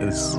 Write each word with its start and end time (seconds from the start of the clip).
Es, 0.00 0.38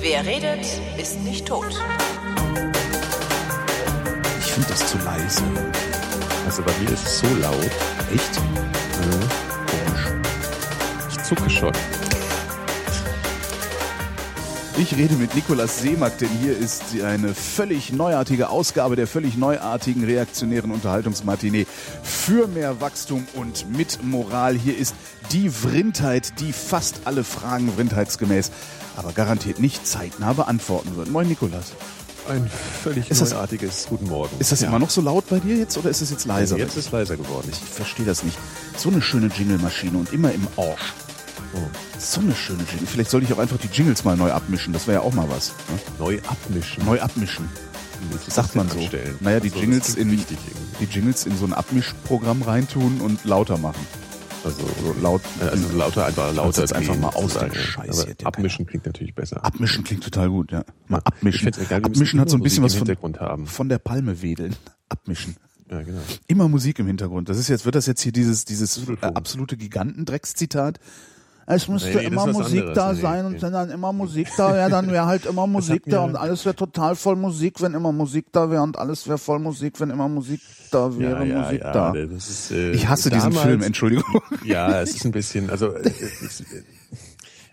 Wer 0.00 0.26
redet, 0.26 0.66
ist 0.98 1.20
nicht 1.22 1.46
tot. 1.46 1.74
Ich 4.38 4.52
finde 4.52 4.68
das 4.68 4.90
zu 4.90 4.98
leise. 4.98 5.42
also 6.44 6.62
bei 6.62 6.72
mir 6.82 6.90
ist 6.90 7.06
es 7.06 7.20
so 7.20 7.26
laut. 7.40 7.70
Echt? 8.14 8.38
Komisch. 9.70 10.12
Ich 11.10 11.22
zucke 11.24 11.48
schon. 11.48 11.72
Ich 14.78 14.94
rede 14.94 15.14
mit 15.14 15.34
Nikolas 15.34 15.80
Seemack, 15.80 16.18
denn 16.18 16.28
hier 16.42 16.56
ist 16.56 16.82
eine 17.02 17.34
völlig 17.34 17.92
neuartige 17.92 18.50
Ausgabe 18.50 18.94
der 18.94 19.06
völlig 19.06 19.36
neuartigen 19.36 20.04
reaktionären 20.04 20.70
Unterhaltungsmatinee 20.70 21.66
für 22.02 22.46
mehr 22.46 22.78
Wachstum 22.80 23.26
und 23.34 23.74
mit 23.74 24.02
Moral. 24.04 24.54
Hier 24.54 24.76
ist 24.76 24.94
die 25.32 25.48
Vrindheit, 25.48 26.40
die 26.40 26.52
fast 26.52 27.00
alle 27.06 27.24
Fragen 27.24 27.72
vrindheitsgemäß, 27.72 28.50
aber 28.96 29.12
garantiert 29.12 29.60
nicht 29.60 29.86
zeitnah 29.86 30.34
beantworten 30.34 30.94
wird. 30.96 31.10
Moin 31.10 31.26
Nikolas. 31.28 31.72
Ein 32.28 32.50
völlig 32.82 33.10
Ist 33.10 33.22
das- 33.22 33.30
neuartiges 33.30 33.86
Guten 33.88 34.08
Morgen. 34.08 34.36
Ist 34.40 34.52
das 34.52 34.60
immer 34.60 34.78
noch 34.78 34.90
so 34.90 35.00
laut 35.00 35.26
bei 35.30 35.38
dir 35.38 35.56
jetzt 35.56 35.78
oder 35.78 35.88
ist 35.88 36.02
es 36.02 36.10
jetzt 36.10 36.26
leiser? 36.26 36.58
Jetzt 36.58 36.76
ist 36.76 36.92
leiser 36.92 37.16
geworden. 37.16 37.48
Ich 37.50 37.56
verstehe 37.58 38.04
das 38.04 38.24
nicht. 38.24 38.36
So 38.76 38.90
eine 38.90 39.00
schöne 39.00 39.28
Jingle-Maschine 39.28 39.96
und 39.96 40.12
immer 40.12 40.32
im 40.32 40.46
Orsch. 40.56 40.92
So 41.98 42.20
eine 42.20 42.34
schöne 42.34 42.62
Jingle. 42.70 42.86
Vielleicht 42.86 43.10
sollte 43.10 43.26
ich 43.26 43.32
auch 43.32 43.38
einfach 43.38 43.58
die 43.58 43.68
Jingles 43.68 44.04
mal 44.04 44.16
neu 44.16 44.30
abmischen. 44.32 44.72
Das 44.72 44.86
wäre 44.86 44.98
ja 44.98 45.02
auch 45.02 45.14
mal 45.14 45.28
was. 45.30 45.48
Ne? 45.70 45.78
Neu 45.98 46.18
abmischen. 46.28 46.84
Neu 46.84 47.00
abmischen. 47.00 47.48
Du 48.10 48.18
Sagt 48.30 48.48
das 48.50 48.54
man 48.54 48.68
so. 48.68 48.78
anstellen? 48.78 49.16
Naja, 49.20 49.40
die 49.40 49.46
Also, 49.48 49.54
das 49.54 49.60
Jingles 49.62 49.94
in 49.96 50.10
wichtig 50.12 50.38
irgendwie. 50.46 50.84
die 50.86 50.92
Jingles 50.92 51.26
in 51.26 51.36
so 51.38 51.46
ein 51.46 51.52
Abmischprogramm 51.54 52.42
reintun 52.42 53.00
und 53.00 53.24
lauter 53.24 53.56
machen. 53.58 53.86
Also, 54.44 54.58
So 54.84 54.94
laut. 55.00 55.22
äh, 55.40 55.44
also 55.48 55.76
lauter, 55.76 56.06
einfach 56.06 56.32
lauter. 56.34 56.60
jetzt 56.60 56.72
einfach 56.74 56.96
mal 56.96 57.08
aus, 57.08 57.32
sozusagen. 57.32 57.52
den 57.52 57.60
Scheiß 57.62 57.88
Aber 57.98 58.06
hier, 58.06 58.14
der 58.14 58.26
Abmischen 58.28 58.66
klingt 58.66 58.86
natürlich 58.86 59.14
besser. 59.14 59.44
Abmischen 59.44 59.82
klingt 59.82 60.04
total 60.04 60.28
gut, 60.28 60.52
ja. 60.52 60.64
Mal 60.88 61.00
abmischen. 61.04 61.48
egal, 61.48 61.82
Abmischen 61.84 62.20
hat 62.20 62.28
so 62.30 62.36
ein 62.36 62.42
bisschen 62.42 62.62
was 62.62 62.74
von, 62.74 63.46
von 63.46 63.68
der 63.68 63.78
Palme 63.78 64.22
wedeln. 64.22 64.54
Abmischen. 64.88 65.36
Ja, 65.68 65.82
genau. 65.82 65.98
Immer 66.28 66.48
Musik 66.48 66.78
im 66.78 66.86
Hintergrund. 66.86 67.28
Das 67.28 67.38
ist 67.38 67.48
jetzt, 67.48 67.64
wird 67.64 67.74
das 67.74 67.86
jetzt 67.86 68.00
hier 68.02 68.12
dieses, 68.12 68.44
dieses 68.44 68.78
äh, 68.88 68.96
absolute 69.00 69.56
Gigantendreckszitat? 69.56 70.78
Es 71.48 71.68
müsste 71.68 71.94
Nee, 71.96 72.04
immer 72.06 72.26
Musik 72.26 72.60
anderes. 72.60 72.74
da 72.74 72.94
sein 72.94 73.28
nee. 73.28 73.34
und 73.36 73.42
wenn 73.42 73.52
dann 73.52 73.70
immer 73.70 73.92
Musik 73.92 74.28
da 74.36 74.52
wäre, 74.52 74.68
dann 74.68 74.90
wäre 74.90 75.06
halt 75.06 75.26
immer 75.26 75.46
Musik 75.46 75.84
da 75.86 76.00
und 76.02 76.16
alles 76.16 76.44
wäre 76.44 76.56
total 76.56 76.96
voll 76.96 77.14
Musik, 77.16 77.62
wenn 77.62 77.72
immer 77.74 77.92
Musik 77.92 78.26
da 78.32 78.50
wäre 78.50 78.62
und 78.62 78.76
alles 78.78 79.06
wäre 79.06 79.18
voll 79.18 79.38
Musik, 79.38 79.78
wenn 79.80 79.90
immer 79.90 80.08
Musik 80.08 80.40
da 80.72 80.98
wäre, 80.98 81.24
Musik 81.24 81.60
da. 81.60 81.92
Das 81.92 82.28
ist, 82.28 82.50
äh, 82.50 82.72
Ich 82.72 82.88
hasse 82.88 83.10
diesen 83.10 83.30
damals- 83.30 83.46
Film, 83.46 83.62
Entschuldigung. 83.62 84.20
Ja, 84.44 84.80
es 84.80 84.96
ist 84.96 85.04
ein 85.04 85.12
bisschen, 85.12 85.48
also 85.48 85.72
äh, 85.72 85.88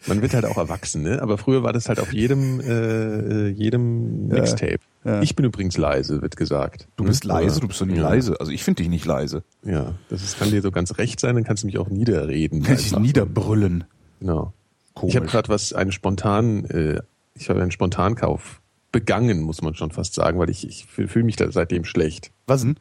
man 0.08 0.22
wird 0.22 0.34
halt 0.34 0.46
auch 0.46 0.58
erwachsen, 0.58 1.02
ne? 1.04 1.22
Aber 1.22 1.38
früher 1.38 1.64
war 1.64 1.74
das 1.74 1.90
halt 1.90 2.00
auf 2.00 2.14
jedem 2.14 2.60
äh, 2.60 3.48
jedem 3.50 4.28
Mixtape. 4.28 4.80
ja. 5.04 5.22
Ich 5.22 5.36
bin 5.36 5.46
übrigens 5.46 5.78
leise, 5.78 6.22
wird 6.22 6.36
gesagt. 6.38 6.88
Du 6.96 7.04
bist 7.04 7.24
Hm? 7.24 7.30
leise, 7.30 7.60
du 7.60 7.68
bist 7.68 7.80
doch 7.82 7.86
nie 7.86 7.98
ja. 7.98 8.04
leise. 8.10 8.40
Also 8.40 8.52
ich 8.52 8.64
finde 8.64 8.82
dich 8.84 8.90
nicht 8.90 9.06
leise. 9.06 9.44
Ja, 9.64 9.94
das 10.10 10.24
ist, 10.24 10.38
kann 10.40 10.52
dir 10.52 10.62
so 10.62 10.72
ganz 10.72 10.98
recht 10.98 11.20
sein, 11.20 11.36
dann 11.36 11.44
kannst 11.44 11.64
du 11.64 11.68
mich 11.68 11.78
auch 11.78 11.90
niederreden. 11.90 12.64
Kann 12.64 12.76
ich 12.76 12.90
dich 12.90 13.00
niederbrüllen. 13.00 13.86
Genau. 14.20 14.54
Komisch. 14.94 15.14
Ich 15.14 15.18
habe 15.18 15.28
gerade 15.28 15.50
was, 15.50 15.74
einen 15.74 15.92
spontan, 15.92 16.66
äh, 16.66 17.02
ich 17.36 17.50
habe 17.50 17.62
einen 17.62 17.72
Spontankauf 17.72 18.62
begangen, 18.92 19.42
muss 19.42 19.62
man 19.62 19.74
schon 19.74 19.90
fast 19.92 20.14
sagen, 20.14 20.38
weil 20.38 20.50
ich, 20.52 20.68
ich 20.68 20.86
fühle 20.86 21.26
mich 21.26 21.36
da 21.36 21.52
seitdem 21.52 21.84
schlecht. 21.84 22.32
Was 22.46 22.62
denn? 22.62 22.78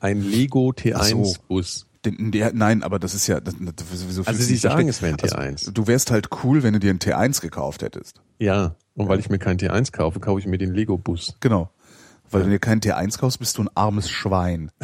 Ein 0.00 0.20
Lego 0.22 0.74
Ach 0.94 1.02
so. 1.04 1.16
T1-Bus. 1.22 1.86
Den, 2.04 2.32
der, 2.32 2.52
nein, 2.52 2.82
aber 2.82 2.98
das 2.98 3.14
ist 3.14 3.26
ja. 3.28 3.40
Das, 3.40 3.54
das, 3.58 3.86
wieso 3.90 4.22
Also 4.24 4.42
Sie 4.42 4.56
sagen, 4.56 4.88
es 4.88 5.02
wäre 5.02 5.12
ein 5.12 5.18
T1. 5.18 5.34
Also, 5.34 5.70
du 5.70 5.86
wärst 5.86 6.10
halt 6.10 6.28
cool, 6.42 6.62
wenn 6.62 6.72
du 6.72 6.80
dir 6.80 6.90
einen 6.90 6.98
T1 6.98 7.40
gekauft 7.40 7.82
hättest. 7.82 8.20
Ja, 8.38 8.74
und 8.94 9.08
weil 9.08 9.20
ich 9.20 9.30
mir 9.30 9.38
keinen 9.38 9.58
T1 9.58 9.92
kaufe, 9.92 10.20
kaufe 10.20 10.40
ich 10.40 10.46
mir 10.46 10.58
den 10.58 10.74
Lego-Bus. 10.74 11.36
Genau. 11.40 11.70
Weil 12.30 12.42
wenn 12.42 12.48
du 12.48 12.54
dir 12.54 12.60
keinen 12.60 12.80
T1 12.80 13.18
kaufst, 13.18 13.38
bist 13.38 13.58
du 13.58 13.62
ein 13.62 13.70
armes 13.74 14.10
Schwein. 14.10 14.70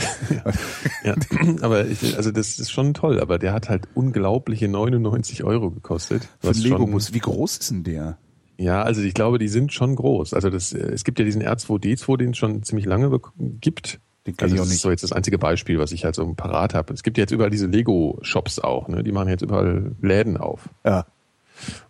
Ja, 1.04 1.15
aber 1.62 1.87
ich, 1.87 2.16
also 2.16 2.31
das 2.31 2.59
ist 2.59 2.70
schon 2.70 2.93
toll, 2.93 3.20
aber 3.20 3.38
der 3.38 3.53
hat 3.53 3.69
halt 3.69 3.88
unglaubliche 3.94 4.69
99 4.69 5.44
Euro 5.44 5.70
gekostet. 5.70 6.25
Für 6.41 6.48
einen 6.48 6.56
was 6.56 6.62
Lego-Bus. 6.62 7.14
Wie 7.14 7.20
groß 7.20 7.56
ist 7.56 7.70
denn 7.70 7.84
der? 7.84 8.19
Ja, 8.59 8.82
also 8.82 9.00
ich 9.00 9.14
glaube, 9.14 9.38
die 9.38 9.48
sind 9.48 9.72
schon 9.72 9.94
groß. 9.94 10.34
Also 10.34 10.50
das, 10.50 10.72
äh, 10.72 10.78
es 10.78 11.04
gibt 11.04 11.19
ja 11.19 11.25
diesen 11.25 11.43
R2D2, 11.43 12.16
den 12.19 12.31
es 12.31 12.37
schon 12.37 12.62
ziemlich 12.64 12.84
lange 12.84 13.19
gibt. 13.38 14.00
Den 14.37 14.43
Also 14.43 14.56
das 14.56 14.71
ist 14.71 14.81
so 14.81 14.91
jetzt 14.91 15.03
das 15.03 15.12
einzige 15.12 15.39
Beispiel, 15.39 15.78
was 15.78 15.93
ich 15.93 16.05
halt 16.05 16.15
so 16.15 16.27
parat 16.34 16.75
habe. 16.75 16.93
Es 16.93 17.03
gibt 17.03 17.19
ja 17.19 17.22
jetzt 17.22 17.31
überall 17.31 17.50
diese 17.50 17.66
Lego-Shops 17.66 18.59
auch, 18.59 18.89
ne? 18.89 19.03
Die 19.03 19.12
machen 19.12 19.28
jetzt 19.28 19.43
überall 19.43 19.93
Läden 20.00 20.37
auf. 20.37 20.69
Ja. 20.84 21.06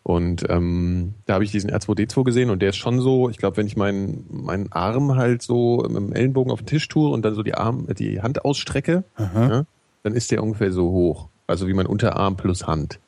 Und 0.03 0.48
ähm, 0.48 1.15
da 1.27 1.34
habe 1.34 1.44
ich 1.44 1.50
diesen 1.50 1.71
R2D2 1.71 2.25
gesehen 2.25 2.50
und 2.50 2.62
der 2.62 2.71
ist 2.71 2.77
schon 2.77 3.00
so, 3.00 3.28
ich 3.28 3.37
glaube, 3.37 3.59
wenn 3.59 3.66
ich 3.66 3.77
meinen 3.77 4.25
meinen 4.31 4.72
Arm 4.72 5.16
halt 5.16 5.43
so 5.43 5.84
mit 5.88 5.97
dem 5.97 6.12
Ellenbogen 6.12 6.50
auf 6.50 6.60
den 6.60 6.66
Tisch 6.66 6.88
tue 6.88 7.10
und 7.10 7.22
dann 7.22 7.34
so 7.34 7.43
die 7.43 7.54
Arm, 7.54 7.87
die 7.98 8.22
Hand 8.22 8.44
ausstrecke, 8.44 9.04
ja, 9.19 9.66
dann 10.03 10.15
ist 10.15 10.31
der 10.31 10.43
ungefähr 10.43 10.72
so 10.72 10.91
hoch. 10.91 11.28
Also 11.47 11.66
wie 11.66 11.75
mein 11.75 11.87
Unterarm 11.87 12.37
plus 12.37 12.66
Hand. 12.66 12.98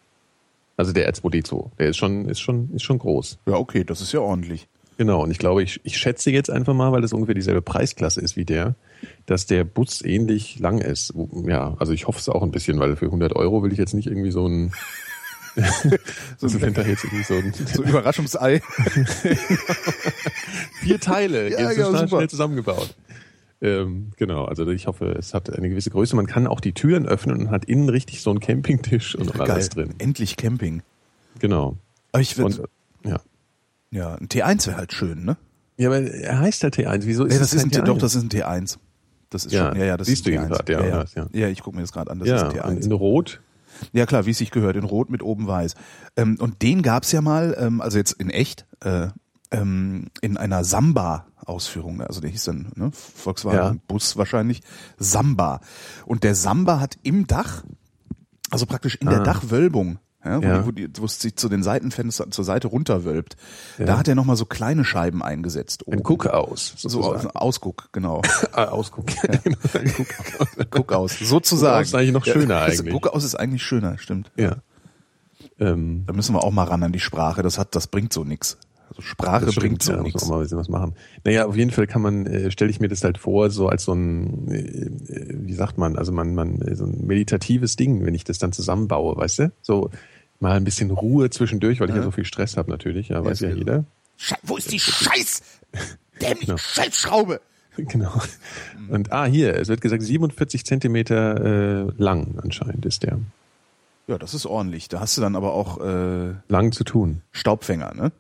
Also 0.76 0.92
der 0.92 1.10
R2D2. 1.12 1.70
Der 1.78 1.88
ist 1.90 1.96
schon, 1.96 2.26
ist 2.26 2.40
schon, 2.40 2.70
ist 2.74 2.82
schon 2.82 2.98
groß. 2.98 3.38
Ja, 3.46 3.54
okay, 3.54 3.84
das 3.84 4.00
ist 4.00 4.12
ja 4.12 4.20
ordentlich. 4.20 4.68
Genau, 4.96 5.22
und 5.22 5.30
ich 5.30 5.38
glaube, 5.38 5.62
ich, 5.62 5.80
ich 5.82 5.96
schätze 5.96 6.30
jetzt 6.30 6.50
einfach 6.50 6.74
mal, 6.74 6.92
weil 6.92 7.00
das 7.00 7.14
ungefähr 7.14 7.34
dieselbe 7.34 7.62
Preisklasse 7.62 8.20
ist 8.20 8.36
wie 8.36 8.44
der, 8.44 8.74
dass 9.26 9.46
der 9.46 9.64
Bus 9.64 10.02
ähnlich 10.04 10.58
lang 10.58 10.78
ist. 10.78 11.12
Ja, 11.46 11.74
also 11.78 11.92
ich 11.92 12.06
hoffe 12.06 12.18
es 12.18 12.28
auch 12.28 12.42
ein 12.42 12.50
bisschen, 12.50 12.78
weil 12.80 12.96
für 12.96 13.06
100 13.06 13.34
Euro 13.36 13.62
will 13.62 13.72
ich 13.72 13.78
jetzt 13.78 13.94
nicht 13.94 14.06
irgendwie 14.08 14.30
so 14.30 14.46
ein, 14.46 14.72
so 16.38 16.48
so 16.48 16.58
ein, 16.58 16.74
So 17.74 17.82
Überraschungsei. 17.82 18.60
vier 20.80 21.00
Teile, 21.00 21.50
Ja, 21.50 21.70
total 21.70 21.74
super. 21.94 22.08
schnell 22.08 22.30
zusammengebaut. 22.30 22.94
Ähm, 23.62 24.12
genau, 24.16 24.46
also 24.46 24.66
ich 24.68 24.86
hoffe, 24.86 25.14
es 25.18 25.34
hat 25.34 25.54
eine 25.54 25.68
gewisse 25.68 25.90
Größe. 25.90 26.16
Man 26.16 26.26
kann 26.26 26.46
auch 26.46 26.60
die 26.60 26.72
Türen 26.72 27.06
öffnen 27.06 27.36
und 27.38 27.50
hat 27.50 27.66
innen 27.66 27.90
richtig 27.90 28.22
so 28.22 28.30
einen 28.30 28.40
Campingtisch 28.40 29.14
und 29.16 29.38
alles 29.38 29.68
drin. 29.68 29.94
Endlich 29.98 30.36
Camping. 30.36 30.82
Genau. 31.40 31.76
Aber 32.12 32.22
ich 32.22 32.38
würde, 32.38 32.68
ja. 33.04 33.20
ja, 33.90 34.14
ein 34.14 34.28
T1 34.28 34.66
wäre 34.66 34.78
halt 34.78 34.92
schön, 34.94 35.24
ne? 35.24 35.36
Ja, 35.76 35.88
aber 35.88 36.00
er 36.00 36.38
heißt 36.38 36.62
halt 36.62 36.76
T1. 36.76 37.02
Wieso 37.04 37.24
ist 37.26 37.34
Ja, 37.34 37.38
das 37.40 37.48
es 37.48 37.54
ist 37.58 37.64
ein, 37.64 37.70
kein 37.70 37.80
T- 37.84 37.86
doch, 37.86 37.96
T1? 37.98 38.00
das 38.00 38.14
ist 38.14 38.22
ein 38.22 38.28
T1. 38.30 38.78
Das 39.30 39.44
ist 39.46 39.52
Ja, 39.52 39.68
schon, 39.70 39.78
ja, 39.78 39.84
ja, 39.86 39.96
das 39.96 40.06
siehst 40.08 40.20
ist 40.20 40.26
du 40.26 40.32
ihn 40.32 40.40
T1. 40.40 40.48
grad, 40.48 40.68
ja, 40.68 41.04
ja, 41.14 41.26
ja. 41.32 41.48
ich 41.48 41.62
gucke 41.62 41.76
mir 41.76 41.82
das 41.82 41.92
gerade 41.92 42.10
an, 42.10 42.18
das 42.18 42.28
ja, 42.28 42.36
ist 42.48 42.56
ein 42.60 42.74
und 42.76 42.82
T1. 42.82 42.84
in 42.86 42.92
Rot. 42.92 43.40
Ja 43.92 44.04
klar, 44.04 44.26
wie 44.26 44.32
es 44.32 44.38
sich 44.38 44.50
gehört, 44.50 44.76
in 44.76 44.84
Rot 44.84 45.08
mit 45.10 45.22
oben 45.22 45.46
weiß. 45.46 45.74
Ähm, 46.16 46.36
und 46.40 46.60
den 46.62 46.82
gab's 46.82 47.12
ja 47.12 47.22
mal, 47.22 47.56
ähm, 47.58 47.80
also 47.80 47.96
jetzt 47.98 48.12
in 48.12 48.28
echt, 48.28 48.66
äh, 48.84 49.08
ähm, 49.52 50.08
in 50.20 50.36
einer 50.36 50.64
Samba-Ausführung. 50.64 52.00
Also 52.02 52.20
der 52.20 52.30
hieß 52.30 52.44
dann 52.44 52.72
ne, 52.74 52.90
Volkswagen 52.92 53.56
Ja. 53.58 53.74
Bus 53.88 54.16
wahrscheinlich 54.16 54.60
Samba. 54.98 55.60
Und 56.06 56.24
der 56.24 56.34
Samba 56.34 56.80
hat 56.80 56.96
im 57.02 57.26
Dach, 57.26 57.64
also 58.50 58.66
praktisch 58.66 58.96
in 58.96 59.08
der 59.08 59.20
Ah. 59.20 59.24
Dachwölbung, 59.24 59.98
ja, 60.24 60.38
wo, 60.38 60.42
Ja. 60.44 60.58
Die, 60.58 60.66
wo, 60.66 60.70
die, 60.72 60.88
wo 60.98 61.04
es 61.04 61.18
sich 61.20 61.36
zu 61.36 61.48
den 61.48 61.62
Seitenfenstern 61.62 62.30
zur 62.32 62.44
Seite 62.44 62.68
runterwölbt, 62.68 63.36
Ja. 63.78 63.86
da 63.86 63.98
hat 63.98 64.08
er 64.08 64.14
nochmal 64.14 64.36
so 64.36 64.44
kleine 64.46 64.84
Scheiben 64.84 65.22
eingesetzt. 65.22 65.84
Ein 65.86 65.94
oben. 65.94 66.02
Guck 66.02 66.26
aus. 66.26 66.74
So 66.76 66.88
sozusagen. 66.88 67.28
aus- 67.30 67.36
Ausguck, 67.36 67.88
genau. 67.92 68.22
Ah, 68.52 68.64
Ausguck. 68.66 69.06
Guck 70.70 70.92
aus, 70.92 71.18
sozusagen. 71.18 71.72
Guck 71.72 71.80
aus 71.80 71.86
ist 71.88 71.94
eigentlich 71.94 72.12
noch 72.12 72.24
schöner 72.24 72.54
Ja, 72.60 72.66
das- 72.66 72.80
eigentlich. 72.80 72.92
Guck 72.94 73.06
aus 73.08 73.24
ist 73.24 73.34
eigentlich 73.34 73.62
schöner, 73.62 73.98
stimmt. 73.98 74.30
ja. 74.36 74.56
Ähm, 75.58 76.04
Da 76.06 76.12
müssen 76.14 76.34
wir 76.34 76.42
auch 76.42 76.50
mal 76.52 76.64
ran 76.64 76.82
an 76.82 76.92
die 76.92 77.00
Sprache. 77.00 77.42
Das 77.42 77.58
hat, 77.58 77.74
das 77.74 77.86
bringt 77.86 78.12
so 78.12 78.24
nix. 78.24 78.56
Also 78.90 79.02
Sprache 79.02 79.46
das 79.46 79.54
bringt 79.54 79.86
ja, 79.86 79.96
muss 79.96 80.04
nix. 80.04 80.22
auch 80.22 80.28
mal 80.28 80.36
ein 80.36 80.42
bisschen 80.42 80.58
was 80.58 80.68
machen. 80.68 80.94
Naja, 81.24 81.46
auf 81.46 81.56
jeden 81.56 81.70
Fall 81.70 81.86
kann 81.86 82.02
man, 82.02 82.26
äh, 82.26 82.50
stelle 82.50 82.70
ich 82.70 82.80
mir 82.80 82.88
das 82.88 83.04
halt 83.04 83.18
vor, 83.18 83.48
so 83.50 83.68
als 83.68 83.84
so 83.84 83.92
ein, 83.92 84.48
äh, 84.50 84.58
äh, 84.58 85.36
wie 85.46 85.54
sagt 85.54 85.78
man, 85.78 85.96
also 85.96 86.10
man, 86.10 86.34
man, 86.34 86.60
äh, 86.60 86.74
so 86.74 86.84
ein 86.86 87.06
meditatives 87.06 87.76
Ding, 87.76 88.04
wenn 88.04 88.14
ich 88.14 88.24
das 88.24 88.38
dann 88.38 88.52
zusammenbaue, 88.52 89.16
weißt 89.16 89.38
du? 89.38 89.52
So 89.62 89.90
mal 90.40 90.56
ein 90.56 90.64
bisschen 90.64 90.90
Ruhe 90.90 91.30
zwischendurch, 91.30 91.80
weil 91.80 91.88
ich 91.88 91.94
ja 91.94 92.02
so 92.02 92.10
viel 92.10 92.24
Stress 92.24 92.56
habe 92.56 92.70
natürlich, 92.70 93.10
ja, 93.10 93.24
weiß 93.24 93.40
ja 93.40 93.48
ja 93.48 93.54
so. 93.54 93.58
jeder. 93.58 93.84
Sche 94.16 94.34
wo 94.42 94.56
ist 94.56 94.72
die 94.72 94.80
Scheiß? 94.80 95.42
Dämliche 96.20 96.46
Genau. 96.46 96.58
Scheißschraube! 96.58 97.40
Genau. 97.76 98.12
Und 98.88 99.12
ah, 99.12 99.24
hier, 99.24 99.54
es 99.54 99.68
wird 99.68 99.80
gesagt, 99.80 100.02
47 100.02 100.66
Zentimeter 100.66 101.86
äh, 101.86 101.92
lang 101.96 102.38
anscheinend 102.42 102.84
ist 102.84 103.04
der. 103.04 103.20
Ja, 104.06 104.18
das 104.18 104.34
ist 104.34 104.44
ordentlich. 104.44 104.88
Da 104.88 104.98
hast 104.98 105.16
du 105.16 105.20
dann 105.20 105.36
aber 105.36 105.54
auch 105.54 105.80
äh, 105.80 106.34
Lang 106.48 106.72
zu 106.72 106.82
tun. 106.82 107.22
Staubfänger, 107.30 107.94
ne? 107.94 108.10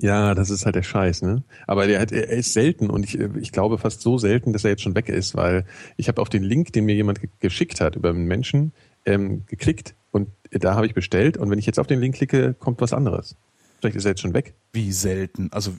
Ja, 0.00 0.34
das 0.34 0.50
ist 0.50 0.64
halt 0.64 0.74
der 0.74 0.82
Scheiß, 0.82 1.22
ne? 1.22 1.42
Aber 1.66 1.86
der 1.86 2.00
hat, 2.00 2.12
er 2.12 2.28
ist 2.30 2.52
selten 2.54 2.90
und 2.90 3.04
ich, 3.04 3.18
ich 3.18 3.52
glaube 3.52 3.78
fast 3.78 4.00
so 4.00 4.18
selten, 4.18 4.52
dass 4.52 4.64
er 4.64 4.70
jetzt 4.70 4.82
schon 4.82 4.94
weg 4.94 5.08
ist, 5.08 5.36
weil 5.36 5.64
ich 5.96 6.08
habe 6.08 6.20
auf 6.20 6.28
den 6.28 6.42
Link, 6.42 6.72
den 6.72 6.84
mir 6.86 6.94
jemand 6.94 7.20
ge 7.20 7.28
geschickt 7.40 7.80
hat 7.80 7.96
über 7.96 8.10
einen 8.10 8.24
Menschen, 8.26 8.72
ähm, 9.04 9.44
geklickt 9.46 9.94
und 10.10 10.28
da 10.50 10.74
habe 10.74 10.86
ich 10.86 10.94
bestellt 10.94 11.36
und 11.36 11.50
wenn 11.50 11.58
ich 11.58 11.66
jetzt 11.66 11.78
auf 11.78 11.86
den 11.86 12.00
Link 12.00 12.14
klicke, 12.16 12.54
kommt 12.54 12.80
was 12.80 12.92
anderes. 12.92 13.36
Vielleicht 13.80 13.96
ist 13.96 14.04
er 14.04 14.12
jetzt 14.12 14.20
schon 14.20 14.34
weg. 14.34 14.54
Wie 14.72 14.92
selten. 14.92 15.48
Also 15.52 15.72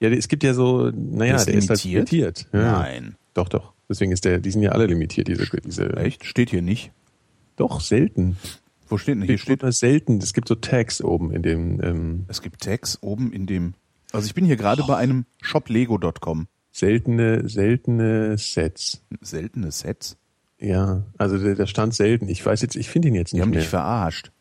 Ja, 0.00 0.08
es 0.10 0.28
gibt 0.28 0.44
ja 0.44 0.54
so, 0.54 0.90
naja, 0.90 1.36
Ist 1.36 1.46
der 1.46 1.54
ist 1.54 1.68
halt 1.70 1.82
limitiert? 1.84 2.10
limitiert. 2.12 2.46
Ja. 2.52 2.72
nein. 2.80 3.16
Doch, 3.34 3.48
doch. 3.48 3.72
Deswegen 3.88 4.12
ist 4.12 4.24
der, 4.24 4.38
die 4.38 4.50
sind 4.50 4.62
ja 4.62 4.72
alle 4.72 4.86
limitiert, 4.86 5.28
diese, 5.28 5.46
diese. 5.64 5.96
Echt? 5.96 6.24
Steht 6.24 6.50
hier 6.50 6.62
nicht. 6.62 6.92
Doch, 7.56 7.80
selten. 7.80 8.36
Wo 8.88 8.98
steht 8.98 9.14
denn 9.16 9.22
hier? 9.22 9.28
Hier 9.28 9.38
steht 9.38 9.62
nur 9.62 9.72
selten. 9.72 10.18
Es 10.18 10.32
gibt 10.32 10.48
so 10.48 10.54
Tags 10.54 11.02
oben 11.02 11.32
in 11.32 11.42
dem, 11.42 11.80
ähm, 11.82 12.24
Es 12.28 12.42
gibt 12.42 12.62
Tags 12.62 12.98
oben 13.02 13.32
in 13.32 13.46
dem. 13.46 13.74
Also 14.12 14.26
ich 14.26 14.34
bin 14.34 14.44
hier 14.44 14.56
gerade 14.56 14.82
bei 14.84 14.96
einem 14.96 15.26
shoplego.com. 15.42 16.46
seltene, 16.70 17.48
seltene 17.48 18.38
Sets. 18.38 19.04
Seltene 19.20 19.70
Sets. 19.70 20.16
Ja, 20.60 21.04
also 21.18 21.38
der, 21.38 21.54
der 21.54 21.66
stand 21.66 21.94
selten. 21.94 22.28
Ich 22.28 22.44
weiß 22.44 22.62
jetzt, 22.62 22.74
ich 22.76 22.88
finde 22.88 23.08
ihn 23.08 23.14
jetzt 23.14 23.32
Die 23.32 23.36
nicht 23.36 23.42
haben 23.42 23.50
mehr. 23.50 23.60
dich 23.60 23.68
verarscht. 23.68 24.32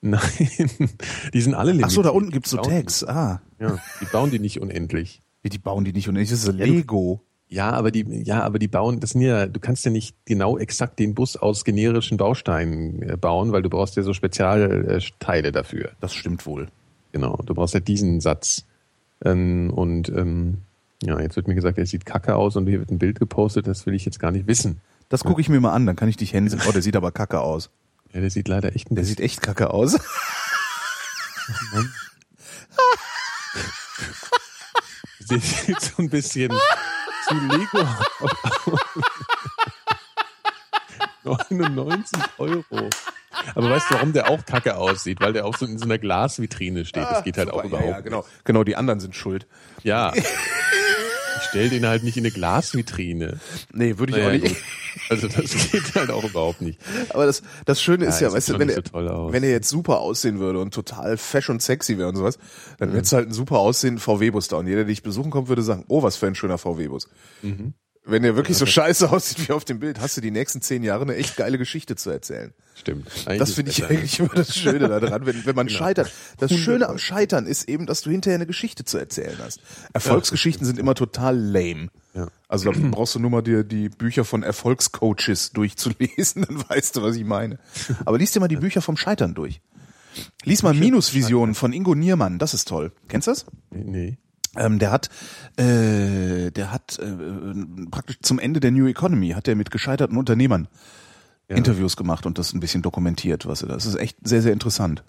Nein, 0.00 0.20
die 1.34 1.40
sind 1.40 1.54
alle 1.54 1.72
limitiert. 1.72 1.90
Ach 1.90 1.94
so, 1.94 2.02
da 2.02 2.10
unten 2.10 2.30
gibt's 2.30 2.50
so 2.50 2.58
Die 2.58 2.68
Tags. 2.68 3.04
Ah. 3.04 3.42
Die, 3.58 3.64
ja, 3.64 3.78
die 4.00 4.06
bauen 4.06 4.30
die 4.30 4.38
nicht 4.38 4.60
unendlich. 4.60 5.22
Wie, 5.42 5.48
die 5.48 5.58
bauen 5.58 5.84
die 5.84 5.92
nicht 5.92 6.08
und 6.08 6.14
das 6.14 6.30
ist 6.30 6.46
Lego. 6.52 7.22
Ja, 7.50 7.70
aber 7.70 7.90
die, 7.90 8.04
ja, 8.24 8.42
aber 8.42 8.58
die 8.58 8.68
bauen, 8.68 9.00
das 9.00 9.10
sind 9.10 9.22
ja, 9.22 9.46
du 9.46 9.58
kannst 9.58 9.84
ja 9.84 9.90
nicht 9.90 10.14
genau 10.26 10.58
exakt 10.58 10.98
den 10.98 11.14
Bus 11.14 11.36
aus 11.36 11.64
generischen 11.64 12.18
Bausteinen 12.18 13.02
äh, 13.02 13.16
bauen, 13.16 13.52
weil 13.52 13.62
du 13.62 13.70
brauchst 13.70 13.96
ja 13.96 14.02
so 14.02 14.12
Spezialteile 14.12 15.50
dafür. 15.50 15.92
Das 16.00 16.14
stimmt 16.14 16.44
wohl. 16.44 16.68
Genau, 17.12 17.38
du 17.44 17.54
brauchst 17.54 17.72
ja 17.72 17.80
diesen 17.80 18.20
Satz. 18.20 18.64
Ähm, 19.24 19.72
und 19.74 20.10
ähm, 20.10 20.58
ja, 21.02 21.18
jetzt 21.20 21.36
wird 21.36 21.48
mir 21.48 21.54
gesagt, 21.54 21.78
er 21.78 21.86
sieht 21.86 22.04
kacke 22.04 22.36
aus 22.36 22.54
und 22.56 22.66
hier 22.66 22.80
wird 22.80 22.90
ein 22.90 22.98
Bild 22.98 23.18
gepostet, 23.18 23.66
das 23.66 23.86
will 23.86 23.94
ich 23.94 24.04
jetzt 24.04 24.20
gar 24.20 24.30
nicht 24.30 24.46
wissen. 24.46 24.82
Das 25.08 25.24
gucke 25.24 25.40
ich 25.40 25.48
mir 25.48 25.58
mal 25.58 25.72
an, 25.72 25.86
dann 25.86 25.96
kann 25.96 26.10
ich 26.10 26.18
dich 26.18 26.34
hänseln. 26.34 26.60
Oh, 26.68 26.72
der 26.72 26.82
sieht 26.82 26.96
aber 26.96 27.12
kacke 27.12 27.40
aus. 27.40 27.70
Ja, 28.12 28.20
der 28.20 28.28
sieht 28.28 28.46
leider 28.46 28.76
echt 28.76 28.90
ein 28.90 28.94
Der 28.94 29.04
sieht 29.04 29.20
echt 29.20 29.40
kacke 29.40 29.70
aus. 29.70 29.98
Der 35.30 35.40
sieht 35.40 35.80
so 35.80 36.02
ein 36.02 36.10
bisschen 36.10 36.52
zu 37.28 37.34
Lego. 37.34 37.86
99 41.24 42.18
Euro. 42.38 42.64
Aber 43.54 43.70
weißt 43.70 43.90
du, 43.90 43.94
warum 43.94 44.12
der 44.12 44.28
auch 44.30 44.44
kacke 44.44 44.76
aussieht? 44.76 45.20
Weil 45.20 45.32
der 45.32 45.46
auch 45.46 45.56
so 45.56 45.66
in 45.66 45.78
so 45.78 45.84
einer 45.84 45.98
Glasvitrine 45.98 46.84
steht. 46.84 47.04
Das 47.04 47.22
geht 47.24 47.38
halt 47.38 47.50
auch 47.50 47.62
Super, 47.62 47.68
überhaupt 47.68 47.88
ja, 47.88 47.96
ja, 47.96 48.00
genau. 48.00 48.24
Genau, 48.44 48.64
die 48.64 48.76
anderen 48.76 49.00
sind 49.00 49.14
schuld. 49.14 49.46
Ja. 49.82 50.12
Stell 51.50 51.70
den 51.70 51.86
halt 51.86 52.02
nicht 52.04 52.16
in 52.16 52.24
eine 52.24 52.30
Glasvitrine. 52.32 53.38
Nee, 53.72 53.98
würde 53.98 54.12
ich 54.12 54.18
Naja, 54.18 54.28
auch 54.28 54.32
nicht. 54.42 54.46
gut. 54.48 54.56
Also 55.10 55.28
das 55.28 55.70
geht 55.70 55.94
halt 55.94 56.10
auch 56.10 56.24
überhaupt 56.24 56.60
nicht. 56.60 56.78
Aber 57.10 57.24
das, 57.26 57.42
das 57.64 57.80
Schöne 57.80 58.06
ist 58.06 58.20
Ja, 58.20 58.28
es 58.28 58.34
weißt 58.34 58.48
du, 58.50 58.58
wenn 58.58 58.68
er, 58.68 58.82
so 58.90 58.98
aus. 58.98 59.32
wenn 59.32 59.42
er 59.42 59.50
jetzt 59.50 59.68
super 59.68 60.00
aussehen 60.00 60.38
würde 60.38 60.60
und 60.60 60.74
total 60.74 61.16
fesch 61.16 61.48
und 61.50 61.62
sexy 61.62 61.98
wäre 61.98 62.08
und 62.08 62.16
sowas, 62.16 62.36
Mhm. 62.38 62.42
dann 62.78 62.92
hättest 62.92 63.12
du 63.12 63.16
halt 63.16 63.26
einen 63.26 63.34
super 63.34 63.58
aussehenden 63.58 64.00
VW-Bus 64.00 64.48
da 64.48 64.56
und 64.56 64.66
jeder, 64.66 64.78
der 64.78 64.86
dich 64.86 65.02
besuchen 65.02 65.30
kommt, 65.30 65.48
würde 65.48 65.62
sagen, 65.62 65.84
oh, 65.88 66.02
was 66.02 66.16
für 66.16 66.26
ein 66.26 66.34
schöner 66.34 66.58
VW-Bus. 66.58 67.08
Mhm. 67.42 67.74
Wenn 68.08 68.22
der 68.22 68.36
wirklich 68.36 68.56
so 68.56 68.64
scheiße 68.64 69.10
aussieht 69.10 69.48
wie 69.48 69.52
auf 69.52 69.66
dem 69.66 69.80
Bild, 69.80 70.00
hast 70.00 70.16
du 70.16 70.22
die 70.22 70.30
nächsten 70.30 70.62
zehn 70.62 70.82
Jahre 70.82 71.02
eine 71.02 71.16
echt 71.16 71.36
geile 71.36 71.58
Geschichte 71.58 71.94
zu 71.94 72.08
erzählen. 72.08 72.54
Stimmt. 72.74 73.06
Eigentlich 73.26 73.38
Das 73.38 73.52
finde 73.52 73.70
ich. 73.70 73.76
Genau. 73.78 73.90
eigentlich 73.90 74.18
immer 74.18 74.34
das 74.34 74.56
Schöne 74.56 74.88
daran, 74.88 75.26
wenn, 75.26 75.44
wenn 75.44 75.54
man 75.54 75.68
scheitert. 75.68 76.10
Das 76.38 76.52
Schöne 76.54 76.88
am 76.88 76.96
Scheitern 76.98 77.46
ist 77.46 77.68
eben, 77.68 77.84
dass 77.84 78.00
du 78.00 78.10
hinterher 78.10 78.36
eine 78.36 78.46
Geschichte 78.46 78.84
zu 78.84 78.96
erzählen 78.96 79.36
hast. 79.40 79.60
Erfolgsgeschichten 79.92 80.64
sind 80.64 80.78
immer 80.78 80.94
total 80.94 81.36
lame. 81.36 81.88
Ja. 82.14 82.28
Also 82.48 82.72
da 82.72 82.78
brauchst 82.90 83.14
du 83.14 83.18
nur 83.18 83.30
mal 83.30 83.42
dir 83.42 83.62
die 83.62 83.90
Bücher 83.90 84.24
von 84.24 84.42
Erfolgscoaches 84.42 85.52
durchzulesen, 85.52 86.42
dann 86.48 86.64
weißt 86.68 86.96
du, 86.96 87.02
was 87.02 87.14
ich 87.16 87.24
meine. 87.24 87.58
Aber 88.06 88.16
lies 88.16 88.32
dir 88.32 88.40
mal 88.40 88.48
die 88.48 88.56
Bücher 88.56 88.80
vom 88.80 88.96
Scheitern 88.96 89.34
durch. 89.34 89.60
Lies 90.44 90.62
mal 90.62 90.72
Minusvisionen 90.72 91.54
von 91.54 91.72
Ingo 91.72 91.94
Niermann, 91.94 92.38
das 92.38 92.54
ist 92.54 92.68
toll. 92.68 92.92
Kennst 93.08 93.26
du 93.26 93.32
das? 93.32 93.46
Nee. 93.70 94.16
Ähm, 94.56 94.78
der 94.78 94.90
hat, 94.90 95.08
äh, 95.56 96.50
der 96.50 96.72
hat 96.72 96.98
äh, 96.98 97.86
praktisch 97.90 98.18
zum 98.22 98.38
Ende 98.38 98.60
der 98.60 98.70
New 98.70 98.86
Economy 98.86 99.30
hat 99.30 99.48
er 99.48 99.54
mit 99.56 99.70
gescheiterten 99.70 100.16
Unternehmern 100.16 100.68
Ja. 101.48 101.56
Interviews 101.56 101.96
gemacht 101.96 102.26
und 102.26 102.38
das 102.38 102.52
ein 102.54 102.60
bisschen 102.60 102.82
dokumentiert, 102.82 103.46
was 103.46 103.62
er 103.62 103.68
das 103.68 103.86
ist 103.86 103.96
echt 103.96 104.16
sehr 104.22 104.42
sehr 104.42 104.52
interessant. 104.52 105.02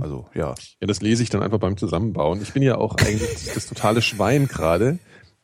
Also 0.00 0.26
ja, 0.34 0.54
Ja, 0.80 0.86
das 0.86 1.02
lese 1.02 1.22
ich 1.22 1.28
dann 1.28 1.42
einfach 1.42 1.58
beim 1.58 1.76
Zusammenbauen. 1.76 2.40
Ich 2.40 2.54
bin 2.54 2.62
ja 2.62 2.76
auch 2.76 2.96
eigentlich 2.96 3.50
das 3.54 3.66
totale 3.66 4.00
Schwein 4.00 4.48
gerade, 4.48 4.98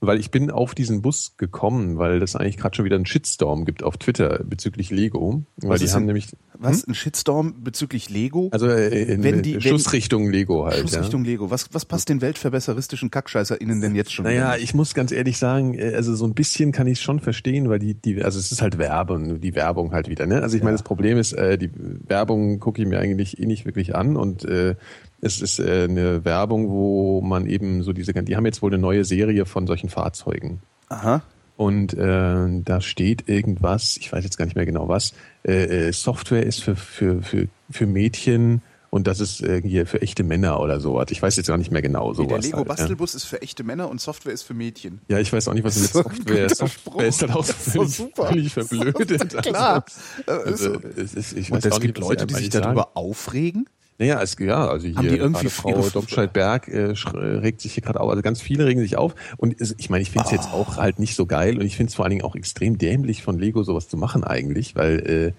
weil 0.07 0.19
ich 0.21 0.31
bin 0.31 0.51
auf 0.51 0.75
diesen 0.75 1.03
Bus 1.03 1.35
gekommen, 1.37 1.99
weil 1.99 2.21
das 2.21 2.37
eigentlich 2.37 2.57
gerade 2.57 2.75
schon 2.77 2.85
wieder 2.85 2.97
einen 2.97 3.07
Shitstorm 3.07 3.65
gibt 3.65 3.83
auf 3.83 3.97
Twitter 3.97 4.41
bezüglich 4.45 4.91
Lego. 4.91 5.43
Weil 5.57 5.71
Was 5.71 5.81
die 5.81 5.89
haben 5.91 6.01
denn- 6.03 6.07
nämlich 6.07 6.29
was 6.57 6.87
ein 6.87 6.95
Shitstorm 6.95 7.63
bezüglich 7.65 8.11
Lego? 8.11 8.49
also 8.53 8.67
äh, 8.69 9.03
in 9.13 9.23
Wenn 9.23 9.43
die- 9.43 9.55
wenn- 9.55 9.61
Schussrichtung 9.61 10.31
Lego 10.31 10.67
halt. 10.67 10.79
Schussrichtung 10.79 11.25
Lego. 11.25 11.51
Was 11.51 11.69
was 11.73 11.85
passt 11.85 12.09
den 12.09 12.21
weltverbesseristischen 12.21 13.11
Kackscheißerinnen 13.11 13.81
denn 13.81 13.95
jetzt 13.95 14.13
schon? 14.13 14.25
Ja. 14.27 14.31
Naja, 14.31 14.57
ich 14.63 14.75
muss 14.75 14.95
ganz 14.95 15.11
ehrlich 15.13 15.39
sagen, 15.39 15.75
äh, 15.75 15.95
also 15.95 16.15
so 16.15 16.25
ein 16.27 16.35
bisschen 16.35 16.73
kann 16.73 16.87
ich 16.87 17.01
schon 17.01 17.21
verstehen, 17.21 17.69
weil 17.69 17.79
die, 17.81 17.95
die, 17.95 18.23
also 18.23 18.39
es 18.39 18.53
ist 18.53 18.63
halt 18.63 18.79
Werbung, 18.79 19.41
die 19.41 19.55
Werbung 19.55 19.93
halt 19.93 20.09
wieder, 20.09 20.27
ne? 20.27 20.43
Also 20.43 20.57
ich 20.57 20.63
meine, 20.63 20.75
das 20.75 20.83
Problem 20.85 21.19
ist, 21.19 21.33
äh, 21.33 21.59
die 21.59 21.71
Werbung 21.75 22.61
gucke 22.61 22.81
ich 22.83 22.89
mir 22.89 22.99
eigentlich 23.01 23.39
eh 23.41 23.47
nicht 23.47 23.65
wirklich 23.67 23.95
an 23.97 24.17
und 24.17 24.45
äh, 24.45 24.77
es 25.25 25.41
ist 25.41 25.59
äh, 25.59 25.85
eine 25.89 26.25
Werbung, 26.25 26.69
wo 26.71 27.21
man 27.21 27.47
eben 27.47 27.83
so 27.83 27.93
diese, 27.93 28.13
die 28.13 28.37
haben 28.37 28.47
jetzt 28.47 28.63
wohl 28.63 28.73
eine 28.73 28.81
neue 28.81 29.05
Serie 29.05 29.47
von 29.47 29.67
solchen 29.67 29.89
Fahrzeugen. 29.89 30.61
Aha. 30.89 31.23
Und 31.57 31.95
äh, 31.95 32.63
da 32.65 32.81
steht 32.81 33.29
irgendwas, 33.29 33.97
ich 33.97 34.13
weiß 34.13 34.25
jetzt 34.25 34.37
gar 34.37 34.45
nicht 34.45 34.57
mehr 34.57 34.67
genau 34.67 34.89
was, 34.89 35.15
äh, 35.47 35.89
äh, 35.89 35.93
Software 35.93 36.45
ist 36.45 36.63
für, 36.63 36.75
für, 36.77 37.23
für, 37.23 37.49
für 37.71 37.87
Mädchen 37.87 38.61
und 38.91 39.07
das 39.09 39.19
ist 39.19 39.43
äh, 39.43 39.61
hier 39.61 39.87
für 39.87 40.03
echte 40.03 40.23
Männer 40.23 40.61
oder 40.61 40.79
sowas. 40.79 41.07
Ich 41.11 41.21
weiß 41.21 41.37
jetzt 41.37 41.49
gar 41.49 41.59
nicht 41.59 41.73
mehr 41.73 41.83
genau 41.83 42.13
Wie, 42.13 42.27
der 42.27 42.29
sowas. 42.29 42.45
Lego 42.45 42.59
halt, 42.59 42.69
ja. 42.69 42.75
Bastelbus 42.75 43.15
ist 43.15 43.25
für 43.25 43.43
echte 43.43 43.65
Männer 43.65 43.89
und 43.89 44.01
Software 44.01 44.33
ist 44.33 44.43
für 44.43 44.55
Mädchen. 44.55 45.01
Ja, 45.09 45.19
ich 45.19 45.33
weiß 45.33 45.49
auch 45.49 45.55
nicht, 45.55 45.65
was 45.65 45.77
mit 45.81 45.91
So 45.91 46.03
Software 46.03 46.43
guter 46.43 46.55
Software 46.55 47.07
ist 47.07 47.21
halt 47.23 47.33
auch 47.33 47.47
Das 47.47 47.51
ist 47.51 47.73
völlig, 47.73 47.89
doch 47.89 47.95
super. 48.07 48.27
völlig 48.27 48.53
verblödet. 48.53 49.37
Klar. 49.43 49.85
Also, 50.27 50.75
Also, 50.75 50.81
es 50.97 51.15
ist, 51.15 51.33
ich 51.33 51.51
weiß 51.51 51.65
und 51.65 51.73
es 51.73 51.81
gibt 51.81 51.99
nicht, 51.99 52.09
Leute, 52.09 52.27
die 52.27 52.35
sich 52.35 52.51
darüber 52.51 52.83
sagen. 52.83 52.91
aufregen. 52.95 53.69
Naja, 53.99 54.21
es, 54.23 54.37
ja, 54.41 54.67
also 54.67 54.87
hier 54.89 54.97
Haben 54.97 55.09
die 55.09 55.17
irgendwie 55.17 55.49
Frau 55.49 55.89
Domscheit-Berg 55.89 56.67
äh, 56.69 56.91
sch- 56.95 57.43
regt 57.43 57.61
sich 57.61 57.75
hier 57.75 57.83
gerade 57.85 58.01
auf. 58.01 58.11
Also 58.11 58.23
ganz 58.23 58.41
viele 58.41 58.67
regen 58.67 58.81
sich 58.81 58.97
auf. 58.97 59.15
Und 59.37 59.61
es, 59.61 59.75
ich 59.79 59.89
meine, 59.89 60.03
ich 60.03 60.11
finde 60.11 60.27
es 60.27 60.33
jetzt 60.33 60.49
Ah. 60.49 60.55
auch 60.55 60.77
halt 60.79 60.99
nicht 60.99 61.15
so 61.15 61.27
geil 61.27 61.57
und 61.59 61.65
ich 61.65 61.77
finde 61.77 61.91
es 61.91 61.95
vor 61.95 62.05
allen 62.05 62.11
Dingen 62.11 62.23
auch 62.25 62.35
extrem 62.35 62.77
dämlich 62.77 63.23
von 63.23 63.39
Lego 63.39 63.63
sowas 63.63 63.87
zu 63.89 63.97
machen 63.97 64.25
eigentlich, 64.25 64.75
weil 64.75 64.99
äh, 64.99 65.33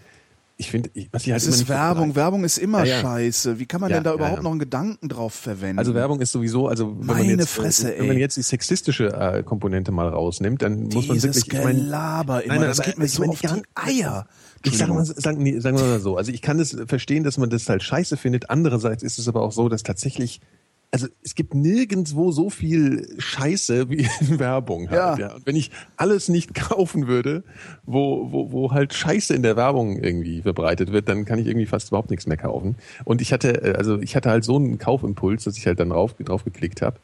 ich 0.57 0.71
finde, 0.71 0.89
ich- 0.93 1.09
was 1.11 1.23
ich 1.25 1.31
halt 1.31 1.41
Es 1.41 1.47
ist 1.47 1.67
Werbung. 1.67 2.15
Werbung 2.15 2.43
ist 2.43 2.57
immer 2.57 2.79
Ja, 2.85 2.95
ja. 2.95 3.01
scheiße. 3.01 3.59
Wie 3.59 3.65
kann 3.65 3.81
man 3.81 3.89
Ja, 3.89 3.97
denn 3.97 4.03
da 4.05 4.13
überhaupt 4.13 4.41
noch 4.43 4.51
einen 4.51 4.59
Gedanken 4.59 5.09
drauf 5.09 5.33
verwenden? 5.33 5.79
Also 5.79 5.93
Werbung 5.93 6.21
ist 6.21 6.31
sowieso, 6.31 6.67
also 6.67 6.97
wenn 6.97 7.05
man 7.05 7.17
Meine 7.17 7.33
jetzt, 7.33 7.49
Fresse, 7.49 7.93
wenn 7.97 8.07
man 8.07 8.15
ey. 8.15 8.21
jetzt 8.21 8.37
die 8.37 8.41
sexistische 8.41 9.07
äh, 9.13 9.43
Komponente 9.43 9.91
mal 9.91 10.07
rausnimmt, 10.07 10.61
dann 10.61 10.83
muss 10.83 11.07
man 11.07 11.15
Dieses 11.15 11.35
wirklich, 11.35 11.59
ich 11.59 11.63
meine, 11.65 11.79
Gelaber 11.81 12.43
immer, 12.43 12.53
Nein, 12.53 12.61
nein, 12.61 12.69
das 12.69 12.81
geht 12.81 12.97
mir 12.97 13.05
ich 13.05 13.11
so 13.11 13.23
auf 13.23 13.39
die 13.39 13.47
Eier. 13.75 14.27
Ich 14.63 14.77
sag 14.77 14.87
mal, 14.89 15.05
sagen, 15.05 15.43
nee, 15.43 15.59
sagen 15.59 15.77
wir 15.77 15.85
mal 15.85 15.99
so. 15.99 16.17
Also 16.17 16.31
ich 16.31 16.41
kann 16.41 16.59
es 16.59 16.75
verstehen, 16.87 17.23
dass 17.23 17.37
man 17.37 17.49
das 17.49 17.69
halt 17.69 17.83
scheiße 17.83 18.17
findet. 18.17 18.49
Andererseits 18.49 19.03
ist 19.03 19.19
es 19.19 19.27
aber 19.27 19.41
auch 19.41 19.51
so, 19.51 19.69
dass 19.69 19.83
tatsächlich, 19.83 20.39
also 20.95 21.07
es 21.23 21.35
gibt 21.35 21.53
nirgendwo 21.53 22.31
so 22.31 22.49
viel 22.49 23.05
Scheiße 23.17 23.89
wie 23.89 24.07
in 24.21 24.39
Werbung 24.39 24.89
halt. 24.89 25.19
Ja. 25.19 25.27
Ja. 25.27 25.35
Und 25.35 25.45
wenn 25.45 25.57
ich 25.57 25.71
alles 25.97 26.29
nicht 26.29 26.53
kaufen 26.69 27.07
würde, 27.07 27.43
wo, 27.85 28.31
wo, 28.31 28.51
wo 28.53 28.71
halt 28.71 28.93
Scheiße 28.93 29.33
in 29.33 29.43
der 29.43 29.57
Werbung 29.57 29.97
irgendwie 30.01 30.41
verbreitet 30.41 30.93
wird, 30.93 31.09
dann 31.09 31.25
kann 31.25 31.37
ich 31.37 31.47
irgendwie 31.47 31.65
fast 31.65 31.89
überhaupt 31.89 32.09
nichts 32.11 32.27
mehr 32.27 32.37
kaufen. 32.37 32.77
Und 33.03 33.21
ich 33.21 33.33
hatte, 33.33 33.61
äh, 33.63 33.75
also 33.75 33.99
ich 33.99 34.15
hatte 34.15 34.29
halt 34.29 34.45
so 34.45 34.55
einen 34.55 34.77
Kaufimpuls, 34.77 35.43
dass 35.43 35.57
ich 35.57 35.67
halt 35.67 35.81
dann 35.81 35.89
drauf, 35.89 36.13
drauf 36.23 36.45
geklickt 36.45 36.81
habe. 36.81 36.95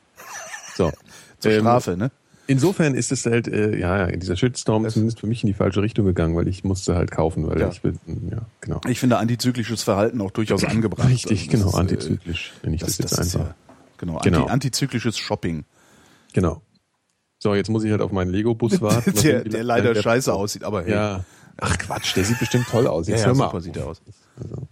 So. 0.78 0.92
Zur 1.40 1.52
Ähm, 1.52 1.60
Strafe, 1.62 1.98
ne? 1.98 2.12
Insofern 2.48 2.96
ist 2.96 3.12
es 3.12 3.26
halt, 3.26 3.48
äh, 3.48 3.78
ja, 3.78 4.10
ja, 4.10 4.16
dieser 4.16 4.36
Shitstorm 4.36 4.86
ist 4.86 4.94
zumindest 4.94 5.20
für 5.22 5.28
mich 5.28 5.44
in 5.44 5.48
die 5.48 5.54
falsche 5.54 5.82
Richtung 5.82 6.06
gegangen, 6.06 6.36
weil 6.36 6.48
ich 6.48 6.64
musste 6.64 6.96
halt 6.96 7.10
kaufen, 7.12 7.48
weil 7.48 7.60
Ja. 7.62 7.70
ich 7.70 7.82
bin, 7.82 7.98
ja, 8.30 8.40
genau. 8.60 8.82
Ich 8.90 9.00
finde 9.00 9.18
antizyklisches 9.20 9.84
Verhalten 9.84 10.20
auch 10.22 10.32
durchaus 10.32 10.64
angebracht. 10.66 11.08
Richtig, 11.10 11.50
Also 11.50 11.52
genau, 11.52 11.66
das 11.66 11.74
ist, 11.74 11.78
äh, 11.78 11.80
antizyklisch, 11.82 12.54
wenn 12.64 12.74
ich 12.74 12.82
das, 12.82 12.98
Das, 12.98 13.12
jetzt 13.12 13.18
das 13.20 13.36
einfach. 13.36 13.50
ja, 13.50 13.56
genau, 14.02 14.20
Genau. 14.20 14.40
Anti, 14.42 14.52
antizyklisches 14.52 15.18
Shopping. 15.18 15.64
Genau. 16.34 16.62
So, 17.40 17.56
jetzt 17.56 17.70
muss 17.70 17.84
ich 17.86 17.92
halt 17.92 18.02
auf 18.02 18.12
meinen 18.12 18.30
Lego-Bus 18.32 18.82
warten. 18.82 19.14
Der, 19.24 19.44
der 19.46 19.64
leider 19.64 19.94
der- 19.96 20.02
scheiße 20.02 20.34
aussieht, 20.34 20.64
aber 20.66 20.84
hey. 20.84 20.92
Ja. 20.92 21.24
Ach 21.58 21.78
Quatsch, 21.78 22.16
der 22.16 22.24
sieht 22.26 22.40
bestimmt 22.40 22.68
toll 22.68 22.86
aus. 22.88 23.08
Ja, 23.08 23.14
Jetzt 23.16 23.22
ja, 23.22 23.28
hör 23.28 23.36
mal 23.36 23.46
super 23.46 23.58
auf. 23.58 23.64
sieht 23.64 23.78
er 23.78 23.88
aus. 23.88 24.02
Also. 24.38 24.68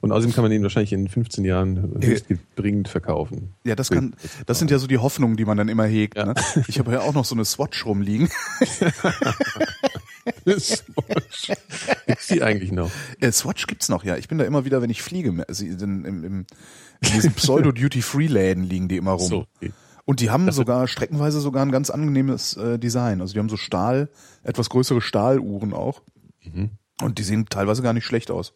Und 0.00 0.10
außerdem 0.12 0.34
kann 0.34 0.42
man 0.42 0.50
ihn 0.52 0.62
wahrscheinlich 0.64 0.92
in 0.92 1.06
15 1.08 1.44
Jahren 1.44 1.98
höchst 2.02 2.26
dringend 2.56 2.88
verkaufen. 2.88 3.54
Ja, 3.64 3.76
das 3.76 3.90
kann, 3.90 4.14
das 4.46 4.58
sind 4.58 4.70
ja 4.72 4.78
so 4.78 4.86
die 4.88 4.98
Hoffnungen, 4.98 5.36
die 5.36 5.44
man 5.44 5.56
dann 5.56 5.68
immer 5.68 5.84
hegt. 5.84 6.16
Ne? 6.16 6.34
Ich 6.66 6.78
habe 6.80 6.90
ja 6.92 7.00
auch 7.00 7.14
noch 7.14 7.24
so 7.24 7.34
eine 7.36 7.44
Swatch 7.44 7.86
rumliegen. 7.86 8.28
Gibt's 10.44 12.26
die 12.28 12.42
eigentlich 12.42 12.72
noch? 12.72 12.90
Äh, 13.20 13.32
Swatch 13.32 13.66
gibt's 13.66 13.88
noch, 13.88 14.04
ja. 14.04 14.16
Ich 14.16 14.28
bin 14.28 14.38
da 14.38 14.44
immer 14.44 14.64
wieder, 14.64 14.82
wenn 14.82 14.90
ich 14.90 15.02
fliege, 15.02 15.44
also 15.48 15.64
im, 15.64 16.04
im, 16.04 16.46
in 17.02 17.12
diesen 17.12 17.32
Pseudo-Duty-Free-Läden 17.34 18.64
liegen 18.64 18.88
die 18.88 18.96
immer 18.96 19.12
rum. 19.12 19.28
So, 19.28 19.46
okay. 19.56 19.72
Und 20.04 20.20
die 20.20 20.30
haben 20.30 20.50
sogar 20.50 20.88
streckenweise 20.88 21.40
sogar 21.40 21.64
ein 21.64 21.70
ganz 21.70 21.88
angenehmes 21.90 22.56
äh, 22.56 22.78
Design. 22.78 23.20
Also 23.20 23.34
die 23.34 23.38
haben 23.38 23.48
so 23.48 23.56
Stahl, 23.56 24.10
etwas 24.42 24.68
größere 24.70 25.00
Stahluhren 25.00 25.72
auch. 25.72 26.02
Mhm. 26.42 26.70
Und 27.00 27.18
die 27.18 27.22
sehen 27.22 27.46
teilweise 27.48 27.82
gar 27.82 27.92
nicht 27.92 28.04
schlecht 28.04 28.30
aus. 28.30 28.52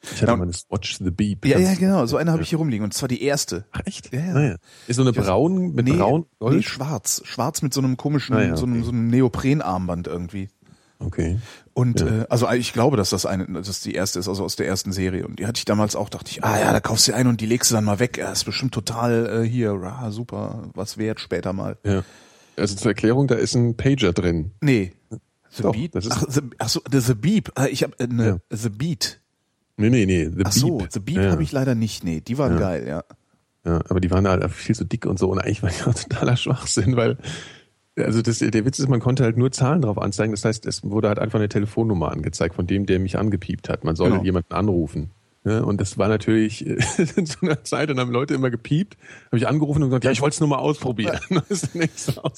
Ich 0.00 0.22
hatte 0.22 0.26
Ja. 0.30 0.36
mal 0.36 0.44
eine 0.44 0.52
Swatch 0.52 0.98
the 0.98 1.10
Beep. 1.10 1.44
Ja, 1.44 1.58
ja, 1.58 1.74
genau. 1.74 2.06
So 2.06 2.16
eine 2.16 2.30
habe 2.30 2.42
ich 2.42 2.48
hier 2.50 2.58
rumliegen. 2.58 2.84
Und 2.84 2.94
zwar 2.94 3.08
die 3.08 3.20
erste. 3.22 3.66
Ach, 3.72 3.80
echt? 3.84 4.12
Ja, 4.12 4.20
ja. 4.20 4.34
Ah, 4.34 4.42
ja. 4.50 4.56
Ist 4.86 4.94
so 4.96 5.02
eine 5.02 5.12
braun, 5.12 5.74
mit 5.74 5.86
braun, 5.86 6.20
nee, 6.20 6.26
Gold? 6.38 6.64
schwarz. 6.64 7.20
Schwarz 7.24 7.62
mit 7.62 7.74
so 7.74 7.80
einem 7.80 7.96
komischen, 7.96 8.36
Ah, 8.36 8.42
ja, 8.44 8.56
so 8.56 8.64
einem, 8.64 8.76
okay. 8.76 8.84
so 8.84 8.90
einem 8.92 9.08
Neoprenarmband 9.08 10.06
irgendwie. 10.06 10.50
Okay. 10.98 11.38
Und 11.74 12.00
Ja. 12.00 12.06
äh, 12.22 12.26
also 12.28 12.50
ich 12.50 12.72
glaube, 12.72 12.96
dass 12.96 13.10
das 13.10 13.26
eine, 13.26 13.46
dass 13.46 13.66
das 13.68 13.80
die 13.80 13.94
erste 13.94 14.18
ist, 14.18 14.28
also 14.28 14.44
aus 14.44 14.56
der 14.56 14.66
ersten 14.66 14.92
Serie. 14.92 15.26
Und 15.26 15.38
die 15.38 15.46
hatte 15.46 15.58
ich 15.58 15.64
damals 15.64 15.94
auch, 15.96 16.08
dachte 16.08 16.30
ich, 16.30 16.42
ah 16.44 16.58
ja, 16.58 16.72
da 16.72 16.80
kaufst 16.80 17.08
du 17.08 17.14
ein 17.14 17.26
und 17.26 17.40
die 17.40 17.46
legst 17.46 17.70
du 17.70 17.74
dann 17.74 17.84
mal 17.84 17.98
weg. 18.00 18.18
Ja, 18.18 18.32
ist 18.32 18.44
bestimmt 18.44 18.72
total 18.74 19.44
äh, 19.44 19.48
hier, 19.48 19.70
ah, 19.72 20.10
super, 20.10 20.70
was 20.74 20.98
wert 20.98 21.20
später 21.20 21.52
mal. 21.52 21.76
Ja. 21.84 22.02
Also 22.56 22.74
zur 22.76 22.90
Erklärung, 22.90 23.28
da 23.28 23.36
ist 23.36 23.54
ein 23.54 23.76
Pager 23.76 24.12
drin. 24.12 24.50
Nee. 24.60 24.92
The 25.50 25.62
Doch, 25.62 25.72
Beat? 25.72 25.94
das 25.94 26.04
ist- 26.06 26.12
ach, 26.12 26.24
the, 26.28 26.40
ach 26.58 26.68
so, 26.68 26.80
the, 26.90 27.14
Beep. 27.14 27.50
Ah, 27.54 27.66
Ich 27.66 27.82
habe 27.82 27.98
äh, 27.98 28.06
ne, 28.06 28.40
The 28.50 28.68
Beat. 28.68 29.20
Nee, 29.76 29.90
nee, 29.90 30.06
nee. 30.06 30.24
The 30.28 30.42
Ach 30.44 30.52
so, 30.52 30.78
Beep. 30.78 30.92
The 30.92 31.00
Beep 31.00 31.16
ja. 31.18 31.30
habe 31.30 31.42
ich 31.42 31.52
leider 31.52 31.74
nicht. 31.76 32.02
Nee, 32.04 32.20
die 32.20 32.36
waren 32.36 32.54
Ja. 32.54 32.58
geil, 32.58 32.86
ja. 32.88 33.04
Ja, 33.64 33.80
aber 33.88 34.00
die 34.00 34.10
waren 34.10 34.26
halt 34.26 34.50
viel 34.52 34.74
zu 34.74 34.84
dick 34.84 35.06
und 35.06 35.18
so 35.18 35.30
und 35.30 35.38
eigentlich 35.38 35.62
war 35.62 35.70
die 35.70 35.82
auch 35.84 35.94
totaler 36.08 36.36
Schwachsinn, 36.36 36.96
weil 36.96 37.16
also 38.04 38.22
das, 38.22 38.38
der 38.38 38.64
Witz 38.64 38.78
ist, 38.78 38.88
man 38.88 39.00
konnte 39.00 39.24
halt 39.24 39.36
nur 39.36 39.50
Zahlen 39.52 39.82
drauf 39.82 39.98
anzeigen. 39.98 40.32
Das 40.32 40.44
heißt, 40.44 40.66
es 40.66 40.82
wurde 40.84 41.08
halt 41.08 41.18
einfach 41.18 41.38
eine 41.38 41.48
Telefonnummer 41.48 42.10
angezeigt 42.10 42.54
von 42.54 42.66
dem, 42.66 42.86
der 42.86 42.98
mich 42.98 43.18
angepiept 43.18 43.68
hat. 43.68 43.84
Man 43.84 43.96
soll 43.96 44.10
Genau. 44.10 44.22
jemanden 44.24 44.54
anrufen. 44.54 45.10
Ja, 45.44 45.60
und 45.60 45.80
das 45.80 45.96
war 45.96 46.08
natürlich 46.08 46.66
in 47.16 47.24
so 47.26 47.38
einer 47.42 47.62
Zeit, 47.64 47.88
dann 47.88 47.98
haben 48.00 48.10
Leute 48.10 48.34
immer 48.34 48.50
gepiept, 48.50 48.98
habe 49.26 49.38
ich 49.38 49.46
angerufen 49.48 49.82
und 49.82 49.88
gesagt, 49.88 50.04
ja, 50.04 50.10
ich 50.10 50.20
wollte 50.20 50.34
es 50.34 50.40
nur 50.40 50.48
mal 50.48 50.56
ausprobieren. 50.58 51.18
Das. 51.48 51.68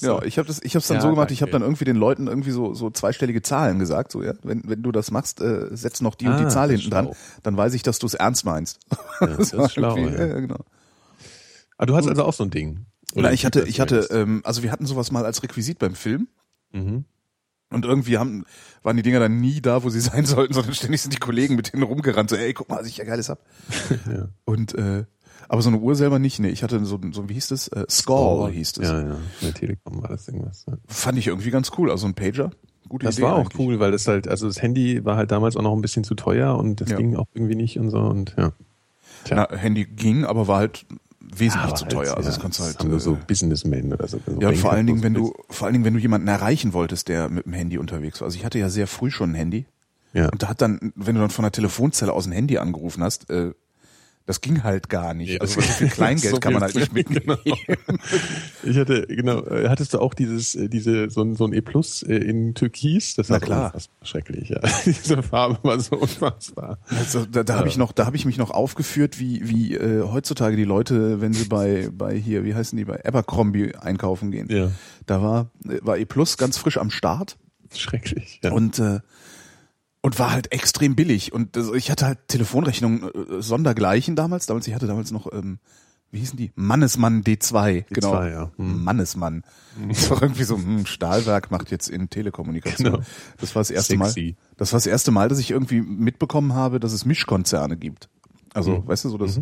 Ja, 0.01 0.21
ich 0.23 0.37
habe 0.37 0.47
das, 0.47 0.61
ich 0.63 0.75
habe 0.75 0.85
dann 0.87 0.97
Ja, 0.97 1.01
so 1.01 1.09
gemacht. 1.09 1.31
Ich 1.31 1.41
habe 1.41 1.51
danke. 1.51 1.63
dann 1.63 1.69
irgendwie 1.69 1.85
den 1.85 1.95
Leuten 1.97 2.27
irgendwie 2.27 2.51
so 2.51 2.73
so 2.73 2.89
zweistellige 2.91 3.41
Zahlen 3.41 3.79
gesagt. 3.79 4.11
So 4.11 4.21
ja, 4.23 4.33
wenn 4.43 4.61
wenn 4.65 4.83
du 4.83 4.91
das 4.91 5.11
machst, 5.11 5.41
äh, 5.41 5.67
setz 5.75 5.99
noch 6.01 6.15
die 6.15 6.27
und 6.27 6.33
Ah, 6.33 6.37
die 6.43 6.47
Zahl 6.47 6.67
das 6.69 6.75
ist 6.75 6.81
hinten 6.83 6.93
dran, 7.07 7.09
dann 7.43 7.57
weiß 7.57 7.73
ich, 7.73 7.83
dass 7.83 7.99
du 7.99 8.05
es 8.05 8.13
ernst 8.13 8.45
meinst. 8.45 8.79
das 9.19 9.57
war 9.57 9.65
ist 9.65 9.73
schlau, 9.73 9.97
ja. 9.97 10.27
ja, 10.27 10.39
genau. 10.39 10.59
Aber 11.77 11.87
du 11.87 11.95
hast 11.95 12.07
also 12.07 12.23
auch 12.23 12.33
so 12.33 12.43
ein 12.43 12.51
Ding. 12.51 12.85
Oder 13.15 13.33
ich 13.33 13.45
hatte, 13.45 13.63
ich 13.67 13.79
hatte, 13.79 14.07
ähm, 14.11 14.41
also 14.43 14.63
wir 14.63 14.71
hatten 14.71 14.85
sowas 14.85 15.11
mal 15.11 15.25
als 15.25 15.43
Requisit 15.43 15.79
beim 15.79 15.95
Film. 15.95 16.27
Mhm. 16.71 17.05
Und 17.69 17.85
irgendwie 17.85 18.17
haben, 18.17 18.43
waren 18.83 18.97
die 18.97 19.03
Dinger 19.03 19.19
dann 19.21 19.39
nie 19.39 19.61
da, 19.61 19.83
wo 19.83 19.89
sie 19.89 19.99
sein 20.01 20.25
sollten, 20.25 20.53
sondern 20.53 20.73
ständig 20.73 21.01
sind 21.01 21.13
die 21.13 21.17
Kollegen 21.19 21.55
mit 21.55 21.73
denen 21.73 21.83
rumgerannt, 21.83 22.29
so, 22.29 22.35
ey, 22.35 22.53
guck 22.53 22.69
mal, 22.69 22.79
was 22.79 22.87
ich 22.87 22.97
ja 22.97 23.05
geiles 23.05 23.29
hab. 23.29 23.39
Ja. 24.11 24.27
Und, 24.45 24.75
äh, 24.75 25.05
aber 25.49 25.61
so 25.61 25.69
eine 25.69 25.79
Uhr 25.79 25.95
selber 25.95 26.19
nicht, 26.19 26.39
nee. 26.39 26.49
Ich 26.49 26.63
hatte 26.63 26.83
so, 26.85 26.99
so 27.11 27.27
wie 27.27 27.33
hieß 27.33 27.49
das? 27.49 27.67
Äh, 27.69 27.85
Skull 27.89 28.51
hieß 28.51 28.73
das. 28.73 28.87
Ja, 28.87 29.01
ja. 29.01 29.17
Bei 29.41 29.51
Telekom 29.51 30.01
war 30.01 30.09
das 30.09 30.27
irgendwas. 30.27 30.65
Ja. 30.67 30.77
Fand 30.87 31.17
ich 31.17 31.27
irgendwie 31.27 31.49
ganz 31.51 31.71
cool. 31.77 31.91
Also 31.91 32.07
ein 32.07 32.13
Pager. 32.13 32.51
Gute 32.87 33.05
Das 33.05 33.15
Idee 33.15 33.23
war 33.23 33.35
auch 33.35 33.39
eigentlich. 33.49 33.59
cool, 33.59 33.79
weil 33.79 33.91
das 33.91 34.07
halt, 34.07 34.27
also 34.29 34.47
das 34.47 34.61
Handy 34.61 35.03
war 35.03 35.17
halt 35.17 35.31
damals 35.31 35.55
auch 35.57 35.61
noch 35.61 35.73
ein 35.73 35.81
bisschen 35.81 36.03
zu 36.05 36.15
teuer 36.15 36.57
und 36.57 36.79
das 36.81 36.89
Ja. 36.91 36.97
ging 36.97 37.15
auch 37.17 37.27
irgendwie 37.33 37.55
nicht 37.55 37.77
und 37.79 37.89
so 37.89 37.99
und 37.99 38.33
ja. 38.37 38.51
Na, 39.29 39.49
Handy 39.55 39.85
ging, 39.85 40.23
aber 40.25 40.47
war 40.47 40.57
halt 40.57 40.85
wesentlich 41.35 41.73
zu 41.75 41.85
halt, 41.85 41.91
teuer. 41.91 42.17
Also 42.17 42.29
ja, 42.29 42.35
das 42.35 42.39
kannst 42.39 42.59
du 42.59 42.63
halt. 42.63 42.79
haben 42.79 42.89
nur 42.89 42.99
so 42.99 43.13
äh, 43.13 43.17
Businessmen 43.27 43.93
oder 43.93 44.07
so. 44.07 44.19
so 44.25 44.39
ja, 44.39 44.51
vor 44.53 44.71
allen 44.71 44.87
Dingen, 44.87 45.03
wenn 45.03 45.13
du, 45.13 45.33
vor 45.49 45.65
allen 45.65 45.73
Dingen, 45.73 45.85
wenn 45.85 45.93
du 45.93 45.99
jemanden 45.99 46.27
erreichen 46.27 46.73
wolltest, 46.73 47.07
der 47.07 47.29
mit 47.29 47.45
dem 47.45 47.53
Handy 47.53 47.77
unterwegs 47.77 48.21
war. 48.21 48.25
Also 48.25 48.37
ich 48.37 48.45
hatte 48.45 48.59
ja 48.59 48.69
sehr 48.69 48.87
früh 48.87 49.11
schon 49.11 49.31
ein 49.31 49.35
Handy. 49.35 49.65
Ja. 50.13 50.29
Und 50.29 50.43
da 50.43 50.49
hat 50.49 50.61
dann, 50.61 50.91
wenn 50.95 51.15
du 51.15 51.21
dann 51.21 51.29
von 51.29 51.43
der 51.43 51.51
Telefonzelle 51.51 52.11
aus 52.11 52.27
ein 52.27 52.33
Handy 52.33 52.57
angerufen 52.57 53.03
hast, 53.03 53.29
äh, 53.29 53.53
das 54.25 54.41
ging 54.41 54.63
halt 54.63 54.89
gar 54.89 55.13
nicht. 55.13 55.33
Ja, 55.33 55.41
also 55.41 55.61
so 55.61 55.67
viel 55.67 55.89
Kleingeld 55.89 56.33
so 56.33 56.39
kann 56.39 56.53
man 56.53 56.61
halt 56.61 56.75
nicht 56.75 56.93
Genau. 57.11 57.37
mitnehmen. 57.45 57.99
Ich 58.63 58.77
hatte, 58.77 59.07
genau, 59.07 59.43
äh, 59.45 59.67
hattest 59.69 59.93
du 59.93 59.99
auch 59.99 60.13
dieses, 60.13 60.55
äh, 60.55 60.69
diese, 60.69 61.09
so 61.09 61.21
ein, 61.21 61.35
so 61.35 61.45
ein 61.45 61.53
E 61.53 61.61
Plus 61.61 62.03
äh, 62.03 62.15
in 62.15 62.53
Türkis? 62.53 63.15
Das 63.15 63.29
war 63.29 63.39
klar. 63.39 63.73
schrecklich, 64.03 64.49
ja. 64.49 64.59
Diese 64.85 65.23
Farbe 65.23 65.59
war 65.63 65.79
so 65.79 65.97
unfassbar. 65.97 66.77
Also 66.89 67.25
da, 67.25 67.43
da 67.43 67.55
habe 67.55 67.67
ich 67.67 67.77
noch, 67.77 67.91
da 67.91 68.05
habe 68.05 68.15
ich 68.15 68.25
mich 68.25 68.37
noch 68.37 68.51
aufgeführt, 68.51 69.19
wie 69.19 69.47
wie 69.47 69.75
äh, 69.75 70.03
heutzutage 70.03 70.55
die 70.55 70.63
Leute, 70.65 71.21
wenn 71.21 71.33
sie 71.33 71.45
bei 71.45 71.89
bei 71.91 72.15
hier, 72.15 72.43
wie 72.43 72.53
heißen 72.53 72.77
die, 72.77 72.85
bei 72.85 73.03
Abercrombie 73.05 73.75
einkaufen 73.75 74.31
gehen. 74.31 74.47
Ja. 74.49 74.71
Da 75.05 75.21
war 75.21 75.49
war 75.81 75.97
E 75.97 76.05
Plus 76.05 76.37
ganz 76.37 76.57
frisch 76.57 76.77
am 76.77 76.91
Start 76.91 77.37
Schrecklich, 77.73 78.41
ja. 78.43 78.51
und 78.51 78.79
äh, 78.79 78.99
und 80.01 80.19
war 80.19 80.31
halt 80.31 80.51
extrem 80.51 80.95
billig 80.95 81.33
und 81.33 81.55
also 81.57 81.73
ich 81.75 81.91
hatte 81.91 82.05
halt 82.05 82.27
Telefonrechnungen 82.27 83.03
äh, 83.03 83.41
sondergleichen 83.41 84.15
damals, 84.15 84.45
damals 84.45 84.67
ich 84.67 84.73
hatte 84.73 84.87
damals 84.87 85.11
noch 85.11 85.31
ähm, 85.31 85.59
wie 86.11 86.19
hießen 86.19 86.35
die? 86.35 86.51
Mannesmann 86.55 87.23
D2, 87.23 87.85
genau. 87.89 88.21
ja. 88.23 88.51
Hm. 88.57 88.83
Mannesmann. 88.83 89.43
Das 89.87 90.09
war 90.09 90.21
irgendwie 90.21 90.43
so, 90.43 90.57
hm, 90.57 90.85
Stahlwerk 90.85 91.51
macht 91.51 91.71
jetzt 91.71 91.87
in 91.87 92.09
Telekommunikation. 92.09 92.91
Genau. 92.91 93.03
Das 93.39 93.55
war 93.55 93.61
das 93.61 93.71
erste 93.71 93.97
Sexy. 93.97 94.35
Mal. 94.37 94.55
Das 94.57 94.73
war 94.73 94.77
das 94.77 94.87
erste 94.87 95.11
Mal, 95.11 95.29
dass 95.29 95.39
ich 95.39 95.51
irgendwie 95.51 95.79
mitbekommen 95.79 96.53
habe, 96.53 96.81
dass 96.81 96.91
es 96.91 97.05
Mischkonzerne 97.05 97.77
gibt. 97.77 98.09
Also, 98.53 98.79
Mhm. 98.79 98.87
weißt 98.87 99.05
du, 99.05 99.09
so 99.09 99.17
das, 99.17 99.39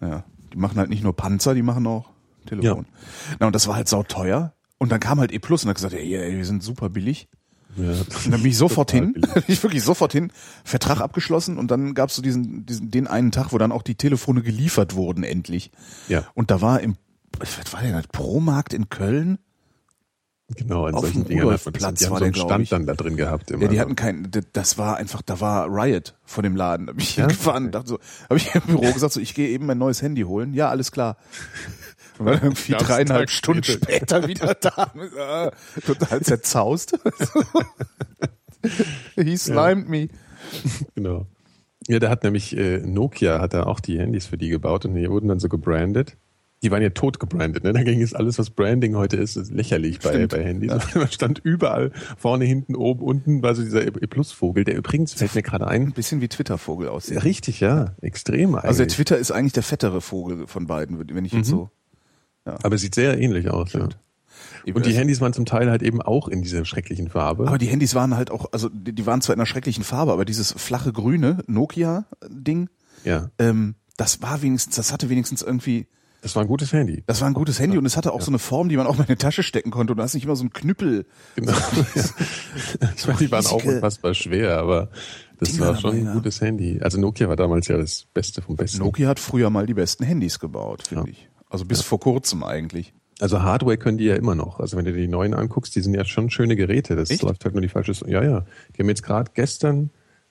ja, 0.00 0.24
die 0.54 0.56
machen 0.56 0.78
halt 0.78 0.88
nicht 0.88 1.02
nur 1.02 1.14
Panzer, 1.14 1.54
die 1.54 1.60
machen 1.60 1.86
auch 1.86 2.08
Telefon. 2.46 2.86
Na, 3.38 3.46
und 3.46 3.54
das 3.54 3.68
war 3.68 3.76
halt 3.76 3.88
sauteuer. 3.88 4.54
Und 4.78 4.90
dann 4.90 4.98
kam 4.98 5.20
halt 5.20 5.30
E 5.30 5.38
Plus 5.38 5.62
und 5.64 5.68
hat 5.68 5.76
gesagt, 5.76 5.92
ey, 5.92 6.16
ey, 6.16 6.36
wir 6.38 6.46
sind 6.46 6.62
super 6.62 6.88
billig. 6.88 7.28
Ja. 7.76 7.92
Dann 8.30 8.42
bin 8.42 8.50
ich 8.50 8.56
sofort 8.58 8.90
hin, 8.90 9.12
bin 9.34 9.44
ich 9.48 9.62
wirklich 9.62 9.82
sofort 9.82 10.12
hin, 10.12 10.30
Vertrag 10.64 11.00
abgeschlossen 11.00 11.58
und 11.58 11.70
dann 11.70 11.94
gab's 11.94 12.16
so 12.16 12.22
diesen, 12.22 12.66
diesen, 12.66 12.90
den 12.90 13.06
einen 13.06 13.30
Tag, 13.32 13.52
wo 13.52 13.58
dann 13.58 13.72
auch 13.72 13.82
die 13.82 13.94
Telefone 13.94 14.42
geliefert 14.42 14.94
wurden, 14.94 15.24
endlich. 15.24 15.70
Ja. 16.08 16.24
Und 16.34 16.50
da 16.50 16.60
war 16.60 16.80
im, 16.80 16.96
was 17.38 17.72
war 17.72 17.80
denn 17.82 17.92
das, 17.92 18.06
Promarkt 18.08 18.74
in 18.74 18.88
Köln? 18.88 19.38
Genau, 20.54 20.86
in 20.86 20.94
Auf 20.94 21.02
solchen 21.02 21.22
dem 21.22 21.28
Dingern 21.28 21.50
hat 21.50 21.64
man 21.64 21.72
das. 21.72 21.94
Die 21.94 22.04
haben 22.04 22.10
war 22.12 22.18
so 22.18 22.24
einen 22.26 22.34
Stand 22.34 22.62
ich. 22.64 22.68
dann 22.68 22.84
da 22.84 22.92
drin 22.92 23.16
gehabt 23.16 23.50
immer. 23.50 23.62
Ja, 23.62 23.68
die 23.68 23.80
hatten 23.80 23.96
kein, 23.96 24.30
d- 24.30 24.42
das 24.52 24.76
war 24.76 24.98
einfach, 24.98 25.22
da 25.22 25.40
war 25.40 25.66
Riot 25.68 26.14
vor 26.24 26.42
dem 26.42 26.56
Laden. 26.56 26.86
Da 26.88 26.92
bin 26.92 27.00
ich 27.00 27.16
Ja? 27.16 27.22
hingefahren 27.28 27.66
und 27.66 27.74
dachte 27.74 27.88
so, 27.88 27.98
habe 28.28 28.36
ich 28.36 28.54
im 28.54 28.60
Büro 28.62 28.92
gesagt, 28.92 29.14
so, 29.14 29.20
ich 29.20 29.34
gehe 29.34 29.48
eben 29.48 29.64
mein 29.64 29.78
neues 29.78 30.02
Handy 30.02 30.22
holen. 30.22 30.52
Ja, 30.52 30.68
alles 30.68 30.92
klar. 30.92 31.16
Und 32.18 32.26
war 32.26 32.32
dann 32.34 32.42
irgendwie 32.44 32.72
dreieinhalb 32.72 33.28
Tag 33.28 33.30
Stunden 33.30 33.62
später. 33.64 34.22
später 34.22 34.28
wieder 34.28 34.54
da. 34.54 34.92
Total 35.86 36.20
zerzaust. 36.22 36.98
He 39.16 39.36
slimed 39.36 39.88
me. 39.88 40.08
Genau. 40.94 41.26
Ja, 41.88 41.98
da 41.98 42.10
hat 42.10 42.22
nämlich 42.22 42.56
äh, 42.56 42.78
Nokia 42.78 43.40
hat 43.40 43.54
da 43.54 43.64
auch 43.64 43.80
die 43.80 43.98
Handys 43.98 44.26
für 44.26 44.38
die 44.38 44.48
gebaut 44.48 44.84
und 44.84 44.94
die 44.94 45.08
wurden 45.10 45.28
dann 45.28 45.40
so 45.40 45.48
gebrandet. 45.48 46.16
Die 46.62 46.70
waren 46.70 46.80
ja 46.80 46.90
tot 46.90 47.18
gebrandet, 47.18 47.64
ne? 47.64 47.72
Da 47.72 47.82
ging 47.82 48.00
es 48.00 48.14
alles, 48.14 48.38
was 48.38 48.50
Branding 48.50 48.94
heute 48.94 49.16
ist, 49.16 49.34
ist 49.34 49.50
lächerlich 49.50 49.98
bei, 49.98 50.10
Stimmt. 50.10 50.30
bei 50.30 50.44
Handys. 50.44 50.72
Man 50.94 51.10
stand 51.10 51.40
überall, 51.40 51.90
vorne, 52.16 52.44
hinten, 52.44 52.76
oben, 52.76 53.02
unten 53.02 53.42
war 53.42 53.56
so 53.56 53.62
dieser 53.64 53.84
E-Plus-Vogel, 53.84 54.62
der 54.62 54.76
übrigens 54.76 55.12
fällt 55.12 55.34
mir 55.34 55.42
gerade 55.42 55.66
Ein 55.66 55.86
ein. 55.86 55.92
bisschen 55.92 56.20
wie 56.20 56.28
Twitter-Vogel 56.28 56.88
aussieht. 56.88 57.24
Richtig, 57.24 57.58
ja. 57.58 57.96
Extrem 58.00 58.54
eigentlich. 58.54 58.64
Also 58.68 58.78
der 58.84 58.88
Twitter 58.88 59.18
ist 59.18 59.32
eigentlich 59.32 59.54
der 59.54 59.64
fettere 59.64 60.00
Vogel 60.00 60.46
von 60.46 60.68
beiden, 60.68 61.12
wenn 61.12 61.24
ich 61.24 61.32
jetzt 61.32 61.48
so. 61.48 61.70
Aber 62.44 62.78
sieht 62.78 62.94
sehr 62.94 63.18
ähnlich 63.18 63.50
aus, 63.50 63.72
ja. 63.72 63.88
Und 64.74 64.86
die 64.86 64.94
Handys 64.94 65.20
waren 65.20 65.32
zum 65.32 65.44
Teil 65.44 65.70
halt 65.70 65.82
eben 65.82 66.00
auch 66.00 66.28
in 66.28 66.42
dieser 66.42 66.64
schrecklichen 66.64 67.08
Farbe. 67.08 67.46
Aber 67.48 67.58
die 67.58 67.66
Handys 67.66 67.94
waren 67.94 68.16
halt 68.16 68.30
auch, 68.30 68.46
also 68.52 68.68
die, 68.68 68.92
die 68.92 69.06
waren 69.06 69.20
zwar 69.20 69.34
in 69.34 69.40
einer 69.40 69.46
schrecklichen 69.46 69.82
Farbe, 69.84 70.12
aber 70.12 70.24
dieses 70.24 70.52
flache 70.52 70.92
grüne 70.92 71.38
Nokia-Ding, 71.46 72.68
ja. 73.04 73.30
ähm, 73.38 73.74
das 73.96 74.22
war 74.22 74.42
wenigstens, 74.42 74.76
das 74.76 74.92
hatte 74.92 75.10
wenigstens 75.10 75.42
irgendwie, 75.42 75.86
Das 76.22 76.36
war 76.36 76.42
ein 76.42 76.48
gutes 76.48 76.72
Handy. 76.72 77.02
das 77.06 77.20
war 77.20 77.28
ein 77.28 77.34
gutes 77.34 77.58
Handy 77.58 77.76
und 77.76 77.86
es 77.86 77.96
hatte 77.96 78.12
auch 78.12 78.20
so 78.20 78.30
eine 78.30 78.38
Form, 78.38 78.68
die 78.68 78.76
man 78.76 78.86
auch 78.86 78.96
mal 78.96 79.02
in 79.04 79.08
die 79.08 79.16
Tasche 79.16 79.42
stecken 79.42 79.70
konnte 79.70 79.92
und 79.92 79.96
du 79.96 80.02
hast 80.02 80.14
nicht 80.14 80.24
immer 80.24 80.36
so 80.36 80.42
einen 80.42 80.52
Knüppel. 80.52 81.06
Genau. 81.34 81.52
ich 82.96 83.06
meine, 83.06 83.18
die 83.18 83.30
waren 83.30 83.46
auch 83.46 83.64
unfassbar 83.64 84.14
schwer, 84.14 84.58
aber 84.58 84.90
das 85.40 85.50
Dinger 85.52 85.66
war 85.66 85.76
schon 85.76 85.96
ein 85.96 86.04
ja. 86.04 86.12
gutes 86.12 86.40
Handy. 86.40 86.80
Also 86.80 87.00
Nokia 87.00 87.28
war 87.28 87.36
damals 87.36 87.66
ja 87.68 87.76
das 87.76 88.06
Beste 88.14 88.42
vom 88.42 88.56
Besten. 88.56 88.78
Nokia 88.78 89.08
hat 89.08 89.18
früher 89.18 89.50
mal 89.50 89.66
die 89.66 89.74
besten 89.74 90.04
Handys 90.04 90.38
gebaut, 90.38 90.86
finde 90.86 91.10
Ja. 91.10 91.10
ich. 91.10 91.28
Also 91.52 91.66
bis 91.66 91.82
vor 91.82 92.00
kurzem 92.00 92.42
eigentlich. 92.42 92.92
Also 93.20 93.42
Hardware 93.42 93.76
können 93.76 93.98
die 93.98 94.04
ja 94.06 94.16
immer 94.16 94.34
noch. 94.34 94.58
Also 94.58 94.76
wenn 94.76 94.86
du 94.86 94.92
dir 94.92 95.02
die 95.02 95.08
neuen 95.08 95.34
anguckst, 95.34 95.76
die 95.76 95.80
sind 95.80 95.94
ja 95.94 96.04
schon 96.04 96.30
schöne 96.30 96.56
Geräte. 96.56 96.96
Das 96.96 97.10
Echt? 97.10 97.22
läuft 97.22 97.44
halt 97.44 97.54
nur 97.54 97.60
die 97.60 97.68
falsche. 97.68 97.92
Ja, 98.08 98.24
ja. 98.24 98.44
Die 98.74 98.82
haben 98.82 98.88
jetzt 98.88 99.02
gerade 99.02 99.30
gestern 99.34 99.90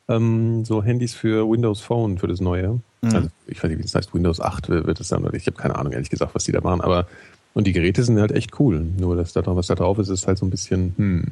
ähm, 0.10 0.66
so 0.66 0.84
Handys 0.84 1.14
für 1.14 1.50
Windows 1.50 1.80
Phone 1.80 2.18
für 2.18 2.28
das 2.28 2.42
neue. 2.42 2.82
Mhm. 3.02 3.16
Also 3.16 3.28
ich 3.46 3.64
weiß 3.64 3.70
nicht, 3.70 3.78
wie 3.78 3.84
das 3.84 3.94
heißt. 3.94 4.14
Windows 4.14 4.42
8 4.42 4.70
wird 4.70 5.00
es 5.00 5.10
dann. 5.10 5.24
Oder 5.24 5.36
ich 5.36 5.46
habe 5.46 5.58
keine 5.58 5.76
Ahnung, 5.76 5.94
ehrlich 5.94 6.10
gesagt, 6.10 6.34
was 6.34 6.44
die 6.44 6.52
da 6.52 6.62
machen. 6.62 6.82
Aber 6.82 7.08
und 7.54 7.68
die 7.68 7.72
Geräte 7.72 8.04
sind 8.04 8.20
halt 8.20 8.32
echt 8.32 8.60
cool. 8.60 8.82
Nur 8.98 9.16
das 9.16 9.36
was 9.36 9.68
da 9.68 9.76
drauf 9.76 10.00
ist, 10.00 10.10
ist 10.10 10.28
halt 10.28 10.40
so 10.40 10.46
ein 10.46 10.50
bisschen. 10.50 10.94
Hm, 10.98 11.26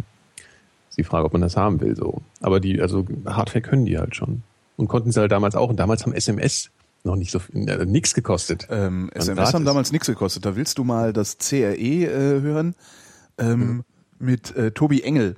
ist 0.89 0.98
die 0.98 1.03
Frage, 1.03 1.25
ob 1.25 1.34
man 1.34 1.41
das 1.41 1.58
haben 1.58 1.81
will. 1.81 1.96
So. 1.96 2.22
Aber 2.41 2.60
die, 2.60 2.81
also 2.81 3.05
Hardware 3.25 3.62
können 3.62 3.86
die 3.86 3.98
halt 3.98 4.15
schon 4.15 4.43
und 4.77 4.88
konnten 4.88 5.12
sie 5.12 5.19
halt 5.19 5.31
damals 5.31 5.55
auch. 5.55 5.69
Und 5.69 5.77
damals 5.77 6.05
haben 6.05 6.13
SMS 6.13 6.69
noch 7.03 7.15
nicht 7.15 7.32
so 7.32 7.39
viel, 7.39 7.68
äh, 7.68 7.86
nichts 7.86 8.13
gekostet. 8.13 8.68
Ähm, 8.70 9.10
SMS 9.13 9.53
haben 9.53 9.65
damals 9.65 9.91
nichts 9.91 10.08
gekostet. 10.08 10.46
Da 10.46 10.56
willst 10.56 10.77
du 10.77 10.84
mal 10.84 11.13
das 11.13 11.38
CRE 11.38 11.75
äh, 11.75 12.41
hören 12.41 12.75
ähm, 13.38 13.84
mit 14.20 14.56
äh, 14.56 14.72
Tobi 14.72 15.01
Engel. 15.01 15.38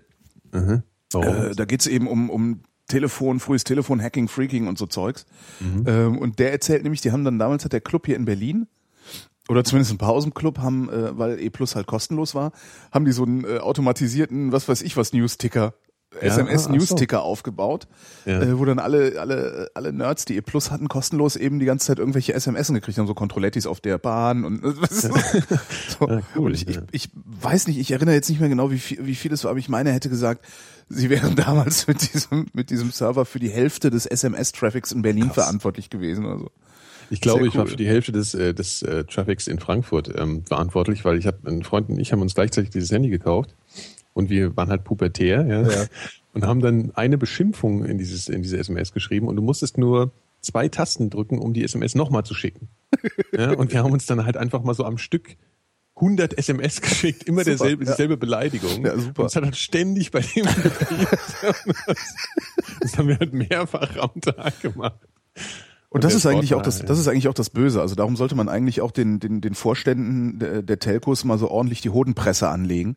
Mhm. 0.51 0.83
Oh. 1.13 1.21
Äh, 1.21 1.55
da 1.55 1.65
geht's 1.65 1.87
eben 1.87 2.07
um, 2.07 2.29
um 2.29 2.61
Telefon, 2.87 3.39
frühes 3.39 3.63
Telefon, 3.63 4.01
Hacking, 4.01 4.27
Freaking 4.27 4.67
und 4.67 4.77
so 4.77 4.85
Zeugs. 4.85 5.25
Ähm, 5.61 6.17
und 6.17 6.39
der 6.39 6.51
erzählt 6.51 6.83
nämlich, 6.83 7.01
die 7.01 7.11
haben 7.11 7.23
dann 7.23 7.39
damals 7.39 7.63
hat 7.63 7.73
der 7.73 7.81
Club 7.81 8.05
hier 8.05 8.15
in 8.15 8.25
Berlin 8.25 8.67
oder 9.47 9.63
zumindest 9.63 9.93
ein 9.93 9.97
paar 9.97 10.11
aus 10.11 10.23
dem 10.23 10.33
Club 10.33 10.59
haben, 10.59 10.89
äh, 10.89 11.17
weil 11.17 11.39
E 11.39 11.49
Plus 11.49 11.75
halt 11.75 11.87
kostenlos 11.87 12.35
war, 12.35 12.51
haben 12.91 13.05
die 13.05 13.11
so 13.11 13.23
einen 13.23 13.43
äh, 13.45 13.59
automatisierten, 13.59 14.51
was 14.51 14.67
weiß 14.67 14.81
ich 14.81 14.97
was, 14.97 15.13
News-Ticker 15.13 15.73
Ach 16.13 16.21
so. 16.23 16.27
SMS-News-Ticker 16.41 17.21
aufgebaut, 17.21 17.87
Ja. 18.25 18.41
äh, 18.41 18.59
wo 18.59 18.65
dann 18.65 18.79
alle, 18.79 19.19
alle, 19.19 19.71
alle 19.73 19.93
Nerds, 19.93 20.25
die 20.25 20.35
ihr 20.35 20.41
Plus 20.41 20.69
hatten, 20.69 20.87
kostenlos 20.89 21.35
eben 21.35 21.59
die 21.59 21.65
ganze 21.65 21.87
Zeit 21.87 21.99
irgendwelche 21.99 22.33
SMS 22.33 22.67
gekriegt 22.67 22.97
haben, 22.97 23.07
so 23.07 23.13
Kontrollettis 23.13 23.65
auf 23.65 23.79
der 23.79 23.97
Bahn 23.97 24.43
und 24.43 24.61
so. 24.91 25.09
Ja, 26.07 26.19
cool, 26.35 26.47
und 26.47 26.53
ich, 26.53 26.67
ich, 26.67 26.79
ich 26.91 27.09
weiß 27.13 27.67
nicht, 27.67 27.79
ich 27.79 27.91
erinnere 27.91 28.15
jetzt 28.15 28.29
nicht 28.29 28.39
mehr 28.39 28.49
genau, 28.49 28.71
wie 28.71 28.79
viel, 28.79 29.05
wie 29.05 29.15
viel 29.15 29.31
es 29.31 29.43
war, 29.45 29.51
aber 29.51 29.59
ich 29.59 29.69
meine, 29.69 29.91
hätte 29.91 30.09
gesagt, 30.09 30.45
sie 30.89 31.09
wären 31.09 31.35
damals 31.37 31.87
mit 31.87 32.13
diesem, 32.13 32.47
mit 32.53 32.69
diesem 32.69 32.91
Server 32.91 33.25
für 33.25 33.39
die 33.39 33.49
Hälfte 33.49 33.89
des 33.89 34.05
SMS-Traffics 34.05 34.91
in 34.91 35.01
Berlin 35.01 35.31
verantwortlich 35.31 35.89
gewesen 35.89 36.25
oder 36.25 36.39
so. 36.39 36.51
Ich 37.09 37.19
glaube, 37.19 37.39
Sehr 37.39 37.47
ich 37.49 37.55
war 37.55 37.65
cool. 37.65 37.71
für 37.71 37.77
die 37.77 37.87
Hälfte 37.87 38.11
des, 38.13 38.33
äh, 38.33 38.53
des 38.53 38.83
äh, 38.83 39.03
Traffics 39.03 39.47
in 39.47 39.59
Frankfurt 39.59 40.11
ähm, 40.17 40.45
verantwortlich, 40.45 41.03
weil 41.03 41.17
ich 41.17 41.27
habe, 41.27 41.39
ein 41.45 41.61
Freund 41.63 41.89
und 41.89 41.99
ich 41.99 42.11
haben 42.13 42.21
uns 42.21 42.35
gleichzeitig 42.35 42.69
dieses 42.69 42.91
Handy 42.91 43.09
gekauft 43.09 43.53
und 44.13 44.29
wir 44.29 44.55
waren 44.57 44.69
halt 44.69 44.83
pubertär, 44.83 45.45
ja, 45.45 45.85
und 46.33 46.45
haben 46.45 46.61
dann 46.61 46.91
eine 46.95 47.17
Beschimpfung 47.17 47.85
in 47.85 47.97
dieses 47.97 48.29
in 48.29 48.41
diese 48.41 48.57
SMS 48.57 48.93
geschrieben 48.93 49.27
und 49.27 49.35
du 49.35 49.41
musstest 49.41 49.77
nur 49.77 50.11
zwei 50.41 50.69
Tasten 50.69 51.09
drücken, 51.09 51.39
um 51.39 51.53
die 51.53 51.63
SMS 51.63 51.95
nochmal 51.95 52.23
zu 52.23 52.33
schicken. 52.33 52.69
ja, 53.37 53.53
und 53.53 53.71
wir 53.71 53.83
haben 53.83 53.91
uns 53.91 54.05
dann 54.05 54.25
halt 54.25 54.37
einfach 54.37 54.63
mal 54.63 54.73
so 54.73 54.85
am 54.85 54.97
Stück 54.97 55.35
100 55.95 56.37
SMS 56.37 56.81
geschickt, 56.81 57.23
immer 57.23 57.43
Super, 57.43 57.51
derselbe, 57.51 57.85
ja. 57.85 57.91
dieselbe 57.91 58.17
Beleidigung. 58.17 58.85
Ja, 58.85 58.97
super. 58.97 59.23
Und 59.23 59.27
es 59.27 59.35
hat 59.35 59.43
halt 59.43 59.55
ständig 59.55 60.11
bei 60.11 60.21
dem 60.21 60.45
Das 62.81 62.97
haben 62.97 63.07
wir 63.07 63.19
halt 63.19 63.33
mehrfach 63.33 63.95
am 63.97 64.19
Tag 64.19 64.61
gemacht. 64.61 64.99
Und 65.93 66.05
das 66.05 66.15
ist 66.15 66.25
eigentlich 66.25 66.53
auch 66.53 66.61
das, 66.61 66.79
das 66.79 66.97
ist 66.97 67.09
eigentlich 67.09 67.27
auch 67.27 67.33
das 67.33 67.49
Böse. 67.49 67.81
Also 67.81 67.95
darum 67.95 68.15
sollte 68.15 68.33
man 68.33 68.47
eigentlich 68.47 68.79
auch 68.79 68.91
den, 68.91 69.19
den, 69.19 69.41
den 69.41 69.53
Vorständen 69.53 70.39
der, 70.39 70.61
der 70.61 70.79
Telcos 70.79 71.25
mal 71.25 71.37
so 71.37 71.51
ordentlich 71.51 71.81
die 71.81 71.89
Hodenpresse 71.89 72.47
anlegen. 72.47 72.95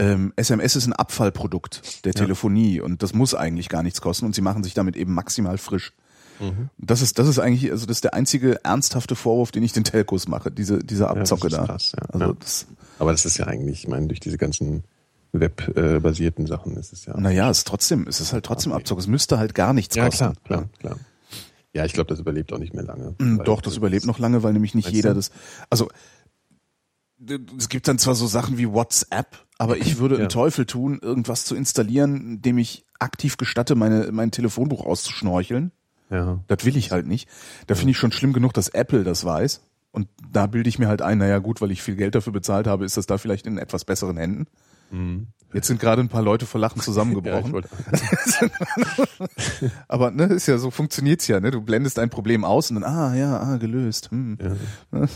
Ähm, 0.00 0.32
SMS 0.34 0.74
ist 0.74 0.86
ein 0.88 0.92
Abfallprodukt 0.92 2.04
der 2.04 2.14
Telefonie 2.14 2.80
und 2.80 3.04
das 3.04 3.14
muss 3.14 3.36
eigentlich 3.36 3.68
gar 3.68 3.84
nichts 3.84 4.00
kosten 4.00 4.26
und 4.26 4.34
sie 4.34 4.40
machen 4.40 4.64
sich 4.64 4.74
damit 4.74 4.96
eben 4.96 5.14
maximal 5.14 5.56
frisch. 5.56 5.92
Das 6.78 7.02
ist, 7.02 7.20
das 7.20 7.28
ist 7.28 7.38
eigentlich, 7.38 7.70
also 7.70 7.86
das 7.86 7.98
ist 7.98 8.04
der 8.04 8.14
einzige 8.14 8.64
ernsthafte 8.64 9.14
Vorwurf, 9.14 9.52
den 9.52 9.62
ich 9.62 9.72
den 9.72 9.84
Telcos 9.84 10.26
mache, 10.26 10.50
diese, 10.50 10.80
diese 10.80 11.04
das 11.04 11.10
Abzocke 11.10 11.46
ist 11.46 11.56
da. 11.56 11.64
krass, 11.64 11.92
ja. 11.96 12.06
Also 12.12 12.26
Ja. 12.26 12.32
das, 12.40 12.66
Aber 12.98 13.12
das 13.12 13.24
ist 13.24 13.38
ja 13.38 13.46
eigentlich, 13.46 13.84
ich 13.84 13.88
meine, 13.88 14.08
durch 14.08 14.18
diese 14.18 14.38
ganzen 14.38 14.82
webbasierten 15.32 16.46
Sachen 16.46 16.76
ist 16.76 16.92
es 16.92 17.06
ja. 17.06 17.16
naja, 17.16 17.48
es 17.50 17.58
ist 17.58 17.68
trotzdem, 17.68 18.06
es 18.08 18.20
ist 18.20 18.32
halt 18.32 18.44
trotzdem 18.44 18.72
Abzocke. 18.72 19.00
Es 19.00 19.06
müsste 19.06 19.38
halt 19.38 19.54
gar 19.54 19.72
nichts 19.72 19.94
ja, 19.94 20.06
kosten. 20.06 20.18
klar, 20.18 20.34
klar, 20.44 20.68
klar. 20.80 20.96
Ja, 21.74 21.84
ich 21.86 21.92
glaube, 21.94 22.08
das 22.08 22.20
überlebt 22.20 22.52
auch 22.52 22.58
nicht 22.58 22.74
mehr 22.74 22.84
lange. 22.84 23.14
Weil 23.18 23.44
Doch, 23.44 23.60
das 23.62 23.76
überlebt 23.76 24.04
noch 24.04 24.18
lange, 24.18 24.42
weil 24.42 24.52
nämlich 24.52 24.74
nicht 24.74 24.90
jeder 24.90 25.10
du? 25.10 25.16
das. 25.16 25.30
Also 25.70 25.88
es 27.56 27.68
gibt 27.68 27.86
dann 27.88 27.98
zwar 27.98 28.14
so 28.14 28.26
Sachen 28.26 28.58
wie 28.58 28.68
WhatsApp, 28.70 29.38
aber 29.58 29.76
ich 29.76 29.98
würde 29.98 30.16
Ja. 30.16 30.20
einen 30.22 30.28
Teufel 30.28 30.66
tun, 30.66 30.98
irgendwas 31.00 31.44
zu 31.44 31.54
installieren, 31.54 32.42
dem 32.42 32.58
ich 32.58 32.84
aktiv 32.98 33.36
gestatte, 33.36 33.74
meine 33.74 34.10
mein 34.12 34.30
Telefonbuch 34.32 34.84
auszuschnorcheln. 34.84 35.70
Ja. 36.10 36.40
Das 36.48 36.64
will 36.64 36.76
ich 36.76 36.90
halt 36.90 37.06
nicht. 37.06 37.28
Da 37.68 37.74
finde 37.74 37.92
ich 37.92 37.98
schon 37.98 38.12
schlimm 38.12 38.32
genug, 38.32 38.52
dass 38.54 38.68
Apple 38.68 39.04
das 39.04 39.24
weiß. 39.24 39.62
Und 39.92 40.08
da 40.30 40.46
bilde 40.46 40.68
ich 40.68 40.78
mir 40.78 40.88
halt 40.88 41.00
ein, 41.02 41.18
naja 41.18 41.38
gut, 41.38 41.60
weil 41.60 41.70
ich 41.70 41.82
viel 41.82 41.96
Geld 41.96 42.14
dafür 42.14 42.32
bezahlt 42.32 42.66
habe, 42.66 42.84
ist 42.84 42.96
das 42.96 43.06
da 43.06 43.18
vielleicht 43.18 43.46
in 43.46 43.56
etwas 43.58 43.84
besseren 43.84 44.16
Händen. 44.16 44.46
Jetzt 45.54 45.66
sind 45.66 45.80
gerade 45.80 46.00
ein 46.00 46.08
paar 46.08 46.22
Leute 46.22 46.46
vor 46.46 46.60
Lachen 46.60 46.78
Mhm. 46.78 46.80
Ja, 46.80 46.84
zusammengebrochen. 46.84 47.52
wollte, 47.52 47.68
aber 49.88 50.10
ne, 50.10 50.24
ist 50.24 50.46
ja 50.46 50.58
so 50.58 50.70
funktioniert's 50.70 51.28
ja, 51.28 51.40
ne? 51.40 51.50
Du 51.50 51.60
blendest 51.60 51.98
ein 51.98 52.10
Problem 52.10 52.44
aus 52.44 52.70
und 52.70 52.80
dann, 52.80 52.84
ah 52.84 53.14
ja, 53.14 53.38
ah, 53.38 53.56
gelöst. 53.56 54.10
Hm. 54.10 54.38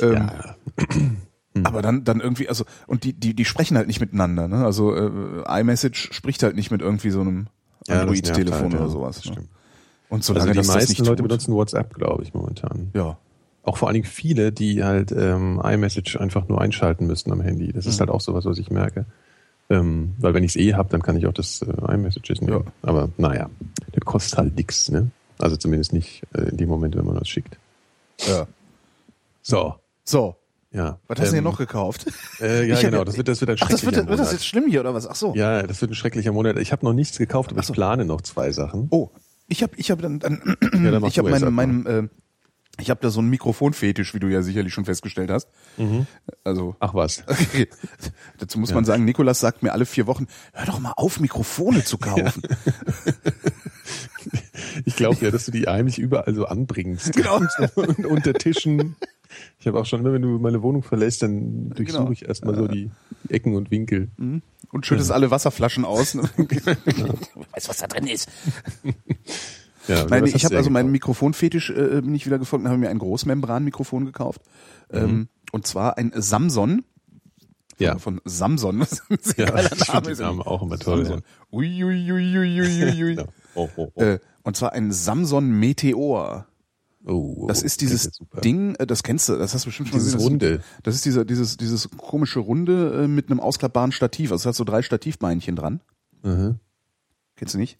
ähm, 0.00 0.12
ja, 0.12 0.56
Aber 1.64 1.82
dann, 1.82 2.04
dann 2.04 2.20
irgendwie, 2.20 2.48
also, 2.48 2.64
und 2.86 3.04
die, 3.04 3.12
die, 3.12 3.34
die 3.34 3.44
sprechen 3.44 3.76
halt 3.76 3.86
nicht 3.86 4.00
miteinander, 4.00 4.48
ne? 4.48 4.64
Also 4.64 4.94
äh, 4.94 5.60
iMessage 5.60 6.08
spricht 6.12 6.42
halt 6.42 6.56
nicht 6.56 6.70
mit 6.70 6.80
irgendwie 6.80 7.10
so 7.10 7.20
einem 7.20 7.48
ja, 7.86 8.00
Android-Telefon 8.00 8.62
halt, 8.62 8.74
oder 8.74 8.84
ja, 8.84 8.88
sowas. 8.88 9.24
Ne? 9.26 9.44
Und 10.08 10.24
solange 10.24 10.50
Also 10.50 10.62
die 10.62 10.66
meisten 10.66 10.92
nicht 10.92 11.06
Leute 11.06 11.22
benutzen 11.22 11.52
WhatsApp, 11.52 11.94
glaube 11.94 12.22
ich, 12.22 12.32
momentan. 12.32 12.90
ja. 12.94 13.18
Auch 13.64 13.76
vor 13.76 13.88
allen 13.88 13.94
Dingen 13.94 14.06
viele, 14.06 14.50
die 14.52 14.82
halt 14.82 15.12
ähm, 15.12 15.60
iMessage 15.64 16.16
einfach 16.16 16.48
nur 16.48 16.60
einschalten 16.60 17.06
müssen 17.06 17.30
am 17.32 17.40
Handy. 17.40 17.72
Das 17.72 17.84
Mhm. 17.84 17.90
ist 17.90 18.00
halt 18.00 18.10
auch 18.10 18.20
sowas, 18.20 18.44
was 18.44 18.58
ich 18.58 18.70
merke. 18.70 19.04
Ähm, 19.70 20.14
weil 20.18 20.34
wenn 20.34 20.42
ich 20.42 20.50
es 20.52 20.56
eh 20.56 20.74
habe, 20.74 20.88
dann 20.90 21.02
kann 21.02 21.16
ich 21.16 21.26
auch 21.26 21.32
das 21.32 21.62
äh, 21.62 21.94
iMessages 21.94 22.40
nehmen. 22.40 22.64
Ja. 22.64 22.72
Aber 22.82 23.08
naja, 23.18 23.48
das 23.92 24.04
kostet 24.04 24.38
halt 24.38 24.56
nix, 24.56 24.90
ne? 24.90 25.10
Also 25.38 25.56
zumindest 25.56 25.92
nicht 25.92 26.22
äh, 26.34 26.42
in 26.50 26.56
dem 26.56 26.68
Moment, 26.68 26.96
wenn 26.96 27.04
man 27.06 27.14
das 27.16 27.28
schickt. 27.28 27.56
ja. 28.26 28.46
So, 29.42 29.74
So, 30.04 30.36
ja. 30.72 30.98
was 31.08 31.18
hast 31.20 31.28
du 31.28 31.32
hier 31.32 31.38
Ähm, 31.38 31.44
noch 31.44 31.58
gekauft? 31.58 32.06
Äh, 32.40 32.66
ja, 32.68 32.74
Ich 32.78 32.80
genau, 32.80 33.02
das 33.04 33.16
wird, 33.16 33.28
das 33.28 33.40
wird 33.40 33.50
ein 33.50 33.56
Ach, 33.60 33.68
das 33.68 33.84
wird, 33.84 33.94
schrecklicher 33.94 34.08
wird 34.08 34.18
das 34.20 34.26
Monat. 34.26 34.32
jetzt 34.32 34.46
schlimm 34.46 34.66
hier 34.68 34.80
oder 34.80 34.94
was? 34.94 35.06
Ach 35.08 35.14
so. 35.16 35.34
Ja, 35.34 35.62
das 35.62 35.80
wird 35.80 35.90
ein 35.90 35.94
schrecklicher 35.94 36.32
Monat. 36.32 36.58
Ich 36.58 36.70
habe 36.72 36.84
noch 36.84 36.92
nichts 36.92 37.18
gekauft, 37.18 37.50
aber 37.52 37.62
so. 37.62 37.72
ich 37.72 37.74
plane 37.76 38.04
noch 38.04 38.20
zwei 38.22 38.52
Sachen. 38.52 38.88
Oh, 38.90 39.10
ich 39.48 39.62
habe 39.62 39.72
ich 39.76 39.90
hab 39.90 40.00
dann, 40.02 40.18
dann 40.20 40.42
Ja, 40.82 40.90
dann 40.92 41.04
ich 41.04 41.18
habe 41.18 41.30
meinem, 41.30 41.54
meinem 41.54 41.86
äh, 41.86 42.08
ich 42.80 42.90
habe 42.90 43.00
da 43.00 43.10
so 43.10 43.20
einen 43.20 43.28
Mikrofonfetisch, 43.30 44.14
wie 44.14 44.18
du 44.18 44.28
ja 44.28 44.42
sicherlich 44.42 44.72
schon 44.72 44.84
festgestellt 44.84 45.30
hast. 45.30 45.48
Also 46.44 46.74
Ach 46.80 46.94
was. 46.94 47.22
Okay. 47.28 47.68
Dazu 48.38 48.58
muss 48.58 48.72
man 48.72 48.84
sagen, 48.84 49.04
Nikolas 49.04 49.40
sagt 49.40 49.62
mir 49.62 49.72
alle 49.72 49.86
vier 49.86 50.06
Wochen, 50.06 50.26
hör 50.52 50.66
doch 50.66 50.80
mal 50.80 50.94
auf, 50.96 51.20
Mikrofone 51.20 51.84
zu 51.84 51.98
kaufen. 51.98 52.42
Ich 54.84 54.96
glaube 54.96 55.18
ja, 55.24 55.30
dass 55.30 55.44
du 55.44 55.50
die 55.52 55.66
heimlich 55.66 55.98
überall 55.98 56.34
so 56.34 56.46
anbringst. 56.46 57.12
Genau. 57.14 57.40
Und 57.74 58.06
unter 58.06 58.32
Tischen. 58.32 58.96
Ich 59.58 59.66
habe 59.66 59.78
auch 59.80 59.86
schon, 59.86 60.00
immer 60.00 60.12
wenn 60.12 60.22
du 60.22 60.38
meine 60.38 60.62
Wohnung 60.62 60.82
verlässt, 60.82 61.22
dann 61.22 61.70
durchsuche 61.70 61.98
Genau. 62.02 62.12
ich 62.12 62.26
erstmal 62.26 62.54
so 62.54 62.68
die, 62.68 62.90
Ecken 63.28 63.54
und 63.54 63.70
Winkel. 63.70 64.10
Und 64.70 64.86
schüttest 64.86 65.10
alle 65.10 65.30
Wasserflaschen 65.30 65.84
aus. 65.84 66.16
weißt, 66.16 67.68
was 67.68 67.76
da 67.78 67.86
drin 67.86 68.06
ist. 68.06 68.28
Ja, 69.88 70.04
Nein, 70.06 70.26
ich 70.26 70.44
habe 70.44 70.56
also 70.56 70.70
meinen? 70.70 70.90
Mikrofonfetisch 70.92 71.70
äh, 71.70 72.00
bin 72.02 72.14
ich 72.14 72.24
wieder 72.26 72.38
gefunden, 72.38 72.68
habe 72.68 72.78
mir 72.78 72.90
ein 72.90 72.98
Großmembran-Mikrofon 72.98 74.04
gekauft. 74.04 74.40
Ähm, 74.90 75.28
und 75.50 75.66
zwar 75.66 75.98
ein 75.98 76.12
Samson. 76.14 76.84
Ja. 77.78 77.98
Von 77.98 78.20
Samson. 78.24 78.78
Das 78.80 78.92
ist 78.92 79.02
ein 79.10 79.18
sehr 79.20 79.46
Ja, 79.48 79.92
Name. 79.94 80.14
die 80.14 80.22
Namen 80.22 80.42
auch 80.42 80.62
immer 80.62 80.78
toll, 80.78 81.04
Samson. 81.04 81.22
Ui, 81.50 81.84
ui, 81.84 82.12
ui, 82.12 82.38
ui, 82.38 82.60
ui, 82.60 83.04
ui. 83.04 83.14
Ja. 83.16 83.24
Oh, 83.54 83.68
oh, 83.76 83.88
oh. 83.94 84.00
Äh, 84.02 84.18
und 84.44 84.56
zwar 84.56 84.72
ein 84.72 84.92
Samson 84.92 85.50
Meteor. 85.50 86.46
oh, 87.06 87.46
Das 87.48 87.62
oh, 87.62 87.66
ist 87.66 87.80
dieses 87.80 88.04
super. 88.04 88.40
Ding, 88.40 88.74
äh, 88.76 88.86
das 88.86 89.02
kennst 89.02 89.28
du, 89.28 89.36
das 89.36 89.52
hast 89.54 89.64
du 89.64 89.68
bestimmt 89.68 89.88
schon 89.88 89.98
Dieses 89.98 90.14
gesehen. 90.14 90.38
Das- 90.38 90.48
Runde. 90.50 90.64
Das 90.84 90.94
ist 90.94 91.04
dieser, 91.04 91.24
dieses, 91.24 91.56
dieses 91.56 91.88
komische 91.96 92.38
Runde 92.40 93.02
äh, 93.04 93.08
mit 93.08 93.30
einem 93.30 93.40
ausklappbaren 93.40 93.90
Stativ. 93.92 94.30
Also 94.30 94.42
es 94.42 94.46
hat 94.46 94.54
so 94.54 94.64
drei 94.64 94.82
Stativbeinchen 94.82 95.56
dran. 95.56 95.80
Mhm. 96.22 96.60
Kennst 97.36 97.54
du 97.54 97.58
nicht? 97.58 97.78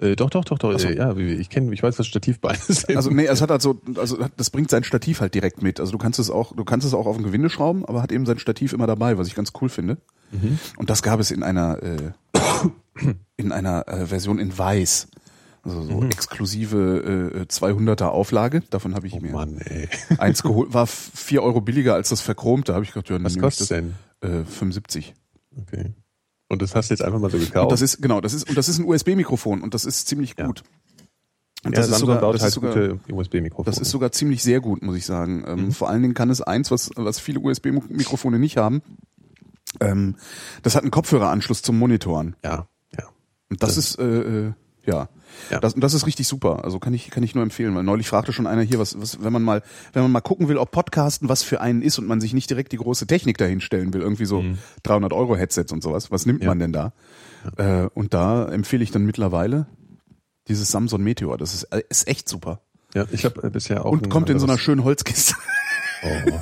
Äh, 0.00 0.16
doch, 0.16 0.30
doch, 0.30 0.44
doch, 0.44 0.58
doch. 0.58 0.78
so. 0.78 0.88
Äh, 0.88 0.96
ja, 0.96 1.14
ich 1.16 1.50
kenne, 1.50 1.72
ich 1.74 1.82
weiß, 1.82 1.98
was 1.98 2.06
Stativbeine 2.06 2.58
sind. 2.66 2.96
Also 2.96 3.10
nee, 3.10 3.26
es 3.26 3.42
hat 3.42 3.50
halt 3.50 3.62
so, 3.62 3.80
also 3.96 4.18
das 4.36 4.50
bringt 4.50 4.70
sein 4.70 4.82
Stativ 4.84 5.20
halt 5.20 5.34
direkt 5.34 5.62
mit. 5.62 5.78
Also 5.78 5.92
du 5.92 5.98
kannst 5.98 6.18
es 6.18 6.30
auch, 6.30 6.54
du 6.54 6.64
kannst 6.64 6.86
es 6.86 6.94
auch 6.94 7.06
auf 7.06 7.16
ein 7.16 7.22
Gewinde 7.22 7.50
schrauben, 7.50 7.84
aber 7.84 8.02
hat 8.02 8.10
eben 8.10 8.24
sein 8.24 8.38
Stativ 8.38 8.72
immer 8.72 8.86
dabei, 8.86 9.18
was 9.18 9.28
ich 9.28 9.34
ganz 9.34 9.52
cool 9.60 9.68
finde. 9.68 9.98
Und 10.76 10.90
das 10.90 11.02
gab 11.02 11.18
es 11.18 11.30
in 11.30 11.42
einer 11.42 11.82
äh, 11.82 12.12
in 13.36 13.52
einer 13.52 13.88
äh, 13.88 14.06
Version 14.06 14.38
in 14.38 14.56
Weiß. 14.56 15.08
Also 15.62 15.82
so 15.82 16.04
exklusive 16.04 17.34
äh, 17.34 17.52
200er 17.52 18.06
Auflage. 18.06 18.62
Davon 18.70 18.94
habe 18.94 19.06
ich 19.06 19.14
oh 19.14 19.20
mir 19.20 19.32
Mann, 19.32 19.60
eins 20.18 20.42
geholt. 20.42 20.72
War 20.72 20.86
vier 20.86 21.42
Euro 21.42 21.60
billiger 21.60 21.94
als 21.94 22.08
das 22.08 22.22
verchromte. 22.22 22.74
Habe 22.74 22.84
ich 22.84 22.92
gedacht, 22.92 23.10
ja, 23.10 23.22
Was 23.22 23.38
kostet 23.38 23.70
das. 23.70 23.78
denn? 23.78 23.94
Äh, 24.22 24.44
75. 24.44 25.14
Okay. 25.60 25.92
Und 26.50 26.60
das 26.60 26.74
hast 26.74 26.90
du 26.90 26.94
jetzt 26.94 27.02
einfach 27.02 27.20
mal 27.20 27.30
so 27.30 27.38
gekauft? 27.38 27.62
Und 27.64 27.72
das 27.72 27.80
ist 27.80 28.02
genau, 28.02 28.20
das 28.20 28.34
ist 28.34 28.48
und 28.48 28.58
das 28.58 28.68
ist 28.68 28.78
ein 28.78 28.84
USB-Mikrofon 28.84 29.62
und 29.62 29.72
das 29.72 29.84
ist 29.86 30.08
ziemlich 30.08 30.36
gut. 30.36 30.62
Ja, 31.64 31.70
das 31.70 31.88
ist 31.88 31.98
sogar, 31.98 32.20
das 32.20 32.42
halt 32.42 32.48
ist 32.48 32.54
sogar. 32.54 32.74
Das 33.64 33.78
ist 33.78 33.90
sogar 33.90 34.12
ziemlich 34.12 34.42
sehr 34.42 34.60
gut, 34.60 34.82
muss 34.82 34.96
ich 34.96 35.06
sagen. 35.06 35.44
Ähm, 35.46 35.64
Mhm. 35.66 35.72
Vor 35.72 35.88
allen 35.88 36.02
Dingen 36.02 36.14
kann 36.14 36.28
es 36.30 36.40
eins, 36.42 36.70
was, 36.70 36.90
was 36.96 37.20
viele 37.20 37.40
USB-Mikrofone 37.40 38.38
nicht 38.38 38.56
haben. 38.56 38.82
Ähm, 39.80 40.16
das 40.62 40.74
hat 40.74 40.82
einen 40.82 40.90
Kopfhöreranschluss 40.90 41.62
zum 41.62 41.78
Monitoren. 41.78 42.34
ja, 42.42 42.66
ja. 42.98 43.04
Und 43.48 43.62
das, 43.62 43.76
ist, 43.76 43.98
äh, 43.98 44.04
äh, 44.48 44.52
ja. 44.86 45.08
Ja. 45.50 45.60
Das, 45.60 45.74
das 45.74 45.94
ist 45.94 46.06
richtig 46.06 46.28
super. 46.28 46.64
Also 46.64 46.78
kann 46.78 46.94
ich, 46.94 47.10
kann 47.10 47.22
ich 47.22 47.34
nur 47.34 47.42
empfehlen. 47.44 47.74
Weil 47.74 47.82
neulich 47.82 48.08
fragte 48.08 48.32
schon 48.32 48.46
einer 48.46 48.62
hier, 48.62 48.78
was, 48.78 49.00
was, 49.00 49.22
wenn 49.22 49.32
man 49.32 49.42
mal, 49.42 49.62
wenn 49.92 50.02
man 50.02 50.12
mal 50.12 50.20
gucken 50.20 50.48
will, 50.48 50.56
ob 50.58 50.70
Podcasten 50.70 51.28
was 51.28 51.42
für 51.42 51.60
einen 51.60 51.82
ist 51.82 51.98
und 51.98 52.06
man 52.06 52.20
sich 52.20 52.32
nicht 52.34 52.48
direkt 52.50 52.72
die 52.72 52.76
große 52.78 53.06
Technik 53.06 53.38
dahinstellen 53.38 53.92
will, 53.94 54.00
irgendwie 54.02 54.26
so 54.26 54.44
300 54.82 55.12
Euro 55.12 55.36
Headsets 55.36 55.72
und 55.72 55.82
sowas. 55.82 56.10
Was 56.10 56.26
nimmt 56.26 56.40
Mhm. 56.40 56.44
Ja. 56.44 56.50
man 56.50 56.58
denn 56.58 56.72
da? 56.72 56.92
Äh, 57.56 57.88
und 57.94 58.14
da 58.14 58.48
empfehle 58.48 58.82
ich 58.84 58.90
dann 58.90 59.04
mittlerweile 59.04 59.66
dieses 60.48 60.70
Samsung 60.70 61.02
Meteor. 61.02 61.38
Das 61.38 61.54
ist, 61.54 61.64
äh, 61.64 61.82
ist 61.88 62.08
echt 62.08 62.28
super. 62.28 62.60
Ja, 62.94 63.04
ich 63.12 63.24
habe 63.24 63.42
äh, 63.46 63.50
bisher 63.50 63.84
auch 63.86 63.92
Und 63.92 64.10
kommt 64.10 64.30
in 64.30 64.38
so 64.40 64.46
einer 64.46 64.58
schönen 64.58 64.82
Holzkiste. 64.84 65.34
Oh, 66.02 66.40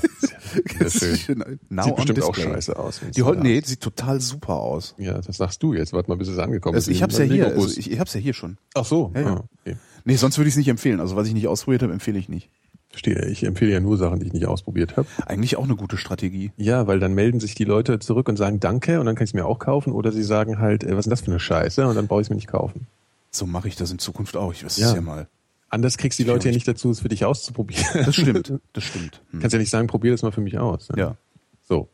sehr, 0.78 0.90
sehr 0.90 1.16
schön. 1.16 1.44
Now 1.68 1.82
Sieht 1.84 1.92
on 1.92 1.96
bestimmt 1.96 2.22
auch 2.22 2.34
display. 2.34 2.52
scheiße 2.54 2.78
aus. 2.78 3.00
Die 3.16 3.20
da 3.22 3.30
nee, 3.32 3.60
sieht 3.64 3.80
total 3.80 4.20
super 4.20 4.54
aus. 4.54 4.94
Ja, 4.98 5.20
das 5.20 5.36
sagst 5.36 5.62
du 5.62 5.74
jetzt. 5.74 5.92
Warte 5.92 6.08
mal, 6.10 6.16
bis 6.16 6.28
es 6.28 6.38
angekommen 6.38 6.76
Also 6.76 6.90
ist. 6.90 6.96
ich 6.96 7.02
hab's 7.02 7.18
ja 7.18 7.24
hier, 7.24 7.46
also 7.48 7.68
ich, 7.78 7.90
ich 7.90 7.98
hab's 8.00 8.14
ja 8.14 8.20
hier 8.20 8.34
schon. 8.34 8.56
Ach 8.74 8.84
so. 8.84 9.10
Ja, 9.14 9.20
ja. 9.20 9.26
Ah, 9.36 9.44
okay. 9.64 9.76
Nee, 10.04 10.16
sonst 10.16 10.38
würde 10.38 10.48
ich 10.48 10.52
es 10.54 10.58
nicht 10.58 10.68
empfehlen. 10.68 11.00
Also 11.00 11.16
was 11.16 11.26
ich 11.26 11.34
nicht 11.34 11.48
ausprobiert 11.48 11.82
habe, 11.82 11.92
empfehle 11.92 12.18
ich 12.18 12.28
nicht. 12.28 12.48
Verstehe. 12.90 13.26
Ich 13.26 13.44
empfehle 13.44 13.72
ja 13.72 13.80
nur 13.80 13.98
Sachen, 13.98 14.18
die 14.20 14.26
ich 14.26 14.32
nicht 14.32 14.46
ausprobiert 14.46 14.96
habe. 14.96 15.06
Eigentlich 15.26 15.56
auch 15.56 15.64
eine 15.64 15.76
gute 15.76 15.98
Strategie. 15.98 16.52
Ja, 16.56 16.86
weil 16.86 17.00
dann 17.00 17.12
melden 17.14 17.38
sich 17.40 17.54
die 17.54 17.64
Leute 17.64 17.98
zurück 17.98 18.28
und 18.28 18.36
sagen 18.36 18.60
Danke 18.60 18.98
und 19.00 19.06
dann 19.06 19.14
kann 19.14 19.24
ich 19.24 19.30
es 19.30 19.34
mir 19.34 19.44
auch 19.44 19.58
kaufen. 19.58 19.92
Oder 19.92 20.10
sie 20.12 20.22
sagen 20.22 20.58
halt, 20.58 20.84
äh, 20.84 20.92
was 20.92 21.00
ist 21.00 21.04
denn 21.06 21.10
das 21.10 21.20
für 21.20 21.30
eine 21.30 21.40
Scheiße? 21.40 21.86
Und 21.86 21.96
dann 21.96 22.06
brauche 22.06 22.20
ich 22.22 22.26
es 22.26 22.30
mir 22.30 22.36
nicht 22.36 22.48
kaufen. 22.48 22.86
So 23.30 23.44
mache 23.44 23.68
ich 23.68 23.76
das 23.76 23.90
in 23.90 23.98
Zukunft 23.98 24.36
auch. 24.38 24.52
Ich 24.54 24.64
weiß 24.64 24.78
Ja. 24.78 24.88
es 24.88 24.94
ja 24.94 25.00
mal. 25.02 25.26
Anders 25.70 25.98
kriegst 25.98 26.18
du 26.18 26.22
die 26.24 26.28
Leute 26.30 26.48
ja 26.48 26.54
nicht 26.54 26.66
dazu, 26.66 26.90
es 26.90 27.00
für 27.00 27.08
dich 27.08 27.24
auszuprobieren. 27.24 27.84
Das 27.94 28.14
stimmt. 28.14 28.52
Das 28.72 28.84
stimmt. 28.84 29.22
Hm. 29.32 29.40
Kannst 29.40 29.52
ja 29.52 29.58
nicht 29.58 29.70
sagen, 29.70 29.86
probier 29.86 30.12
das 30.12 30.22
mal 30.22 30.32
für 30.32 30.40
mich 30.40 30.58
aus. 30.58 30.88
ne? 30.90 30.98
Ja. 30.98 31.16
So. 31.62 31.90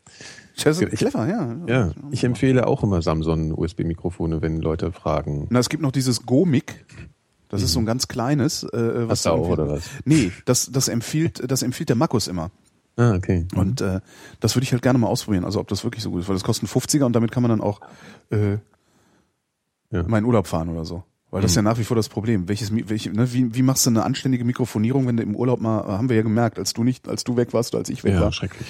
Das 0.63 0.79
ist 0.79 0.93
Ich- 0.93 0.99
clever, 0.99 1.27
ja. 1.27 1.55
Ja, 1.67 1.91
ich 2.11 2.23
empfehle 2.23 2.65
auch 2.67 2.83
immer 2.83 3.01
Samsung 3.01 3.51
USB-Mikrofone, 3.57 4.41
wenn 4.41 4.61
Leute 4.61 4.93
fragen. 4.93 5.47
Na, 5.49 5.59
es 5.59 5.67
gibt 5.67 5.83
noch 5.83 5.91
dieses 5.91 6.25
Go-Mic. 6.25 6.85
Das 7.49 7.61
ist 7.61 7.73
so 7.73 7.79
ein 7.79 7.85
ganz 7.85 8.07
kleines. 8.07 8.63
Äh, 8.63 9.07
was 9.07 9.09
Hast 9.19 9.25
du 9.25 9.29
auch, 9.31 9.49
oder 9.49 9.67
was? 9.67 9.83
Nee, 10.05 10.31
das, 10.45 10.71
das 10.71 10.87
empfiehlt, 10.87 11.43
das 11.51 11.61
empfiehlt 11.61 11.89
der 11.89 11.95
Markus 11.97 12.27
immer. 12.27 12.51
Ah, 12.97 13.13
okay. 13.15 13.45
Und 13.55 13.81
äh, 13.81 13.99
das 14.39 14.55
würde 14.55 14.63
ich 14.63 14.71
halt 14.71 14.81
gerne 14.81 14.97
mal 14.97 15.07
ausprobieren, 15.07 15.43
also 15.43 15.59
ob 15.59 15.67
das 15.67 15.83
wirklich 15.83 16.01
so 16.01 16.11
gut 16.11 16.21
ist, 16.21 16.29
weil 16.29 16.35
das 16.35 16.43
kostet 16.45 16.69
einen 16.73 16.81
50er 16.81 17.03
und 17.03 17.13
damit 17.13 17.31
kann 17.31 17.43
man 17.43 17.49
dann 17.49 17.59
auch 17.61 17.81
äh, 18.31 18.53
Ja. 19.91 20.03
mal 20.03 20.17
in 20.19 20.25
Urlaub 20.25 20.47
fahren 20.47 20.69
oder 20.69 20.85
so. 20.85 21.03
Weil 21.35 21.41
das 21.41 21.51
ist 21.51 21.55
ja 21.55 21.61
nach 21.63 21.77
wie 21.77 21.83
vor 21.83 21.97
das 21.97 22.07
Problem. 22.07 22.47
Welches, 22.47 22.71
welche, 22.73 23.11
ne, 23.11 23.33
wie, 23.33 23.53
wie 23.53 23.61
machst 23.61 23.85
du 23.85 23.89
eine 23.89 24.03
anständige 24.05 24.45
Mikrofonierung, 24.45 25.05
wenn 25.05 25.17
du 25.17 25.23
im 25.23 25.35
Urlaub 25.35 25.59
mal, 25.59 25.83
haben 25.85 26.07
wir 26.07 26.15
ja 26.15 26.21
gemerkt, 26.21 26.57
als 26.57 26.71
du 26.73 26.85
nicht, 26.85 27.09
als 27.09 27.25
du 27.25 27.35
weg 27.35 27.51
warst 27.53 27.73
oder 27.73 27.79
als 27.79 27.89
ich 27.89 28.05
weg 28.05 28.13
Ja, 28.13 28.21
war. 28.21 28.31
schrecklich. 28.31 28.67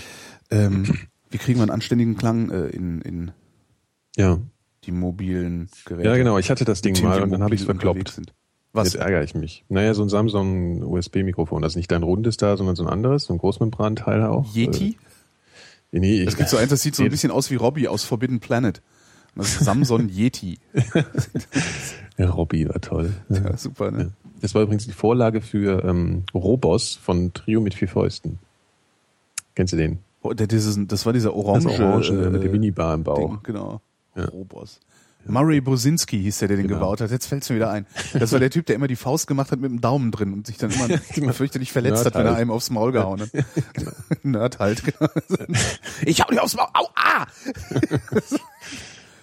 Ähm, 0.50 0.84
wie 1.30 1.38
kriegen 1.38 1.60
wir 1.60 1.64
einen 1.64 1.70
anständigen 1.70 2.18
Klang 2.18 2.50
äh, 2.50 2.66
in, 2.70 3.02
in 3.02 3.32
Ja. 4.18 4.40
die 4.84 4.92
mobilen 4.92 5.70
Geräte? 5.86 6.10
Ja, 6.10 6.16
genau. 6.18 6.40
Ich 6.40 6.50
hatte 6.50 6.66
das 6.66 6.82
Ding 6.82 7.00
mal 7.04 7.22
und 7.22 7.30
dann 7.32 7.44
habe 7.44 7.54
ich 7.54 7.62
es 7.62 7.66
verkloppt. 7.66 8.20
Was? 8.74 8.94
Jetzt 8.94 8.96
ärgere 9.02 9.24
ich 9.24 9.36
mich. 9.36 9.64
Naja, 9.70 9.94
so 9.94 10.02
ein 10.02 10.10
Samsung 10.10 10.82
USB-Mikrofon. 10.82 11.62
Das 11.62 11.74
ist 11.74 11.78
nicht 11.78 11.92
dein 11.92 12.02
rundes 12.02 12.38
da, 12.38 12.58
sondern 12.58 12.76
so 12.76 12.84
ein 12.84 12.90
anderes, 12.90 13.26
so 13.26 13.34
ein 13.34 13.38
Großmembranteil 13.38 14.24
auch. 14.24 14.56
Yeti? 14.56 14.98
Äh, 15.92 16.00
nee, 16.00 16.22
ich, 16.24 16.30
Es 16.30 16.36
gibt 16.36 16.50
so 16.50 16.58
eins, 16.58 16.72
das 16.72 16.82
sieht 16.82 16.96
so 16.96 17.04
ein 17.04 17.12
bisschen 17.12 17.30
aus 17.30 17.52
wie 17.52 17.56
Robbie 17.58 17.88
aus 17.88 18.04
Forbidden 18.04 18.40
Planet. 18.40 18.82
Das 19.36 19.50
ist 19.50 19.66
Samsung 19.66 20.10
Yeti. 20.10 20.58
Ja, 22.18 22.30
Robby 22.30 22.68
war 22.70 22.80
toll. 22.82 23.14
Ja, 23.30 23.58
super, 23.58 23.92
ne? 23.92 24.12
Das 24.42 24.54
war 24.56 24.62
übrigens 24.62 24.86
die 24.86 24.92
Vorlage 24.94 25.42
für 25.42 25.84
ähm, 25.84 26.24
Robos 26.34 26.96
von 26.96 27.34
Trio 27.34 27.62
mit 27.62 27.74
vier 27.74 27.88
Fäusten. 27.88 28.40
Kennst 29.56 29.74
du 29.74 29.78
den? 29.78 30.00
Oh, 30.22 30.34
der, 30.34 30.48
dieses, 30.48 30.78
das 30.88 31.06
war 31.06 31.14
dieser 31.14 31.30
Das 31.30 31.38
orange, 31.38 31.68
Orange 31.80 32.10
äh, 32.12 32.30
mit 32.30 32.44
der 32.44 32.52
Minibar 32.52 32.94
im 32.94 33.04
Bauch. 33.04 33.18
Ding, 33.18 33.40
genau. 33.44 33.82
Ja. 34.16 34.26
Robos. 34.26 34.80
Murray 35.28 35.60
Bosinski 35.60 36.22
hieß 36.22 36.38
der, 36.40 36.50
der 36.50 36.58
den 36.58 36.68
Genau. 36.68 36.80
gebaut 36.82 37.02
hat. 37.02 37.10
Jetzt 37.10 37.26
fällt's 37.26 37.50
mir 37.50 37.56
wieder 37.56 37.72
ein. 37.72 37.88
Das 38.14 38.32
war 38.32 38.40
der 38.40 38.52
Typ, 38.52 38.68
der 38.68 38.76
immer 38.76 38.88
die 38.88 38.96
Faust 38.96 39.26
gemacht 39.26 39.52
hat 39.52 39.60
mit 39.60 39.72
dem 39.72 39.82
Daumen 39.82 40.12
drin 40.12 40.34
und 40.34 40.46
sich 40.46 40.58
dann 40.58 40.70
immer 40.70 40.88
Genau. 41.16 41.34
fürchterlich 41.34 41.72
verletzt 41.72 42.04
Nerd 42.04 42.06
hat, 42.06 42.14
wenn 42.14 42.28
er 42.28 42.32
halt. 42.34 42.42
einem 42.42 42.52
aufs 42.52 42.70
Maul 42.70 42.92
gehauen 42.92 43.22
hat. 43.22 43.30
Nerd 44.24 44.60
halt, 44.60 44.84
genau. 44.84 45.10
Ich 46.06 46.22
hau 46.22 46.30
dir 46.32 46.44
aufs 46.44 46.56
Maul. 46.56 46.68
Au, 46.74 46.88
ah! 46.96 47.26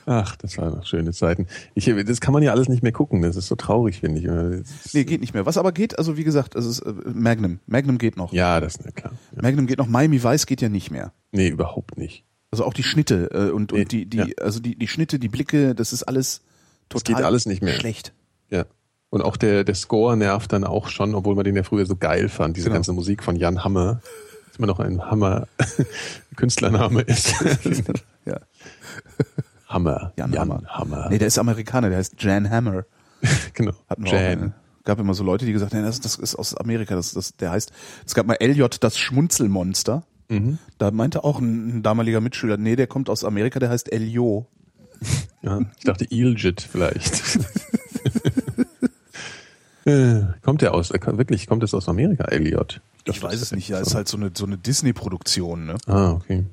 Ach, 0.06 0.34
das 0.36 0.58
waren 0.58 0.74
noch 0.74 0.84
schöne 0.86 1.12
Zeiten. 1.12 1.46
Ich, 1.74 1.84
das 2.06 2.20
kann 2.20 2.32
man 2.34 2.42
ja 2.42 2.50
alles 2.52 2.68
nicht 2.68 2.82
mehr 2.82 2.92
gucken. 2.92 3.22
Das 3.22 3.36
ist 3.36 3.46
so 3.46 3.54
traurig, 3.54 4.00
finde 4.00 4.20
ich. 4.20 4.26
Das- 4.26 4.92
Nee, 4.94 5.04
geht 5.04 5.20
nicht 5.20 5.32
mehr. 5.34 5.46
Was 5.46 5.56
aber 5.58 5.72
geht, 5.72 5.98
also 5.98 6.16
wie 6.16 6.24
gesagt, 6.24 6.54
es 6.56 6.66
ist 6.66 6.80
äh, 6.80 6.92
Magnum. 7.14 7.60
Magnum 7.66 7.98
geht 7.98 8.16
noch. 8.16 8.32
Ja, 8.32 8.60
das 8.60 8.76
ist 8.76 8.96
klar. 8.96 9.12
Ja. 9.36 9.42
Magnum 9.42 9.66
geht 9.66 9.78
noch. 9.78 9.86
Miami 9.86 10.22
Vice 10.22 10.46
geht 10.46 10.60
ja 10.60 10.68
nicht 10.68 10.90
mehr. 10.90 11.12
Nee, 11.30 11.48
überhaupt 11.48 11.96
nicht. 11.98 12.24
Also 12.50 12.64
auch 12.64 12.74
die 12.74 12.82
Schnitte 12.82 13.30
äh, 13.32 13.50
und, 13.50 13.72
Nee, 13.72 13.82
und 13.82 13.92
die, 13.92 14.06
die, 14.06 14.16
ja. 14.18 14.26
also 14.40 14.60
die, 14.60 14.76
die 14.76 14.88
Schnitte, 14.88 15.18
die 15.18 15.28
Blicke, 15.28 15.74
das 15.74 15.92
ist 15.92 16.02
alles 16.02 16.42
Das 16.88 17.02
total 17.02 17.16
geht 17.20 17.24
alles 17.26 17.46
nicht 17.46 17.62
mehr. 17.62 17.74
schlecht. 17.74 18.12
Ja. 18.50 18.66
Und 19.08 19.22
auch 19.22 19.36
der, 19.36 19.62
der 19.64 19.74
Score 19.74 20.16
nervt 20.16 20.52
dann 20.52 20.64
auch 20.64 20.88
schon, 20.88 21.14
obwohl 21.14 21.34
man 21.34 21.44
den 21.44 21.54
ja 21.56 21.62
früher 21.62 21.86
so 21.86 21.96
geil 21.96 22.28
fand. 22.28 22.56
Diese 22.56 22.64
Genau. 22.68 22.74
ganze 22.76 22.92
Musik 22.92 23.22
von 23.22 23.36
Jan 23.36 23.62
Hammer. 23.62 24.00
Das 24.48 24.56
immer 24.58 24.66
noch 24.66 24.80
ein 24.80 25.00
Hammer 25.10 25.46
Künstlername 26.36 27.02
ist. 27.02 27.34
Ja. 28.26 28.38
Hammer. 29.72 30.12
Jan, 30.16 30.36
Hammer. 30.38 30.62
Hammer. 30.66 31.08
Nee, 31.10 31.18
der 31.18 31.28
ist 31.28 31.38
Amerikaner, 31.38 31.88
der 31.88 31.98
heißt 31.98 32.14
Jan 32.22 32.50
Hammer. 32.50 32.84
genau. 33.54 33.72
Hatten 33.88 34.04
wir 34.04 34.12
Jan. 34.12 34.48
auch. 34.48 34.84
Gab 34.84 34.98
immer 34.98 35.14
so 35.14 35.22
Leute, 35.22 35.46
die 35.46 35.52
gesagt 35.52 35.74
haben, 35.74 35.84
das, 35.84 36.00
das 36.00 36.16
ist 36.16 36.34
aus 36.34 36.56
Amerika, 36.56 36.96
das, 36.96 37.12
das, 37.12 37.36
der 37.36 37.52
heißt, 37.52 37.70
es 38.04 38.14
gab 38.14 38.26
mal 38.26 38.34
Elliot, 38.34 38.82
das 38.82 38.98
Schmunzelmonster. 38.98 40.02
Mhm. 40.28 40.58
Da 40.78 40.90
meinte 40.90 41.22
auch 41.22 41.38
ein, 41.38 41.78
ein 41.78 41.82
damaliger 41.82 42.20
Mitschüler, 42.20 42.56
nee, 42.56 42.74
der 42.74 42.88
kommt 42.88 43.08
aus 43.08 43.24
Amerika, 43.24 43.60
der 43.60 43.70
heißt 43.70 43.92
Elio. 43.92 44.46
Ja, 45.44 45.58
ich 45.76 45.82
dachte 45.82 46.04
Iljit 46.04 46.60
vielleicht. 46.60 47.20
Äh, 49.84 50.22
kommt 50.42 50.62
der 50.62 50.74
aus, 50.74 50.92
äh, 50.92 51.00
wirklich, 51.18 51.48
kommt 51.48 51.62
das 51.62 51.74
aus 51.74 51.88
Amerika, 51.88 52.24
Elliot? 52.26 52.80
Ich 52.98 53.04
dachte, 53.04 53.22
weiß 53.22 53.40
es 53.40 53.52
nicht, 53.52 53.68
ja, 53.68 53.80
ist 53.80 53.94
halt 53.94 54.06
so 54.06 54.16
eine, 54.16 54.30
so 54.32 54.46
eine 54.46 54.56
Disney-Produktion, 54.56 55.66
ne? 55.66 55.76
Ah, 55.86 56.12
okay. 56.12 56.44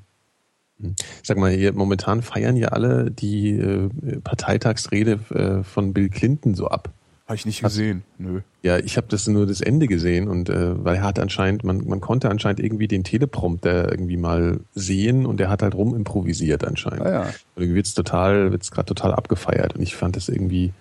Hm. 0.81 0.95
Sag 1.23 1.37
mal, 1.37 1.51
hier, 1.51 1.73
momentan 1.73 2.21
feiern 2.21 2.55
ja 2.55 2.69
alle 2.69 3.11
die 3.11 3.51
äh, 3.51 3.89
Parteitagsrede 4.23 5.19
äh, 5.29 5.63
von 5.63 5.93
Bill 5.93 6.09
Clinton 6.09 6.55
so 6.55 6.67
ab. 6.67 6.89
Habe 7.29 7.35
ich 7.35 7.45
nicht 7.45 7.61
gesehen, 7.61 8.01
nö. 8.17 8.41
Ja, 8.63 8.79
ich 8.79 8.97
habe 8.97 9.05
das 9.07 9.27
nur 9.27 9.45
das 9.45 9.61
Ende 9.61 9.85
gesehen 9.85 10.27
und 10.27 10.49
äh, 10.49 10.83
weil 10.83 10.95
er 10.95 11.03
hat 11.03 11.19
anscheinend, 11.19 11.63
man, 11.63 11.87
man 11.87 12.01
konnte 12.01 12.27
anscheinend 12.27 12.59
irgendwie 12.59 12.87
den 12.87 13.03
Teleprompter 13.03 13.91
irgendwie 13.91 14.17
mal 14.17 14.61
sehen 14.73 15.27
und 15.27 15.39
der 15.39 15.47
hat 15.47 15.61
halt 15.61 15.75
rumimprovisiert 15.75 16.65
anscheinend. 16.65 17.05
Ah 17.05 17.11
ja. 17.11 17.21
Und 17.21 17.61
irgendwie 17.61 17.75
wird's 17.75 17.93
total, 17.93 18.51
wird's 18.51 18.71
gerade 18.71 18.87
total 18.87 19.13
abgefeiert 19.13 19.75
und 19.75 19.83
ich 19.83 19.95
fand 19.95 20.15
das 20.15 20.27
irgendwie, 20.27 20.73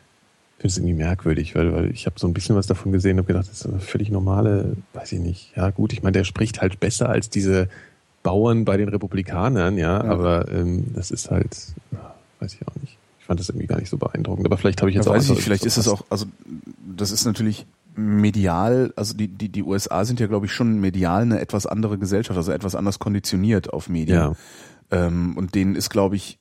finde 0.56 0.68
es 0.68 0.78
irgendwie 0.78 0.94
merkwürdig, 0.94 1.54
weil, 1.54 1.70
weil 1.74 1.90
ich 1.90 2.06
habe 2.06 2.18
so 2.18 2.26
ein 2.26 2.32
bisschen 2.32 2.56
was 2.56 2.66
davon 2.66 2.92
gesehen 2.92 3.18
und 3.18 3.24
habe 3.24 3.34
gedacht, 3.34 3.50
das 3.50 3.60
ist 3.60 3.66
eine 3.66 3.80
völlig 3.80 4.10
normale, 4.10 4.74
weiß 4.94 5.12
ich 5.12 5.20
nicht. 5.20 5.52
Ja 5.54 5.68
gut, 5.68 5.92
ich 5.92 6.02
meine, 6.02 6.12
der 6.12 6.24
spricht 6.24 6.62
halt 6.62 6.80
besser 6.80 7.10
als 7.10 7.28
diese 7.28 7.68
Bauern 8.28 8.64
bei 8.64 8.76
den 8.76 8.88
Republikanern, 8.88 9.78
ja, 9.78 10.04
Ja. 10.04 10.10
aber 10.10 10.50
ähm, 10.52 10.84
das 10.94 11.10
ist 11.10 11.30
halt, 11.30 11.56
weiß 12.40 12.54
ich 12.54 12.68
auch 12.68 12.74
nicht. 12.82 12.98
Ich 13.20 13.24
fand 13.24 13.40
das 13.40 13.48
irgendwie 13.48 13.66
gar 13.66 13.78
nicht 13.78 13.88
so 13.90 13.96
beeindruckend. 13.96 14.44
Aber 14.46 14.56
vielleicht 14.58 14.80
habe 14.82 14.90
ich 14.90 14.96
jetzt 14.96 15.06
Ja, 15.06 15.12
auch 15.12 15.16
weiß 15.16 15.30
ich 15.30 15.40
vielleicht 15.42 15.64
ist 15.64 15.76
es 15.78 15.88
auch, 15.88 16.04
also 16.10 16.26
das 16.96 17.10
ist 17.10 17.24
natürlich 17.24 17.66
medial, 17.94 18.92
also 18.96 19.14
die, 19.14 19.28
die, 19.28 19.48
die 19.48 19.62
USA 19.62 20.04
sind 20.04 20.20
ja, 20.20 20.26
glaube 20.26 20.46
ich, 20.46 20.52
schon 20.52 20.78
medial 20.78 21.22
eine 21.22 21.40
etwas 21.40 21.66
andere 21.66 21.98
Gesellschaft, 21.98 22.36
also 22.36 22.52
etwas 22.52 22.74
anders 22.74 22.98
konditioniert 22.98 23.72
auf 23.72 23.88
Medien. 23.88 24.18
Ja. 24.18 24.32
Ähm, 24.90 25.36
und 25.36 25.54
denen 25.54 25.74
ist, 25.74 25.90
glaube 25.90 26.16
ich, 26.16 26.38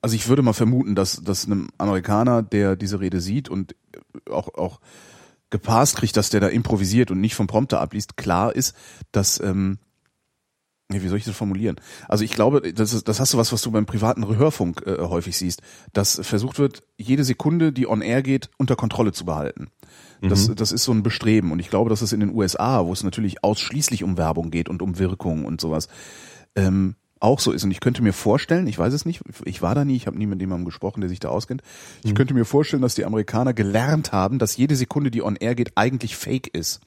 also 0.00 0.14
ich 0.16 0.28
würde 0.28 0.42
mal 0.42 0.52
vermuten, 0.52 0.94
dass, 0.94 1.22
dass 1.22 1.46
einem 1.46 1.68
Amerikaner, 1.78 2.42
der 2.42 2.76
diese 2.76 3.00
Rede 3.00 3.20
sieht 3.20 3.48
und 3.48 3.74
auch, 4.30 4.54
auch 4.54 4.80
gepasst 5.50 5.96
kriegt, 5.96 6.16
dass 6.16 6.30
der 6.30 6.40
da 6.40 6.48
improvisiert 6.48 7.10
und 7.10 7.20
nicht 7.20 7.34
vom 7.34 7.46
Prompter 7.46 7.80
abliest, 7.80 8.16
klar 8.16 8.54
ist, 8.54 8.74
dass, 9.12 9.40
ähm, 9.40 9.78
nee, 10.92 11.02
wie 11.02 11.08
soll 11.08 11.18
ich 11.18 11.24
das 11.24 11.36
formulieren? 11.36 11.76
Also 12.08 12.24
ich 12.24 12.32
glaube, 12.32 12.72
das, 12.72 12.92
ist, 12.92 13.08
das 13.08 13.20
hast 13.20 13.32
du 13.32 13.38
was, 13.38 13.52
was 13.52 13.62
du 13.62 13.70
beim 13.70 13.86
privaten 13.86 14.26
Hörfunk 14.26 14.82
äh, 14.86 14.98
häufig 15.00 15.36
siehst, 15.36 15.62
dass 15.92 16.20
versucht 16.22 16.58
wird, 16.58 16.82
jede 16.96 17.24
Sekunde, 17.24 17.72
die 17.72 17.88
on 17.88 18.02
air 18.02 18.22
geht, 18.22 18.50
unter 18.58 18.76
Kontrolle 18.76 19.12
zu 19.12 19.24
behalten. 19.24 19.68
Das, 20.22 20.54
das 20.54 20.70
ist 20.70 20.84
so 20.84 20.92
ein 20.92 21.02
Bestreben. 21.02 21.50
Und 21.50 21.58
ich 21.58 21.68
glaube, 21.68 21.90
dass 21.90 22.00
es 22.00 22.12
in 22.12 22.20
den 22.20 22.32
USA, 22.32 22.86
wo 22.86 22.92
es 22.92 23.02
natürlich 23.02 23.42
ausschließlich 23.42 24.04
um 24.04 24.16
Werbung 24.16 24.50
geht 24.50 24.68
und 24.68 24.80
um 24.80 24.98
Wirkung 24.98 25.44
und 25.44 25.60
sowas, 25.60 25.88
ähm, 26.54 26.94
auch 27.18 27.40
so 27.40 27.52
ist. 27.52 27.64
Und 27.64 27.70
ich 27.70 27.80
könnte 27.80 28.02
mir 28.02 28.12
vorstellen, 28.12 28.66
ich 28.66 28.78
weiß 28.78 28.92
es 28.92 29.04
nicht, 29.04 29.22
ich 29.44 29.62
war 29.62 29.74
da 29.74 29.84
nie, 29.84 29.96
ich 29.96 30.06
habe 30.06 30.18
nie 30.18 30.26
mit 30.26 30.40
jemandem 30.40 30.64
gesprochen, 30.64 31.00
der 31.00 31.08
sich 31.10 31.20
da 31.20 31.28
auskennt. 31.28 31.62
Ich 32.04 32.14
könnte 32.14 32.34
mir 32.34 32.44
vorstellen, 32.44 32.82
dass 32.82 32.94
die 32.94 33.04
Amerikaner 33.04 33.52
gelernt 33.52 34.12
haben, 34.12 34.38
dass 34.38 34.56
jede 34.56 34.76
Sekunde, 34.76 35.10
die 35.10 35.22
on 35.22 35.36
air 35.36 35.54
geht, 35.54 35.72
eigentlich 35.76 36.16
fake 36.16 36.48
ist, 36.48 36.80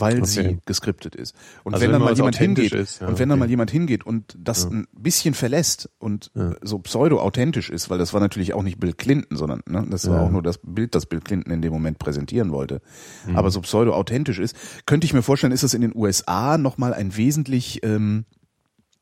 weil 0.00 0.18
Okay. 0.18 0.26
sie 0.26 0.58
geskriptet 0.66 1.14
ist. 1.14 1.34
Und 1.64 1.74
Also 1.74 1.82
wenn 1.84 1.88
wenn 1.92 1.92
dann 2.00 2.02
mal 2.08 2.14
jemand 2.16 2.36
authentisch 2.36 2.70
hingeht 2.70 2.80
ist, 2.80 3.00
ja, 3.00 3.08
und 3.08 3.18
wenn 3.18 3.28
dann 3.28 3.38
okay. 3.38 3.46
mal 3.46 3.50
jemand 3.50 3.70
hingeht 3.70 4.04
und 4.06 4.36
das 4.38 4.64
ein 4.66 4.86
bisschen 4.92 5.34
verlässt 5.34 5.90
und 5.98 6.30
so 6.62 6.78
pseudo-authentisch 6.78 7.70
ist, 7.70 7.90
weil 7.90 7.98
das 7.98 8.12
war 8.12 8.20
natürlich 8.20 8.54
auch 8.54 8.62
nicht 8.62 8.78
Bill 8.80 8.92
Clinton, 8.92 9.36
sondern 9.36 9.62
ne, 9.66 9.86
das 9.90 10.08
war 10.08 10.16
Ja. 10.16 10.22
auch 10.24 10.30
nur 10.30 10.42
das 10.42 10.58
Bild, 10.62 10.94
das 10.94 11.06
Bill 11.06 11.20
Clinton 11.20 11.52
in 11.52 11.62
dem 11.62 11.72
Moment 11.72 11.98
präsentieren 11.98 12.50
wollte, 12.52 12.80
Mhm. 13.26 13.36
aber 13.36 13.50
so 13.50 13.60
pseudo-authentisch 13.60 14.38
ist, 14.38 14.56
könnte 14.86 15.04
ich 15.04 15.12
mir 15.14 15.22
vorstellen, 15.22 15.52
ist 15.52 15.62
das 15.62 15.74
in 15.74 15.80
den 15.82 15.94
USA 15.94 16.58
nochmal 16.58 16.94
ein 16.94 17.16
wesentlich 17.16 17.80
ähm, 17.82 18.24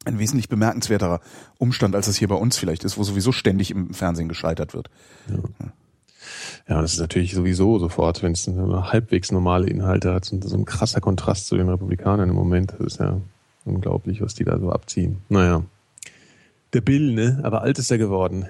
ein 0.04 0.20
wesentlich 0.20 0.48
bemerkenswerterer 0.48 1.18
Umstand, 1.58 1.96
als 1.96 2.06
es 2.06 2.16
hier 2.16 2.28
bei 2.28 2.36
uns 2.36 2.56
vielleicht 2.56 2.84
ist, 2.84 2.96
wo 2.96 3.02
sowieso 3.02 3.32
ständig 3.32 3.72
im 3.72 3.92
Fernsehen 3.92 4.28
gescheitert 4.28 4.72
wird. 4.72 4.88
Ja, 5.28 5.36
das 6.66 6.94
ist 6.94 7.00
natürlich 7.00 7.34
sowieso 7.34 7.78
sofort, 7.78 8.22
wenn 8.22 8.32
es 8.32 8.46
halbwegs 8.48 9.32
normale 9.32 9.68
Inhalte 9.68 10.12
hat, 10.14 10.24
so 10.26 10.56
ein 10.56 10.64
krasser 10.64 11.00
Kontrast 11.00 11.46
zu 11.46 11.56
den 11.56 11.68
Republikanern 11.68 12.28
im 12.28 12.34
Moment. 12.34 12.72
Das 12.78 12.94
ist 12.94 13.00
ja 13.00 13.20
unglaublich, 13.64 14.20
was 14.20 14.34
die 14.34 14.44
da 14.44 14.58
so 14.58 14.70
abziehen. 14.72 15.18
Naja. 15.28 15.62
Der 16.72 16.80
Bill, 16.80 17.12
ne? 17.14 17.40
Aber 17.42 17.62
alt 17.62 17.78
ist 17.78 17.90
er 17.90 17.98
geworden. 17.98 18.46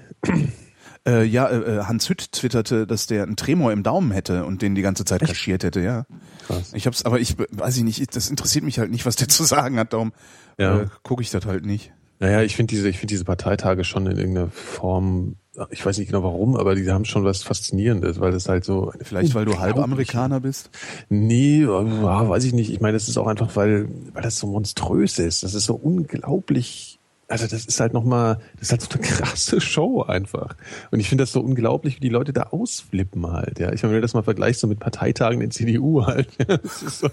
Äh, 1.06 1.22
ja, 1.24 1.48
äh, 1.48 1.84
Hans 1.84 2.08
Hütt 2.08 2.32
twitterte, 2.32 2.86
dass 2.86 3.06
der 3.06 3.22
einen 3.22 3.36
Tremor 3.36 3.70
im 3.72 3.84
Daumen 3.84 4.10
hätte 4.10 4.44
und 4.44 4.60
den 4.62 4.74
die 4.74 4.82
ganze 4.82 5.04
Zeit 5.04 5.20
kaschiert 5.20 5.62
hätte, 5.62 5.80
ja. 5.80 6.04
Krass. 6.48 6.72
Ich 6.74 6.86
hab's, 6.86 7.04
aber 7.04 7.20
ich 7.20 7.36
weiß 7.38 7.76
ich 7.76 7.84
nicht, 7.84 8.16
das 8.16 8.28
interessiert 8.28 8.64
mich 8.64 8.80
halt 8.80 8.90
nicht, 8.90 9.06
was 9.06 9.14
der 9.14 9.28
zu 9.28 9.44
sagen 9.44 9.78
hat, 9.78 9.92
darum 9.92 10.12
Ja. 10.58 10.80
äh, 10.80 10.86
gucke 11.04 11.22
ich 11.22 11.30
das 11.30 11.46
halt 11.46 11.64
nicht. 11.64 11.92
Naja, 12.18 12.42
ich 12.42 12.57
finde 12.57 12.70
diese, 12.74 12.88
ich 12.88 12.98
finde 12.98 13.12
diese 13.12 13.24
Parteitage 13.24 13.85
schon 13.85 14.07
in 14.07 14.16
irgendeiner 14.16 14.48
Form, 14.50 15.37
ich 15.70 15.85
weiß 15.85 15.98
nicht 15.98 16.09
genau 16.09 16.22
warum, 16.22 16.57
aber 16.57 16.74
die 16.74 16.90
haben 16.90 17.05
schon 17.05 17.24
was 17.24 17.42
Faszinierendes, 17.42 18.20
weil 18.20 18.33
das 18.33 18.48
halt 18.48 18.64
so. 18.64 18.92
Vielleicht, 19.00 19.35
weil 19.35 19.44
du 19.44 19.59
halb 19.59 19.79
Amerikaner 19.79 20.40
bist? 20.40 20.70
Nee, 21.09 21.62
ja, 21.62 22.29
weiß 22.29 22.44
ich 22.44 22.52
nicht. 22.52 22.70
Ich 22.70 22.81
meine, 22.81 22.94
das 22.94 23.09
ist 23.09 23.16
auch 23.16 23.26
einfach, 23.26 23.57
weil, 23.57 23.88
weil 24.12 24.22
das 24.22 24.38
so 24.38 24.46
monströs 24.46 25.18
ist. 25.18 25.42
Das 25.42 25.55
ist 25.55 25.64
so 25.64 25.74
unglaublich 25.74 26.95
also 27.28 27.46
das 27.46 27.66
ist 27.66 27.80
halt 27.80 27.92
nochmal, 27.92 28.38
das 28.54 28.70
ist 28.70 28.70
halt 28.70 28.82
so 28.82 28.88
eine 28.92 29.02
krasse 29.02 29.60
Show 29.60 30.02
einfach. 30.02 30.54
Und 30.92 31.00
ich 31.00 31.08
finde 31.08 31.22
das 31.22 31.32
so 31.32 31.40
unglaublich, 31.40 31.96
wie 31.96 32.00
die 32.00 32.08
Leute 32.08 32.32
da 32.32 32.44
ausflippen 32.44 33.26
halt. 33.26 33.58
Ja, 33.58 33.72
ich 33.72 33.82
meine, 33.82 33.94
wenn 33.94 34.00
du 34.00 34.02
das 34.02 34.14
mal 34.14 34.22
vergleichst 34.22 34.60
so 34.60 34.68
mit 34.68 34.78
Parteitagen 34.78 35.40
in 35.40 35.50
CDU 35.50 36.06
halt. 36.06 36.28
das 36.46 36.82
ist 36.82 37.00
so, 37.00 37.08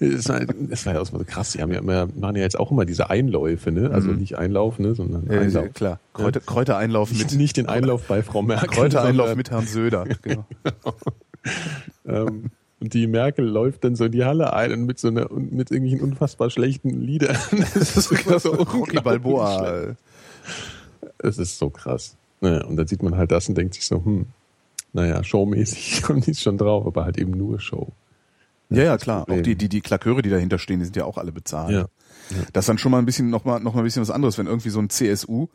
das, 0.00 0.28
halt, 0.28 0.54
das 0.70 0.84
war 0.84 0.94
ja 0.94 1.00
auch 1.00 1.06
so 1.06 1.18
krass. 1.26 1.52
Die 1.52 1.62
haben 1.62 1.72
ja 1.72 1.78
immer, 1.78 2.06
machen 2.14 2.36
ja 2.36 2.42
jetzt 2.42 2.58
auch 2.58 2.70
immer 2.70 2.84
diese 2.84 3.08
Einläufe, 3.08 3.72
ne? 3.72 3.90
Also 3.90 4.10
mhm. 4.10 4.18
nicht 4.18 4.36
Einlauf, 4.36 4.78
ne, 4.78 4.94
sondern 4.94 5.26
ja, 5.30 5.40
Einlauf. 5.40 5.64
Ja, 5.64 5.70
klar. 5.70 6.00
Kräuter, 6.12 6.40
Kräutereinlauf 6.40 7.10
mit. 7.10 7.20
Nicht, 7.20 7.34
nicht 7.34 7.56
den 7.56 7.66
Einlauf 7.66 8.02
bei 8.06 8.22
Frau 8.22 8.42
Merkel. 8.42 8.68
Kräutereinlauf 8.68 9.34
mit 9.34 9.50
Herrn 9.50 9.66
Söder. 9.66 10.04
Genau. 10.22 10.44
ähm, 12.06 12.50
und 12.84 12.92
die 12.92 13.06
Merkel 13.06 13.46
läuft 13.46 13.82
dann 13.82 13.96
so 13.96 14.04
in 14.04 14.12
die 14.12 14.24
Halle 14.26 14.52
ein 14.52 14.70
und 14.70 14.84
mit 14.84 14.98
so 14.98 15.08
einer, 15.08 15.26
mit 15.32 15.70
irgendwelchen 15.70 16.02
unfassbar 16.02 16.50
schlechten 16.50 16.90
Liedern. 16.90 17.36
Das 17.50 17.96
ist 17.96 18.10
so, 18.10 18.38
so 18.38 18.50
Rocky 18.52 19.00
Balboa. 19.00 19.96
Es 21.16 21.38
ist 21.38 21.56
so 21.56 21.70
krass. 21.70 22.14
Naja, 22.42 22.62
und 22.66 22.76
dann 22.76 22.86
sieht 22.86 23.02
man 23.02 23.16
halt 23.16 23.32
das 23.32 23.48
und 23.48 23.56
denkt 23.56 23.72
sich 23.72 23.86
so, 23.86 24.04
hm, 24.04 24.26
naja, 24.92 25.24
showmäßig 25.24 26.02
kommen 26.06 26.20
die 26.20 26.34
schon 26.34 26.58
drauf, 26.58 26.86
aber 26.86 27.06
halt 27.06 27.16
eben 27.16 27.30
nur 27.30 27.58
Show. 27.58 27.88
Ja, 28.68 28.82
ja, 28.82 28.98
klar. 28.98 29.26
Auch 29.30 29.40
die, 29.40 29.56
die, 29.56 29.70
die 29.70 29.80
Klaköre, 29.80 30.20
die 30.20 30.28
dahinter 30.28 30.58
stehen, 30.58 30.80
die 30.80 30.84
sind 30.84 30.96
ja 30.96 31.06
auch 31.06 31.16
alle 31.16 31.32
bezahlt. 31.32 31.70
Ja. 31.70 31.78
ja. 31.78 32.36
Das 32.52 32.64
ist 32.64 32.68
dann 32.68 32.78
schon 32.78 32.92
mal 32.92 32.98
ein 32.98 33.06
bisschen, 33.06 33.30
noch 33.30 33.46
mal, 33.46 33.60
noch 33.60 33.72
mal 33.72 33.80
ein 33.80 33.84
bisschen 33.84 34.02
was 34.02 34.10
anderes, 34.10 34.36
wenn 34.36 34.46
irgendwie 34.46 34.70
so 34.70 34.78
ein 34.78 34.90
CSU 34.90 35.48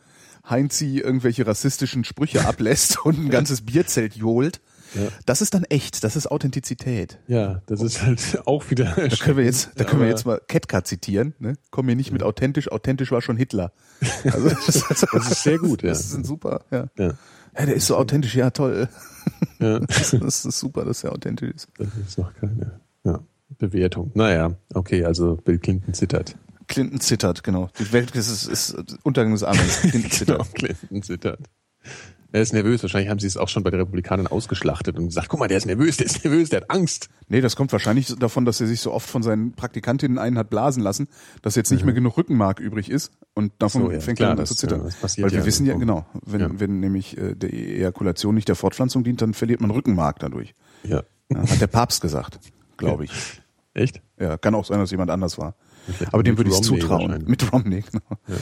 Heinzi 0.49 0.97
irgendwelche 0.97 1.45
rassistischen 1.45 2.03
Sprüche 2.05 2.47
ablässt 2.47 3.05
und 3.05 3.19
ein 3.19 3.29
ganzes 3.29 3.61
Bierzelt 3.61 4.15
johlt 4.15 4.61
ja. 4.95 5.07
Das 5.25 5.41
ist 5.41 5.53
dann 5.53 5.63
echt, 5.65 6.03
das 6.03 6.15
ist 6.15 6.27
Authentizität. 6.27 7.19
Ja, 7.27 7.61
das 7.67 7.81
ist 7.81 8.01
halt 8.01 8.41
auch 8.45 8.69
wieder. 8.69 8.95
Da 8.95 9.15
können 9.15 9.37
wir 9.37 9.45
jetzt, 9.45 9.71
da 9.75 9.83
können 9.83 10.01
wir 10.01 10.09
jetzt 10.09 10.25
mal 10.25 10.41
Ketka 10.47 10.83
zitieren. 10.83 11.33
Ne? 11.39 11.55
Komm 11.71 11.85
mir 11.87 11.95
nicht 11.95 12.11
mit 12.11 12.23
authentisch, 12.23 12.71
authentisch 12.71 13.11
war 13.11 13.21
schon 13.21 13.37
Hitler. 13.37 13.71
Also 14.23 14.49
das, 14.49 14.85
das 15.11 15.31
ist 15.31 15.43
sehr 15.43 15.57
gut. 15.57 15.83
Ja. 15.83 15.89
Das 15.89 16.01
ist 16.01 16.13
ein 16.13 16.23
super. 16.23 16.61
Ja. 16.71 16.87
ja. 16.97 17.13
Ja, 17.57 17.65
der 17.65 17.75
ist 17.75 17.87
so 17.87 17.97
authentisch. 17.97 18.35
Ja, 18.35 18.49
toll. 18.51 18.87
Ja. 19.59 19.79
Das, 19.87 20.11
das 20.11 20.45
ist 20.45 20.59
super, 20.59 20.85
dass 20.85 21.03
er 21.03 21.11
authentisch 21.11 21.51
ist. 21.51 21.67
Das 21.77 21.87
ist 22.07 22.17
noch 22.17 22.33
keine 22.35 22.79
ja, 23.03 23.19
Bewertung. 23.57 24.11
Naja, 24.13 24.55
okay, 24.73 25.03
also 25.03 25.35
Bill 25.35 25.59
Clinton 25.59 25.93
zittert. 25.93 26.35
Clinton 26.67 26.99
zittert, 27.01 27.43
genau. 27.43 27.69
Die 27.77 27.91
Welt 27.91 28.15
ist, 28.15 28.45
ist, 28.47 28.75
Untergang 29.03 29.33
des 29.33 29.43
Armens. 29.43 29.81
Clinton 29.81 30.11
zittert. 30.11 30.37
genau, 30.37 30.49
Clinton 30.53 31.03
zittert. 31.03 31.39
Er 32.31 32.41
ist 32.41 32.53
nervös. 32.53 32.83
Wahrscheinlich 32.83 33.09
haben 33.09 33.19
sie 33.19 33.27
es 33.27 33.37
auch 33.37 33.49
schon 33.49 33.63
bei 33.63 33.71
den 33.71 33.79
Republikanern 33.79 34.27
ausgeschlachtet 34.27 34.97
und 34.97 35.07
gesagt, 35.07 35.29
guck 35.29 35.39
mal, 35.39 35.47
der 35.47 35.57
ist 35.57 35.65
nervös, 35.65 35.97
der 35.97 36.05
ist 36.05 36.23
nervös, 36.23 36.49
der 36.49 36.61
hat 36.61 36.69
Angst. 36.69 37.09
Nee, 37.27 37.41
das 37.41 37.55
kommt 37.55 37.71
wahrscheinlich 37.71 38.15
davon, 38.15 38.45
dass 38.45 38.61
er 38.61 38.67
sich 38.67 38.81
so 38.81 38.93
oft 38.93 39.09
von 39.09 39.23
seinen 39.23 39.53
Praktikantinnen 39.53 40.19
einen 40.19 40.37
hat 40.37 40.49
blasen 40.49 40.83
lassen, 40.83 41.07
dass 41.41 41.55
jetzt 41.55 41.71
nicht 41.71 41.81
mhm. 41.81 41.87
mehr 41.87 41.95
genug 41.95 42.17
Rückenmark 42.17 42.59
übrig 42.59 42.89
ist 42.91 43.11
und 43.33 43.53
davon 43.57 43.83
so, 43.83 43.91
ja, 43.91 43.99
fängt 43.99 44.19
er 44.19 44.31
an 44.31 44.45
zu 44.45 44.55
zittern. 44.55 44.83
Das 44.83 44.95
passiert 44.95 45.25
Weil 45.25 45.31
wir 45.31 45.39
ja 45.39 45.45
wissen 45.45 45.65
ja, 45.65 45.75
genau, 45.75 46.05
wenn, 46.23 46.41
ja. 46.41 46.49
wenn 46.53 46.79
nämlich 46.79 47.17
äh, 47.17 47.35
der 47.35 47.51
Ejakulation 47.51 48.35
nicht 48.35 48.47
der 48.47 48.55
Fortpflanzung 48.55 49.03
dient, 49.03 49.21
dann 49.21 49.33
verliert 49.33 49.61
man 49.61 49.71
Rückenmark 49.71 50.19
dadurch. 50.19 50.53
Ja. 50.83 51.03
ja 51.29 51.39
hat 51.39 51.61
der 51.61 51.67
Papst 51.67 52.01
gesagt, 52.01 52.39
glaube 52.77 53.05
ich. 53.05 53.11
Echt? 53.73 54.01
Ja, 54.19 54.37
kann 54.37 54.55
auch 54.55 54.65
sein, 54.65 54.79
dass 54.79 54.91
jemand 54.91 55.09
anders 55.09 55.37
war. 55.37 55.55
Aber 56.11 56.23
dem 56.23 56.37
würde 56.37 56.49
ich 56.49 56.61
zutrauen. 56.61 57.23
Mit 57.25 57.51
Romney, 57.51 57.81
genau. 57.81 58.19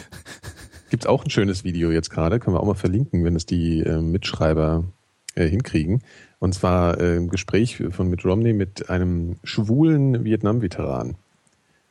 Gibt 0.89 1.07
auch 1.07 1.23
ein 1.23 1.29
schönes 1.29 1.63
Video 1.63 1.91
jetzt 1.91 2.09
gerade, 2.09 2.39
können 2.39 2.55
wir 2.55 2.61
auch 2.61 2.67
mal 2.67 2.75
verlinken, 2.75 3.23
wenn 3.23 3.35
es 3.35 3.45
die 3.45 3.81
äh, 3.81 3.99
Mitschreiber 3.99 4.85
äh, 5.35 5.47
hinkriegen. 5.47 6.01
Und 6.39 6.53
zwar 6.53 6.99
äh, 6.99 7.17
ein 7.17 7.29
Gespräch 7.29 7.83
von 7.91 8.09
Mitt 8.09 8.23
Romney 8.25 8.53
mit 8.53 8.89
einem 8.89 9.37
schwulen 9.43 10.23
Vietnam-Veteran. 10.23 11.15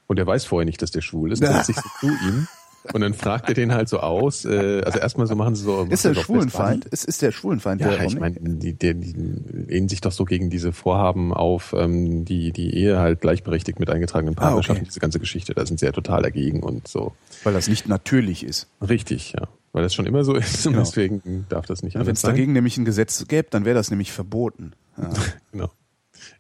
Und 0.07 0.19
er 0.19 0.27
weiß 0.27 0.45
vorher 0.45 0.67
nicht, 0.67 0.81
dass 0.83 0.91
der 0.91 1.01
schwul 1.03 1.33
ist, 1.33 1.39
setzt 1.45 1.67
sich 1.67 1.77
so 1.77 1.89
zu 2.01 2.07
ihm 2.07 2.47
und 2.93 3.01
dann 3.01 3.15
fragt 3.15 3.49
er 3.49 3.55
den 3.55 3.73
halt 3.73 3.89
so 3.89 4.01
aus. 4.01 4.45
Äh, 4.45 4.83
also 4.85 4.99
erstmal 4.99 5.27
so 5.27 5.35
machen 5.35 5.55
sie 5.55 5.65
so. 5.65 5.87
Ist 5.89 6.05
der 6.05 6.15
Schwulenfeind? 6.15 6.85
Ist, 6.87 7.05
ist 7.05 7.23
der 7.23 7.33
Schwulenfeind? 7.33 7.81
Ja, 7.81 7.91
der 7.91 8.05
ich 8.05 8.19
meine, 8.19 8.37
die, 8.39 8.75
die, 8.75 8.95
die 8.95 9.13
lehnen 9.13 9.89
sich 9.89 10.01
doch 10.01 10.13
so 10.13 10.25
gegen 10.25 10.51
diese 10.51 10.73
Vorhaben 10.73 11.33
auf, 11.33 11.75
ähm, 11.77 12.25
die 12.25 12.53
die 12.53 12.75
Ehe 12.75 12.99
halt 12.99 13.21
gleichberechtigt 13.21 13.81
mit 13.81 13.91
eingetragenen 13.91 14.35
Partnerschaften, 14.35 14.79
ah, 14.79 14.83
okay. 14.83 14.89
diese 14.89 15.01
ganze 15.01 15.21
Geschichte. 15.21 15.55
Da 15.55 15.67
sind 15.67 15.81
sie 15.81 15.87
ja 15.87 15.93
total 15.93 16.23
dagegen 16.23 16.63
und 16.63 16.89
so. 16.89 17.13
Weil 17.45 17.53
das 17.53 17.69
nicht 17.69 17.89
natürlich 17.89 18.45
ist. 18.45 18.69
Richtig, 18.87 19.33
ja. 19.33 19.49
Weil 19.73 19.83
das 19.83 19.95
schon 19.95 20.07
immer 20.07 20.25
so 20.25 20.35
ist 20.35 20.65
genau. 20.65 20.79
und 20.79 20.87
deswegen 20.87 21.47
darf 21.51 21.67
das 21.67 21.83
nicht 21.83 21.95
ja, 21.95 22.07
Wenn 22.07 22.15
es 22.15 22.23
dagegen 22.23 22.53
nämlich 22.55 22.79
ein 22.79 22.87
Gesetz 22.87 23.27
gäbe, 23.29 23.49
dann 23.51 23.65
wäre 23.65 23.75
das 23.75 23.91
nämlich 23.91 24.11
verboten. 24.11 24.73
Ja. 24.97 25.11
genau. 25.53 25.71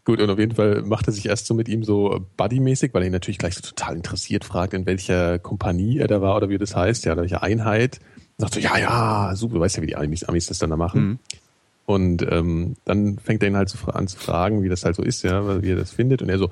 Gut, 0.06 0.20
und 0.20 0.30
auf 0.30 0.38
jeden 0.38 0.54
Fall 0.54 0.82
macht 0.82 1.08
er 1.08 1.12
sich 1.12 1.26
erst 1.26 1.46
so 1.46 1.54
mit 1.54 1.68
ihm 1.68 1.82
so 1.82 2.24
buddymäßig, 2.36 2.94
weil 2.94 3.02
er 3.02 3.06
ihn 3.06 3.12
natürlich 3.12 3.38
gleich 3.38 3.56
so 3.56 3.60
total 3.60 3.96
interessiert 3.96 4.44
fragt, 4.44 4.72
in 4.72 4.86
welcher 4.86 5.40
Kompanie 5.40 5.98
er 5.98 6.06
da 6.06 6.22
war 6.22 6.36
oder 6.36 6.48
wie 6.48 6.58
das 6.58 6.76
heißt, 6.76 7.04
ja, 7.04 7.12
oder 7.12 7.22
welche 7.22 7.42
Einheit. 7.42 7.98
Und 8.38 8.42
sagt 8.42 8.54
so, 8.54 8.60
ja, 8.60 8.78
ja, 8.78 9.32
super, 9.34 9.54
du 9.54 9.60
weißt 9.60 9.78
ja, 9.78 9.82
wie 9.82 9.88
die 9.88 9.96
Amis, 9.96 10.22
Amis 10.22 10.46
das 10.46 10.60
dann 10.60 10.70
da 10.70 10.76
machen. 10.76 11.00
Mhm. 11.00 11.18
Und 11.86 12.26
ähm, 12.30 12.76
dann 12.84 13.18
fängt 13.18 13.42
er 13.42 13.48
ihn 13.48 13.56
halt 13.56 13.68
so 13.68 13.78
an 13.88 14.06
zu 14.06 14.16
fragen, 14.16 14.62
wie 14.62 14.68
das 14.68 14.84
halt 14.84 14.94
so 14.94 15.02
ist, 15.02 15.24
ja, 15.24 15.60
wie 15.60 15.72
er 15.72 15.76
das 15.76 15.90
findet. 15.90 16.22
Und 16.22 16.28
er 16.28 16.38
so, 16.38 16.50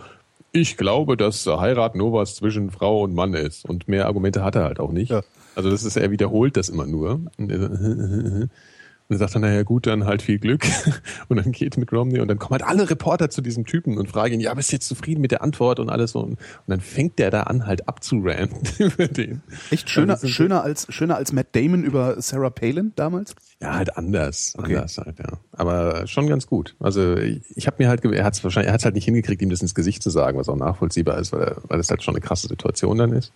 ich 0.50 0.76
glaube, 0.76 1.16
dass 1.16 1.46
Heirat 1.46 1.94
nur 1.94 2.12
was 2.12 2.34
zwischen 2.34 2.72
Frau 2.72 3.02
und 3.04 3.14
Mann 3.14 3.34
ist. 3.34 3.68
Und 3.68 3.86
mehr 3.86 4.06
Argumente 4.06 4.42
hat 4.42 4.56
er 4.56 4.64
halt 4.64 4.80
auch 4.80 4.90
nicht. 4.90 5.12
Ja. 5.12 5.22
Also 5.54 5.70
das 5.70 5.84
ist, 5.84 5.96
er 5.96 6.10
wiederholt 6.10 6.56
das 6.56 6.70
immer 6.70 6.86
nur. 6.86 7.20
Und 9.08 9.16
er 9.16 9.18
dann 9.18 9.28
sagt 9.28 9.34
er, 9.34 9.40
naja 9.40 9.62
gut, 9.64 9.86
dann 9.86 10.06
halt 10.06 10.22
viel 10.22 10.38
Glück. 10.38 10.64
Und 11.28 11.36
dann 11.36 11.52
geht 11.52 11.76
mit 11.76 11.92
Romney 11.92 12.20
und 12.20 12.28
dann 12.28 12.38
kommen 12.38 12.52
halt 12.52 12.62
alle 12.62 12.88
Reporter 12.88 13.28
zu 13.30 13.40
diesem 13.40 13.66
Typen 13.66 13.98
und 13.98 14.08
fragen 14.08 14.34
ihn, 14.34 14.40
ja, 14.40 14.52
bist 14.54 14.70
du 14.70 14.76
jetzt 14.76 14.88
zufrieden 14.88 15.20
mit 15.20 15.30
der 15.30 15.42
Antwort 15.42 15.80
und 15.80 15.88
alles 15.88 16.12
so. 16.12 16.20
Und 16.20 16.38
dann 16.66 16.80
fängt 16.80 17.18
der 17.18 17.30
da 17.30 17.44
an, 17.44 17.66
halt 17.66 17.88
abzuranten 17.88 18.62
über 18.78 19.08
den. 19.08 19.42
Echt 19.70 19.90
schöner, 19.90 20.18
schöner 20.18 20.62
als, 20.62 20.86
schöner 20.90 21.16
als 21.16 21.32
Matt 21.32 21.48
Damon 21.52 21.84
über 21.84 22.20
Sarah 22.20 22.50
Palin 22.50 22.92
damals? 22.96 23.34
Ja, 23.60 23.74
halt 23.74 23.96
anders. 23.96 24.54
Okay. 24.56 24.76
Anders 24.76 24.98
halt, 24.98 25.18
ja. 25.18 25.38
Aber 25.52 26.06
schon 26.06 26.26
ganz 26.26 26.46
gut. 26.46 26.76
Also 26.80 27.16
ich 27.16 27.66
habe 27.66 27.76
mir 27.78 27.88
halt, 27.88 28.04
er 28.04 28.24
hat 28.24 28.34
es 28.34 28.44
wahrscheinlich, 28.44 28.68
er 28.68 28.74
hat 28.74 28.84
halt 28.84 28.94
nicht 28.94 29.06
hingekriegt, 29.06 29.40
ihm 29.42 29.50
das 29.50 29.62
ins 29.62 29.74
Gesicht 29.74 30.02
zu 30.02 30.10
sagen, 30.10 30.38
was 30.38 30.48
auch 30.48 30.56
nachvollziehbar 30.56 31.18
ist, 31.18 31.32
weil, 31.32 31.56
weil 31.68 31.78
das 31.78 31.90
halt 31.90 32.02
schon 32.02 32.14
eine 32.14 32.22
krasse 32.22 32.48
Situation 32.48 32.98
dann 32.98 33.12
ist. 33.12 33.32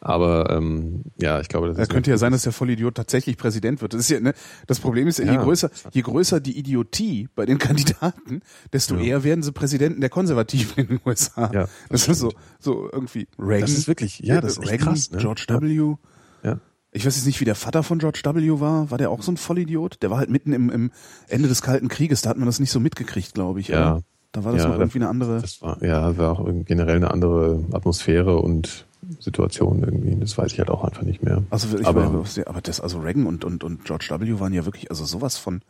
Aber 0.00 0.50
ähm, 0.50 1.02
ja, 1.20 1.40
ich 1.40 1.48
glaube, 1.48 1.68
das 1.68 1.78
ja, 1.78 1.86
könnte 1.86 2.10
ja 2.10 2.18
sein, 2.18 2.30
dass 2.30 2.42
der 2.42 2.52
Vollidiot 2.52 2.94
tatsächlich 2.94 3.36
Präsident 3.36 3.82
wird. 3.82 3.94
Das 3.94 4.00
ist 4.00 4.10
ja, 4.10 4.20
ne, 4.20 4.32
das 4.66 4.78
Problem 4.78 5.08
ist, 5.08 5.18
ja, 5.18 5.30
je 5.30 5.38
größer, 5.38 5.70
je 5.90 6.02
größer 6.02 6.40
die 6.40 6.56
Idiotie 6.56 7.28
bei 7.34 7.46
den 7.46 7.58
Kandidaten, 7.58 8.42
desto 8.72 8.96
ja. 8.96 9.02
eher 9.02 9.24
werden 9.24 9.42
sie 9.42 9.52
Präsidenten 9.52 10.00
der 10.00 10.10
Konservativen 10.10 10.84
in 10.84 10.88
den 10.88 11.00
USA. 11.04 11.50
Ja, 11.52 11.68
das, 11.88 12.06
das 12.06 12.08
ist 12.08 12.18
so, 12.20 12.32
so 12.60 12.88
irgendwie 12.92 13.26
Reagan. 13.38 13.62
Das 13.62 13.72
ist 13.72 13.88
wirklich, 13.88 14.20
ja, 14.20 14.40
das 14.40 14.58
ist 14.58 14.70
Reagan, 14.70 14.88
krass. 14.88 15.10
Ne? 15.10 15.18
George 15.18 15.46
W. 15.48 15.96
Ja. 16.44 16.60
Ich 16.92 17.04
weiß 17.04 17.16
jetzt 17.16 17.26
nicht, 17.26 17.40
wie 17.40 17.44
der 17.44 17.56
Vater 17.56 17.82
von 17.82 17.98
George 17.98 18.22
W. 18.24 18.60
war. 18.60 18.90
War 18.90 18.98
der 18.98 19.10
auch 19.10 19.22
so 19.22 19.32
ein 19.32 19.36
Vollidiot? 19.36 20.02
Der 20.02 20.10
war 20.10 20.18
halt 20.18 20.30
mitten 20.30 20.52
im, 20.52 20.70
im 20.70 20.90
Ende 21.26 21.48
des 21.48 21.60
Kalten 21.60 21.88
Krieges. 21.88 22.22
Da 22.22 22.30
hat 22.30 22.38
man 22.38 22.46
das 22.46 22.60
nicht 22.60 22.70
so 22.70 22.80
mitgekriegt, 22.80 23.34
glaube 23.34 23.60
ich. 23.60 23.68
Ja. 23.68 24.00
Da 24.32 24.44
war 24.44 24.52
das 24.52 24.62
ja, 24.62 24.68
noch 24.68 24.78
irgendwie 24.78 24.98
eine 24.98 25.08
andere. 25.08 25.40
Das 25.40 25.60
war, 25.62 25.82
ja, 25.82 26.16
war 26.16 26.38
auch 26.38 26.48
generell 26.64 26.96
eine 26.96 27.10
andere 27.10 27.64
Atmosphäre 27.72 28.36
und 28.38 28.86
Situation 29.20 29.82
irgendwie. 29.82 30.16
Das 30.16 30.36
weiß 30.36 30.52
ich 30.52 30.58
halt 30.58 30.70
auch 30.70 30.84
einfach 30.84 31.02
nicht 31.02 31.22
mehr. 31.22 31.42
Also 31.50 31.78
ich 31.78 31.86
aber, 31.86 32.10
meine, 32.10 32.46
aber 32.46 32.60
das, 32.60 32.80
also 32.80 33.00
Reagan 33.00 33.26
und, 33.26 33.44
und, 33.44 33.64
und 33.64 33.84
George 33.84 34.08
W. 34.10 34.40
waren 34.40 34.52
ja 34.52 34.64
wirklich, 34.64 34.90
also 34.90 35.04
sowas 35.04 35.38
von. 35.38 35.60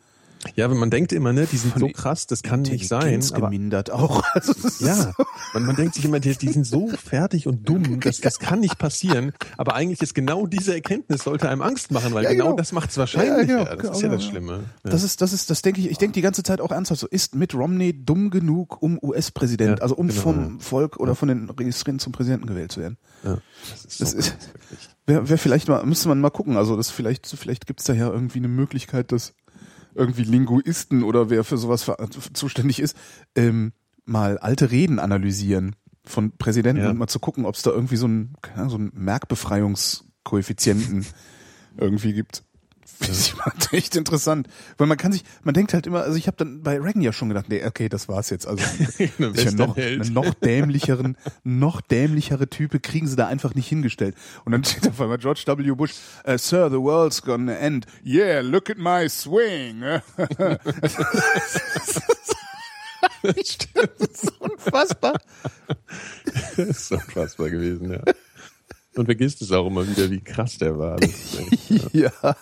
Ja, 0.54 0.70
wenn 0.70 0.76
man 0.76 0.88
denkt 0.88 1.12
immer, 1.12 1.32
ne, 1.32 1.48
die 1.50 1.56
sind 1.56 1.76
so 1.76 1.88
krass, 1.88 2.28
das 2.28 2.44
kann 2.44 2.62
nicht 2.62 2.86
sein. 2.86 3.20
Aber, 3.32 3.40
gemindert 3.46 3.90
auch. 3.90 4.22
Also 4.34 4.52
ja, 4.84 5.12
man, 5.52 5.66
man 5.66 5.74
denkt 5.74 5.94
sich 5.94 6.04
immer, 6.04 6.20
die, 6.20 6.36
die 6.36 6.50
sind 6.50 6.64
so 6.64 6.86
fertig 6.88 7.48
und 7.48 7.68
dumm, 7.68 7.98
das, 8.04 8.20
das 8.20 8.38
kann 8.38 8.60
nicht 8.60 8.78
passieren. 8.78 9.32
Aber 9.56 9.74
eigentlich 9.74 10.00
ist 10.00 10.14
genau 10.14 10.46
diese 10.46 10.74
Erkenntnis 10.74 11.24
sollte 11.24 11.48
einem 11.48 11.62
Angst 11.62 11.90
machen, 11.90 12.14
weil 12.14 12.22
ja, 12.22 12.30
genau, 12.30 12.44
genau, 12.44 12.56
das 12.56 12.70
macht 12.70 12.90
es 12.90 12.98
wahrscheinlich. 12.98 13.48
Ja, 13.48 13.64
genau, 13.64 13.82
das 13.82 13.96
ist 13.96 14.02
ja 14.02 14.08
das 14.10 14.24
Schlimme. 14.24 14.64
Das 14.84 15.02
ist, 15.02 15.20
das 15.22 15.32
ist, 15.32 15.50
das 15.50 15.62
denke 15.62 15.80
ich, 15.80 15.90
ich 15.90 15.98
denke 15.98 16.12
die 16.12 16.20
ganze 16.20 16.44
Zeit 16.44 16.60
auch 16.60 16.70
ernsthaft 16.70 17.00
so, 17.00 17.08
ist 17.08 17.34
Mitt 17.34 17.54
Romney 17.54 18.04
dumm 18.04 18.30
genug, 18.30 18.80
um 18.80 18.98
US-Präsident, 19.02 19.82
also 19.82 19.96
um 19.96 20.06
genau, 20.06 20.20
vom 20.20 20.60
Volk 20.60 21.00
oder 21.00 21.16
von 21.16 21.28
den 21.28 21.50
Registrierten 21.50 21.98
zum 21.98 22.12
Präsidenten 22.12 22.46
gewählt 22.46 22.70
zu 22.70 22.80
werden? 22.80 22.96
Ja, 23.24 23.38
das 23.70 23.84
ist, 23.84 23.98
so 23.98 24.04
das 24.04 24.14
ist 24.14 24.36
wäre 25.08 25.28
wär 25.28 25.38
vielleicht 25.38 25.66
mal, 25.68 25.84
müsste 25.84 26.08
man 26.08 26.20
mal 26.20 26.30
gucken. 26.30 26.56
Also 26.56 26.76
das 26.76 26.90
vielleicht, 26.90 27.26
vielleicht 27.26 27.66
gibt's 27.66 27.82
da 27.84 27.92
ja 27.94 28.08
irgendwie 28.08 28.38
eine 28.38 28.48
Möglichkeit, 28.48 29.10
dass 29.10 29.34
irgendwie 29.94 30.24
Linguisten 30.24 31.02
oder 31.02 31.30
wer 31.30 31.44
für 31.44 31.56
sowas 31.58 31.90
zuständig 32.34 32.80
ist, 32.80 32.96
ähm, 33.34 33.72
mal 34.04 34.38
alte 34.38 34.70
Reden 34.70 35.00
analysieren 35.00 35.74
von 36.04 36.36
Präsidenten 36.36 36.82
ja. 36.82 36.90
und 36.90 36.98
mal 36.98 37.08
zu 37.08 37.20
gucken, 37.20 37.46
ob 37.46 37.54
es 37.54 37.62
da 37.62 37.70
irgendwie 37.70 37.96
so 37.96 38.06
ein, 38.06 38.34
so 38.68 38.76
ein 38.76 38.92
Merkbefreiungskoeffizienten 38.94 41.06
irgendwie 41.76 42.12
gibt. 42.12 42.44
Finde 43.00 43.12
ich 43.12 43.34
echt 43.72 43.96
interessant. 43.96 44.48
Weil 44.76 44.86
man 44.86 44.96
kann 44.96 45.12
sich, 45.12 45.24
man 45.42 45.54
denkt 45.54 45.74
halt 45.74 45.86
immer, 45.86 46.02
also 46.02 46.16
ich 46.16 46.26
habe 46.26 46.36
dann 46.36 46.62
bei 46.62 46.78
Reagan 46.78 47.02
ja 47.02 47.12
schon 47.12 47.28
gedacht, 47.28 47.48
nee, 47.48 47.64
okay, 47.64 47.88
das 47.88 48.08
war's 48.08 48.30
jetzt. 48.30 48.46
Also 48.46 48.64
sicher 48.98 49.52
noch, 49.52 49.76
einen 49.76 50.12
noch 50.12 50.34
dämlicheren, 50.34 51.16
noch 51.44 51.80
dämlichere 51.80 52.48
Type 52.48 52.80
kriegen 52.80 53.06
sie 53.06 53.16
da 53.16 53.26
einfach 53.26 53.54
nicht 53.54 53.68
hingestellt. 53.68 54.14
Und 54.44 54.52
dann 54.52 54.64
steht 54.64 54.88
auf 54.88 55.00
einmal 55.00 55.18
George 55.18 55.44
W. 55.46 55.70
Bush, 55.72 55.92
uh, 56.26 56.36
Sir, 56.36 56.70
the 56.70 56.78
world's 56.78 57.22
gonna 57.22 57.54
end. 57.54 57.86
Yeah, 58.04 58.40
look 58.40 58.70
at 58.70 58.78
my 58.78 59.08
swing. 59.08 59.82
Das 63.22 63.36
ist 63.36 64.32
unfassbar. 64.40 65.14
Das 66.56 66.58
ist 66.58 66.92
unfassbar 66.92 67.50
gewesen, 67.50 67.92
ja. 67.92 68.02
Und 68.98 69.04
vergisst 69.06 69.40
es 69.42 69.52
auch 69.52 69.66
immer 69.68 69.86
wieder, 69.88 70.10
wie 70.10 70.20
krass 70.20 70.58
der 70.58 70.78
war. 70.78 70.96
Ja. 71.92 72.10
ja. 72.22 72.36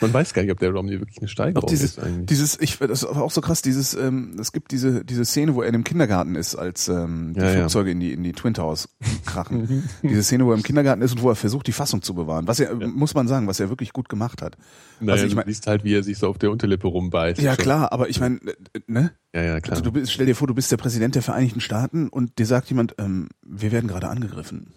Man 0.00 0.12
weiß 0.12 0.32
gar 0.32 0.42
nicht, 0.42 0.50
ob 0.50 0.58
der 0.58 0.70
Romney 0.70 0.98
wirklich 0.98 1.18
eine 1.18 1.28
Steigerung 1.28 1.68
dieses, 1.68 1.92
ist 1.92 1.98
eigentlich. 2.00 2.26
dieses, 2.26 2.58
ich, 2.60 2.78
das 2.78 3.02
ist 3.02 3.04
auch 3.04 3.30
so 3.30 3.40
krass, 3.42 3.60
dieses, 3.62 3.92
ähm, 3.94 4.36
es 4.40 4.52
gibt 4.52 4.72
diese, 4.72 5.04
diese 5.04 5.24
Szene, 5.26 5.54
wo 5.54 5.60
er 5.62 5.68
in 5.68 5.74
dem 5.74 5.84
Kindergarten 5.84 6.34
ist, 6.34 6.54
als 6.56 6.88
ähm, 6.88 7.34
die 7.34 7.40
Ja, 7.40 7.46
ja. 7.46 7.52
Flugzeuge 7.58 7.90
in 7.90 8.00
die, 8.00 8.12
in 8.12 8.22
die 8.24 8.32
Twin 8.32 8.54
Towers 8.54 8.88
krachen. 9.26 9.88
diese 10.02 10.22
Szene, 10.22 10.46
wo 10.46 10.50
er 10.52 10.56
im 10.56 10.62
Kindergarten 10.62 11.02
ist 11.02 11.12
und 11.12 11.22
wo 11.22 11.28
er 11.28 11.36
versucht, 11.36 11.66
die 11.66 11.72
Fassung 11.72 12.00
zu 12.02 12.14
bewahren. 12.14 12.48
Was 12.48 12.58
er, 12.58 12.74
muss 12.74 13.14
man 13.14 13.28
sagen, 13.28 13.46
was 13.46 13.60
er 13.60 13.68
wirklich 13.68 13.92
gut 13.92 14.08
gemacht 14.08 14.40
hat. 14.42 14.56
naja, 15.00 15.12
also 15.12 15.24
ich 15.26 15.30
du 15.32 15.36
mein- 15.36 15.46
siehst 15.46 15.66
halt, 15.66 15.84
wie 15.84 15.94
er 15.94 16.02
sich 16.02 16.16
so 16.18 16.28
auf 16.28 16.38
der 16.38 16.50
Unterlippe 16.50 16.88
rumbeißt. 16.88 17.40
Ja, 17.40 17.54
Schon. 17.54 17.62
klar, 17.64 17.92
aber 17.92 18.08
ich 18.08 18.18
meine, 18.18 18.40
ne? 18.86 19.12
Ja, 19.34 19.42
ja, 19.42 19.60
klar. 19.60 19.72
Also 19.72 19.84
du 19.84 19.92
bist, 19.92 20.10
stell 20.12 20.26
dir 20.26 20.34
vor, 20.34 20.48
du 20.48 20.54
bist 20.54 20.72
der 20.72 20.76
Präsident 20.78 21.14
der 21.14 21.22
Vereinigten 21.22 21.60
Staaten 21.60 22.08
und 22.08 22.38
dir 22.38 22.46
sagt 22.46 22.68
jemand, 22.70 22.94
ähm, 22.98 23.28
wir 23.42 23.72
werden 23.72 23.88
gerade 23.88 24.08
angegriffen. 24.08 24.72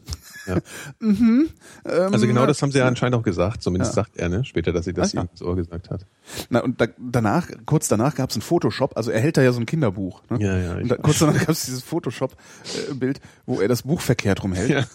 Ja. 0.46 0.58
mhm, 1.00 1.50
ähm, 1.86 2.14
Also 2.14 2.28
genau 2.28 2.46
das 2.46 2.62
haben 2.62 2.72
sie 2.72 2.80
ja 2.80 2.88
anscheinend 2.88 3.16
auch 3.16 3.24
gesagt, 3.24 3.62
zumindest 3.64 3.92
Ja. 3.92 4.04
sagt 4.04 4.18
er, 4.18 4.30
ne? 4.30 4.46
Später, 4.46 4.72
dass 4.74 4.86
sie 4.86 4.94
das 4.94 5.14
ja. 5.14 5.22
ihm 5.24 5.30
ins 5.32 5.42
Ohr 5.42 5.56
gesagt 5.56 5.90
hat. 5.90 6.06
Na, 6.50 6.62
und 6.62 6.80
da, 6.80 6.88
danach, 6.98 7.50
kurz 7.66 7.88
danach 7.88 8.16
gab 8.16 8.30
es 8.30 8.36
ein 8.36 8.42
Photoshop, 8.42 8.96
also 8.98 9.12
er 9.12 9.20
hält 9.20 9.38
da 9.38 9.42
ja 9.42 9.52
so 9.52 9.60
ein 9.60 9.66
Kinderbuch. 9.66 10.22
Ne? 10.30 10.42
Ja, 10.42 10.58
ja, 10.58 10.76
Und 10.76 10.90
da, 10.90 10.98
kurz 10.98 11.20
danach 11.20 11.40
gab 11.40 11.50
es 11.50 11.66
dieses 11.66 11.84
Photoshop-Bild, 11.84 13.20
wo 13.46 13.60
er 13.62 13.68
das 13.68 13.84
Buch 13.84 14.02
verkehrt 14.02 14.44
rumhält. 14.44 14.70
Ja. 14.70 14.86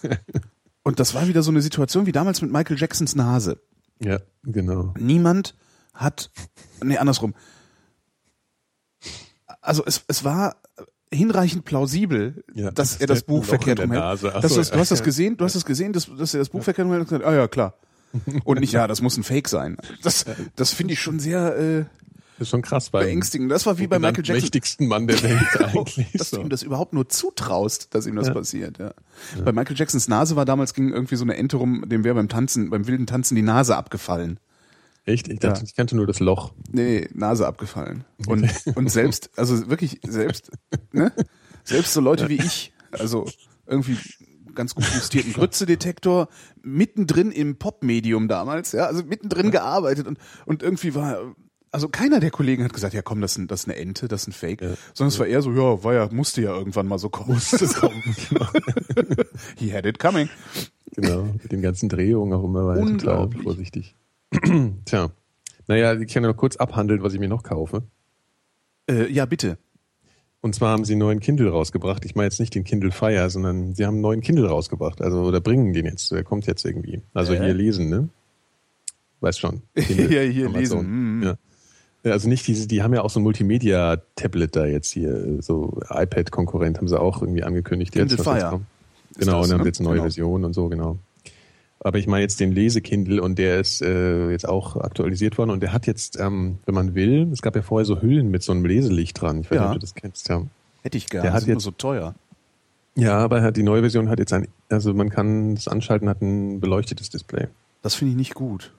Und 0.83 0.99
das 0.99 1.13
war 1.13 1.27
wieder 1.27 1.43
so 1.43 1.51
eine 1.51 1.61
Situation 1.61 2.05
wie 2.05 2.11
damals 2.11 2.41
mit 2.41 2.51
Michael 2.51 2.77
Jacksons 2.77 3.15
Nase. 3.15 3.61
Ja, 3.99 4.19
genau. 4.43 4.93
Niemand 4.97 5.55
hat, 5.93 6.31
nee, 6.83 6.97
andersrum. 6.97 7.35
Also 9.61 9.83
es, 9.85 10.03
es 10.07 10.23
war 10.23 10.55
hinreichend 11.13 11.65
plausibel, 11.65 12.43
Ja, 12.53 12.71
dass 12.71 12.93
das 12.93 13.01
er 13.01 13.07
das 13.07 13.23
Buch 13.23 13.43
verkehrt 13.43 13.79
so, 13.79 13.85
du, 14.55 14.57
das- 14.69 14.71
hast 14.79 14.91
das 14.91 14.99
ja. 14.99 15.05
gesehen, 15.05 15.37
du 15.37 15.45
hast 15.45 15.55
das 15.55 15.65
gesehen, 15.65 15.93
dass, 15.93 16.09
dass 16.17 16.33
er 16.33 16.39
das 16.39 16.49
Buch 16.49 16.63
verkehrt 16.63 16.85
rumhält 16.85 17.01
und 17.01 17.09
gesagt, 17.09 17.25
ah 17.25 17.33
ja, 17.35 17.47
klar. 17.47 17.73
Und 18.43 18.59
nicht, 18.59 18.73
ja, 18.73 18.87
das 18.87 19.01
muss 19.01 19.15
ein 19.17 19.23
Fake 19.23 19.47
sein. 19.47 19.77
Das, 20.03 20.25
das 20.57 20.71
finde 20.73 20.93
ich 20.93 20.99
schon 20.99 21.19
sehr 21.19 21.55
äh, 21.57 21.77
Das 22.37 22.47
ist 22.47 22.49
schon 22.49 22.61
krass 22.61 22.89
bei 22.89 23.05
beängstigend. 23.05 23.49
Das 23.49 23.65
war 23.65 23.77
wie 23.77 23.87
bei 23.87 23.99
Michael 23.99 24.17
Jackson. 24.25 24.35
mächtigsten 24.35 24.87
Mann 24.87 25.07
der 25.07 25.23
Welt 25.23 25.39
eigentlich. 25.59 26.11
dass 26.13 26.29
so. 26.31 26.37
du 26.37 26.43
ihm 26.43 26.49
das 26.49 26.61
überhaupt 26.61 26.91
nur 26.91 27.07
zutraust, 27.07 27.95
dass 27.95 28.07
ihm 28.07 28.17
das 28.17 28.27
Ja. 28.27 28.33
passiert. 28.33 28.79
Ja. 28.79 28.93
Bei 29.45 29.53
Michael 29.53 29.77
Jacksons 29.77 30.09
Nase 30.09 30.35
war 30.35 30.43
damals 30.43 30.73
ging 30.73 30.89
irgendwie 30.91 31.15
so 31.15 31.23
eine 31.23 31.37
Ente 31.37 31.55
rum, 31.55 31.85
dem 31.87 32.03
wäre 32.03 32.15
beim 32.15 32.27
Tanzen, 32.27 32.69
beim 32.69 32.85
wilden 32.87 33.07
Tanzen 33.07 33.35
die 33.35 33.43
Nase 33.43 33.77
abgefallen. 33.77 34.39
Echt? 35.05 35.27
Ich, 35.29 35.39
dachte, 35.39 35.61
Ja. 35.61 35.65
ich 35.65 35.75
kannte 35.75 35.95
nur 35.95 36.05
das 36.07 36.19
Loch. 36.19 36.53
Nee, 36.71 37.01
nee, 37.01 37.09
Nase 37.13 37.47
abgefallen. 37.47 38.05
Und, 38.27 38.49
und 38.75 38.89
selbst, 38.89 39.31
also 39.37 39.69
wirklich 39.69 39.99
selbst, 40.07 40.51
ne? 40.91 41.11
Selbst 41.63 41.93
so 41.93 42.01
Leute 42.01 42.29
wie 42.29 42.35
ich, 42.37 42.73
also 42.91 43.27
irgendwie 43.67 43.97
ganz 44.53 44.75
gut 44.75 44.85
justierten 44.93 45.33
Grütze-Detektor, 45.33 46.27
mittendrin 46.61 47.31
im 47.31 47.55
Pop-Medium 47.57 48.27
damals, 48.27 48.73
ja, 48.73 48.85
also 48.85 49.03
mittendrin 49.03 49.49
gearbeitet 49.51 50.07
und, 50.07 50.17
und 50.45 50.61
irgendwie 50.61 50.93
war, 50.93 51.35
also 51.71 51.87
keiner 51.87 52.19
der 52.19 52.31
Kollegen 52.31 52.63
hat 52.63 52.73
gesagt, 52.73 52.93
ja 52.93 53.01
komm, 53.01 53.21
das 53.21 53.31
ist, 53.33 53.37
ein, 53.37 53.47
das 53.47 53.61
ist 53.61 53.69
eine 53.69 53.77
Ente, 53.77 54.07
das 54.07 54.23
ist 54.23 54.27
ein 54.27 54.33
Fake, 54.33 54.59
sondern 54.93 55.07
es 55.07 55.19
war 55.19 55.25
eher 55.27 55.41
so, 55.41 55.51
ja, 55.53 55.83
war 55.83 55.93
ja, 55.93 56.09
musste 56.11 56.41
ja 56.41 56.53
irgendwann 56.55 56.87
mal 56.87 56.99
so 56.99 57.09
kommen. 57.09 57.39
Kommen. 57.79 58.03
He 59.57 59.71
had 59.73 59.85
it 59.85 59.97
coming. 59.99 60.29
Genau. 60.95 61.23
Mit 61.41 61.51
den 61.51 61.61
ganzen 61.61 61.87
Drehungen 61.87 62.33
auch 62.33 62.43
immer 62.43 62.59
er 62.61 62.75
total 62.75 62.91
Unglaublich. 62.91 63.43
vorsichtig. 63.43 63.95
Tja. 64.85 65.11
Naja, 65.67 65.93
ich 65.99 66.13
kann 66.13 66.23
ja 66.23 66.29
noch 66.29 66.37
kurz 66.37 66.55
abhandeln, 66.55 67.03
was 67.03 67.13
ich 67.13 67.19
mir 67.19 67.29
noch 67.29 67.43
kaufe. 67.43 67.83
Äh, 68.89 69.11
ja, 69.11 69.25
bitte. 69.25 69.57
Und 70.41 70.55
zwar 70.55 70.71
haben 70.71 70.85
sie 70.85 70.93
einen 70.93 70.99
neuen 71.01 71.19
Kindle 71.19 71.49
rausgebracht. 71.49 72.03
Ich 72.03 72.15
meine 72.15 72.25
jetzt 72.25 72.39
nicht 72.39 72.55
den 72.55 72.63
Kindle 72.63 72.91
Fire, 72.91 73.29
sondern 73.29 73.75
sie 73.75 73.85
haben 73.85 73.95
einen 73.95 74.01
neuen 74.01 74.21
Kindle 74.21 74.47
rausgebracht. 74.47 75.01
Also, 75.01 75.21
oder 75.21 75.39
bringen 75.39 75.71
den 75.73 75.85
jetzt. 75.85 76.11
Der 76.11 76.23
kommt 76.23 76.47
jetzt 76.47 76.65
irgendwie. 76.65 77.01
Also 77.13 77.33
Äh? 77.33 77.43
hier 77.43 77.53
lesen, 77.53 77.89
ne? 77.89 78.09
Weiß 79.19 79.37
schon. 79.37 79.61
Ja, 79.75 80.21
hier 80.21 80.49
lesen. 80.49 81.17
Mhm. 81.19 81.23
Ja. 81.23 81.37
Also 82.11 82.27
nicht 82.27 82.47
diese, 82.47 82.67
die 82.67 82.81
haben 82.81 82.95
ja 82.95 83.03
auch 83.03 83.11
so 83.11 83.19
ein 83.19 83.23
Multimedia-Tablet 83.23 84.55
da 84.55 84.65
jetzt 84.65 84.91
hier, 84.91 85.39
so 85.43 85.79
iPad-Konkurrent 85.87 86.79
haben 86.79 86.87
sie 86.87 86.99
auch 86.99 87.21
irgendwie 87.21 87.43
angekündigt. 87.43 87.91
Kindle 87.91 88.17
jetzt, 88.17 88.23
Fire. 88.23 88.61
Genau, 89.19 89.37
das, 89.37 89.45
und 89.45 89.51
dann 89.51 89.61
ne? 89.61 89.67
jetzt 89.67 89.79
eine 89.79 89.89
neue 89.89 89.95
Genau. 89.97 90.03
Version 90.05 90.43
und 90.43 90.53
so, 90.53 90.67
genau. 90.69 90.97
Aber 91.83 91.97
ich 91.97 92.05
meine 92.07 92.21
jetzt 92.21 92.39
den 92.39 92.51
Lesekindle 92.51 93.21
und 93.21 93.39
der 93.39 93.59
ist 93.59 93.81
äh, 93.81 94.29
jetzt 94.29 94.47
auch 94.47 94.75
aktualisiert 94.77 95.37
worden 95.39 95.49
und 95.49 95.61
der 95.63 95.73
hat 95.73 95.87
jetzt, 95.87 96.19
ähm, 96.19 96.59
wenn 96.65 96.75
man 96.75 96.93
will, 96.93 97.27
es 97.33 97.41
gab 97.41 97.55
ja 97.55 97.63
vorher 97.63 97.85
so 97.85 98.01
Hüllen 98.01 98.29
mit 98.29 98.43
so 98.43 98.51
einem 98.51 98.65
Leselicht 98.65 99.19
dran. 99.19 99.41
Ich 99.41 99.49
weiß 99.49 99.55
Ja. 99.55 99.61
nicht, 99.63 99.69
ob 99.69 99.73
du 99.75 99.79
das 99.79 99.95
kennst, 99.95 100.29
ja. 100.29 100.43
Hätte 100.83 100.97
ich 100.97 101.09
gerne. 101.09 101.23
Der 101.23 101.31
hat 101.33 101.37
Das 101.37 101.43
ist 101.43 101.49
jetzt- 101.49 101.63
so 101.63 101.71
teuer. 101.71 102.13
Ja, 102.95 103.17
aber 103.17 103.41
hat 103.41 103.57
die 103.57 103.63
neue 103.63 103.81
Version 103.81 104.09
hat 104.09 104.19
jetzt 104.19 104.33
ein, 104.33 104.47
also 104.69 104.93
man 104.93 105.09
kann 105.09 105.55
das 105.55 105.67
anschalten, 105.67 106.07
hat 106.09 106.21
ein 106.21 106.59
beleuchtetes 106.59 107.09
Display. 107.09 107.47
Das 107.81 107.95
finde 107.95 108.11
ich 108.11 108.17
nicht 108.17 108.33
gut. 108.35 108.73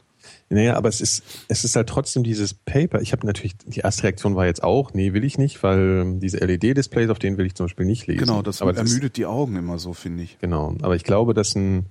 Naja, 0.51 0.77
aber 0.77 0.89
es 0.89 1.01
ist, 1.01 1.25
es 1.49 1.65
ist 1.65 1.75
halt 1.75 1.89
trotzdem 1.89 2.23
dieses 2.23 2.55
Paper. 2.55 3.01
Ich 3.01 3.11
habe 3.13 3.27
natürlich, 3.27 3.57
die 3.67 3.81
erste 3.81 4.05
Reaktion 4.05 4.37
war 4.37 4.47
jetzt 4.47 4.63
auch, 4.63 4.93
nee, 4.95 5.13
will 5.15 5.25
ich 5.25 5.39
nicht, 5.39 5.63
weil 5.65 6.19
diese 6.21 6.37
LED-Displays, 6.39 7.09
auf 7.11 7.19
denen 7.19 7.39
will 7.39 7.47
ich 7.47 7.55
zum 7.55 7.65
Beispiel 7.67 7.87
nicht 7.87 8.07
lesen. 8.07 8.21
Genau, 8.21 8.43
das 8.43 8.61
aber 8.63 8.71
es 8.73 8.77
ist, 8.83 8.91
ermüdet 8.93 9.17
die 9.17 9.27
Augen 9.27 9.57
immer 9.57 9.79
so, 9.79 9.93
finde 9.95 10.23
ich. 10.23 10.39
Genau, 10.41 10.77
aber 10.83 10.95
ich 10.95 11.03
glaube, 11.05 11.35
dass 11.35 11.57
ein, 11.57 11.87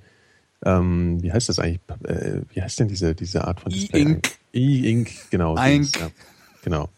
ähm, 0.65 1.21
wie 1.21 1.32
heißt 1.32 1.50
das 1.50 1.60
eigentlich, 1.60 1.82
äh, 2.04 2.41
wie 2.54 2.62
heißt 2.62 2.80
denn 2.80 2.88
diese, 2.88 3.15
diese 3.15 3.45
Art 3.45 3.62
von 3.62 3.71
Display? 3.71 4.02
E-Ink. 4.02 4.30
E-Ink, 4.54 5.10
genau. 5.30 5.58
Ink. 5.58 6.00
Ja, 6.00 6.10
genau. 6.63 6.89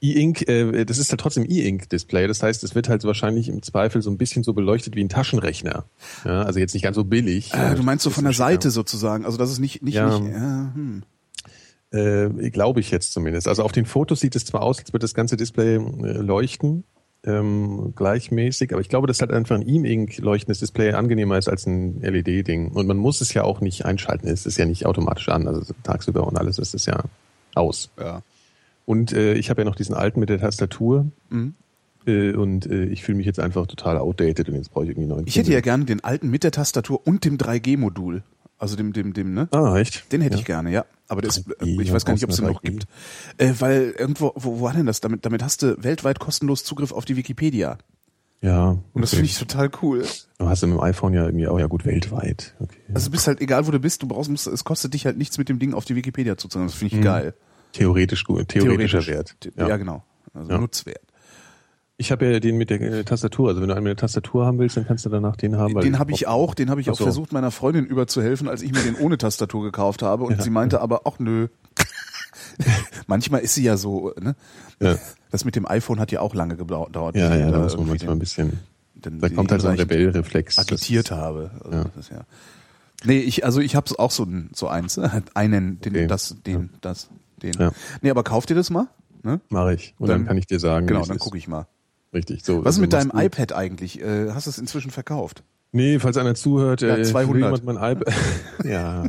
E-Ink, 0.00 0.48
äh, 0.48 0.84
das 0.84 0.98
ist 0.98 1.10
halt 1.10 1.20
trotzdem 1.20 1.44
E-Ink-Display. 1.48 2.26
Das 2.26 2.42
heißt, 2.42 2.64
es 2.64 2.74
wird 2.74 2.88
halt 2.88 3.04
wahrscheinlich 3.04 3.48
im 3.48 3.62
Zweifel 3.62 4.02
so 4.02 4.10
ein 4.10 4.18
bisschen 4.18 4.42
so 4.42 4.52
beleuchtet 4.52 4.96
wie 4.96 5.04
ein 5.04 5.08
Taschenrechner. 5.08 5.84
Ja, 6.24 6.42
also 6.42 6.58
jetzt 6.58 6.74
nicht 6.74 6.82
ganz 6.82 6.96
so 6.96 7.04
billig. 7.04 7.54
Äh, 7.54 7.76
du 7.76 7.84
meinst 7.84 8.02
so 8.02 8.10
von 8.10 8.24
der 8.24 8.32
Seite 8.32 8.70
sozusagen, 8.70 9.24
also 9.24 9.38
das 9.38 9.50
ist 9.52 9.60
nicht 9.60 9.82
nicht, 9.82 9.94
Ja. 9.94 10.18
nicht 10.18 10.32
ja, 10.32 10.72
hm. 10.74 11.02
Äh, 11.92 12.50
Glaube 12.50 12.80
ich 12.80 12.90
jetzt 12.90 13.12
zumindest. 13.12 13.46
Also 13.46 13.62
auf 13.62 13.72
den 13.72 13.84
Fotos 13.86 14.20
sieht 14.20 14.34
es 14.34 14.44
zwar 14.44 14.62
aus, 14.62 14.78
als 14.78 14.92
würde 14.92 15.04
das 15.04 15.14
ganze 15.14 15.36
Display 15.36 15.76
äh, 15.76 15.78
leuchten, 15.78 16.84
ähm, 17.24 17.92
gleichmäßig, 17.94 18.72
aber 18.72 18.80
ich 18.80 18.88
glaube, 18.88 19.06
dass 19.06 19.20
halt 19.20 19.32
einfach 19.32 19.54
ein 19.54 19.68
E-Ink 19.68 20.18
leuchtendes 20.18 20.58
Display 20.60 20.92
angenehmer 20.92 21.38
ist 21.38 21.48
als 21.48 21.66
ein 21.66 22.00
LED-Ding. 22.00 22.72
Und 22.72 22.86
man 22.86 22.96
muss 22.96 23.20
es 23.20 23.32
ja 23.34 23.44
auch 23.44 23.60
nicht 23.60 23.84
einschalten, 23.84 24.26
es 24.28 24.44
ist 24.46 24.56
ja 24.58 24.64
nicht 24.66 24.86
automatisch 24.86 25.28
an, 25.28 25.46
also 25.46 25.72
tagsüber 25.84 26.26
und 26.26 26.36
alles 26.36 26.58
ist 26.58 26.74
es 26.74 26.86
ja 26.86 27.04
aus. 27.54 27.90
ja. 27.98 28.22
Und 28.84 29.12
äh, 29.12 29.34
ich 29.34 29.50
habe 29.50 29.60
ja 29.60 29.64
noch 29.64 29.76
diesen 29.76 29.94
alten 29.94 30.18
mit 30.18 30.28
der 30.28 30.40
Tastatur 30.40 31.06
Mhm. 31.30 31.54
äh, 32.06 32.32
und 32.32 32.66
äh, 32.66 32.86
ich 32.86 33.04
fühle 33.04 33.18
mich 33.18 33.26
jetzt 33.26 33.38
einfach 33.38 33.66
total 33.68 33.98
outdated 33.98 34.48
und 34.48 34.56
jetzt 34.56 34.72
brauche 34.72 34.84
ich 34.84 34.90
irgendwie 34.90 35.06
einen 35.08 35.16
neuen 35.18 35.26
Ich 35.28 35.36
hätte 35.36 35.52
ja 35.52 35.60
gerne 35.60 35.84
den 35.84 36.02
alten 36.02 36.28
mit 36.28 36.42
der 36.42 36.50
Tastatur 36.50 37.00
und 37.06 37.24
dem 37.24 37.38
3G-Modul. 37.38 38.22
Also 38.62 38.76
dem, 38.76 38.92
dem, 38.92 39.12
dem, 39.12 39.34
ne? 39.34 39.48
Ah, 39.50 39.76
echt? 39.76 40.12
Den 40.12 40.20
hätte 40.20 40.36
ja. 40.36 40.38
ich 40.38 40.46
gerne, 40.46 40.70
ja. 40.70 40.84
Aber 41.08 41.20
das, 41.20 41.44
3G, 41.44 41.80
ich 41.80 41.92
weiß 41.92 42.04
gar 42.04 42.12
nicht, 42.12 42.22
ob 42.22 42.30
es 42.30 42.36
den 42.36 42.46
noch 42.46 42.62
3G? 42.62 42.70
gibt. 42.70 42.86
Äh, 43.36 43.54
weil 43.58 43.92
irgendwo, 43.98 44.30
wo, 44.36 44.60
wo 44.60 44.62
war 44.62 44.72
denn 44.72 44.86
das? 44.86 45.00
Damit, 45.00 45.26
damit 45.26 45.42
hast 45.42 45.62
du 45.62 45.82
weltweit 45.82 46.20
kostenlos 46.20 46.62
Zugriff 46.62 46.92
auf 46.92 47.04
die 47.04 47.16
Wikipedia. 47.16 47.78
Ja. 48.40 48.78
Und 48.92 49.02
das 49.02 49.10
okay. 49.10 49.16
finde 49.16 49.30
ich 49.30 49.38
total 49.38 49.68
cool. 49.82 50.04
Du 50.38 50.48
hast 50.48 50.62
im 50.62 50.78
iPhone 50.80 51.12
ja 51.12 51.24
irgendwie 51.24 51.48
auch 51.48 51.58
ja 51.58 51.66
gut 51.66 51.84
weltweit. 51.84 52.54
Okay. 52.60 52.76
Also 52.94 53.06
du 53.06 53.10
bist 53.10 53.26
halt, 53.26 53.40
egal 53.40 53.66
wo 53.66 53.72
du 53.72 53.80
bist, 53.80 54.00
du 54.00 54.06
brauchst, 54.06 54.30
musst, 54.30 54.46
es 54.46 54.62
kostet 54.62 54.94
dich 54.94 55.06
halt 55.06 55.18
nichts 55.18 55.38
mit 55.38 55.48
dem 55.48 55.58
Ding 55.58 55.74
auf 55.74 55.84
die 55.84 55.96
Wikipedia 55.96 56.36
zu 56.36 56.46
zahlen. 56.46 56.66
Das 56.66 56.76
finde 56.76 56.94
ich 56.94 57.00
Mhm. 57.00 57.04
geil. 57.04 57.34
Theoretisch 57.72 58.22
gut, 58.22 58.46
theoretischer 58.46 59.04
Wert. 59.08 59.34
Ja. 59.56 59.76
genau. 59.76 60.04
Also 60.34 60.52
Ja. 60.52 60.58
Nutzwert. 60.58 61.02
Ich 62.02 62.10
habe 62.10 62.26
ja 62.32 62.40
den 62.40 62.56
mit 62.58 62.68
der 62.68 62.80
äh, 62.80 63.04
Tastatur. 63.04 63.48
Also 63.50 63.60
wenn 63.60 63.68
du 63.68 63.74
einen 63.74 63.84
mit 63.84 63.90
der 63.90 63.96
Tastatur 63.96 64.44
haben 64.44 64.58
willst, 64.58 64.76
dann 64.76 64.84
kannst 64.84 65.04
du 65.06 65.08
danach 65.08 65.36
den 65.36 65.56
haben. 65.56 65.72
Den 65.80 66.00
habe 66.00 66.10
ich 66.10 66.26
auch, 66.26 66.52
den 66.54 66.68
habe 66.68 66.80
ich 66.80 66.90
auch 66.90 66.96
so. 66.96 67.04
versucht, 67.04 67.32
meiner 67.32 67.52
Freundin 67.52 67.86
überzuhelfen, 67.86 68.48
als 68.48 68.60
ich 68.62 68.72
mir 68.72 68.80
den 68.82 68.96
ohne 68.96 69.18
Tastatur 69.18 69.62
gekauft 69.62 70.02
habe. 70.02 70.24
Und 70.24 70.38
Ja. 70.38 70.42
sie 70.42 70.50
meinte 70.50 70.80
aber, 70.80 71.02
ach 71.04 71.20
nö. 71.20 71.46
Manchmal 73.06 73.40
ist 73.42 73.54
sie 73.54 73.62
ja 73.62 73.76
so, 73.76 74.12
ne? 74.20 74.34
Ja. 74.80 74.96
Das 75.30 75.44
mit 75.44 75.54
dem 75.54 75.64
iPhone 75.66 76.00
hat 76.00 76.10
ja 76.12 76.20
auch 76.20 76.34
lange 76.34 76.56
gedauert. 76.56 77.14
Ja, 77.14 77.34
ja, 77.36 77.50
da 77.52 77.58
muss 77.60 77.76
man 77.76 77.86
manchmal 77.86 78.14
ein 78.16 78.18
bisschen. 78.18 78.58
Da 78.96 79.28
kommt 79.28 79.52
halt 79.52 79.60
so 79.62 79.68
ein 79.68 79.76
Rebellreflex. 79.78 80.58
Agitiert 80.58 81.12
habe. 81.12 81.52
Also 81.64 81.78
Ja. 81.78 81.84
das 81.94 82.08
ja. 82.08 82.20
Nee, 83.04 83.18
ich, 83.20 83.44
also 83.44 83.60
ich 83.60 83.74
habe 83.76 83.90
auch 83.98 84.10
so, 84.10 84.24
ein- 84.24 84.50
so 84.54 84.66
eins, 84.68 84.96
ne? 84.96 85.22
einen, 85.34 85.80
den, 85.80 85.92
Okay. 85.92 86.06
das, 86.08 86.36
den, 86.46 86.70
das, 86.80 87.08
den. 87.42 87.52
Ja. 87.58 87.70
Nee, 88.00 88.10
aber 88.10 88.22
kauf 88.24 88.44
dir 88.46 88.54
das 88.54 88.70
mal. 88.70 88.88
Ne? 89.24 89.40
Mache 89.50 89.74
ich. 89.74 89.94
Und 89.98 90.08
dann, 90.08 90.18
Dann- 90.22 90.26
kann 90.26 90.36
ich 90.38 90.46
dir 90.46 90.58
sagen, 90.58 90.86
Genau, 90.88 91.04
dann 91.06 91.18
gucke 91.18 91.38
ich 91.38 91.46
mal. 91.48 91.66
Richtig. 92.12 92.44
So, 92.44 92.64
Was 92.64 92.74
ist 92.76 92.80
mit 92.80 92.92
deinem 92.92 93.10
du- 93.10 93.18
iPad 93.20 93.52
eigentlich? 93.52 94.00
Äh, 94.00 94.30
hast 94.32 94.46
du 94.46 94.50
es 94.50 94.58
inzwischen 94.58 94.90
verkauft? 94.90 95.42
Nee, 95.74 95.98
falls 95.98 96.18
einer 96.18 96.34
zuhört, 96.34 96.82
Ja, 96.82 96.96
äh, 96.98 97.02
200. 97.02 97.34
will 97.34 97.42
jemand 97.42 97.64
mein 97.64 97.76
iPad. 97.76 98.12
ja. 98.64 99.04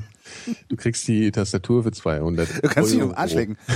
Du 0.70 0.78
kriegst 0.78 1.06
die 1.10 1.30
Tastatur 1.32 1.84
für 1.84 1.91
200 1.91 2.64
Du 2.64 2.70
kannst 2.70 2.93
dich 2.93 3.01
um 3.01 3.14
Arsch 3.14 3.34
lecken. 3.34 3.58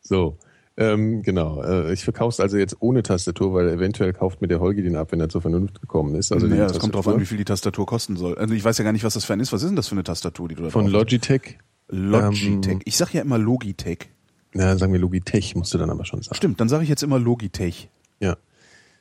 So, 0.00 0.38
ähm, 0.76 1.22
genau. 1.22 1.62
Äh, 1.62 1.92
ich 1.92 2.04
verkauf's 2.04 2.38
also 2.38 2.56
jetzt 2.56 2.76
ohne 2.80 3.02
Tastatur, 3.02 3.52
weil 3.54 3.68
eventuell 3.68 4.12
kauft 4.12 4.40
mir 4.40 4.46
der 4.48 4.60
Holgi 4.60 4.82
den 4.82 4.94
ab, 4.94 5.10
wenn 5.10 5.20
er 5.20 5.28
zur 5.28 5.42
Vernunft 5.42 5.80
gekommen 5.80 6.14
ist. 6.14 6.30
Also 6.32 6.46
naja, 6.46 6.66
es 6.66 6.78
kommt 6.78 6.94
drauf 6.94 7.08
an, 7.08 7.20
wie 7.20 7.26
viel 7.26 7.38
die 7.38 7.44
Tastatur 7.44 7.86
kosten 7.86 8.16
soll. 8.16 8.38
Also 8.38 8.54
ich 8.54 8.62
weiß 8.62 8.78
ja 8.78 8.84
gar 8.84 8.92
nicht, 8.92 9.02
was 9.04 9.14
das 9.14 9.24
für 9.24 9.32
ein 9.32 9.40
ist. 9.40 9.52
Was 9.52 9.62
ist 9.62 9.68
denn 9.70 9.76
das 9.76 9.88
für 9.88 9.96
eine 9.96 10.04
Tastatur, 10.04 10.48
die 10.48 10.54
du 10.54 10.62
da 10.62 10.70
Von 10.70 10.84
drauf 10.84 10.92
Logitech. 10.92 11.58
Logitech. 11.88 12.72
Ähm, 12.72 12.80
ich 12.84 12.96
sag 12.96 13.12
ja 13.14 13.22
immer 13.22 13.38
Logitech. 13.38 14.10
Na, 14.56 14.76
sagen 14.76 14.92
wir 14.92 15.00
Logitech, 15.00 15.54
musst 15.54 15.72
du 15.74 15.78
dann 15.78 15.90
aber 15.90 16.04
schon 16.04 16.22
sagen. 16.22 16.34
Stimmt, 16.36 16.60
dann 16.60 16.68
sage 16.68 16.82
ich 16.82 16.88
jetzt 16.88 17.02
immer 17.02 17.18
Logitech. 17.18 17.88
Ja. 18.20 18.36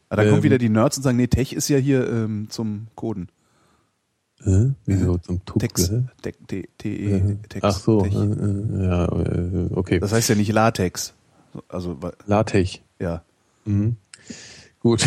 Aber 0.10 0.18
dann 0.22 0.26
kommen 0.28 0.38
Ähm, 0.40 0.44
wieder 0.44 0.58
die 0.58 0.70
Nerds 0.70 0.98
und 0.98 1.04
sagen, 1.04 1.18
nee, 1.18 1.28
Tech 1.28 1.54
ist 1.54 1.68
ja 1.70 1.78
hier 1.78 2.08
ähm, 2.10 2.48
zum 2.50 2.88
Coden. 2.96 3.30
Äh? 4.44 4.68
Wieso 4.86 5.18
zum 5.18 5.44
Tuck? 5.46 5.60
Text. 5.60 5.92
äh? 5.92 6.04
Te- 6.22 6.34
T- 6.48 6.70
T- 6.78 7.38
Text. 7.50 7.64
Ach 7.64 7.72
so, 7.80 8.02
Tech. 8.04 8.14
äh, 8.14 8.18
äh, 8.18 8.84
ja, 8.86 9.06
äh, 9.06 9.70
okay. 9.74 10.00
Das 10.00 10.12
heißt 10.12 10.30
ja 10.30 10.36
nicht 10.36 10.52
Latex. 10.52 11.14
Also, 11.70 11.98
LaTeX. 12.28 12.80
ja. 13.00 13.24
Mhm. 13.66 13.96
Gut. 14.80 15.04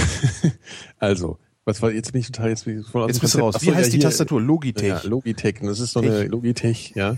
also, 0.99 1.38
was 1.69 1.83
war 1.83 1.93
jetzt 1.93 2.12
bin 2.12 2.21
ich 2.21 2.27
total 2.33 2.49
jetzt 2.51 2.64
bin 2.64 2.81
ich 2.81 2.95
aus 2.95 3.09
Jetzt 3.09 3.21
bist 3.21 3.35
du 3.35 3.39
raus. 3.39 3.57
Wie 3.61 3.66
so, 3.66 3.75
heißt 3.75 3.87
ja, 3.87 3.91
die 3.93 3.97
hier, 3.99 4.09
Tastatur? 4.09 4.41
Logitech. 4.41 4.89
Ja, 4.89 5.01
Logitech. 5.05 5.57
Das 5.62 5.79
ist 5.79 5.93
so 5.93 6.01
eine 6.01 6.25
Logitech, 6.25 6.93
ja. 6.97 7.16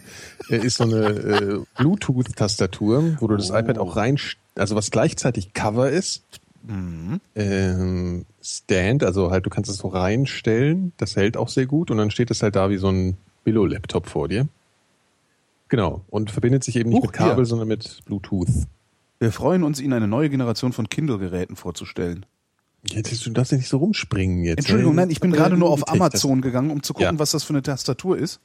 Äh, 0.51 0.57
Ist 0.59 0.77
so 0.79 0.85
eine 0.85 1.07
äh, 1.07 1.59
Bluetooth-Tastatur, 1.79 3.17
wo 3.21 3.27
du 3.29 3.37
das 3.37 3.51
Oh. 3.51 3.57
iPad 3.57 3.79
auch 3.79 3.97
rein, 3.97 4.19
also 4.57 4.75
was 4.77 4.91
gleichzeitig 4.91 5.55
Cover 5.55 5.89
ist, 5.91 6.25
Mhm. 6.63 7.21
ähm, 7.37 8.27
Stand, 8.43 9.03
also 9.03 9.31
halt 9.31 9.47
du 9.47 9.51
kannst 9.51 9.71
es 9.71 9.79
so 9.79 9.89
reinstellen, 9.89 10.93
das 10.99 11.17
hält 11.17 11.39
auch 11.39 11.49
sehr 11.49 11.65
gut 11.65 11.91
und 11.91 11.97
dann 11.97 12.11
steht 12.11 12.31
es 12.31 12.43
halt 12.43 12.55
da 12.55 12.69
wie 12.69 12.77
so 12.77 12.89
ein 12.89 13.17
Billo-Laptop 13.45 14.07
vor 14.07 14.29
dir. 14.29 14.47
Genau. 15.69 16.03
Und 16.11 16.31
verbindet 16.31 16.65
sich 16.65 16.77
eben 16.77 16.91
nicht 16.91 16.99
Huch, 16.99 17.07
mit 17.07 17.13
Kabel, 17.13 17.37
hier. 17.37 17.45
sondern 17.47 17.69
mit 17.69 18.01
Bluetooth. 18.05 18.49
Wir 19.21 19.33
freuen 19.33 19.63
uns, 19.63 19.81
Ihnen 19.81 19.93
eine 19.93 20.09
neue 20.09 20.29
Generation 20.31 20.73
von 20.73 20.89
Kindle-Geräten 20.89 21.57
vorzustellen. 21.57 22.27
Jetzt, 22.85 23.27
du 23.27 23.31
darfst 23.31 23.53
ja 23.53 23.59
nicht 23.59 23.69
so 23.69 23.77
rumspringen 23.77 24.43
jetzt. 24.45 24.59
Entschuldigung, 24.59 24.95
ne? 24.95 25.03
nein, 25.03 25.11
ich 25.11 25.21
bin 25.21 25.33
Äh, 25.35 25.37
gerade 25.37 25.57
nur 25.57 25.71
auf 25.71 25.81
das- 25.85 25.95
Amazon 25.95 26.41
gegangen, 26.41 26.71
um 26.71 26.83
zu 26.83 26.95
gucken, 26.95 27.15
Ja. 27.15 27.19
was 27.19 27.33
das 27.33 27.45
für 27.45 27.53
eine 27.53 27.63
Tastatur 27.63 28.17
ist. 28.17 28.41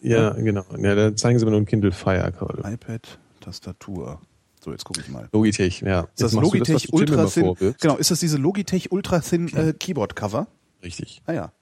Ja, 0.00 0.30
genau. 0.30 0.64
Ja, 0.78 0.94
da 0.94 1.14
zeigen 1.16 1.38
sie 1.38 1.44
mir 1.44 1.50
nur 1.50 1.60
ein 1.60 1.66
Kindle 1.66 1.92
Fire 1.92 2.32
gerade. 2.32 2.62
iPad, 2.72 3.18
Tastatur. 3.40 4.20
So, 4.64 4.72
jetzt 4.72 4.84
gucke 4.84 5.00
ich 5.00 5.08
mal. 5.08 5.28
Logitech, 5.32 5.80
ja. 5.82 6.00
Ist 6.00 6.22
das 6.22 6.32
Logitech 6.32 6.82
Tim 6.84 6.94
Ultra 6.94 7.26
Thin? 7.26 7.54
Genau, 7.80 7.96
ist 7.96 8.10
das 8.10 8.20
diese 8.20 8.36
Logitech 8.36 8.90
Ultra 8.92 9.20
Thin 9.20 9.48
äh, 9.54 9.72
Keyboard 9.78 10.16
Cover? 10.16 10.46
Richtig. 10.82 11.22
Ah 11.26 11.32
ja. 11.32 11.52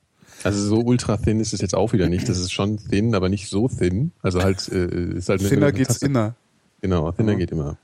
Also 0.42 0.60
so 0.64 0.80
ultra 0.80 1.16
thin 1.16 1.38
ist 1.38 1.52
es 1.54 1.60
jetzt 1.60 1.74
auch 1.76 1.92
wieder 1.92 2.08
nicht. 2.08 2.28
Das 2.28 2.38
ist 2.38 2.50
schon 2.52 2.76
thin, 2.78 3.14
aber 3.14 3.28
nicht 3.28 3.48
so 3.48 3.68
thin. 3.68 4.10
Also 4.20 4.42
halt 4.42 4.68
äh, 4.68 5.16
ist 5.16 5.28
halt 5.28 5.40
eine- 5.40 5.48
Thinner 5.48 5.66
eine 5.66 5.72
geht's 5.76 5.88
Taste- 5.90 6.06
inner. 6.06 6.34
Genau, 6.80 7.12
thinner 7.12 7.32
Ja. 7.32 7.38
geht 7.38 7.50
immer. 7.52 7.76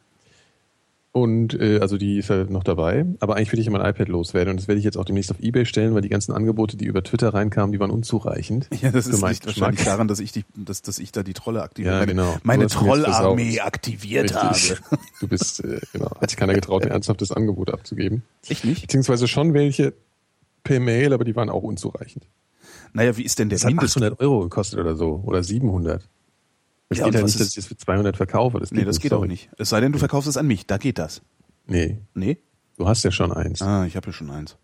Und 1.13 1.55
äh, 1.61 1.81
also 1.81 1.99
die 1.99 2.19
ist 2.19 2.31
halt 2.31 2.51
noch 2.51 2.63
dabei, 2.63 3.05
aber 3.19 3.35
eigentlich 3.35 3.51
will 3.51 3.59
ich 3.59 3.67
ja 3.67 3.73
mein 3.73 3.85
iPad 3.85 4.07
loswerden 4.09 4.53
und 4.53 4.61
das 4.61 4.69
werde 4.69 4.79
ich 4.79 4.85
jetzt 4.85 4.97
auch 4.97 5.05
demnächst 5.05 5.33
auf 5.33 5.41
Ebay 5.41 5.67
stellen, 5.67 5.93
weil 5.93 6.03
die 6.03 6.09
ganzen 6.09 6.33
Angebote, 6.33 6.77
die 6.77 6.85
über 6.85 7.03
Twitter 7.03 7.35
reinkamen, 7.35 7.73
die 7.73 7.81
waren 7.81 7.91
unzureichend. 7.91 8.69
Ja, 8.81 8.93
das 8.93 9.09
ist 9.09 9.21
nicht 9.21 9.45
wahrscheinlich 9.45 9.85
daran, 9.85 10.07
dass 10.07 10.21
ich 10.21 10.31
die, 10.31 10.45
dass, 10.55 10.83
dass 10.83 11.01
ich 11.01 11.11
da 11.11 11.25
die 11.25 11.33
Trolle 11.33 11.63
aktiviert 11.63 11.95
Ja, 11.95 11.99
meine, 11.99 12.13
genau. 12.13 12.37
meine 12.45 12.63
jetzt 12.63 12.75
Trollarmee 12.75 13.59
aktiviert 13.59 14.33
Richtig. 14.33 14.79
habe. 14.79 15.01
Du 15.19 15.27
bist, 15.27 15.65
äh, 15.65 15.81
genau, 15.93 16.11
hat 16.21 16.31
sich 16.31 16.39
keiner 16.39 16.55
getraut, 16.55 16.85
ein 16.85 16.93
ernsthaftes 16.93 17.33
Angebot 17.33 17.73
abzugeben. 17.73 18.23
Echt 18.49 18.65
nicht? 18.65 18.83
Beziehungsweise 18.83 19.27
schon 19.27 19.53
welche 19.53 19.93
per 20.63 20.79
Mail, 20.79 21.13
aber 21.13 21.25
die 21.25 21.35
waren 21.35 21.51
auch 21.51 21.65
unzureichend. 21.65 22.29
Naja, 22.93 23.17
wie 23.17 23.23
ist 23.23 23.39
denn 23.41 23.49
der 23.49 23.57
Das 23.57 23.65
hat 23.65 23.73
Mindest? 23.73 23.97
800 23.97 24.21
Euro 24.21 24.41
gekostet 24.43 24.79
oder 24.79 24.95
so. 24.95 25.23
Oder 25.25 25.43
700. 25.43 26.03
Das 26.91 26.99
Ja, 26.99 27.05
geht 27.07 27.14
was 27.14 27.22
nicht, 27.24 27.41
dass 27.41 27.49
ich 27.49 27.55
das 27.55 27.66
für 27.66 27.76
200 27.76 28.16
verkaufe. 28.16 28.61
Das 28.61 28.72
Nee, 28.72 28.84
das 28.84 29.01
geht 29.01 29.11
sorry. 29.11 29.24
auch 29.24 29.28
nicht. 29.28 29.49
Es 29.59 29.70
sei 29.70 29.80
denn, 29.80 29.93
du 29.93 29.99
verkaufst 29.99 30.28
es 30.28 30.36
an 30.36 30.47
mich. 30.47 30.66
Da 30.66 30.76
geht 30.76 30.99
das. 30.99 31.22
Nee, 31.66 31.99
Nee? 32.14 32.38
du 32.76 32.86
hast 32.88 33.03
ja 33.05 33.11
schon 33.11 33.32
eins. 33.32 33.62
Ah, 33.62 33.86
ich 33.86 33.97
habe 33.97 34.09
ja 34.09 34.12
schon 34.12 34.30
eins. 34.30 34.57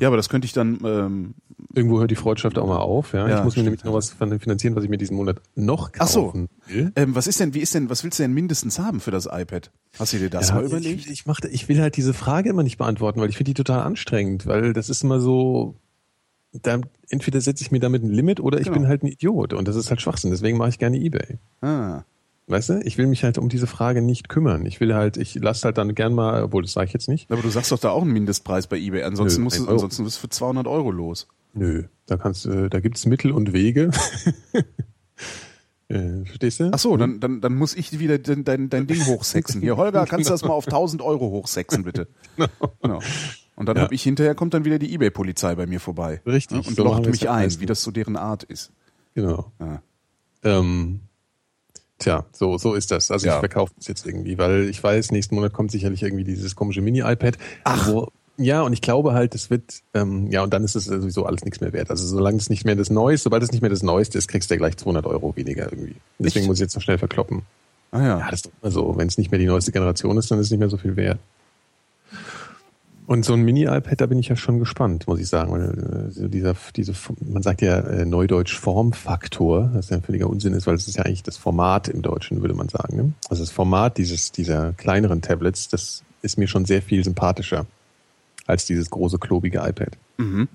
Ja. 0.00 0.08
aber 0.08 0.18
das 0.18 0.28
könnte 0.28 0.44
ich 0.44 0.52
dann, 0.52 0.78
ähm, 0.84 1.34
Irgendwo 1.74 1.98
hört 2.00 2.10
die 2.10 2.16
Freundschaft 2.16 2.58
auch 2.58 2.66
mal 2.66 2.76
auf. 2.80 3.14
Ja, 3.14 3.26
Ja, 3.26 3.38
ich 3.38 3.44
muss 3.44 3.56
mir 3.56 3.62
nämlich 3.62 3.82
noch 3.84 3.94
was 3.94 4.10
finanzieren, 4.10 4.76
was 4.76 4.84
ich 4.84 4.90
mir 4.90 4.98
diesen 4.98 5.16
Monat 5.16 5.40
noch 5.54 5.90
Ach 5.98 6.06
so. 6.08 6.24
kaufen 6.26 6.48
will. 6.66 6.92
ähm, 6.96 7.14
was 7.14 7.26
ist 7.26 7.40
denn, 7.40 7.54
wie 7.54 7.60
ist 7.60 7.74
denn, 7.74 7.88
was 7.88 8.04
willst 8.04 8.18
du 8.18 8.24
denn 8.24 8.34
mindestens 8.34 8.78
haben 8.78 9.00
für 9.00 9.10
das 9.10 9.24
iPad? 9.24 9.70
Hast 9.98 10.12
du 10.12 10.18
dir 10.18 10.28
das 10.28 10.48
Ja, 10.50 10.56
mal 10.56 10.64
überlegt? 10.64 11.00
Ich, 11.06 11.10
ich, 11.10 11.26
mach, 11.26 11.40
ich 11.50 11.68
will 11.70 11.80
halt 11.80 11.96
diese 11.96 12.12
Frage 12.12 12.50
immer 12.50 12.62
nicht 12.62 12.76
beantworten, 12.76 13.20
weil 13.22 13.30
ich 13.30 13.36
finde 13.38 13.50
die 13.50 13.54
total 13.54 13.80
anstrengend, 13.84 14.46
weil 14.46 14.74
das 14.74 14.90
ist 14.90 15.02
immer 15.04 15.20
so, 15.20 15.76
da, 16.52 16.80
entweder 17.08 17.40
setze 17.40 17.62
ich 17.64 17.70
mir 17.70 17.80
damit 17.80 18.02
ein 18.02 18.10
Limit 18.10 18.40
oder 18.40 18.58
ich 18.58 18.66
Genau. 18.66 18.78
bin 18.78 18.88
halt 18.88 19.02
ein 19.02 19.06
Idiot 19.08 19.52
und 19.52 19.66
das 19.68 19.76
ist 19.76 19.90
halt 19.90 20.00
Schwachsinn. 20.00 20.30
Deswegen 20.30 20.58
mache 20.58 20.68
ich 20.70 20.78
gerne 20.78 20.98
Ebay. 20.98 21.38
Ah. 21.60 22.02
Weißt 22.48 22.70
du, 22.70 22.80
ich 22.84 22.98
will 22.98 23.06
mich 23.06 23.24
halt 23.24 23.38
um 23.38 23.48
diese 23.48 23.66
Frage 23.66 24.02
nicht 24.02 24.28
kümmern. 24.28 24.66
Ich 24.66 24.80
will 24.80 24.94
halt, 24.94 25.16
ich 25.16 25.34
lasse 25.36 25.64
halt 25.64 25.78
dann 25.78 25.94
gern 25.94 26.12
mal, 26.12 26.42
obwohl 26.42 26.62
das 26.62 26.72
sage 26.72 26.88
ich 26.88 26.92
jetzt 26.92 27.08
nicht. 27.08 27.30
Aber 27.30 27.40
du 27.40 27.48
sagst 27.48 27.72
doch 27.72 27.78
da 27.78 27.90
auch 27.90 28.02
einen 28.02 28.12
Mindestpreis 28.12 28.66
bei 28.66 28.76
eBay. 28.78 29.04
Ansonsten 29.04 29.40
Nö, 29.40 29.44
musst 29.44 29.58
du, 29.60 29.68
ansonsten 29.68 30.04
bist 30.04 30.16
du 30.16 30.20
für 30.22 30.28
200 30.28 30.66
Euro 30.66 30.90
los. 30.90 31.28
Nö, 31.54 31.84
da 32.06 32.16
kannst 32.16 32.44
du, 32.44 32.68
da 32.68 32.80
gibt's 32.80 33.06
Mittel 33.06 33.30
und 33.30 33.52
Wege. 33.52 33.90
äh, 35.88 36.24
verstehst 36.24 36.60
du? 36.60 36.70
Ach 36.72 36.78
so, 36.78 36.96
dann, 36.96 37.20
dann, 37.20 37.40
dann 37.40 37.54
muss 37.54 37.74
ich 37.74 37.98
wieder 37.98 38.18
dein, 38.18 38.44
dein, 38.44 38.68
dein 38.68 38.86
Ding 38.86 39.06
hochsexen. 39.06 39.60
Hier, 39.60 39.76
Holger, 39.76 40.04
kannst 40.06 40.28
du 40.28 40.32
das 40.32 40.42
mal 40.42 40.50
auf 40.50 40.66
1000 40.66 41.00
Euro 41.00 41.30
hochsexen, 41.30 41.84
bitte? 41.84 42.08
Genau. 42.82 43.00
Und 43.62 43.66
dann 43.66 43.76
Ja. 43.76 43.82
hab 43.84 43.92
ich 43.92 44.02
hinterher, 44.02 44.34
kommt 44.34 44.54
dann 44.54 44.64
wieder 44.64 44.80
die 44.80 44.92
Ebay-Polizei 44.92 45.54
bei 45.54 45.66
mir 45.66 45.78
vorbei. 45.78 46.20
Richtig, 46.26 46.62
Ja, 46.64 46.68
Und 46.68 46.74
so 46.76 46.84
wir 46.84 47.10
mich 47.10 47.30
ein, 47.30 47.60
wie 47.60 47.66
das 47.66 47.80
so 47.84 47.92
deren 47.92 48.16
Art 48.16 48.42
ist. 48.42 48.72
Genau. 49.14 49.52
Ja. 49.60 49.80
Ähm, 50.42 50.98
tja, 52.00 52.24
so, 52.32 52.58
so 52.58 52.74
ist 52.74 52.90
das. 52.90 53.12
Also 53.12 53.28
Ja. 53.28 53.34
ich 53.34 53.38
verkaufe 53.38 53.72
es 53.78 53.86
jetzt 53.86 54.04
irgendwie, 54.04 54.36
weil 54.36 54.68
ich 54.68 54.82
weiß, 54.82 55.12
nächsten 55.12 55.36
Monat 55.36 55.52
kommt 55.52 55.70
sicherlich 55.70 56.02
irgendwie 56.02 56.24
dieses 56.24 56.56
komische 56.56 56.80
Mini-iPad. 56.80 57.38
Ach. 57.62 57.86
Wo, 57.88 58.08
ja, 58.36 58.62
und 58.62 58.72
ich 58.72 58.80
glaube 58.82 59.12
halt, 59.12 59.36
es 59.36 59.48
wird, 59.48 59.82
ähm, 59.94 60.26
ja, 60.32 60.42
und 60.42 60.52
dann 60.52 60.64
ist 60.64 60.74
es 60.74 60.86
sowieso 60.86 61.24
alles 61.26 61.44
nichts 61.44 61.60
mehr 61.60 61.72
wert. 61.72 61.88
Also 61.90 62.04
solange 62.04 62.38
es 62.38 62.50
nicht 62.50 62.64
mehr 62.64 62.74
das 62.74 62.90
Neueste, 62.90 63.22
sobald 63.24 63.44
es 63.44 63.52
nicht 63.52 63.60
mehr 63.60 63.70
das 63.70 63.84
Neueste 63.84 64.18
ist, 64.18 64.26
kriegst 64.26 64.50
du 64.50 64.54
ja 64.54 64.58
gleich 64.58 64.76
200 64.76 65.06
Euro 65.06 65.36
weniger 65.36 65.70
irgendwie. 65.70 65.94
Deswegen 66.18 66.40
Echt? 66.40 66.48
muss 66.48 66.56
ich 66.56 66.62
jetzt 66.62 66.74
noch 66.74 66.82
schnell 66.82 66.98
verkloppen. 66.98 67.42
Ah 67.92 68.00
ja. 68.00 68.18
Ja, 68.18 68.30
das 68.30 68.40
ist 68.40 68.50
immer 68.60 68.72
so. 68.72 68.96
Wenn 68.96 69.06
es 69.06 69.18
nicht 69.18 69.30
mehr 69.30 69.38
die 69.38 69.46
neueste 69.46 69.70
Generation 69.70 70.16
ist, 70.18 70.30
dann 70.32 70.40
ist 70.40 70.46
es 70.46 70.50
nicht 70.50 70.58
mehr 70.60 70.70
so 70.70 70.78
viel 70.78 70.96
wert. 70.96 71.20
Und 73.06 73.24
so 73.24 73.32
ein 73.32 73.42
Mini-iPad, 73.42 74.00
da 74.00 74.06
bin 74.06 74.18
ich 74.18 74.28
ja 74.28 74.36
schon 74.36 74.58
gespannt, 74.58 75.06
muss 75.08 75.18
ich 75.18 75.28
sagen. 75.28 75.52
Weil, 75.52 76.08
äh, 76.08 76.10
so 76.10 76.28
dieser, 76.28 76.54
diese, 76.76 76.92
man 77.20 77.42
sagt 77.42 77.60
ja 77.60 77.78
äh, 77.80 78.04
Neudeutsch 78.04 78.56
Formfaktor, 78.56 79.70
das 79.74 79.90
ja 79.90 79.96
ein 79.96 80.02
völliger 80.02 80.28
Unsinn 80.28 80.54
ist, 80.54 80.66
weil 80.66 80.76
es 80.76 80.86
ist 80.86 80.96
ja 80.96 81.04
eigentlich 81.04 81.22
das 81.22 81.36
Format 81.36 81.88
im 81.88 82.02
Deutschen, 82.02 82.40
würde 82.40 82.54
man 82.54 82.68
sagen. 82.68 82.96
Ne? 82.96 83.12
Also 83.28 83.42
das 83.42 83.50
Format 83.50 83.98
dieses, 83.98 84.30
dieser 84.30 84.72
kleineren 84.74 85.20
Tablets, 85.20 85.68
das 85.68 86.04
ist 86.22 86.38
mir 86.38 86.46
schon 86.46 86.64
sehr 86.64 86.80
viel 86.80 87.02
sympathischer 87.02 87.66
als 88.46 88.66
dieses 88.66 88.90
große, 88.90 89.18
klobige 89.18 89.58
iPad. 89.58 89.98
Mhm. 90.18 90.48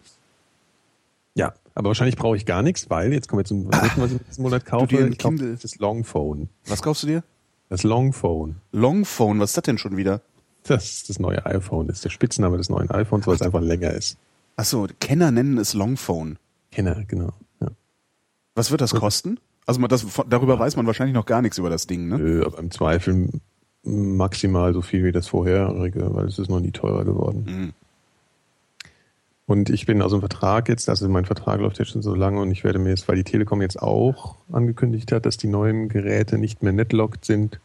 Ja, 1.36 1.54
aber 1.76 1.90
wahrscheinlich 1.90 2.16
brauche 2.16 2.38
ich 2.38 2.46
gar 2.46 2.64
nichts, 2.64 2.90
weil, 2.90 3.14
jetzt 3.14 3.28
kommen 3.28 3.42
wir 3.42 3.46
zum 3.46 3.70
dritten, 3.70 4.02
was 4.02 4.12
ich 4.12 4.20
diesen 4.28 4.42
Monat 4.42 4.66
kaufe. 4.66 4.88
dir 4.88 5.06
ein 5.06 5.12
ich 5.12 5.20
kaufe 5.20 5.58
das 5.62 5.78
Longphone. 5.78 6.50
Was 6.66 6.82
kaufst 6.82 7.04
du 7.04 7.08
dir? 7.08 7.24
Das 7.70 7.84
Longphone. 7.84 8.56
Longphone, 8.72 9.40
was 9.40 9.52
ist 9.52 9.58
das 9.58 9.64
denn 9.64 9.78
schon 9.78 9.98
wieder? 9.98 10.22
Das 10.68 10.86
ist 10.86 11.10
das 11.10 11.20
neue 11.20 11.46
iPhone. 11.46 11.88
Das 11.88 11.98
ist 11.98 12.06
der 12.06 12.10
Spitzname 12.10 12.58
des 12.58 12.70
neuen 12.70 12.90
iPhones, 12.92 13.26
weil 13.28 13.36
es 13.36 13.42
einfach 13.42 13.62
länger 13.62 13.92
ist. 13.92 14.18
Achso, 14.56 14.88
Kenner 15.00 15.32
nennen 15.32 15.58
es 15.58 15.74
Longphone. 15.74 16.38
Kenner, 16.72 17.04
genau. 17.08 17.34
Ja. 17.62 17.70
Was 18.56 18.72
wird 18.72 18.82
das 18.82 18.94
kosten? 18.94 19.40
Also 19.66 19.80
man 19.80 19.90
das, 19.90 20.06
darüber 20.30 20.58
weiß 20.58 20.76
man 20.78 20.88
wahrscheinlich 20.88 21.14
noch 21.14 21.26
gar 21.26 21.42
nichts 21.42 21.58
über 21.58 21.70
das 21.70 21.88
Ding, 21.88 22.08
ne? 22.08 22.18
Nö, 22.18 22.46
aber 22.46 22.60
im 22.60 22.72
Zweifel 22.72 23.30
maximal 23.84 24.74
so 24.74 24.82
viel 24.82 25.04
wie 25.04 25.12
das 25.12 25.28
vorherige, 25.28 26.14
weil 26.14 26.26
es 26.26 26.40
ist 26.40 26.50
noch 26.50 26.60
nie 26.60 26.72
teurer 26.72 27.06
geworden. 27.06 27.46
Mhm. 27.48 27.74
Und 29.46 29.70
ich 29.70 29.86
bin 29.86 30.02
also 30.02 30.18
im 30.18 30.22
Vertrag 30.22 30.68
jetzt, 30.68 30.90
also 30.90 31.08
mein 31.08 31.26
Vertrag 31.26 31.62
läuft 31.62 31.80
jetzt 31.80 31.92
schon 31.92 32.02
so 32.02 32.14
lange 32.14 32.42
und 32.42 32.52
ich 32.52 32.66
werde 32.66 32.80
mir 32.80 32.90
jetzt, 32.90 33.08
weil 33.08 33.16
die 33.16 33.24
Telekom 33.24 33.62
jetzt 33.62 33.82
auch 33.82 34.36
angekündigt 34.52 35.12
hat, 35.14 35.26
dass 35.26 35.38
die 35.38 35.48
neuen 35.48 35.88
Geräte 35.88 36.38
nicht 36.38 36.64
mehr 36.64 36.74
netlocked 36.74 37.24
sind, 37.24 37.60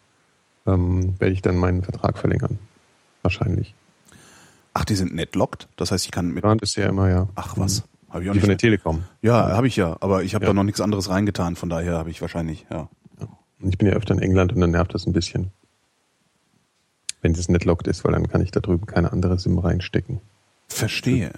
ähm, 0.64 1.18
werde 1.18 1.32
ich 1.32 1.42
dann 1.42 1.56
meinen 1.56 1.82
Vertrag 1.82 2.18
verlängern. 2.18 2.58
Wahrscheinlich. 3.22 3.74
Ach, 4.74 4.84
die 4.84 4.94
sind 4.94 5.14
netlocked? 5.14 5.68
Das 5.76 5.92
heißt, 5.92 6.04
ich 6.04 6.10
kann 6.10 6.28
mit. 6.28 6.36
Geplant 6.36 6.62
ist 6.62 6.76
ja 6.76 6.88
immer, 6.88 7.08
ja. 7.08 7.28
Ach 7.34 7.56
was? 7.58 7.84
Habe 8.08 8.24
ich 8.24 8.30
auch 8.30 8.34
Die 8.34 8.40
von 8.40 8.48
der 8.48 8.54
nicht. 8.54 8.60
Telekom. 8.60 9.04
Ja, 9.22 9.48
habe 9.56 9.66
ich 9.66 9.76
ja, 9.76 9.96
aber 10.00 10.22
ich 10.22 10.34
habe 10.34 10.44
Ja. 10.44 10.50
da 10.50 10.54
noch 10.54 10.64
nichts 10.64 10.80
anderes 10.80 11.08
reingetan, 11.08 11.56
von 11.56 11.68
daher 11.68 11.98
habe 11.98 12.10
ich 12.10 12.20
wahrscheinlich, 12.20 12.66
ja. 12.70 12.88
Und 13.60 13.68
ich 13.70 13.78
bin 13.78 13.86
ja 13.88 13.94
öfter 13.94 14.12
in 14.14 14.20
England 14.20 14.52
und 14.52 14.60
dann 14.60 14.72
nervt 14.72 14.92
das 14.92 15.06
ein 15.06 15.12
bisschen. 15.12 15.50
Wenn 17.20 17.32
das 17.34 17.48
netlockt 17.48 17.86
ist, 17.86 18.04
weil 18.04 18.12
dann 18.12 18.26
kann 18.28 18.40
ich 18.40 18.50
da 18.50 18.58
drüben 18.60 18.86
keine 18.86 19.12
andere 19.12 19.38
SIM 19.38 19.58
reinstecken. 19.58 20.20
Verstehe. 20.66 21.30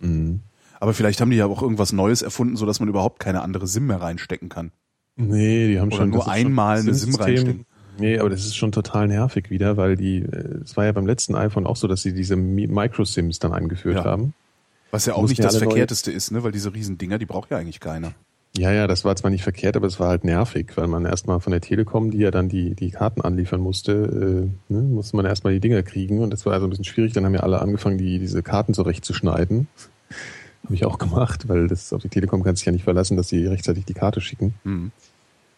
Mhm. 0.00 0.40
Aber 0.80 0.94
vielleicht 0.94 1.20
haben 1.20 1.30
die 1.30 1.36
ja 1.36 1.46
auch 1.46 1.60
irgendwas 1.62 1.92
Neues 1.92 2.22
erfunden, 2.22 2.56
sodass 2.56 2.80
man 2.80 2.88
überhaupt 2.88 3.20
keine 3.20 3.42
andere 3.42 3.66
SIM 3.66 3.86
mehr 3.86 4.00
reinstecken 4.00 4.48
kann. 4.48 4.72
Nee, 5.16 5.68
die 5.68 5.80
haben 5.80 5.88
Oder 5.88 5.96
schon 5.96 6.10
nur 6.10 6.28
einmal 6.28 6.78
eine 6.80 6.94
SIM 6.94 7.14
reinstecken. 7.14 7.66
Nee, 7.98 8.18
aber 8.18 8.28
das 8.30 8.40
ist 8.44 8.56
schon 8.56 8.72
total 8.72 9.08
nervig 9.08 9.50
wieder, 9.50 9.76
weil 9.76 9.96
die, 9.96 10.18
äh, 10.18 10.58
es 10.64 10.76
war 10.76 10.84
ja 10.84 10.92
beim 10.92 11.06
letzten 11.06 11.34
iPhone 11.34 11.66
auch 11.66 11.76
so, 11.76 11.88
dass 11.88 12.02
sie 12.02 12.12
diese 12.12 12.34
Mi- 12.34 12.68
Micro-SIMs 12.68 13.38
dann 13.38 13.52
eingeführt 13.52 13.96
Ja. 13.96 14.04
haben. 14.04 14.34
Was 14.90 15.06
ja 15.06 15.14
auch 15.14 15.26
nicht 15.28 15.42
das 15.42 15.56
Verkehrteste 15.58 16.12
ist, 16.12 16.30
ne? 16.30 16.42
Weil 16.44 16.52
diese 16.52 16.72
riesen 16.72 16.96
Dinger, 16.98 17.18
die 17.18 17.26
braucht 17.26 17.50
ja 17.50 17.56
eigentlich 17.58 17.80
keiner. 17.80 18.12
Ja, 18.56 18.72
ja, 18.72 18.86
das 18.86 19.04
war 19.04 19.14
zwar 19.16 19.30
nicht 19.30 19.42
verkehrt, 19.42 19.76
aber 19.76 19.86
es 19.86 20.00
war 20.00 20.08
halt 20.08 20.24
nervig, 20.24 20.72
weil 20.76 20.86
man 20.86 21.04
erstmal 21.04 21.40
von 21.40 21.50
der 21.50 21.60
Telekom, 21.60 22.10
die 22.10 22.18
ja 22.18 22.30
dann 22.30 22.48
die, 22.48 22.74
die 22.74 22.90
Karten 22.90 23.20
anliefern 23.20 23.60
musste, 23.60 23.92
äh, 24.68 24.72
ne, 24.72 24.80
musste 24.82 25.16
man 25.16 25.26
erstmal 25.26 25.52
die 25.52 25.60
Dinger 25.60 25.82
kriegen 25.82 26.20
und 26.20 26.30
das 26.30 26.46
war 26.46 26.54
also 26.54 26.66
ein 26.66 26.70
bisschen 26.70 26.84
schwierig. 26.86 27.12
Dann 27.12 27.26
haben 27.26 27.34
ja 27.34 27.40
alle 27.40 27.60
angefangen, 27.60 27.98
die, 27.98 28.18
diese 28.18 28.42
Karten 28.42 28.72
zurechtzuschneiden. 28.72 29.68
Habe 30.64 30.74
ich 30.74 30.86
auch 30.86 30.98
gemacht, 30.98 31.48
weil 31.48 31.66
das 31.68 31.92
auf 31.92 32.00
die 32.00 32.08
Telekom 32.08 32.42
kannst 32.42 32.60
du 32.60 32.62
sich 32.62 32.66
ja 32.66 32.72
nicht 32.72 32.84
verlassen, 32.84 33.16
dass 33.18 33.28
sie 33.28 33.46
rechtzeitig 33.46 33.84
die 33.84 33.94
Karte 33.94 34.20
schicken. 34.22 34.54
Mhm. 34.64 34.90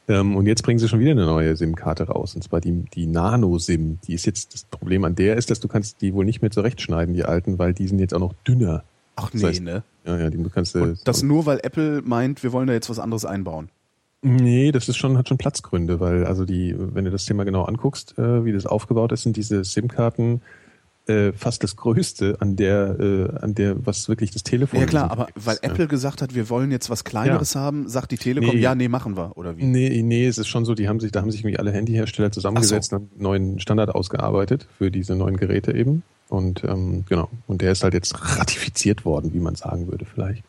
Ähm, 0.08 0.36
und 0.36 0.46
jetzt 0.46 0.62
bringen 0.62 0.78
sie 0.78 0.88
schon 0.88 1.00
wieder 1.00 1.10
eine 1.12 1.26
neue 1.26 1.54
SIM-Karte 1.54 2.04
raus, 2.04 2.34
und 2.34 2.42
zwar 2.42 2.60
die, 2.60 2.84
die 2.94 3.06
Nano-SIM. 3.06 3.98
Die 4.06 4.14
ist 4.14 4.26
jetzt, 4.26 4.54
das 4.54 4.64
Problem 4.64 5.04
an 5.04 5.14
der 5.14 5.36
ist, 5.36 5.50
dass 5.50 5.60
du 5.60 5.68
kannst 5.68 6.00
die 6.00 6.14
wohl 6.14 6.24
nicht 6.24 6.40
mehr 6.40 6.50
zurechtschneiden, 6.50 7.14
die 7.14 7.24
alten, 7.24 7.58
weil 7.58 7.74
die 7.74 7.86
sind 7.86 7.98
jetzt 7.98 8.14
auch 8.14 8.20
noch 8.20 8.34
dünner. 8.46 8.84
Ach 9.16 9.30
Das 9.30 9.42
nee, 9.42 9.48
heißt, 9.48 9.62
ne? 9.62 9.82
Ja, 10.06 10.18
ja, 10.18 10.30
die 10.30 10.42
kannst 10.48 10.74
du. 10.74 10.82
Und 10.82 11.06
das 11.06 11.22
nur, 11.22 11.44
weil 11.44 11.60
Apple 11.62 12.02
meint, 12.02 12.42
wir 12.42 12.52
wollen 12.52 12.66
da 12.66 12.72
jetzt 12.72 12.88
was 12.88 12.98
anderes 12.98 13.24
einbauen. 13.24 13.68
Nee, 14.22 14.72
das 14.72 14.88
ist 14.88 14.96
schon, 14.96 15.16
hat 15.16 15.28
schon 15.28 15.38
Platzgründe, 15.38 16.00
weil 16.00 16.24
also 16.24 16.44
die, 16.44 16.74
wenn 16.76 17.04
du 17.04 17.10
das 17.10 17.24
Thema 17.24 17.44
genau 17.44 17.64
anguckst, 17.64 18.18
äh, 18.18 18.44
wie 18.44 18.52
das 18.52 18.66
aufgebaut 18.66 19.12
ist, 19.12 19.22
sind 19.22 19.36
diese 19.36 19.62
SIM-Karten 19.62 20.40
äh, 21.08 21.32
fast 21.32 21.62
das 21.64 21.76
Größte 21.76 22.36
an 22.40 22.56
der, 22.56 22.98
äh, 23.00 23.28
an 23.40 23.54
der, 23.54 23.86
was 23.86 24.08
wirklich 24.08 24.30
das 24.30 24.42
Telefon 24.42 24.80
Ja 24.80 24.86
klar, 24.86 25.06
ist. 25.06 25.12
aber 25.12 25.28
weil 25.34 25.58
Ja. 25.62 25.70
Apple 25.70 25.88
gesagt 25.88 26.20
hat, 26.22 26.34
wir 26.34 26.48
wollen 26.50 26.70
jetzt 26.70 26.90
was 26.90 27.04
Kleineres 27.04 27.54
haben, 27.56 27.88
sagt 27.88 28.10
die 28.12 28.18
Telekom, 28.18 28.54
Nee. 28.54 28.60
ja, 28.60 28.74
nee, 28.74 28.88
machen 28.88 29.16
wir, 29.16 29.36
oder 29.36 29.56
wie? 29.56 29.64
Nee, 29.64 30.02
nee, 30.02 30.26
es 30.26 30.38
ist 30.38 30.48
schon 30.48 30.64
so, 30.64 30.74
die 30.74 30.88
haben 30.88 31.00
sich, 31.00 31.10
da 31.12 31.20
haben 31.22 31.30
sich 31.30 31.40
irgendwie 31.40 31.58
alle 31.58 31.72
Handyhersteller 31.72 32.30
zusammengesetzt 32.30 32.92
und 32.92 32.96
haben 33.00 33.10
einen 33.14 33.22
neuen 33.22 33.60
Standard 33.60 33.94
ausgearbeitet 33.94 34.66
für 34.76 34.90
diese 34.90 35.16
neuen 35.16 35.36
Geräte 35.36 35.72
eben. 35.74 36.02
Und 36.28 36.62
ähm, 36.64 37.04
genau, 37.08 37.30
und 37.46 37.62
der 37.62 37.72
ist 37.72 37.82
halt 37.84 37.94
jetzt 37.94 38.14
ratifiziert 38.38 39.04
worden, 39.06 39.32
wie 39.32 39.40
man 39.40 39.54
sagen 39.54 39.88
würde 39.90 40.04
vielleicht. 40.04 40.44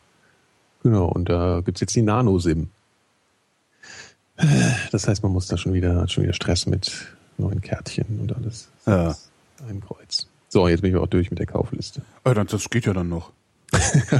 Genau, 0.82 1.06
und 1.06 1.28
da 1.30 1.62
gibt's 1.64 1.80
jetzt 1.80 1.96
die 1.96 2.02
Nano-SIM. 2.02 2.68
Das 4.92 5.06
heißt, 5.06 5.22
man 5.22 5.32
muss 5.32 5.46
da 5.48 5.56
schon 5.58 5.74
wieder, 5.74 5.96
hat 6.00 6.10
schon 6.12 6.24
wieder 6.24 6.32
Stress 6.32 6.66
mit 6.66 6.92
neuen 7.38 7.60
Kärtchen 7.60 8.20
und 8.20 8.34
alles. 8.34 8.68
Ja. 8.86 9.14
Ein 9.68 9.80
Kreuz. 9.80 10.26
So, 10.52 10.66
jetzt 10.68 10.80
bin 10.82 10.90
ich 10.90 10.96
auch 10.96 11.06
durch 11.06 11.30
mit 11.30 11.38
der 11.38 11.46
Kaufliste. 11.46 12.02
Äh, 12.24 12.34
dann- 12.34 12.46
das 12.48 12.68
geht 12.70 12.84
ja 12.86 12.92
dann 12.92 13.08
noch. 13.08 13.32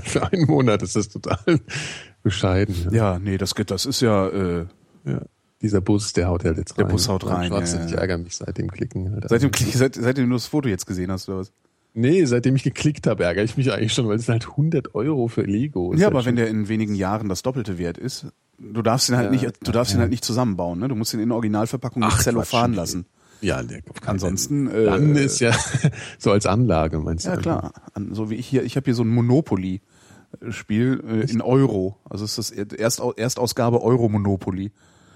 Für 0.05 0.33
einen 0.33 0.47
Monat 0.47 0.81
ist 0.83 0.95
das 0.97 1.09
total 1.09 1.39
bescheiden. 2.23 2.75
Ja, 2.93 3.19
nee, 3.19 3.37
das 3.37 3.55
geht, 3.55 3.71
das 3.71 3.85
ist 3.85 4.01
ja, 4.01 4.29
äh, 4.29 4.67
Ja. 5.05 5.23
Dieser 5.63 5.83
Bus, 5.83 6.15
der 6.15 6.29
haut 6.29 6.43
halt 6.45 6.57
jetzt 6.57 6.79
Der 6.79 6.87
rein. 6.87 6.93
Bus 6.93 7.07
haut 7.09 7.27
rein, 7.27 7.49
Schwarz, 7.49 7.75
ja, 7.75 7.85
Ich 7.85 7.91
ja. 7.91 7.99
ärgere 7.99 8.17
mich 8.17 8.35
seit 8.37 8.57
dem 8.57 8.71
Klicken. 8.71 9.13
Halt. 9.13 9.27
seitdem, 9.29 9.51
klick- 9.51 9.77
seit, 9.77 9.95
seitdem 9.95 10.31
du 10.31 10.37
das 10.37 10.47
Foto 10.47 10.69
jetzt 10.71 10.87
gesehen 10.87 11.11
hast, 11.13 11.29
oder 11.29 11.39
was? 11.39 11.53
Nee, 11.93 12.25
seitdem 12.25 12.57
ich 12.57 12.63
geklickt 12.63 13.07
habe, 13.07 13.25
ärgere 13.25 13.43
ich 13.45 13.57
mich 13.59 13.71
eigentlich 13.71 13.93
schon, 13.93 14.09
weil 14.09 14.17
es 14.17 14.27
halt 14.29 14.47
100 14.51 14.95
Euro 14.95 15.29
für 15.29 15.43
Lego. 15.43 15.93
Ist 15.93 15.99
Ja, 16.01 16.07
halt 16.07 16.15
aber 16.15 16.25
wenn 16.25 16.37
der 16.37 16.49
in 16.49 16.69
wenigen 16.69 16.95
Jahren 16.95 17.29
das 17.29 17.43
Doppelte 17.43 17.77
wert 17.77 17.99
ist, 17.99 18.27
du 18.59 18.81
darfst 18.81 19.09
ihn 19.11 19.17
halt 19.17 19.27
Ja, 19.35 19.49
nicht, 19.49 19.67
du 19.67 19.73
darfst 19.73 19.93
ihn 19.93 19.97
ja. 19.97 20.03
halt 20.03 20.11
nicht 20.13 20.25
zusammenbauen, 20.25 20.79
ne? 20.79 20.89
Du 20.89 20.95
musst 20.95 21.13
ihn 21.13 21.21
in 21.21 21.31
Originalverpackung 21.33 22.01
mit 22.01 22.11
Ach, 22.11 22.23
Zellophan 22.23 22.71
Quatsch, 22.71 22.77
lassen. 22.77 23.07
Ja, 23.41 23.63
der 23.63 23.81
Ansonsten, 24.07 24.69
Fall. 24.69 24.85
Dann 24.85 25.17
äh, 25.17 25.25
ist 25.25 25.41
ja 25.41 25.53
so 26.19 26.31
als 26.33 26.47
Anlage, 26.47 26.99
meinst 27.01 27.27
du? 27.27 27.31
Ja, 27.31 27.37
klar. 27.37 27.73
An, 27.95 28.15
so 28.15 28.31
wie 28.31 28.35
ich 28.35 28.47
hier, 28.47 28.63
ich 28.65 28.77
habe 28.77 28.85
hier 28.85 28.95
so 28.95 29.03
ein 29.03 29.09
Monopoly-Spiel 29.09 31.03
äh, 31.07 31.31
in 31.31 31.41
Euro. 31.41 31.97
Also 32.09 32.25
es 32.25 32.39
ist 32.39 32.57
das 32.57 32.73
Erst, 32.73 33.01
Erstausgabe 33.17 33.83
Euro 33.83 34.09
Monopoly. 34.09 34.73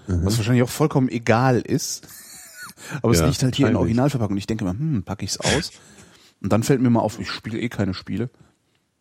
Mhm. 0.07 0.25
Was 0.25 0.37
wahrscheinlich 0.37 0.63
auch 0.63 0.69
vollkommen 0.69 1.09
egal 1.09 1.61
ist. 1.61 2.07
Aber 3.01 3.13
es 3.13 3.19
Ja, 3.19 3.27
liegt 3.27 3.41
halt 3.43 3.55
hier 3.55 3.69
in. 3.69 3.75
Originalverpackung. 3.75 4.37
Ich 4.37 4.47
denke 4.47 4.65
mal, 4.65 4.73
hm, 4.77 5.03
packe 5.03 5.25
ich's 5.25 5.39
aus. 5.39 5.71
Und 6.41 6.51
dann 6.51 6.63
fällt 6.63 6.81
mir 6.81 6.89
mal 6.89 6.99
auf, 6.99 7.19
ich 7.19 7.31
spiele 7.31 7.59
eh 7.59 7.69
keine 7.69 7.93
Spiele. 7.93 8.29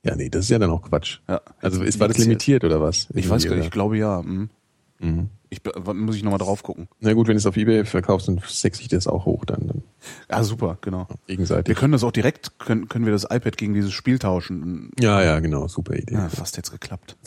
Ja, 0.04 0.14
nee, 0.16 0.28
das 0.28 0.44
ist 0.44 0.50
ja 0.50 0.58
dann 0.58 0.70
auch 0.70 0.82
Quatsch. 0.82 1.20
Ja, 1.28 1.40
also 1.60 1.82
ist, 1.82 1.98
war 1.98 2.08
das 2.08 2.18
limitiert 2.18 2.62
oder 2.62 2.80
was? 2.80 3.08
Ich 3.14 3.28
weiß 3.28 3.46
gar 3.46 3.56
nicht, 3.56 3.64
ich 3.64 3.70
glaube 3.70 3.96
ja. 3.96 4.22
Hm. 4.22 4.50
Mhm. 5.00 5.28
Ich, 5.54 5.94
muss 5.94 6.16
ich 6.16 6.22
nochmal 6.22 6.38
drauf 6.38 6.62
gucken. 6.62 6.88
Na 7.00 7.12
gut, 7.12 7.26
wenn 7.28 7.34
du 7.34 7.38
es 7.38 7.46
auf 7.46 7.56
Ebay 7.56 7.84
verkaufst, 7.84 8.28
dann 8.28 8.40
sexe 8.46 8.82
ich 8.82 8.88
das 8.88 9.06
auch 9.06 9.24
hoch 9.24 9.44
dann, 9.44 9.66
dann 9.68 9.82
Ah, 10.28 10.42
super, 10.42 10.78
genau. 10.80 11.06
gegenseitig. 11.26 11.68
Wir 11.68 11.74
können 11.74 11.92
das 11.92 12.04
auch 12.04 12.12
direkt, 12.12 12.58
können, 12.58 12.88
können 12.88 13.04
wir 13.06 13.12
das 13.12 13.24
iPad 13.24 13.56
gegen 13.56 13.74
dieses 13.74 13.92
Spiel 13.92 14.18
tauschen. 14.18 14.90
ja, 14.98 15.22
ja, 15.22 15.40
genau, 15.40 15.68
super 15.68 15.94
Idee. 15.94 16.14
Ja, 16.14 16.28
fast 16.28 16.56
jetzt 16.56 16.70
geklappt. 16.70 17.16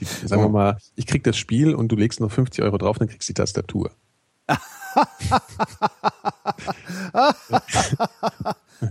Die, 0.00 0.04
sagen 0.04 0.42
wir 0.42 0.48
mal, 0.48 0.78
ich 0.94 1.06
krieg 1.06 1.24
das 1.24 1.36
Spiel 1.36 1.74
und 1.74 1.88
du 1.90 1.96
legst 1.96 2.20
noch 2.20 2.30
50 2.30 2.62
Euro 2.62 2.78
drauf, 2.78 2.98
dann 2.98 3.08
kriegst 3.08 3.28
du 3.28 3.32
die 3.32 3.40
Tastatur. 3.40 3.90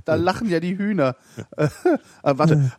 Da 0.06 0.16
lachen 0.16 0.50
ja 0.50 0.60
die 0.60 0.78
Hühner. 0.78 1.16
äh, 1.56 1.70
warte. 2.24 2.72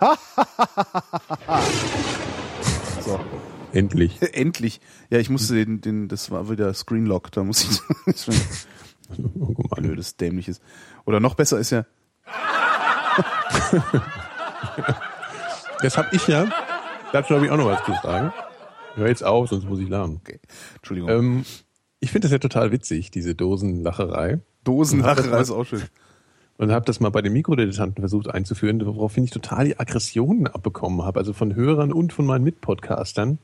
so, 3.05 3.19
Endlich. 3.73 4.21
endlich. 4.33 4.81
Ja, 5.11 5.19
ich 5.19 5.31
musste 5.31 5.55
den, 5.55 5.81
den, 5.81 6.09
das 6.09 6.31
war 6.31 6.51
wieder 6.51 6.73
Screenlock, 6.75 7.31
da 7.33 7.45
muss 7.45 7.65
ich, 7.65 7.81
das 8.07 8.25
schon 8.25 8.35
Oh, 9.41 9.55
blödes, 9.75 10.17
dämliches. 10.17 10.61
Oder 11.07 11.19
noch 11.19 11.35
besser 11.35 11.59
ist 11.59 11.71
ja, 11.71 11.87
Das 15.81 15.97
hab 15.97 16.13
ich 16.13 16.27
ja. 16.27 16.49
Dazu 17.13 17.35
habe 17.35 17.47
ich 17.47 17.51
auch 17.51 17.57
noch 17.57 17.67
was 17.67 17.85
zu 17.85 17.93
sagen. 18.03 18.33
Hör 18.97 19.09
jetzt 19.09 19.25
auf, 19.25 19.49
sonst 19.49 19.65
muss 19.69 19.81
ich 19.81 19.89
lernen. 19.89 20.21
okay, 20.21 20.41
Entschuldigung, 20.77 21.11
Ähm, 21.11 21.45
ich 22.01 22.11
finde 22.11 22.27
das 22.27 22.33
ja 22.33 22.39
total 22.39 22.73
witzig, 22.73 23.11
diese 23.11 23.35
Dosenlacherei. 23.35 24.41
Dosenlacherei 24.65 25.41
ist 25.41 25.51
auch 25.51 25.65
schön. 25.65 25.83
Und 26.57 26.73
habe 26.73 26.85
das 26.85 26.99
mal 26.99 27.11
bei 27.11 27.23
den 27.23 27.33
Mikrodilettanten 27.33 28.03
versucht 28.03 28.29
einzuführen, 28.29 28.85
woraufhin 28.85 29.23
ich 29.23 29.31
total 29.31 29.67
die 29.67 29.79
Aggressionen 29.79 30.49
abbekommen 30.49 31.03
habe, 31.03 31.21
also 31.21 31.33
von 31.33 31.55
Hörern 31.55 31.93
und 31.93 32.13
von 32.13 32.27
meinen 32.27 32.43
Mitpodcastern. 32.43 33.39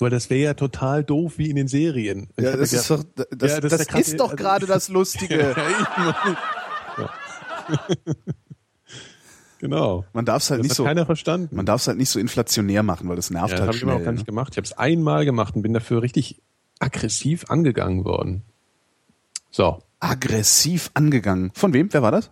Weil 0.00 0.10
das 0.10 0.30
wäre 0.30 0.40
ja 0.42 0.54
total 0.54 1.04
doof 1.04 1.34
wie 1.36 1.50
in 1.50 1.56
den 1.56 1.68
Serien. 1.68 2.28
Ich 2.36 2.44
Ja, 2.44 2.52
hab 2.52 2.58
das 2.58 2.72
mir 2.72 2.78
ist 2.78 2.90
doch, 2.90 2.98
gedacht, 3.00 3.28
das, 3.36 3.50
Ja, 3.52 3.60
das 3.60 3.70
das, 3.72 3.80
ist 3.82 3.94
ist 4.08 4.20
doch 4.20 4.24
also- 4.30 4.36
gerade 4.36 4.66
das 4.66 4.88
Lustige. 4.96 5.38
Ja. 5.38 5.54
genau. 9.58 10.04
Man 10.12 10.24
darf 10.24 10.42
es 10.42 10.50
halt 10.50 10.60
Das 10.60 10.64
nicht 10.64 10.70
hat 10.72 10.76
so, 10.76 10.84
keiner 10.84 11.06
verstanden. 11.06 11.54
man 11.54 11.66
darf 11.66 11.80
es 11.82 11.88
halt 11.88 11.98
nicht 11.98 12.08
so 12.10 12.18
inflationär 12.18 12.82
machen, 12.82 13.08
weil 13.08 13.16
das 13.16 13.30
nervt 13.30 13.50
ja, 13.52 13.58
halt 13.58 13.66
habe 13.68 13.76
ich 13.76 13.82
immer 13.82 13.92
schnell. 13.92 14.00
auch 14.02 14.04
gar 14.04 14.12
ne? 14.12 14.16
nicht 14.18 14.26
gemacht. 14.26 14.52
Ich 14.52 14.56
habe 14.56 14.64
es 14.64 14.72
einmal 14.72 15.24
gemacht 15.24 15.54
und 15.56 15.62
bin 15.62 15.72
dafür 15.72 16.02
richtig 16.02 16.40
aggressiv 16.78 17.44
angegangen 17.50 18.04
worden. 18.04 18.42
So, 19.50 19.82
Aggressiv 20.02 20.90
angegangen. 20.94 21.50
Von 21.54 21.74
wem? 21.74 21.92
Wer 21.92 22.00
war 22.02 22.10
das? 22.12 22.30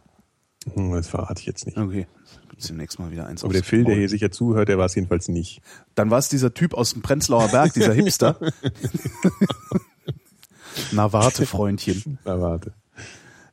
Hm, 0.72 0.92
das 0.92 1.08
verrate 1.08 1.40
ich 1.40 1.46
jetzt 1.46 1.66
nicht. 1.66 1.76
Okay. 1.76 2.06
Gibt's 2.58 2.66
demnächst 2.66 2.98
mal 2.98 3.12
wieder 3.12 3.28
eins 3.28 3.44
Aber 3.44 3.52
der 3.52 3.62
Phil, 3.62 3.84
der 3.84 3.94
hier 3.94 4.08
sicher 4.08 4.32
zuhört, 4.32 4.68
der 4.68 4.78
war 4.78 4.86
es 4.86 4.94
jedenfalls 4.96 5.28
nicht. 5.28 5.62
Dann 5.94 6.10
war 6.10 6.18
es 6.18 6.28
dieser 6.28 6.54
Typ 6.54 6.74
aus 6.74 6.92
dem 6.92 7.02
Prenzlauer 7.02 7.46
Berg, 7.52 7.72
dieser 7.72 7.92
Hipster. 7.92 8.36
Na 10.90 11.12
warte, 11.12 11.46
Freundchen. 11.46 12.18
Na, 12.24 12.40
warte. 12.40 12.72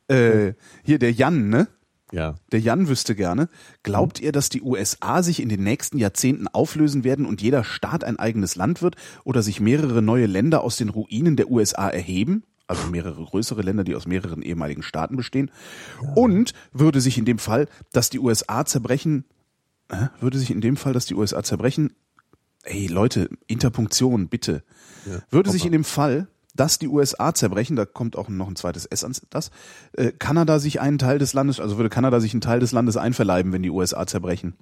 Äh, 0.08 0.54
hier 0.82 0.98
der 0.98 1.12
Jan, 1.12 1.50
ne? 1.50 1.68
Ja. 2.10 2.34
Der 2.50 2.58
Jan 2.58 2.88
wüsste 2.88 3.14
gerne. 3.14 3.48
Glaubt 3.84 4.18
ihr, 4.18 4.32
dass 4.32 4.48
die 4.48 4.62
USA 4.62 5.22
sich 5.22 5.40
in 5.40 5.48
den 5.48 5.62
nächsten 5.62 5.98
Jahrzehnten 5.98 6.48
auflösen 6.48 7.04
werden 7.04 7.26
und 7.26 7.40
jeder 7.40 7.62
Staat 7.62 8.02
ein 8.02 8.18
eigenes 8.18 8.56
Land 8.56 8.82
wird 8.82 8.96
oder 9.22 9.40
sich 9.40 9.60
mehrere 9.60 10.02
neue 10.02 10.26
Länder 10.26 10.64
aus 10.64 10.78
den 10.78 10.88
Ruinen 10.88 11.36
der 11.36 11.48
USA 11.48 11.88
erheben? 11.88 12.42
Also 12.68 12.88
mehrere 12.88 13.24
größere 13.24 13.62
Länder, 13.62 13.84
die 13.84 13.94
aus 13.94 14.06
mehreren 14.06 14.42
ehemaligen 14.42 14.82
Staaten 14.82 15.16
bestehen. 15.16 15.50
Und 16.14 16.52
würde 16.72 17.00
sich 17.00 17.16
in 17.18 17.24
dem 17.24 17.38
Fall, 17.38 17.68
dass 17.92 18.10
die 18.10 18.18
USA 18.18 18.64
zerbrechen, 18.64 19.24
äh, 19.88 20.08
würde 20.20 20.38
sich 20.38 20.50
in 20.50 20.60
dem 20.60 20.76
Fall, 20.76 20.92
dass 20.92 21.06
die 21.06 21.14
USA 21.14 21.42
zerbrechen, 21.42 21.92
ey 22.64 22.88
Leute, 22.88 23.28
Interpunktion, 23.46 24.28
bitte. 24.28 24.64
würde 25.30 25.50
sich 25.50 25.64
in 25.64 25.70
dem 25.72 25.84
Fall, 25.84 26.26
dass 26.56 26.78
die 26.78 26.88
USA 26.88 27.34
zerbrechen, 27.34 27.76
da 27.76 27.84
kommt 27.84 28.16
auch 28.16 28.28
noch 28.28 28.48
ein 28.48 28.56
zweites 28.56 28.86
S 28.86 29.04
ans 29.04 29.22
das, 29.30 29.50
äh, 29.92 30.10
Kanada 30.10 30.58
sich 30.58 30.80
einen 30.80 30.98
Teil 30.98 31.18
des 31.18 31.32
Landes, 31.32 31.60
also 31.60 31.76
würde 31.76 31.90
Kanada 31.90 32.18
sich 32.18 32.32
einen 32.32 32.40
Teil 32.40 32.60
des 32.60 32.72
Landes 32.72 32.96
einverleiben, 32.96 33.52
wenn 33.52 33.62
die 33.62 33.70
USA 33.70 34.06
zerbrechen. 34.06 34.54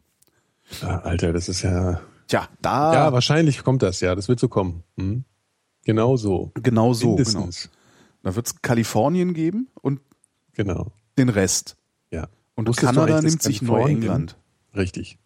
Ah, 0.83 0.99
Alter, 0.99 1.33
das 1.33 1.49
ist 1.49 1.63
ja. 1.63 2.01
Tja, 2.27 2.49
da 2.61 2.95
Ja, 2.95 3.13
wahrscheinlich 3.13 3.63
kommt 3.63 3.83
das, 3.83 4.01
ja. 4.01 4.15
Das 4.15 4.29
wird 4.29 4.41
so 4.41 4.49
kommen. 4.49 4.83
Hm? 4.97 5.25
Genau 5.85 6.17
so. 6.17 6.53
genau 6.63 6.95
so, 6.95 7.17
genau. 7.17 7.49
Da 8.25 8.35
wird 8.35 8.47
es 8.47 8.63
Kalifornien 8.63 9.35
geben 9.35 9.69
und 9.81 10.01
Genau. 10.55 10.91
den 11.19 11.29
Rest. 11.29 11.77
Ja. 12.11 12.27
Und 12.57 12.67
Wusstest 12.69 12.87
Kanada 12.95 13.21
nimmt 13.21 13.43
sich 13.43 13.63
Neuengland. 13.63 14.37
Richtig. 14.75 15.19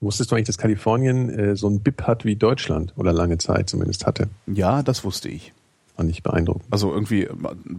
Wusstest 0.00 0.30
du 0.30 0.34
eigentlich, 0.36 0.46
dass 0.46 0.58
Kalifornien 0.58 1.28
äh, 1.28 1.56
so 1.56 1.68
ein 1.68 1.80
BIP 1.80 2.02
hat 2.02 2.24
wie 2.24 2.36
Deutschland 2.36 2.94
oder 2.96 3.12
lange 3.12 3.38
Zeit 3.38 3.68
zumindest 3.68 4.06
hatte? 4.06 4.28
Ja, 4.46 4.82
das 4.82 5.04
wusste 5.04 5.28
ich. 5.28 5.52
Fand 5.96 6.10
ich 6.10 6.22
beeindruckend. 6.22 6.64
Also 6.70 6.92
irgendwie 6.92 7.28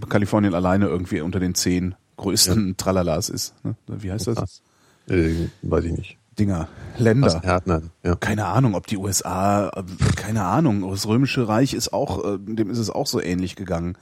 Kalifornien 0.10 0.54
alleine 0.54 0.88
irgendwie 0.88 1.22
unter 1.22 1.40
den 1.40 1.56
zehn 1.56 1.96
größten 2.18 2.76
Tralalas 2.78 3.30
ist. 3.30 3.54
Ne? 3.64 3.76
Wie 3.88 4.12
heißt 4.12 4.28
das? 4.28 4.62
Äh, 5.08 5.48
weiß 5.62 5.86
ich 5.86 5.94
nicht. 5.94 6.18
Dinger. 6.38 6.68
Länder. 6.98 7.42
Härtner. 7.42 7.82
Ja. 8.04 8.16
Keine 8.16 8.46
Ahnung, 8.46 8.76
ob 8.76 8.88
die 8.88 8.98
USA, 8.98 9.70
äh, 9.70 9.84
keine 10.16 10.44
Ahnung, 10.46 10.90
das 10.92 11.08
Römische 11.08 11.48
Reich 11.48 11.74
ist 11.74 11.92
auch, 11.94 12.24
äh, 12.26 12.38
dem 12.38 12.70
ist 12.70 12.78
es 12.78 12.90
auch 12.90 13.08
so 13.08 13.22
ähnlich 13.22 13.56
gegangen. 13.56 13.98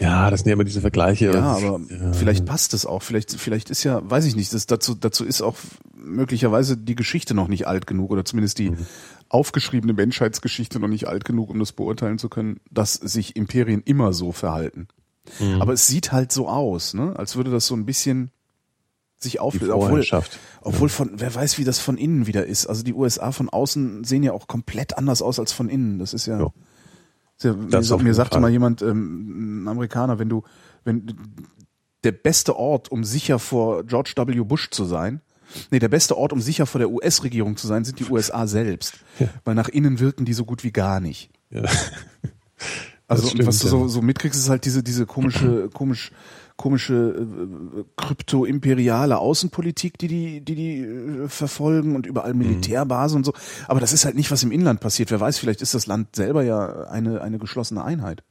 Ja, 0.00 0.30
das 0.30 0.40
sind 0.40 0.48
ja 0.48 0.54
immer 0.54 0.64
diese 0.64 0.80
Vergleiche. 0.80 1.26
Ja, 1.26 1.42
aber 1.42 1.80
Ja. 1.88 2.12
vielleicht 2.12 2.46
passt 2.46 2.72
es 2.72 2.86
auch. 2.86 3.02
Vielleicht, 3.02 3.32
vielleicht 3.32 3.68
ist 3.70 3.84
ja, 3.84 4.00
weiß 4.08 4.24
ich 4.24 4.34
nicht, 4.34 4.52
das 4.54 4.66
dazu, 4.66 4.94
dazu 4.94 5.24
ist 5.24 5.42
auch 5.42 5.56
möglicherweise 5.94 6.76
die 6.76 6.94
Geschichte 6.96 7.34
noch 7.34 7.48
nicht 7.48 7.66
alt 7.66 7.86
genug 7.86 8.10
oder 8.10 8.24
zumindest 8.24 8.58
die 8.58 8.70
mhm. 8.70 8.86
aufgeschriebene 9.28 9.92
Menschheitsgeschichte 9.92 10.80
noch 10.80 10.88
nicht 10.88 11.06
alt 11.06 11.26
genug, 11.26 11.50
um 11.50 11.58
das 11.58 11.72
beurteilen 11.72 12.18
zu 12.18 12.30
können, 12.30 12.60
dass 12.70 12.94
sich 12.94 13.36
Imperien 13.36 13.82
immer 13.84 14.14
so 14.14 14.32
verhalten. 14.32 14.88
Mhm. 15.38 15.60
Aber 15.60 15.74
es 15.74 15.86
sieht 15.86 16.12
halt 16.12 16.32
so 16.32 16.48
aus, 16.48 16.94
ne? 16.94 17.14
als 17.16 17.36
würde 17.36 17.50
das 17.50 17.66
so 17.66 17.74
ein 17.74 17.84
bisschen 17.84 18.30
sich 19.18 19.38
auflösen. 19.38 19.72
Obwohl, 19.72 20.06
obwohl 20.62 20.88
ja. 20.88 20.94
von, 20.94 21.10
wer 21.16 21.34
weiß, 21.34 21.58
wie 21.58 21.64
das 21.64 21.78
von 21.78 21.98
innen 21.98 22.26
wieder 22.26 22.46
ist. 22.46 22.66
Also 22.66 22.82
die 22.82 22.94
USA 22.94 23.32
von 23.32 23.50
außen 23.50 24.04
sehen 24.04 24.22
ja 24.22 24.32
auch 24.32 24.48
komplett 24.48 24.96
anders 24.96 25.20
aus 25.20 25.38
als 25.38 25.52
von 25.52 25.68
innen. 25.68 25.98
Das 25.98 26.14
ist 26.14 26.24
ja. 26.24 26.40
ja. 26.40 26.50
Ja 27.42 27.52
mir, 27.54 28.02
mir 28.02 28.14
sagte 28.14 28.34
Fall. 28.34 28.40
mal 28.40 28.50
jemand, 28.50 28.82
ähm, 28.82 29.64
ein 29.64 29.68
Amerikaner, 29.68 30.18
wenn 30.18 30.28
du, 30.28 30.42
wenn 30.84 31.06
der 32.04 32.12
beste 32.12 32.56
Ort, 32.56 32.90
um 32.90 33.04
sicher 33.04 33.38
vor 33.38 33.84
George 33.84 34.14
W. 34.16 34.40
Bush 34.40 34.70
zu 34.70 34.84
sein, 34.84 35.20
nee, 35.70 35.78
der 35.78 35.88
beste 35.88 36.16
Ort, 36.16 36.32
um 36.32 36.40
sicher 36.40 36.66
vor 36.66 36.78
der 36.78 36.90
US-Regierung 36.90 37.56
zu 37.56 37.66
sein, 37.66 37.84
sind 37.84 37.98
die 37.98 38.04
USA 38.04 38.46
selbst. 38.46 38.94
Ja. 39.18 39.28
Weil 39.44 39.54
nach 39.54 39.68
innen 39.68 39.98
wirken 39.98 40.24
die 40.24 40.34
so 40.34 40.44
gut 40.44 40.64
wie 40.64 40.72
gar 40.72 41.00
nicht. 41.00 41.30
Ja. 41.50 41.64
Also 43.10 43.26
stimmt, 43.26 43.48
was 43.48 43.58
du 43.58 43.66
so, 43.66 43.88
so 43.88 44.02
mitkriegst, 44.02 44.38
ist 44.38 44.48
halt 44.48 44.64
diese, 44.64 44.84
diese 44.84 45.04
komische, 45.04 45.68
komisch, 45.74 46.12
komische 46.60 46.94
äh, 46.94 47.84
krypto-imperiale 47.96 49.16
Außenpolitik, 49.16 49.96
die 49.96 50.08
die, 50.08 50.40
die 50.42 50.54
die 50.54 50.80
äh, 50.80 51.28
verfolgen 51.28 51.96
und 51.96 52.04
überall 52.04 52.34
mhm. 52.34 52.40
Militärbasen 52.40 53.14
mhm. 53.14 53.20
und 53.20 53.24
so. 53.24 53.32
Aber 53.66 53.80
das 53.80 53.94
ist 53.94 54.04
halt 54.04 54.14
nicht, 54.14 54.30
was 54.30 54.42
im 54.42 54.52
Inland 54.52 54.80
passiert. 54.80 55.10
Wer 55.10 55.20
weiß, 55.20 55.38
vielleicht 55.38 55.62
ist 55.62 55.72
das 55.72 55.86
Land 55.86 56.14
selber 56.14 56.42
ja 56.42 56.84
eine, 56.84 57.22
eine 57.22 57.38
geschlossene 57.38 57.82
Einheit. 57.82 58.22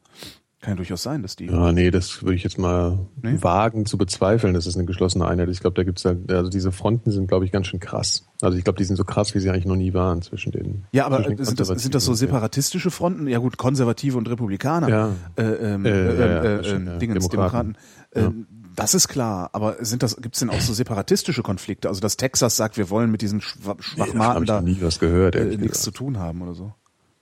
Kann 0.61 0.73
ja 0.73 0.75
durchaus 0.75 1.03
sein, 1.03 1.21
dass 1.21 1.37
die. 1.37 1.45
Ja, 1.45 1.71
nee, 1.71 1.89
das 1.89 2.21
würde 2.21 2.35
ich 2.35 2.43
jetzt 2.43 2.57
mal 2.57 3.07
nee? 3.21 3.41
wagen 3.41 3.85
zu 3.85 3.97
bezweifeln, 3.97 4.53
dass 4.53 4.65
es 4.65 4.75
eine 4.75 4.83
geschlossene 4.83 5.25
Einheit 5.25 5.47
ist. 5.47 5.57
Ich 5.57 5.61
glaube, 5.61 5.75
da 5.75 5.83
gibt's 5.83 6.03
ja, 6.03 6.15
also 6.27 6.49
diese 6.49 6.73
Fronten 6.73 7.11
sind, 7.11 7.27
glaube 7.27 7.45
ich, 7.45 7.53
ganz 7.53 7.67
schön 7.67 7.79
krass. 7.79 8.27
Also 8.41 8.57
ich 8.57 8.65
glaube, 8.65 8.75
die 8.77 8.83
sind 8.83 8.97
so 8.97 9.05
krass, 9.05 9.33
wie 9.33 9.39
sie 9.39 9.49
eigentlich 9.49 9.65
noch 9.65 9.77
nie 9.77 9.93
waren 9.93 10.21
zwischen 10.21 10.51
den. 10.51 10.83
Ja, 10.91 11.05
aber 11.05 11.23
sind 11.23 11.61
das, 11.61 11.69
sind 11.69 11.95
das 11.95 12.03
so 12.03 12.13
separatistische 12.13 12.91
Fronten? 12.91 13.27
Ja 13.27 13.37
gut, 13.37 13.57
Konservative 13.57 14.17
und 14.17 14.29
Republikaner. 14.29 14.89
Ja. 14.89 15.15
Äh, 15.37 15.43
ähm, 15.43 15.85
äh, 15.85 15.89
äh, 15.89 15.93
äh, 15.93 16.55
äh, 16.57 16.75
äh 16.75 16.97
Dingens, 16.97 17.29
Demokraten. 17.29 17.29
Demokraten. 17.29 17.75
Ja. 18.13 18.21
Ähm, 18.21 18.47
das 18.75 18.93
ist 18.93 19.07
klar, 19.07 19.49
aber 19.53 19.77
sind 19.83 20.03
das, 20.03 20.17
gibt's 20.17 20.39
denn 20.39 20.49
auch 20.49 20.61
so 20.61 20.73
separatistische 20.73 21.41
Konflikte? 21.41 21.89
Also 21.89 22.01
dass 22.01 22.17
Texas 22.17 22.55
sagt, 22.55 22.77
wir 22.77 22.89
wollen 22.89 23.11
mit 23.11 23.21
diesen 23.21 23.41
Schwachmaten 23.41 24.41
nee, 24.41 24.45
da 24.45 24.61
nie 24.61 24.77
was 24.81 24.99
gehört, 24.99 25.35
äh, 25.35 25.57
nichts 25.57 25.81
zu 25.81 25.91
tun 25.91 26.17
haben 26.17 26.41
oder 26.41 26.53
so. 26.53 26.73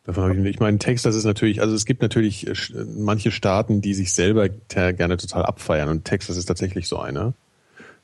Davon 0.07 0.23
habe 0.23 0.35
ich, 0.35 0.45
ich 0.45 0.59
meine, 0.61 0.79
Texas 0.79 1.15
ist 1.15 1.25
natürlich, 1.25 1.61
also 1.61 1.75
es 1.75 1.85
gibt 1.85 2.01
natürlich 2.01 2.47
äh, 2.47 2.53
manche 2.97 3.29
Staaten, 3.29 3.81
die 3.81 3.93
sich 3.93 4.13
selber 4.13 4.47
gerne 4.47 5.17
total 5.17 5.43
abfeiern 5.45 5.89
und 5.89 6.05
Texas 6.05 6.37
ist 6.37 6.45
tatsächlich 6.45 6.87
so 6.87 6.97
einer. 6.97 7.33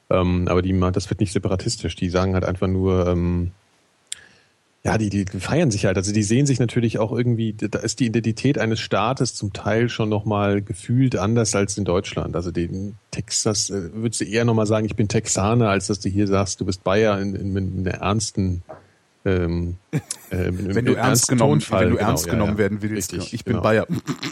Ähm, 0.09 0.49
aber 0.49 0.61
die, 0.61 0.77
das 0.91 1.09
wird 1.09 1.21
nicht 1.21 1.31
separatistisch. 1.31 1.95
Die 1.95 2.09
sagen 2.09 2.33
halt 2.33 2.43
einfach 2.43 2.67
nur, 2.67 3.07
ähm, 3.07 3.51
ja, 4.83 4.97
die, 4.97 5.09
die 5.09 5.23
feiern 5.23 5.71
sich 5.71 5.85
halt. 5.85 5.95
Also 5.95 6.11
die 6.11 6.23
sehen 6.23 6.45
sich 6.45 6.59
natürlich 6.59 6.99
auch 6.99 7.13
irgendwie, 7.13 7.53
da 7.53 7.79
ist 7.79 8.01
die 8.01 8.07
Identität 8.07 8.57
eines 8.57 8.81
Staates 8.81 9.33
zum 9.33 9.53
Teil 9.53 9.87
schon 9.87 10.09
nochmal 10.09 10.61
gefühlt 10.61 11.15
anders 11.15 11.55
als 11.55 11.77
in 11.77 11.85
Deutschland. 11.85 12.35
Also 12.35 12.51
den 12.51 12.95
Texas, 13.11 13.69
äh, 13.69 13.93
würdest 13.93 14.19
du 14.19 14.25
eher 14.25 14.43
nochmal 14.43 14.65
sagen, 14.65 14.85
ich 14.85 14.97
bin 14.97 15.07
Texaner, 15.07 15.69
als 15.69 15.87
dass 15.87 16.01
du 16.01 16.09
hier 16.09 16.27
sagst, 16.27 16.59
du 16.59 16.65
bist 16.65 16.83
Bayer 16.83 17.17
in, 17.21 17.33
in, 17.33 17.55
in 17.55 17.87
einer 17.87 17.99
ernsten 17.99 18.61
ähm, 19.25 19.77
äh, 19.91 19.99
wenn 20.51 20.85
du 20.85 20.93
ernst 20.93 21.27
genommen, 21.27 21.61
wenn 21.69 21.89
du 21.89 21.95
genau, 21.95 22.07
ernst 22.09 22.29
genommen 22.29 22.53
ja, 22.53 22.57
werden 22.57 22.81
willst. 22.81 23.13
Richtig, 23.13 23.33
ich 23.33 23.45
bin 23.45 23.53
genau. 23.53 23.63
Bayer. 23.63 23.87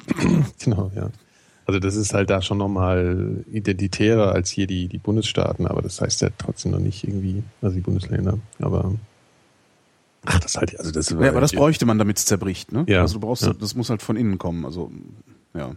genau, 0.64 0.92
ja. 0.96 1.10
Also 1.66 1.80
das 1.80 1.96
ist 1.96 2.14
halt 2.14 2.30
da 2.30 2.42
schon 2.42 2.58
nochmal 2.58 3.46
identitärer 3.52 4.34
als 4.34 4.50
hier 4.50 4.68
die, 4.68 4.88
die 4.88 4.98
Bundesstaaten, 4.98 5.68
aber 5.68 5.82
das 5.82 6.02
heißt 6.02 6.22
ja 6.22 6.30
trotzdem 6.38 6.72
noch 6.72 6.80
nicht 6.80 7.08
irgendwie, 7.08 7.44
also 7.62 7.76
die 7.76 7.82
Bundesländer. 7.82 8.40
Aber 8.60 8.94
ach, 10.26 10.40
das 10.40 10.58
halt, 10.58 10.78
also 10.80 10.92
das 10.92 11.12
Ja, 11.12 11.30
aber 11.30 11.40
das 11.40 11.54
bräuchte 11.54 11.86
man, 11.86 11.98
damit 11.98 12.18
es 12.18 12.26
zerbricht, 12.26 12.72
ne? 12.72 12.84
Ja. 12.88 13.02
Also 13.02 13.16
du 13.16 13.20
brauchst, 13.22 13.44
ja. 13.44 13.54
das 13.54 13.76
muss 13.76 13.90
halt 13.90 14.02
von 14.02 14.18
innen 14.18 14.38
kommen. 14.38 14.66
Also 14.66 14.92
ja 15.54 15.76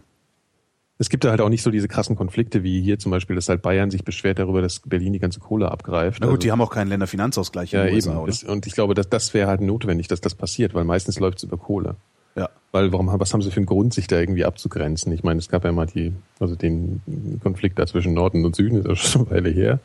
es 0.97 1.09
gibt 1.09 1.25
da 1.25 1.29
halt 1.29 1.41
auch 1.41 1.49
nicht 1.49 1.61
so 1.61 1.71
diese 1.71 1.87
krassen 1.87 2.15
Konflikte 2.15 2.63
wie 2.63 2.81
hier 2.81 2.97
zum 2.99 3.11
Beispiel, 3.11 3.35
dass 3.35 3.49
halt 3.49 3.61
Bayern 3.61 3.91
sich 3.91 4.03
beschwert 4.03 4.39
darüber, 4.39 4.61
dass 4.61 4.79
Berlin 4.79 5.11
die 5.11 5.19
ganze 5.19 5.39
Kohle 5.39 5.69
abgreift. 5.69 6.21
Na 6.21 6.27
gut, 6.27 6.35
also, 6.35 6.41
die 6.41 6.51
haben 6.51 6.61
auch 6.61 6.71
keinen 6.71 6.87
Länderfinanzausgleich 6.87 7.71
ja, 7.71 7.83
in 7.83 7.95
USA, 7.95 8.17
eben. 8.17 8.25
Das, 8.27 8.43
und 8.43 8.65
ich 8.65 8.73
glaube, 8.73 8.93
dass 8.93 9.09
das 9.09 9.33
wäre 9.33 9.47
halt 9.47 9.61
notwendig, 9.61 10.07
dass 10.07 10.21
das 10.21 10.35
passiert, 10.35 10.73
weil 10.73 10.85
meistens 10.85 11.19
läuft 11.19 11.39
es 11.39 11.43
über 11.43 11.57
Kohle. 11.57 11.95
Ja. 12.35 12.49
Weil 12.71 12.91
warum, 12.91 13.07
was 13.19 13.33
haben 13.33 13.41
sie 13.41 13.51
für 13.51 13.57
einen 13.57 13.65
Grund, 13.65 13.93
sich 13.93 14.07
da 14.07 14.19
irgendwie 14.19 14.45
abzugrenzen? 14.45 15.11
Ich 15.11 15.23
meine, 15.23 15.39
es 15.39 15.49
gab 15.49 15.63
ja 15.65 15.71
mal 15.71 15.85
die, 15.85 16.13
also 16.39 16.55
den 16.55 17.01
Konflikt 17.41 17.77
da 17.79 17.87
zwischen 17.87 18.13
Norden 18.13 18.45
und 18.45 18.55
Süden, 18.55 18.77
ist 18.77 18.87
ja 18.87 18.95
schon 18.95 19.21
eine 19.27 19.31
Weile 19.31 19.49
her. 19.49 19.79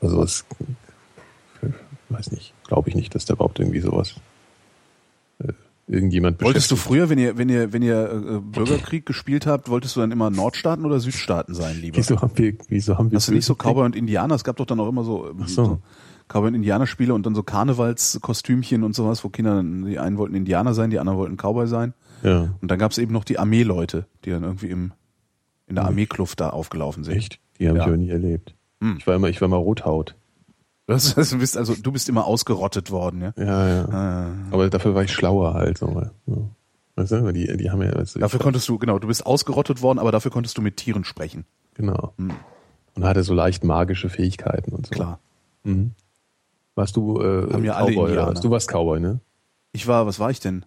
Also 0.00 0.22
es, 0.22 0.44
weiß 2.08 2.32
nicht, 2.32 2.54
glaube 2.66 2.88
ich 2.88 2.94
nicht, 2.96 3.14
dass 3.14 3.24
da 3.24 3.34
überhaupt 3.34 3.58
irgendwie 3.58 3.80
sowas 3.80 4.16
irgendjemand 5.90 6.40
Wolltest 6.42 6.70
du 6.70 6.76
früher, 6.76 7.08
wenn 7.08 7.18
ihr, 7.18 7.36
wenn 7.36 7.48
ihr, 7.48 7.72
wenn 7.72 7.82
ihr 7.82 8.10
äh, 8.10 8.40
Bürgerkrieg 8.40 9.04
gespielt 9.04 9.46
habt, 9.46 9.68
wolltest 9.68 9.96
du 9.96 10.00
dann 10.00 10.12
immer 10.12 10.30
Nordstaaten 10.30 10.84
oder 10.84 11.00
Südstaaten 11.00 11.54
sein, 11.54 11.80
lieber? 11.80 11.96
Wieso 11.96 12.20
haben 12.20 12.32
wir, 12.36 12.54
wieso 12.68 12.96
haben 12.96 13.10
wir 13.10 13.16
Hast 13.16 13.28
du 13.28 13.32
nicht 13.32 13.44
so 13.44 13.54
Cowboy 13.54 13.84
und 13.84 13.96
Indianer? 13.96 14.34
Es 14.34 14.44
gab 14.44 14.56
doch 14.56 14.66
dann 14.66 14.80
auch 14.80 14.88
immer 14.88 15.04
so, 15.04 15.34
Ach 15.40 15.48
so. 15.48 15.64
so 15.64 15.78
Cowboy 16.28 16.48
und 16.48 16.54
Indianer 16.54 16.86
Spiele 16.86 17.12
und 17.12 17.26
dann 17.26 17.34
so 17.34 17.42
Karnevalskostümchen 17.42 18.84
und 18.84 18.94
sowas, 18.94 19.24
wo 19.24 19.28
Kinder, 19.28 19.62
die 19.62 19.98
einen 19.98 20.16
wollten 20.16 20.36
Indianer 20.36 20.74
sein, 20.74 20.90
die 20.90 20.98
anderen 20.98 21.18
wollten 21.18 21.36
Cowboy 21.36 21.66
sein. 21.66 21.92
Ja. 22.22 22.54
Und 22.60 22.70
dann 22.70 22.78
gab 22.78 22.92
es 22.92 22.98
eben 22.98 23.12
noch 23.12 23.24
die 23.24 23.38
Armeeleute, 23.38 24.06
die 24.24 24.30
dann 24.30 24.44
irgendwie 24.44 24.68
im, 24.68 24.92
in 25.66 25.74
der 25.74 25.84
Armeekluft 25.84 26.40
da 26.40 26.50
aufgelaufen 26.50 27.02
sind. 27.02 27.16
Echt? 27.16 27.40
Die 27.58 27.68
habe 27.68 27.78
ja. 27.78 27.86
ich 27.86 27.92
auch 27.92 27.96
nie 27.96 28.10
erlebt. 28.10 28.54
Hm. 28.80 28.96
Ich 28.98 29.06
war 29.06 29.16
immer, 29.16 29.28
ich 29.28 29.40
war 29.40 29.46
immer 29.46 29.56
Rothaut. 29.56 30.14
Du 30.90 31.38
bist 31.38 31.56
also 31.56 31.74
du 31.74 31.92
bist 31.92 32.08
immer 32.08 32.26
ausgerottet 32.26 32.90
worden, 32.90 33.20
ja. 33.22 33.32
Ja, 33.36 33.68
ja. 33.68 33.88
Ah. 33.88 34.26
Aber 34.50 34.68
dafür 34.68 34.94
war 34.94 35.04
ich 35.04 35.12
schlauer 35.12 35.54
halt 35.54 35.78
so. 35.78 36.02
Ja. 36.26 36.36
Weißt 36.96 37.12
du, 37.12 37.32
die, 37.32 37.56
die 37.56 37.70
haben 37.70 37.82
ja. 37.82 37.94
Weißt 37.94 38.16
du, 38.16 38.18
dafür 38.18 38.40
konntest 38.40 38.68
du 38.68 38.78
genau, 38.78 38.98
du 38.98 39.06
bist 39.06 39.24
ausgerottet 39.24 39.82
worden, 39.82 39.98
aber 39.98 40.10
dafür 40.12 40.30
konntest 40.30 40.58
du 40.58 40.62
mit 40.62 40.76
Tieren 40.76 41.04
sprechen. 41.04 41.44
Genau. 41.74 42.12
Hm. 42.18 42.32
Und 42.94 43.04
hatte 43.04 43.22
so 43.22 43.34
leicht 43.34 43.62
magische 43.62 44.08
Fähigkeiten 44.08 44.72
und 44.72 44.86
so. 44.86 44.90
Klar. 44.90 45.20
Mhm. 45.62 45.92
Warst 46.74 46.96
du 46.96 47.20
äh, 47.20 47.52
haben 47.52 47.64
ja 47.64 47.74
alle 47.74 47.96
was? 47.96 48.40
Du 48.40 48.50
warst 48.50 48.68
Cowboy, 48.68 49.00
ne? 49.00 49.20
Ich 49.72 49.86
war, 49.86 50.06
was 50.06 50.18
war 50.18 50.30
ich 50.30 50.40
denn? 50.40 50.64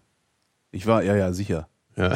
Ich 0.71 0.88
war, 0.88 1.03
ja, 1.03 1.15
ja, 1.15 1.34
sicher. 1.34 1.67
Ja. 1.95 2.13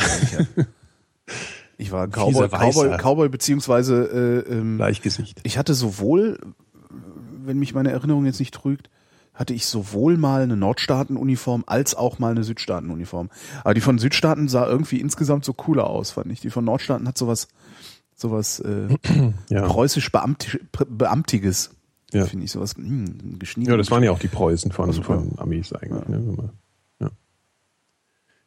Ich 1.78 1.92
war 1.92 2.08
Cowboy, 2.08 2.48
Cowboy, 2.48 2.98
Cowboy 2.98 3.30
beziehungsweise 3.30 4.46
äh, 4.48 4.52
ähm, 4.54 4.78
Bleichgesicht. 4.78 5.42
Ich 5.44 5.58
hatte 5.58 5.74
sowohl 5.74 6.40
wenn 7.48 7.60
mich 7.60 7.74
meine 7.74 7.92
Erinnerung 7.92 8.26
jetzt 8.26 8.40
nicht 8.40 8.54
trügt, 8.54 8.90
hatte 9.34 9.54
ich 9.54 9.66
sowohl 9.68 10.18
mal 10.18 10.42
eine 10.42 10.58
Nordstaatenuniform 10.58 11.64
als 11.68 11.96
auch 11.96 12.18
mal 12.20 12.32
eine 12.32 12.44
Südstaatenuniform. 12.44 13.30
Aber 13.64 13.74
die 13.74 13.82
von 13.82 14.00
Südstaaten 14.00 14.48
sah 14.48 14.68
irgendwie 14.68 15.00
insgesamt 15.00 15.46
so 15.46 15.54
cooler 15.54 15.88
aus, 15.88 16.12
fand 16.12 16.32
ich. 16.32 16.42
Die 16.42 16.50
von 16.50 16.66
Nordstaaten 16.66 17.08
hat 17.08 17.18
sowas, 17.18 17.48
sowas 18.16 18.60
äh, 18.60 18.88
ja. 19.50 19.68
preußisch 19.68 20.12
Beamti 20.12 20.60
Beamtiges. 20.90 21.72
Ja. 22.14 22.26
Finde 22.26 22.46
ich 22.46 22.52
sowas 22.52 22.78
mh, 22.78 22.86
hm, 22.86 23.40
geschnitten. 23.40 23.70
Ja, 23.70 23.78
das 23.78 23.92
waren 23.92 24.02
ja 24.02 24.12
auch 24.12 24.20
die 24.20 24.30
Preußen 24.30 24.72
von, 24.72 24.90
also, 24.90 25.04
von 25.04 25.34
Amis 25.38 25.74
eigentlich. 25.74 26.08
Ja. 26.10 26.18
Ne? 26.18 26.50
Ja. 27.00 27.10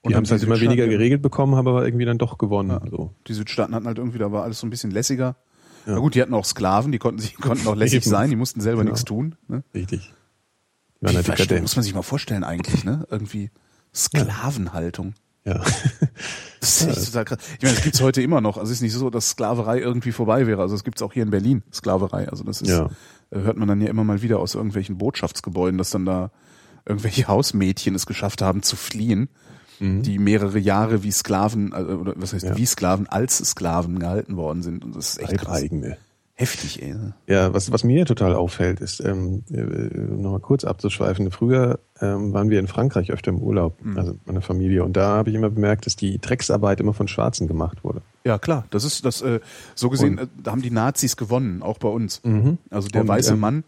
Die 0.09 0.15
haben 0.17 0.25
es 0.25 0.31
halt 0.31 0.43
immer 0.43 0.61
weniger 0.61 0.89
geregelt 0.89 1.23
bekommen, 1.23 1.55
haben 1.55 1.69
aber 1.69 1.85
irgendwie 1.85 2.07
dann 2.07 2.19
doch 2.19 2.39
gewonnen. 2.39 2.81
So. 2.91 3.15
Die 3.29 3.35
Südstaaten 3.35 3.75
hatten 3.75 3.87
halt 3.87 3.99
irgendwie, 3.99 4.19
da 4.19 4.33
war 4.33 4.43
alles 4.43 4.59
so 4.59 4.67
ein 4.67 4.71
bisschen 4.71 4.91
lässiger. 4.91 5.37
Ja. 5.87 5.95
Na 5.95 5.99
gut, 5.99 6.15
die 6.15 6.23
hatten 6.23 6.35
auch 6.35 6.45
Sklaven, 6.45 6.93
die 6.93 6.99
konnten, 6.99 7.21
sich, 7.21 7.35
konnten 7.41 7.67
auch 7.67 7.75
lässig 7.75 8.05
sein, 8.05 8.31
die 8.31 8.37
mussten 8.37 8.61
selber 8.61 8.83
genau. 8.83 8.93
nichts 8.93 9.05
tun. 9.05 9.37
Ne? 9.49 9.63
Richtig. 9.75 10.13
Die 11.01 11.17
Wie 11.17 11.23
verstehen, 11.23 11.63
muss 11.63 11.77
man 11.77 11.83
sich 11.83 11.95
mal 11.95 12.03
vorstellen 12.03 12.45
eigentlich, 12.45 12.85
ne? 12.85 13.07
Irgendwie 13.11 13.51
Sklavenhaltung. 13.95 15.15
Ja. 15.45 15.63
Das 16.61 16.83
ist 16.83 16.89
echt 16.89 17.07
total 17.07 17.25
krass. 17.25 17.39
Ich 17.57 17.63
meine, 17.63 17.75
das 17.75 17.85
gibt's 17.85 18.03
heute 18.03 18.21
immer 18.21 18.43
noch. 18.43 18.59
Also 18.59 18.71
es 18.71 18.77
ist 18.77 18.83
nicht 18.83 18.93
so, 18.93 19.09
dass 19.09 19.31
Sklaverei 19.31 19.79
irgendwie 19.79 20.13
vorbei 20.13 20.47
wäre. 20.47 20.61
Also 20.61 20.75
es 20.75 20.85
gibt's 20.85 21.01
auch 21.01 21.15
hier 21.15 21.23
in 21.23 21.31
Berlin, 21.31 21.63
Sklaverei. 21.73 22.29
Also 22.29 22.45
das 22.45 22.61
ist, 22.61 22.69
ja. 22.69 22.91
Äh, 23.31 23.41
hört 23.41 23.57
man 23.57 23.67
dann 23.67 23.81
ja 23.81 23.89
immer 23.89 24.05
mal 24.05 24.21
wieder 24.21 24.41
aus 24.41 24.55
irgendwelchen 24.55 24.99
Botschaftsgebäuden, 24.99 25.79
dass 25.79 25.89
dann 25.89 26.05
da 26.05 26.31
irgendwelche 26.85 27.29
Hausmädchen 27.29 27.95
es 27.95 28.05
geschafft 28.05 28.43
haben 28.43 28.63
zu 28.63 28.77
fliehen 28.77 29.31
mhm. 29.81 30.03
die 30.03 30.19
mehrere 30.19 30.59
Jahre 30.59 31.03
wie 31.03 31.11
Sklaven, 31.11 31.73
äh, 31.73 31.83
oder 31.83 32.15
was 32.17 32.33
heißt 32.33 32.47
ja. 32.47 32.57
wie 32.57 32.67
Sklaven, 32.67 33.07
als 33.09 33.39
Sklaven 33.39 33.99
gehalten 33.99 34.37
worden 34.37 34.63
sind. 34.63 34.85
Und 34.85 34.97
das 34.97 35.17
ist 35.17 35.23
echt 35.23 35.39
krass. 35.39 35.63
eigene. 35.63 35.97
Heftig, 36.41 36.83
ey. 36.83 36.95
Ja, 37.27 37.53
was, 37.53 37.71
was 37.71 37.85
mir 37.85 38.07
total 38.07 38.35
auffällt, 38.35 38.81
ist, 38.81 39.01
ähm, 39.01 39.43
äh, 39.51 39.61
nochmal 39.61 40.41
kurz 40.41 40.65
abzuschweifen, 40.65 41.31
früher 41.31 41.81
ähm, 42.01 42.33
waren 42.33 42.49
wir 42.49 42.59
in 42.61 42.67
Frankreich 42.67 43.13
öfter 43.13 43.31
im 43.31 43.43
Urlaub, 43.43 43.77
mhm. 43.85 43.99
also 43.99 44.15
meine 44.25 44.41
Familie, 44.41 44.83
und 44.83 44.97
da 44.97 45.19
habe 45.19 45.29
ich 45.29 45.37
immer 45.37 45.51
bemerkt, 45.51 45.85
dass 45.85 45.97
die 45.97 46.19
Drecksarbeit 46.19 46.81
immer 46.81 46.95
von 46.95 47.09
Schwarzen 47.09 47.47
gemacht 47.47 47.85
wurde. 47.85 48.01
Ja, 48.25 48.39
klar, 48.39 48.65
das 48.71 48.85
ist 48.85 49.05
das, 49.05 49.21
äh, 49.21 49.41
so 49.75 49.91
gesehen, 49.91 50.19
und, 50.19 50.25
äh, 50.25 50.27
da 50.43 50.53
haben 50.53 50.63
die 50.63 50.71
Nazis 50.71 51.19
gewonnen, 51.19 51.63
auch 51.63 51.77
bei 51.77 51.89
uns. 51.89 52.23
Mhm. 52.25 52.57
Also 52.71 52.89
der 52.89 53.03
und, 53.03 53.09
weiße 53.09 53.35
ähm, 53.35 53.41
Mann, 53.41 53.65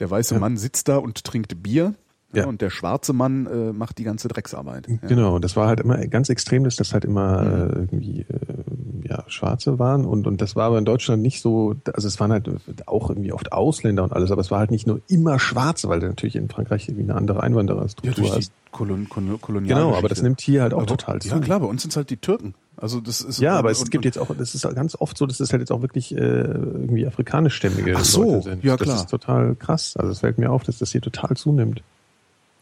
der 0.00 0.10
weiße 0.10 0.32
ja. 0.32 0.40
Mann 0.40 0.56
sitzt 0.56 0.88
da 0.88 0.96
und 0.96 1.24
trinkt 1.24 1.62
Bier 1.62 1.92
ja. 2.36 2.46
Und 2.46 2.60
der 2.60 2.70
schwarze 2.70 3.12
Mann 3.12 3.46
äh, 3.46 3.72
macht 3.72 3.98
die 3.98 4.04
ganze 4.04 4.28
Drecksarbeit. 4.28 4.88
Ja. 4.88 5.08
Genau, 5.08 5.38
das 5.38 5.56
war 5.56 5.68
halt 5.68 5.80
immer 5.80 5.98
ganz 6.06 6.28
extrem, 6.28 6.64
dass 6.64 6.76
das 6.76 6.92
halt 6.92 7.04
immer 7.04 7.42
mhm. 7.42 7.50
äh, 7.50 7.74
irgendwie 7.74 8.20
äh, 8.20 9.08
ja, 9.08 9.24
Schwarze 9.26 9.78
waren 9.78 10.04
und, 10.04 10.26
und 10.26 10.40
das 10.40 10.56
war 10.56 10.66
aber 10.66 10.78
in 10.78 10.84
Deutschland 10.84 11.22
nicht 11.22 11.40
so, 11.40 11.74
also 11.92 12.08
es 12.08 12.18
waren 12.20 12.32
halt 12.32 12.48
auch 12.86 13.10
irgendwie 13.10 13.32
oft 13.32 13.52
Ausländer 13.52 14.02
und 14.02 14.12
alles, 14.12 14.30
aber 14.30 14.40
es 14.40 14.50
war 14.50 14.58
halt 14.58 14.70
nicht 14.70 14.86
nur 14.86 15.00
immer 15.08 15.38
Schwarze, 15.38 15.88
weil 15.88 16.00
du 16.00 16.06
natürlich 16.06 16.36
in 16.36 16.48
Frankreich 16.48 16.88
irgendwie 16.88 17.04
eine 17.04 17.14
andere 17.14 17.42
Einwandererstruktur 17.42 18.24
ja, 18.24 18.36
hast. 18.36 18.52
Kolon, 18.70 19.08
Kolon, 19.08 19.64
Genau, 19.66 19.94
aber 19.94 20.08
das 20.08 20.22
nimmt 20.22 20.40
hier 20.40 20.62
halt 20.62 20.74
auch 20.74 20.78
aber, 20.78 20.86
total 20.86 21.20
zu. 21.20 21.28
Ja 21.28 21.38
klar, 21.38 21.60
bei 21.60 21.66
uns 21.66 21.82
sind 21.82 21.90
es 21.90 21.96
halt 21.96 22.10
die 22.10 22.16
Türken. 22.16 22.54
Also 22.76 23.00
das 23.00 23.20
ist 23.20 23.40
ja, 23.40 23.56
aber 23.56 23.68
und, 23.68 23.72
es 23.72 23.80
und, 23.82 23.90
gibt 23.90 24.04
jetzt 24.04 24.18
auch, 24.18 24.34
das 24.36 24.54
ist 24.54 24.62
ganz 24.74 24.96
oft 24.96 25.16
so, 25.16 25.26
dass 25.26 25.38
es 25.38 25.52
halt 25.52 25.60
jetzt 25.60 25.70
auch 25.70 25.82
wirklich 25.82 26.14
äh, 26.14 26.18
irgendwie 26.18 27.06
afrikanischstämmige 27.06 27.94
Ach 27.96 28.04
so, 28.04 28.24
Leute 28.24 28.42
sind. 28.42 28.64
ja, 28.64 28.76
klar. 28.76 28.94
Das 28.94 29.04
ist 29.04 29.10
total 29.10 29.54
krass. 29.54 29.96
Also 29.96 30.10
es 30.10 30.20
fällt 30.20 30.38
mir 30.38 30.50
auf, 30.50 30.64
dass 30.64 30.78
das 30.78 30.90
hier 30.90 31.00
total 31.00 31.36
zunimmt. 31.36 31.82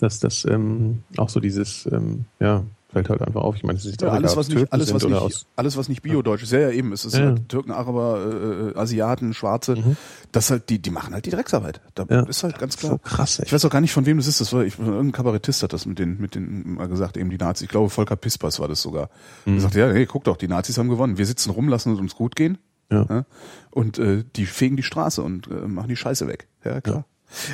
Dass 0.03 0.19
das 0.19 0.45
ähm, 0.45 1.05
auch 1.17 1.29
so 1.29 1.39
dieses, 1.39 1.87
ähm, 1.87 2.25
ja, 2.41 2.65
fällt 2.93 3.09
halt 3.09 3.23
einfach 3.23 3.43
auf. 3.43 3.55
Ich 3.55 3.63
meine, 3.63 3.79
es 3.79 3.85
ist 3.85 4.03
ja, 4.03 4.09
alles, 4.09 4.37
was 4.37 4.49
nicht, 4.49 4.73
alles, 4.73 4.93
was 4.93 5.05
nicht, 5.05 5.47
alles, 5.55 5.77
was 5.77 5.89
nicht 5.89 6.03
Bio-Deutsch 6.03 6.43
ist. 6.43 6.51
Ja, 6.51 6.59
ja, 6.59 6.71
eben. 6.71 6.93
Es 6.93 7.05
ist 7.05 7.15
Ja. 7.17 7.27
halt 7.27 7.49
Türken, 7.49 7.71
Araber, 7.71 8.19
äh, 8.21 8.71
äh, 8.71 8.77
Asiaten, 8.77 9.33
Schwarze. 9.33 9.77
Mhm. 9.77 9.97
Das 10.33 10.51
halt, 10.51 10.69
die, 10.71 10.81
die 10.81 10.91
machen 10.91 11.15
halt 11.15 11.25
die 11.25 11.31
Drecksarbeit. 11.31 11.81
Da 11.95 12.05
Ja. 12.11 12.23
ist 12.25 12.43
halt 12.43 12.59
ganz 12.59 12.81
so 12.81 12.89
klar. 12.89 12.99
krass. 12.99 13.39
Ey. 13.39 13.45
Ich 13.47 13.53
weiß 13.53 13.65
auch 13.65 13.71
gar 13.71 13.81
nicht, 13.81 13.93
von 13.93 14.05
wem 14.07 14.17
das 14.17 14.27
ist. 14.27 14.41
Das 14.41 14.53
war, 14.53 14.65
ich, 14.65 14.77
irgendein 14.77 15.13
Kabarettist 15.13 15.63
hat 15.63 15.73
das 15.73 15.87
mit 15.87 16.01
den, 16.01 16.21
mit 16.21 16.35
den, 16.35 16.75
mal 16.75 16.89
gesagt, 16.89 17.17
eben 17.17 17.31
die 17.31 17.39
Nazis. 17.39 17.63
Ich 17.67 17.69
glaube, 17.71 17.89
Volker 17.89 18.17
Pispers 18.17 18.59
war 18.59 18.67
das 18.67 18.83
sogar. 18.83 19.09
Mhm. 19.47 19.55
Er 19.55 19.61
sagte, 19.61 19.79
ja, 19.79 19.87
hey, 19.87 20.05
guck 20.07 20.25
doch, 20.25 20.37
die 20.37 20.49
Nazis 20.49 20.77
haben 20.79 20.89
gewonnen. 20.89 21.17
Wir 21.17 21.27
sitzen 21.27 21.51
rum, 21.51 21.69
lassen 21.69 21.93
es 21.95 22.01
uns 22.01 22.17
gut 22.17 22.35
gehen. 22.35 22.59
Ja. 22.91 23.07
Ja? 23.09 23.25
Und 23.71 24.01
äh, 24.01 24.25
die 24.35 24.47
fegen 24.47 24.77
die 24.77 24.83
Straße 24.83 25.23
und 25.23 25.47
äh, 25.47 25.69
machen 25.69 25.89
die 25.89 25.97
Scheiße 25.97 26.27
weg. 26.27 26.49
Ja, 26.65 26.81
klar. 26.81 27.05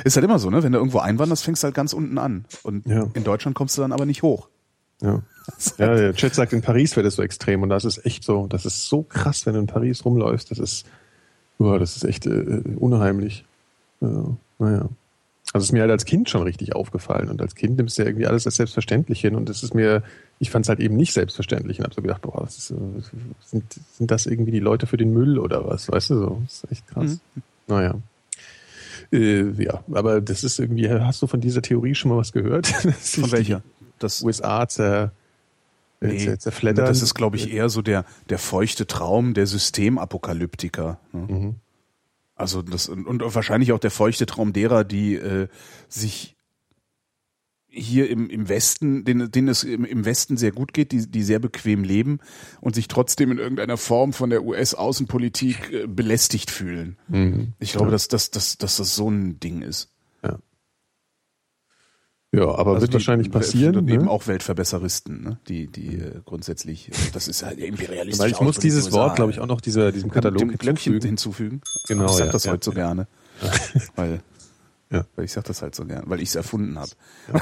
Ist 0.03 0.15
halt 0.15 0.23
immer 0.23 0.39
so, 0.39 0.49
ne? 0.49 0.61
Wenn 0.63 0.71
du 0.71 0.77
irgendwo 0.77 0.99
einwanderst, 0.99 1.43
fängst 1.43 1.63
du 1.63 1.65
halt 1.65 1.75
ganz 1.75 1.93
unten 1.93 2.17
an. 2.17 2.45
Und 2.63 2.85
Ja. 2.85 3.07
in 3.13 3.23
Deutschland 3.23 3.55
kommst 3.55 3.77
du 3.77 3.81
dann 3.81 3.91
aber 3.91 4.05
nicht 4.05 4.23
hoch. 4.23 4.47
Ja. 5.01 5.21
ja, 5.77 5.95
der 5.95 6.13
Chat 6.13 6.35
sagt, 6.35 6.51
in 6.51 6.61
Paris 6.61 6.95
wäre 6.97 7.05
das 7.05 7.15
so 7.15 7.21
extrem 7.23 7.63
und 7.63 7.69
das 7.69 7.85
ist 7.85 8.05
echt 8.05 8.23
so, 8.25 8.47
das 8.47 8.65
ist 8.65 8.87
so 8.89 9.03
krass, 9.03 9.45
wenn 9.45 9.53
du 9.53 9.61
in 9.61 9.67
Paris 9.67 10.03
rumläufst, 10.03 10.51
das 10.51 10.59
ist, 10.59 10.85
boah, 11.57 11.79
das 11.79 11.95
ist 11.95 12.03
echt 12.03 12.25
äh, 12.25 12.61
unheimlich. 12.77 13.45
Ja, 14.01 14.25
naja. 14.59 14.89
Also 15.51 15.63
es 15.63 15.69
ist 15.69 15.71
mir 15.71 15.81
halt 15.81 15.91
als 15.91 16.03
Kind 16.05 16.29
schon 16.29 16.43
richtig 16.43 16.75
aufgefallen 16.75 17.29
und 17.29 17.41
als 17.41 17.55
Kind 17.55 17.77
nimmst 17.77 17.97
du 17.97 18.01
ja 18.03 18.09
irgendwie 18.09 18.27
alles 18.27 18.45
als 18.45 18.57
selbstverständlich 18.57 19.21
hin 19.21 19.35
und 19.35 19.47
das 19.49 19.63
ist 19.63 19.73
mir, 19.73 20.03
ich 20.37 20.51
fand 20.51 20.65
es 20.65 20.69
halt 20.69 20.79
eben 20.81 20.95
nicht 20.97 21.13
selbstverständlich 21.13 21.79
und 21.79 21.85
habe 21.85 21.95
so 21.95 22.01
gedacht, 22.01 22.21
boah, 22.21 22.43
was 22.43 22.57
ist, 22.57 22.71
äh, 22.71 22.75
sind, 23.45 23.63
sind 23.97 24.11
das 24.11 24.25
irgendwie 24.25 24.51
die 24.51 24.59
Leute 24.59 24.85
für 24.85 24.97
den 24.97 25.11
Müll 25.13 25.39
oder 25.39 25.65
was, 25.65 25.89
weißt 25.89 26.09
du 26.11 26.15
so, 26.19 26.41
das 26.43 26.63
ist 26.65 26.71
echt 26.71 26.87
krass. 26.87 27.19
Naja. 27.67 27.95
Äh, 29.11 29.51
ja, 29.63 29.83
aber 29.91 30.21
das 30.21 30.43
ist 30.43 30.59
irgendwie, 30.59 30.89
hast 30.89 31.21
du 31.21 31.27
von 31.27 31.41
dieser 31.41 31.61
Theorie 31.61 31.95
schon 31.95 32.11
mal 32.11 32.17
was 32.17 32.31
gehört? 32.31 32.67
Von 32.99 33.31
welcher? 33.31 33.63
Das, 33.97 34.21
USA 34.21 34.67
zer, 34.67 35.11
äh, 36.01 36.07
Nee, 36.07 36.17
zer, 36.19 36.39
zerfleddern. 36.39 36.85
das 36.85 37.01
ist, 37.01 37.15
glaube 37.15 37.35
ich, 37.37 37.51
eher 37.51 37.69
so 37.69 37.81
der, 37.81 38.05
der 38.29 38.37
feuchte 38.37 38.87
Traum 38.87 39.33
der 39.33 39.47
Systemapokalyptiker. 39.47 40.99
Ne? 41.11 41.21
Mhm. 41.27 41.55
Also 42.35 42.61
das 42.61 42.87
und, 42.87 43.05
und 43.05 43.35
wahrscheinlich 43.35 43.73
auch 43.73 43.79
der 43.79 43.91
feuchte 43.91 44.25
Traum 44.25 44.53
derer, 44.53 44.85
die 44.85 45.15
äh, 45.15 45.47
sich 45.89 46.37
hier 47.79 48.09
im, 48.09 48.29
im 48.29 48.49
Westen, 48.49 49.03
denen, 49.05 49.31
denen 49.31 49.47
es 49.47 49.63
im, 49.63 49.85
im 49.85 50.05
Westen 50.05 50.37
sehr 50.37 50.51
gut 50.51 50.73
geht, 50.73 50.91
die, 50.91 51.09
die 51.09 51.23
sehr 51.23 51.39
bequem 51.39 51.83
leben 51.83 52.19
und 52.61 52.75
sich 52.75 52.87
trotzdem 52.87 53.31
in 53.31 53.37
irgendeiner 53.39 53.77
Form 53.77 54.13
von 54.13 54.29
der 54.29 54.43
US-Außenpolitik 54.43 55.71
äh, 55.71 55.87
belästigt 55.87 56.51
fühlen. 56.51 56.97
Mhm. 57.07 57.53
Ich 57.59 57.71
glaube, 57.71 57.87
ja. 57.87 57.91
dass, 57.91 58.07
dass, 58.07 58.31
dass, 58.31 58.57
dass 58.57 58.77
das 58.77 58.95
so 58.95 59.09
ein 59.09 59.39
Ding 59.39 59.61
ist. 59.61 59.89
Ja, 62.31 62.43
aber 62.43 62.73
Also 62.73 62.81
wird 62.81 62.91
die- 62.91 62.93
wahrscheinlich 62.93 63.31
passieren. 63.31 63.75
Und 63.75 63.87
eben 63.89 64.03
Ne? 64.05 64.09
auch 64.11 64.27
Weltverbesseristen, 64.27 65.23
ne? 65.23 65.39
die, 65.47 65.65
die 65.65 65.95
äh, 65.97 66.21
grundsätzlich, 66.25 66.91
das 67.11 67.27
ist 67.27 67.43
halt 67.43 67.57
imperialistisch. 67.57 68.19
Weil 68.23 68.29
ich 68.31 68.39
muss 68.39 68.57
dieses 68.59 68.91
Wort, 68.91 69.15
glaube 69.15 69.31
ich, 69.31 69.39
auch 69.39 69.47
noch 69.47 69.61
dieser, 69.61 69.91
diesem 69.91 70.11
Katalog 70.11 70.37
dem 70.37 70.55
Glöckchen 70.55 70.93
hinzufügen. 71.01 71.61
hinzufügen. 71.61 71.61
Genau, 71.87 72.05
ich 72.05 72.11
sag 72.11 72.27
ja, 72.27 72.31
das 72.31 72.43
ja, 72.43 72.51
heute 72.51 72.65
so 72.65 72.71
ja. 72.71 72.75
gerne. 72.75 73.07
Weil, 73.95 74.21
Ja. 74.91 75.05
weil 75.15 75.25
ich 75.25 75.31
sag 75.31 75.43
das 75.43 75.61
halt 75.61 75.75
so 75.75 75.85
gerne, 75.85 76.03
weil 76.07 76.19
ich 76.19 76.29
es 76.29 76.35
erfunden 76.35 76.79
habe. 76.79 76.89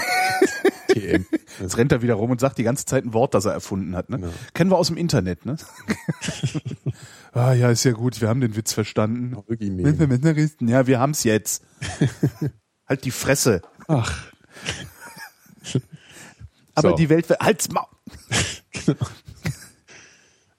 TM. 0.89 1.25
Jetzt 1.61 1.77
rennt 1.77 1.91
er 1.93 2.01
wieder 2.01 2.15
rum 2.15 2.31
und 2.31 2.41
sagt 2.41 2.57
die 2.57 2.63
ganze 2.63 2.83
Zeit 2.85 3.05
ein 3.05 3.13
Wort, 3.13 3.33
das 3.33 3.45
er 3.45 3.53
erfunden 3.53 3.95
hat. 3.95 4.09
Ne? 4.09 4.19
Ja. 4.21 4.29
Kennen 4.53 4.69
wir 4.69 4.77
aus 4.77 4.87
dem 4.87 4.97
Internet, 4.97 5.45
ne? 5.45 5.55
ah 7.33 7.53
ja, 7.53 7.69
ist 7.71 7.85
ja 7.85 7.93
gut, 7.93 8.19
wir 8.19 8.27
haben 8.27 8.41
den 8.41 8.55
Witz 8.57 8.73
verstanden. 8.73 9.35
Ja, 10.61 10.87
wir 10.87 10.99
haben's 10.99 11.23
jetzt. 11.23 11.63
halt 12.85 13.05
die 13.05 13.11
Fresse. 13.11 13.61
Ach. 13.87 14.27
Aber 16.75 16.89
So. 16.89 16.95
die 16.95 17.09
Welt, 17.09 17.29
halt's 17.39 17.69
Maul. 17.71 17.85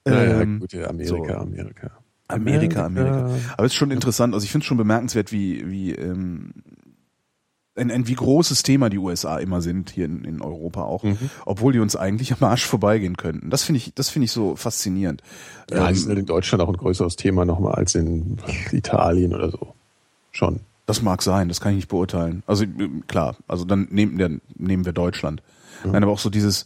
Naja, 0.05 0.41
Ähm, 0.41 0.59
gut, 0.59 0.73
ja, 0.73 0.87
Amerika, 0.87 1.33
so. 1.33 1.39
Amerika. 1.39 1.91
Amerika, 2.27 2.85
Amerika. 2.85 3.29
Aber 3.57 3.65
es 3.65 3.73
ist 3.73 3.77
schon 3.77 3.91
interessant, 3.91 4.33
also 4.33 4.43
ich 4.43 4.51
finde 4.51 4.63
es 4.63 4.67
schon 4.67 4.77
bemerkenswert, 4.77 5.31
wie, 5.31 5.69
wie 5.69 5.91
ähm, 5.93 6.53
ein, 7.79 7.89
ein 7.91 8.07
wie 8.07 8.13
großes 8.15 8.61
Thema 8.63 8.89
die 8.89 8.97
USA 8.99 9.37
immer 9.37 9.61
sind 9.61 9.89
hier 9.89 10.05
in, 10.05 10.23
in 10.25 10.41
Europa 10.41 10.83
auch, 10.83 11.03
Mhm. 11.03 11.17
obwohl 11.45 11.73
die 11.73 11.79
uns 11.79 11.95
eigentlich 11.95 12.31
am 12.33 12.43
Arsch 12.47 12.65
vorbeigehen 12.65 13.17
könnten. 13.17 13.49
Das 13.49 13.63
finde 13.63 13.77
ich, 13.77 13.93
das 13.95 14.09
finde 14.09 14.25
ich 14.25 14.31
so 14.31 14.55
faszinierend. 14.55 15.23
Ja, 15.71 15.77
Ähm, 15.77 15.83
halt 16.07 16.17
in 16.19 16.25
Deutschland 16.25 16.61
auch 16.61 16.67
ein 16.69 16.77
größeres 16.77 17.15
Thema 17.15 17.45
nochmal 17.45 17.75
als 17.75 17.95
in 17.95 18.37
Italien 18.71 19.33
oder 19.33 19.49
so. 19.49 19.73
Schon. 20.31 20.59
Das 20.85 21.01
mag 21.01 21.21
sein, 21.21 21.47
das 21.49 21.61
kann 21.61 21.71
ich 21.71 21.77
nicht 21.77 21.87
beurteilen. 21.89 22.43
Also 22.47 22.63
ähm, 22.65 23.03
klar, 23.07 23.35
also 23.47 23.65
dann 23.65 23.87
nehmen, 23.91 24.17
dann 24.17 24.41
nehmen 24.55 24.85
wir 24.85 24.93
Deutschland. 24.93 25.41
Nein, 25.85 26.03
aber 26.03 26.11
auch 26.11 26.19
so 26.19 26.29
dieses 26.29 26.65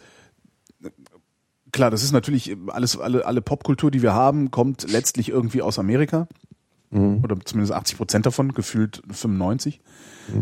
klar, 1.72 1.90
das 1.92 2.04
ist 2.04 2.12
natürlich 2.12 2.56
alles, 2.68 2.98
alle, 3.00 3.26
alle 3.26 3.42
Popkultur, 3.42 3.90
die 3.92 4.02
wir 4.02 4.14
haben, 4.14 4.52
kommt 4.52 4.90
letztlich 4.92 5.30
irgendwie 5.30 5.62
aus 5.62 5.80
Amerika. 5.80 6.28
Oder 6.92 7.38
zumindest 7.44 7.74
80 7.74 7.98
Prozent 7.98 8.26
davon, 8.28 8.54
gefühlt 8.54 9.02
95. 9.10 9.82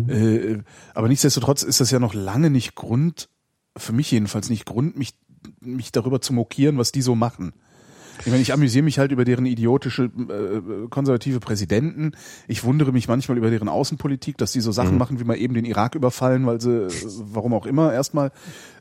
Äh, 0.08 0.60
aber 0.94 1.08
nichtsdestotrotz 1.08 1.64
ist 1.64 1.80
das 1.82 1.92
ja 1.92 2.00
noch 2.00 2.14
lange 2.14 2.50
nicht 2.50 2.76
Grund, 2.76 3.30
für 3.78 3.94
mich 3.94 4.12
jedenfalls 4.12 4.50
nicht 4.50 4.66
Grund, 4.66 4.98
mich, 4.98 5.14
mich 5.60 5.92
darüber 5.92 6.22
zu 6.22 6.34
mokieren, 6.34 6.78
was 6.78 6.92
die 6.92 7.02
so 7.02 7.16
machen. 7.16 7.54
Ich 8.20 8.28
meine, 8.28 8.42
ich 8.42 8.54
amüsiere 8.54 8.84
mich 8.84 9.00
halt 9.00 9.12
über 9.12 9.26
deren 9.26 9.48
idiotische 9.48 10.04
äh, 10.04 10.88
konservative 10.90 11.40
Präsidenten. 11.40 12.12
Ich 12.48 12.64
wundere 12.64 12.92
mich 12.92 13.08
manchmal 13.08 13.38
über 13.38 13.50
deren 13.50 13.68
Außenpolitik, 13.70 14.38
dass 14.38 14.52
die 14.52 14.62
so 14.62 14.72
Sachen 14.72 14.98
machen, 15.00 15.20
wie 15.20 15.24
mal 15.24 15.38
eben 15.38 15.56
den 15.56 15.66
Irak 15.66 15.96
überfallen, 15.96 16.46
weil 16.46 16.62
sie, 16.62 16.88
warum 17.34 17.54
auch 17.54 17.66
immer, 17.66 17.92
erstmal 17.94 18.32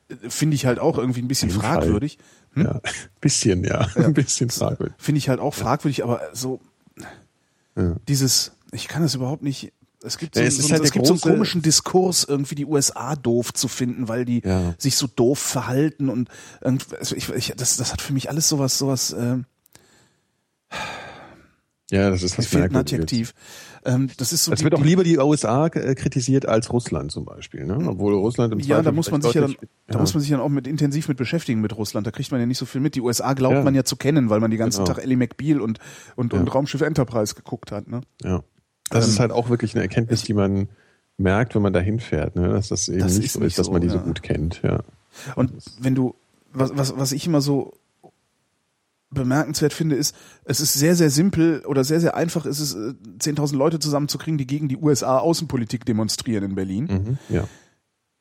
äh, 0.09 0.29
finde 0.29 0.57
ich 0.57 0.67
halt 0.67 0.79
auch 0.79 0.99
irgendwie 0.99 1.23
ein 1.23 1.29
bisschen 1.29 1.49
fragwürdig. 1.51 2.19
Ja, 2.55 2.81
bisschen, 3.23 3.65
ja. 3.65 3.87
Ein 3.95 4.13
bisschen 4.13 4.51
fragwürdig. 4.51 4.95
Finde 4.99 5.19
ich 5.19 5.29
halt 5.31 5.41
auch 5.41 5.55
fragwürdig, 5.55 6.05
aber 6.05 6.21
so 6.35 6.61
Ja. 7.77 7.97
dieses, 8.09 8.53
ich 8.73 8.89
kann 8.89 9.03
das 9.03 9.15
überhaupt 9.15 9.43
nicht. 9.43 9.73
Es 10.03 10.17
gibt 10.17 10.35
so, 10.35 10.41
Ja, 10.41 10.47
es 10.47 10.57
so, 10.57 10.71
halt 10.71 10.83
es 10.83 10.93
gibt 10.93 11.07
so 11.07 11.13
einen 11.13 11.21
komischen 11.21 11.61
Diskurs, 11.63 12.25
irgendwie 12.25 12.55
die 12.55 12.65
USA 12.67 13.17
doof 13.17 13.53
zu 13.53 13.69
finden, 13.69 14.09
weil 14.09 14.25
die 14.25 14.41
Ja. 14.45 14.75
sich 14.79 14.97
so 14.97 15.07
doof 15.07 15.39
verhalten 15.39 16.09
und 16.09 16.29
also 16.99 17.15
ich, 17.17 17.29
ich, 17.31 17.53
das, 17.57 17.77
das 17.77 17.93
hat 17.93 18.01
für 18.01 18.13
mich 18.15 18.29
alles 18.31 18.49
sowas, 18.49 18.79
sowas. 18.79 19.15
Ähm, 19.19 19.45
Ja, 21.91 22.09
das 22.09 22.23
ist 22.23 22.39
was 22.39 22.47
fehlt 22.47 22.71
ein. 22.71 22.77
Adjektiv. 22.77 23.35
Ähm, 23.85 24.09
das 24.17 24.33
ist 24.33 24.45
so. 24.45 24.53
Es 24.53 24.63
wird 24.63 24.75
auch 24.75 24.85
lieber 24.85 25.03
die 25.03 25.19
USA 25.19 25.67
äh, 25.67 25.95
kritisiert 25.97 26.47
als 26.47 26.73
Russland 26.73 27.11
zum 27.11 27.25
Beispiel, 27.25 27.65
ne? 27.67 27.79
Obwohl 27.89 28.15
Russland 28.15 28.53
im 28.53 28.61
Ja, 28.61 28.77
da 28.77 28.83
Zweifel 28.85 28.93
muss 28.93 29.11
man 29.11 29.23
sich 29.23 29.35
ja 29.35 29.41
dann, 29.41 29.51
deutlich- 29.53 29.71
da 29.89 29.99
muss 29.99 30.15
man 30.15 30.21
sich 30.21 30.31
dann 30.31 30.41
auch 30.41 30.49
mit 30.49 30.67
intensiv 30.69 31.09
mit 31.09 31.17
beschäftigen 31.17 31.61
mit 31.61 31.77
Russland. 31.77 32.07
Da 32.07 32.11
kriegt 32.13 32.31
man 32.31 32.39
ja 32.41 32.47
nicht 32.47 32.59
so 32.59 32.65
viel 32.67 32.81
mit. 32.81 32.95
Die 32.95 33.01
USA 33.01 33.33
glaubt 33.33 33.57
Ja. 33.57 33.63
man 33.65 33.75
ja 33.75 33.83
zu 33.85 33.97
kennen, 33.97 34.31
weil 34.31 34.39
man 34.39 34.51
den 34.53 34.59
ganzen 34.59 34.85
Genau. 34.85 34.95
Tag 34.95 35.03
Ellie 35.03 35.17
McBeal 35.17 35.61
und 35.61 35.79
und, 36.15 36.33
und 36.33 36.55
Raumschiff 36.55 36.81
Enterprise 36.83 37.35
geguckt 37.35 37.73
hat. 37.73 37.89
Ne? 37.89 38.03
Ja. 38.23 38.43
Das 38.91 39.07
Ähm, 39.07 39.11
ist 39.13 39.21
halt 39.21 39.33
auch 39.33 39.49
wirklich 39.49 39.75
eine 39.75 39.83
Erkenntnis, 39.83 40.21
ich- 40.21 40.27
die 40.27 40.35
man 40.35 40.69
merkt, 41.17 41.55
wenn 41.55 41.63
man 41.63 41.73
da 41.73 41.81
hinfährt, 41.81 42.37
ne? 42.37 42.49
dass 42.49 42.69
das 42.69 42.89
eben 42.89 43.01
Das 43.01 43.17
nicht 43.17 43.27
ist 43.27 43.33
so 43.35 43.39
nicht 43.41 43.49
ist, 43.49 43.59
dass 43.59 43.67
so, 43.67 43.73
man 43.73 43.81
die 43.83 43.89
so 43.89 43.97
ja. 43.97 44.03
gut 44.03 44.23
kennt. 44.23 44.63
Ja. 44.63 44.81
Und 45.37 45.53
wenn 45.81 45.95
du, 45.95 46.15
was, 46.53 46.71
was, 46.75 46.97
was 46.97 47.13
ich 47.13 47.27
immer 47.27 47.41
so 47.41 47.75
bemerkenswert 49.11 49.73
finde, 49.73 49.97
ist, 49.97 50.15
es 50.45 50.61
ist 50.61 50.73
sehr, 50.75 50.95
sehr 50.95 51.11
simpel 51.11 51.65
oder 51.67 51.83
sehr, 51.83 52.01
sehr 52.01 52.15
einfach 52.15 52.47
ist 52.47 52.61
es, 52.61 52.75
äh, 52.75 52.95
10.000 53.19 53.57
Leute 53.57 53.81
zusammenzukriegen, 53.81 54.39
die 54.39 54.47
gegen 54.47 54.69
die 54.69 54.77
USA 54.77 55.19
Außenpolitik 55.19 55.85
demonstrieren 55.85 56.45
in 56.45 56.55
Berlin. 56.55 56.85
Mhm. 57.29 57.35
ja. 57.35 57.45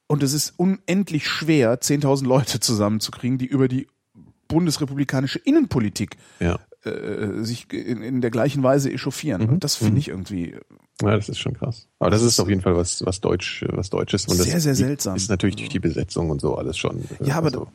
Und 0.07 0.23
es 0.23 0.33
ist 0.33 0.55
unendlich 0.57 1.27
schwer, 1.27 1.79
10.000 1.79 2.25
Leute 2.25 2.59
zusammenzukriegen, 2.59 3.37
die 3.37 3.45
über 3.45 3.67
die 3.67 3.87
bundesrepublikanische 4.47 5.37
Innenpolitik 5.37 6.17
Ja. 6.39 6.59
Äh, 6.83 7.43
sich 7.43 7.71
in, 7.73 8.01
in 8.01 8.21
der 8.21 8.31
gleichen 8.31 8.63
Weise 8.63 8.91
echauffieren. 8.91 9.43
Mhm. 9.43 9.49
Und 9.49 9.63
das 9.63 9.75
finde 9.75 9.99
ich 9.99 10.07
irgendwie 10.09 10.55
Ja, 11.01 11.15
das 11.15 11.29
ist 11.29 11.39
schon 11.39 11.53
krass. 11.53 11.87
Aber 11.99 12.09
das, 12.09 12.21
ist 12.21 12.39
auf 12.39 12.49
jeden 12.49 12.61
Fall 12.61 12.75
was, 12.75 13.05
was 13.05 13.21
Deutsch, 13.21 13.65
was 13.69 13.89
Deutsches. 13.89 14.25
Und 14.27 14.37
Sehr, 14.37 14.53
das 14.53 14.63
sehr 14.63 14.75
seltsam. 14.75 15.15
Ist 15.15 15.29
natürlich 15.29 15.55
durch 15.57 15.69
die 15.69 15.79
Besetzung 15.79 16.29
und 16.29 16.41
so 16.41 16.55
alles 16.55 16.77
schon. 16.77 16.99
äh, 17.19 17.25
Ja, 17.25 17.35
aber 17.37 17.47
also, 17.47 17.67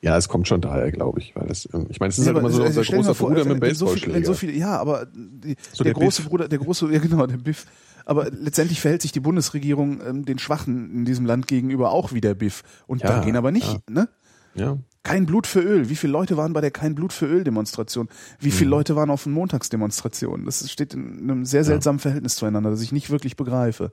ja, 0.00 0.16
es 0.18 0.28
kommt 0.28 0.46
schon 0.46 0.60
daher, 0.60 0.92
glaube 0.92 1.20
ich, 1.20 1.34
weil 1.34 1.46
das, 1.46 1.66
ähm, 1.72 1.86
ich 1.88 1.98
meine, 1.98 2.10
es 2.10 2.18
ist 2.18 2.26
Ja, 2.26 2.32
halt 2.34 2.40
immer 2.42 2.50
so 2.50 2.62
also 2.62 2.80
unser 2.80 2.92
großer 2.92 3.14
vor, 3.14 3.28
Bruder 3.30 3.40
wenn- 3.46 3.54
mit 3.54 3.62
dem 3.62 3.68
Baseballschläger. 3.70 4.26
so 4.26 4.34
viele, 4.34 4.52
ja, 4.52 4.76
aber 4.78 5.06
die, 5.14 5.56
So 5.72 5.82
der, 5.82 5.94
der 5.94 6.02
große 6.02 6.22
Biff. 6.22 6.28
Bruder, 6.30 6.48
der 6.48 6.58
große, 6.58 6.88
ja 6.92 6.98
genau, 6.98 7.26
der 7.26 7.38
Biff. 7.38 7.64
Aber 8.06 8.30
letztendlich 8.30 8.82
verhält 8.82 9.00
sich 9.00 9.12
die 9.12 9.20
Bundesregierung 9.20 10.02
ähm, 10.06 10.24
den 10.26 10.38
Schwachen 10.38 10.90
in 10.92 11.04
diesem 11.06 11.24
Land 11.24 11.46
gegenüber 11.48 11.90
auch 11.90 12.12
wie 12.12 12.20
der 12.20 12.34
Biff. 12.34 12.62
Und 12.86 13.00
Ja, 13.02 13.08
da 13.08 13.24
gehen 13.24 13.34
aber 13.36 13.50
nicht, 13.50 13.66
ja. 13.72 13.78
ne? 13.88 14.08
ja. 14.54 14.76
Kein 15.04 15.26
Blut 15.26 15.46
für 15.46 15.60
Öl. 15.60 15.88
Wie 15.90 15.96
viele 15.96 16.12
Leute 16.14 16.36
waren 16.36 16.52
bei 16.54 16.60
der 16.62 16.70
Kein 16.70 16.94
Blut 16.94 17.12
für 17.12 17.26
Öl 17.26 17.44
Demonstration? 17.44 18.08
Wie 18.40 18.50
viele 18.50 18.66
Mhm. 18.66 18.70
Leute 18.70 18.96
waren 18.96 19.10
auf 19.10 19.24
den 19.24 19.32
Montagsdemonstrationen? 19.34 20.44
Das 20.46 20.68
steht 20.70 20.94
in 20.94 21.18
einem 21.30 21.44
sehr 21.44 21.62
seltsamen 21.62 21.98
Verhältnis 22.00 22.36
zueinander, 22.36 22.70
das 22.70 22.80
ich 22.80 22.90
nicht 22.90 23.10
wirklich 23.10 23.36
begreife. 23.36 23.92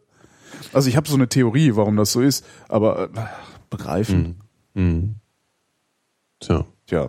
Also 0.74 0.90
ich 0.90 0.96
habe 0.98 1.08
so 1.10 1.16
eine 1.16 1.28
Theorie, 1.30 1.76
warum 1.76 1.96
das 1.98 2.14
so 2.14 2.22
ist, 2.22 2.46
aber 2.70 3.10
äh, 3.14 3.28
begreifen. 3.70 4.38
Mhm. 4.74 5.16
Tja, 6.40 6.66
Tja, 6.88 7.08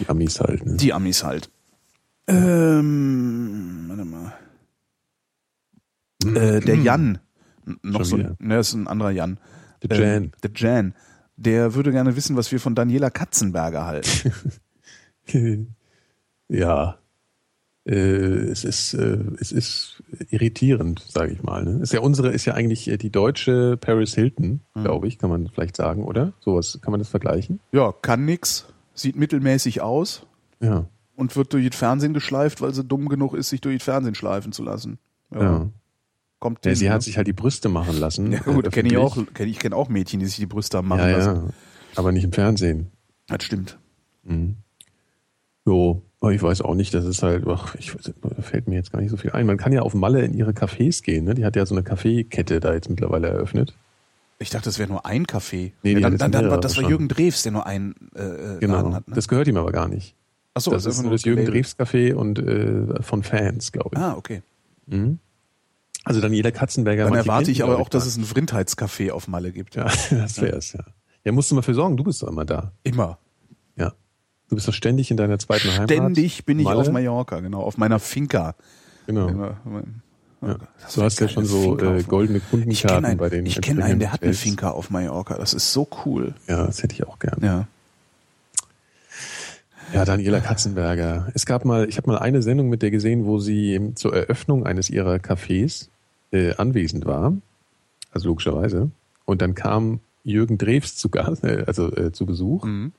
die 0.00 0.08
Amis 0.08 0.40
halt. 0.40 0.64
Ne? 0.64 0.76
die 0.76 0.92
Amis 0.92 1.22
halt. 1.24 1.50
Ähm, 2.28 3.86
warte 3.88 4.04
mal. 4.04 4.32
Äh, 6.24 6.60
der 6.60 6.76
Jan, 6.76 7.18
n- 7.66 7.78
noch 7.82 8.00
Schon 8.00 8.04
so, 8.04 8.18
wieder. 8.18 8.36
ne, 8.38 8.58
ist 8.58 8.74
ein 8.74 8.86
anderer 8.86 9.10
Jan. 9.10 9.38
Der 9.82 9.98
Jan. 9.98 10.22
Ähm, 10.24 10.30
der 10.42 10.50
Jan. 10.54 10.94
Der 11.40 11.74
würde 11.74 11.92
gerne 11.92 12.16
wissen, 12.16 12.36
was 12.36 12.50
wir 12.50 12.58
von 12.58 12.74
Daniela 12.74 13.10
Katzenberger 13.10 13.86
halten. 13.86 14.32
ja. 16.48 16.98
Äh, 17.86 17.94
es 18.50 18.64
ist 18.64 18.92
äh, 18.94 19.18
es 19.40 19.50
ist 19.50 20.02
irritierend, 20.30 21.00
sage 21.08 21.32
ich 21.32 21.42
mal. 21.42 21.64
Ne? 21.64 21.80
Ist 21.80 21.92
ja 21.94 22.00
unsere 22.00 22.32
ist 22.32 22.44
ja 22.44 22.52
eigentlich 22.54 22.88
äh, 22.88 22.98
die 22.98 23.10
deutsche 23.10 23.76
Paris 23.78 24.14
Hilton, 24.14 24.60
Mhm. 24.74 24.82
glaube 24.82 25.08
ich, 25.08 25.18
kann 25.18 25.30
man 25.30 25.48
vielleicht 25.48 25.76
sagen, 25.76 26.04
oder? 26.04 26.32
Sowas 26.40 26.78
kann 26.82 26.90
man 26.90 26.98
das 27.00 27.08
vergleichen? 27.08 27.60
ja, 27.72 27.92
kann 28.02 28.24
nix, 28.26 28.66
sieht 28.94 29.16
mittelmäßig 29.16 29.80
aus 29.80 30.26
Ja. 30.60 30.86
und 31.16 31.34
wird 31.36 31.52
durch 31.54 31.66
das 31.70 31.78
Fernsehen 31.78 32.12
geschleift, 32.12 32.60
weil 32.60 32.74
sie 32.74 32.84
dumm 32.84 33.08
genug 33.08 33.32
ist, 33.34 33.48
sich 33.48 33.60
durch 33.62 33.76
das 33.78 33.84
Fernsehen 33.84 34.14
schleifen 34.14 34.52
zu 34.52 34.64
lassen. 34.64 34.98
Ja. 35.32 35.68
Kommt 36.40 36.64
ja 36.64 36.74
sie 36.74 36.86
ne? 36.86 36.92
hat 36.92 37.02
sich 37.02 37.16
halt 37.16 37.26
die 37.26 37.32
Brüste 37.32 37.68
machen 37.68 37.98
lassen. 37.98 38.30
Ja 38.32 38.40
gut, 38.40 38.66
äh, 38.66 38.70
kenne 38.70 38.88
ich 38.88 38.96
auch, 38.96 39.16
kenn 39.34 39.48
ich 39.48 39.58
kenne 39.58 39.74
auch 39.76 39.88
Mädchen, 39.88 40.20
die 40.20 40.26
sich 40.26 40.36
die 40.36 40.46
Brüste 40.46 40.78
haben 40.78 40.88
machen 40.88 41.00
Ja, 41.00 41.16
lassen. 41.16 41.34
ja. 41.46 41.50
Aber 41.96 42.12
nicht 42.12 42.24
im 42.24 42.32
Fernsehen. 42.32 42.92
Das 43.26 43.42
stimmt. 43.44 43.78
Mhm. 44.24 44.56
Jo, 45.66 46.02
aber 46.20 46.32
ich 46.32 46.42
weiß 46.42 46.62
auch 46.62 46.74
nicht, 46.74 46.94
das 46.94 47.04
ist 47.04 47.22
halt, 47.22 47.44
ach, 47.46 47.74
ich, 47.74 47.92
fällt 48.40 48.68
mir 48.68 48.76
jetzt 48.76 48.92
gar 48.92 49.00
nicht 49.00 49.10
so 49.10 49.16
viel 49.16 49.32
ein. 49.32 49.46
Man 49.46 49.56
kann 49.56 49.72
ja 49.72 49.82
auf 49.82 49.94
Malle 49.94 50.22
in 50.24 50.32
ihre 50.34 50.52
Cafés 50.52 51.02
gehen, 51.02 51.24
ne? 51.24 51.34
Die 51.34 51.44
hat 51.44 51.56
ja 51.56 51.66
so 51.66 51.74
eine 51.74 51.82
Kaffeekette 51.82 52.60
da 52.60 52.72
jetzt 52.72 52.88
mittlerweile 52.88 53.28
eröffnet. 53.28 53.74
Ich 54.38 54.50
dachte, 54.50 54.66
das 54.66 54.78
wäre 54.78 54.88
nur 54.88 55.04
ein 55.04 55.26
Café. 55.26 55.72
Nee, 55.82 55.94
ja, 55.94 56.00
dann, 56.00 56.16
dann, 56.16 56.30
dann 56.32 56.50
war, 56.50 56.60
das 56.60 56.76
war 56.76 56.82
schon. 56.82 56.90
Jürgen 56.90 57.08
Drews, 57.08 57.42
der 57.42 57.52
nur 57.52 57.66
einen 57.66 57.94
äh, 58.14 58.22
äh, 58.22 58.58
Genau. 58.60 58.74
Laden 58.76 58.94
hat. 58.94 59.08
Ne? 59.08 59.14
Das 59.14 59.26
gehört 59.28 59.48
ihm 59.48 59.56
aber 59.56 59.72
gar 59.72 59.88
nicht. 59.88 60.14
Achso, 60.54 60.70
das 60.70 60.86
ist 60.86 61.02
nur 61.02 61.10
das 61.10 61.24
Jürgen 61.24 61.44
Drews 61.44 61.76
Café 61.78 62.14
und 62.14 62.38
äh, 62.38 63.02
von 63.02 63.22
Fans, 63.22 63.72
glaube 63.72 63.90
ich. 63.94 63.98
Ah, 63.98 64.16
okay. 64.16 64.42
Mhm. 64.86 65.18
Also 66.08 66.26
jeder 66.28 66.52
Katzenberger. 66.52 67.04
Dann 67.04 67.14
erwarte 67.14 67.50
ich 67.50 67.62
aber 67.62 67.78
auch, 67.78 67.88
dass 67.88 68.06
es 68.06 68.16
ein 68.16 68.24
Vrindheitscafé 68.24 69.10
auf 69.12 69.28
Malle 69.28 69.52
gibt. 69.52 69.76
Ja, 69.76 69.84
das 70.10 70.40
wär's, 70.40 70.72
ja. 70.72 70.84
Ja, 71.24 71.32
musst 71.32 71.50
du 71.50 71.54
mal 71.54 71.62
für 71.62 71.74
sorgen, 71.74 71.96
du 71.96 72.04
bist 72.04 72.22
doch 72.22 72.28
immer 72.28 72.44
da. 72.44 72.72
Immer. 72.84 73.18
Ja. 73.76 73.92
Du 74.48 74.54
bist 74.56 74.66
doch 74.66 74.72
ständig 74.74 75.10
in 75.10 75.16
deiner 75.16 75.38
zweiten 75.38 75.70
Heimat. 75.72 75.90
Ständig 75.90 76.44
bin 76.46 76.58
ich 76.58 76.64
Malle. 76.64 76.80
auf 76.80 76.90
Mallorca, 76.90 77.40
genau, 77.40 77.60
auf 77.60 77.76
meiner 77.76 77.98
Finca. 77.98 78.54
Genau. 79.06 79.28
Immer- 79.28 79.56
immer- 79.66 79.82
Ja. 80.40 80.56
Du 80.94 81.02
hast 81.02 81.18
ja 81.20 81.28
schon 81.28 81.44
so 81.44 81.78
äh, 81.78 82.02
goldene 82.04 82.38
Ich 82.38 82.44
kenne 82.48 82.62
Kundenkarten 82.62 83.04
einen, 83.04 83.18
bei 83.18 83.28
den 83.28 83.44
ich 83.44 83.60
kenn 83.60 83.82
einen, 83.82 83.98
der 83.98 84.12
hat 84.12 84.22
eine. 84.22 84.32
Finca 84.34 84.70
auf 84.70 84.88
Mallorca. 84.90 85.36
Das 85.36 85.52
ist 85.52 85.72
so 85.72 85.88
cool. 86.04 86.34
Ja, 86.46 86.64
das 86.66 86.82
hätte 86.82 86.94
ich 86.94 87.06
auch 87.06 87.18
gern. 87.18 87.38
Ja. 87.42 87.66
Ja, 89.92 90.04
Daniela 90.04 90.40
Katzenberger. 90.40 91.28
Es 91.34 91.46
gab 91.46 91.64
mal, 91.64 91.88
ich 91.88 91.96
habe 91.96 92.10
mal 92.10 92.18
eine 92.18 92.42
Sendung 92.42 92.68
mit 92.68 92.82
der 92.82 92.90
gesehen, 92.90 93.24
wo 93.24 93.38
sie 93.38 93.72
eben 93.72 93.96
zur 93.96 94.14
Eröffnung 94.14 94.66
eines 94.66 94.90
ihrer 94.90 95.14
Cafés 95.16 95.88
äh, 96.30 96.54
anwesend 96.54 97.06
war. 97.06 97.34
Also 98.10 98.28
logischerweise. 98.28 98.90
Und 99.24 99.42
dann 99.42 99.54
kam 99.54 100.00
Jürgen 100.24 100.58
Drews 100.58 100.96
zu 100.96 101.08
Gast, 101.08 101.44
äh, 101.44 101.64
also 101.66 101.94
äh, 101.94 102.12
zu 102.12 102.26
Besuch. 102.26 102.64
Mhm. 102.64 102.92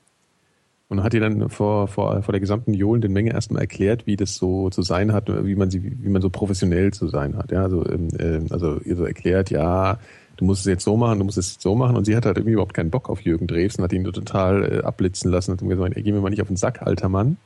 Und 0.88 1.04
hat 1.04 1.14
ihr 1.14 1.20
dann 1.20 1.48
vor, 1.50 1.86
vor, 1.86 2.22
vor 2.22 2.32
der 2.32 2.40
gesamten 2.40 2.74
johlenden 2.74 3.12
Menge 3.12 3.32
erstmal 3.32 3.62
erklärt, 3.62 4.08
wie 4.08 4.16
das 4.16 4.34
so 4.34 4.70
zu 4.70 4.82
sein 4.82 5.12
hat, 5.12 5.28
wie 5.28 5.54
man 5.54 5.70
sie, 5.70 5.84
wie 5.84 6.08
man 6.08 6.20
so 6.20 6.30
professionell 6.30 6.92
zu 6.92 7.06
sein 7.06 7.36
hat. 7.36 7.52
Ja, 7.52 7.62
also, 7.62 7.88
ähm, 7.88 8.08
ähm, 8.18 8.46
also 8.50 8.80
ihr 8.80 8.96
so 8.96 9.04
erklärt, 9.04 9.50
ja, 9.50 10.00
du 10.36 10.44
musst 10.44 10.62
es 10.62 10.66
jetzt 10.66 10.82
so 10.82 10.96
machen, 10.96 11.20
du 11.20 11.24
musst 11.24 11.38
es 11.38 11.52
jetzt 11.52 11.62
so 11.62 11.76
machen. 11.76 11.96
Und 11.96 12.06
sie 12.06 12.16
hat 12.16 12.26
halt 12.26 12.38
irgendwie 12.38 12.54
überhaupt 12.54 12.74
keinen 12.74 12.90
Bock 12.90 13.08
auf 13.08 13.20
Jürgen 13.20 13.46
Drews 13.46 13.76
und 13.76 13.84
hat 13.84 13.92
ihn 13.92 14.02
total 14.02 14.78
äh, 14.78 14.82
abblitzen 14.82 15.30
lassen 15.30 15.52
und 15.52 15.58
hat 15.58 15.62
ihm 15.62 15.68
gesagt, 15.68 15.96
ey, 15.96 16.02
geh 16.02 16.10
mir 16.10 16.20
mal 16.20 16.30
nicht 16.30 16.42
auf 16.42 16.48
den 16.48 16.56
Sack, 16.56 16.82
alter 16.82 17.08
Mann. 17.08 17.36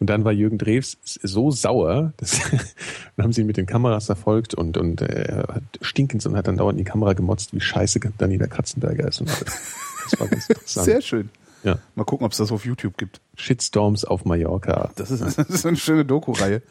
Und 0.00 0.08
dann 0.08 0.24
war 0.24 0.32
Jürgen 0.32 0.56
Drews 0.56 0.96
so 1.04 1.50
sauer, 1.50 2.14
dass, 2.16 2.40
dann 3.16 3.24
haben 3.24 3.32
sie 3.32 3.42
ihn 3.42 3.46
mit 3.46 3.58
den 3.58 3.66
Kameras 3.66 4.06
verfolgt 4.06 4.54
und, 4.54 4.78
und 4.78 5.02
äh, 5.02 5.24
er 5.24 5.54
hat 5.54 5.62
stinkend 5.82 6.24
und 6.24 6.36
hat 6.36 6.48
dann 6.48 6.56
dauernd 6.56 6.78
in 6.78 6.84
die 6.84 6.90
Kamera 6.90 7.12
gemotzt, 7.12 7.52
wie 7.52 7.60
scheiße 7.60 8.00
Daniela 8.16 8.46
Katzenberger 8.46 9.06
ist. 9.06 9.20
Und 9.20 9.28
das 9.28 10.18
war 10.18 10.26
ganz 10.26 10.48
interessant. 10.48 10.84
Sehr 10.86 11.02
schön. 11.02 11.28
Ja. 11.62 11.78
Mal 11.94 12.04
gucken, 12.04 12.24
ob 12.24 12.32
es 12.32 12.38
das 12.38 12.50
auf 12.50 12.64
YouTube 12.64 12.96
gibt. 12.96 13.20
Shitstorms 13.36 14.06
auf 14.06 14.24
Mallorca. 14.24 14.90
Das 14.96 15.10
ist, 15.10 15.20
das 15.38 15.50
ist 15.50 15.66
eine 15.66 15.76
schöne 15.76 16.06
Doku-Reihe. 16.06 16.62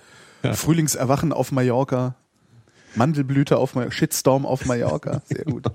Frühlingserwachen 0.53 1.31
auf 1.31 1.51
Mallorca. 1.51 2.15
Mandelblüte 2.95 3.57
auf 3.57 3.75
Mallorca. 3.75 3.95
Shitstorm 3.95 4.47
auf 4.47 4.65
Mallorca. 4.65 5.21
Sehr 5.25 5.45
gut. 5.45 5.65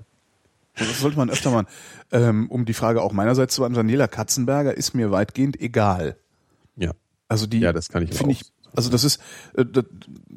Das 0.77 0.99
sollte 0.99 1.17
man 1.17 1.29
öfter 1.29 1.51
machen. 1.51 1.67
Ähm, 2.11 2.51
um 2.51 2.65
die 2.65 2.73
Frage 2.73 3.01
auch 3.01 3.13
meinerseits 3.13 3.55
zu 3.55 3.61
beantworten, 3.61 3.87
Daniela 3.87 4.09
Katzenberger 4.09 4.75
ist 4.75 4.93
mir 4.93 5.09
weitgehend 5.11 5.61
egal. 5.61 6.17
Also 7.27 7.47
die 7.47 7.59
Ja, 7.59 7.73
das 7.73 7.89
kann 7.89 8.03
ich 8.03 8.13
finde 8.13 8.33
ich. 8.33 8.43
Also 8.75 8.89
das 8.89 9.03
ist, 9.05 9.21
äh, 9.53 9.65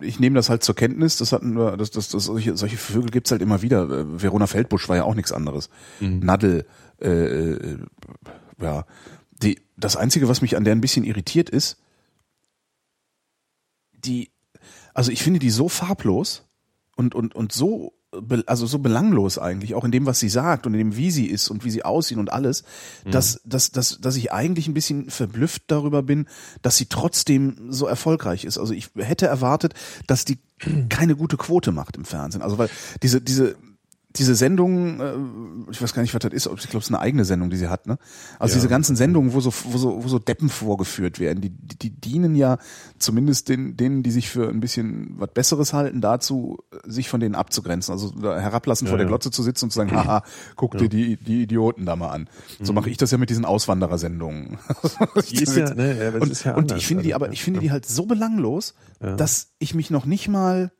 ich 0.00 0.20
nehme 0.20 0.36
das 0.36 0.48
halt 0.48 0.62
zur 0.62 0.76
Kenntnis. 0.76 1.16
Das 1.16 1.32
hatten 1.32 1.56
wir, 1.56 1.76
das, 1.76 1.90
das, 1.90 2.08
das 2.08 2.24
solche, 2.24 2.56
solche 2.56 2.76
Vögel 2.76 3.10
gibt's 3.10 3.32
halt 3.32 3.42
immer 3.42 3.62
wieder. 3.62 3.82
Äh, 3.90 4.22
Verona 4.22 4.46
Feldbusch 4.46 4.88
war 4.88 4.96
ja 4.96 5.04
auch 5.04 5.16
nichts 5.16 5.32
anderes. 5.32 5.70
Mhm. 5.98 6.20
Nadel, 6.20 6.66
äh, 7.00 7.08
äh, 7.08 7.78
ja. 8.60 8.84
Die, 9.42 9.60
das 9.76 9.96
einzige, 9.96 10.28
was 10.28 10.40
mich 10.40 10.56
an 10.56 10.64
der 10.64 10.74
ein 10.74 10.80
bisschen 10.80 11.04
irritiert 11.04 11.50
ist, 11.50 11.78
die, 13.92 14.30
also 14.94 15.10
ich 15.10 15.22
finde 15.22 15.40
die 15.40 15.50
so 15.50 15.68
farblos 15.68 16.46
und 16.96 17.14
und 17.14 17.34
und 17.34 17.52
so 17.52 17.97
also 18.46 18.66
so 18.66 18.78
belanglos 18.78 19.38
eigentlich 19.38 19.74
auch 19.74 19.84
in 19.84 19.90
dem 19.90 20.06
was 20.06 20.18
sie 20.18 20.30
sagt 20.30 20.66
und 20.66 20.72
in 20.72 20.78
dem 20.78 20.96
wie 20.96 21.10
sie 21.10 21.26
ist 21.26 21.50
und 21.50 21.64
wie 21.64 21.70
sie 21.70 21.84
aussieht 21.84 22.16
und 22.18 22.32
alles 22.32 22.64
dass 23.04 23.40
dass 23.44 23.70
dass 23.70 24.00
dass 24.00 24.16
ich 24.16 24.32
eigentlich 24.32 24.66
ein 24.66 24.74
bisschen 24.74 25.10
verblüfft 25.10 25.64
darüber 25.66 26.02
bin 26.02 26.26
dass 26.62 26.76
sie 26.76 26.86
trotzdem 26.86 27.70
so 27.70 27.86
erfolgreich 27.86 28.44
ist. 28.44 28.58
Also 28.58 28.72
ich 28.72 28.90
hätte 28.96 29.26
erwartet 29.26 29.74
dass 30.06 30.24
die 30.24 30.38
keine 30.88 31.16
gute 31.16 31.36
Quote 31.36 31.70
macht 31.70 31.96
im 31.96 32.04
Fernsehen. 32.04 32.42
Also 32.42 32.56
weil 32.56 32.70
diese 33.02 33.20
diese 33.20 33.56
diese 34.16 34.34
Sendung, 34.34 35.00
äh, 35.00 35.70
ich 35.70 35.82
weiß 35.82 35.92
gar 35.92 36.00
nicht, 36.02 36.14
was 36.14 36.20
das 36.20 36.32
ist, 36.32 36.46
ob 36.48 36.58
ich 36.58 36.64
glaube, 36.64 36.78
es 36.78 36.86
ist 36.86 36.90
eine 36.94 37.00
eigene 37.00 37.24
Sendung, 37.26 37.50
die 37.50 37.56
sie 37.58 37.68
hat, 37.68 37.86
ne? 37.86 37.98
Also 38.38 38.52
Ja. 38.54 38.56
diese 38.56 38.68
ganzen 38.68 38.96
Sendungen, 38.96 39.34
wo 39.34 39.40
so, 39.40 39.52
wo 39.66 39.76
so, 39.76 40.02
wo 40.02 40.08
so 40.08 40.18
Deppen 40.18 40.48
vorgeführt 40.48 41.20
werden, 41.20 41.40
die, 41.42 41.50
die, 41.50 41.76
die 41.76 41.90
dienen 41.90 42.34
ja 42.34 42.56
zumindest 42.98 43.48
den, 43.50 43.76
denen, 43.76 44.02
die 44.02 44.10
sich 44.10 44.30
für 44.30 44.48
ein 44.48 44.60
bisschen 44.60 45.14
was 45.18 45.30
Besseres 45.34 45.72
halten, 45.74 46.00
dazu, 46.00 46.58
sich 46.86 47.08
von 47.10 47.20
denen 47.20 47.34
abzugrenzen. 47.34 47.92
Also 47.92 48.12
herablassen, 48.22 48.86
Ja, 48.86 48.90
vor 48.90 48.96
der 48.98 49.04
ja. 49.06 49.08
Glotze 49.08 49.30
zu 49.30 49.42
sitzen 49.42 49.66
und 49.66 49.70
zu 49.72 49.76
sagen, 49.76 49.90
haha, 49.94 50.22
guck 50.56 50.78
dir 50.78 50.88
die, 50.88 51.16
die 51.16 51.42
Idioten 51.42 51.84
da 51.84 51.94
mal 51.94 52.08
an. 52.08 52.28
So 52.62 52.72
mache 52.72 52.88
ich 52.88 52.96
das 52.96 53.10
ja 53.10 53.18
mit 53.18 53.28
diesen 53.30 53.44
Auswanderersendungen. 53.44 54.58
Mhm. 55.28 55.76
Ne, 55.76 56.12
und, 56.20 56.46
und 56.46 56.72
ich 56.72 56.86
finde 56.86 57.02
die, 57.02 57.14
Also, 57.14 57.24
aber 57.24 57.32
ich 57.32 57.42
finde 57.42 57.60
die 57.60 57.70
halt 57.70 57.86
so 57.86 58.06
belanglos, 58.06 58.74
dass 59.00 59.48
ich 59.58 59.74
mich 59.74 59.90
noch 59.90 60.06
nicht 60.06 60.28
mal, 60.28 60.72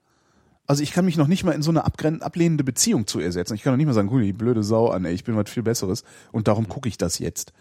also 0.69 0.83
ich 0.83 0.93
kann 0.93 1.07
mich 1.07 1.16
noch 1.16 1.27
nicht 1.27 1.45
mal 1.45 1.53
in 1.53 1.62
so 1.62 1.71
eine 1.71 1.85
ablehnende 1.85 2.62
Beziehung 2.62 3.07
zu 3.07 3.21
ihr 3.21 3.33
setzen. 3.33 3.55
Ich 3.55 3.62
kann 3.62 3.73
noch 3.73 3.79
nicht 3.79 3.87
mal 3.87 3.95
sagen, 3.95 4.11
hui, 4.11 4.23
die 4.23 4.33
blöde 4.35 4.62
Sau 4.62 4.89
an, 4.89 5.07
ey, 5.07 5.14
ich 5.14 5.25
bin 5.25 5.35
was 5.35 5.51
viel 5.51 5.62
Besseres 5.62 6.05
und 6.31 6.47
darum 6.47 6.69
gucke 6.69 6.89
ich 6.89 6.99
das 6.99 7.19
jetzt. 7.19 7.55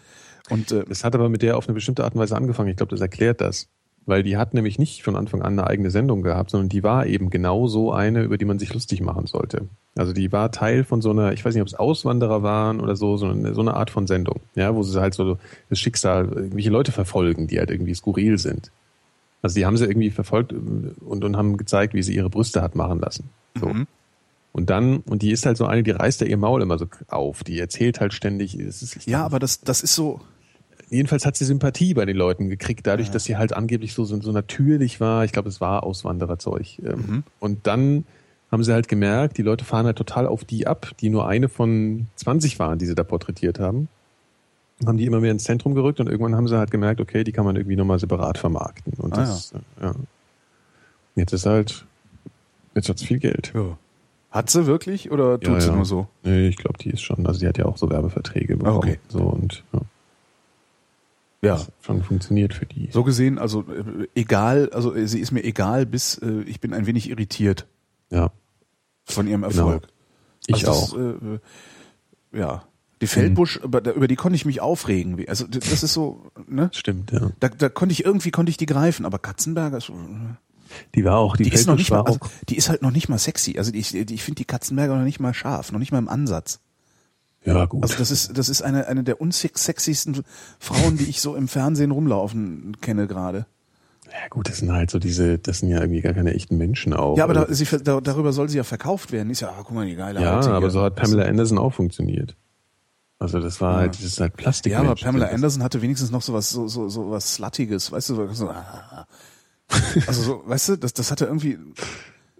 Und 0.50 0.70
äh, 0.72 0.84
Das 0.86 1.04
hat 1.04 1.14
aber 1.14 1.30
mit 1.30 1.40
der 1.40 1.56
auf 1.56 1.66
eine 1.66 1.74
bestimmte 1.74 2.04
Art 2.04 2.14
und 2.14 2.20
Weise 2.20 2.36
angefangen. 2.36 2.68
Ich 2.68 2.76
glaube, 2.76 2.90
das 2.90 3.00
erklärt 3.00 3.40
das. 3.40 3.68
Weil 4.04 4.22
die 4.22 4.36
hat 4.38 4.54
nämlich 4.54 4.78
nicht 4.78 5.02
von 5.02 5.16
Anfang 5.16 5.42
an 5.42 5.58
eine 5.58 5.66
eigene 5.66 5.90
Sendung 5.90 6.22
gehabt, 6.22 6.50
sondern 6.50 6.70
die 6.70 6.82
war 6.82 7.06
eben 7.06 7.28
genau 7.28 7.66
so 7.66 7.92
eine, 7.92 8.22
über 8.22 8.38
die 8.38 8.46
man 8.46 8.58
sich 8.58 8.72
lustig 8.72 9.02
machen 9.02 9.26
sollte. 9.26 9.68
Also 9.96 10.12
die 10.12 10.32
war 10.32 10.50
Teil 10.50 10.84
von 10.84 11.02
so 11.02 11.10
einer, 11.10 11.32
ich 11.32 11.44
weiß 11.44 11.54
nicht, 11.54 11.60
ob 11.60 11.68
es 11.68 11.74
Auswanderer 11.74 12.42
waren 12.42 12.80
oder 12.80 12.96
so, 12.96 13.18
sondern 13.18 13.54
so 13.54 13.60
eine 13.60 13.74
Art 13.74 13.90
von 13.90 14.06
Sendung, 14.06 14.40
ja, 14.54 14.74
wo 14.74 14.82
sie 14.82 14.98
halt 14.98 15.12
so 15.12 15.38
das 15.68 15.78
Schicksal, 15.78 16.26
irgendwelche 16.26 16.70
Leute 16.70 16.92
verfolgen, 16.92 17.48
die 17.48 17.58
halt 17.58 17.70
irgendwie 17.70 17.94
skurril 17.94 18.38
sind. 18.38 18.70
Also 19.42 19.54
die 19.54 19.66
haben 19.66 19.76
sie 19.76 19.84
irgendwie 19.84 20.10
verfolgt 20.10 20.52
und, 20.52 20.96
und 21.00 21.36
haben 21.36 21.56
gezeigt, 21.56 21.94
wie 21.94 22.02
sie 22.02 22.14
ihre 22.14 22.30
Brüste 22.30 22.62
hat 22.62 22.74
machen 22.74 22.98
lassen. 22.98 23.30
So. 23.58 23.68
Mhm. 23.68 23.86
Und 24.52 24.70
dann, 24.70 24.98
und 24.98 25.22
die 25.22 25.30
ist 25.30 25.46
halt 25.46 25.56
so 25.56 25.66
eine, 25.66 25.82
die 25.82 25.92
reißt 25.92 26.20
ja 26.20 26.26
ihr 26.26 26.36
Maul 26.36 26.62
immer 26.62 26.78
so 26.78 26.86
auf. 27.08 27.44
Die 27.44 27.58
erzählt 27.58 28.00
halt 28.00 28.12
ständig. 28.12 28.54
Es 28.54 28.82
ist, 28.82 29.06
ja, 29.06 29.24
aber 29.24 29.38
das, 29.38 29.60
das 29.60 29.82
ist 29.82 29.94
so, 29.94 30.20
jedenfalls 30.90 31.26
hat 31.26 31.36
sie 31.36 31.44
Sympathie 31.44 31.94
bei 31.94 32.04
den 32.04 32.16
Leuten 32.16 32.48
gekriegt, 32.48 32.86
dadurch, 32.86 33.10
dass 33.10 33.24
sie 33.24 33.36
halt 33.36 33.52
angeblich 33.52 33.92
so, 33.94 34.04
so, 34.04 34.20
so 34.20 34.32
natürlich 34.32 35.00
war. 35.00 35.24
Ich 35.24 35.32
glaube, 35.32 35.48
es 35.48 35.60
war 35.60 35.82
Auswandererzeug. 35.84 36.78
Ähm, 36.80 36.98
Mhm. 36.98 37.22
Und 37.38 37.66
dann 37.66 38.04
haben 38.50 38.64
sie 38.64 38.72
halt 38.72 38.88
gemerkt, 38.88 39.36
die 39.38 39.42
Leute 39.42 39.64
fahren 39.64 39.86
halt 39.86 39.96
total 39.96 40.26
auf 40.26 40.44
die 40.44 40.66
ab, 40.66 40.90
die 41.00 41.10
nur 41.10 41.28
eine 41.28 41.48
von 41.48 42.08
20 42.16 42.58
waren, 42.58 42.78
die 42.78 42.86
sie 42.86 42.94
da 42.94 43.04
porträtiert 43.04 43.60
haben. 43.60 43.88
Haben 44.86 44.96
die 44.96 45.06
immer 45.06 45.20
mehr 45.20 45.32
ins 45.32 45.44
Zentrum 45.44 45.74
gerückt 45.74 45.98
und 46.00 46.08
irgendwann 46.08 46.36
haben 46.36 46.46
sie 46.48 46.56
halt 46.56 46.70
gemerkt, 46.70 47.00
okay, 47.00 47.24
die 47.24 47.32
kann 47.32 47.44
man 47.44 47.56
irgendwie 47.56 47.74
nochmal 47.76 47.98
separat 47.98 48.38
vermarkten. 48.38 48.92
Und 48.94 49.12
Ah, 49.14 49.22
das, 49.22 49.52
ja. 49.82 49.94
Jetzt 51.16 51.32
ist 51.32 51.46
halt, 51.46 51.84
jetzt 52.74 52.88
hat's 52.88 53.02
viel 53.02 53.18
Geld. 53.18 53.52
ja. 53.54 53.76
Hat 54.30 54.50
sie 54.50 54.66
wirklich 54.66 55.10
oder 55.10 55.40
tut 55.40 55.54
Ja, 55.54 55.60
sie 55.60 55.68
ja. 55.70 55.74
nur 55.74 55.84
so? 55.86 56.06
Nee, 56.22 56.48
ich 56.48 56.58
glaube, 56.58 56.76
die 56.78 56.90
ist 56.90 57.00
schon, 57.00 57.26
also 57.26 57.40
die 57.40 57.48
hat 57.48 57.56
ja 57.56 57.64
auch 57.64 57.78
so 57.78 57.88
Werbeverträge 57.90 58.58
bekommen. 58.58 58.76
okay. 58.76 58.98
So 59.08 59.20
und 59.20 59.64
ja. 59.72 59.80
Ja. 61.40 61.54
Das 61.54 61.70
schon 61.82 62.02
funktioniert 62.02 62.52
für 62.52 62.66
die. 62.66 62.90
So 62.92 63.04
gesehen, 63.04 63.38
also 63.38 63.62
äh, 63.62 64.06
egal, 64.14 64.70
also 64.72 64.94
äh, 64.94 65.06
sie 65.08 65.20
ist 65.20 65.30
mir 65.32 65.44
egal, 65.44 65.86
bis 65.86 66.18
äh, 66.18 66.42
ich 66.42 66.60
bin 66.60 66.74
ein 66.74 66.84
wenig 66.86 67.08
irritiert 67.08 67.66
Ja. 68.10 68.30
von 69.06 69.26
ihrem 69.26 69.44
Erfolg. 69.44 69.86
Ich 70.46 70.66
Also 70.68 70.70
auch. 70.70 70.92
das, 70.98 71.32
äh, 72.34 72.38
ja. 72.38 72.64
Die 73.00 73.06
Feldbusch, 73.06 73.56
über, 73.56 73.80
da- 73.80 73.92
über 73.92 74.08
die 74.08 74.16
konnte 74.16 74.36
ich 74.36 74.44
mich 74.44 74.60
aufregen. 74.60 75.24
Also 75.28 75.46
das 75.46 75.82
ist 75.82 75.92
so, 75.92 76.30
ne? 76.48 76.68
Stimmt, 76.72 77.12
ja. 77.12 77.30
Da, 77.40 77.48
da 77.48 77.68
konnte 77.68 77.92
ich 77.92 78.04
irgendwie 78.04 78.30
konnte 78.30 78.50
ich 78.50 78.56
die 78.56 78.66
greifen, 78.66 79.06
aber 79.06 79.18
Katzenberger, 79.18 79.76
ist, 79.78 79.92
Die 80.94 81.04
war 81.04 81.16
auch, 81.18 81.36
die, 81.36 81.44
die 81.44 81.52
ist 81.52 81.66
noch 81.66 81.76
Feldbusch 81.76 81.78
nicht 81.78 81.90
mal, 81.90 82.00
also, 82.02 82.18
die 82.48 82.56
ist 82.56 82.68
halt 82.68 82.82
noch 82.82 82.90
nicht 82.90 83.08
mal 83.08 83.18
sexy. 83.18 83.56
Also 83.56 83.70
die, 83.70 83.82
die, 84.04 84.14
ich 84.14 84.22
finde 84.24 84.36
die 84.38 84.44
Katzenberger 84.44 84.96
noch 84.96 85.04
nicht 85.04 85.20
mal 85.20 85.32
scharf, 85.34 85.70
noch 85.72 85.78
nicht 85.78 85.92
mal 85.92 85.98
im 85.98 86.08
Ansatz. 86.08 86.58
ja 87.44 87.64
gut. 87.66 87.82
Also 87.84 87.94
das 87.96 88.10
ist 88.10 88.36
das 88.36 88.48
ist 88.48 88.62
eine 88.62 88.88
eine 88.88 89.04
der 89.04 89.20
unsexiesten 89.20 90.22
Frauen, 90.58 90.96
die 90.98 91.04
ich 91.04 91.20
so 91.20 91.36
im 91.36 91.46
Fernsehen 91.48 91.92
rumlaufen 91.92 92.76
kenne 92.80 93.06
gerade. 93.06 93.46
ja 94.06 94.28
gut, 94.28 94.48
das 94.48 94.58
sind 94.58 94.72
halt 94.72 94.90
so 94.90 94.98
diese, 94.98 95.38
das 95.38 95.60
sind 95.60 95.68
ja 95.70 95.80
irgendwie 95.80 96.00
gar 96.00 96.14
keine 96.14 96.34
echten 96.34 96.56
Menschen 96.58 96.92
auch. 96.94 97.16
Ja, 97.16 97.24
aber 97.24 97.34
da, 97.34 97.42
Also, 97.44 97.54
sie, 97.64 97.78
da, 97.84 98.00
darüber 98.00 98.32
soll 98.32 98.48
sie 98.48 98.56
ja 98.56 98.64
verkauft 98.64 99.12
werden. 99.12 99.30
Ist 99.30 99.40
ja, 99.40 99.50
ah, 99.50 99.60
guck 99.62 99.72
mal, 99.76 99.86
die 99.86 99.94
geile 99.94 100.20
ja, 100.20 100.36
Alte 100.36 100.50
aber 100.50 100.70
so 100.70 100.82
hat 100.82 100.96
Pamela 100.96 101.24
Anderson 101.26 101.58
auch 101.58 101.72
funktioniert. 101.74 102.34
Also 103.18 103.40
das 103.40 103.60
war 103.60 103.76
halt, 103.76 103.94
das 103.94 104.02
ist 104.02 104.20
halt 104.20 104.36
Plastik. 104.36 104.72
Ja, 104.72 104.80
aber 104.80 104.94
Pamela 104.94 105.26
Anderson 105.26 105.62
hatte 105.62 105.82
wenigstens 105.82 106.10
noch 106.10 106.22
so 106.22 106.32
was, 106.32 106.50
so, 106.50 106.68
so, 106.68 106.88
so 106.88 107.10
was 107.10 107.34
Sluttiges, 107.34 107.90
weißt 107.90 108.10
du, 108.10 108.32
so, 108.32 108.48
ah. 108.48 109.06
also 110.06 110.22
so, 110.22 110.42
weißt 110.46 110.68
du, 110.70 110.76
das, 110.76 110.92
das 110.92 111.10
hatte 111.10 111.24
irgendwie, 111.24 111.58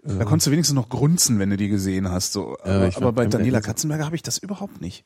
da 0.03 0.23
konntest 0.23 0.47
du 0.47 0.51
wenigstens 0.51 0.75
noch 0.75 0.87
grunzen, 0.87 1.37
wenn 1.39 1.49
du 1.49 1.57
die 1.57 1.67
gesehen 1.67 2.09
hast, 2.09 2.33
so. 2.33 2.55
Ja, 2.65 2.77
aber, 2.77 2.87
ich 2.87 2.97
aber 2.97 3.11
bei 3.11 3.23
Pamela 3.23 3.37
Daniela 3.37 3.61
Katzenberger 3.61 4.05
habe 4.05 4.15
ich 4.15 4.23
das 4.23 4.37
überhaupt 4.37 4.79
nicht. 4.79 5.03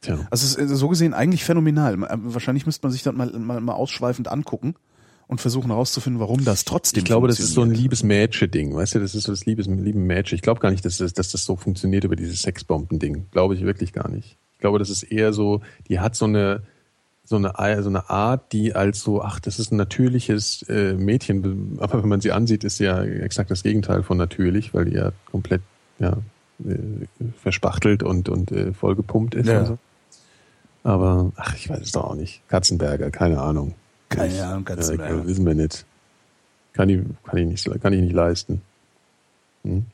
Tja. 0.00 0.26
Also 0.30 0.66
so 0.74 0.88
gesehen 0.88 1.14
eigentlich 1.14 1.44
phänomenal. 1.44 1.98
Wahrscheinlich 1.98 2.66
müsste 2.66 2.86
man 2.86 2.92
sich 2.92 3.02
das 3.02 3.14
mal, 3.14 3.30
mal, 3.32 3.60
mal 3.60 3.72
ausschweifend 3.72 4.28
angucken 4.28 4.74
und 5.26 5.40
versuchen 5.40 5.70
herauszufinden, 5.70 6.20
warum 6.20 6.44
das 6.44 6.64
trotzdem 6.64 7.00
Ich 7.00 7.04
glaube, 7.04 7.26
das 7.26 7.40
ist 7.40 7.54
so 7.54 7.62
ein 7.62 7.68
funktioniert. 7.68 7.82
Liebes-Mädchen-Ding, 7.82 8.74
weißt 8.74 8.94
du, 8.94 9.00
das 9.00 9.14
ist 9.16 9.24
so 9.24 9.32
das 9.32 9.44
Liebes 9.46 9.66
lieben 9.66 10.06
Mädchen. 10.06 10.36
Ich 10.36 10.42
glaube 10.42 10.60
gar 10.60 10.70
nicht, 10.70 10.84
dass 10.84 10.98
das, 10.98 11.12
dass 11.14 11.32
das 11.32 11.44
so 11.44 11.56
funktioniert 11.56 12.04
über 12.04 12.14
dieses 12.14 12.42
Sexbomben-Ding. 12.42 13.26
Glaube 13.32 13.54
ich 13.54 13.62
wirklich 13.62 13.92
gar 13.92 14.08
nicht. 14.08 14.38
Ich 14.56 14.60
glaube, 14.60 14.78
das 14.78 14.90
ist 14.90 15.02
eher 15.02 15.32
so, 15.32 15.60
die 15.88 16.00
hat 16.00 16.16
so 16.16 16.24
eine, 16.24 16.62
so 17.24 17.36
eine, 17.36 17.82
so 17.82 17.88
eine 17.88 18.08
Art, 18.08 18.52
die 18.52 18.74
als 18.74 19.00
so, 19.00 19.20
ach, 19.22 19.38
das 19.40 19.58
ist 19.58 19.70
ein 19.72 19.76
natürliches 19.76 20.62
äh, 20.68 20.94
Mädchen, 20.94 21.76
aber 21.80 22.02
wenn 22.02 22.08
man 22.08 22.20
sie 22.20 22.32
ansieht, 22.32 22.64
ist 22.64 22.78
sie 22.78 22.84
ja 22.84 23.02
exakt 23.02 23.50
das 23.50 23.62
Gegenteil 23.62 24.02
von 24.02 24.16
natürlich, 24.16 24.72
weil 24.74 24.86
die 24.86 24.94
ja 24.96 25.12
komplett, 25.30 25.60
ja, 25.98 26.16
äh, 26.66 26.76
verspachtelt 27.38 28.02
und, 28.02 28.28
und 28.28 28.50
äh, 28.52 28.72
vollgepumpt 28.72 29.34
ist. 29.34 29.46
Ja. 29.48 29.64
So. 29.66 29.78
Aber, 30.84 31.32
ach, 31.36 31.54
ich 31.56 31.68
weiß 31.68 31.80
es 31.82 31.92
doch 31.92 32.04
auch 32.04 32.14
nicht. 32.14 32.42
Katzenberger, 32.48 33.10
keine 33.10 33.40
Ahnung. 33.40 33.74
Keine 34.08 34.32
Ich- 34.34 34.40
Ahnung, 34.42 34.64
Katzenberger. 34.64 35.16
Ja, 35.16 35.26
wissen 35.26 35.44
wir 35.44 35.54
nicht. 35.54 35.84
Kann 36.72 36.88
ich, 36.88 37.00
kann 37.24 37.38
ich 37.38 37.46
nicht, 37.46 37.80
kann 37.82 37.92
ich 37.92 38.00
nicht 38.00 38.12
leisten. 38.14 38.62
Hm? 39.64 39.84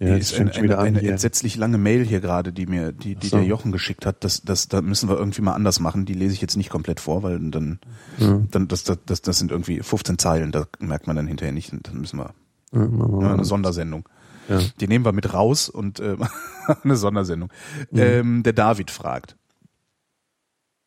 Ja, 0.00 0.16
ist 0.16 0.38
wieder 0.38 0.56
eine, 0.56 0.78
an 0.78 0.86
eine 0.96 1.02
entsetzlich 1.08 1.56
lange 1.56 1.76
Mail 1.76 2.04
hier 2.06 2.20
gerade, 2.20 2.52
die 2.54 2.64
mir, 2.66 2.90
die, 2.90 3.16
die 3.16 3.28
so. 3.28 3.36
der 3.36 3.44
Jochen 3.44 3.70
geschickt 3.70 4.06
hat. 4.06 4.24
Das, 4.24 4.40
das, 4.40 4.66
da 4.68 4.80
müssen 4.80 5.10
wir 5.10 5.18
irgendwie 5.18 5.42
mal 5.42 5.52
anders 5.52 5.78
machen. 5.78 6.06
Die 6.06 6.14
lese 6.14 6.32
ich 6.32 6.40
jetzt 6.40 6.56
nicht 6.56 6.70
komplett 6.70 7.00
vor, 7.00 7.22
weil 7.22 7.38
dann, 7.50 7.80
Ja. 8.18 8.40
dann 8.50 8.66
das, 8.66 8.82
das, 8.84 8.98
das, 9.04 9.20
das 9.20 9.38
sind 9.38 9.50
irgendwie 9.50 9.80
15 9.80 10.18
Zeilen. 10.18 10.52
Da 10.52 10.66
merkt 10.78 11.06
man 11.06 11.16
dann 11.16 11.26
hinterher 11.26 11.52
nicht. 11.52 11.70
Dann 11.70 12.00
müssen 12.00 12.18
wir 12.18 12.32
Ja, 12.72 12.80
wir 12.90 13.22
ja, 13.26 13.34
eine 13.34 13.44
Sondersendung. 13.44 14.08
Ja. 14.48 14.58
Die 14.80 14.88
nehmen 14.88 15.04
wir 15.04 15.12
mit 15.12 15.34
raus 15.34 15.68
und 15.68 16.00
äh, 16.00 16.16
eine 16.82 16.96
Sondersendung. 16.96 17.52
Mhm. 17.90 17.98
Ähm, 18.00 18.42
der 18.42 18.54
David 18.54 18.90
fragt. 18.90 19.36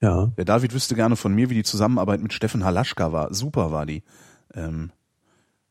ja, 0.02 0.26
Der 0.38 0.46
David 0.46 0.74
wüsste 0.74 0.96
gerne 0.96 1.16
von 1.16 1.36
mir, 1.36 1.52
wie 1.52 1.56
die 1.56 1.64
Zusammenarbeit 1.64 2.20
mit 2.22 2.34
Steffen 2.34 2.66
Halaschka 2.66 3.12
war. 3.12 3.32
Super 3.34 3.72
war 3.72 3.86
die. 3.86 4.02
Ähm, 4.56 4.92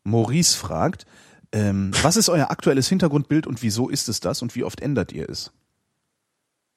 Maurice 0.04 0.56
fragt, 0.56 1.06
ähm, 1.52 1.90
was 2.02 2.16
ist 2.16 2.28
euer 2.28 2.50
aktuelles 2.50 2.88
Hintergrundbild 2.88 3.46
und 3.46 3.62
wieso 3.62 3.88
ist 3.88 4.08
es 4.08 4.20
das 4.20 4.42
und 4.42 4.54
wie 4.54 4.64
oft 4.64 4.80
ändert 4.80 5.12
ihr 5.12 5.28
es? 5.28 5.52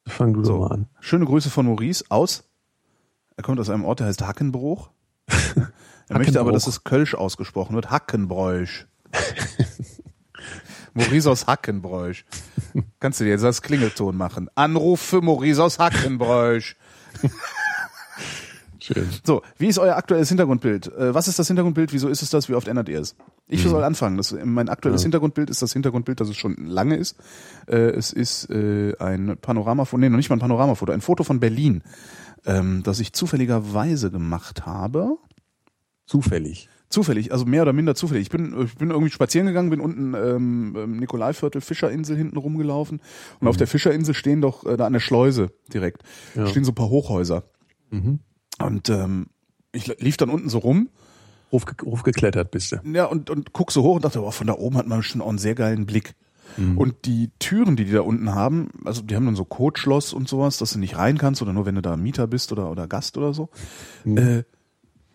fang 0.07 0.33
du 0.33 0.43
So. 0.43 0.59
mal 0.59 0.71
an. 0.71 0.87
Schöne 0.99 1.25
Grüße 1.25 1.49
von 1.49 1.65
Maurice 1.65 2.05
aus. 2.09 2.43
Er 3.37 3.43
kommt 3.43 3.59
aus 3.59 3.69
einem 3.71 3.83
Ort, 3.85 3.99
der 4.01 4.07
heißt 4.07 4.21
Hackenbruch. 4.21 4.89
Er 6.07 6.19
möchte 6.19 6.39
aber, 6.39 6.51
dass 6.51 6.67
es 6.67 6.83
Kölsch 6.83 7.15
ausgesprochen 7.15 7.73
wird. 7.73 7.89
Hackenbräusch. 7.89 8.85
Maurice 10.93 11.29
aus 11.31 11.47
Hackenbräusch. 11.47 12.25
Kannst 12.99 13.19
du 13.19 13.23
dir 13.23 13.31
jetzt 13.31 13.43
als 13.43 13.63
Klingelton 13.63 14.15
machen? 14.15 14.47
Anruf 14.53 15.01
für 15.01 15.21
Maurice 15.21 15.63
aus 15.63 15.79
Hackenbräusch. 15.79 16.75
Schön. 18.85 19.07
So, 19.25 19.41
wie 19.57 19.67
ist 19.67 19.79
euer 19.79 19.95
aktuelles 19.95 20.29
Hintergrundbild? 20.29 20.87
Äh, 20.95 21.13
was 21.15 21.27
ist 21.27 21.39
das 21.39 21.47
Hintergrundbild? 21.47 21.91
Wieso 21.91 22.07
ist 22.07 22.21
es 22.21 22.29
das? 22.29 22.49
Wie 22.49 22.53
oft 22.53 22.67
ändert 22.67 22.87
ihr 22.87 22.99
es? 22.99 23.15
Ich 23.47 23.63
soll 23.63 23.83
anfangen. 23.83 24.17
Das, 24.17 24.35
mein 24.43 24.69
aktuelles 24.69 25.01
Hintergrundbild 25.01 25.49
ist 25.49 25.61
das 25.63 25.73
Hintergrundbild, 25.73 26.19
das 26.19 26.29
es 26.29 26.37
schon 26.37 26.55
lange 26.67 26.95
ist. 26.95 27.17
Äh, 27.67 27.77
es 27.77 28.13
ist 28.13 28.49
äh, 28.51 28.95
ein 28.99 29.37
Panoramafoto, 29.41 29.97
nee, 29.99 30.09
noch 30.09 30.17
nicht 30.17 30.29
mal 30.29 30.35
ein 30.35 30.39
Panoramafoto, 30.39 30.91
ein 30.91 31.01
Foto 31.01 31.23
von 31.23 31.39
Berlin, 31.39 31.81
ähm, 32.45 32.83
das 32.83 32.99
ich 32.99 33.13
zufälligerweise 33.13 34.11
gemacht 34.11 34.65
habe. 34.67 35.17
Zufällig. 36.05 36.69
Zufällig, 36.89 37.31
also 37.31 37.45
mehr 37.45 37.63
oder 37.63 37.73
minder 37.73 37.95
zufällig. 37.95 38.23
Ich 38.23 38.29
bin, 38.29 38.55
ich 38.63 38.75
bin 38.75 38.91
irgendwie 38.91 39.09
spazieren 39.09 39.47
gegangen, 39.47 39.71
bin 39.71 39.81
unten 39.81 40.13
ähm, 40.13 40.75
im 40.75 40.97
Nikolaiviertel, 40.97 41.59
Fischerinsel 41.61 42.15
hinten 42.15 42.37
rumgelaufen 42.37 43.01
und 43.39 43.47
auf 43.47 43.57
der 43.57 43.65
Fischerinsel 43.67 44.13
stehen 44.13 44.41
doch 44.41 44.63
äh, 44.65 44.77
da 44.77 44.85
an 44.85 44.93
der 44.93 44.99
Schleuse 44.99 45.49
direkt, 45.73 46.03
Ja. 46.35 46.45
stehen 46.45 46.63
so 46.63 46.71
ein 46.71 46.75
paar 46.75 46.89
Hochhäuser. 46.89 47.43
Mhm. 47.89 48.19
Und 48.59 48.89
ähm, 48.89 49.27
ich 49.71 49.87
lief 49.99 50.17
dann 50.17 50.29
unten 50.29 50.49
so 50.49 50.59
rum 50.59 50.89
Ruf, 51.51 51.65
ruf 51.85 52.03
geklettert 52.03 52.51
bist 52.51 52.71
du. 52.71 52.77
ja, 52.91 53.05
und, 53.05 53.29
und 53.29 53.53
guck 53.53 53.71
so 53.71 53.83
hoch 53.83 53.95
und 53.95 54.05
dachte, 54.05 54.23
oh, 54.23 54.31
von 54.31 54.47
da 54.47 54.53
oben 54.53 54.77
hat 54.77 54.87
man 54.87 54.99
bestimmt 54.99 55.23
auch 55.23 55.29
einen 55.29 55.37
sehr 55.37 55.55
geilen 55.55 55.85
Blick. 55.85 56.15
Und 56.77 57.05
die 57.05 57.31
Türen, 57.39 57.75
die 57.75 57.85
die 57.85 57.91
da 57.91 58.01
unten 58.01 58.33
haben, 58.33 58.69
also 58.85 59.01
die 59.01 59.15
haben 59.15 59.25
dann 59.25 59.35
so 59.35 59.45
Codeschloss 59.45 60.13
und 60.13 60.29
sowas, 60.29 60.57
dass 60.57 60.71
du 60.73 60.79
nicht 60.79 60.95
rein 60.97 61.17
kannst 61.17 61.41
oder 61.41 61.53
nur 61.53 61.65
wenn 61.65 61.75
du 61.75 61.81
da 61.81 61.97
Mieter 61.97 62.27
bist 62.27 62.51
oder, 62.51 62.71
oder 62.71 62.87
Gast 62.87 63.17
oder 63.17 63.33
so. 63.33 63.49
Äh, 64.05 64.43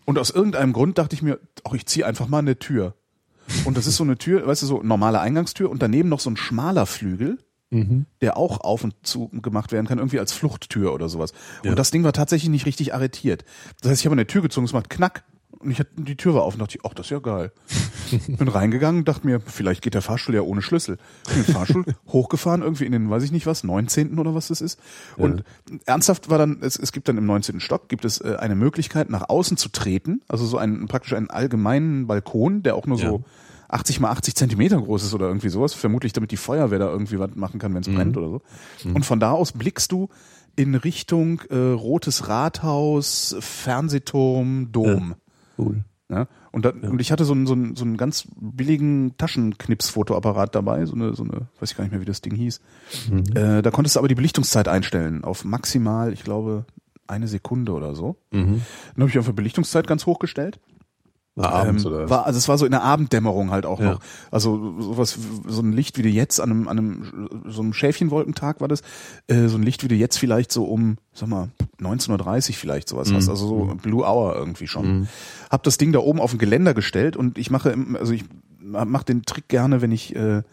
und 0.05 0.19
aus 0.19 0.29
irgendeinem 0.29 0.73
Grund 0.73 0.97
dachte 0.97 1.15
ich 1.15 1.21
mir, 1.21 1.39
ach, 1.63 1.73
ich 1.73 1.85
ziehe 1.85 2.05
einfach 2.05 2.27
mal 2.27 2.39
eine 2.39 2.59
Tür. 2.59 2.95
Und 3.65 3.77
das 3.77 3.87
ist 3.87 3.97
so 3.97 4.03
eine 4.03 4.17
Tür, 4.17 4.45
weißt 4.45 4.61
du, 4.61 4.67
so 4.67 4.83
normale 4.83 5.19
Eingangstür 5.19 5.69
und 5.69 5.81
daneben 5.81 6.09
noch 6.09 6.19
so 6.19 6.29
ein 6.29 6.37
schmaler 6.37 6.85
Flügel, 6.85 7.39
der 8.21 8.37
auch 8.37 8.59
auf 8.61 8.83
und 8.83 8.95
zu 9.03 9.29
gemacht 9.29 9.71
werden 9.71 9.87
kann, 9.87 9.97
irgendwie 9.97 10.19
als 10.19 10.33
Fluchttür 10.33 10.93
oder 10.93 11.07
sowas. 11.07 11.31
Ja. 11.63 11.71
Und 11.71 11.79
das 11.79 11.91
Ding 11.91 12.03
war 12.03 12.11
tatsächlich 12.11 12.49
nicht 12.49 12.65
richtig 12.65 12.93
arretiert. 12.93 13.45
Das 13.81 13.91
heißt, 13.91 14.01
ich 14.01 14.05
habe 14.05 14.13
an 14.13 14.17
der 14.17 14.27
Tür 14.27 14.41
gezogen, 14.41 14.65
es 14.65 14.73
macht 14.73 14.89
knack. 14.89 15.23
Und 15.59 15.69
ich 15.69 15.79
hatte 15.79 15.91
die 15.95 16.17
Tür 16.17 16.33
war 16.33 16.41
auf 16.41 16.55
und 16.55 16.59
dachte, 16.59 16.77
ich, 16.77 16.85
ach, 16.85 16.93
das 16.95 17.05
ist 17.05 17.11
ja 17.11 17.19
geil. 17.19 17.51
Bin 18.27 18.47
reingegangen 18.47 19.05
dachte 19.05 19.27
mir, 19.27 19.39
vielleicht 19.39 19.83
geht 19.83 19.93
der 19.93 20.01
Fahrstuhl 20.01 20.33
ja 20.33 20.41
ohne 20.41 20.61
Schlüssel. 20.61 20.97
Bin 21.27 21.43
den 21.43 21.53
Fahrstuhl 21.53 21.85
hochgefahren, 22.07 22.61
irgendwie 22.61 22.85
in 22.85 22.91
den, 22.91 23.09
weiß 23.09 23.23
ich 23.23 23.31
nicht 23.31 23.45
was, 23.45 23.63
19. 23.63 24.17
oder 24.17 24.33
was 24.33 24.47
das 24.47 24.59
ist. 24.59 24.79
Und 25.17 25.43
ernsthaft 25.85 26.29
war 26.29 26.39
dann, 26.39 26.57
es, 26.61 26.77
es 26.77 26.91
gibt 26.91 27.07
dann 27.07 27.17
im 27.17 27.25
19. 27.25 27.59
Stock, 27.59 27.89
gibt 27.89 28.05
es 28.05 28.19
äh, 28.19 28.37
eine 28.39 28.55
Möglichkeit, 28.55 29.09
nach 29.09 29.29
außen 29.29 29.55
zu 29.55 29.69
treten. 29.69 30.21
Also 30.27 30.45
so 30.45 30.57
einen, 30.57 30.87
praktisch 30.87 31.13
einen 31.13 31.29
allgemeinen 31.29 32.07
Balkon, 32.07 32.63
der 32.63 32.75
auch 32.75 32.87
nur 32.87 32.97
so 32.97 33.23
80 33.71 33.99
mal 33.99 34.11
80 34.11 34.35
Zentimeter 34.35 34.81
groß 34.81 35.03
ist 35.03 35.13
oder 35.13 35.27
irgendwie 35.27 35.49
sowas. 35.49 35.73
Vermutlich, 35.73 36.13
damit 36.13 36.31
die 36.31 36.37
Feuerwehr 36.37 36.79
da 36.79 36.89
irgendwie 36.89 37.19
was 37.19 37.35
machen 37.35 37.59
kann, 37.59 37.73
wenn 37.73 37.81
es 37.81 37.89
brennt 37.89 38.17
oder 38.17 38.29
so. 38.29 38.41
Und 38.93 39.05
von 39.05 39.19
da 39.19 39.31
aus 39.31 39.51
blickst 39.53 39.91
du 39.91 40.09
in 40.55 40.75
Richtung 40.75 41.41
äh, 41.49 41.55
Rotes 41.55 42.27
Rathaus, 42.27 43.35
Fernsehturm, 43.39 44.71
Dom. 44.71 45.15
Cool. 45.57 45.83
Ja? 46.09 46.27
Und, 46.51 46.65
da, 46.65 46.71
und 46.71 46.99
ich 46.99 47.11
hatte 47.11 47.23
so 47.23 47.33
einen, 47.33 47.47
so 47.47 47.53
einen, 47.53 47.75
so 47.77 47.85
einen 47.85 47.95
ganz 47.95 48.27
billigen 48.35 49.15
Taschenknips-Fotoapparat 49.17 50.53
dabei, 50.53 50.85
so 50.85 50.93
eine, 50.95 51.13
so 51.13 51.23
eine, 51.23 51.47
weiß 51.59 51.71
ich 51.71 51.77
gar 51.77 51.85
nicht 51.85 51.91
mehr, 51.91 52.01
wie 52.01 52.05
das 52.05 52.21
Ding 52.21 52.35
hieß. 52.35 52.59
Äh, 53.35 53.61
da 53.61 53.71
konntest 53.71 53.95
du 53.95 53.99
aber 53.99 54.09
die 54.09 54.15
Belichtungszeit 54.15 54.67
einstellen 54.67 55.23
auf 55.23 55.45
maximal, 55.45 56.11
ich 56.11 56.25
glaube, 56.25 56.65
eine 57.07 57.27
Sekunde 57.27 57.71
oder 57.71 57.95
so. 57.95 58.17
Mhm. 58.31 58.61
Dann 58.93 59.01
habe 59.01 59.09
ich 59.09 59.17
einfach 59.17 59.33
Belichtungszeit 59.33 59.87
ganz 59.87 60.05
hochgestellt. 60.05 60.59
War 61.35 61.53
abends 61.53 61.85
Ähm, 61.85 61.91
oder 61.93 62.09
war, 62.09 62.25
also 62.25 62.37
es 62.37 62.47
war 62.49 62.57
so 62.57 62.65
in 62.65 62.71
der 62.71 62.83
Abenddämmerung 62.83 63.51
halt 63.51 63.65
auch 63.65 63.79
Ja. 63.79 63.93
noch. 63.93 63.99
Also 64.31 64.75
sowas, 64.81 65.17
so 65.47 65.61
ein 65.61 65.71
Licht 65.71 65.97
wie 65.97 66.01
du 66.01 66.09
jetzt 66.09 66.41
an 66.41 66.51
einem, 66.51 66.67
an 66.67 66.77
einem 66.77 67.29
so 67.47 67.61
einem 67.61 67.71
Schäfchenwolkentag 67.73 68.59
war 68.59 68.67
das, 68.67 68.81
äh, 69.27 69.47
so 69.47 69.57
ein 69.57 69.63
Licht 69.63 69.83
wie 69.83 69.87
du 69.87 69.95
jetzt 69.95 70.17
vielleicht 70.17 70.51
so 70.51 70.65
um, 70.65 70.97
sag 71.13 71.29
mal, 71.29 71.47
19.30 71.79 72.49
Uhr 72.49 72.55
vielleicht 72.55 72.89
sowas 72.89 73.09
Mhm. 73.11 73.15
hast. 73.15 73.29
Also 73.29 73.47
so 73.47 73.75
Blue 73.81 74.03
Hour 74.05 74.35
irgendwie 74.35 74.67
schon. 74.67 75.07
Hab 75.49 75.63
das 75.63 75.77
Ding 75.77 75.93
da 75.93 75.99
oben 75.99 76.19
auf 76.19 76.31
dem 76.31 76.39
Geländer 76.39 76.73
gestellt 76.73 77.15
und 77.15 77.37
ich 77.37 77.49
mache, 77.49 77.75
also 77.97 78.11
ich 78.13 78.25
mache 78.61 79.05
den 79.05 79.23
Trick 79.23 79.47
gerne, 79.47 79.81
wenn 79.81 79.91
ich 79.91 80.15
äh, 80.15 80.43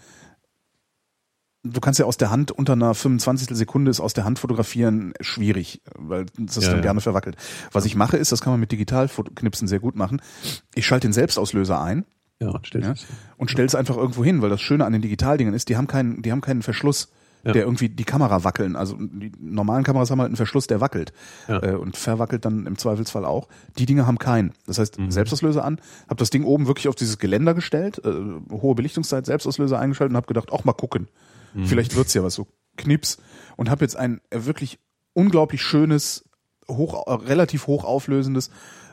Du 1.65 1.81
kannst 1.81 1.99
ja 1.99 2.07
aus 2.07 2.17
der 2.17 2.31
Hand 2.31 2.53
unter 2.53 2.75
einer 2.75 2.95
25. 2.95 3.57
Sekunde 3.57 3.91
ist 3.91 4.01
aus 4.01 4.15
der 4.15 4.25
Hand 4.25 4.39
fotografieren 4.39 5.13
schwierig, 5.21 5.83
weil 5.95 6.27
das 6.39 6.57
Ja, 6.57 6.71
dann 6.71 6.77
ja. 6.77 6.83
gerne 6.83 7.01
verwackelt. 7.01 7.37
Was 7.73 7.85
ich 7.85 7.97
mache 7.97 8.17
ist, 8.17 8.31
das 8.31 8.41
kann 8.41 8.53
man 8.53 8.61
mit 8.61 8.71
Digitalknipsen 8.71 9.67
sehr 9.67 9.81
gut 9.81 9.97
machen. 9.97 10.23
Ich 10.75 10.87
schalte 10.87 11.09
den 11.09 11.13
Selbstauslöser 11.13 11.81
ein 11.81 12.05
Ja, 12.41 12.51
und 12.51 12.67
stellt 12.67 12.85
ja, 12.85 12.95
und 13.37 13.51
stelle 13.51 13.67
es 13.67 13.75
einfach 13.75 13.97
irgendwo 13.97 14.25
hin, 14.25 14.41
weil 14.41 14.51
das 14.51 14.61
Schöne 14.61 14.85
an 14.85 14.93
den 14.93 15.03
Digitaldingen 15.03 15.53
ist, 15.53 15.69
die 15.69 15.77
haben 15.77 15.89
keinen, 15.89 16.23
die 16.23 16.31
haben 16.31 16.41
keinen 16.41 16.63
Verschluss. 16.63 17.09
ja. 17.45 17.53
der 17.53 17.63
irgendwie 17.63 17.89
die 17.89 18.05
Kamera 18.05 18.45
wackeln. 18.45 18.77
Also 18.77 18.97
die 18.99 19.33
normalen 19.41 19.85
Kameras 19.85 20.11
haben 20.11 20.21
halt 20.21 20.29
einen 20.29 20.37
Verschluss, 20.37 20.67
der 20.67 20.81
wackelt 20.81 21.13
ja. 21.49 21.63
äh, 21.63 21.75
und 21.75 21.97
verwackelt 21.97 22.45
dann 22.45 22.67
im 22.67 22.77
Zweifelsfall 22.79 23.25
auch. 23.25 23.49
Die 23.79 23.87
Dinge 23.87 24.07
haben 24.07 24.19
keinen. 24.19 24.53
Das 24.67 24.79
heißt, 24.79 24.99
mhm. 24.99 25.11
Selbstauslöser 25.11 25.65
an, 25.65 25.81
habe 26.09 26.17
das 26.17 26.31
Ding 26.31 26.45
oben 26.45 26.67
wirklich 26.67 26.89
auf 26.89 26.95
dieses 26.95 27.19
Geländer 27.19 27.55
gestellt, 27.55 28.01
äh, 28.05 28.11
hohe 28.53 28.75
Belichtungszeit, 28.75 29.27
Selbstauslöser 29.27 29.79
eingeschaltet 29.79 30.13
und 30.13 30.17
habe 30.17 30.27
gedacht, 30.27 30.53
auch 30.53 30.65
mal 30.65 30.73
gucken. 30.73 31.09
Mhm. 31.55 31.67
Vielleicht 31.67 31.97
wird's 31.97 32.15
ja 32.15 32.23
was 32.23 32.35
so 32.35 32.47
Knips 32.77 33.19
und 33.57 33.71
habe 33.71 33.85
jetzt 33.85 33.97
ein 33.97 34.21
äh, 34.31 34.45
wirklich 34.45 34.79
unglaublich 35.13 35.63
schönes, 35.63 36.25
hoch, 36.71 37.07
äh, 37.07 37.13
relativ 37.13 37.67
hoch 37.67 37.85
auflösendes 37.85 38.51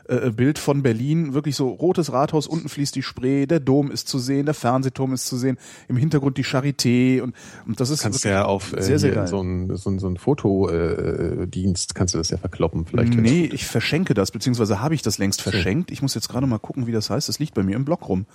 äh, 0.08 0.30
Bild 0.30 0.58
von 0.58 0.82
Berlin, 0.82 1.34
wirklich 1.34 1.56
so 1.56 1.68
rotes 1.68 2.12
Rathaus, 2.12 2.46
unten 2.46 2.68
fließt 2.68 2.94
die 2.94 3.02
Spree, 3.02 3.46
der 3.46 3.60
Dom 3.60 3.90
ist 3.90 4.08
zu 4.08 4.18
sehen, 4.18 4.46
der 4.46 4.54
Fernsehturm 4.54 5.12
ist 5.12 5.26
zu 5.26 5.36
sehen, 5.36 5.58
im 5.88 5.96
Hintergrund 5.96 6.36
die 6.38 6.44
Charité 6.44 7.20
und, 7.22 7.34
und 7.66 7.80
das 7.80 7.90
ist 7.90 8.02
kannst 8.02 8.24
ja 8.24 8.44
auf 8.44 8.72
äh, 8.72 8.82
sehr, 8.82 8.98
sehr 8.98 9.12
geil. 9.12 9.26
so 9.26 9.40
ein 9.40 9.74
so 9.76 9.90
ein, 9.90 9.98
so 9.98 10.08
ein 10.08 10.16
Fotodienst 10.16 11.94
kannst 11.94 12.14
du 12.14 12.18
das 12.18 12.30
ja 12.30 12.38
verkloppen 12.38 12.86
vielleicht. 12.86 13.14
Nee, 13.14 13.50
ich 13.52 13.66
verschenke 13.66 14.14
das, 14.14 14.30
beziehungsweise 14.30 14.80
habe 14.80 14.94
ich 14.94 15.02
das 15.02 15.18
längst 15.18 15.42
verschenkt. 15.42 15.90
Ich 15.90 16.02
muss 16.02 16.14
jetzt 16.14 16.28
gerade 16.28 16.46
mal 16.46 16.58
gucken, 16.58 16.86
wie 16.86 16.92
das 16.92 17.10
heißt. 17.10 17.28
Das 17.28 17.38
liegt 17.38 17.54
bei 17.54 17.62
mir 17.62 17.76
im 17.76 17.84
Blog 17.84 18.08
rum 18.08 18.26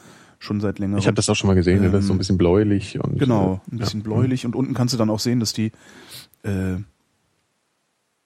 schon 0.41 0.59
seit 0.59 0.79
längerem. 0.79 0.99
Ich 0.99 1.07
habe 1.07 1.15
das 1.15 1.29
auch 1.29 1.35
schon 1.35 1.47
mal 1.47 1.53
gesehen, 1.53 1.83
ähm, 1.83 1.91
das 1.91 2.01
ist 2.01 2.07
so 2.07 2.13
ein 2.13 2.17
bisschen 2.17 2.37
bläulich 2.37 2.99
und 2.99 3.19
genau, 3.19 3.61
ein 3.71 3.77
bisschen 3.77 4.01
ja. 4.01 4.03
bläulich 4.03 4.45
und 4.45 4.55
unten 4.55 4.73
kannst 4.73 4.93
du 4.93 4.97
dann 4.97 5.09
auch 5.09 5.19
sehen, 5.19 5.39
dass 5.39 5.53
die 5.53 5.71
äh, 6.43 6.77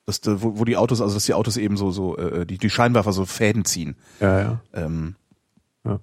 dass, 0.05 0.22
wo, 0.24 0.59
wo 0.59 0.66
die 0.66 0.78
Autos, 0.78 1.01
also 1.01 1.16
dass 1.16 1.26
die 1.26 1.34
Autos 1.34 1.57
eben 1.57 1.78
so, 1.78 1.91
so 1.91 2.18
äh, 2.18 2.45
die, 2.45 2.57
die 2.57 2.70
Scheinwerfer 2.70 3.11
so 3.11 3.26
Fäden 3.26 3.66
ziehen. 3.66 3.95
Ja, 4.20 4.39
ja. 4.39 4.61
Ähm, 4.74 5.16
ja. 5.84 5.99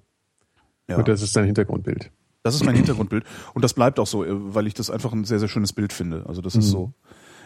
ja. 0.88 0.96
Und 0.96 1.08
das 1.08 1.22
ist 1.22 1.36
dein 1.36 1.44
Hintergrundbild. 1.44 2.10
Das 2.42 2.56
ist 2.56 2.64
mein 2.64 2.74
Hintergrundbild. 2.74 3.24
Und 3.54 3.62
das 3.62 3.74
bleibt 3.74 4.00
auch 4.00 4.06
so, 4.06 4.24
äh, 4.24 4.28
weil 4.32 4.66
ich 4.66 4.74
das 4.74 4.90
einfach 4.90 5.12
ein 5.12 5.24
sehr, 5.24 5.38
sehr 5.38 5.48
schönes 5.48 5.72
Bild 5.72 5.92
finde. 5.92 6.24
Also 6.26 6.40
das 6.42 6.54
mhm. 6.54 6.60
ist 6.60 6.70
so. 6.70 6.92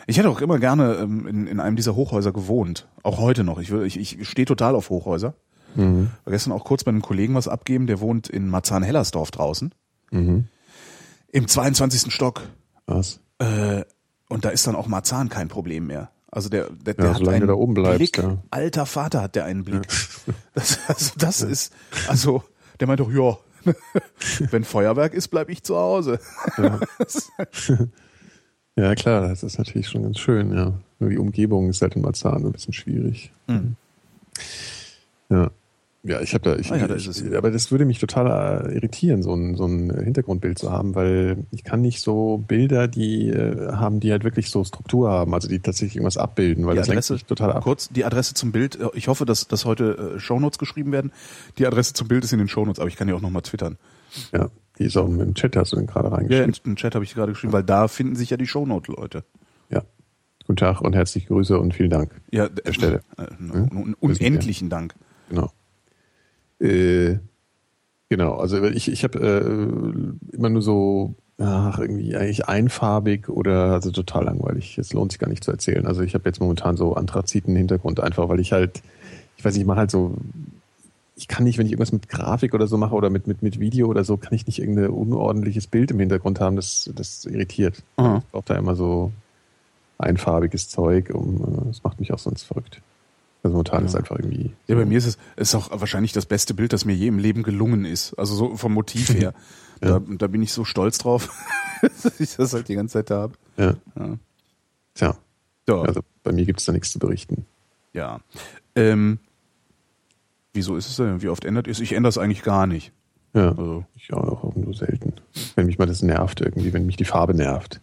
Ich 0.06 0.18
hätte 0.18 0.30
auch 0.30 0.40
immer 0.40 0.58
gerne 0.58 0.94
ähm, 0.94 1.26
in, 1.26 1.46
in 1.46 1.60
einem 1.60 1.76
dieser 1.76 1.94
Hochhäuser 1.94 2.32
gewohnt. 2.32 2.88
Auch 3.02 3.18
heute 3.18 3.44
noch. 3.44 3.58
Ich, 3.58 3.70
ich, 3.70 4.18
ich 4.18 4.28
stehe 4.28 4.46
total 4.46 4.74
auf 4.74 4.88
Hochhäuser. 4.88 5.34
Mhm. 5.74 6.10
War 6.24 6.32
gestern 6.32 6.52
auch 6.52 6.64
kurz 6.64 6.84
bei 6.84 6.90
einem 6.90 7.02
Kollegen 7.02 7.34
was 7.34 7.48
abgeben, 7.48 7.86
der 7.86 8.00
wohnt 8.00 8.28
in 8.28 8.48
Marzahn-Hellersdorf 8.48 9.30
draußen. 9.30 9.74
Mhm. 10.10 10.46
Im 11.32 11.48
22. 11.48 12.12
Stock. 12.12 12.42
Was? 12.86 13.20
Äh, 13.38 13.84
und 14.28 14.44
da 14.44 14.50
ist 14.50 14.66
dann 14.66 14.76
auch 14.76 14.86
Marzahn 14.86 15.28
kein 15.28 15.48
Problem 15.48 15.86
mehr. 15.86 16.10
Also 16.30 16.48
der, 16.48 16.68
der, 16.70 16.94
der 16.94 17.06
ja, 17.06 17.14
hat 17.14 17.28
einen 17.28 17.46
da 17.46 17.54
oben 17.54 17.74
bleibst, 17.74 17.98
Blick. 17.98 18.18
Ja. 18.18 18.42
Alter 18.50 18.86
Vater 18.86 19.22
hat 19.22 19.36
der 19.36 19.44
einen 19.44 19.64
Blick. 19.64 19.86
Ja. 19.86 20.34
Das, 20.54 20.78
also 20.88 21.12
das 21.18 21.42
ist, 21.42 21.72
also 22.08 22.42
der 22.80 22.88
meint 22.88 22.98
doch, 22.98 23.12
ja, 23.12 23.36
wenn 24.50 24.64
Feuerwerk 24.64 25.14
ist, 25.14 25.28
bleib 25.28 25.48
ich 25.50 25.62
zu 25.62 25.76
Hause. 25.76 26.18
Ja. 26.58 26.80
ja, 28.76 28.94
klar, 28.94 29.28
das 29.28 29.42
ist 29.42 29.58
natürlich 29.58 29.88
schon 29.88 30.02
ganz 30.02 30.18
schön, 30.18 30.52
ja. 30.52 30.72
Nur 30.98 31.10
die 31.10 31.18
Umgebung 31.18 31.68
ist 31.68 31.82
halt 31.82 31.94
in 31.94 32.02
Marzahn 32.02 32.44
ein 32.44 32.52
bisschen 32.52 32.72
schwierig. 32.72 33.32
Mhm. 33.46 33.76
Ja. 35.30 35.50
Ja, 36.06 36.20
ich 36.20 36.34
habe 36.34 36.44
da, 36.44 36.56
ich, 36.56 36.70
ah 36.70 36.76
ja, 36.76 36.86
da 36.86 36.94
ich, 36.94 37.34
aber 37.34 37.50
das 37.50 37.72
würde 37.72 37.84
mich 37.84 37.98
total 37.98 38.70
äh, 38.70 38.74
irritieren, 38.76 39.24
so 39.24 39.34
ein, 39.34 39.56
so 39.56 39.66
ein 39.66 39.90
Hintergrundbild 39.90 40.56
zu 40.56 40.70
haben, 40.70 40.94
weil 40.94 41.38
ich 41.50 41.64
kann 41.64 41.80
nicht 41.80 42.00
so 42.00 42.38
Bilder, 42.38 42.86
die 42.86 43.28
äh, 43.28 43.72
haben, 43.72 43.98
die 43.98 44.12
halt 44.12 44.22
wirklich 44.22 44.50
so 44.50 44.62
Struktur 44.62 45.10
haben, 45.10 45.34
also 45.34 45.48
die 45.48 45.58
tatsächlich 45.58 45.96
irgendwas 45.96 46.16
abbilden, 46.16 46.64
weil 46.64 46.74
die 46.74 46.78
das 46.78 46.90
Adresse, 46.90 47.14
lenkt 47.14 47.24
mich 47.24 47.28
total 47.28 47.52
ab. 47.52 47.64
Kurz 47.64 47.88
die 47.88 48.04
Adresse 48.04 48.34
zum 48.34 48.52
Bild. 48.52 48.78
Äh, 48.78 48.88
ich 48.94 49.08
hoffe, 49.08 49.26
dass, 49.26 49.48
dass 49.48 49.64
heute 49.64 50.14
äh, 50.14 50.20
Shownotes 50.20 50.58
geschrieben 50.58 50.92
werden. 50.92 51.10
Die 51.58 51.66
Adresse 51.66 51.92
zum 51.92 52.06
Bild 52.06 52.22
ist 52.22 52.32
in 52.32 52.38
den 52.38 52.46
Shownotes, 52.46 52.78
aber 52.78 52.88
ich 52.88 52.94
kann 52.94 53.08
ja 53.08 53.16
auch 53.16 53.20
nochmal 53.20 53.42
twittern. 53.42 53.76
Ja, 54.32 54.50
die 54.78 54.84
ist 54.84 54.96
auch 54.96 55.08
im 55.08 55.34
Chat, 55.34 55.56
hast 55.56 55.72
du 55.72 55.76
den 55.76 55.88
gerade 55.88 56.12
reingeschrieben. 56.12 56.52
Ja, 56.52 56.60
im 56.66 56.76
Chat 56.76 56.94
habe 56.94 57.04
ich 57.04 57.14
gerade 57.14 57.32
geschrieben, 57.32 57.52
weil 57.52 57.64
da 57.64 57.88
finden 57.88 58.14
sich 58.14 58.30
ja 58.30 58.36
die 58.36 58.46
Shownote-Leute. 58.46 59.24
Ja. 59.70 59.82
Guten 60.46 60.56
Tag 60.56 60.82
und 60.82 60.94
herzliche 60.94 61.26
Grüße 61.26 61.58
und 61.58 61.74
vielen 61.74 61.90
Dank. 61.90 62.12
Ja, 62.30 62.48
der 62.48 62.72
Stelle. 62.72 63.00
Äh, 63.18 63.24
äh, 63.24 63.94
unendlichen 63.98 64.70
Dank. 64.70 64.94
Genau. 65.28 65.50
Äh, 66.60 67.18
genau, 68.08 68.34
also 68.36 68.62
ich, 68.64 68.90
ich 68.90 69.04
habe 69.04 69.18
äh, 69.18 70.34
immer 70.36 70.48
nur 70.48 70.62
so, 70.62 71.14
ach, 71.38 71.78
irgendwie 71.78 72.16
eigentlich 72.16 72.48
einfarbig 72.48 73.28
oder 73.28 73.72
also 73.72 73.90
total 73.90 74.24
langweilig. 74.24 74.78
Es 74.78 74.92
lohnt 74.92 75.12
sich 75.12 75.18
gar 75.18 75.28
nicht 75.28 75.44
zu 75.44 75.50
erzählen. 75.50 75.86
Also 75.86 76.02
ich 76.02 76.14
habe 76.14 76.28
jetzt 76.28 76.40
momentan 76.40 76.76
so 76.76 76.94
anthraziten 76.94 77.54
Hintergrund 77.56 78.00
einfach, 78.00 78.28
weil 78.28 78.40
ich 78.40 78.52
halt, 78.52 78.82
ich 79.36 79.44
weiß 79.44 79.54
nicht, 79.54 79.62
ich 79.62 79.66
mache 79.66 79.80
halt 79.80 79.90
so, 79.90 80.16
ich 81.16 81.28
kann 81.28 81.44
nicht, 81.44 81.58
wenn 81.58 81.66
ich 81.66 81.72
irgendwas 81.72 81.92
mit 81.92 82.08
Grafik 82.08 82.54
oder 82.54 82.66
so 82.66 82.76
mache 82.76 82.94
oder 82.94 83.10
mit, 83.10 83.26
mit, 83.26 83.42
mit 83.42 83.58
Video 83.58 83.88
oder 83.88 84.04
so, 84.04 84.16
kann 84.16 84.34
ich 84.34 84.46
nicht 84.46 84.58
irgendein 84.58 84.90
unordentliches 84.90 85.66
Bild 85.66 85.90
im 85.90 85.98
Hintergrund 85.98 86.40
haben. 86.40 86.56
Das, 86.56 86.90
das 86.94 87.24
irritiert. 87.24 87.82
Mhm. 87.98 88.18
Ich 88.18 88.30
brauche 88.30 88.44
da 88.46 88.54
immer 88.56 88.74
so 88.74 89.12
einfarbiges 89.98 90.68
Zeug. 90.68 91.10
Um, 91.10 91.64
das 91.68 91.82
macht 91.82 92.00
mich 92.00 92.12
auch 92.12 92.18
sonst 92.18 92.44
verrückt. 92.44 92.82
Also 93.46 93.54
momentan 93.54 93.82
ja. 93.82 93.86
ist 93.86 93.94
einfach 93.94 94.16
irgendwie. 94.16 94.52
Ja, 94.66 94.74
bei 94.74 94.84
mir 94.84 94.98
ist 94.98 95.06
es 95.06 95.18
ist 95.36 95.54
auch 95.54 95.70
wahrscheinlich 95.70 96.12
das 96.12 96.26
beste 96.26 96.52
Bild, 96.52 96.72
das 96.72 96.84
mir 96.84 96.94
je 96.94 97.06
im 97.06 97.18
Leben 97.18 97.44
gelungen 97.44 97.84
ist. 97.84 98.14
Also 98.14 98.34
so 98.34 98.56
vom 98.56 98.72
Motiv 98.72 99.14
her. 99.14 99.34
ja. 99.82 100.00
da, 100.00 100.02
da 100.04 100.26
bin 100.26 100.42
ich 100.42 100.52
so 100.52 100.64
stolz 100.64 100.98
drauf, 100.98 101.30
dass 101.82 102.18
ich 102.18 102.34
das 102.34 102.52
halt 102.52 102.68
die 102.68 102.74
ganze 102.74 102.94
Zeit 102.94 103.10
da 103.10 103.20
habe. 103.22 103.34
Ja. 103.56 103.76
ja. 103.96 104.18
Tja. 104.94 105.16
Ja. 105.68 105.82
Also 105.82 106.00
bei 106.24 106.32
mir 106.32 106.44
gibt 106.44 106.58
es 106.58 106.66
da 106.66 106.72
nichts 106.72 106.90
zu 106.90 106.98
berichten. 106.98 107.46
Ja. 107.92 108.20
Ähm, 108.74 109.20
wieso 110.52 110.76
ist 110.76 110.88
es 110.88 110.96
denn? 110.96 111.22
Wie 111.22 111.28
oft 111.28 111.44
ändert 111.44 111.68
es? 111.68 111.78
Ich 111.78 111.92
ändere 111.92 112.08
es 112.08 112.18
eigentlich 112.18 112.42
gar 112.42 112.66
nicht. 112.66 112.92
Ja. 113.32 113.50
Also. 113.50 113.84
Ich 113.94 114.12
auch, 114.12 114.42
auch 114.42 114.56
nur 114.56 114.74
selten. 114.74 115.12
Wenn 115.54 115.66
mich 115.66 115.78
mal 115.78 115.86
das 115.86 116.02
nervt 116.02 116.40
irgendwie, 116.40 116.72
wenn 116.72 116.84
mich 116.84 116.96
die 116.96 117.04
Farbe 117.04 117.34
nervt. 117.34 117.80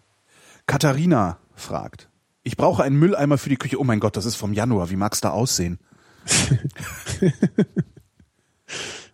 Katharina 0.65 1.37
fragt. 1.55 2.09
Ich 2.43 2.57
brauche 2.57 2.83
einen 2.83 2.97
Mülleimer 2.97 3.37
für 3.37 3.49
die 3.49 3.57
Küche. 3.57 3.79
Oh 3.79 3.83
mein 3.83 3.99
Gott, 3.99 4.17
das 4.17 4.25
ist 4.25 4.35
vom 4.35 4.53
Januar. 4.53 4.89
Wie 4.89 4.97
mag's 4.97 5.21
da 5.21 5.31
aussehen? 5.31 5.79
ja. 7.21 7.31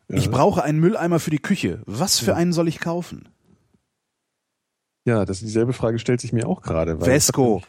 Ich 0.08 0.30
brauche 0.32 0.64
einen 0.64 0.80
Mülleimer 0.80 1.20
für 1.20 1.30
die 1.30 1.40
Küche. 1.40 1.82
Was 1.86 2.20
für 2.20 2.36
einen 2.36 2.54
soll 2.54 2.68
ich 2.68 2.80
kaufen? 2.80 3.30
Ja, 5.06 5.26
das 5.26 5.40
dieselbe 5.40 5.74
Frage 5.74 6.00
stellt 6.00 6.22
sich 6.22 6.34
mir 6.34 6.48
auch 6.48 6.62
gerade. 6.62 7.00
Vesco. 7.00 7.62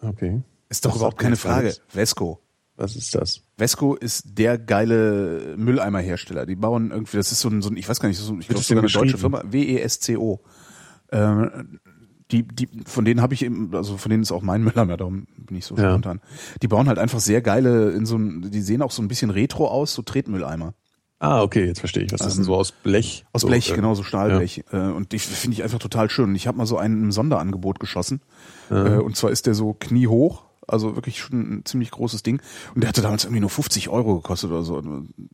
Okay. 0.00 0.42
Ist 0.68 0.84
doch 0.84 0.90
Was 0.90 0.96
überhaupt 0.96 1.18
keine 1.18 1.36
Frage. 1.36 1.74
Vesco. 1.88 2.40
Was 2.76 2.94
ist 2.94 3.14
das? 3.14 3.42
Vesco 3.56 3.94
ist 3.94 4.38
der 4.38 4.56
geile 4.56 5.56
Mülleimerhersteller. 5.56 6.46
Die 6.46 6.56
bauen 6.56 6.90
irgendwie, 6.90 7.16
das 7.16 7.32
ist 7.32 7.40
so 7.40 7.48
ein, 7.48 7.60
so 7.60 7.70
ein 7.70 7.76
ich 7.76 7.88
weiß 7.88 8.00
gar 8.00 8.08
nicht, 8.08 8.18
so 8.18 8.32
ein, 8.32 8.40
ich 8.40 8.48
glaube 8.48 8.62
sogar 8.62 8.84
eine 8.84 8.92
deutsche 8.92 9.18
Firma, 9.18 9.42
W-E-S-C-O. 9.44 10.40
Ähm, 11.10 11.80
die, 12.30 12.42
die, 12.42 12.68
von 12.86 13.04
denen 13.04 13.22
habe 13.22 13.34
ich 13.34 13.44
eben, 13.44 13.74
also 13.74 13.96
von 13.96 14.10
denen 14.10 14.22
ist 14.22 14.32
auch 14.32 14.42
mein 14.42 14.62
Müller 14.62 14.84
mehr, 14.84 14.96
darum 14.96 15.26
bin 15.36 15.56
ich 15.56 15.64
so 15.64 15.76
ja. 15.76 15.90
spontan. 15.90 16.20
Die 16.62 16.68
bauen 16.68 16.88
halt 16.88 16.98
einfach 16.98 17.20
sehr 17.20 17.40
geile, 17.40 17.90
in 17.90 18.06
so 18.06 18.16
ein, 18.16 18.50
die 18.50 18.60
sehen 18.60 18.82
auch 18.82 18.90
so 18.90 19.02
ein 19.02 19.08
bisschen 19.08 19.30
retro 19.30 19.68
aus, 19.68 19.94
so 19.94 20.02
Tretmülleimer. 20.02 20.74
Ah, 21.20 21.42
okay, 21.42 21.64
jetzt 21.66 21.80
verstehe 21.80 22.04
ich. 22.04 22.12
Was 22.12 22.20
ist 22.20 22.36
denn 22.36 22.44
so 22.44 22.54
aus 22.54 22.70
Blech? 22.70 23.24
Aus 23.32 23.40
so, 23.40 23.48
Blech, 23.48 23.70
äh, 23.70 23.74
genau, 23.74 23.94
so 23.94 24.04
Stahlblech. 24.04 24.64
Ja. 24.72 24.90
Äh, 24.90 24.92
und 24.92 25.10
die 25.12 25.18
finde 25.18 25.54
ich 25.54 25.64
einfach 25.64 25.80
total 25.80 26.10
schön. 26.10 26.34
Ich 26.36 26.46
habe 26.46 26.58
mal 26.58 26.66
so 26.66 26.78
einen 26.78 27.02
im 27.02 27.12
Sonderangebot 27.12 27.80
geschossen. 27.80 28.20
Ja. 28.70 28.98
Äh, 28.98 28.98
und 28.98 29.16
zwar 29.16 29.30
ist 29.30 29.46
der 29.46 29.54
so 29.54 29.74
kniehoch 29.74 30.47
also 30.68 30.94
wirklich 30.94 31.18
schon 31.18 31.58
ein 31.58 31.64
ziemlich 31.64 31.90
großes 31.90 32.22
Ding. 32.22 32.40
Und 32.74 32.82
der 32.82 32.88
hatte 32.88 33.02
damals 33.02 33.24
irgendwie 33.24 33.40
nur 33.40 33.50
50 33.50 33.88
Euro 33.88 34.16
gekostet 34.16 34.50
oder 34.50 34.62
so. 34.62 34.82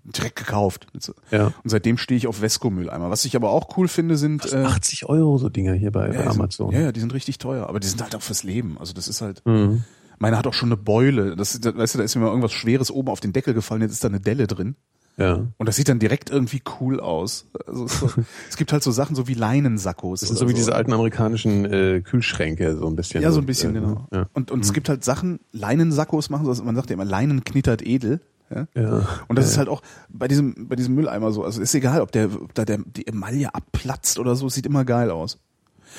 Direkt 0.05 0.37
gekauft. 0.37 0.87
Ja. 1.31 1.47
Und 1.47 1.71
seitdem 1.71 1.99
stehe 1.99 2.17
ich 2.17 2.27
auf 2.27 2.39
Vesco-Mülleimer. 2.41 3.11
Was 3.11 3.25
ich 3.25 3.37
aber 3.37 3.51
auch 3.51 3.77
cool 3.77 3.89
finde, 3.89 4.17
sind. 4.17 4.53
äh, 4.53 4.57
80 4.57 5.07
Euro 5.07 5.39
so 5.39 5.49
Dinger 5.49 5.75
hier 5.75 5.91
bei, 5.91 6.07
ja, 6.07 6.23
bei 6.23 6.27
Amazon. 6.27 6.71
Sind, 6.71 6.79
ja, 6.79 6.87
ja, 6.87 6.93
die 6.93 7.01
sind 7.01 7.13
richtig 7.13 7.39
teuer. 7.39 7.69
Aber 7.69 7.81
die 7.81 7.89
sind 7.89 8.03
halt 8.03 8.15
auch 8.15 8.23
fürs 8.23 8.43
Leben. 8.43 8.79
Also 8.79 8.93
das 8.93 9.09
ist 9.09 9.21
halt. 9.21 9.43
Mhm. 9.45 9.85
Meine 10.19 10.39
hat 10.39 10.47
auch 10.47 10.55
schon 10.55 10.69
eine 10.69 10.77
Beule. 10.77 11.37
Das, 11.37 11.63
weißt 11.63 11.95
du, 11.95 11.99
da 11.99 12.05
ist 12.05 12.15
mir 12.15 12.23
mal 12.23 12.29
irgendwas 12.29 12.53
Schweres 12.53 12.91
oben 12.91 13.09
auf 13.09 13.21
den 13.21 13.33
Deckel 13.33 13.53
gefallen, 13.53 13.83
jetzt 13.83 13.93
ist 13.93 14.05
da 14.05 14.09
eine 14.09 14.21
Delle 14.21 14.47
drin. 14.47 14.77
Ja. 15.17 15.47
Und 15.57 15.69
das 15.69 15.77
sieht 15.77 15.89
dann 15.89 16.01
direkt 16.01 16.31
irgendwie 16.31 16.61
cool 16.81 16.99
aus. 16.99 17.47
Also 17.67 17.85
es, 17.85 18.01
so, 18.01 18.11
es 18.49 18.57
gibt 18.57 18.73
halt 18.73 18.83
so 18.83 18.91
Sachen 18.91 19.15
so 19.15 19.29
wie 19.29 19.35
Leinensackos. 19.35 20.21
Das 20.21 20.29
sind 20.29 20.39
so 20.39 20.49
wie 20.49 20.55
diese 20.55 20.75
alten 20.75 20.93
amerikanischen 20.93 21.65
äh, 21.65 22.01
Kühlschränke, 22.01 22.77
so 22.77 22.87
ein 22.87 22.97
bisschen. 22.97 23.23
Ja, 23.23 23.31
so 23.31 23.41
ein 23.41 23.47
bisschen, 23.47 23.77
äh, 23.77 23.81
genau. 23.81 24.09
Ja. 24.13 24.29
Und, 24.33 24.51
und 24.51 24.59
mhm. 24.59 24.65
es 24.65 24.73
gibt 24.73 24.89
halt 24.89 25.05
Sachen, 25.05 25.41
Leinensackos 25.53 26.31
machen, 26.31 26.49
also 26.49 26.65
man 26.65 26.75
sagt 26.75 26.91
ja 26.91 26.95
immer, 26.95 27.05
Leinen 27.05 27.45
knittert 27.45 27.83
edel. 27.83 28.21
Ja? 28.51 28.67
ja. 28.75 29.09
Und 29.29 29.39
das 29.39 29.47
ja. 29.47 29.53
ist 29.53 29.59
halt 29.59 29.69
auch 29.69 29.83
bei 30.09 30.29
diesem, 30.29 30.69
bei 30.69 30.77
diesem 30.77 30.95
Mülleimer 30.95 31.33
so. 31.33 31.45
Also 31.45 31.63
ist 31.63 31.75
egal, 31.75 32.01
ob 32.01 32.13
der, 32.13 32.27
ob 32.35 32.55
da 32.55 32.65
der, 32.65 32.79
die 32.79 33.07
Emaille 33.07 33.55
abplatzt 33.55 34.19
oder 34.19 34.35
so, 34.37 34.49
sieht 34.49 34.67
immer 34.67 34.85
geil 34.85 35.11
aus. 35.11 35.39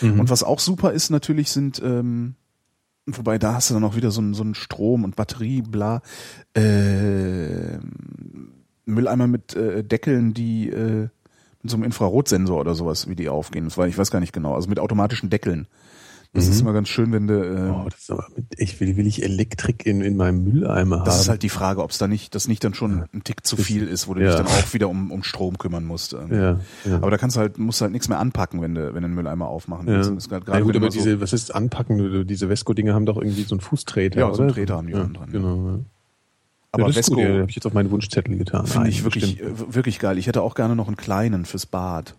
Mhm. 0.02 0.20
Und 0.20 0.30
was 0.30 0.44
auch 0.44 0.60
super 0.60 0.92
ist 0.92 1.10
natürlich 1.10 1.52
sind, 1.52 1.82
ähm, 1.84 2.36
wobei 3.06 3.38
da 3.38 3.54
hast 3.54 3.70
du 3.70 3.74
dann 3.74 3.84
auch 3.84 3.96
wieder 3.96 4.12
so 4.12 4.20
einen, 4.20 4.34
so 4.34 4.44
einen 4.44 4.56
Strom 4.56 5.04
und 5.04 5.16
Batterie, 5.16 5.62
bla, 5.62 6.02
äh, 6.54 7.78
Mülleimer 8.86 9.28
mit 9.28 9.56
äh, 9.56 9.84
Deckeln, 9.84 10.34
die 10.34 10.70
äh, 10.70 11.08
mit 11.62 11.72
so 11.72 11.78
einem 11.78 11.84
Infrarotsensor 11.86 12.60
oder 12.60 12.76
sowas, 12.76 13.08
wie 13.10 13.16
die 13.16 13.30
aufgehen. 13.30 13.66
Das 13.66 13.78
war, 13.78 13.88
ich 13.88 13.98
weiß 13.98 14.12
gar 14.12 14.20
nicht 14.20 14.34
genau. 14.34 14.54
Also 14.56 14.70
mit 14.70 14.80
automatischen 14.80 15.30
Deckeln. 15.30 15.68
Das 16.34 16.50
ist 16.50 16.60
immer 16.60 16.74
ganz 16.74 16.90
schön, 16.90 17.14
wenn 17.14 17.28
du. 17.28 17.34
Äh, 17.36 17.70
Oh, 17.72 17.88
das 17.90 18.02
ist 18.02 18.12
aber 18.12 18.26
mit, 18.36 18.48
ich 18.58 18.78
will, 18.82 18.98
will 18.98 19.08
ich 19.08 19.24
Elektrik 19.24 19.86
in, 19.86 20.02
in 20.02 20.18
meinem 20.18 20.44
Mülleimer 20.44 20.98
haben. 20.98 21.06
das 21.06 21.22
ist 21.22 21.30
halt 21.30 21.44
die 21.44 21.50
Frage, 21.50 21.82
ob 21.82 21.92
es 21.92 21.98
da 21.98 22.10
nicht, 22.10 22.36
das 22.36 22.50
nicht 22.50 22.62
dann 22.66 22.74
schon 22.74 23.06
ein 23.14 23.24
Tick 23.24 23.46
zu 23.48 23.56
viel 23.56 23.88
ist, 23.88 24.10
wo 24.10 24.14
du 24.16 24.20
dich 24.20 24.32
Ja. 24.32 24.36
dann 24.36 24.48
auch 24.48 24.74
wieder 24.74 24.90
um, 24.90 25.12
um 25.12 25.24
Strom 25.24 25.58
kümmern 25.58 25.86
musst. 25.86 26.12
ja, 26.12 26.28
ja. 26.30 26.60
Aber 26.98 27.10
da 27.10 27.18
kannst 27.18 27.38
du 27.38 27.40
halt, 27.40 27.58
musst 27.58 27.80
du 27.80 27.84
halt 27.84 27.94
nichts 27.94 28.10
mehr 28.10 28.20
anpacken, 28.20 28.62
wenn 28.62 28.76
du, 28.76 28.88
wenn 28.94 29.02
du 29.02 29.06
einen 29.06 29.16
Mülleimer 29.16 29.48
aufmachen 29.48 29.88
ja. 29.88 29.94
willst. 29.94 30.10
Und 30.10 30.18
das 30.18 30.28
grad- 30.28 30.46
ja 30.46 30.60
gut, 30.60 30.76
aber 30.76 30.92
so- 30.92 30.98
diese, 31.00 31.22
was 31.22 31.32
ist 31.32 31.56
anpacken? 31.56 32.28
Diese 32.28 32.50
Vesco-Dinge 32.50 32.94
haben 32.94 33.06
doch 33.06 33.16
irgendwie 33.16 33.44
so 33.44 33.56
einen 33.56 33.62
Fußtreter, 33.62 34.20
Ja, 34.20 34.34
so 34.34 34.42
einen 34.42 34.50
oder? 34.50 34.56
Treter 34.56 34.76
haben 34.76 34.88
die 34.88 34.94
ja, 34.94 35.04
dran, 35.06 35.14
ja. 35.16 35.26
Genau. 35.32 35.86
Aber 36.76 36.84
ja, 36.84 36.88
das 36.90 36.96
Vesco 37.08 37.20
ja, 37.20 37.28
habe 37.40 37.46
ich 37.50 37.56
jetzt 37.56 37.66
auf 37.66 37.74
meinen 37.74 37.90
Wunschzettel 37.92 38.38
getan. 38.38 38.68
finde 38.68 38.90
ich 38.90 39.04
wirklich, 39.04 39.38
bestimmt. 39.38 39.70
äh, 39.70 39.74
wirklich 39.76 40.00
geil. 40.00 40.18
Ich 40.18 40.28
hätte 40.28 40.42
auch 40.42 40.56
gerne 40.56 40.76
noch 40.76 40.88
einen 40.88 40.96
kleinen 40.98 41.46
fürs 41.46 41.66
Bad. 41.66 42.16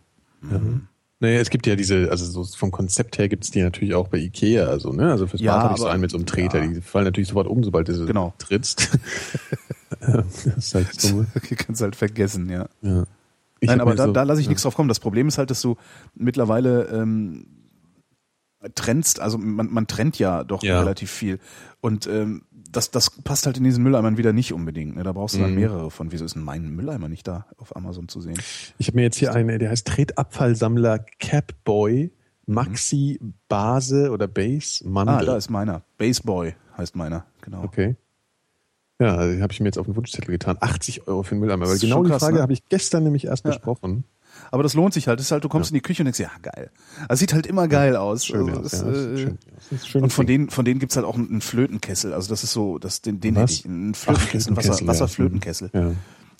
Naja, 1.18 1.40
es 1.40 1.48
gibt 1.50 1.66
ja 1.66 1.76
diese, 1.76 2.10
also 2.10 2.26
so 2.26 2.44
vom 2.56 2.70
Konzept 2.70 3.16
her 3.18 3.28
gibt's 3.28 3.50
die 3.50 3.62
natürlich 3.62 3.94
auch 3.94 4.08
bei 4.08 4.18
Ikea, 4.18 4.66
also, 4.66 4.92
ne? 4.92 5.10
Also 5.10 5.26
fürs 5.26 5.40
Ja, 5.40 5.54
Bad 5.54 5.62
habe 5.64 5.74
ich 5.74 5.80
so 5.80 5.86
einen 5.86 6.00
mit 6.02 6.10
so 6.10 6.18
einem 6.18 6.26
Treter, 6.26 6.62
ja. 6.62 6.66
die 6.66 6.80
fallen 6.82 7.04
natürlich 7.06 7.28
sofort 7.28 7.46
um, 7.46 7.64
sobald 7.64 7.88
du 7.88 7.94
sie 7.94 8.04
Genau. 8.06 8.34
trittst. 8.38 8.90
Das 10.00 10.44
ist 10.46 10.74
halt 10.74 11.00
so. 11.00 11.24
kannst 11.56 11.80
halt 11.80 11.96
vergessen, 11.96 12.50
ja. 12.50 12.68
Ja. 12.82 13.04
Nein, 13.62 13.80
aber 13.80 13.94
da, 13.94 14.06
so- 14.06 14.12
da 14.12 14.24
lasse 14.24 14.40
ich 14.40 14.46
ja. 14.46 14.50
nichts 14.50 14.62
drauf 14.62 14.74
kommen. 14.74 14.88
Das 14.88 15.00
Problem 15.00 15.26
ist 15.28 15.38
halt, 15.38 15.50
dass 15.50 15.62
du 15.62 15.76
mittlerweile 16.14 16.84
ähm, 16.88 17.46
trennst, 18.74 19.20
also 19.20 19.38
man, 19.38 19.72
man 19.72 19.86
trennt 19.86 20.18
ja 20.18 20.44
doch 20.44 20.62
relativ 20.62 21.10
viel. 21.10 21.38
Und 21.80 22.06
ähm, 22.08 22.42
das, 22.76 22.90
das 22.90 23.10
passt 23.22 23.46
halt 23.46 23.56
in 23.58 23.64
diesen 23.64 23.82
Mülleimern 23.82 24.16
wieder 24.18 24.32
nicht 24.32 24.52
unbedingt. 24.52 24.96
Ne? 24.96 25.02
Da 25.02 25.12
brauchst 25.12 25.34
du 25.34 25.40
dann 25.40 25.50
Mhm. 25.50 25.56
mehrere 25.56 25.90
von. 25.90 26.12
Wieso 26.12 26.24
ist 26.24 26.34
denn 26.34 26.42
mein 26.42 26.68
Mülleimer 26.70 27.08
nicht 27.08 27.26
da 27.26 27.46
auf 27.56 27.74
Amazon 27.74 28.08
zu 28.08 28.20
sehen? 28.20 28.38
Ich 28.78 28.86
habe 28.88 28.96
mir 28.96 29.02
jetzt 29.02 29.16
hier 29.16 29.32
einen, 29.34 29.58
der 29.58 29.70
heißt 29.70 29.86
Tretabfallsammler 29.86 31.00
Capboy 31.18 32.10
Maxi 32.46 33.18
Base 33.48 34.10
oder 34.10 34.28
Base 34.28 34.86
Mandel. 34.88 35.16
Ah, 35.16 35.22
da 35.24 35.36
ist 35.36 35.50
meiner. 35.50 35.82
Baseboy 35.98 36.54
heißt 36.78 36.94
meiner, 36.94 37.26
genau. 37.40 37.64
Okay. 37.64 37.96
Ja, 39.00 39.16
also 39.16 39.42
habe 39.42 39.52
ich 39.52 39.60
mir 39.60 39.66
jetzt 39.66 39.78
auf 39.78 39.86
den 39.86 39.96
Wunschzettel 39.96 40.30
getan. 40.30 40.56
80 40.60 41.06
Euro 41.08 41.22
für 41.22 41.34
den 41.34 41.40
Mülleimer. 41.40 41.66
Weil 41.68 41.78
genau 41.78 42.02
die 42.04 42.10
krass, 42.10 42.22
Frage 42.22 42.36
ne? 42.36 42.42
habe 42.42 42.52
ich 42.52 42.66
gestern 42.68 43.02
nämlich 43.04 43.26
erst 43.26 43.44
Ja. 43.44 43.50
besprochen. 43.50 44.04
Aber 44.50 44.62
das 44.62 44.74
lohnt 44.74 44.94
sich 44.94 45.08
halt. 45.08 45.18
Das 45.18 45.26
ist 45.26 45.32
halt, 45.32 45.44
du 45.44 45.48
kommst 45.48 45.70
in 45.70 45.74
die 45.74 45.80
Küche 45.80 46.02
und 46.02 46.06
denkst, 46.06 46.20
ja, 46.20 46.30
geil. 46.42 46.70
Also 47.08 47.20
sieht 47.20 47.32
halt 47.34 47.46
immer 47.46 47.68
geil 47.68 47.96
aus. 47.96 48.26
Schön, 48.26 48.48
also, 48.48 48.60
aus, 48.60 48.70
das, 48.70 48.82
ja, 48.82 48.88
äh, 48.88 49.16
schön, 49.18 49.38
schön 49.84 50.02
Und 50.02 50.12
von 50.12 50.26
denen, 50.26 50.50
von 50.50 50.64
denen 50.64 50.80
gibt's 50.80 50.96
halt 50.96 51.06
auch 51.06 51.16
einen 51.16 51.40
Flötenkessel. 51.40 52.12
Also 52.12 52.28
das 52.28 52.44
ist 52.44 52.52
so, 52.52 52.78
das, 52.78 53.02
den, 53.02 53.20
den 53.20 53.36
Was? 53.36 53.42
hätte 53.42 53.52
ich. 53.52 53.64
Einen 53.66 53.94
Flötenkessel, 53.94 54.52
ein 54.52 54.56
Wasser, 54.56 55.08
Flötenkessel, 55.08 55.70
ja. 55.72 55.80
Wasserflötenkessel. 55.80 55.92
Ja. 55.92 55.92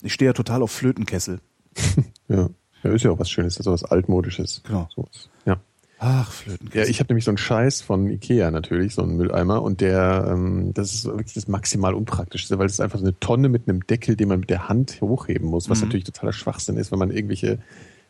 Ich 0.03 0.13
stehe 0.13 0.29
ja 0.29 0.33
total 0.33 0.61
auf 0.61 0.71
Flötenkessel. 0.71 1.39
Ja. 2.29 2.49
ja, 2.83 2.91
ist 2.91 3.03
ja 3.03 3.11
auch 3.11 3.19
was 3.19 3.29
Schönes, 3.29 3.55
das 3.55 3.61
ist 3.61 3.67
auch 3.67 3.73
was 3.73 3.85
Altmodisches. 3.85 4.61
Genau. 4.65 4.89
So 4.93 5.07
Ja. 5.45 5.57
Ach, 5.99 6.27
Ja, 6.27 6.31
Flötenkessel. 6.31 6.91
ich 6.91 6.99
habe 6.99 7.09
nämlich 7.11 7.25
so 7.25 7.31
einen 7.31 7.37
Scheiß 7.39 7.81
von 7.81 8.07
Ikea 8.09 8.51
natürlich, 8.51 8.93
so 8.93 9.01
einen 9.01 9.17
Mülleimer 9.17 9.61
und 9.63 9.81
der, 9.81 10.27
ähm, 10.31 10.71
das 10.73 10.93
ist 10.93 11.05
wirklich 11.05 11.33
das 11.33 11.47
maximal 11.47 11.93
unpraktischste, 11.95 12.59
weil 12.59 12.67
es 12.67 12.73
ist 12.73 12.81
einfach 12.81 12.99
so 12.99 13.05
eine 13.05 13.19
Tonne 13.19 13.49
mit 13.49 13.67
einem 13.67 13.85
Deckel, 13.87 14.15
den 14.15 14.27
man 14.27 14.41
mit 14.41 14.49
der 14.49 14.69
Hand 14.69 14.99
hochheben 15.01 15.47
muss, 15.49 15.69
was 15.69 15.79
Mhm. 15.79 15.85
natürlich 15.85 16.03
totaler 16.05 16.33
Schwachsinn 16.33 16.77
ist, 16.77 16.91
wenn 16.91 16.99
man 16.99 17.09
irgendwelche 17.11 17.59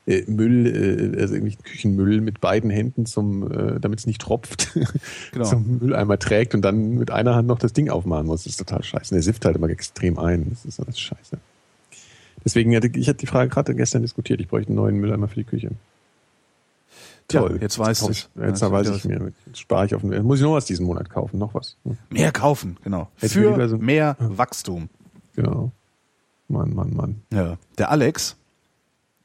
äh, 0.05 0.23
Müll, 0.25 0.67
äh, 0.67 1.19
also 1.21 1.33
irgendwelchen 1.33 1.63
Küchenmüll 1.63 2.21
mit 2.21 2.39
beiden 2.39 2.69
Händen 2.69 3.05
zum, 3.05 3.51
äh, 3.51 3.79
damit 3.81 3.99
es 3.99 4.05
nicht 4.07 4.21
tropft, 4.21 4.69
Genau. 5.33 5.45
zum 5.45 5.79
Mülleimer 5.79 6.17
trägt 6.17 6.55
und 6.55 6.61
dann 6.63 6.91
mit 6.91 7.11
einer 7.11 7.35
Hand 7.35 7.47
noch 7.49 7.59
das 7.59 7.73
Ding 7.73 7.89
aufmachen 7.89 8.25
muss. 8.25 8.43
Das 8.43 8.51
ist 8.53 8.57
total 8.57 8.83
scheiße. 8.83 9.13
Der 9.15 9.21
sifft 9.21 9.43
halt 9.43 9.57
immer 9.57 9.67
extrem 9.69 10.17
ein. 10.17 10.47
Das 10.49 10.63
ist 10.63 10.79
alles 10.79 10.97
scheiße. 10.99 11.37
Deswegen 12.45 12.73
hatte 12.75 12.89
ich 12.95 13.09
hatte 13.09 13.17
die 13.19 13.25
Frage 13.27 13.49
gerade 13.49 13.75
gestern 13.75 14.01
diskutiert. 14.01 14.39
Ich 14.39 14.47
bräuchte 14.47 14.69
einen 14.69 14.77
neuen 14.77 14.95
Mülleimer 14.97 15.27
für 15.27 15.35
die 15.35 15.43
Küche. 15.43 15.71
Tja, 17.27 17.45
jetzt 17.59 17.77
weißt 17.77 18.01
kauf 18.01 18.09
du's. 18.09 18.29
ich- 18.35 18.41
Jetzt 18.41 18.61
Weißt 18.61 18.71
weiß 18.71 18.89
ich 18.89 19.05
mir. 19.05 19.33
Jetzt 19.45 19.59
spare 19.59 19.85
ich 19.85 19.93
auf 19.95 20.01
den. 20.01 20.23
Muss 20.23 20.37
ich 20.39 20.43
noch 20.43 20.53
was 20.53 20.65
diesen 20.65 20.85
Monat 20.85 21.09
kaufen? 21.09 21.37
Noch 21.39 21.53
was? 21.53 21.75
Hm, 21.83 21.97
Mehr 22.09 22.31
kaufen, 22.31 22.77
genau. 22.83 23.09
Hätte 23.17 23.33
Für 23.33 23.67
so- 23.69 23.77
mehr 23.77 24.15
Wachstum. 24.19 24.89
Genau. 25.35 25.71
Mann, 26.47 26.73
Mann, 26.73 26.95
Mann. 26.95 27.21
Ja. 27.33 27.57
Der 27.77 27.91
Alex 27.91 28.37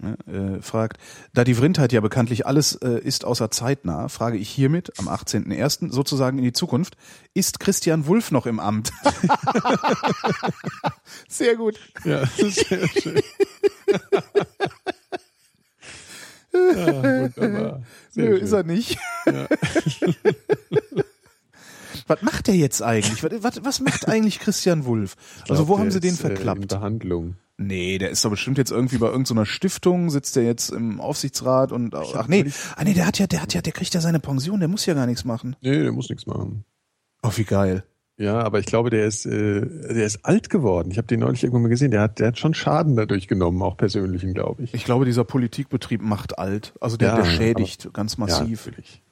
ne, 0.01 0.16
äh, 0.27 0.61
fragt, 0.61 0.99
da 1.33 1.45
die 1.45 1.55
Vrindheit 1.55 1.93
ja 1.93 2.01
bekanntlich 2.01 2.45
alles 2.45 2.74
äh, 2.74 2.99
ist 2.99 3.24
außer 3.24 3.53
zeitnah, 3.53 4.09
frage 4.09 4.37
ich 4.39 4.49
hiermit 4.51 4.99
am 4.99 5.07
18.01. 5.09 5.93
sozusagen 5.93 6.39
in 6.39 6.45
die 6.45 6.53
Zukunft, 6.53 6.97
ist 7.35 7.61
Christian 7.61 8.09
Wulff 8.09 8.33
noch 8.33 8.47
im 8.47 8.59
Amt? 8.59 8.93
Sehr 11.29 11.55
gut. 11.55 11.79
Ja, 12.05 12.23
das 12.23 12.39
ist 12.41 12.69
sehr 12.69 12.89
schön. 12.89 13.23
ja, 16.53 17.03
wunderbar. 17.03 17.83
Sehr 18.11 18.24
Nö, 18.24 18.37
schön. 18.37 18.45
ist 18.45 18.53
er 18.53 18.62
nicht. 18.65 18.99
was 22.07 22.23
macht 22.23 22.49
er 22.49 22.55
jetzt 22.55 22.83
eigentlich? 22.83 23.23
Was, 23.43 23.65
was, 23.65 23.81
macht 23.81 24.09
eigentlich 24.09 24.39
Christian 24.39 24.85
Wulff? 24.85 25.16
Also 25.49 25.69
wo 25.69 25.79
haben 25.79 25.85
der 25.85 25.93
sie 25.93 26.01
den 26.01 26.11
äh, 26.11 26.12
In 26.12 26.19
verklappt? 26.19 26.69
Behandlung. 26.69 27.37
Nee, 27.59 27.99
der 27.99 28.11
ist 28.11 28.24
doch 28.24 28.31
bestimmt 28.31 28.59
jetzt 28.59 28.70
irgendwie 28.70 28.99
bei 28.99 29.09
irgendeiner 29.09 29.47
Stiftung, 29.47 30.11
sitzt 30.11 30.37
der 30.37 30.43
jetzt 30.45 30.70
im 30.70 31.01
Aufsichtsrat 31.01 31.70
und 31.70 31.95
ach 31.95 32.27
nee, 32.27 32.51
ah 32.77 32.83
nee, 32.83 32.95
der 32.95 33.07
hat 33.07 33.19
ja, 33.19 33.27
der 33.27 33.43
hat 33.43 33.55
ja, 33.55 33.61
der 33.61 33.73
kriegt 33.73 33.95
ja 33.95 34.01
seine 34.01 34.20
Pension, 34.20 34.59
der 34.59 34.69
muss 34.69 34.87
ja 34.87 34.95
gar 34.95 35.07
nichts 35.07 35.24
machen. 35.24 35.55
Nee, 35.61 35.83
der 35.83 35.93
muss 35.93 36.09
nichts 36.09 36.27
machen. 36.27 36.65
Oh, 37.23 37.31
wie 37.37 37.45
geil. 37.45 37.85
Ja, 38.23 38.40
aber 38.40 38.61
ich 38.61 38.66
glaube, 38.66 38.90
der 38.90 39.05
ist, 39.07 39.27
äh, 39.27 39.61
der 39.62 40.07
ist 40.07 40.24
alt 40.24 40.49
geworden. 40.49 40.90
Ich 40.93 40.99
habe 40.99 41.09
den 41.09 41.20
neulich 41.20 41.43
irgendwann 41.43 41.62
mal 41.62 41.69
gesehen. 41.69 41.90
Der 41.90 42.01
hat, 42.03 42.20
der 42.20 42.28
hat 42.28 42.39
schon 42.39 42.55
Schaden 42.55 42.94
dadurch 42.94 43.27
genommen, 43.27 43.61
auch 43.62 43.77
persönlichen, 43.77 44.32
glaube 44.32 44.62
ich. 44.62 44.74
Ich 44.74 44.85
glaube, 44.85 45.05
dieser 45.05 45.24
Politikbetrieb 45.24 46.01
macht 46.03 46.39
alt. 46.39 46.73
Also 46.81 46.97
der, 46.97 47.09
Ja, 47.09 47.16
der 47.16 47.24
schädigt 47.24 47.93
ganz 47.93 48.19
massiv. 48.19 48.66
Ja, 48.66 48.70
natürlich. 48.70 49.03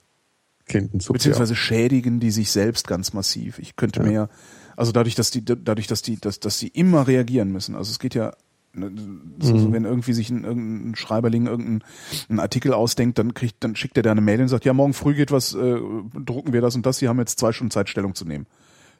Clinton 0.66 1.00
zuckt 1.00 1.14
Beziehungsweise 1.18 1.56
schädigen 1.56 2.20
die 2.20 2.30
sich 2.30 2.52
selbst 2.52 2.86
ganz 2.86 3.12
massiv. 3.12 3.58
Ich 3.58 3.74
könnte 3.74 4.00
Ja. 4.00 4.06
mir, 4.06 4.28
also 4.76 4.92
dadurch, 4.92 5.16
dass 5.16 5.32
die, 5.32 5.44
dadurch, 5.44 5.88
dass 5.88 6.02
die, 6.02 6.16
dass, 6.20 6.38
dass 6.38 6.58
sie 6.60 6.68
immer 6.68 7.08
reagieren 7.08 7.50
müssen. 7.50 7.74
Also 7.74 7.90
es 7.90 7.98
geht 7.98 8.14
ja, 8.14 8.32
ne, 8.72 8.92
so, 9.40 9.54
Mhm. 9.54 9.72
wenn 9.72 9.84
irgendwie 9.84 10.12
sich 10.12 10.30
ein, 10.30 10.44
irgendein 10.44 10.94
Schreiberling 10.94 11.46
irgendeinen 11.48 11.82
einen 12.28 12.38
Artikel 12.38 12.72
ausdenkt, 12.72 13.18
dann 13.18 13.34
kriegt, 13.34 13.56
dann 13.64 13.74
schickt 13.74 13.96
er 13.96 14.04
da 14.04 14.12
eine 14.12 14.20
Mail 14.20 14.40
und 14.40 14.46
sagt, 14.48 14.64
ja, 14.64 14.72
morgen 14.72 14.92
früh 14.94 15.14
geht 15.14 15.32
was, 15.32 15.54
äh, 15.54 15.80
drucken 16.24 16.52
wir 16.52 16.60
das 16.60 16.76
und 16.76 16.86
das, 16.86 16.98
Sie 16.98 17.08
haben 17.08 17.18
jetzt 17.18 17.40
zwei 17.40 17.50
Stunden 17.50 17.72
Zeit, 17.72 17.88
Stellung 17.88 18.14
zu 18.14 18.24
nehmen. 18.24 18.46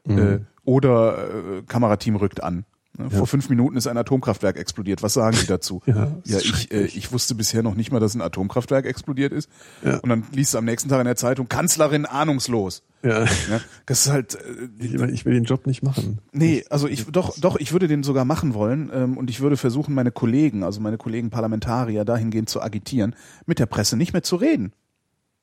Mhm. 0.04 0.18
Äh, 0.18 0.38
oder 0.64 1.28
äh, 1.58 1.62
Kamerateam 1.66 2.16
rückt 2.16 2.42
an. 2.42 2.64
Ne? 3.00 3.10
Vor 3.10 3.26
fünf 3.26 3.48
Minuten 3.48 3.76
ist 3.76 3.86
ein 3.86 3.96
Atomkraftwerk 3.96 4.56
explodiert. 4.56 5.02
Was 5.02 5.14
sagen 5.14 5.36
Sie 5.36 5.46
dazu? 5.46 5.82
Ja, 5.90 6.08
ja 6.24 6.38
ich, 6.38 6.70
äh, 6.72 6.84
ich 6.84 7.12
wusste 7.12 7.34
bisher 7.34 7.62
noch 7.62 7.74
nicht 7.74 7.90
mal, 7.90 7.98
dass 7.98 8.14
ein 8.14 8.20
Atomkraftwerk 8.20 8.86
explodiert 8.86 9.32
ist. 9.32 9.50
Ja. 9.84 9.98
Und 9.98 10.08
dann 10.08 10.24
liest 10.32 10.54
du 10.54 10.58
am 10.58 10.64
nächsten 10.64 10.88
Tag 10.88 11.00
in 11.00 11.06
der 11.06 11.16
Zeitung, 11.16 11.48
Kanzlerin 11.48 12.06
ahnungslos. 12.06 12.82
Ja. 13.02 13.24
Ja, 13.24 13.60
das 13.86 14.06
ist 14.06 14.12
halt, 14.12 14.34
äh, 14.34 14.84
Ich, 14.84 14.94
ich 14.94 15.24
will 15.24 15.34
den 15.34 15.44
Job 15.44 15.66
nicht 15.66 15.82
machen. 15.82 16.18
nee, 16.32 16.64
also 16.68 16.86
ich, 16.86 17.06
doch, 17.06 17.38
doch, 17.38 17.56
ich 17.58 17.72
würde 17.72 17.88
den 17.88 18.02
sogar 18.02 18.24
machen 18.24 18.54
wollen 18.54 18.90
ähm, 18.92 19.16
und 19.16 19.30
ich 19.30 19.40
würde 19.40 19.56
versuchen, 19.56 19.94
meine 19.94 20.12
Kollegen, 20.12 20.62
also 20.62 20.80
meine 20.80 20.98
Kollegen 20.98 21.30
Parlamentarier 21.30 22.04
dahingehend 22.04 22.50
zu 22.50 22.60
agitieren, 22.60 23.16
mit 23.46 23.58
der 23.58 23.66
Presse 23.66 23.96
nicht 23.96 24.12
mehr 24.12 24.22
zu 24.22 24.36
reden. 24.36 24.72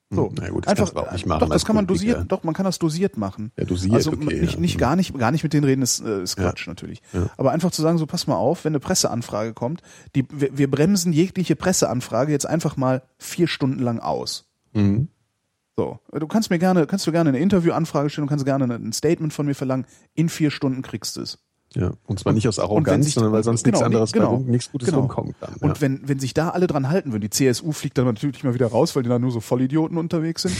So, 0.09 0.29
Hm, 0.29 0.35
na 0.39 0.49
gut, 0.49 0.65
das 0.65 0.71
einfach, 0.71 0.85
kannst 0.85 0.95
du 0.95 0.99
auch 1.01 1.11
nicht 1.11 1.25
machen 1.25 1.39
Doch, 1.41 1.49
das 1.49 1.65
kann 1.65 1.75
man 1.75 1.85
Politiker. 1.85 2.13
dosiert, 2.13 2.31
doch, 2.31 2.43
man 2.43 2.53
kann 2.53 2.63
das 2.63 2.79
dosiert 2.79 3.17
machen. 3.17 3.51
Ja, 3.57 3.65
dosiert, 3.65 3.93
also 3.93 4.13
okay, 4.13 4.39
nicht, 4.39 4.53
ja. 4.53 4.59
nicht 4.61 4.75
Mhm. 4.75 4.79
gar 4.79 4.95
nicht, 4.95 5.17
gar 5.19 5.31
nicht 5.31 5.43
mit 5.43 5.51
denen 5.51 5.65
reden 5.65 5.81
ist, 5.81 5.99
äh, 5.99 6.23
ist 6.23 6.37
Ja. 6.37 6.45
Quatsch 6.45 6.65
natürlich. 6.67 7.01
Ja. 7.11 7.29
Aber 7.35 7.51
einfach 7.51 7.71
zu 7.71 7.81
sagen, 7.81 7.97
so 7.97 8.05
pass 8.05 8.25
mal 8.25 8.35
auf, 8.37 8.63
wenn 8.63 8.71
eine 8.71 8.79
Presseanfrage 8.79 9.53
kommt, 9.53 9.81
die, 10.15 10.25
wir, 10.31 10.57
wir 10.57 10.71
bremsen 10.71 11.11
jegliche 11.11 11.57
Presseanfrage 11.57 12.31
jetzt 12.31 12.45
einfach 12.45 12.77
mal 12.77 13.01
vier 13.17 13.47
Stunden 13.49 13.81
lang 13.83 13.99
aus. 13.99 14.45
Mhm. 14.73 15.09
So, 15.75 15.99
du 16.11 16.25
kannst 16.27 16.49
mir 16.49 16.57
gerne, 16.57 16.87
kannst 16.87 17.05
du 17.05 17.11
gerne 17.11 17.29
eine 17.29 17.39
Interviewanfrage 17.39 18.09
stellen, 18.09 18.27
du 18.27 18.29
kannst 18.29 18.45
gerne 18.45 18.73
ein 18.73 18.93
Statement 18.93 19.33
von 19.33 19.45
mir 19.45 19.55
verlangen. 19.55 19.85
In 20.13 20.29
vier 20.29 20.51
Stunden 20.51 20.81
kriegst 20.83 21.17
du 21.17 21.21
es. 21.21 21.37
Ja. 21.75 21.91
Und 22.05 22.19
zwar 22.19 22.33
nicht 22.33 22.47
aus 22.47 22.57
und 22.57 22.63
Arroganz, 22.63 23.05
sich- 23.05 23.13
sondern 23.13 23.33
weil 23.33 23.43
sonst 23.43 23.63
genau, 23.63 23.77
nichts 23.77 23.85
anderes 23.85 24.11
genau, 24.13 24.37
bei 24.37 24.51
nichts 24.51 24.71
Gutes 24.71 24.87
genau. 24.87 25.01
rumkommen 25.01 25.35
kann. 25.39 25.55
Und 25.59 25.69
ja. 25.69 25.81
wenn, 25.81 26.07
wenn 26.07 26.19
sich 26.19 26.33
da 26.33 26.49
alle 26.49 26.65
dran 26.65 26.89
halten 26.89 27.11
würden, 27.11 27.21
die 27.21 27.29
CSU 27.29 27.71
fliegt 27.71 27.97
dann 27.97 28.05
natürlich 28.05 28.43
mal 28.43 28.53
wieder 28.53 28.67
raus, 28.67 28.95
weil 28.95 29.03
die 29.03 29.09
da 29.09 29.19
nur 29.19 29.31
so 29.31 29.41
Vollidioten 29.41 29.97
unterwegs 29.97 30.43
sind. 30.43 30.55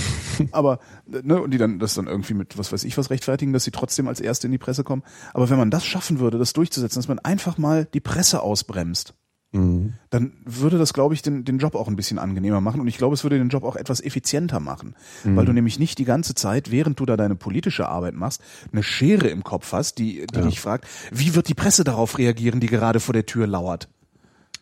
Aber, 0.51 0.79
ne, 1.05 1.41
und 1.41 1.51
die 1.51 1.57
dann 1.57 1.79
das 1.79 1.93
dann 1.93 2.07
irgendwie 2.07 2.34
mit 2.34 2.57
was 2.57 2.71
weiß 2.71 2.84
ich 2.84 2.97
was 2.97 3.09
rechtfertigen, 3.09 3.53
dass 3.53 3.63
sie 3.63 3.71
trotzdem 3.71 4.07
als 4.07 4.19
Erste 4.19 4.47
in 4.47 4.51
die 4.51 4.57
Presse 4.57 4.84
kommen. 4.84 5.03
Aber 5.34 5.49
wenn 5.49 5.57
man 5.57 5.71
das 5.71 5.85
schaffen 5.85 6.19
würde, 6.19 6.38
das 6.38 6.53
durchzusetzen, 6.53 6.99
dass 6.99 7.07
man 7.07 7.19
einfach 7.19 7.57
mal 7.57 7.85
die 7.85 8.01
Presse 8.01 8.41
ausbremst, 8.41 9.13
Mhm. 9.57 9.93
dann 10.09 10.34
würde 10.45 10.77
das, 10.77 10.93
glaube 10.93 11.13
ich, 11.13 11.21
den, 11.21 11.43
den 11.45 11.57
Job 11.57 11.75
auch 11.75 11.88
ein 11.88 11.95
bisschen 11.95 12.19
angenehmer 12.19 12.61
machen. 12.61 12.79
Und 12.81 12.88
ich 12.88 12.97
glaube, 12.97 13.13
es 13.13 13.23
würde 13.23 13.38
den 13.38 13.49
Job 13.49 13.63
auch 13.63 13.75
etwas 13.75 13.99
effizienter 14.01 14.59
machen. 14.59 14.95
Weil 15.23 15.45
du 15.45 15.53
nämlich 15.53 15.79
nicht 15.79 15.97
die 15.97 16.05
ganze 16.05 16.35
Zeit, 16.35 16.71
während 16.71 16.99
du 16.99 17.05
da 17.05 17.17
deine 17.17 17.35
politische 17.35 17.88
Arbeit 17.89 18.13
machst, 18.15 18.41
eine 18.71 18.84
Schere 18.84 19.27
im 19.27 19.43
Kopf 19.43 19.71
hast, 19.73 19.97
die, 19.97 20.25
die 20.27 20.39
Ja. 20.39 20.45
dich 20.45 20.59
fragt, 20.59 20.88
wie 21.11 21.35
wird 21.35 21.47
die 21.47 21.53
Presse 21.55 21.84
darauf 21.84 22.17
reagieren, 22.17 22.59
die 22.59 22.67
gerade 22.67 22.99
vor 22.99 23.13
der 23.13 23.25
Tür 23.25 23.47
lauert? 23.47 23.89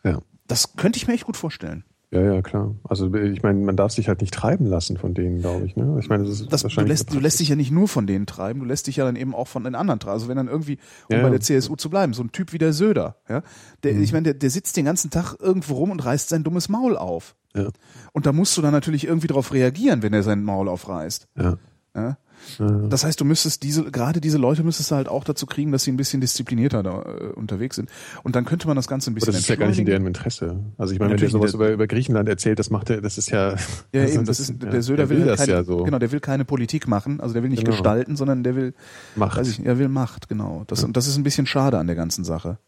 ja. 0.03 0.19
Das 0.47 0.75
könnte 0.75 0.97
ich 0.97 1.07
mir 1.07 1.13
echt 1.15 1.25
gut 1.25 1.37
vorstellen. 1.37 1.83
Ja, 2.15 2.33
ja, 2.35 2.41
klar. 2.41 2.73
Also 2.83 3.13
ich 3.13 3.43
meine, 3.43 3.59
man 3.63 3.75
darf 3.75 3.91
sich 3.91 4.07
halt 4.07 4.21
nicht 4.21 4.33
treiben 4.33 4.65
lassen 4.65 4.97
von 4.97 5.13
denen, 5.13 5.39
glaube 5.39 5.65
ich. 5.65 5.75
Ne? 5.75 5.97
Ich 5.99 6.07
meine, 6.09 6.23
das 6.23 6.39
ist 6.41 6.51
das, 6.53 6.61
du, 6.61 6.65
wahrscheinlich 6.65 6.89
lässt, 6.99 7.13
du 7.13 7.19
lässt 7.19 7.39
dich 7.39 7.49
ja 7.49 7.55
nicht 7.55 7.71
nur 7.71 7.87
von 7.87 8.07
denen 8.07 8.25
treiben, 8.25 8.61
du 8.61 8.65
lässt 8.65 8.87
dich 8.87 8.95
ja 8.95 9.05
dann 9.05 9.15
eben 9.15 9.35
auch 9.35 9.47
von 9.47 9.63
den 9.63 9.75
anderen 9.75 9.99
treiben. 9.99 10.13
Also 10.13 10.27
wenn 10.27 10.37
dann 10.37 10.47
irgendwie, 10.47 10.77
um 11.09 11.17
Ja, 11.17 11.23
bei 11.23 11.29
der 11.29 11.41
CSU 11.41 11.75
zu 11.75 11.89
bleiben, 11.89 12.13
so 12.13 12.23
ein 12.23 12.31
Typ 12.31 12.53
wie 12.53 12.57
der 12.57 12.73
Söder, 12.73 13.17
ja, 13.29 13.41
der, 13.83 13.93
Mhm. 13.93 14.03
ich 14.03 14.13
meine, 14.13 14.23
der, 14.23 14.33
der 14.35 14.49
sitzt 14.49 14.77
den 14.77 14.85
ganzen 14.85 15.11
Tag 15.11 15.35
irgendwo 15.39 15.75
rum 15.75 15.91
und 15.91 16.03
reißt 16.03 16.29
sein 16.29 16.43
dummes 16.43 16.69
Maul 16.69 16.95
auf. 16.97 17.35
Ja, 17.55 17.69
Und 18.13 18.25
da 18.25 18.31
musst 18.33 18.57
du 18.57 18.61
dann 18.61 18.71
natürlich 18.73 19.05
irgendwie 19.07 19.27
darauf 19.27 19.53
reagieren, 19.53 20.01
wenn 20.01 20.13
er 20.13 20.23
sein 20.23 20.43
Maul 20.43 20.67
aufreißt. 20.69 21.27
ja. 21.37 21.57
Ja? 21.95 22.17
Ja. 22.59 22.67
Das 22.89 23.03
heißt, 23.03 23.19
du 23.19 23.25
müsstest 23.25 23.63
diese, 23.63 23.89
gerade 23.91 24.21
diese 24.21 24.37
Leute 24.37 24.63
müsstest 24.63 24.91
du 24.91 24.95
halt 24.95 25.07
auch 25.07 25.23
dazu 25.23 25.45
kriegen, 25.45 25.71
dass 25.71 25.83
sie 25.83 25.91
ein 25.91 25.97
bisschen 25.97 26.21
disziplinierter 26.21 26.83
da 26.83 27.01
äh, 27.01 27.27
unterwegs 27.35 27.75
sind. 27.75 27.89
Und 28.23 28.35
dann 28.35 28.45
könnte 28.45 28.67
man 28.67 28.75
das 28.75 28.87
Ganze 28.87 29.09
ein 29.09 29.13
Aber 29.13 29.15
bisschen 29.15 29.33
das 29.33 29.41
ist 29.41 29.47
ja 29.49 29.55
gar 29.55 29.67
nicht 29.67 29.79
in 29.79 29.85
deren 29.85 30.05
Interesse. 30.05 30.59
Also 30.77 30.93
ich 30.93 30.99
meine, 30.99 31.11
wenn 31.11 31.17
der 31.19 31.29
sowas 31.29 31.47
nicht. 31.47 31.55
über, 31.55 31.71
über 31.71 31.87
Griechenland 31.87 32.29
erzählt, 32.29 32.59
das 32.59 32.69
macht 32.69 32.89
er, 32.89 33.01
das 33.01 33.17
ist 33.17 33.29
ja. 33.29 33.55
Ja, 33.93 34.01
also 34.01 34.13
eben, 34.15 34.25
das 34.25 34.39
ist, 34.39 34.49
ja, 34.61 34.69
der 34.69 34.81
Söder 34.81 35.09
will, 35.09 35.25
das 35.25 35.39
keine, 35.41 35.51
ja 35.51 35.63
so. 35.63 35.83
genau, 35.83 35.99
der 35.99 36.11
will 36.11 36.19
keine 36.19 36.45
Politik 36.45 36.87
machen, 36.87 37.19
also 37.19 37.33
der 37.33 37.43
will 37.43 37.49
nicht 37.49 37.63
Genau. 37.63 37.71
gestalten, 37.71 38.15
sondern 38.15 38.43
der 38.43 38.55
will, 38.55 38.73
Macht. 39.15 39.37
weiß 39.37 39.47
ich, 39.49 39.65
er 39.65 39.79
will 39.79 39.89
Macht, 39.89 40.27
genau. 40.29 40.63
Das, 40.67 40.83
Und 40.83 40.95
das 40.95 41.07
ist 41.07 41.17
ein 41.17 41.23
bisschen 41.23 41.45
schade 41.45 41.77
an 41.79 41.87
der 41.87 41.95
ganzen 41.95 42.23
Sache. 42.23 42.59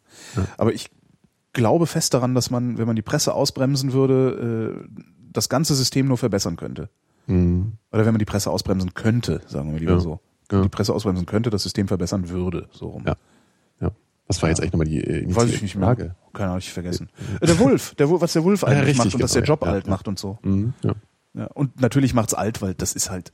Aber 0.57 0.73
ich 0.73 0.89
glaube 1.53 1.87
fest 1.87 2.13
daran, 2.13 2.35
dass 2.35 2.49
man, 2.49 2.77
wenn 2.77 2.87
man 2.87 2.95
die 2.95 3.01
Presse 3.01 3.33
ausbremsen 3.33 3.93
würde, 3.93 4.83
äh, 4.85 4.99
das 5.33 5.49
ganze 5.49 5.75
System 5.75 6.07
nur 6.07 6.17
verbessern 6.17 6.55
könnte. 6.55 6.89
Mhm. 7.27 7.73
Oder 7.91 8.05
wenn 8.05 8.13
man 8.13 8.19
die 8.19 8.25
Presse 8.25 8.49
ausbremsen 8.51 8.93
könnte, 8.93 9.41
sagen 9.47 9.71
wir 9.73 9.79
lieber 9.79 9.93
Ja. 9.93 9.99
so. 9.99 10.19
Ja. 10.51 10.61
Die 10.61 10.69
Presse 10.69 10.93
ausbremsen 10.93 11.25
könnte, 11.25 11.49
das 11.49 11.63
System 11.63 11.87
verbessern 11.87 12.29
würde, 12.29 12.67
so 12.71 12.87
rum. 12.87 13.03
Ja. 13.05 13.15
Ja. 13.81 13.91
Was 14.27 14.41
war 14.41 14.49
jetzt 14.49 14.59
eigentlich 14.61 14.71
nochmal 14.73 14.87
die 14.87 15.01
äh, 15.03 15.35
Weiß 15.35 15.49
ich 15.49 15.61
nicht 15.61 15.75
mehr. 15.75 15.87
Frage? 15.87 16.15
Keine 16.33 16.47
Ahnung, 16.49 16.59
ich 16.59 16.71
vergessen. 16.71 17.09
Äh, 17.41 17.45
Der 17.47 17.59
Wolf, 17.59 17.95
der, 17.95 18.09
Wolf- 18.09 18.21
was 18.21 18.33
der 18.33 18.43
Wolf 18.43 18.63
eigentlich 18.63 18.81
richtig, 18.87 18.97
macht 19.05 19.13
und 19.15 19.21
dass 19.23 19.31
der 19.33 19.41
genau, 19.41 19.53
Job 19.53 19.63
alt 19.67 19.87
macht 19.87 20.07
und 20.07 20.17
so. 20.17 20.39
Mhm. 20.43 20.73
Ja. 20.83 21.47
Und 21.53 21.79
natürlich 21.81 22.13
macht's 22.13 22.33
alt, 22.33 22.61
weil 22.61 22.73
das 22.73 22.93
ist 22.93 23.11
halt, 23.11 23.31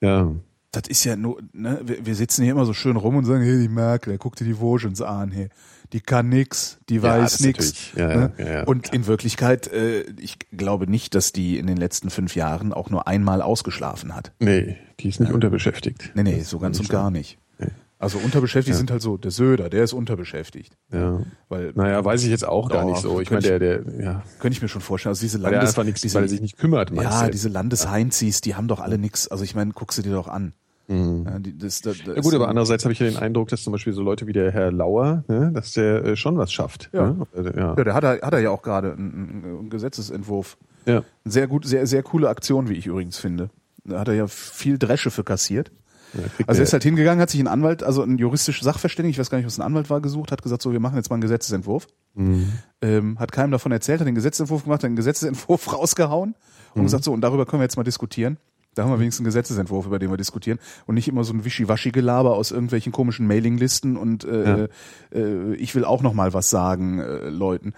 ja. 0.00 0.30
das 0.72 0.84
ist 0.88 1.04
ja 1.04 1.16
nur, 1.16 1.40
ne, 1.52 1.80
wir, 1.84 2.06
wir 2.06 2.14
sitzen 2.14 2.42
hier 2.44 2.52
immer 2.52 2.64
so 2.64 2.72
schön 2.72 2.96
rum 2.96 3.16
und 3.16 3.24
sagen, 3.26 3.42
hey, 3.42 3.58
die 3.60 3.68
Merkel, 3.68 4.16
guck 4.18 4.36
dir 4.36 4.44
die 4.44 4.54
Vogens 4.58 5.02
an, 5.02 5.30
hey, 5.32 5.48
die 5.92 6.00
kann 6.00 6.28
nix, 6.28 6.78
die 6.88 6.96
Ja, 6.96 7.02
weiß 7.02 7.40
nix. 7.40 7.92
Ja, 7.96 8.06
ne? 8.08 8.32
ja, 8.38 8.62
und 8.64 8.92
in 8.92 9.06
Wirklichkeit, 9.06 9.66
äh, 9.72 10.02
ich 10.18 10.38
glaube 10.52 10.88
nicht, 10.88 11.14
dass 11.14 11.32
die 11.32 11.58
in 11.58 11.66
den 11.66 11.76
letzten 11.76 12.10
fünf 12.10 12.36
Jahren 12.36 12.72
auch 12.72 12.90
nur 12.90 13.08
einmal 13.08 13.42
ausgeschlafen 13.42 14.14
hat. 14.14 14.32
Nee, 14.38 14.76
die 15.00 15.08
ist 15.08 15.20
nicht 15.20 15.32
unterbeschäftigt. 15.32 16.12
Nee, 16.14 16.22
nee, 16.22 16.38
Das 16.38 16.50
so 16.50 16.58
ganz 16.58 16.78
und 16.78 16.88
gar 16.88 17.10
nicht. 17.10 17.38
Nee. 17.58 17.68
Also 17.98 18.18
unterbeschäftigt 18.18 18.76
sind 18.76 18.90
halt 18.90 19.02
so, 19.02 19.18
der 19.18 19.30
Söder, 19.30 19.68
der 19.68 19.84
ist 19.84 19.92
unterbeschäftigt. 19.92 20.74
Ja. 20.90 21.20
Weil, 21.50 21.72
Naja, 21.74 22.02
weiß 22.02 22.22
ich 22.22 22.30
jetzt 22.30 22.46
auch 22.46 22.70
gar 22.70 22.86
nicht 22.86 23.02
so. 23.02 23.20
Ich 23.20 23.30
meine, 23.30 23.42
könnte 23.42 23.58
der, 23.58 23.82
der, 23.82 24.02
ja, 24.02 24.22
könnte 24.38 24.56
ich 24.56 24.62
mir 24.62 24.68
schon 24.68 24.80
vorstellen, 24.80 25.10
also 25.10 25.20
diese 25.20 25.42
weil 25.42 25.52
Landes, 25.52 25.70
einfach 25.70 25.84
nichts, 25.84 26.00
diese, 26.00 26.14
weil 26.14 26.22
er 26.22 26.28
sich 26.28 26.40
nicht 26.40 26.56
kümmert, 26.56 26.92
meinst 26.92 27.12
ja, 27.12 27.24
du? 27.26 27.30
diese 27.32 27.50
Landesheinzis, 27.50 28.40
die 28.40 28.54
haben 28.54 28.68
doch 28.68 28.80
alle 28.80 28.96
nix. 28.96 29.28
Also 29.28 29.44
ich 29.44 29.54
meine, 29.54 29.72
guck 29.74 29.92
sie 29.92 30.02
dir 30.02 30.12
doch 30.12 30.28
an. 30.28 30.54
Ja, 30.90 31.38
die, 31.38 31.56
das, 31.56 31.80
das, 31.82 31.98
das 31.98 32.06
Mhm. 32.08 32.14
Ja 32.16 32.20
gut, 32.22 32.34
aber 32.34 32.48
andererseits 32.48 32.84
habe 32.84 32.92
ich 32.92 32.98
ja 32.98 33.06
den 33.06 33.16
Eindruck, 33.16 33.48
dass 33.48 33.62
zum 33.62 33.72
Beispiel 33.72 33.92
so 33.92 34.02
Leute 34.02 34.26
wie 34.26 34.32
der 34.32 34.50
Herr 34.50 34.72
Lauer, 34.72 35.22
ne, 35.28 35.52
dass 35.54 35.72
der 35.72 36.04
äh, 36.04 36.16
schon 36.16 36.36
was 36.36 36.52
schafft. 36.52 36.90
Ja. 36.92 37.12
Ne? 37.12 37.26
Äh, 37.34 37.56
ja. 37.56 37.74
Ja, 37.76 37.84
der 37.84 37.94
hat 37.94 38.04
er, 38.04 38.20
hat 38.22 38.32
er 38.32 38.40
ja 38.40 38.50
auch 38.50 38.62
gerade 38.62 38.92
einen, 38.92 39.44
einen 39.44 39.70
Gesetzesentwurf. 39.70 40.56
ja. 40.86 41.02
Sehr 41.24 41.46
gut, 41.46 41.64
sehr, 41.66 41.86
sehr 41.86 42.02
coole 42.02 42.28
Aktion, 42.28 42.68
wie 42.68 42.74
ich 42.74 42.86
übrigens 42.86 43.18
finde. 43.18 43.50
Da 43.84 44.00
hat 44.00 44.08
er 44.08 44.14
ja 44.14 44.26
viel 44.26 44.78
Dresche 44.78 45.10
für 45.10 45.22
kassiert. 45.24 45.70
Ja, 46.12 46.22
Also 46.48 46.60
er 46.60 46.64
ist 46.64 46.72
halt 46.72 46.82
hingegangen, 46.82 47.20
hat 47.22 47.30
sich 47.30 47.38
einen 47.38 47.46
Anwalt, 47.46 47.84
also 47.84 48.02
ein 48.02 48.18
juristischer 48.18 48.64
Sachverständiger, 48.64 49.12
ich 49.12 49.18
weiß 49.20 49.30
gar 49.30 49.38
nicht, 49.38 49.46
was 49.46 49.58
ein 49.60 49.62
Anwalt 49.62 49.90
war, 49.90 50.00
gesucht, 50.00 50.32
hat 50.32 50.42
gesagt, 50.42 50.60
so, 50.60 50.72
wir 50.72 50.80
machen 50.80 50.96
jetzt 50.96 51.08
mal 51.08 51.14
einen 51.14 51.20
Gesetzesentwurf. 51.22 51.86
Mhm. 52.14 52.48
Ähm, 52.82 53.18
hat 53.20 53.30
keinem 53.30 53.52
davon 53.52 53.70
erzählt, 53.70 54.00
hat 54.00 54.08
den 54.08 54.16
Gesetzesentwurf 54.16 54.64
gemacht, 54.64 54.82
hat 54.82 54.90
den 54.90 54.96
Gesetzesentwurf 54.96 55.72
rausgehauen 55.72 56.34
und 56.74 56.80
Mhm. 56.82 56.84
gesagt, 56.86 57.04
so, 57.04 57.12
und 57.12 57.20
darüber 57.20 57.46
können 57.46 57.60
wir 57.60 57.64
jetzt 57.64 57.76
mal 57.76 57.84
diskutieren. 57.84 58.38
Da 58.80 58.84
haben 58.84 58.92
wir 58.92 58.98
wenigstens 58.98 59.20
einen 59.20 59.26
Gesetzesentwurf, 59.26 59.84
über 59.84 59.98
den 59.98 60.10
wir 60.10 60.16
diskutieren 60.16 60.58
und 60.86 60.94
nicht 60.94 61.06
immer 61.06 61.22
so 61.22 61.34
ein 61.34 61.44
Wischiwaschi-Gelaber 61.44 62.34
aus 62.34 62.50
irgendwelchen 62.50 62.92
komischen 62.92 63.26
Mailinglisten 63.26 63.98
und 63.98 64.24
äh, 64.24 64.68
äh, 65.12 65.54
ich 65.56 65.74
will 65.74 65.84
auch 65.84 66.00
noch 66.00 66.14
mal 66.14 66.32
was 66.32 66.48
sagen, 66.48 66.98
äh, 66.98 67.28
Leuten. 67.28 67.74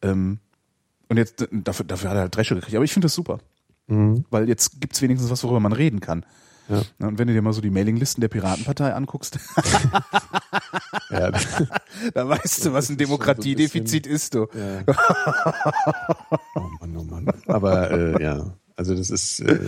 Ähm, 0.00 0.38
und 1.10 1.18
jetzt 1.18 1.42
äh, 1.42 1.48
dafür, 1.52 1.84
dafür 1.84 2.08
hat 2.08 2.16
er 2.16 2.20
halt 2.22 2.34
Dresche 2.34 2.54
gekriegt. 2.54 2.74
Aber 2.74 2.86
ich 2.86 2.92
finde 2.94 3.04
das 3.04 3.14
super. 3.14 3.40
Weil 4.30 4.48
jetzt 4.48 4.80
gibt's 4.80 5.02
wenigstens 5.02 5.30
was, 5.30 5.44
worüber 5.44 5.60
man 5.60 5.74
reden 5.74 6.00
kann. 6.00 6.24
Ja. 6.70 6.80
Na, 6.98 7.08
Und 7.08 7.18
wenn 7.18 7.28
du 7.28 7.34
dir 7.34 7.42
mal 7.42 7.52
so 7.52 7.60
die 7.60 7.68
Mailinglisten 7.68 8.22
der 8.22 8.28
Piratenpartei 8.28 8.94
anguckst, 8.94 9.38
ja, 11.10 11.30
da 12.14 12.28
weißt 12.28 12.64
du, 12.64 12.72
was 12.72 12.86
ein 12.86 12.86
schon 12.86 12.86
so 12.86 12.92
ein 12.94 12.96
Demokratiedefizit 12.96 14.06
ist, 14.06 14.34
du. 14.34 14.46
oh 16.54 16.60
Mann, 16.80 16.96
oh 16.96 17.02
Mann. 17.02 17.30
Aber 17.46 17.90
äh, 17.90 18.22
ja, 18.22 18.54
also 18.76 18.94
das 18.94 19.10
ist, 19.10 19.40
äh, 19.40 19.58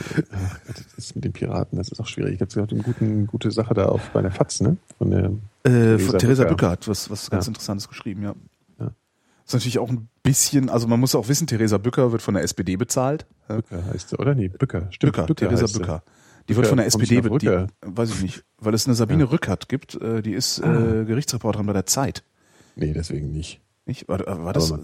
das 0.67 0.85
ist 0.97 1.15
mit 1.15 1.25
den 1.25 1.33
Piraten, 1.33 1.79
das 1.79 1.89
ist 1.89 1.99
auch 2.01 2.07
schwierig. 2.07 2.35
Ich 2.35 2.41
habe 2.41 2.49
gesagt, 2.49 2.73
eine 2.73 2.83
guten, 2.83 3.27
gute 3.27 3.51
Sache 3.51 3.75
da 3.75 3.87
auf 3.87 4.11
bei 4.11 4.23
der 4.23 4.31
FAZ, 4.31 4.61
ne? 4.61 4.77
Von 4.99 5.11
der 5.11 5.25
Äh, 5.65 5.99
von 5.99 6.19
Theresa 6.19 6.45
Bücker. 6.45 6.55
Bücker 6.57 6.71
hat 6.71 6.89
was, 6.89 7.11
was 7.11 7.31
ganz 7.31 7.47
Ja. 7.47 7.51
Interessantes 7.51 7.89
geschrieben, 7.89 8.23
ja. 8.23 8.35
Ja. 8.79 8.91
Ist 9.47 9.55
natürlich 9.55 9.79
auch 9.79 9.89
ein 9.89 10.09
bisschen, 10.23 10.69
also 10.69 10.87
man 10.87 11.01
muss 11.01 11.15
auch 11.15 11.29
wissen, 11.29 11.47
Theresa 11.47 11.79
Bücker 11.79 12.13
wird 12.13 12.23
von 12.23 12.35
der 12.35 12.43
SPD 12.43 12.77
bezahlt. 12.77 13.27
Ja. 13.49 13.57
Bücker 13.57 13.85
heißt 13.87 14.11
sie, 14.11 14.17
oder? 14.19 14.35
Nee, 14.35 14.49
Bücker. 14.49 14.89
Stimmt, 14.91 15.15
Bücker, 15.17 15.35
Theresa 15.35 15.63
heißt 15.65 15.75
sie. 15.75 15.81
Bücker. 15.81 16.03
Die 16.49 16.55
Bücker, 16.55 16.57
wird 16.59 16.67
von 16.69 16.79
der 16.79 16.87
SPD, 16.87 17.17
ist 17.17 17.23
be- 17.23 17.39
die, 17.39 17.47
Rücker? 17.49 17.67
weiß 17.83 18.11
ich 18.11 18.23
nicht, 18.23 18.45
weil 18.59 18.73
es 18.75 18.87
eine 18.87 18.95
Sabine 18.95 19.31
Rückert 19.31 19.69
gibt, 19.69 19.95
äh, 20.01 20.23
die 20.23 20.33
ist 20.33 20.59
äh, 20.61 21.05
Gerichtsreporterin 21.07 21.67
bei 21.67 21.73
der 21.75 21.85
Zeit. 21.87 22.25
Nee, 22.77 22.93
deswegen 22.95 23.31
nicht. 23.33 23.61
Nicht? 23.89 24.07
War, 24.07 24.21
war 24.45 24.53
das 24.53 24.69
die. 24.69 24.75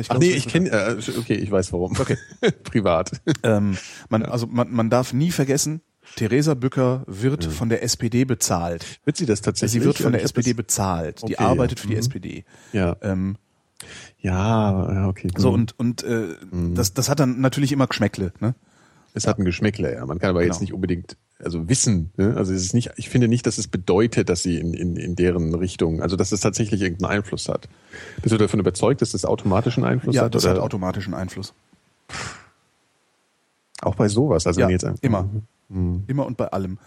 Ja, 0.00 0.02
Ach 0.08 0.18
nee, 0.18 0.32
ich 0.32 0.48
kenne, 0.48 0.68
äh, 0.70 0.96
okay, 1.18 1.34
ich 1.34 1.50
weiß 1.50 1.72
warum. 1.72 1.92
Okay. 1.98 2.18
Privat. 2.64 3.12
Ähm, 3.44 3.78
man, 4.10 4.24
Also 4.24 4.46
man, 4.48 4.70
man 4.72 4.90
darf 4.90 5.12
nie 5.14 5.30
vergessen, 5.30 5.80
Theresa 6.16 6.54
Bücker 6.54 7.04
wird 7.06 7.44
von 7.44 7.68
der 7.68 7.82
SPD 7.84 8.24
bezahlt. 8.24 8.84
Wird 9.04 9.16
sie 9.16 9.26
das 9.26 9.42
tatsächlich? 9.42 9.80
Sie 9.82 9.86
wird 9.86 9.98
von 9.98 10.10
der 10.12 10.22
SPD 10.24 10.54
bezahlt. 10.54 11.20
Die 11.28 11.34
Okay, 11.36 11.44
arbeitet 11.44 11.78
ja. 11.78 11.82
für 11.82 11.88
die 11.88 11.94
Mhm. 11.94 12.00
SPD. 12.00 12.44
Ja, 12.72 12.96
Ähm, 13.00 13.36
ja, 14.18 14.92
ja, 14.92 15.06
okay. 15.08 15.28
so 15.36 15.48
Mhm. 15.50 15.54
und 15.54 15.78
und 15.78 16.02
äh, 16.02 16.34
das 16.74 16.94
das 16.94 17.08
hat 17.08 17.20
dann 17.20 17.40
natürlich 17.40 17.70
immer 17.72 17.86
Geschmäckle. 17.86 18.32
Ne? 18.40 18.54
Es 19.14 19.26
hat 19.26 19.38
ein 19.38 19.44
Geschmäckle, 19.44 19.94
ja. 19.94 20.04
Man 20.06 20.18
kann 20.18 20.30
aber 20.30 20.42
jetzt 20.42 20.54
Genau. 20.56 20.60
nicht 20.62 20.72
unbedingt, 20.74 21.16
also 21.42 21.68
wissen, 21.68 22.10
ne? 22.16 22.34
also 22.36 22.52
es 22.52 22.62
ist 22.62 22.74
nicht, 22.74 22.90
ich 22.96 23.08
finde 23.08 23.28
nicht, 23.28 23.46
dass 23.46 23.58
es 23.58 23.68
bedeutet, 23.68 24.28
dass 24.28 24.42
sie 24.42 24.58
in, 24.58 24.74
in, 24.74 24.96
in 24.96 25.14
deren 25.16 25.54
Richtung, 25.54 26.02
also 26.02 26.16
dass 26.16 26.32
es 26.32 26.40
tatsächlich 26.40 26.80
irgendeinen 26.82 27.18
Einfluss 27.18 27.48
hat. 27.48 27.68
Bist 28.22 28.32
du 28.32 28.38
davon 28.38 28.58
überzeugt, 28.60 29.02
dass 29.02 29.12
das 29.12 29.24
automatischen 29.24 29.84
Einfluss 29.84 30.14
Ja, 30.16 30.22
hat? 30.24 30.34
das 30.34 30.44
oder? 30.44 30.54
hat 30.54 30.60
automatischen 30.60 31.14
Einfluss. 31.14 31.54
Auch 33.80 33.94
bei 33.94 34.08
sowas, 34.08 34.46
also 34.46 34.60
Ja, 34.60 34.66
wenn 34.66 34.72
jetzt 34.72 34.84
einfach, 34.84 35.02
immer. 35.02 35.28
Mhm. 35.68 36.04
Immer 36.08 36.26
und 36.26 36.36
bei 36.36 36.48
allem. 36.48 36.78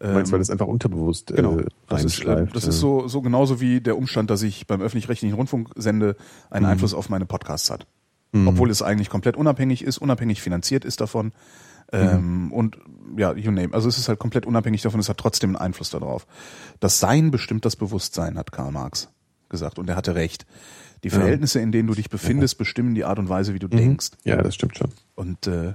Du 0.00 0.06
meinst, 0.06 0.28
Ähm, 0.28 0.32
weil 0.32 0.38
das 0.38 0.50
einfach 0.50 0.66
unterbewusst 0.68 1.32
Genau. 1.34 1.58
äh, 1.58 1.66
Das 1.88 2.04
ist, 2.04 2.20
äh, 2.24 2.46
das 2.52 2.62
ja. 2.62 2.68
ist 2.70 2.78
so, 2.78 3.08
so 3.08 3.20
genauso 3.20 3.60
wie 3.60 3.80
der 3.80 3.98
Umstand, 3.98 4.30
dass 4.30 4.42
ich 4.42 4.66
beim 4.66 4.80
öffentlich-rechtlichen 4.80 5.34
Rundfunk 5.34 5.70
sende, 5.76 6.16
einen 6.50 6.64
Mhm. 6.64 6.70
Einfluss 6.72 6.94
auf 6.94 7.08
meine 7.08 7.26
Podcasts 7.26 7.70
hat. 7.70 7.86
Obwohl 8.46 8.68
es 8.70 8.82
eigentlich 8.82 9.08
komplett 9.08 9.36
unabhängig 9.38 9.82
ist, 9.82 9.96
unabhängig 9.98 10.42
finanziert 10.42 10.84
ist 10.84 11.00
davon. 11.00 11.32
Ähm, 11.92 12.52
und 12.52 12.76
ja, 13.16 13.32
you 13.34 13.50
name. 13.50 13.72
Also 13.72 13.88
es 13.88 13.98
ist 13.98 14.08
halt 14.08 14.18
komplett 14.18 14.46
unabhängig 14.46 14.82
davon, 14.82 15.00
es 15.00 15.08
hat 15.08 15.18
trotzdem 15.18 15.50
einen 15.50 15.56
Einfluss 15.56 15.90
darauf. 15.90 16.26
Das 16.80 17.00
Sein 17.00 17.30
bestimmt 17.30 17.64
das 17.64 17.76
Bewusstsein, 17.76 18.38
hat 18.38 18.52
Karl 18.52 18.72
Marx 18.72 19.08
gesagt. 19.48 19.78
Und 19.78 19.88
er 19.88 19.96
hatte 19.96 20.14
recht. 20.14 20.46
Die 21.04 21.10
Verhältnisse, 21.10 21.60
in 21.60 21.70
denen 21.70 21.86
du 21.86 21.94
dich 21.94 22.10
befindest, 22.10 22.58
bestimmen 22.58 22.94
die 22.94 23.04
Art 23.04 23.18
und 23.18 23.28
Weise, 23.28 23.54
wie 23.54 23.60
du 23.60 23.68
denkst. 23.68 24.10
Ja, 24.24 24.36
das 24.42 24.54
stimmt 24.54 24.76
schon. 24.76 24.90
Und 25.14 25.46
äh, 25.46 25.74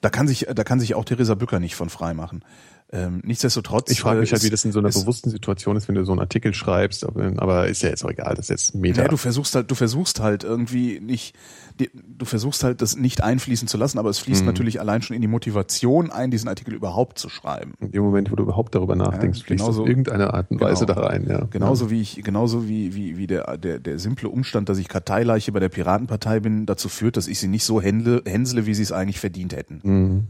da 0.00 0.10
kann 0.10 0.28
sich, 0.28 0.46
da 0.54 0.62
kann 0.64 0.78
sich 0.78 0.94
auch 0.94 1.04
Theresa 1.04 1.34
Bücker 1.34 1.58
nicht 1.58 1.74
von 1.74 1.88
frei 1.88 2.14
machen. 2.14 2.44
Ähm, 2.90 3.20
nichtsdestotrotz. 3.22 3.90
Ich 3.90 4.00
frage 4.00 4.20
mich 4.20 4.30
äh, 4.30 4.32
halt, 4.32 4.44
wie 4.44 4.50
das 4.50 4.64
in 4.64 4.72
so 4.72 4.78
einer 4.78 4.88
ist- 4.88 5.00
bewussten 5.02 5.28
Situation 5.28 5.76
ist, 5.76 5.88
wenn 5.88 5.94
du 5.94 6.04
so 6.06 6.12
einen 6.12 6.20
Artikel 6.20 6.54
schreibst, 6.54 7.04
aber, 7.06 7.68
ist 7.68 7.82
ja 7.82 7.90
jetzt 7.90 8.02
auch 8.02 8.08
egal, 8.10 8.34
das 8.34 8.46
ist 8.46 8.48
jetzt 8.48 8.74
Meta. 8.74 9.02
Ja, 9.02 9.08
du 9.08 9.18
versuchst 9.18 9.54
halt, 9.54 9.70
du 9.70 9.74
versuchst 9.74 10.20
halt 10.20 10.42
irgendwie 10.42 10.98
nicht, 10.98 11.34
du 11.76 12.24
versuchst 12.24 12.64
halt 12.64 12.80
das 12.80 12.96
nicht 12.96 13.22
einfließen 13.22 13.68
zu 13.68 13.76
lassen, 13.76 13.98
aber 13.98 14.08
es 14.08 14.20
Mhm. 14.20 14.24
fließt 14.24 14.44
natürlich 14.46 14.80
allein 14.80 15.02
schon 15.02 15.14
in 15.14 15.20
die 15.20 15.28
Motivation 15.28 16.10
ein, 16.10 16.30
diesen 16.30 16.48
Artikel 16.48 16.72
überhaupt 16.72 17.18
zu 17.18 17.28
schreiben. 17.28 17.74
in 17.80 17.92
dem 17.92 18.02
Moment, 18.02 18.30
wo 18.32 18.36
du 18.36 18.42
überhaupt 18.44 18.74
darüber 18.74 18.96
nachdenkst, 18.96 19.40
Ja, 19.40 19.44
fließt 19.44 19.60
genauso- 19.60 19.82
auf 19.82 19.88
irgendeine 19.88 20.32
Art 20.32 20.50
und 20.50 20.58
Weise 20.60 20.86
Genau. 20.86 21.00
da 21.00 21.06
rein. 21.08 21.26
Ja. 21.28 21.44
Genauso 21.50 21.90
wie 21.90 22.00
ich, 22.00 22.22
genauso 22.24 22.68
wie, 22.68 22.94
wie, 22.94 23.18
wie 23.18 23.26
der, 23.26 23.58
der, 23.58 23.80
der 23.80 23.98
simple 23.98 24.30
Umstand, 24.30 24.70
dass 24.70 24.78
ich 24.78 24.88
Karteileiche 24.88 25.52
bei 25.52 25.60
der 25.60 25.68
Piratenpartei 25.68 26.40
bin, 26.40 26.64
dazu 26.64 26.88
führt, 26.88 27.18
dass 27.18 27.28
ich 27.28 27.38
sie 27.38 27.48
nicht 27.48 27.64
so 27.64 27.82
händle, 27.82 28.22
hänsle, 28.24 28.64
wie 28.64 28.72
sie 28.74 28.82
es 28.82 28.92
eigentlich 28.92 29.20
verdient 29.20 29.54
hätten. 29.54 29.80
Mhm. 29.82 30.26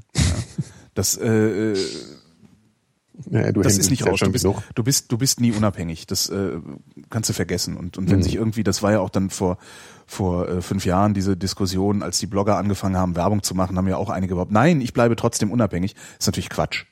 Das, 0.94 1.16
äh, 1.16 1.74
äh, 3.30 3.34
Ja, 3.34 3.40
ja, 3.46 3.52
du 3.52 3.62
das 3.62 3.78
ist 3.78 3.90
nicht 3.90 4.04
ja 4.04 4.10
raus. 4.10 4.20
Du 4.20 4.30
bist, 4.32 4.44
du 4.44 4.82
bist, 4.84 5.10
du 5.12 5.18
bist 5.18 5.40
nie 5.40 5.52
unabhängig. 5.52 6.06
Das 6.06 6.28
äh, 6.28 6.58
kannst 7.10 7.28
du 7.30 7.34
vergessen. 7.34 7.76
Und, 7.76 7.98
und 7.98 8.04
Mhm. 8.06 8.10
wenn 8.10 8.22
sich 8.22 8.34
irgendwie, 8.36 8.62
das 8.64 8.82
war 8.82 8.92
ja 8.92 9.00
auch 9.00 9.10
dann 9.10 9.30
vor 9.30 9.58
vor 10.10 10.48
äh, 10.48 10.62
fünf 10.62 10.86
Jahren 10.86 11.12
diese 11.12 11.36
Diskussion, 11.36 12.02
als 12.02 12.18
die 12.18 12.26
Blogger 12.26 12.56
angefangen 12.56 12.96
haben, 12.96 13.14
Werbung 13.14 13.42
zu 13.42 13.54
machen, 13.54 13.76
haben 13.76 13.86
ja 13.88 13.98
auch 13.98 14.08
einige 14.08 14.32
überhaupt, 14.32 14.52
nein, 14.52 14.80
ich 14.80 14.94
bleibe 14.94 15.16
trotzdem 15.16 15.50
unabhängig. 15.52 15.94
ist 16.18 16.26
natürlich 16.26 16.48
Quatsch. 16.48 16.84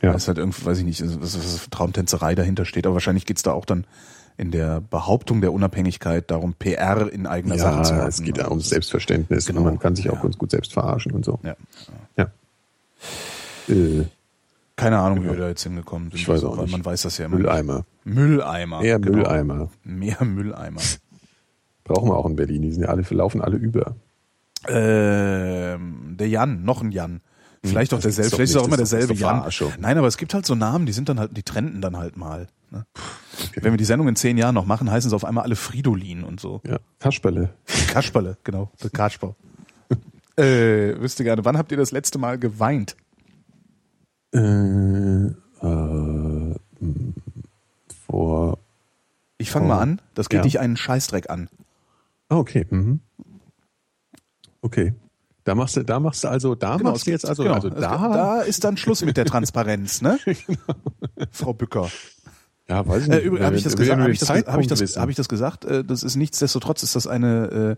Ja. 0.00 0.12
Das 0.12 0.22
ist 0.22 0.28
halt 0.28 0.38
irgendwie, 0.38 0.64
weiß 0.64 0.78
ich 0.78 0.84
nicht, 0.84 1.02
was, 1.02 1.36
was, 1.36 1.36
was 1.36 1.66
Traumtänzerei 1.70 2.36
dahinter 2.36 2.64
steht. 2.64 2.86
Aber 2.86 2.94
wahrscheinlich 2.94 3.26
geht's 3.26 3.42
da 3.42 3.50
auch 3.52 3.64
dann 3.64 3.84
in 4.36 4.52
der 4.52 4.80
Behauptung 4.82 5.40
der 5.40 5.52
Unabhängigkeit 5.52 6.30
darum, 6.30 6.52
PR 6.54 7.10
in 7.12 7.26
eigener 7.26 7.58
Sache 7.58 7.82
zu 7.82 7.92
Ja, 7.94 7.98
machen. 8.00 8.08
es 8.10 8.22
geht 8.22 8.36
ja 8.38 8.48
das- 8.48 8.68
Selbstverständnis 8.68 9.46
Genau, 9.46 9.60
und 9.60 9.64
man 9.66 9.78
kann 9.80 9.96
sich 9.96 10.08
auch 10.10 10.16
ja. 10.16 10.22
ganz 10.22 10.38
gut 10.38 10.50
selbst 10.52 10.72
verarschen 10.72 11.12
und 11.12 11.24
so. 11.24 11.40
Ja. 11.42 11.56
Ja. 12.16 12.30
Äh, 13.68 14.04
Keine 14.76 14.98
Ahnung, 14.98 15.24
wie 15.24 15.28
wir 15.28 15.36
da 15.36 15.48
jetzt 15.48 15.62
hingekommen 15.62 16.10
sind. 16.10 16.20
Ich 16.20 16.28
weiß 16.28 16.44
auch 16.44 16.56
weil 16.58 16.64
nicht. 16.64 16.72
Man 16.72 16.84
weiß 16.84 17.02
das 17.02 17.16
ja 17.18 17.26
immer. 17.26 17.36
Mülleimer. 17.36 17.86
Mülleimer. 18.04 18.82
Eher 18.82 18.98
genau. 18.98 19.18
Mülleimer. 19.18 19.70
Mehr 19.84 20.22
Mülleimer. 20.24 20.82
Brauchen 21.84 22.10
wir 22.10 22.16
auch 22.16 22.26
in 22.26 22.36
Berlin. 22.36 22.62
Die 22.62 22.72
sind 22.72 22.82
ja 22.82 22.88
alle, 22.88 23.02
laufen 23.10 23.40
alle 23.40 23.56
über. 23.56 23.96
Ähm, 24.68 26.16
der 26.18 26.28
Jan, 26.28 26.64
noch 26.64 26.82
ein 26.82 26.92
Jan. 26.92 27.20
Vielleicht 27.64 27.92
auch 27.94 27.98
Hm, 27.98 28.02
derselbe, 28.02 28.36
vielleicht 28.36 28.50
ist 28.50 28.56
auch 28.56 28.66
immer 28.66 28.76
derselbe 28.76 29.14
Jan. 29.14 29.44
Nein, 29.78 29.98
aber 29.98 30.06
es 30.06 30.16
gibt 30.18 30.34
halt 30.34 30.46
so 30.46 30.54
Namen, 30.54 30.86
die 30.86 30.92
sind 30.92 31.08
dann 31.08 31.18
halt, 31.18 31.36
die 31.36 31.42
trenden 31.42 31.80
dann 31.80 31.96
halt 31.96 32.16
mal. 32.16 32.46
Ne? 32.70 32.84
Wenn 33.54 33.72
wir 33.72 33.76
die 33.76 33.84
Sendung 33.84 34.08
in 34.08 34.16
zehn 34.16 34.36
Jahren 34.38 34.54
noch 34.54 34.66
machen, 34.66 34.90
heißen 34.90 35.10
sie 35.10 35.16
auf 35.16 35.24
einmal 35.24 35.44
alle 35.44 35.56
Fridolin 35.56 36.22
und 36.24 36.40
so. 36.40 36.60
Ja. 36.66 36.78
Kasperle. 36.98 37.50
Kasperle, 37.88 38.36
genau, 38.44 38.70
der 38.82 38.90
Kasper. 38.90 39.34
äh, 40.36 41.00
wüsste 41.00 41.24
gerne, 41.24 41.44
wann 41.44 41.56
habt 41.56 41.70
ihr 41.72 41.78
das 41.78 41.92
letzte 41.92 42.18
Mal 42.18 42.38
geweint? 42.38 42.96
Äh, 44.36 45.26
äh, 45.66 46.54
vor. 48.06 48.58
Ich 49.38 49.50
fange 49.50 49.68
mal 49.68 49.80
an, 49.80 50.00
das 50.14 50.28
geht 50.28 50.38
Ja. 50.38 50.42
dich 50.42 50.60
einen 50.60 50.76
Scheißdreck 50.76 51.30
an. 51.30 51.48
Ah, 52.28 52.36
okay. 52.36 52.66
Mhm. 52.70 53.00
Okay. 54.62 54.94
Da 55.44 55.54
machst 55.54 55.76
du, 55.76 55.84
da 55.84 56.00
machst 56.00 56.24
du 56.24 56.28
also, 56.28 56.54
da 56.56 56.76
Genau, 56.76 56.90
machst 56.90 57.06
du 57.06 57.10
jetzt 57.12 57.26
also, 57.26 57.44
genau, 57.44 57.54
also 57.54 57.70
da, 57.70 57.80
da 57.80 58.40
ist 58.42 58.64
dann 58.64 58.76
Schluss 58.76 59.02
mit 59.04 59.16
der 59.16 59.24
Transparenz, 59.26 60.02
ne? 60.02 60.18
Frau 61.30 61.52
Bücker. 61.52 61.88
ja, 62.68 62.86
weiß 62.86 63.04
ich 63.04 63.08
Äh, 63.08 63.16
nicht. 63.16 63.24
übrigens, 63.24 63.46
habe 63.46 63.56
ich 63.56 63.62
das 63.62 63.76
gesagt? 63.76 64.00
Habe 64.00 64.10
ich 64.10 64.18
das, 64.18 64.28
hab 64.28 64.36
ich 64.60 64.66
das, 64.68 64.96
hab 64.96 65.08
ich 65.08 65.16
das 65.16 65.28
gesagt? 65.28 65.64
Äh, 65.64 65.84
Das 65.84 66.02
ist 66.02 66.16
nichtsdestotrotz 66.16 66.82
ist 66.82 66.96
das 66.96 67.06
eine 67.06 67.76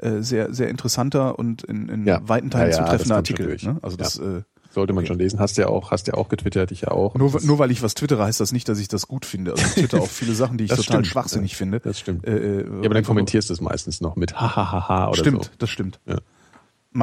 äh, 0.00 0.06
äh, 0.06 0.22
sehr 0.22 0.52
sehr 0.52 0.68
interessanter 0.68 1.38
und 1.38 1.62
in, 1.64 1.88
in 1.88 2.04
Ja. 2.04 2.20
weiten 2.28 2.50
Teilen 2.50 2.70
Ja, 2.72 2.76
ja, 2.78 2.84
zutreffender 2.84 3.16
Artikel. 3.16 3.56
Ne? 3.62 3.78
Also 3.80 3.96
das 3.96 4.18
äh, 4.18 4.42
Sollte 4.76 4.92
man 4.92 5.06
schon 5.06 5.18
lesen. 5.18 5.40
Hast 5.40 5.56
ja 5.56 5.68
auch, 5.68 5.90
hast 5.90 6.06
ja 6.06 6.14
auch 6.14 6.28
getwittert, 6.28 6.70
ich 6.70 6.82
ja 6.82 6.88
auch. 6.92 7.14
nur, 7.14 7.32
Das- 7.32 7.44
nur 7.44 7.58
weil 7.58 7.70
ich 7.70 7.82
was 7.82 7.94
twittere, 7.94 8.22
heißt 8.24 8.38
das 8.40 8.52
nicht, 8.52 8.68
dass 8.68 8.78
ich 8.78 8.88
das 8.88 9.08
gut 9.08 9.24
finde. 9.24 9.52
Also 9.52 9.64
ich 9.64 9.72
twitter 9.72 10.00
auch 10.02 10.06
viele 10.08 10.34
Sachen, 10.34 10.58
die 10.58 10.64
ich 10.64 10.70
total 10.70 10.84
stimmt. 10.84 11.06
schwachsinnig 11.06 11.52
Ja, 11.52 11.56
finde. 11.56 11.80
Das 11.80 11.98
stimmt. 11.98 12.26
Äh, 12.26 12.36
äh, 12.36 12.64
ja, 12.64 12.78
aber 12.84 12.94
dann 12.94 13.04
kommentierst 13.04 13.48
du 13.48 13.54
es 13.54 13.60
meistens 13.62 14.00
noch 14.02 14.16
mit 14.16 14.38
hahaha 14.38 15.08
oder 15.08 15.16
Stimmt, 15.16 15.44
so. 15.46 15.50
das 15.58 15.70
stimmt. 15.70 15.98
Ja. 16.06 16.18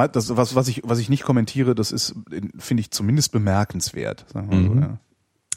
Das, 0.08 0.36
was, 0.36 0.54
was, 0.54 0.68
ich, 0.68 0.82
was 0.84 0.98
ich 0.98 1.08
nicht 1.08 1.24
kommentiere, 1.24 1.74
das 1.74 1.92
ist, 1.92 2.14
in- 2.30 2.52
finde 2.58 2.80
ich 2.80 2.90
zumindest 2.92 3.32
bemerkenswert. 3.32 4.24
Sagen 4.32 4.50
wir 4.50 4.56
mal 4.56 4.64
so, 4.68 4.74
Mhm. 4.74 4.80
ja. 4.82 4.98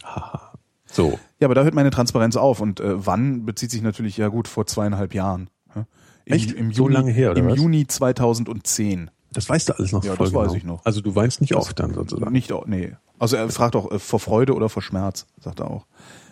Haha. 0.03 0.53
So. 0.89 1.19
ja, 1.39 1.47
aber 1.47 1.53
da 1.55 1.63
hört 1.63 1.73
meine 1.75 1.89
Transparenz 1.91 2.35
auf. 2.35 2.61
Und 2.61 2.79
äh, 2.79 3.05
wann 3.05 3.45
bezieht 3.45 3.69
sich 3.71 3.81
natürlich, 3.83 4.17
ja 4.17 4.27
gut, 4.29 4.47
vor 4.47 4.65
zweieinhalb 4.65 5.13
Jahren. 5.13 5.49
Ja. 5.75 5.85
Im, 6.25 6.33
Echt? 6.33 6.51
Im 6.53 6.71
So 6.71 6.83
Juni, 6.83 6.93
lange 6.95 7.11
her, 7.11 7.31
oder 7.31 7.39
Im 7.41 7.47
was? 7.49 7.57
Juni 7.57 7.85
2010. 7.87 9.11
Das 9.37 9.47
weißt 9.47 9.69
du 9.69 9.77
alles 9.77 9.91
noch 9.91 10.03
Ja, 10.03 10.15
das 10.15 10.33
weiß 10.33 10.47
genau. 10.47 10.53
ich 10.55 10.63
noch. 10.63 10.83
Also 10.85 10.99
du 11.01 11.13
weinst 11.15 11.41
nicht 11.41 11.51
Das- 11.53 11.59
oft 11.61 11.79
dann 11.79 11.93
sozusagen. 11.93 12.31
Nicht, 12.31 12.51
au- 12.51 12.63
nee. 12.65 12.95
Also 13.19 13.35
er 13.35 13.47
fragt 13.49 13.75
auch 13.75 13.91
äh, 13.91 13.99
vor 13.99 14.19
Freude 14.19 14.55
oder 14.55 14.67
vor 14.67 14.81
Schmerz, 14.81 15.27
sagt 15.39 15.59
er 15.59 15.69
auch. 15.69 15.85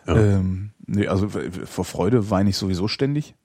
Ja. 0.07 0.15
Ähm, 0.15 0.71
nee, 0.87 1.07
also 1.07 1.29
vor 1.29 1.85
Freude 1.85 2.31
weine 2.31 2.49
ich 2.49 2.57
sowieso 2.57 2.87
ständig. 2.87 3.35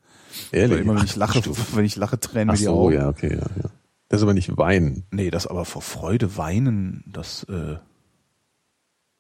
Ehrlich. 0.50 0.78
Weil 0.78 0.84
immer 0.84 0.96
wenn 0.96 1.04
ich 1.04 1.12
Ach, 1.12 1.16
lache, 1.16 1.38
stimmt. 1.40 1.76
wenn 1.76 1.84
ich 1.84 1.96
lache, 1.96 2.18
tränen 2.18 2.48
Ach 2.50 2.54
mir 2.54 2.58
die 2.58 2.64
so, 2.64 2.72
Augen. 2.72 2.94
ja, 2.94 3.08
okay, 3.08 3.34
ja, 3.34 3.46
ja. 3.62 3.70
Das 4.08 4.20
ist 4.20 4.22
aber 4.22 4.32
nicht 4.34 4.56
weinen. 4.56 5.04
Nee, 5.10 5.30
das 5.30 5.46
aber 5.46 5.64
vor 5.66 5.82
Freude 5.82 6.36
weinen, 6.38 7.04
das 7.06 7.44
äh, 7.44 7.76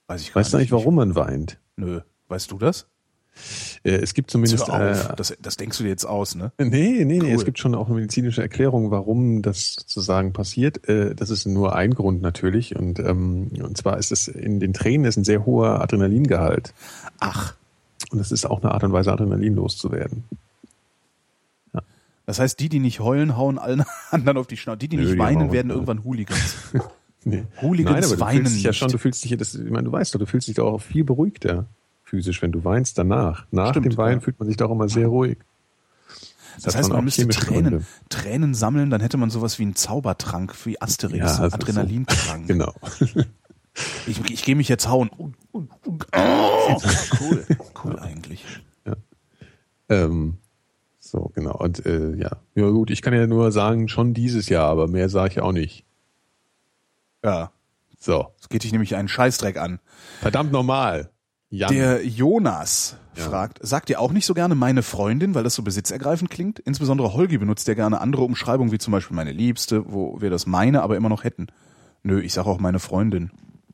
weiß 0.08 0.22
ich 0.22 0.32
gar 0.32 0.40
Weißt 0.40 0.52
du 0.52 0.56
nicht. 0.56 0.72
eigentlich, 0.72 0.72
warum 0.72 0.94
man 0.94 1.14
weint? 1.14 1.58
Nö. 1.76 2.00
Weißt 2.28 2.50
du 2.50 2.58
das? 2.58 2.86
Äh, 3.84 3.92
es 3.96 4.14
gibt 4.14 4.30
zumindest. 4.30 4.68
hör 4.68 4.90
auf. 4.92 5.10
Äh, 5.10 5.16
Das, 5.16 5.36
das 5.40 5.56
denkst 5.56 5.78
du 5.78 5.84
dir 5.84 5.90
jetzt 5.90 6.04
aus, 6.04 6.34
ne? 6.34 6.52
nee, 6.58 6.68
nee, 6.68 7.04
nee, 7.04 7.20
Cool. 7.20 7.28
es 7.30 7.44
gibt 7.44 7.58
schon 7.58 7.74
auch 7.74 7.86
eine 7.86 7.96
medizinische 7.96 8.42
Erklärung, 8.42 8.90
warum 8.90 9.42
das 9.42 9.74
sozusagen 9.78 10.32
passiert. 10.32 10.88
Äh, 10.88 11.14
das 11.14 11.30
ist 11.30 11.46
nur 11.46 11.74
ein 11.76 11.94
Grund 11.94 12.22
natürlich. 12.22 12.76
Und, 12.76 12.98
ähm, 12.98 13.50
und 13.62 13.76
zwar 13.76 13.98
ist 13.98 14.12
es 14.12 14.28
in 14.28 14.60
den 14.60 14.72
Tränen 14.72 15.06
ist 15.06 15.16
ein 15.16 15.24
sehr 15.24 15.46
hoher 15.46 15.80
Adrenalingehalt. 15.80 16.74
Ach. 17.18 17.54
Und 18.10 18.18
das 18.18 18.32
ist 18.32 18.44
auch 18.46 18.62
eine 18.62 18.72
Art 18.72 18.82
und 18.84 18.92
Weise, 18.92 19.12
Adrenalin 19.12 19.54
loszuwerden. 19.54 20.24
Das 22.26 22.38
heißt, 22.38 22.60
die, 22.60 22.68
die 22.68 22.78
nicht 22.78 23.00
heulen, 23.00 23.36
hauen 23.36 23.58
allen 23.58 23.84
anderen 24.10 24.38
auf 24.38 24.46
die 24.46 24.56
Schnauze. 24.56 24.78
Die, 24.78 24.88
die 24.88 24.96
Nö, 24.96 25.02
nicht 25.02 25.14
die 25.14 25.18
weinen, 25.18 25.50
werden 25.52 25.70
irgendwann 25.70 26.04
Hooligans. 26.04 26.56
Nee. 27.22 27.44
Hooligans 27.60 27.96
Nein, 27.96 28.04
aber 28.04 28.14
du 28.14 28.20
weinen 28.20 28.38
fühlst 28.38 28.56
dich 28.56 28.62
ja 28.62 28.72
schon, 28.72 28.88
du 28.90 28.96
fühlst 28.96 29.22
dich, 29.22 29.36
das, 29.36 29.54
ich 29.54 29.70
meine, 29.70 29.84
du 29.84 29.92
weißt 29.92 30.14
doch, 30.14 30.18
du 30.18 30.24
fühlst 30.24 30.48
dich 30.48 30.54
doch 30.54 30.72
auch 30.72 30.80
viel 30.80 31.04
beruhigter 31.04 31.66
physisch, 32.10 32.42
wenn 32.42 32.50
du 32.52 32.64
weinst 32.64 32.98
danach. 32.98 33.46
Nach 33.52 33.70
Stimmt, 33.70 33.86
dem 33.86 33.96
Weinen 33.96 34.18
ja. 34.18 34.24
fühlt 34.24 34.38
man 34.40 34.48
sich 34.48 34.56
doch 34.56 34.70
immer 34.70 34.88
sehr 34.88 35.06
ruhig. 35.06 35.38
Das 36.56 36.74
hat 36.74 36.80
heißt, 36.82 36.92
man 36.92 37.04
müsste 37.04 37.28
Tränen, 37.28 37.62
Gründe. 37.70 37.84
Tränen 38.08 38.54
sammeln, 38.54 38.90
dann 38.90 39.00
hätte 39.00 39.16
man 39.16 39.30
sowas 39.30 39.58
wie 39.58 39.62
einen 39.62 39.76
Zaubertrank 39.76 40.54
wie 40.66 40.80
Asterix, 40.82 41.18
Ja, 41.18 41.42
also 41.44 41.54
Adrenalintrank. 41.54 42.46
Genau. 42.48 42.74
Ich, 44.08 44.20
ich 44.28 44.42
gehe 44.42 44.56
mich 44.56 44.68
jetzt 44.68 44.88
hauen. 44.88 45.10
Oh, 45.52 45.62
cool, 47.20 47.46
cool 47.84 47.98
eigentlich. 48.00 48.44
Ähm, 49.88 50.38
so, 50.98 51.30
genau. 51.34 51.56
Und 51.56 51.86
äh, 51.86 52.14
ja. 52.16 52.30
Ja 52.56 52.68
gut, 52.70 52.90
ich 52.90 53.00
kann 53.00 53.14
ja 53.14 53.26
nur 53.26 53.52
sagen, 53.52 53.88
schon 53.88 54.12
dieses 54.12 54.48
Jahr, 54.48 54.68
aber 54.68 54.88
mehr 54.88 55.08
sage 55.08 55.32
ich 55.34 55.40
auch 55.40 55.52
nicht. 55.52 55.84
Ja, 57.24 57.52
So. 57.98 58.32
es 58.40 58.48
geht 58.48 58.64
dich 58.64 58.72
nämlich 58.72 58.96
einen 58.96 59.08
Scheißdreck 59.08 59.56
an. 59.56 59.78
Verdammt 60.20 60.52
normal. 60.52 61.10
Jan. 61.50 61.72
Der 61.74 62.06
Jonas 62.06 62.96
Ja. 63.16 63.24
fragt, 63.24 63.58
sagt 63.60 63.90
ihr 63.90 64.00
auch 64.00 64.12
nicht 64.12 64.24
so 64.24 64.34
gerne 64.34 64.54
meine 64.54 64.82
Freundin, 64.82 65.34
weil 65.34 65.42
das 65.42 65.54
so 65.56 65.62
besitzergreifend 65.62 66.30
klingt? 66.30 66.60
Insbesondere 66.60 67.12
Holgi 67.12 67.38
benutzt 67.38 67.66
ja 67.66 67.74
gerne 67.74 68.00
andere 68.00 68.22
Umschreibungen, 68.22 68.72
wie 68.72 68.78
zum 68.78 68.92
Beispiel 68.92 69.16
meine 69.16 69.32
Liebste, 69.32 69.92
wo 69.92 70.20
wir 70.20 70.30
das 70.30 70.46
meine, 70.46 70.82
aber 70.82 70.96
immer 70.96 71.08
noch 71.08 71.24
hätten. 71.24 71.48
Nö, 72.04 72.20
ich 72.20 72.32
sage 72.32 72.48
auch 72.48 72.60
meine 72.60 72.78
Freundin. 72.78 73.30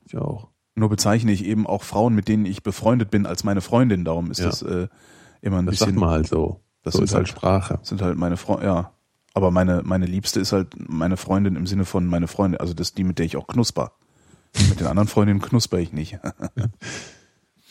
ich 0.07 0.17
auch. 0.17 0.49
Nur 0.75 0.89
bezeichne 0.89 1.33
ich 1.33 1.45
eben 1.45 1.67
auch 1.67 1.83
Frauen, 1.83 2.15
mit 2.15 2.29
denen 2.29 2.47
ich 2.47 2.63
befreundet 2.63 3.11
bin, 3.11 3.27
als 3.27 3.45
meine 3.45 3.61
Freundin. 3.61 4.05
Darum 4.05 4.31
ist 4.31 4.41
Ja. 4.41 4.47
das 4.47 4.63
äh, 4.63 4.89
immer 5.43 5.59
ein 5.59 5.67
Das 5.67 5.79
sagt 5.79 5.89
bisschen. 5.91 6.01
man 6.01 6.11
halt 6.11 6.29
so. 6.29 6.61
Das 6.83 6.93
so 6.95 6.99
sind 6.99 7.05
ist 7.07 7.15
halt 7.15 7.27
halt- 7.27 7.29
Sprache. 7.29 7.79
sind 7.83 8.01
halt 8.03 8.17
meine 8.17 8.37
Freunde, 8.37 8.67
ja. 8.67 8.93
Aber 9.35 9.51
meine, 9.51 9.83
meine 9.85 10.07
Liebste 10.07 10.41
ist 10.41 10.53
halt 10.53 10.75
meine 10.89 11.17
Freundin 11.19 11.57
im 11.57 11.67
Sinne 11.67 11.85
von 11.85 12.07
meine 12.07 12.27
Freundin, 12.27 12.59
also 12.61 12.73
das 12.73 12.89
ist 12.89 12.99
die, 12.99 13.05
mit 13.05 13.19
der 13.19 13.27
ich 13.27 13.37
auch 13.37 13.47
knusper. 13.47 13.93
Mit 14.71 14.81
den 14.81 14.87
anderen 14.87 15.09
Freundinnen 15.09 15.43
knusper 15.43 15.79
ich 15.79 15.93
nicht. 15.93 16.19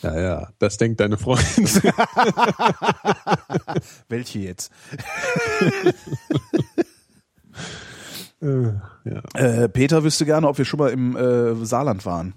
Ja, 0.01 0.19
ja. 0.19 0.49
Das 0.59 0.77
denkt 0.77 0.99
deine 0.99 1.17
Freundin. 1.17 1.67
Welche 4.09 4.39
jetzt? 4.39 4.71
ja. 8.41 9.21
Äh, 9.33 9.69
Peter 9.69 10.03
wüsste 10.03 10.25
gerne, 10.25 10.47
ob 10.47 10.57
wir 10.57 10.65
schon 10.65 10.79
mal 10.79 10.89
im 10.91 11.15
äh, 11.15 11.55
Saarland 11.65 12.05
waren. 12.05 12.33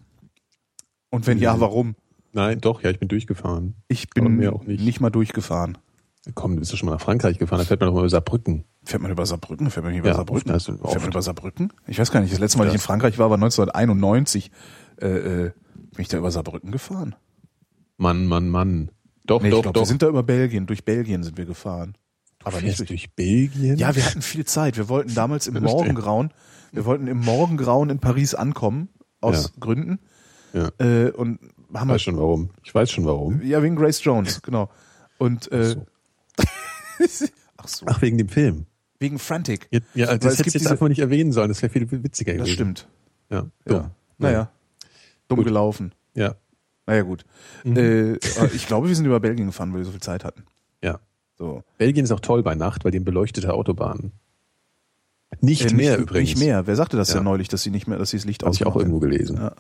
Und 1.10 1.26
wenn 1.26 1.38
ja, 1.38 1.58
warum? 1.60 1.96
Nein, 2.32 2.60
doch, 2.60 2.82
ja, 2.82 2.90
ich 2.90 2.98
bin 2.98 3.08
durchgefahren. 3.08 3.74
Ich 3.88 4.10
bin 4.10 4.36
mehr 4.36 4.52
auch 4.52 4.64
nicht. 4.64 4.82
nicht 4.84 5.00
mal 5.00 5.10
durchgefahren. 5.10 5.78
Komm, 6.34 6.54
du 6.54 6.60
bist 6.60 6.72
doch 6.72 6.76
schon 6.76 6.86
mal 6.88 6.94
nach 6.96 7.00
Frankreich 7.00 7.38
gefahren, 7.38 7.60
da 7.60 7.64
fährt 7.64 7.80
man 7.80 7.88
doch 7.88 7.94
mal 7.94 8.00
über 8.00 8.10
Saarbrücken. 8.10 8.64
Fährt 8.84 9.02
man 9.02 9.10
über 9.10 9.24
Saarbrücken? 9.24 9.70
Fährt 9.70 9.84
man 9.84 9.92
nicht 9.92 10.00
über 10.00 10.08
Ja, 10.10 10.14
Saarbrücken? 10.14 10.52
oft, 10.52 10.66
Fährt 10.66 10.80
oft. 10.82 11.00
man 11.00 11.10
über 11.10 11.22
Saarbrücken? 11.22 11.72
Ich 11.86 11.98
weiß 11.98 12.10
gar 12.10 12.20
nicht. 12.20 12.32
Das 12.32 12.38
letzte 12.40 12.58
Mal, 12.58 12.64
als 12.64 12.74
ich 12.74 12.80
Ja. 12.80 12.82
in 12.84 12.86
Frankreich 12.86 13.18
war, 13.18 13.30
war 13.30 13.36
1991. 13.38 14.50
Äh, 15.00 15.06
äh, 15.06 15.50
bin 15.94 16.02
ich 16.02 16.08
da 16.08 16.18
über 16.18 16.30
Saarbrücken 16.30 16.70
gefahren? 16.70 17.14
Mann, 17.98 18.24
Mann, 18.26 18.48
Mann. 18.48 18.90
Doch, 19.26 19.42
Nee, 19.42 19.48
ich 19.48 19.54
doch, 19.54 19.62
glaube, 19.62 19.74
doch. 19.74 19.82
wir 19.82 19.86
sind 19.86 20.00
da 20.02 20.08
über 20.08 20.22
Belgien. 20.22 20.66
Durch 20.66 20.84
Belgien 20.84 21.22
sind 21.22 21.36
wir 21.36 21.44
gefahren. 21.44 21.94
Aber 22.44 22.60
nicht 22.62 22.78
durch, 22.78 22.88
durch 22.88 23.12
Belgien? 23.14 23.76
Ja, 23.76 23.94
wir 23.94 24.06
hatten 24.06 24.22
viel 24.22 24.46
Zeit. 24.46 24.76
Wir 24.78 24.88
wollten 24.88 25.14
damals 25.14 25.46
im. 25.48 25.54
Morgengrauen, 25.62 26.32
wir 26.72 26.84
wollten 26.86 27.06
im 27.08 27.18
Morgengrauen 27.18 27.90
in 27.90 27.98
Paris 27.98 28.34
ankommen, 28.34 28.88
aus 29.20 29.44
Ja. 29.44 29.50
Gründen. 29.60 29.98
Ja. 30.54 30.70
Äh, 30.78 31.10
und 31.10 31.40
haben 31.74 31.88
Ich 31.90 31.94
weiß 31.94 32.02
schon 32.02 32.16
warum. 32.16 32.50
Ich 32.64 32.74
weiß 32.74 32.90
schon 32.90 33.04
warum. 33.04 33.42
ja, 33.42 33.62
wegen 33.62 33.76
Grace 33.76 34.02
Jones, 34.02 34.40
genau. 34.42 34.70
Und, 35.18 35.50
äh, 35.52 35.64
so. 35.64 35.86
ach 37.58 37.68
so, 37.68 37.86
Ach, 37.88 38.00
wegen 38.00 38.16
dem 38.18 38.28
Film. 38.28 38.66
wegen 38.98 39.18
Frantic. 39.18 39.68
Ja, 39.70 39.80
ja 39.94 40.06
das 40.16 40.36
gibt 40.36 40.46
du 40.46 40.50
jetzt 40.50 40.54
diese- 40.54 40.70
einfach 40.70 40.88
nicht 40.88 41.00
erwähnen 41.00 41.32
sollen. 41.32 41.48
Das 41.48 41.60
wäre 41.62 41.72
viel 41.72 41.90
witziger 42.02 42.32
gewesen. 42.32 42.46
Das 42.46 42.54
stimmt. 42.54 42.88
Ja. 43.30 43.36
Ja. 43.38 43.72
Dumm. 43.80 43.90
Naja. 44.18 44.50
Dumm 45.28 45.36
Gut. 45.38 45.46
gelaufen. 45.46 45.92
Ja. 46.14 46.36
Naja, 46.88 47.02
gut. 47.02 47.24
Mhm. 47.64 47.76
Äh, 47.76 48.14
ich 48.54 48.66
glaube, 48.66 48.88
wir 48.88 48.96
sind 48.96 49.04
über 49.04 49.20
Belgien 49.20 49.46
gefahren, 49.46 49.70
weil 49.72 49.80
wir 49.80 49.84
so 49.84 49.90
viel 49.90 50.00
Zeit 50.00 50.24
hatten. 50.24 50.44
Ja. 50.82 51.00
So. 51.36 51.62
Belgien 51.76 52.04
ist 52.04 52.10
auch 52.12 52.20
toll 52.20 52.42
bei 52.42 52.54
Nacht, 52.54 52.84
weil 52.84 52.90
die 52.92 52.98
haben 52.98 53.04
beleuchtete 53.04 53.52
Autobahnen. 53.52 54.12
Nicht 55.42 55.70
Äh, 55.70 55.74
mehr 55.74 55.92
nicht, 55.98 56.00
übrigens. 56.08 56.30
Nicht 56.30 56.38
mehr. 56.38 56.66
Wer 56.66 56.76
sagte 56.76 56.96
das 56.96 57.10
Ja. 57.10 57.16
ja, 57.16 57.22
neulich, 57.22 57.48
dass 57.48 57.62
sie 57.62 57.70
nicht 57.70 57.86
mehr, 57.86 57.98
dass 57.98 58.10
sie 58.10 58.16
das 58.16 58.24
Licht 58.24 58.42
Habe 58.42 58.54
ich 58.54 58.62
auch 58.62 58.68
ausmachen? 58.68 58.80
irgendwo 58.86 59.00
gelesen. 59.00 59.36
Ja. 59.36 59.52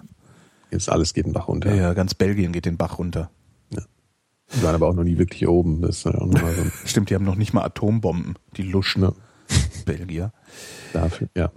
Jetzt 0.70 0.88
alles 0.88 1.12
geht 1.12 1.26
den 1.26 1.34
Bach 1.34 1.48
runter. 1.48 1.68
Ja, 1.74 1.82
ja, 1.82 1.92
ganz 1.94 2.14
Belgien 2.14 2.50
geht 2.52 2.64
den 2.64 2.76
Bach 2.78 2.98
runter. 2.98 3.30
Die 3.70 4.62
waren 4.62 4.74
aber 4.74 4.88
auch 4.88 4.94
noch 4.94 5.04
nie 5.04 5.18
wirklich 5.18 5.46
oben. 5.46 5.82
Das 5.82 5.98
ist 5.98 6.04
ja 6.04 6.14
auch 6.14 6.24
nochmal 6.26 6.54
so 6.54 6.62
ein 6.62 6.72
Stimmt, 6.86 7.10
die 7.10 7.14
haben 7.14 7.24
noch 7.26 7.34
nicht 7.34 7.52
mal 7.52 7.64
Atombomben, 7.64 8.36
die 8.56 8.62
Luschen. 8.62 9.02
Ja. 9.02 9.12
Belgier. 9.84 10.32
dafür. 10.94 11.28
Ja. 11.36 11.52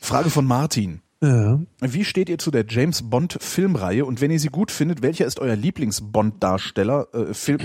Frage 0.00 0.30
von 0.30 0.46
Martin. 0.46 1.00
Ja. 1.22 1.60
Wie 1.80 2.04
steht 2.04 2.28
ihr 2.28 2.38
zu 2.38 2.50
der 2.50 2.64
James 2.68 3.02
Bond 3.10 3.38
Filmreihe 3.40 4.04
und 4.04 4.20
wenn 4.20 4.30
ihr 4.30 4.38
sie 4.38 4.48
gut 4.50 4.70
findet, 4.70 5.02
welcher 5.02 5.26
ist 5.26 5.40
euer 5.40 5.56
Lieblings-Bond-Darsteller? 5.56 7.08
Äh, 7.12 7.34
Film 7.34 7.60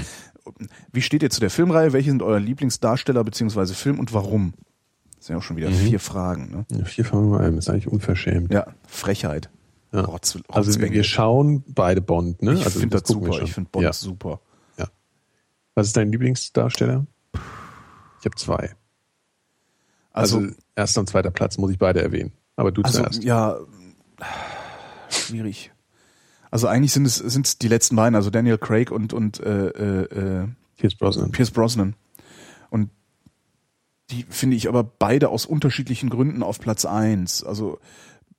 wie 0.92 1.02
steht 1.02 1.24
ihr 1.24 1.30
zu 1.30 1.40
der 1.40 1.50
Filmreihe? 1.50 1.94
Welche 1.94 2.10
sind 2.10 2.22
eure 2.22 2.40
Lieblingsdarsteller 2.40 3.24
beziehungsweise 3.24 3.76
Film 3.76 4.00
und 4.00 4.14
warum? 4.14 4.54
Das 5.18 5.28
sind 5.28 5.36
ja 5.36 5.40
auch 5.40 5.44
schon 5.44 5.56
wieder 5.56 5.70
Mhm. 5.70 5.76
vier 5.76 6.00
Fragen. 6.00 6.50
Ne? 6.52 6.66
Ja, 6.80 6.84
Vier 6.86 7.06
Fragen 7.06 7.32
bei 7.32 7.40
einem 7.40 7.58
ist 7.60 7.70
eigentlich 7.70 7.88
unverschämt. 7.88 8.52
Ja, 8.52 8.68
Frechheit. 8.88 9.50
Ja. 9.94 10.02
Rotz, 10.02 10.38
Also 10.50 10.82
wir, 10.82 11.04
schauen 11.04 11.64
beide 11.68 12.02
Bond, 12.02 12.42
ne? 12.42 12.54
Ich 12.56 12.66
also 12.66 12.80
finde 12.80 13.00
das 13.00 13.08
wir 13.10 13.14
super. 13.14 13.42
Ich 13.44 13.54
finde 13.54 13.70
Bond 13.72 13.84
Ja. 13.86 13.94
super. 13.94 14.42
ja. 14.78 14.88
Was 15.76 15.88
ist 15.88 15.96
dein 15.96 16.12
Lieblingsdarsteller? 16.12 17.06
Ich 18.20 18.26
habe 18.26 18.36
zwei. 18.36 18.72
Also, 20.12 20.40
Also, 20.40 20.52
erster 20.76 21.00
und 21.02 21.08
zweiter 21.08 21.32
Platz 21.32 21.58
muss 21.58 21.72
ich 21.72 21.78
beide 21.78 22.02
erwähnen. 22.02 22.34
Aber 22.56 22.72
du 22.72 22.82
also, 22.84 23.00
zuerst. 23.00 23.24
ja, 23.24 23.58
schwierig. 25.10 25.72
Also 26.52 26.68
eigentlich 26.68 26.94
sind 26.94 27.06
es 27.06 27.16
sind 27.16 27.48
es 27.48 27.58
die 27.58 27.68
letzten 27.68 27.96
beiden, 27.96 28.16
also 28.16 28.30
Daniel 28.30 28.58
Craig 28.58 28.92
und 28.92 29.12
und 29.14 29.40
äh, 29.40 29.70
äh, 29.70 30.44
äh, 30.44 30.48
Pierce 30.78 30.96
Brosnan. 30.96 31.32
Pierce 31.32 31.52
Brosnan. 31.52 31.96
Und 32.70 32.90
die 34.12 34.26
finde 34.30 34.56
ich 34.56 34.68
aber 34.68 34.84
beide 34.84 35.30
aus 35.30 35.46
unterschiedlichen 35.46 36.10
Gründen 36.10 36.44
auf 36.44 36.60
Platz 36.60 36.86
eins. 36.86 37.44
Also 37.44 37.80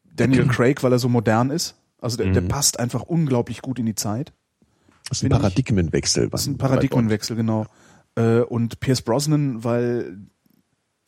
Daniel 0.05 0.47
Craig, 0.47 0.83
weil 0.85 0.93
er 0.93 0.99
so 1.01 1.09
modern 1.09 1.51
ist. 1.51 1.75
Also 2.01 2.17
der, 2.17 2.33
der 2.33 2.43
Mhm. 2.43 2.49
passt 2.49 2.79
einfach 2.79 3.03
unglaublich 3.03 3.63
gut 3.63 3.79
in 3.79 3.87
die 3.87 3.95
Zeit. 3.95 4.33
Das 5.09 5.19
ist 5.19 5.25
ein 5.25 5.31
Paradigmenwechsel. 5.31 6.29
Das 6.31 6.43
ist 6.43 6.47
ein 6.49 6.59
Paradigmenwechsel, 6.59 7.35
genau. 7.35 7.67
Äh, 8.15 8.41
und 8.41 8.79
Pierce 8.79 9.03
Brosnan, 9.03 9.65
weil 9.65 10.19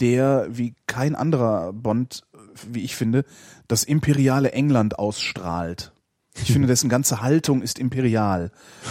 der 0.00 0.48
wie 0.50 0.74
kein 0.86 1.14
anderer 1.14 1.72
Bond, 1.72 2.22
wie 2.70 2.84
ich 2.84 2.96
finde, 2.96 3.24
das 3.68 3.84
imperiale 3.84 4.52
England 4.52 4.98
ausstrahlt. 4.98 5.92
Ich 6.42 6.52
finde, 6.52 6.68
dessen 6.68 6.88
ganze 6.90 7.22
Haltung 7.22 7.62
ist 7.62 7.78
imperial. 7.78 8.50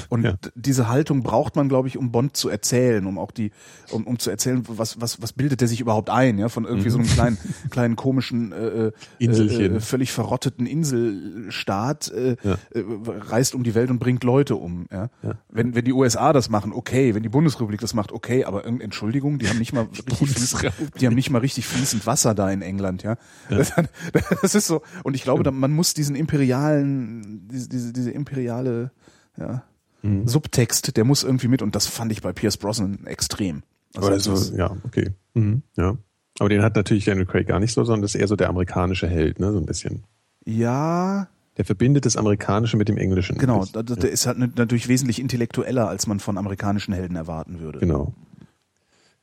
Und 0.09 0.23
Ja. 0.23 0.33
diese 0.55 0.87
Haltung 0.89 1.21
braucht 1.23 1.55
man, 1.55 1.69
glaube 1.69 1.87
ich, 1.87 1.97
um 1.97 2.11
Bond 2.11 2.35
zu 2.35 2.49
erzählen, 2.49 3.05
um 3.05 3.17
auch 3.19 3.31
die, 3.31 3.51
um, 3.91 4.05
um 4.07 4.17
zu 4.19 4.29
erzählen, 4.31 4.63
was, 4.67 4.99
was, 4.99 5.21
was 5.21 5.33
bildet 5.33 5.61
der 5.61 5.67
sich 5.67 5.79
überhaupt 5.79 6.09
ein, 6.09 6.37
ja, 6.39 6.49
von 6.49 6.65
irgendwie 6.65 6.89
so 6.89 6.97
einem 6.97 7.07
kleinen, 7.07 7.37
kleinen 7.69 7.95
komischen, 7.95 8.51
äh, 8.51 8.67
äh, 8.87 8.91
Inselchen. 9.19 9.75
äh, 9.75 9.79
völlig 9.79 10.11
verrotteten 10.11 10.65
Inselstaat, 10.65 12.09
äh, 12.11 12.35
Ja. 12.43 12.53
äh, 12.73 12.83
reist 13.29 13.55
um 13.55 13.63
die 13.63 13.75
Welt 13.75 13.89
und 13.89 13.99
bringt 13.99 14.23
Leute 14.23 14.55
um, 14.55 14.87
ja. 14.91 15.09
Ja. 15.23 15.33
Wenn, 15.49 15.75
wenn 15.75 15.85
die 15.85 15.93
USA 15.93 16.33
das 16.33 16.49
machen, 16.49 16.71
okay, 16.73 17.15
wenn 17.15 17.23
die 17.23 17.29
Bundesrepublik 17.29 17.79
das 17.79 17.93
macht, 17.93 18.11
okay, 18.11 18.43
aber 18.45 18.65
irgend- 18.65 18.81
Entschuldigung, 18.81 19.39
die 19.39 19.47
haben 19.49 19.59
nicht 19.59 19.73
mal 19.73 19.83
richtig 19.91 20.17
fließend, 20.17 20.71
die 20.99 21.05
haben 21.07 21.15
nicht 21.15 21.29
mal 21.29 21.39
richtig 21.39 21.65
fließend 21.67 22.05
Wasser 22.05 22.33
da 22.35 22.49
in 22.51 22.61
England, 22.61 23.03
ja. 23.03 23.17
Das, 23.49 23.71
das 24.41 24.55
ist 24.55 24.67
so, 24.67 24.81
und 25.03 25.15
ich 25.15 25.23
glaube, 25.23 25.43
da, 25.43 25.51
man 25.51 25.71
muss 25.71 25.93
diesen 25.93 26.15
imperialen, 26.15 27.34
diese, 27.41 27.69
diese, 27.69 27.93
diese 27.93 28.11
imperiale, 28.11 28.91
ja, 29.37 29.63
Mhm. 30.01 30.27
Subtext, 30.27 30.95
der 30.97 31.03
muss 31.03 31.23
irgendwie 31.23 31.47
mit, 31.47 31.63
und 31.63 31.75
das 31.75 31.87
fand 31.87 32.11
ich 32.11 32.21
bei 32.21 32.31
Pierce 32.31 32.57
Brosnan 32.57 33.07
extrem. 33.07 33.63
Aber 33.95 34.11
das- 34.11 34.27
also, 34.29 34.55
ja, 34.55 34.75
okay. 34.83 35.11
Mhm. 35.33 35.63
Ja. 35.75 35.97
Aber 36.37 36.49
den 36.49 36.61
hat 36.61 36.75
natürlich 36.75 37.05
Daniel 37.05 37.25
Craig 37.25 37.47
gar 37.47 37.59
nicht 37.59 37.73
so, 37.73 37.83
sondern 37.83 38.03
das 38.03 38.13
ist 38.13 38.21
eher 38.21 38.27
so 38.27 38.35
der 38.35 38.49
amerikanische 38.49 39.07
Held, 39.07 39.39
ne, 39.39 39.51
so 39.51 39.57
ein 39.57 39.65
bisschen. 39.65 40.03
ja, 40.45 41.27
Der 41.57 41.63
verbindet 41.65 42.05
das 42.05 42.17
Amerikanische 42.17 42.75
mit 42.77 42.89
dem 42.89 42.97
Englischen. 42.97 43.37
genau, 43.37 43.63
Das- 43.65 43.85
der 43.97 44.11
ist 44.11 44.27
halt 44.27 44.37
natürlich 44.57 44.89
wesentlich 44.89 45.19
intellektueller, 45.21 45.87
als 45.87 46.05
man 46.05 46.19
von 46.19 46.37
amerikanischen 46.37 46.93
Helden 46.93 47.15
erwarten 47.15 47.59
würde. 47.61 47.79
Genau. 47.79 48.13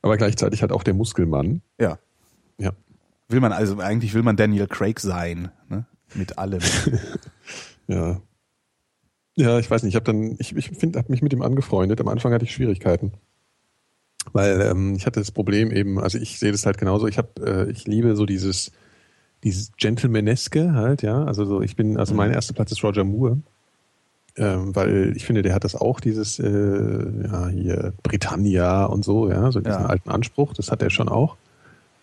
Aber 0.01 0.17
gleichzeitig 0.17 0.63
hat 0.63 0.71
auch 0.71 0.81
der 0.83 0.95
Muskelmann. 0.95 1.61
Ja. 1.79 1.97
Ja. 2.57 2.71
Will 3.29 3.39
man 3.39 3.51
also, 3.53 3.79
eigentlich 3.79 4.13
will 4.15 4.23
man 4.23 4.35
Daniel 4.35 4.67
Craig 4.67 4.99
sein, 4.99 5.49
ne? 5.69 5.85
Mit 6.15 6.37
allem. 6.39 6.59
Ja. 7.87 8.21
Ja, 9.35 9.57
ich 9.59 9.69
weiß 9.69 9.83
nicht, 9.83 9.93
ich 9.93 9.95
habe 9.95 10.05
dann, 10.05 10.35
ich, 10.39 10.55
ich 10.55 10.69
finde, 10.69 10.99
habe 10.99 11.11
mich 11.11 11.21
mit 11.21 11.33
ihm 11.33 11.41
angefreundet. 11.41 11.99
Am 11.99 12.07
Anfang 12.07 12.31
hatte 12.33 12.45
ich 12.45 12.53
Schwierigkeiten. 12.53 13.13
Weil 14.31 14.61
ähm, 14.61 14.95
ich 14.95 15.05
hatte 15.05 15.19
das 15.19 15.31
Problem 15.31 15.71
eben, 15.71 15.99
also 15.99 16.17
ich 16.17 16.39
sehe 16.39 16.51
das 16.51 16.65
halt 16.65 16.77
genauso, 16.77 17.07
ich 17.07 17.17
habe, 17.17 17.67
äh, 17.67 17.71
ich 17.71 17.85
liebe 17.87 18.15
so 18.15 18.25
dieses, 18.25 18.71
dieses 19.43 19.71
Gentlemaneske 19.75 20.73
halt, 20.73 21.01
ja. 21.01 21.23
Also 21.25 21.45
so, 21.45 21.61
ich 21.61 21.75
bin, 21.75 21.97
also 21.97 22.13
mein 22.13 22.31
erster 22.31 22.53
Platz 22.53 22.71
ist 22.71 22.83
Roger 22.83 23.03
Moore. 23.03 23.39
Ähm, 24.35 24.75
weil 24.75 25.13
ich 25.15 25.25
finde, 25.25 25.41
der 25.43 25.53
hat 25.53 25.63
das 25.63 25.75
auch, 25.75 25.99
dieses, 25.99 26.39
äh, 26.39 27.03
ja, 27.23 27.47
hier 27.49 27.93
Britannia 28.01 28.85
und 28.85 29.03
so, 29.05 29.29
ja, 29.29 29.51
so 29.51 29.59
diesen 29.59 29.81
Ja. 29.81 29.85
alten 29.87 30.09
Anspruch, 30.09 30.53
das 30.53 30.71
hat 30.71 30.81
er 30.81 30.89
schon 30.89 31.09
auch. 31.09 31.37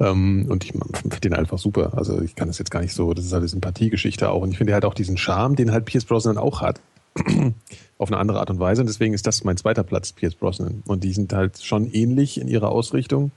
Ähm, 0.01 0.47
und 0.49 0.65
ich 0.65 0.73
finde 0.73 1.21
den 1.21 1.35
einfach 1.35 1.59
super. 1.59 1.93
Also 1.97 2.21
ich 2.21 2.35
kann 2.35 2.49
das 2.49 2.59
jetzt 2.59 2.71
gar 2.71 2.81
nicht 2.81 2.95
so, 2.95 3.13
das 3.15 3.25
ist 3.25 3.33
halt 3.33 3.43
eine 3.43 3.49
Sympathiegeschichte 3.49 4.31
auch. 4.31 4.43
Und 4.43 4.51
ich 4.51 4.59
finde 4.59 4.73
halt 4.75 4.85
auch 4.85 4.95
diesen 4.95 5.17
Charme, 5.17 5.57
den 5.57 5.71
halt 5.71 5.85
Pierce 5.85 6.05
Brosnan 6.05 6.39
auch 6.39 6.61
hat. 6.61 6.81
auf 7.99 8.09
eine 8.09 8.19
andere 8.19 8.39
Art 8.41 8.51
und 8.51 8.61
Weise. 8.61 8.81
Und 8.83 8.87
deswegen 8.87 9.15
ist 9.15 9.27
das 9.27 9.45
mein 9.45 9.57
zweiter 9.57 9.83
Platz, 9.83 10.13
Pierce 10.13 10.35
Brosnan. 10.35 10.83
Und 10.87 11.05
die 11.05 11.13
sind 11.13 11.33
halt 11.33 11.63
schon 11.63 11.91
ähnlich 11.93 12.41
in 12.41 12.49
ihrer 12.49 12.71
Ausrichtung. 12.71 13.31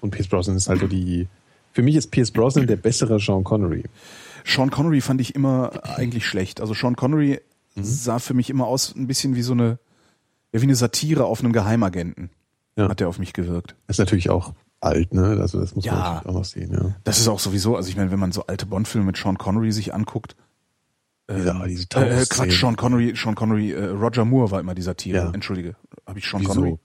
Und 0.00 0.10
Pierce 0.10 0.28
Brosnan 0.28 0.56
ist 0.56 0.68
halt 0.68 0.80
so 0.80 0.86
die, 0.86 1.28
für 1.72 1.82
mich 1.82 1.94
ist 1.94 2.10
Pierce 2.10 2.30
Brosnan 2.32 2.66
der 2.66 2.76
bessere 2.76 3.20
Sean 3.20 3.44
Connery. 3.44 3.84
Sean 4.44 4.70
Connery 4.70 5.00
fand 5.02 5.20
ich 5.20 5.34
immer 5.34 5.72
eigentlich 5.96 6.26
schlecht. 6.26 6.60
Also 6.60 6.74
Sean 6.74 6.96
Connery 6.96 7.40
Mhm. 7.78 7.84
sah 7.84 8.18
für 8.18 8.34
mich 8.34 8.50
immer 8.50 8.66
aus 8.66 8.94
ein 8.94 9.06
bisschen 9.06 9.34
wie 9.34 9.42
so 9.42 9.52
eine, 9.52 9.78
wie 10.52 10.62
eine 10.62 10.74
Satire 10.74 11.24
auf 11.24 11.42
einen 11.42 11.52
Geheimagenten. 11.52 12.30
Ja. 12.76 12.88
Hat 12.88 13.00
der 13.00 13.08
auf 13.08 13.18
mich 13.18 13.32
gewirkt. 13.32 13.74
Ist 13.88 13.98
natürlich 13.98 14.30
auch 14.30 14.52
alt, 14.80 15.12
ne? 15.12 15.38
Also 15.40 15.60
das 15.60 15.74
muss 15.74 15.84
man 15.86 15.94
Ja. 15.94 16.00
natürlich 16.02 16.26
auch 16.26 16.32
noch 16.34 16.44
sehen, 16.44 16.72
ja. 16.72 16.94
Das 17.04 17.18
ist 17.18 17.28
auch 17.28 17.38
sowieso, 17.40 17.76
also 17.76 17.88
ich 17.88 17.96
meine, 17.96 18.10
wenn 18.10 18.18
man 18.20 18.32
so 18.32 18.46
alte 18.46 18.66
Bond-Filme 18.66 19.06
mit 19.06 19.16
Sean 19.16 19.38
Connery 19.38 19.72
sich 19.72 19.92
anguckt, 19.94 20.36
Diese, 21.30 21.50
ähm, 21.50 21.62
diese 21.66 21.82
äh, 21.82 21.86
Tauchszenen. 21.86 22.28
Quatsch, 22.28 22.60
Sean 22.60 22.76
Connery, 22.76 23.12
Sean 23.16 23.34
Connery, 23.34 23.72
äh, 23.72 23.86
Roger 23.86 24.24
Moore 24.24 24.50
war 24.50 24.60
immer 24.60 24.74
die 24.74 24.82
Satire. 24.82 25.16
Ja. 25.18 25.30
Entschuldige, 25.32 25.76
habe 26.06 26.18
ich 26.18 26.26
Sean 26.28 26.40
Wieso? 26.40 26.52
Connery? 26.54 26.78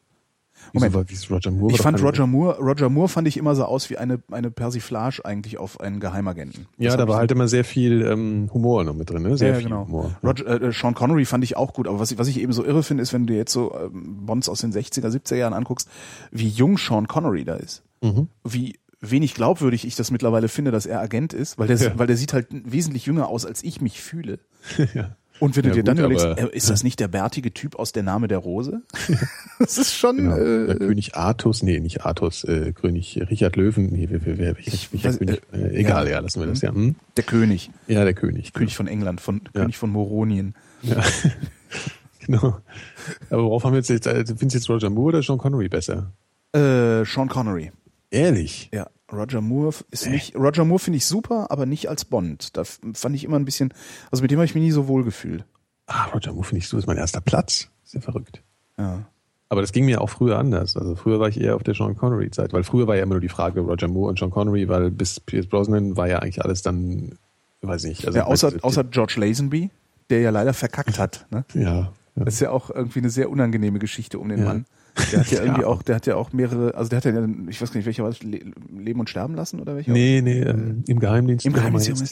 Wieso 0.73 0.85
Moment. 0.85 0.95
war, 0.95 1.09
wie 1.09 1.13
ist 1.13 1.29
Roger 1.31 1.51
Moore? 1.51 1.71
Ich 1.71 1.81
fand 1.81 2.01
Roger 2.01 2.27
Moore, 2.27 2.57
Roger 2.59 2.89
Moore 2.89 3.07
fand 3.07 3.27
ich 3.27 3.37
immer 3.37 3.55
so 3.55 3.63
aus 3.65 3.89
wie 3.89 3.97
eine, 3.97 4.19
eine 4.31 4.49
Persiflage 4.51 5.23
eigentlich 5.23 5.57
auf 5.59 5.79
einen 5.79 5.99
Geheimagenten. 5.99 6.65
Ja, 6.77 6.89
Das 6.89 6.97
da 6.97 7.07
war 7.07 7.17
halt 7.17 7.31
immer 7.31 7.47
sehr 7.47 7.63
viel 7.63 8.01
ähm, 8.01 8.49
Humor 8.53 8.83
noch 8.83 8.95
mit 8.95 9.09
drin, 9.09 9.21
ne? 9.21 9.37
Sehr 9.37 9.49
ja, 9.49 9.53
viel 9.55 9.65
genau. 9.65 9.85
Humor. 9.85 10.15
Roger, 10.23 10.61
äh, 10.61 10.71
Sean 10.73 10.95
Connery 10.95 11.25
fand 11.25 11.43
ich 11.43 11.55
auch 11.55 11.73
gut, 11.73 11.87
aber 11.87 11.99
was 11.99 12.11
ich, 12.11 12.17
was 12.17 12.27
ich 12.27 12.39
eben 12.41 12.53
so 12.53 12.65
irre 12.65 12.81
finde, 12.83 13.03
ist, 13.03 13.13
wenn 13.13 13.27
du 13.27 13.35
jetzt 13.35 13.53
so 13.53 13.73
ähm, 13.79 14.25
Bonds 14.25 14.49
aus 14.49 14.61
den 14.61 14.73
60er, 14.73 15.07
70er 15.09 15.35
Jahren 15.35 15.53
anguckst, 15.53 15.87
wie 16.31 16.47
jung 16.49 16.77
Sean 16.77 17.07
Connery 17.07 17.43
da 17.45 17.55
ist. 17.55 17.83
Mhm. 18.01 18.27
Wie 18.43 18.79
wenig 18.99 19.35
glaubwürdig 19.35 19.85
ich 19.85 19.95
das 19.95 20.11
mittlerweile 20.11 20.47
finde, 20.47 20.71
dass 20.71 20.85
er 20.85 21.01
Agent 21.01 21.33
ist, 21.33 21.59
weil 21.59 21.67
der, 21.67 21.77
Ja. 21.77 21.99
weil 21.99 22.07
der 22.07 22.17
sieht 22.17 22.33
halt 22.33 22.47
wesentlich 22.51 23.05
jünger 23.05 23.27
aus, 23.27 23.45
als 23.45 23.61
ich 23.63 23.79
mich 23.81 24.01
fühle. 24.01 24.39
ja. 24.95 25.17
Und 25.39 25.55
wenn 25.55 25.63
du 25.63 25.69
Ja, 25.69 25.75
dir 25.75 25.83
dann 25.83 25.95
gut, 25.97 26.05
überlegst, 26.05 26.25
aber- 26.25 26.53
äh, 26.53 26.55
ist 26.55 26.69
das 26.69 26.83
nicht 26.83 26.99
der 26.99 27.07
bärtige 27.07 27.53
Typ 27.53 27.75
aus 27.77 27.91
Der 27.91 28.03
Name 28.03 28.27
der 28.27 28.37
Rose? 28.37 28.81
das 29.59 29.77
ist 29.77 29.93
schon, 29.95 30.17
Genau. 30.17 30.35
Der 30.37 30.69
äh, 30.69 30.75
König 30.77 31.15
Artus, 31.15 31.63
nee, 31.63 31.79
nicht 31.79 32.05
Artus, 32.05 32.43
äh, 32.43 32.71
König 32.73 33.19
Richard 33.29 33.55
Löwen, 33.55 33.87
nee, 33.87 34.07
wer, 34.09 34.25
wer, 34.25 34.37
wer, 34.37 34.55
welcher, 34.57 34.91
welcher 34.91 35.09
weiß- 35.09 35.17
König, 35.17 35.41
äh, 35.51 35.75
egal, 35.79 36.05
ja. 36.05 36.11
ja. 36.13 36.19
lassen 36.19 36.39
wir 36.39 36.47
das, 36.47 36.61
ja. 36.61 36.71
Hm? 36.73 36.95
der 37.17 37.23
König. 37.23 37.71
Ja, 37.87 38.03
der 38.03 38.13
König. 38.13 38.53
König 38.53 38.75
von 38.75 38.87
England, 38.87 39.21
von, 39.21 39.41
Ja. 39.53 39.61
König 39.61 39.77
von 39.77 39.89
Moronien. 39.89 40.55
Ja. 40.83 41.01
genau. 42.25 42.59
Aber 43.29 43.43
worauf 43.43 43.63
haben 43.63 43.73
wir 43.73 43.79
jetzt, 43.79 43.89
jetzt 43.89 44.07
äh, 44.07 44.23
findest 44.25 44.53
du 44.53 44.57
jetzt 44.57 44.69
Roger 44.69 44.89
Moore 44.89 45.09
oder 45.17 45.23
Sean 45.23 45.37
Connery 45.37 45.67
besser? 45.69 46.13
Äh, 46.53 47.03
Sean 47.05 47.27
Connery. 47.27 47.71
Ehrlich? 48.11 48.69
Ja, 48.73 48.87
Roger 49.13 49.41
Moore 49.41 49.73
ist 49.91 50.07
nicht, 50.09 50.35
Roger 50.35 50.65
Moore 50.65 50.79
finde 50.79 50.97
ich 50.97 51.05
super, 51.05 51.47
aber 51.49 51.65
nicht 51.65 51.89
als 51.89 52.05
Bond. 52.05 52.57
Da 52.57 52.63
fand 52.63 53.15
ich 53.15 53.23
immer 53.23 53.37
ein 53.37 53.45
bisschen, 53.45 53.73
also 54.11 54.21
mit 54.21 54.31
dem 54.31 54.39
habe 54.39 54.45
ich 54.45 54.55
mich 54.55 54.63
nie 54.63 54.71
so 54.71 54.87
wohl 54.87 55.03
gefühlt. 55.03 55.45
Ah, 55.87 56.05
Roger 56.13 56.33
Moore 56.33 56.45
finde 56.45 56.59
ich 56.59 56.67
so, 56.67 56.77
ist 56.77 56.87
mein 56.87 56.97
erster 56.97 57.21
Platz. 57.21 57.69
Ist 57.85 57.93
ja 57.93 58.01
verrückt. 58.01 58.41
Ja. 58.77 59.03
Aber 59.49 59.61
das 59.61 59.71
ging 59.71 59.85
mir 59.85 60.01
auch 60.01 60.09
früher 60.09 60.39
anders. 60.39 60.75
Also 60.75 60.95
früher 60.95 61.19
war 61.19 61.27
ich 61.27 61.39
eher 61.39 61.55
auf 61.55 61.63
der 61.63 61.75
Sean 61.75 61.95
Connery-Zeit, 61.95 62.53
weil 62.53 62.63
früher 62.63 62.87
war 62.87 62.95
ja 62.95 63.03
immer 63.03 63.13
nur 63.15 63.21
die 63.21 63.29
Frage 63.29 63.61
Roger 63.61 63.87
Moore 63.87 64.09
und 64.09 64.17
Sean 64.19 64.31
Connery, 64.31 64.67
weil 64.67 64.89
bis 64.89 65.19
Pierce 65.19 65.45
Brosnan 65.47 65.95
war 65.95 66.07
ja 66.07 66.19
eigentlich 66.19 66.43
alles 66.43 66.63
dann, 66.63 67.19
weiß 67.61 67.83
nicht. 67.83 68.07
Also 68.07 68.17
ja 68.17 68.25
außer, 68.25 68.53
außer 68.61 68.83
George 68.85 69.15
Lazenby, 69.17 69.69
der 70.09 70.21
ja 70.21 70.31
leider 70.31 70.53
verkackt 70.53 70.97
hat. 70.97 71.27
Ne? 71.29 71.45
ja, 71.53 71.61
ja. 72.15 72.25
Das 72.25 72.35
ist 72.35 72.39
ja 72.39 72.49
auch 72.51 72.69
irgendwie 72.69 72.99
eine 72.99 73.09
sehr 73.09 73.29
unangenehme 73.29 73.79
Geschichte 73.79 74.17
um 74.19 74.29
den 74.29 74.39
Ja. 74.39 74.45
Mann. 74.45 74.65
Der 75.11 75.19
hat 75.21 75.27
ja 75.31 75.41
irgendwie 75.41 75.61
Ja. 75.61 75.67
auch, 75.67 75.81
der 75.83 75.95
hat 75.95 76.05
ja 76.05 76.15
auch 76.15 76.33
mehrere, 76.33 76.75
also 76.75 76.89
der 76.89 76.97
hat 76.97 77.05
ja, 77.05 77.25
ich 77.49 77.61
weiß 77.61 77.71
gar 77.71 77.77
nicht, 77.77 77.85
welcher 77.85 78.03
war 78.03 78.09
das, 78.11 78.21
Le 78.23 78.39
Leben 78.75 78.99
und 78.99 79.09
Sterben 79.09 79.35
lassen 79.35 79.59
oder 79.59 79.75
welcher? 79.75 79.91
Nee, 79.91 80.21
nee, 80.23 80.41
ähm, 80.41 80.83
im 80.87 80.99
Geheimdienst. 80.99 81.45
Im 81.45 81.53
Geheimdienst. 81.53 82.11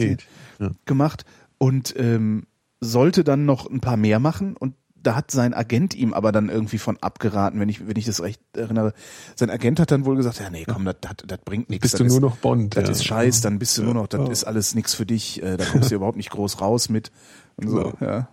Ja. 0.60 0.72
gemacht 0.86 1.26
und 1.58 1.94
ähm, 1.98 2.46
sollte 2.80 3.24
dann 3.24 3.46
noch 3.46 3.70
ein 3.70 3.80
paar 3.82 3.98
mehr 3.98 4.20
machen 4.20 4.56
und 4.58 4.74
da 5.04 5.16
hat 5.16 5.32
sein 5.32 5.56
Agent 5.56 5.96
ihm 5.96 6.14
aber 6.14 6.32
dann 6.32 6.50
irgendwie 6.50 6.78
von 6.78 6.98
abgeraten, 7.02 7.60
wenn 7.60 7.70
ich 7.70 7.88
wenn 7.88 7.96
ich 7.96 8.06
das 8.06 8.22
recht 8.22 8.40
erinnere. 8.56 8.94
Sein 9.36 9.50
Agent 9.50 9.80
hat 9.80 9.90
dann 9.90 10.06
wohl 10.06 10.16
gesagt, 10.16 10.40
ja 10.40 10.52
nee, 10.52 10.64
komm, 10.72 10.86
das 10.86 10.98
das 11.02 11.14
das 11.26 11.40
bringt 11.40 11.72
nichts. 11.72 11.82
Bist 11.82 11.94
das 11.96 12.00
du 12.00 12.06
ist, 12.06 12.12
nur 12.12 12.22
noch 12.22 12.38
Bond. 12.38 12.78
das 12.78 12.84
ja. 12.86 12.92
ist 12.92 13.06
scheiß, 13.06 13.42
dann 13.42 13.58
bist 13.58 13.78
du 13.80 13.84
nur 13.84 13.96
noch, 13.96 14.06
das 14.06 14.22
Ja. 14.22 14.32
ist 14.32 14.44
alles 14.44 14.76
nix 14.76 14.94
für 14.94 15.08
dich, 15.08 15.42
äh, 15.42 15.58
da 15.58 15.66
kommst 15.66 15.90
du 15.90 15.96
überhaupt 15.96 16.18
nicht 16.18 16.30
groß 16.30 16.62
raus 16.62 16.90
mit 16.90 17.12
und 17.56 17.68
so, 17.70 17.78
Genau. 17.78 17.94
ja. 18.00 18.28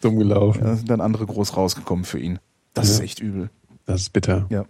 dumm 0.00 0.18
gelaufen. 0.18 0.62
Da 0.62 0.76
sind 0.76 0.88
dann 0.88 1.02
andere 1.02 1.26
groß 1.26 1.58
rausgekommen 1.58 2.06
für 2.06 2.18
ihn. 2.18 2.38
Das 2.72 2.88
Ja. 2.88 2.94
ist 2.94 3.00
echt 3.00 3.20
übel. 3.20 3.50
Das 3.86 4.02
ist 4.02 4.12
bitter. 4.12 4.46
Ja. 4.50 4.64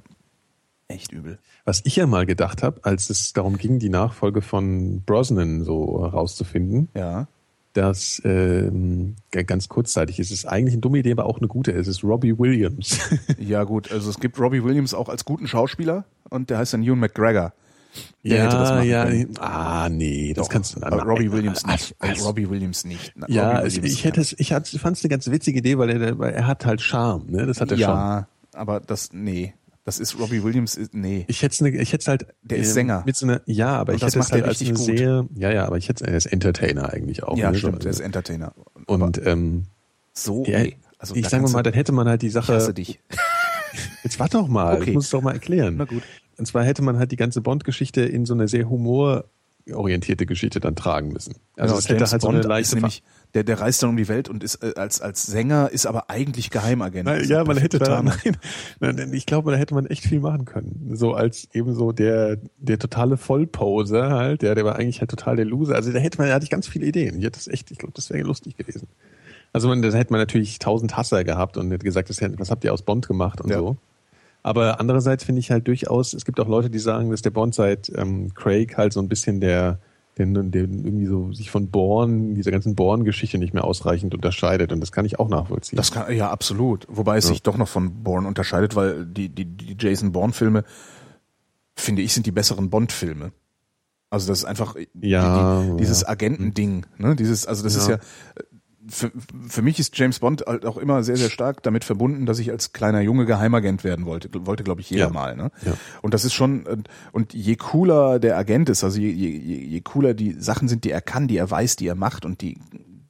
Echt 0.88 1.12
übel. 1.12 1.38
Was 1.64 1.80
ich 1.84 1.96
ja 1.96 2.06
mal 2.06 2.26
gedacht 2.26 2.62
habe, 2.62 2.80
als 2.84 3.08
es 3.10 3.32
darum 3.32 3.56
ging, 3.56 3.78
die 3.78 3.88
Nachfolge 3.88 4.42
von 4.42 5.02
Brosnan 5.06 5.64
so 5.64 5.96
rauszufinden, 6.04 6.88
Ja. 6.94 7.26
dass 7.72 8.20
ähm, 8.24 9.16
ganz 9.30 9.68
kurzzeitig 9.68 10.18
ist 10.20 10.30
es 10.30 10.44
eigentlich 10.44 10.74
eine 10.74 10.82
dumme 10.82 10.98
Idee, 10.98 11.12
aber 11.12 11.24
auch 11.24 11.38
eine 11.38 11.48
gute. 11.48 11.72
Es 11.72 11.88
ist 11.88 12.04
Robbie 12.04 12.38
Williams. 12.38 12.98
ja 13.38 13.64
gut, 13.64 13.90
also 13.90 14.10
es 14.10 14.20
gibt 14.20 14.38
Robbie 14.38 14.62
Williams 14.62 14.92
auch 14.92 15.08
als 15.08 15.24
guten 15.24 15.46
Schauspieler 15.48 16.04
und 16.28 16.50
der 16.50 16.58
heißt 16.58 16.74
dann 16.74 16.82
Ewan 16.82 16.98
McGregor. 17.00 17.52
Der 18.24 18.36
ja, 18.44 18.82
ja, 18.82 19.04
können. 19.06 19.38
ah 19.38 19.88
nee, 19.88 20.32
das 20.34 20.46
Doch, 20.46 20.52
kannst 20.52 20.74
du 20.74 20.80
dann. 20.80 20.92
Robbie 20.94 21.30
Williams 21.30 21.64
nicht. 21.64 21.94
Ach, 22.00 22.24
Robbie 22.24 22.50
Williams 22.50 22.84
nicht. 22.84 23.12
Na, 23.14 23.28
ja, 23.28 23.62
Williams, 23.62 23.86
ich 23.86 24.04
hätte 24.04 24.20
es, 24.20 24.34
ich 24.38 24.48
fand 24.48 24.66
es 24.68 25.04
eine 25.04 25.08
ganz 25.08 25.30
witzige 25.30 25.60
Idee, 25.60 25.78
weil 25.78 25.90
er, 25.90 26.18
weil 26.18 26.32
er 26.32 26.46
hat 26.46 26.66
halt 26.66 26.80
Charme, 26.80 27.24
ne? 27.30 27.46
Das 27.46 27.60
hat 27.60 27.70
er 27.70 27.76
ja, 27.78 27.86
schon. 28.26 28.33
Aber 28.54 28.80
das, 28.80 29.12
nee. 29.12 29.54
Das 29.84 29.98
ist 29.98 30.18
Robbie 30.18 30.42
Williams, 30.42 30.80
nee. 30.92 31.26
Ich 31.28 31.42
hätte 31.42 31.68
ich 31.68 31.92
hätte 31.92 32.10
halt. 32.10 32.26
Der 32.42 32.56
ist 32.56 32.72
Sänger. 32.72 33.02
Mit 33.04 33.16
so 33.16 33.26
einer, 33.26 33.42
ja, 33.44 33.76
aber 33.76 33.92
Und 33.92 33.96
ich 33.96 34.02
hätte 34.02 34.18
es 34.18 34.32
halt 34.32 34.44
als 34.44 34.62
eine 34.62 34.72
gut. 34.72 34.78
sehr, 34.78 35.26
ja, 35.34 35.52
ja, 35.52 35.66
aber 35.66 35.76
ich 35.76 35.90
hätte 35.90 36.06
er 36.06 36.16
ist 36.16 36.24
Entertainer 36.24 36.90
eigentlich 36.90 37.22
auch. 37.22 37.36
Ja, 37.36 37.50
ne? 37.50 37.58
stimmt, 37.58 37.84
er 37.84 37.90
ist 37.90 38.00
Entertainer. 38.00 38.54
Und 38.86 39.20
ähm, 39.26 39.64
so, 40.14 40.44
ja, 40.46 40.60
nee. 40.60 40.76
also 40.98 41.14
ich 41.14 41.28
sage 41.28 41.46
mal, 41.50 41.62
dann 41.62 41.74
hätte 41.74 41.92
man 41.92 42.08
halt 42.08 42.22
die 42.22 42.30
Sache. 42.30 42.52
Ich 42.52 42.56
hasse 42.56 42.72
dich. 42.72 42.98
Jetzt 44.02 44.18
warte 44.18 44.38
doch 44.38 44.48
mal, 44.48 44.76
okay. 44.76 44.90
ich 44.90 44.94
muss 44.94 45.04
es 45.04 45.10
doch 45.10 45.22
mal 45.22 45.32
erklären. 45.32 45.76
Na 45.76 45.84
gut. 45.84 46.02
Und 46.36 46.46
zwar 46.46 46.64
hätte 46.64 46.82
man 46.82 46.98
halt 46.98 47.12
die 47.12 47.16
ganze 47.16 47.40
Bond-Geschichte 47.40 48.02
in 48.02 48.26
so 48.26 48.34
eine 48.34 48.48
sehr 48.48 48.68
humororientierte 48.68 50.26
Geschichte 50.26 50.60
dann 50.60 50.74
tragen 50.74 51.12
müssen. 51.12 51.36
Also 51.56 51.74
genau, 51.74 51.78
es 51.78 51.88
hätte 51.88 52.10
halt 52.10 52.22
so 52.22 52.28
eine 52.28 52.42
leichte 52.42 52.76
nämlich, 52.76 53.02
der, 53.34 53.42
der 53.42 53.60
reist 53.60 53.82
dann 53.82 53.90
um 53.90 53.96
die 53.96 54.08
Welt 54.08 54.28
und 54.28 54.44
ist 54.44 54.62
äh, 54.62 54.74
als, 54.76 55.00
als 55.00 55.26
Sänger, 55.26 55.70
ist 55.70 55.86
aber 55.86 56.08
eigentlich 56.08 56.50
Geheimagent. 56.50 57.06
Nein, 57.06 57.24
ja, 57.28 57.44
man 57.44 57.56
hätte 57.56 57.78
da, 57.80 58.00
nein, 58.02 58.14
nein, 58.80 59.12
ich 59.12 59.26
glaube, 59.26 59.50
da 59.50 59.56
hätte 59.56 59.74
man 59.74 59.86
echt 59.86 60.04
viel 60.04 60.20
machen 60.20 60.44
können. 60.44 60.90
So 60.94 61.14
als 61.14 61.48
eben 61.52 61.74
so 61.74 61.90
der, 61.90 62.38
der 62.58 62.78
totale 62.78 63.16
Vollposer 63.16 64.10
halt, 64.10 64.42
der, 64.42 64.54
der 64.54 64.64
war 64.64 64.76
eigentlich 64.76 65.00
halt 65.00 65.10
total 65.10 65.36
der 65.36 65.44
Loser. 65.44 65.74
Also 65.74 65.92
da 65.92 65.98
hätte 65.98 66.18
man, 66.18 66.28
da 66.28 66.34
hatte 66.34 66.44
ich 66.44 66.50
ganz 66.50 66.68
viele 66.68 66.86
Ideen. 66.86 67.18
Ich 67.18 67.24
hätte 67.24 67.38
das 67.38 67.48
echt, 67.48 67.70
ich 67.72 67.78
glaube, 67.78 67.94
das 67.94 68.10
wäre 68.10 68.26
lustig 68.26 68.56
gewesen. 68.56 68.86
Also 69.52 69.68
man, 69.68 69.82
da 69.82 69.90
hätte 69.90 70.12
man 70.12 70.20
natürlich 70.20 70.58
tausend 70.60 70.96
Hasser 70.96 71.24
gehabt 71.24 71.56
und 71.56 71.70
hätte 71.70 71.84
gesagt, 71.84 72.10
das, 72.10 72.20
was 72.20 72.50
habt 72.50 72.64
ihr 72.64 72.72
aus 72.72 72.82
Bond 72.82 73.08
gemacht 73.08 73.40
und 73.40 73.50
ja. 73.50 73.58
so. 73.58 73.76
Aber 74.44 74.78
andererseits 74.78 75.24
finde 75.24 75.40
ich 75.40 75.50
halt 75.50 75.66
durchaus, 75.66 76.12
es 76.12 76.24
gibt 76.24 76.38
auch 76.38 76.48
Leute, 76.48 76.70
die 76.70 76.78
sagen, 76.78 77.10
dass 77.10 77.22
der 77.22 77.30
Bond 77.30 77.54
seit 77.54 77.90
ähm, 77.96 78.34
Craig 78.34 78.76
halt 78.76 78.92
so 78.92 79.00
ein 79.00 79.08
bisschen 79.08 79.40
der 79.40 79.78
den, 80.18 80.50
den 80.50 80.84
irgendwie 80.84 81.06
so 81.06 81.32
sich 81.32 81.50
von 81.50 81.70
Born, 81.70 82.34
dieser 82.34 82.50
ganzen 82.50 82.74
Born-Geschichte 82.74 83.38
nicht 83.38 83.54
mehr 83.54 83.64
ausreichend 83.64 84.14
unterscheidet. 84.14 84.72
Und 84.72 84.80
das 84.80 84.92
kann 84.92 85.04
ich 85.04 85.18
auch 85.18 85.28
nachvollziehen. 85.28 85.76
Das 85.76 85.90
kann, 85.90 86.14
ja, 86.14 86.30
absolut. 86.30 86.86
Wobei 86.88 87.16
es 87.16 87.24
ja. 87.24 87.30
sich 87.30 87.42
doch 87.42 87.56
noch 87.56 87.68
von 87.68 88.02
Born 88.04 88.26
unterscheidet, 88.26 88.76
weil 88.76 89.06
die, 89.06 89.28
die, 89.28 89.44
die 89.44 89.76
Jason 89.78 90.12
Bourne-Filme, 90.12 90.64
finde 91.76 92.02
ich, 92.02 92.12
sind 92.12 92.26
die 92.26 92.32
besseren 92.32 92.70
Bond-Filme. 92.70 93.32
Also 94.10 94.28
das 94.28 94.38
ist 94.38 94.44
einfach 94.44 94.76
ja, 95.00 95.62
die, 95.62 95.76
dieses 95.78 96.02
ja. 96.02 96.08
Agentending, 96.10 96.86
ne? 96.98 97.16
Dieses, 97.16 97.46
also 97.46 97.64
das 97.64 97.74
ja. 97.74 97.80
ist 97.80 97.88
ja, 97.88 97.98
für, 98.88 99.10
für 99.48 99.62
mich 99.62 99.78
ist 99.78 99.96
James 99.96 100.18
Bond 100.18 100.44
halt 100.46 100.66
auch 100.66 100.76
immer 100.76 101.02
sehr, 101.02 101.16
sehr 101.16 101.30
stark 101.30 101.62
damit 101.62 101.84
verbunden, 101.84 102.26
dass 102.26 102.38
ich 102.38 102.50
als 102.50 102.72
kleiner 102.72 103.00
Junge 103.00 103.26
Geheimagent 103.26 103.84
werden 103.84 104.06
wollte. 104.06 104.28
Wollte, 104.46 104.64
glaube 104.64 104.80
ich, 104.80 104.90
jeder 104.90 105.06
ja. 105.06 105.10
mal. 105.10 105.36
Ne? 105.36 105.50
Ja. 105.64 105.74
Und 106.02 106.14
das 106.14 106.24
ist 106.24 106.34
schon, 106.34 106.84
und 107.12 107.34
je 107.34 107.56
cooler 107.56 108.18
der 108.18 108.36
Agent 108.36 108.68
ist, 108.68 108.84
also 108.84 108.98
je, 108.98 109.10
je, 109.10 109.28
je 109.28 109.80
cooler 109.80 110.14
die 110.14 110.32
Sachen 110.32 110.68
sind, 110.68 110.84
die 110.84 110.90
er 110.90 111.00
kann, 111.00 111.28
die 111.28 111.36
er 111.36 111.50
weiß, 111.50 111.76
die 111.76 111.86
er 111.86 111.94
macht 111.94 112.24
und 112.24 112.40
die 112.40 112.58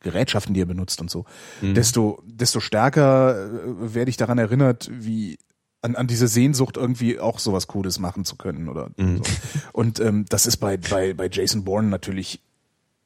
Gerätschaften, 0.01 0.55
die 0.55 0.63
er 0.63 0.67
benutzt 0.67 1.01
und 1.01 1.11
so, 1.11 1.25
mhm. 1.61 1.75
desto, 1.75 2.23
desto 2.27 2.61
stärker 2.61 3.35
äh, 3.35 3.95
werde 3.95 4.11
ich 4.11 4.17
daran 4.17 4.39
erinnert, 4.39 4.91
wie 4.93 5.39
an, 5.83 5.97
an 5.97 6.07
diese 6.07 6.29
Sehnsucht 6.29 6.77
irgendwie 6.77 7.19
auch 7.19 7.39
sowas 7.39 7.67
Cooles 7.67 7.99
machen 7.99 8.25
zu 8.25 8.37
können 8.37 8.69
oder 8.69 8.91
mhm. 8.97 9.19
so. 9.19 9.23
Und 9.73 10.01
ähm, 10.01 10.25
das 10.29 10.47
ist 10.47 10.59
bei, 10.59 10.77
bei, 10.77 11.15
bei 11.15 11.29
Jason 11.31 11.65
Bourne 11.65 11.89
natürlich 11.89 12.41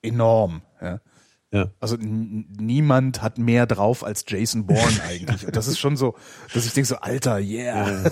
enorm. 0.02 0.62
Ja. 0.80 1.00
Ja. 1.50 1.70
Also 1.80 1.96
niemand 1.98 3.22
hat 3.22 3.38
mehr 3.38 3.66
drauf 3.66 4.04
als 4.04 4.24
Jason 4.26 4.66
Bourne 4.66 5.02
eigentlich. 5.08 5.46
Und 5.46 5.56
das 5.56 5.66
ist 5.66 5.78
schon 5.78 5.96
so, 5.96 6.14
dass 6.52 6.66
ich 6.66 6.74
denke 6.74 6.88
so, 6.88 6.96
Alter, 6.96 7.38
yeah. 7.38 8.02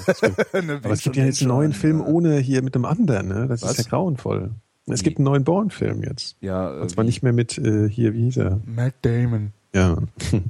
Ja, 0.53 0.61
ne, 0.63 0.81
Aber 0.83 0.95
es 0.95 1.03
gibt 1.03 1.17
ja 1.17 1.25
jetzt 1.25 1.43
einen 1.43 1.49
neuen 1.49 1.73
Film 1.73 2.01
ohne 2.01 2.39
hier 2.39 2.63
mit 2.63 2.75
einem 2.75 2.87
anderen, 2.87 3.29
ne? 3.29 3.47
Das 3.47 3.63
Was? 3.63 3.73
ist 3.73 3.85
ja 3.85 3.91
grauenvoll. 3.91 4.53
Es 4.89 5.03
gibt 5.03 5.19
einen 5.19 5.25
neuen 5.25 5.45
Bourne-Film 5.45 6.05
jetzt. 6.05 6.37
Ja. 6.41 6.69
Und 6.69 6.89
zwar 6.91 7.05
wie? 7.05 7.09
nicht 7.09 7.23
mehr 7.23 7.33
mit 7.33 7.59
äh, 7.59 7.89
hier, 7.89 8.15
wie 8.15 8.23
hieß 8.25 8.37
er? 8.37 8.61
Matt 8.65 8.95
Damon. 9.03 9.53
Ja. 9.75 9.97
Ja, 10.33 10.41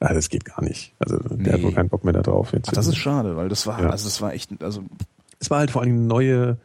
das 0.12 0.28
geht 0.28 0.44
gar 0.44 0.62
nicht. 0.62 0.94
Also 0.98 1.16
der 1.18 1.36
nee. 1.36 1.52
hat 1.52 1.62
wohl 1.62 1.72
keinen 1.72 1.88
Bock 1.88 2.04
mehr 2.04 2.12
da 2.12 2.20
drauf. 2.20 2.52
Jetzt 2.52 2.68
Ach, 2.68 2.74
das 2.74 2.86
ist 2.86 2.96
schade, 2.96 3.36
weil 3.36 3.48
das 3.48 3.66
war, 3.66 3.82
ja. 3.82 3.90
also 3.90 4.04
das 4.04 4.20
war 4.20 4.34
echt, 4.34 4.62
also 4.62 4.82
es 5.40 5.50
war 5.50 5.60
halt 5.60 5.70
vor 5.70 5.82
allem 5.82 5.92
eine 5.92 6.02
neue 6.02 6.58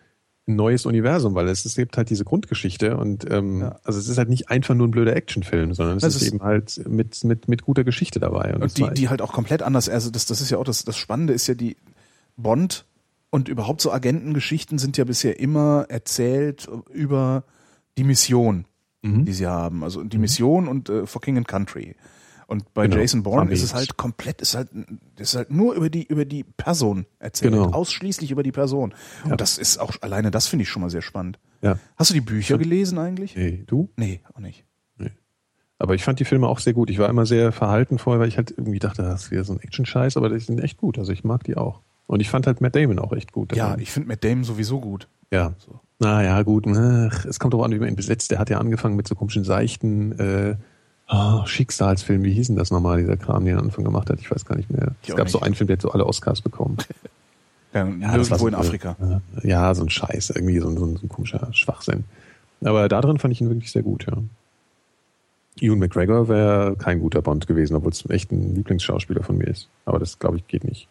ein 0.45 0.56
neues 0.56 0.86
Universum, 0.86 1.36
weil 1.36 1.48
es, 1.48 1.64
es 1.64 1.76
gibt 1.76 1.95
halt 1.95 2.10
diese 2.10 2.26
Grundgeschichte 2.26 2.98
und 2.98 3.30
ähm, 3.32 3.61
ja. 3.61 3.80
also 3.84 3.98
es 3.98 4.10
ist 4.10 4.18
halt 4.18 4.30
nicht 4.30 4.49
einfach 4.49 4.76
nur 4.76 4.88
ein 4.88 4.91
blöder 4.91 5.15
Actionfilm, 5.15 5.74
sondern 5.74 5.98
es 5.98 6.03
das 6.03 6.15
ist, 6.15 6.24
ist, 6.24 6.28
eben 6.30 6.44
halt 6.44 6.82
mit, 6.88 7.24
mit, 7.24 7.48
mit 7.48 7.61
guter 7.61 7.84
Geschichte 7.84 8.20
dabei. 8.20 8.53
Und, 8.53 8.64
und 8.64 8.78
die, 8.78 8.90
die 8.94 9.10
halt 9.10 9.22
auch 9.22 9.32
komplett 9.32 9.61
anders, 9.61 9.88
also 9.88 10.10
das, 10.10 10.26
das 10.26 10.41
ist 10.41 10.49
ja 10.49 10.57
auch 10.57 10.65
das, 10.65 10.84
das 10.84 10.98
Spannende 10.98 11.34
ist 11.34 11.48
ja 11.48 11.53
die 11.53 11.78
Bond 12.36 12.86
und 13.30 13.48
überhaupt 13.48 13.82
so 13.82 13.91
Agentengeschichten 13.91 14.78
sind 14.78 14.98
ja 14.98 15.06
bisher 15.06 15.40
immer 15.40 15.86
erzählt 15.88 16.70
über 16.91 17.45
die 17.98 18.03
Mission, 18.03 18.65
mhm. 19.02 19.26
die 19.26 19.34
sie 19.34 19.48
haben. 19.48 19.84
Also 19.84 20.03
die 20.03 20.18
mhm. 20.18 20.22
Mission 20.22 20.68
und 20.68 20.90
äh, 20.90 21.06
For 21.06 21.22
King 21.22 21.38
and 21.38 21.48
Country. 21.48 21.95
Und 22.54 22.72
bei 22.76 22.86
genau. 22.86 23.02
Jason 23.02 23.24
Bourne 23.24 23.52
ist 23.52 23.64
es 23.64 23.74
halt 23.74 23.98
komplett, 23.98 24.40
ist 24.40 24.54
halt, 24.54 24.70
ist 25.18 25.36
halt 25.36 25.50
nur 25.50 25.74
über 25.74 25.90
die, 25.90 26.06
über 26.06 26.24
die 26.24 26.44
Person 26.44 27.08
erzählt. 27.18 27.52
Genau. 27.52 27.72
Ausschließlich 27.72 28.30
über 28.30 28.44
die 28.44 28.52
Person. 28.52 28.94
Ja. 29.26 29.32
Und 29.32 29.42
das 29.42 29.58
ist 29.58 29.80
auch, 29.80 29.92
alleine 30.02 30.30
das 30.30 30.46
finde 30.46 30.62
ich 30.62 30.70
schon 30.70 30.84
mal 30.84 30.92
sehr 30.92 31.02
spannend. 31.02 31.40
Ja. 31.64 31.80
Hast 31.96 32.12
du 32.12 32.14
die 32.14 32.22
Bücher 32.22 32.60
gelesen 32.60 33.00
eigentlich? 33.00 33.36
Nee, 33.36 33.64
du? 33.66 33.90
Nee, 33.98 34.22
auch 34.32 34.40
nicht. 34.40 34.66
Nee. 35.00 35.10
Aber 35.80 35.96
ich 35.96 36.04
fand 36.04 36.20
die 36.20 36.26
Filme 36.26 36.48
auch 36.48 36.60
sehr 36.60 36.74
gut. 36.74 36.92
Ich 36.92 37.00
war 37.00 37.10
immer 37.10 37.26
sehr 37.26 37.52
verhalten 37.52 37.98
vorher, 37.98 38.20
weil 38.20 38.28
ich 38.28 38.38
halt 38.38 38.52
irgendwie 38.52 38.78
dachte, 38.78 39.02
das 39.02 39.24
ist 39.24 39.32
wieder 39.32 39.44
so 39.44 39.54
ein 39.54 39.60
Action-Scheiß, 39.60 40.16
aber 40.16 40.30
die 40.30 40.40
sind 40.40 40.60
echt 40.60 40.78
gut. 40.78 41.00
Also 41.00 41.12
ich 41.12 41.24
mag 41.24 41.44
die 41.46 41.58
auch. 41.58 41.82
Und 42.06 42.20
ich 42.20 42.30
fand 42.30 42.46
halt 42.46 42.62
Matt 42.62 42.76
Damon 42.76 43.00
auch 43.00 43.14
echt 43.14 43.32
gut. 43.32 43.56
Ja, 43.56 43.76
ich 43.80 43.90
finde 43.90 44.10
Matt 44.10 44.24
Damon 44.24 44.44
sowieso 44.44 44.80
gut. 44.80 45.08
Ja. 45.32 45.56
So. 45.58 45.80
Naja, 45.98 46.40
gut. 46.44 46.68
Ach, 46.68 47.26
es 47.26 47.40
kommt 47.40 47.56
doch 47.56 47.64
an, 47.64 47.72
wie 47.72 47.80
man 47.80 47.88
ihn 47.88 47.96
besetzt. 47.96 48.30
Der 48.30 48.38
hat 48.38 48.52
ja 48.52 48.60
angefangen 48.60 48.96
mit 48.96 49.08
so 49.08 49.16
komischen 49.16 49.44
seichten, 49.44 50.12
äh, 50.20 50.56
Oh, 51.15 51.45
Schicksalsfilm, 51.45 52.23
wie 52.23 52.34
hieß 52.34 52.48
denn 52.48 52.56
das 52.56 52.72
nochmal, 52.72 52.98
dieser 52.98 53.18
Kram, 53.18 53.45
den 53.45 53.53
er 53.53 53.60
am 53.60 53.65
Anfang 53.65 53.84
gemacht 53.84 54.10
hat? 54.10 54.19
Ich 54.19 54.31
weiß 54.31 54.45
gar 54.45 54.57
nicht 54.57 54.72
mehr. 54.72 54.95
Ich 55.03 55.10
es 55.10 55.15
gab 55.15 55.26
nicht. 55.26 55.31
so 55.31 55.41
einen 55.41 55.53
Film, 55.53 55.68
der 55.68 55.77
hat 55.77 55.81
so 55.84 55.91
alle 55.91 56.07
Oscars 56.07 56.41
bekommen. 56.41 56.77
ja, 57.73 57.85
ja 57.85 58.30
war 58.30 58.40
so 58.40 58.48
in 58.48 58.56
Afrika. 58.56 59.22
Ja, 59.44 59.76
so 59.76 59.84
ein 59.84 59.91
Scheiß, 59.91 60.31
irgendwie 60.31 60.60
so 60.60 60.69
ein, 60.69 60.77
so 60.77 60.85
ein, 60.85 60.98
so 60.98 61.06
ein 61.06 61.10
komischer 61.10 61.48
Schwachsinn. 61.53 62.06
Aber 62.64 62.90
da 62.90 62.99
drin 62.99 63.19
fand 63.19 63.31
ich 63.31 63.41
ihn 63.41 63.49
wirklich 63.49 63.72
sehr 63.72 63.84
gut, 63.84 64.07
ja. 64.07 64.18
Ewan 65.61 65.77
McGregor 65.77 66.30
wäre 66.30 66.76
kein 66.77 66.99
guter 66.99 67.22
Bond 67.22 67.45
gewesen, 67.45 67.76
obwohl 67.76 67.91
es 67.91 68.10
echt 68.10 68.31
ein 68.31 68.56
Lieblingsschauspieler 68.56 69.22
von 69.22 69.38
mir 69.38 69.48
ist. 69.48 69.69
Aber 69.85 69.99
das, 69.99 70.18
glaube 70.18 70.38
ich, 70.38 70.48
geht 70.48 70.64
nicht 70.64 70.88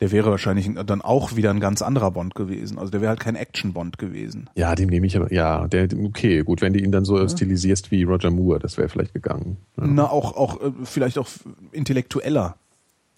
der 0.00 0.12
wäre 0.12 0.30
wahrscheinlich 0.30 0.70
dann 0.86 1.02
auch 1.02 1.36
wieder 1.36 1.50
ein 1.50 1.60
ganz 1.60 1.82
anderer 1.82 2.10
Bond 2.10 2.34
gewesen. 2.34 2.78
Also 2.78 2.90
der 2.90 3.02
wäre 3.02 3.10
halt 3.10 3.20
kein 3.20 3.36
Action-Bond 3.36 3.98
gewesen. 3.98 4.48
Ja, 4.54 4.74
dem 4.74 4.88
nehme 4.88 5.06
ich 5.06 5.16
aber, 5.16 5.32
ja, 5.32 5.68
der, 5.68 5.88
okay, 6.04 6.42
gut, 6.42 6.62
wenn 6.62 6.72
du 6.72 6.80
ihn 6.80 6.90
dann 6.90 7.04
so 7.04 7.18
ja. 7.18 7.28
stilisierst 7.28 7.90
wie 7.90 8.04
Roger 8.04 8.30
Moore, 8.30 8.60
das 8.60 8.78
wäre 8.78 8.88
vielleicht 8.88 9.12
gegangen. 9.12 9.58
Ja. 9.76 9.86
Na, 9.86 10.10
auch, 10.10 10.36
auch, 10.36 10.60
äh, 10.62 10.72
vielleicht 10.84 11.18
auch 11.18 11.28
intellektueller. 11.72 12.56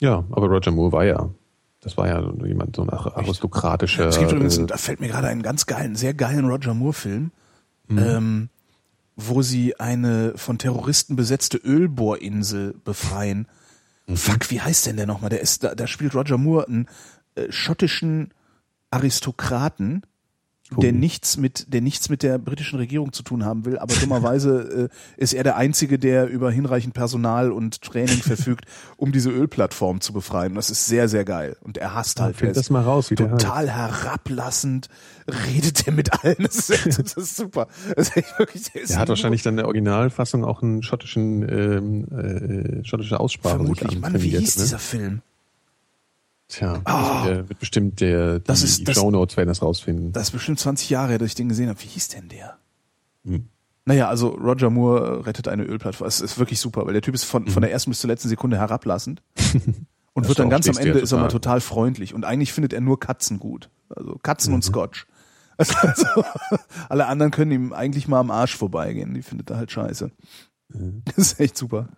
Ja, 0.01 0.25
aber 0.33 0.49
Roger 0.49 0.73
Moore 0.73 0.91
war 0.91 1.05
ja, 1.05 1.31
das 1.83 1.97
war 1.97 2.09
ja 2.09 2.21
jemand, 2.45 2.75
so 2.75 2.83
ein 2.83 2.91
aristokratischer. 2.91 4.09
Es 4.09 4.19
gibt 4.19 4.33
übrigens, 4.33 4.59
äh, 4.59 4.67
da 4.67 4.77
fällt 4.77 5.01
mir 5.01 5.09
gerade 5.09 5.29
einen 5.29 5.43
ganz 5.43 5.67
geilen, 5.67 5.95
sehr 5.95 6.15
geilen 6.15 6.47
Roger 6.47 6.75
Moore-Film, 6.75 7.31
mhm. 7.87 7.99
ähm, 7.99 8.49
wo 9.15 9.43
sie 9.43 9.79
eine 9.79 10.33
von 10.35 10.59
Terroristen 10.59 11.15
besetzte 11.15 11.59
Ölbohrinsel 11.59 12.75
befreien. 12.85 13.47
Mhm. 14.13 14.17
Fuck, 14.17 14.51
wie 14.51 14.61
heißt 14.61 14.87
denn 14.87 14.97
der 14.97 15.07
nochmal? 15.07 15.31
Der 15.31 15.41
ist, 15.41 15.65
da, 15.65 15.75
da 15.75 15.87
spielt 15.87 16.15
Roger 16.15 16.39
Moore 16.39 16.67
einen 16.67 16.89
äh, 17.35 17.51
schottischen 17.51 18.33
Aristokraten, 18.91 20.03
der 20.81 20.93
nichts 20.93 21.37
mit, 21.37 21.73
der 21.73 21.81
nichts 21.81 22.09
mit 22.09 22.23
der 22.23 22.39
britischen 22.39 22.79
Regierung 22.79 23.13
zu 23.13 23.23
tun 23.23 23.45
haben 23.45 23.65
will, 23.65 23.79
aber 23.79 23.95
dummerweise 23.95 24.91
äh, 25.17 25.21
ist 25.23 25.35
er 25.35 25.45
der 25.45 25.57
Einzige, 25.57 25.99
der 25.99 26.29
über 26.29 26.51
hinreichend 26.51 26.95
Personal 26.95 27.53
und 27.53 27.83
Training 27.83 28.19
verfügt, 28.23 28.65
um 28.97 29.13
diese 29.13 29.31
Ölplattform 29.31 30.01
zu 30.01 30.13
befreien. 30.13 30.55
Das 30.55 30.71
ist 30.71 30.87
sehr, 30.87 31.09
sehr 31.09 31.25
geil. 31.25 31.57
Und 31.61 31.79
er 31.79 31.95
hasst 31.95 32.21
halt. 32.21 32.41
Ja, 32.41 32.53
das 32.53 32.71
mal 32.71 32.83
raus, 32.83 33.11
wie 33.11 33.15
total 33.15 33.69
herablassend 33.69 34.89
redet 35.29 35.87
er 35.87 35.93
mit 35.93 36.13
allen. 36.25 36.37
Das 36.53 36.71
ist, 36.71 36.99
das 36.99 37.15
ist 37.15 37.37
super. 37.37 37.69
Das 37.97 38.09
ist 38.09 38.39
wirklich, 38.39 38.65
das 38.73 38.91
er 38.91 38.99
hat 38.99 39.09
wahrscheinlich 39.09 39.43
dann 39.43 39.55
in 39.55 39.59
der 39.59 39.67
Originalfassung 39.67 40.45
auch 40.45 40.63
einen 40.63 40.83
schottischen, 40.83 41.49
ähm, 41.49 42.09
äh, 42.11 42.85
schottische 42.85 43.19
Aussprache. 43.21 43.57
Vermutlich. 43.57 43.99
Mann, 44.01 44.21
wie 44.21 44.31
hieß 44.31 44.57
ne? 44.57 44.63
dieser 44.65 44.79
Film? 44.79 45.23
Tja, 46.53 46.83
oh, 46.85 47.27
der 47.27 47.49
wird 47.49 47.59
bestimmt 47.59 48.01
der, 48.03 48.39
die, 48.39 48.45
das 48.45 48.63
ist, 48.63 48.87
das, 48.87 48.97
Shownotes 48.97 49.39
werden 49.39 49.49
das 49.49 49.63
rausfinden. 49.63 50.13
Das 50.13 50.25
ist 50.25 50.33
bestimmt 50.33 50.61
20 50.61 50.91
Jahre, 50.91 51.17
dass 51.17 51.29
ich 51.29 51.35
den 51.35 51.49
gesehen 51.49 51.71
habe. 51.71 51.81
Wie 51.81 51.87
hieß 51.87 52.09
denn 52.09 52.29
der? 52.29 52.59
Hm. 53.25 53.49
Naja, 53.87 54.09
also 54.09 54.29
Roger 54.29 54.69
Moore 54.69 55.25
rettet 55.25 55.49
eine 55.49 55.65
Ölplattform. 55.65 56.07
Es 56.07 56.21
ist 56.21 56.39
wirklich 56.39 56.61
super, 56.61 56.85
weil 56.85 56.93
der 56.93 57.01
Typ 57.01 57.15
ist 57.15 57.25
von, 57.25 57.45
mhm. 57.45 57.49
von 57.49 57.63
der 57.63 57.73
ersten 57.73 57.91
bis 57.91 58.01
zur 58.01 58.09
letzten 58.09 58.29
Sekunde 58.29 58.59
herablassend. 58.59 59.23
und 60.13 60.29
wird 60.29 60.39
dann 60.39 60.51
ganz 60.51 60.69
am 60.69 60.77
Ende 60.77 60.99
ist 60.99 61.13
er 61.13 61.21
mal 61.21 61.29
total 61.29 61.63
freundlich. 61.63 62.13
Und 62.13 62.27
eigentlich 62.27 62.53
findet 62.53 62.75
er 62.75 62.83
nur 62.83 63.01
Katzen 63.01 63.39
gut. 63.39 63.71
Also 63.89 64.19
Katzen 64.23 64.51
mhm. 64.51 64.57
und 64.57 64.63
Scotch. 64.63 65.07
Also, 65.59 66.25
alle 66.89 67.07
anderen 67.07 67.31
können 67.31 67.53
ihm 67.53 67.73
eigentlich 67.73 68.09
mal 68.09 68.19
am 68.19 68.33
Arsch 68.33 68.57
vorbeigehen. 68.57 69.15
Die 69.15 69.23
findet 69.23 69.51
er 69.51 69.59
halt 69.59 69.71
scheiße. 69.71 70.11
Das 71.05 71.19
ist 71.19 71.41
echt 71.41 71.57
super. 71.57 71.89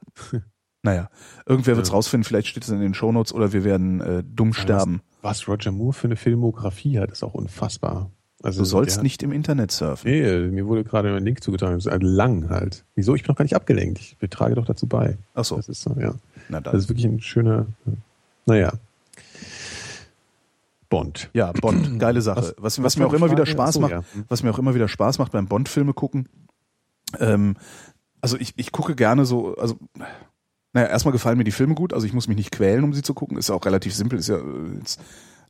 Naja, 0.85 1.09
irgendwer 1.47 1.77
wird's 1.77 1.89
Ja. 1.89 1.95
rausfinden, 1.97 2.25
vielleicht 2.25 2.47
steht 2.49 2.63
es 2.63 2.69
in 2.69 2.79
den 2.79 2.95
Shownotes 2.95 3.33
oder 3.33 3.53
wir 3.53 3.65
werden 3.65 4.01
äh, 4.01 4.23
dumm 4.23 4.53
sterben. 4.53 5.01
Was 5.23 5.49
Roger 5.49 5.73
Moore 5.73 5.95
für 5.95 6.07
eine 6.07 6.17
Filmografie 6.17 6.99
hat, 7.01 7.11
ist 7.11 7.25
auch 7.25 7.35
unfassbar. 7.35 8.11
Also 8.43 8.61
Du 8.61 8.65
sollst 8.67 9.03
nicht 9.03 9.23
im 9.23 9.33
Internet 9.33 9.73
surfen. 9.73 10.11
Nee, 10.11 10.49
mir 10.51 10.67
wurde 10.67 10.85
gerade 10.85 11.17
ein 11.17 11.25
Link 11.25 11.43
zugetragen. 11.43 11.75
Das 11.77 11.87
ist 11.87 11.91
halt 11.91 12.03
lang 12.03 12.51
halt. 12.51 12.85
Wieso? 12.95 13.15
Ich 13.15 13.23
bin 13.23 13.31
noch 13.33 13.37
gar 13.39 13.45
nicht 13.45 13.57
abgelenkt. 13.57 13.99
Ich 13.99 14.17
trage 14.29 14.55
doch 14.55 14.67
dazu 14.67 14.87
bei. 14.87 15.17
Ach 15.35 15.47
so, 15.47 15.57
Das 15.57 15.71
ist 15.71 15.81
so, 15.81 15.97
ja. 15.99 16.15
na 16.51 16.61
Das 16.61 16.73
dann. 16.73 16.79
ist 16.81 16.89
wirklich 16.91 17.07
ein 17.07 17.21
schöner. 17.23 17.65
Naja. 18.45 18.75
Bond. 20.91 21.31
Ja, 21.33 21.53
Bond, 21.53 21.99
geile 21.99 22.21
Sache. 22.21 22.41
Was, 22.43 22.55
was, 22.59 22.83
was 22.83 22.97
mir 22.99 23.07
auch 23.07 23.15
immer 23.15 23.31
wieder? 23.31 23.47
Spaß 23.47 23.75
so, 23.77 23.81
macht, 23.81 23.93
ja. 23.93 24.05
was 24.29 24.43
mir 24.43 24.51
auch 24.51 24.59
immer 24.59 24.75
wieder 24.75 24.89
Spaß 24.89 25.19
macht 25.19 25.33
beim 25.33 25.47
Bond-Filme 25.47 25.95
gucken. 25.95 26.29
Ähm, 27.19 27.57
also 28.21 28.37
ich, 28.39 28.53
ich 28.57 28.73
gucke 28.73 28.95
gerne 28.95 29.25
so, 29.25 29.57
also 29.57 29.79
naja, 30.75 30.89
erstmal 30.89 31.13
gefallen 31.13 31.39
mir 31.39 31.45
die 31.45 31.51
Filme 31.53 31.75
gut, 31.75 31.93
also 31.95 32.07
ich 32.07 32.13
muss 32.13 32.29
mich 32.29 32.37
nicht 32.37 32.51
quälen, 32.51 32.85
um 32.85 32.93
sie 32.93 33.03
zu 33.03 33.15
gucken. 33.15 33.39
Ist 33.39 33.49
ja 33.49 33.55
auch 33.55 33.65
relativ 33.65 33.95
simpel, 33.95 34.19
ist 34.19 34.29
ja 34.29 34.37
äh, 34.37 34.43
jetzt 34.79 35.01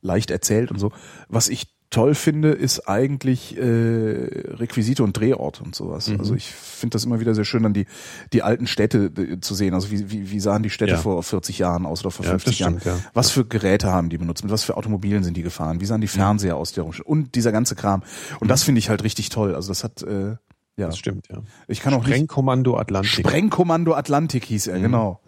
leicht 0.01 0.31
erzählt 0.31 0.71
und 0.71 0.79
so. 0.79 0.91
Was 1.27 1.49
ich 1.49 1.73
toll 1.91 2.15
finde, 2.15 2.49
ist 2.49 2.89
eigentlich 2.89 3.57
äh, 3.57 3.61
Requisite 3.61 5.03
und 5.03 5.17
Drehort 5.17 5.61
und 5.61 5.75
sowas. 5.75 6.09
Mhm. 6.09 6.19
Also 6.19 6.35
ich 6.35 6.47
finde 6.51 6.95
das 6.95 7.05
immer 7.05 7.19
wieder 7.19 7.33
sehr 7.35 7.45
schön, 7.45 7.63
dann 7.63 7.73
die, 7.73 7.85
die 8.33 8.41
alten 8.43 8.67
Städte 8.67 9.05
äh, 9.17 9.39
zu 9.39 9.55
sehen. 9.55 9.73
Also 9.73 9.91
wie, 9.91 10.11
wie, 10.11 10.29
wie 10.31 10.39
sahen 10.39 10.61
die 10.63 10.69
Städte 10.69 10.93
Ja. 10.93 10.97
vor 10.97 11.21
40 11.23 11.57
Jahren 11.59 11.85
aus 11.85 12.01
oder 12.01 12.11
vor 12.11 12.25
Ja, 12.25 12.31
50 12.31 12.51
das 12.51 12.59
Jahren? 12.59 12.79
stimmt, 12.79 12.97
ja. 12.97 13.01
Was 13.13 13.31
für 13.31 13.45
Geräte 13.45 13.91
haben 13.91 14.09
die 14.09 14.17
benutzt? 14.17 14.43
Mit 14.43 14.51
was 14.51 14.63
für 14.63 14.77
Automobilen 14.77 15.23
sind 15.23 15.37
die 15.37 15.43
gefahren? 15.43 15.79
Wie 15.79 15.85
sahen 15.85 16.01
die 16.01 16.07
Fernseher 16.07 16.55
aus? 16.57 16.73
Der 16.73 16.85
und 16.85 17.35
dieser 17.35 17.51
ganze 17.51 17.75
Kram. 17.75 18.03
Und 18.39 18.49
das 18.49 18.63
finde 18.63 18.79
ich 18.79 18.89
halt 18.89 19.03
richtig 19.03 19.29
toll. 19.29 19.55
Also 19.55 19.69
das 19.69 19.83
hat, 19.83 20.01
äh, 20.03 20.35
ja, 20.77 20.87
Das 20.87 20.97
stimmt, 20.97 21.27
ja. 21.29 21.41
ich 21.67 21.79
kann 21.81 21.93
auch. 21.93 22.03
Sprengkommando 22.03 22.77
Atlantik. 22.77 23.11
Sprengkommando 23.27 23.93
Atlantik 23.93 24.43
hieß 24.45 24.67
Mhm. 24.67 24.73
er, 24.73 24.79
genau. 24.79 25.21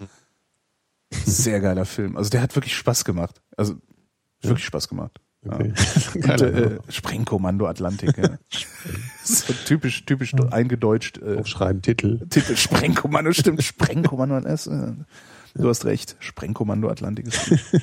Sehr 1.12 1.62
geiler 1.62 1.86
Film. 1.86 2.18
Also 2.18 2.30
der 2.30 2.42
hat 2.42 2.56
wirklich 2.56 2.76
Spaß 2.76 3.06
gemacht. 3.06 3.42
Also 3.56 3.76
wirklich 4.42 4.66
Spaß 4.66 4.90
gemacht. 4.90 5.22
Okay. 5.48 5.72
Und, 6.16 6.22
Geiler 6.22 6.54
äh. 6.54 6.80
Sprengkommando 6.90 7.68
Atlantik. 7.68 8.18
Ja. 8.18 8.38
so 9.24 9.54
typisch, 9.66 10.04
typisch 10.06 10.34
eingedeutscht. 10.52 11.20
Äh, 11.20 11.38
Aufschreiben, 11.40 11.82
Titel. 11.82 12.28
Titel 12.30 12.58
Sprengkommando, 12.58 13.32
stimmt. 13.32 13.64
Sprengkommando 13.64 14.36
Atlantik. 14.36 14.74
Äh, 14.74 15.62
du 15.62 15.70
hast 15.70 15.86
recht. 15.86 16.18
Sprengkommando 16.20 16.90
Atlantik 16.90 17.28
ist 17.28 17.50
gut. 17.50 17.82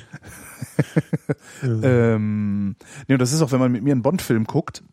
ähm, 1.83 2.75
nee, 3.07 3.15
und 3.15 3.19
das 3.21 3.33
ist 3.33 3.41
auch, 3.41 3.51
wenn 3.51 3.59
man 3.59 3.71
mit 3.71 3.83
mir 3.83 3.91
einen 3.93 4.01
Bond-Film 4.03 4.43
guckt, 4.45 4.83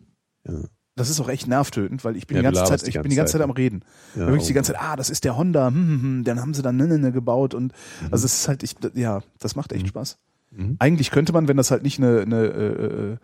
Ja. 0.49 0.55
Das 0.95 1.09
ist 1.09 1.21
auch 1.21 1.29
echt 1.29 1.47
nervtötend, 1.47 2.05
weil 2.05 2.17
ich 2.17 2.27
bin 2.27 2.37
Ja, 2.37 2.43
die 2.51 2.55
ganze 2.55 2.71
Zeit, 2.71 2.83
die 2.83 2.89
ich 2.89 2.95
bin 2.95 3.03
ganze 3.03 3.09
die 3.09 3.17
ganze 3.17 3.33
Zeit 3.33 3.41
Zeit, 3.41 3.49
am 3.49 3.51
Reden. 3.51 3.85
Ja, 4.15 4.27
Wirklich 4.27 4.47
die 4.47 4.53
oh. 4.53 4.55
ganze 4.55 4.73
Zeit, 4.73 4.83
ah, 4.83 4.97
das 4.97 5.11
ist 5.11 5.25
der 5.25 5.37
Honda, 5.37 5.69
hm, 5.69 5.75
hm, 5.75 6.03
hm, 6.03 6.25
dann 6.25 6.41
haben 6.41 6.55
sie 6.55 6.63
dann 6.63 6.77
ne, 6.77 6.87
ne, 6.87 6.99
ne 6.99 7.13
gebaut 7.13 7.55
und 7.55 7.73
also 8.11 8.27
es 8.27 8.35
ist 8.35 8.49
halt, 8.49 8.63
ich, 8.63 8.77
ja, 8.95 9.23
das 9.39 9.57
macht 9.57 9.73
echt 9.73 9.89
Spaß. 9.89 10.19
Mhm. 10.51 10.77
Eigentlich 10.79 11.11
könnte 11.11 11.33
man, 11.33 11.49
wenn 11.49 11.57
das 11.57 11.71
halt 11.71 11.83
nicht 11.83 11.99
eine, 11.99 12.21
eine 12.21 12.45
äh, 12.45 12.87
äh, 12.87 13.17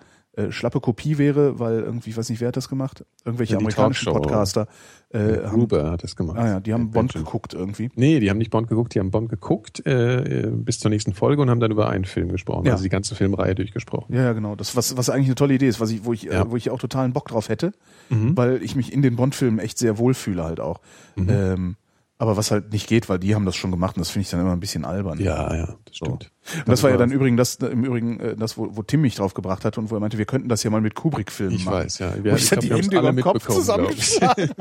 äh, 0.46 0.52
schlappe 0.52 0.80
Kopie 0.80 1.18
wäre, 1.18 1.58
weil 1.58 1.80
irgendwie, 1.80 2.10
ich 2.10 2.16
weiß 2.16 2.30
nicht, 2.30 2.40
wer 2.40 2.48
hat 2.48 2.56
das 2.56 2.68
gemacht? 2.68 3.04
Irgendwelche 3.24 3.54
Ja, 3.54 3.58
die 3.58 3.64
amerikanischen. 3.64 4.12
Podcaster 4.12 4.68
äh, 5.10 5.18
haben, 5.46 5.60
Gruber 5.60 5.90
hat 5.90 6.02
das 6.02 6.16
gemacht. 6.16 6.36
ah 6.38 6.46
ja, 6.46 6.60
die 6.60 6.72
haben 6.74 6.90
Bond 6.90 7.14
geguckt 7.14 7.54
irgendwie. 7.54 7.90
Nee, 7.94 8.20
die 8.20 8.28
haben 8.28 8.38
nicht 8.38 8.50
Bond 8.50 8.68
geguckt, 8.68 8.94
die 8.94 8.98
haben 9.00 9.10
Bond 9.10 9.28
geguckt 9.30 9.84
äh, 9.86 10.42
äh, 10.42 10.50
bis 10.50 10.80
zur 10.80 10.90
nächsten 10.90 11.14
Folge 11.14 11.40
und 11.40 11.48
haben 11.50 11.60
dann 11.60 11.70
über 11.70 11.88
einen 11.88 12.04
Film 12.04 12.28
gesprochen. 12.28 12.66
Ja. 12.66 12.72
Also 12.72 12.82
die 12.84 12.90
ganze 12.90 13.14
Filmreihe 13.14 13.54
durchgesprochen. 13.54 14.14
Ja, 14.14 14.22
ja, 14.24 14.32
genau. 14.34 14.54
Das, 14.54 14.76
was, 14.76 14.96
was 14.96 15.08
eigentlich 15.08 15.28
eine 15.28 15.34
tolle 15.34 15.54
Idee 15.54 15.68
ist, 15.68 15.80
was 15.80 15.90
ich, 15.90 16.04
wo 16.04 16.12
ich, 16.12 16.24
Ja. 16.24 16.42
äh, 16.42 16.50
wo 16.50 16.56
ich 16.56 16.70
auch 16.70 16.78
totalen 16.78 17.12
Bock 17.12 17.28
drauf 17.28 17.48
hätte, 17.48 17.72
Mhm. 18.10 18.36
weil 18.36 18.62
ich 18.62 18.76
mich 18.76 18.92
in 18.92 19.02
den 19.02 19.16
Bond-Filmen 19.16 19.58
echt 19.58 19.78
sehr 19.78 19.98
wohlfühle 19.98 20.44
halt 20.44 20.60
auch. 20.60 20.80
Mhm. 21.16 21.28
Ähm, 21.30 21.76
aber 22.18 22.36
was 22.36 22.50
halt 22.50 22.72
nicht 22.72 22.88
geht, 22.88 23.08
weil 23.08 23.18
die 23.20 23.34
haben 23.34 23.46
das 23.46 23.54
schon 23.56 23.70
gemacht 23.70 23.96
und 23.96 24.00
das 24.00 24.10
finde 24.10 24.24
ich 24.24 24.30
dann 24.30 24.40
immer 24.40 24.52
ein 24.52 24.60
bisschen 24.60 24.84
albern. 24.84 25.18
Ja, 25.20 25.54
ja, 25.54 25.76
das 25.84 25.96
stimmt. 25.96 26.30
Und 26.56 26.68
das 26.68 26.82
war 26.82 26.90
ja 26.90 26.96
dann 26.96 27.12
übrigens 27.12 27.58
das, 27.58 27.70
im 27.70 27.84
Übrigen 27.84 28.18
äh, 28.20 28.36
das, 28.36 28.58
wo, 28.58 28.76
wo 28.76 28.82
Tim 28.82 29.02
mich 29.02 29.14
drauf 29.14 29.34
gebracht 29.34 29.64
hat 29.64 29.78
und 29.78 29.90
wo 29.90 29.94
er 29.96 30.00
meinte, 30.00 30.18
wir 30.18 30.24
könnten 30.26 30.48
das 30.48 30.62
ja 30.64 30.70
mal 30.70 30.80
mit 30.80 30.94
Kubrick-Filmen 30.96 31.54
Ich 31.54 31.64
machen. 31.64 31.74
weiß, 31.76 31.98
ja. 32.00 32.12
Wo 32.22 32.28
ich 32.34 32.48
dann 32.48 32.60
die 32.60 32.70
wir 32.70 32.76
Hände 32.76 32.98
über 32.98 33.12
den 33.12 33.20
Kopf 33.22 33.48
ich. 33.48 33.54
zusammengeschlagen 33.54 34.50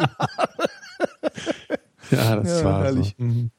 Ja, 2.12 2.36
das 2.38 2.60
Ja, 2.62 2.66
war 2.66 2.84
herrlich. 2.84 3.16
so. 3.18 3.24
Mhm. 3.24 3.52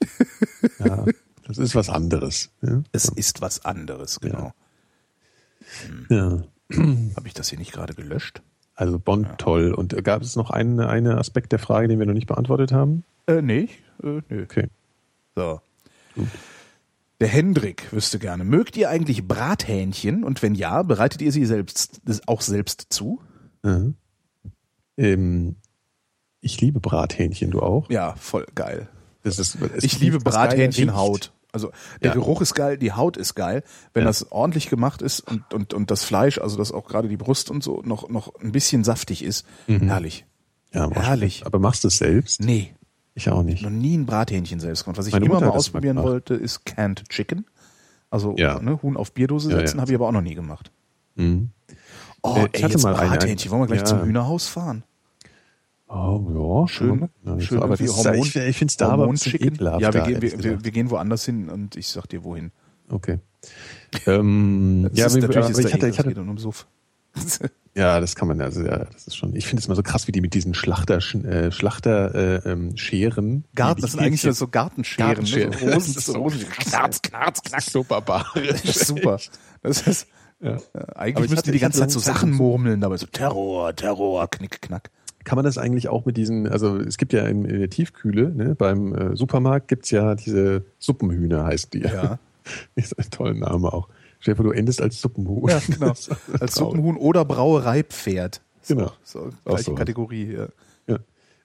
Ja, 0.79 1.05
das 1.47 1.59
ist 1.59 1.75
was 1.75 1.91
anderes. 1.91 2.51
Ja. 2.63 2.83
Es 2.93 3.09
ist 3.09 3.41
was 3.43 3.65
anderes, 3.65 4.21
genau. 4.21 4.53
ja. 6.09 6.43
Habe 7.17 7.27
ich 7.27 7.35
das 7.35 7.49
hier 7.49 7.59
nicht 7.59 7.73
gerade 7.73 7.95
gelöscht? 7.95 8.43
Also 8.75 8.99
Bond 8.99 9.27
toll. 9.39 9.73
Und 9.75 9.93
äh, 9.93 10.03
gab 10.03 10.23
es 10.23 10.37
noch 10.37 10.51
einen, 10.51 10.81
einen 10.81 11.19
Aspekt 11.19 11.53
der 11.53 11.59
Frage, 11.59 11.89
den 11.89 11.99
wir 11.99 12.07
noch 12.07 12.15
nicht 12.15 12.27
beantwortet 12.29 12.73
haben? 12.73 13.05
Äh, 13.27 13.43
nee, 13.43 13.69
äh, 14.03 14.21
nö. 14.29 14.43
Okay. 14.45 14.67
So. 15.37 15.61
Der 17.21 17.29
Hendrik 17.29 17.93
wüsste 17.93 18.19
gerne, 18.19 18.45
mögt 18.45 18.77
ihr 18.77 18.91
eigentlich 18.91 19.27
Brathähnchen? 19.27 20.25
Und 20.25 20.43
wenn 20.43 20.55
ja, 20.55 20.83
bereitet 20.83 21.21
ihr 21.23 21.33
sie 21.33 21.45
selbst 21.47 22.01
das 22.05 22.27
auch 22.29 22.41
selbst 22.41 22.87
zu? 22.91 23.21
Mhm. 23.63 23.95
Ähm, 24.97 25.57
ich 26.41 26.61
liebe 26.61 26.81
Brathähnchen, 26.81 27.51
du 27.51 27.61
auch? 27.61 27.91
Ja, 27.91 28.15
voll 28.17 28.47
geil. 28.55 28.89
Das 29.23 29.39
ist, 29.39 29.59
Ich 29.83 29.99
liebe 30.01 30.19
Brathähnchenhaut. 30.19 31.33
Also 31.51 31.73
der 32.03 32.11
Ja. 32.11 32.15
Geruch 32.15 32.41
ist 32.43 32.55
geil, 32.55 32.77
die 32.79 32.93
Haut 32.93 33.17
ist 33.17 33.35
geil. 33.35 33.65
Wenn 33.95 34.03
Ja. 34.03 34.09
das 34.09 34.31
ordentlich 34.31 34.69
gemacht 34.69 35.03
ist 35.03 35.21
und, 35.21 35.53
und, 35.55 35.75
und 35.75 35.91
das 35.91 36.05
Fleisch, 36.05 36.39
also 36.39 36.57
dass 36.57 36.73
auch 36.73 36.87
gerade 36.87 37.09
die 37.09 37.17
Brust 37.17 37.51
und 37.51 37.65
so 37.65 37.83
noch, 37.83 38.09
noch 38.09 38.35
ein 38.37 38.53
bisschen 38.53 38.85
saftig 38.85 39.25
ist, 39.25 39.47
herrlich. 39.67 40.25
riecht. 40.73 40.75
Ja, 40.75 40.91
Herrlich. 40.91 41.47
Aber 41.47 41.59
machst 41.59 41.83
du 41.85 41.89
es 41.89 41.97
selbst? 41.99 42.41
Nee, 42.43 42.75
Ich 43.19 43.29
auch 43.31 43.43
nicht. 43.43 43.63
noch 43.63 43.71
nie 43.71 43.97
ein 43.99 44.07
Brathähnchen 44.07 44.61
selbst 44.61 44.85
gemacht. 44.85 44.97
Was 44.99 45.07
ich 45.07 45.13
Meine 45.13 45.25
immer 45.27 45.35
Mutter 45.35 45.47
mal 45.49 45.53
ausprobieren 45.57 45.97
wollte, 45.99 46.35
ist 46.35 46.65
Canned 46.65 47.09
Chicken. 47.09 47.45
Also 48.11 48.35
Ja. 48.39 48.61
ne, 48.61 48.81
Huhn 48.83 48.97
auf 48.97 49.13
Bierdose 49.13 49.51
Ja, 49.51 49.59
setzen, 49.59 49.77
ja. 49.77 49.81
habe 49.83 49.91
ich 49.93 49.97
aber 49.97 50.07
auch 50.09 50.13
noch 50.13 50.21
nie 50.23 50.35
gemacht. 50.35 50.71
Mhm. 51.17 51.51
Oh, 52.23 52.35
Äh, 52.37 52.41
ey, 52.43 52.49
ich 52.53 52.65
hatte 52.65 52.73
jetzt 52.75 52.83
mal 52.85 52.95
Brathähnchen. 52.95 53.51
Wollen 53.51 53.63
wir 53.63 53.67
gleich 53.67 53.81
ja. 53.81 53.85
zum 53.87 54.03
Hühnerhaus 54.05 54.47
fahren? 54.47 54.85
Oh, 55.89 56.63
ja, 56.63 56.69
Schön, 56.69 57.09
Ja, 57.25 57.41
schön 57.41 57.59
aber 57.63 57.77
das 57.77 57.81
irgendwie 57.81 57.85
ist, 57.85 58.07
Hormon- 58.07 58.27
ich, 58.27 58.37
ich 58.37 58.57
finde 58.59 58.71
es 58.73 58.77
da 58.77 58.89
aber 58.91 59.05
ein 59.05 59.11
bisschen 59.13 59.35
ekelhaft. 59.43 59.81
Ja, 59.81 59.93
wir 59.95 60.03
gehen, 60.03 60.21
wir, 60.23 60.45
wir, 60.45 60.65
wir 60.65 60.71
gehen 60.71 60.91
woanders 60.91 61.25
hin 61.25 61.49
und 61.49 61.77
ich 61.77 61.89
sag 61.89 62.07
dir 62.07 62.25
wohin. 62.25 62.53
Okay. 62.91 63.19
Ähm, 64.07 64.89
ja, 64.93 65.07
ist 65.07 65.15
natürlich 65.15 65.37
aber 65.39 65.51
ist 65.51 65.59
ich 65.59 65.73
hatte, 65.73 65.89
ich 65.89 65.99
hatte, 65.99 66.09
geht 66.11 66.19
um 66.19 66.39
Suff. 66.39 66.67
ja, 67.79 68.01
das 68.01 68.17
kann 68.17 68.29
man, 68.29 68.41
also 68.41 68.63
ja, 68.63 68.85
das 68.85 69.07
ist 69.07 69.17
schon. 69.17 69.37
Ich 69.37 69.47
finde 69.47 69.61
es 69.61 69.67
immer 69.67 69.77
so 69.77 69.83
krass, 69.83 70.09
wie 70.09 70.13
die 70.13 70.21
mit 70.21 70.35
diesen 70.35 70.55
Schlachter, 70.55 70.97
äh, 70.97 71.53
Schlachter 71.53 72.15
äh, 72.45 72.51
ähm, 72.51 72.77
Scheren. 72.77 73.45
Garten, 73.55 73.81
das 73.81 73.93
sind 73.93 74.01
eigentlich 74.01 74.23
so 74.23 74.49
Gartenscheren. 74.49 75.07
Gartenscheren. 75.07 75.51
Ne? 75.51 75.59
So 75.59 75.67
Rosen, 75.67 75.95
so 76.01 76.13
Rosen, 76.15 76.49
knarz, 76.49 77.03
knarz, 77.03 77.41
ist 77.57 77.73
so 77.73 77.85
barbarisch. 77.85 78.49
Das 78.65 78.77
ist 78.77 78.87
super. 78.87 79.19
Das 79.63 79.87
ist, 79.87 80.07
Ja. 80.41 80.57
äh, 80.57 80.61
Aber 80.75 80.97
eigentlich 80.97 81.25
ich 81.25 81.31
müssten 81.31 81.47
die 81.47 81.53
die 81.53 81.59
ganze 81.59 81.81
Zeit 81.81 81.91
so 81.91 81.99
Sachen 81.99 82.33
murmeln, 82.33 82.81
dabei 82.81 82.97
so 82.97 83.07
Terror, 83.07 83.75
Terror, 83.75 84.29
Knick, 84.29 84.63
Knack. 84.63 84.91
Kann 85.25 85.37
man 85.37 85.45
das 85.45 85.59
eigentlich 85.59 85.89
auch 85.89 86.07
mit 86.07 86.17
diesen, 86.17 86.49
also 86.49 86.79
es 86.79 86.97
gibt 86.97 87.13
ja 87.13 87.27
in, 87.27 87.45
in 87.45 87.59
der 87.59 87.69
Tiefkühle, 87.71 88.31
ne, 88.31 88.55
beim 88.55 88.95
äh, 88.95 89.17
Supermarkt 89.17 89.69
gibt's 89.69 89.91
ja 89.91 90.15
diese 90.15 90.65
Suppenhühner, 90.79 91.45
heißt 91.45 91.75
die. 91.75 91.81
Ja. 91.81 92.19
ist 92.77 92.99
ein 92.99 93.11
toller 93.11 93.35
Name 93.35 93.73
auch. 93.73 93.89
Stell 94.21 94.35
dir 94.35 94.37
vor, 94.37 94.45
du 94.45 94.51
endest 94.53 94.81
als 94.83 95.01
Suppenhuhn. 95.01 95.49
Ja, 95.49 95.61
genau. 95.67 95.95
Als. 96.41 96.55
Suppenhuhn 96.55 96.97
oder 96.97 97.25
Brauereipferd. 97.25 98.43
So, 98.63 98.75
Genau. 98.75 98.93
So, 99.03 99.31
gleiche. 99.45 99.75
Kategorie. 99.75 100.33
Ja. 100.33 100.49
Ja. 100.89 100.99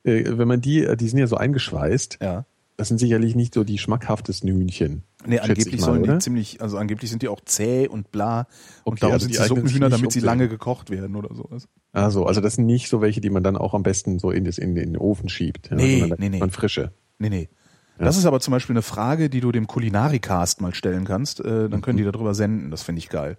Äh, 0.03 0.37
wenn 0.37 0.47
man 0.47 0.61
die, 0.61 0.83
äh, 0.83 0.97
die 0.97 1.07
sind 1.07 1.19
ja 1.19 1.27
so 1.27 1.37
eingeschweißt, 1.37 2.19
ja. 2.21 2.45
das 2.77 2.87
sind 2.87 2.97
sicherlich 2.97 3.35
nicht 3.35 3.53
so 3.53 3.63
die 3.63 3.77
schmackhaftesten 3.77 4.49
Hühnchen. 4.49 5.03
Nee, 5.25 5.39
angeblich 5.39 5.79
mal, 5.79 5.85
sollen 5.85 6.03
oder? 6.03 6.13
die 6.13 6.19
ziemlich, 6.19 6.61
also 6.61 6.77
angeblich 6.77 7.09
sind 7.09 7.21
die 7.21 7.29
auch 7.29 7.39
zäh 7.45 7.87
und 7.87 8.11
bla. 8.11 8.47
Und 8.83 8.93
Okay, 8.93 8.99
darum 9.01 9.13
also 9.13 9.23
sind 9.25 9.35
die 9.35 9.47
Suppenhühner, 9.47 9.89
damit 9.89 10.11
sie 10.11 10.19
lange 10.19 10.49
gekocht 10.49 10.89
werden 10.89 11.15
oder 11.15 11.33
sowas. 11.33 11.69
Also, 11.93 12.25
also 12.25 12.41
das 12.41 12.55
sind 12.55 12.65
nicht 12.65 12.89
so 12.89 12.99
welche, 13.01 13.21
die 13.21 13.29
man 13.29 13.43
dann 13.43 13.55
auch 13.55 13.73
am 13.73 13.83
besten 13.83 14.19
so 14.19 14.31
in, 14.31 14.43
das, 14.43 14.57
in 14.57 14.75
den 14.75 14.97
Ofen 14.97 15.29
schiebt. 15.29 15.69
Ja, 15.69 15.77
Nee, 15.77 16.13
nee, 16.17 16.29
nee. 16.29 16.39
Man 16.39 16.51
frische. 16.51 16.91
Nee, 17.19 17.29
nee. 17.29 17.49
Das 17.97 18.17
ist 18.17 18.25
aber 18.25 18.39
zum 18.39 18.51
Beispiel 18.51 18.73
eine 18.73 18.81
Frage, 18.81 19.29
die 19.29 19.39
du 19.39 19.51
dem 19.51 19.67
Kulinarikast 19.67 20.61
mal 20.61 20.73
stellen 20.73 21.05
kannst. 21.05 21.39
Äh, 21.39 21.69
dann 21.69 21.81
können 21.81 21.97
die 21.97 22.03
darüber 22.03 22.33
senden. 22.33 22.71
Das 22.71 22.83
finde 22.83 22.99
ich 22.99 23.09
geil. 23.09 23.37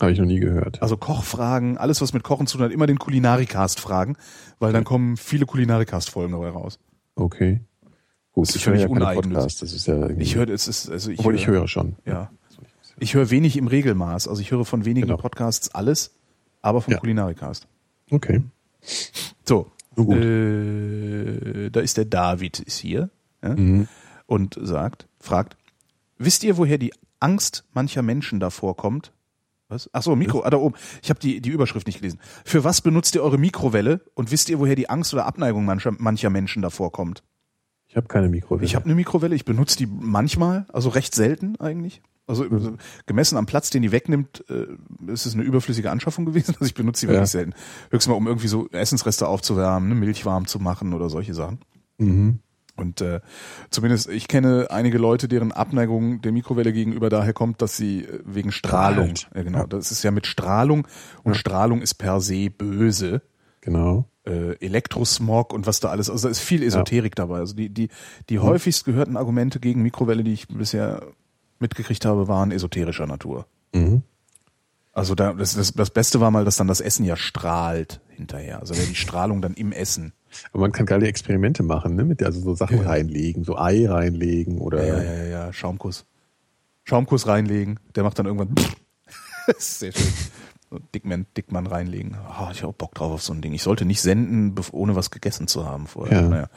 Habe 0.00 0.12
ich 0.12 0.18
noch 0.18 0.26
nie 0.26 0.38
gehört. 0.40 0.80
Also 0.82 0.96
Kochfragen, 0.96 1.78
alles 1.78 2.00
was 2.00 2.12
mit 2.12 2.22
Kochen 2.22 2.46
zu 2.46 2.58
tun 2.58 2.66
hat, 2.66 2.72
immer 2.72 2.86
den 2.86 2.98
Kulinarikast 2.98 3.80
fragen, 3.80 4.16
weil 4.58 4.72
dann 4.72 4.84
kommen 4.84 5.16
viele 5.16 5.46
Kulinarikast-Folgen 5.46 6.32
dabei 6.32 6.50
raus. 6.50 6.78
Okay. 7.14 7.60
Gut, 8.32 8.46
Das 8.48 8.50
ist 8.50 8.56
ich 8.56 8.66
höre 8.66 8.76
ja. 8.76 8.86
Podcasts. 8.88 9.60
Das 9.60 9.72
ist 9.72 9.86
ja 9.86 10.10
Ich 10.10 10.34
höre, 10.36 10.50
es 10.50 10.68
ist, 10.68 10.90
also 10.90 11.10
ich, 11.10 11.18
obwohl 11.18 11.34
ich 11.34 11.46
höre 11.46 11.66
schon. 11.66 11.96
Ja. 12.04 12.30
Ich 12.98 13.14
höre 13.14 13.30
wenig 13.30 13.56
im 13.56 13.66
Regelmaß. 13.66 14.28
Also 14.28 14.40
ich 14.42 14.50
höre 14.50 14.64
von 14.66 14.84
wenigen 14.84 15.06
Genau. 15.06 15.18
Podcasts 15.18 15.74
alles, 15.74 16.14
aber 16.62 16.80
vom 16.82 16.92
Ja. 16.92 17.00
Kulinarikast. 17.00 17.66
Okay. 18.10 18.42
So. 19.44 19.70
Äh, 19.96 21.70
da 21.70 21.80
ist 21.80 21.96
der 21.96 22.04
David, 22.04 22.60
ist 22.60 22.78
hier. 22.78 23.08
Ja? 23.48 23.56
Mhm. 23.56 23.88
und 24.26 24.58
sagt, 24.60 25.06
fragt, 25.20 25.56
wisst 26.18 26.42
ihr, 26.44 26.56
woher 26.56 26.78
die 26.78 26.92
Angst 27.20 27.64
mancher 27.72 28.02
Menschen 28.02 28.40
davor 28.40 28.76
kommt, 28.76 29.12
Was? 29.68 29.90
Ach 29.92 30.02
so, 30.02 30.14
Mikro, 30.14 30.42
ah, 30.44 30.50
da 30.50 30.58
oben. 30.58 30.76
Ich 31.02 31.10
habe 31.10 31.18
die, 31.18 31.40
die 31.40 31.50
Überschrift 31.50 31.86
nicht 31.88 31.98
gelesen. 32.00 32.20
Für 32.44 32.62
was 32.62 32.80
benutzt 32.82 33.14
ihr 33.16 33.22
eure 33.24 33.36
Mikrowelle 33.38 34.00
und 34.14 34.30
wisst 34.30 34.48
ihr, 34.48 34.60
woher 34.60 34.76
die 34.76 34.88
Angst 34.88 35.12
oder 35.12 35.26
Abneigung 35.26 35.64
mancher, 35.64 35.92
mancher 35.98 36.30
Menschen 36.30 36.62
davor 36.62 36.92
kommt? 36.92 37.24
Ich 37.88 37.96
habe 37.96 38.06
keine 38.06 38.28
Mikrowelle. 38.28 38.64
Ich 38.64 38.74
habe 38.76 38.84
eine 38.84 38.94
Mikrowelle, 38.94 39.34
ich 39.34 39.44
benutze 39.44 39.76
die 39.78 39.86
manchmal, 39.86 40.66
also 40.72 40.88
recht 40.90 41.14
selten 41.16 41.56
eigentlich. 41.60 42.00
Also 42.28 42.44
Mhm. 42.44 42.76
gemessen 43.06 43.36
am 43.38 43.46
Platz, 43.46 43.70
den 43.70 43.82
die 43.82 43.90
wegnimmt, 43.92 44.44
äh, 44.50 44.66
ist 45.12 45.26
es 45.26 45.34
eine 45.34 45.42
überflüssige 45.44 45.90
Anschaffung 45.90 46.26
gewesen. 46.26 46.54
Also 46.54 46.64
ich 46.66 46.74
benutze 46.74 47.06
die 47.06 47.12
Ja. 47.12 47.18
wirklich 47.18 47.30
selten. 47.30 47.54
Höchstens 47.90 48.08
mal, 48.10 48.14
um 48.16 48.26
irgendwie 48.26 48.48
so 48.48 48.68
Essensreste 48.70 49.26
aufzuwärmen, 49.26 49.88
ne, 49.88 49.94
Milch 49.96 50.24
warm 50.26 50.46
zu 50.46 50.58
machen 50.60 50.92
oder 50.94 51.08
solche 51.08 51.34
Sachen. 51.34 51.58
Mhm. 51.98 52.38
Und 52.76 53.00
äh, 53.00 53.20
zumindest 53.70 54.08
ich 54.10 54.28
kenne 54.28 54.66
einige 54.70 54.98
Leute, 54.98 55.28
deren 55.28 55.50
Abneigung 55.52 56.20
der 56.20 56.32
Mikrowelle 56.32 56.72
gegenüber 56.72 57.08
daher 57.08 57.32
kommt, 57.32 57.62
dass 57.62 57.76
sie 57.76 58.04
äh, 58.04 58.20
wegen 58.24 58.52
Strahlung, 58.52 59.14
ja, 59.34 59.42
genau, 59.42 59.58
Ja. 59.60 59.66
das 59.66 59.90
ist 59.90 60.02
ja 60.02 60.10
mit 60.10 60.26
Strahlung 60.26 60.86
und 61.22 61.36
Strahlung 61.36 61.80
ist 61.80 61.94
per 61.94 62.20
se 62.20 62.50
böse. 62.50 63.22
Genau. 63.62 64.04
Äh, 64.24 64.54
Elektrosmog 64.64 65.52
und 65.52 65.66
was 65.66 65.80
da 65.80 65.88
alles, 65.88 66.10
also 66.10 66.28
da 66.28 66.30
ist 66.30 66.40
viel 66.40 66.62
Esoterik 66.62 67.14
dabei. 67.14 67.38
Also 67.38 67.54
die 67.54 67.70
die 67.70 67.88
die 68.28 68.38
häufigst 68.40 68.84
gehörten 68.84 69.16
Argumente 69.16 69.58
gegen 69.58 69.82
Mikrowelle, 69.82 70.22
die 70.22 70.32
ich 70.34 70.46
bisher 70.48 71.02
mitgekriegt 71.58 72.04
habe, 72.04 72.28
waren 72.28 72.50
esoterischer 72.52 73.06
Natur. 73.06 73.46
Mhm. 73.74 74.02
Also 74.92 75.14
da, 75.14 75.32
das, 75.34 75.54
das, 75.54 75.72
das 75.72 75.90
Beste 75.90 76.20
war 76.20 76.30
mal, 76.30 76.44
dass 76.44 76.56
dann 76.56 76.68
das 76.68 76.80
Essen 76.80 77.04
ja 77.04 77.16
strahlt 77.16 78.00
hinterher. 78.08 78.60
Also 78.60 78.74
die 78.74 78.94
Strahlung 78.94 79.42
dann 79.42 79.54
im 79.54 79.72
Essen. 79.72 80.12
Aber 80.52 80.60
man 80.62 80.72
kann 80.72 80.86
geile 80.86 81.06
Experimente 81.06 81.62
machen, 81.62 81.94
ne? 81.96 82.04
Mit 82.04 82.22
also 82.22 82.40
so 82.40 82.54
Sachen 82.54 82.80
reinlegen, 82.80 83.44
so 83.44 83.56
Ei 83.58 83.88
reinlegen 83.88 84.58
oder 84.58 84.84
Ja, 84.86 85.02
ja, 85.02 85.14
ja, 85.14 85.24
ja, 85.24 85.52
Schaumkuss. 85.52 86.04
Schaumkuss 86.84 87.26
reinlegen, 87.26 87.80
der 87.94 88.04
macht 88.04 88.18
dann 88.18 88.26
irgendwann. 88.26 88.54
das 89.46 89.56
ist 89.58 89.78
sehr 89.80 89.92
schön. 89.92 90.12
So 90.70 90.78
Dickmann, 90.94 91.26
Dickmann 91.36 91.66
reinlegen. 91.66 92.14
Ah, 92.28 92.50
ich 92.52 92.62
habe 92.62 92.72
Bock 92.72 92.94
drauf 92.94 93.12
auf 93.12 93.22
so 93.22 93.32
ein 93.32 93.40
Ding. 93.40 93.52
Ich 93.52 93.62
sollte 93.62 93.84
nicht 93.84 94.00
senden, 94.02 94.54
ohne 94.72 94.96
was 94.96 95.10
gegessen 95.10 95.46
zu 95.46 95.64
haben 95.64 95.86
vorher. 95.86 96.22
Ja. 96.22 96.28
Naja. 96.28 96.48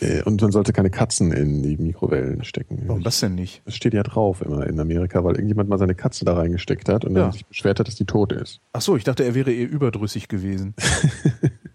Äh, 0.00 0.22
und 0.22 0.40
man 0.42 0.52
sollte 0.52 0.72
keine 0.72 0.90
Katzen 0.90 1.32
in 1.32 1.62
die 1.62 1.76
Mikrowellen 1.76 2.44
stecken. 2.44 2.82
Warum 2.86 3.02
das 3.02 3.18
denn 3.20 3.34
nicht? 3.34 3.62
Das 3.64 3.74
steht 3.74 3.94
ja 3.94 4.02
drauf 4.02 4.42
immer 4.42 4.66
in 4.66 4.78
Amerika, 4.78 5.24
weil 5.24 5.34
irgendjemand 5.34 5.68
mal 5.68 5.78
seine 5.78 5.94
Katze 5.94 6.24
da 6.24 6.34
reingesteckt 6.34 6.88
hat 6.88 7.04
und 7.04 7.16
Ja. 7.16 7.22
dann 7.22 7.32
sich 7.32 7.46
beschwert 7.46 7.80
hat, 7.80 7.88
dass 7.88 7.94
die 7.96 8.04
tot 8.04 8.32
ist. 8.32 8.60
Ach 8.72 8.82
so, 8.82 8.96
ich 8.96 9.04
dachte, 9.04 9.24
er 9.24 9.34
wäre 9.34 9.52
eher 9.52 9.68
überdrüssig 9.68 10.28
gewesen. 10.28 10.74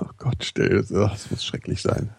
Oh 0.00 0.06
Gott, 0.18 0.44
stell 0.44 0.76
das, 0.78 0.88
das 0.88 1.30
muss 1.30 1.44
schrecklich 1.44 1.82
sein. 1.82 2.10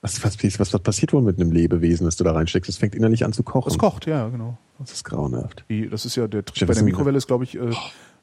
Was, 0.00 0.22
was, 0.22 0.38
was, 0.42 0.72
was 0.72 0.82
passiert 0.82 1.12
wohl 1.12 1.22
mit 1.22 1.40
einem 1.40 1.50
Lebewesen, 1.50 2.04
das 2.04 2.16
du 2.16 2.24
da 2.24 2.32
reinsteckst? 2.32 2.68
Es 2.68 2.76
fängt 2.76 2.94
innerlich 2.94 3.24
an 3.24 3.32
zu 3.32 3.42
kochen. 3.42 3.68
Das 3.68 3.78
kocht, 3.78 4.06
ja, 4.06 4.28
genau. 4.28 4.56
Das 4.78 4.92
ist 4.92 5.04
grauenhaft. 5.04 5.64
Die, 5.68 5.88
das 5.88 6.04
ist 6.04 6.14
ja 6.14 6.28
der 6.28 6.44
Trick 6.44 6.68
bei 6.68 6.74
der 6.74 6.84
Mikrowelle 6.84 7.18
ist, 7.18 7.26
glaube 7.26 7.42
ich, 7.42 7.56
äh, 7.56 7.70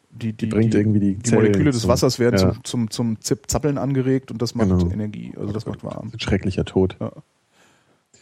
die, 0.09 0.31
die, 0.31 0.45
bringt 0.45 0.73
irgendwie 0.73 1.01
die 1.01 1.15
die 1.15 1.31
Moleküle 1.33 1.71
des 1.71 1.87
Wassers 1.87 2.19
werden 2.19 2.39
ja. 2.39 2.53
zum, 2.63 2.89
zum, 2.89 3.19
zum 3.19 3.43
Zappeln 3.47 3.77
angeregt 3.77 4.31
und 4.31 4.41
das 4.41 4.55
macht 4.55 4.69
Genau. 4.69 4.89
Energie, 4.89 5.33
also 5.37 5.51
das 5.51 5.65
macht 5.65 5.83
warm. 5.83 6.11
Ein 6.13 6.19
schrecklicher 6.19 6.63
Tod. 6.63 6.95
Ja. 7.01 7.11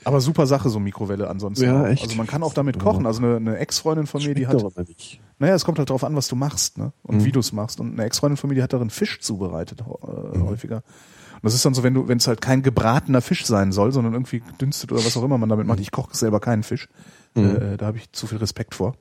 Aber 0.05 0.21
super 0.21 0.47
Sache, 0.47 0.69
so 0.69 0.79
Mikrowelle 0.79 1.29
ansonsten. 1.29 1.65
Ja, 1.65 1.87
echt. 1.87 2.03
Also 2.03 2.15
man 2.15 2.27
kann 2.27 2.43
auch 2.43 2.53
damit 2.53 2.79
kochen. 2.79 3.05
Also 3.05 3.21
eine, 3.23 3.35
eine 3.37 3.57
Ex-Freundin 3.57 4.07
von 4.07 4.21
mir, 4.23 4.33
die 4.35 4.47
hat, 4.47 4.59
immer 4.59 4.71
nicht. 4.87 5.19
naja, 5.39 5.53
es 5.55 5.65
kommt 5.65 5.79
halt 5.79 5.89
drauf 5.89 6.03
an, 6.03 6.15
was 6.15 6.27
du 6.27 6.35
machst, 6.35 6.77
ne? 6.77 6.93
Und 7.03 7.17
Mhm. 7.17 7.25
wie 7.25 7.31
du 7.31 7.39
es 7.39 7.51
machst. 7.53 7.79
Und 7.79 7.93
eine 7.93 8.03
Ex-Freundin 8.05 8.37
von 8.37 8.49
mir, 8.49 8.55
die 8.55 8.63
hat 8.63 8.73
darin 8.73 8.89
Fisch 8.89 9.19
zubereitet, 9.19 9.81
äh, 9.81 10.39
häufiger. 10.39 10.77
Und 10.77 11.43
das 11.43 11.53
ist 11.55 11.65
dann 11.65 11.73
so, 11.73 11.83
wenn 11.83 11.93
du, 11.93 12.07
wenn 12.07 12.17
es 12.17 12.27
halt 12.27 12.41
kein 12.41 12.61
gebratener 12.63 13.21
Fisch 13.21 13.45
sein 13.45 13.71
soll, 13.71 13.91
sondern 13.91 14.13
irgendwie 14.13 14.39
gedünstet 14.39 14.91
oder 14.91 15.03
was 15.05 15.17
auch 15.17 15.23
immer 15.23 15.37
man 15.37 15.49
damit 15.49 15.67
macht. 15.67 15.79
Ich 15.79 15.91
koche 15.91 16.15
selber 16.15 16.39
keinen 16.39 16.63
Fisch. 16.63 16.87
Mhm. 17.35 17.55
Äh, 17.55 17.77
da 17.77 17.87
habe 17.87 17.97
ich 17.97 18.11
zu 18.13 18.27
viel 18.27 18.37
Respekt 18.37 18.75
vor. 18.75 18.95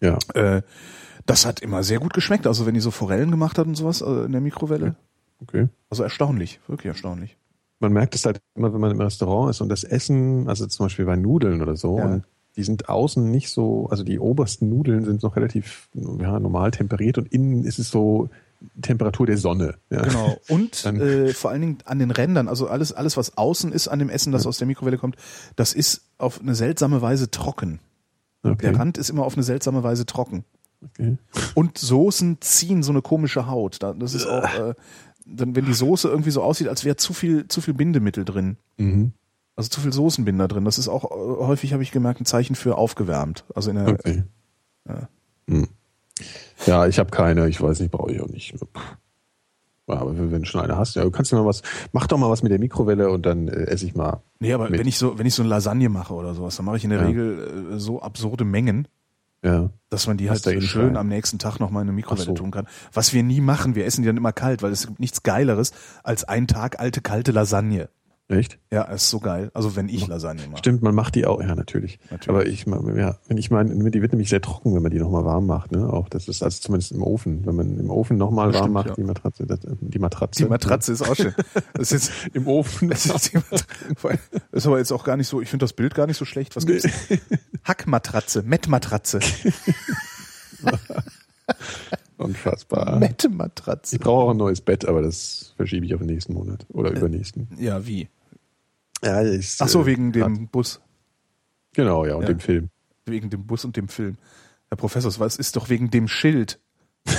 Ja. 0.00 0.18
Äh, 0.34 0.62
das 1.24 1.44
hat 1.46 1.60
immer 1.60 1.82
sehr 1.82 1.98
gut 1.98 2.14
geschmeckt. 2.14 2.46
Also 2.46 2.66
wenn 2.66 2.74
die 2.74 2.80
so 2.80 2.90
Forellen 2.92 3.30
gemacht 3.32 3.58
hat 3.58 3.66
und 3.66 3.74
sowas 3.74 4.00
äh, 4.00 4.24
in 4.26 4.32
der 4.32 4.40
Mikrowelle. 4.40 4.94
Okay. 5.42 5.68
Also 5.90 6.02
erstaunlich, 6.04 6.60
wirklich 6.68 6.86
erstaunlich. 6.86 7.36
Man 7.80 7.92
merkt 7.92 8.14
es 8.14 8.24
halt 8.24 8.40
immer, 8.54 8.72
wenn 8.72 8.80
man 8.80 8.90
im 8.90 9.00
Restaurant 9.00 9.50
ist 9.50 9.60
und 9.60 9.68
das 9.68 9.84
Essen, 9.84 10.48
also 10.48 10.66
zum 10.66 10.86
Beispiel 10.86 11.04
bei 11.04 11.16
Nudeln 11.16 11.60
oder 11.62 11.76
so, 11.76 11.98
Ja. 11.98 12.06
und 12.06 12.24
die 12.56 12.62
sind 12.62 12.88
außen 12.88 13.30
nicht 13.30 13.50
so, 13.50 13.86
also 13.90 14.02
die 14.02 14.18
obersten 14.18 14.70
Nudeln 14.70 15.04
sind 15.04 15.22
noch 15.22 15.36
relativ 15.36 15.88
ja, 15.94 16.40
normal 16.40 16.70
temperiert 16.70 17.18
und 17.18 17.30
innen 17.30 17.64
ist 17.64 17.78
es 17.78 17.90
so 17.90 18.30
Temperatur 18.80 19.26
der 19.26 19.36
Sonne. 19.36 19.74
Ja. 19.90 20.00
Genau. 20.02 20.38
Und 20.48 20.82
Dann- 20.86 20.98
äh, 20.98 21.28
vor 21.34 21.50
allen 21.50 21.60
Dingen 21.60 21.78
an 21.84 21.98
den 21.98 22.10
Rändern, 22.10 22.48
also 22.48 22.66
alles, 22.68 22.92
alles, 22.92 23.18
was 23.18 23.36
außen 23.36 23.72
ist 23.72 23.88
an 23.88 23.98
dem 23.98 24.08
Essen, 24.08 24.32
das 24.32 24.46
aus 24.46 24.56
der 24.56 24.66
Mikrowelle 24.66 24.96
kommt, 24.96 25.16
das 25.56 25.74
ist 25.74 26.00
auf 26.16 26.40
eine 26.40 26.54
seltsame 26.54 27.02
Weise 27.02 27.30
trocken. 27.30 27.80
Okay. 28.42 28.56
Der 28.70 28.78
Rand 28.78 28.96
ist 28.96 29.10
immer 29.10 29.24
auf 29.26 29.34
eine 29.34 29.42
seltsame 29.42 29.82
Weise 29.82 30.06
trocken. 30.06 30.44
okay. 30.82 31.18
Und 31.54 31.76
Soßen 31.76 32.38
ziehen 32.40 32.82
so 32.82 32.92
eine 32.92 33.02
komische 33.02 33.46
Haut. 33.48 33.82
Da- 33.82 33.92
Das 33.92 34.14
ist 34.14 34.24
auch, 34.26 34.44
äh, 34.70 34.74
dann, 35.26 35.56
wenn 35.56 35.64
die 35.66 35.74
Soße 35.74 36.08
irgendwie 36.08 36.30
so 36.30 36.42
aussieht, 36.42 36.68
als 36.68 36.84
wäre 36.84 36.96
zu 36.96 37.12
viel, 37.12 37.48
zu 37.48 37.60
viel 37.60 37.74
Bindemittel 37.74 38.24
drin. 38.24 38.56
Mhm. 38.78 39.12
Also 39.56 39.70
zu 39.70 39.80
viel 39.80 39.92
Soßenbinder 39.92 40.48
drin. 40.48 40.64
Das 40.64 40.78
ist 40.78 40.88
auch 40.88 41.04
äh, 41.04 41.44
häufig, 41.44 41.72
habe 41.72 41.82
ich 41.82 41.90
gemerkt, 41.90 42.20
ein 42.20 42.26
Zeichen 42.26 42.54
für 42.54 42.76
aufgewärmt. 42.76 43.44
Also 43.54 43.70
in 43.70 43.76
der, 43.76 43.88
Okay. 43.88 44.24
Ja. 44.88 45.08
Hm. 45.48 45.68
Ja, 46.66 46.86
ich 46.86 46.98
habe 46.98 47.10
keine, 47.10 47.48
ich 47.48 47.60
weiß 47.60 47.80
nicht, 47.80 47.90
brauche 47.90 48.12
ich 48.12 48.20
auch 48.20 48.28
nicht. 48.28 48.54
Ja, 49.88 49.94
aber 50.00 50.16
wenn 50.16 50.42
du 50.42 50.44
schon 50.46 50.60
eine 50.60 50.76
hast, 50.76 50.96
ja, 50.96 51.04
du 51.04 51.10
kannst 51.10 51.30
du 51.30 51.36
mal 51.36 51.44
was, 51.46 51.62
mach 51.92 52.06
doch 52.06 52.18
mal 52.18 52.30
was 52.30 52.42
mit 52.42 52.50
der 52.50 52.58
Mikrowelle 52.58 53.10
und 53.10 53.24
dann 53.24 53.48
äh, 53.48 53.66
esse 53.66 53.86
ich 53.86 53.94
mal. 53.94 54.22
Nee, 54.40 54.52
aber 54.52 54.68
Mit. 54.68 54.80
wenn 54.80 54.88
ich 54.88 54.98
so, 54.98 55.18
wenn 55.18 55.26
ich 55.26 55.34
so 55.34 55.42
eine 55.42 55.50
Lasagne 55.50 55.88
mache 55.88 56.14
oder 56.14 56.34
sowas, 56.34 56.56
dann 56.56 56.66
mache 56.66 56.76
ich 56.78 56.84
in 56.84 56.90
der 56.90 57.00
Ja. 57.00 57.06
Regel 57.06 57.72
äh, 57.74 57.78
so 57.78 58.00
absurde 58.02 58.44
Mengen, 58.44 58.88
Ja. 59.44 59.70
dass 59.90 60.06
man 60.06 60.16
die 60.16 60.28
Hast 60.30 60.46
halt 60.46 60.62
schön 60.64 60.86
rein. 60.88 60.96
am 60.96 61.08
nächsten 61.08 61.38
Tag 61.38 61.60
noch 61.60 61.70
mal 61.70 61.80
in 61.82 61.88
eine 61.88 61.92
Mikrowelle 61.94 62.24
so. 62.24 62.34
tun 62.34 62.50
kann. 62.50 62.66
Was 62.92 63.12
wir 63.12 63.22
nie 63.22 63.40
machen, 63.40 63.74
wir 63.74 63.84
essen 63.84 64.02
die 64.02 64.06
dann 64.06 64.16
immer 64.16 64.32
kalt, 64.32 64.62
weil 64.62 64.72
es 64.72 64.86
gibt 64.86 64.98
nichts 64.98 65.22
Geileres 65.22 65.72
als 66.02 66.24
ein 66.24 66.46
Tag 66.46 66.80
alte 66.80 67.00
kalte 67.00 67.32
Lasagne. 67.32 67.88
Echt? 68.28 68.58
Ja, 68.72 68.82
ist 68.82 69.08
so 69.08 69.20
geil. 69.20 69.52
Also 69.54 69.76
wenn 69.76 69.88
ich 69.88 70.08
Lasagne 70.08 70.42
mache. 70.48 70.58
Stimmt, 70.58 70.82
man 70.82 70.96
macht 70.96 71.14
die 71.14 71.26
auch, 71.26 71.40
ja, 71.40 71.54
natürlich. 71.54 72.00
Natürlich. 72.10 72.28
Aber 72.28 72.44
ich, 72.44 72.66
ja, 72.96 73.18
wenn 73.28 73.36
ich 73.36 73.52
meine, 73.52 73.72
die 73.90 74.02
wird 74.02 74.12
nämlich 74.12 74.30
sehr 74.30 74.40
trocken, 74.40 74.74
wenn 74.74 74.82
man 74.82 74.90
die 74.90 74.98
nochmal 74.98 75.24
warm 75.24 75.46
macht, 75.46 75.70
ne? 75.70 75.88
Auch 75.88 76.08
das 76.08 76.26
ist 76.26 76.42
also 76.42 76.60
zumindest 76.60 76.90
im 76.90 77.04
Ofen. 77.04 77.46
Wenn 77.46 77.54
man 77.54 77.78
im 77.78 77.88
Ofen 77.88 78.16
nochmal 78.16 78.52
warm 78.52 78.56
stimmt, 78.56 78.74
macht, 78.74 78.88
ja. 78.88 78.94
die 78.94 79.04
Matratze, 79.04 79.46
das, 79.46 79.60
die 79.62 79.98
Matratze. 80.00 80.42
Die 80.42 80.48
Matratze 80.48 80.92
ist 80.92 81.02
auch 81.02 81.14
schön. 81.14 81.34
Das 81.74 81.92
ist 81.92 82.10
jetzt, 82.10 82.12
Im 82.34 82.48
Ofen. 82.48 82.88
das 82.88 83.06
ist, 83.06 83.32
die 83.32 83.36
Matratze. 83.36 83.66
Ist 84.50 84.66
aber 84.66 84.78
jetzt 84.78 84.90
auch 84.90 85.04
gar 85.04 85.16
nicht 85.16 85.28
so, 85.28 85.40
ich 85.40 85.48
finde 85.48 85.62
das 85.62 85.72
Bild 85.72 85.94
gar 85.94 86.08
nicht 86.08 86.16
so 86.16 86.24
schlecht. 86.24 86.56
Was 86.56 86.66
gibt's? 86.66 86.88
Hackmatratze, 87.64 88.42
Mettmatratze. 88.42 89.20
Unfassbar. 92.16 92.98
Mettmatratze. 92.98 93.96
Ich 93.96 94.02
brauche 94.02 94.24
auch 94.24 94.30
ein 94.30 94.36
neues 94.36 94.60
Bett, 94.62 94.84
aber 94.86 95.02
das 95.02 95.52
verschiebe 95.56 95.86
ich 95.86 95.94
auf 95.94 96.00
den 96.00 96.08
nächsten 96.08 96.32
Monat 96.32 96.66
oder 96.70 96.90
übernächsten. 96.90 97.48
Ja, 97.58 97.86
wie? 97.86 98.08
Ja, 99.06 99.22
ich, 99.24 99.56
Ach 99.60 99.68
so, 99.68 99.82
äh, 99.82 99.86
wegen 99.86 100.12
dem 100.12 100.48
Bus. 100.48 100.80
Genau, 101.74 102.04
ja, 102.04 102.14
und 102.16 102.22
Ja. 102.22 102.28
dem 102.28 102.40
Film. 102.40 102.70
Wegen 103.06 103.30
dem 103.30 103.46
Bus 103.46 103.64
und 103.64 103.76
dem 103.76 103.88
Film. 103.88 104.16
Herr 104.68 104.76
Professor, 104.76 105.12
was 105.18 105.36
ist 105.36 105.56
doch 105.56 105.68
wegen 105.68 105.90
dem 105.90 106.08
Schild? 106.08 106.60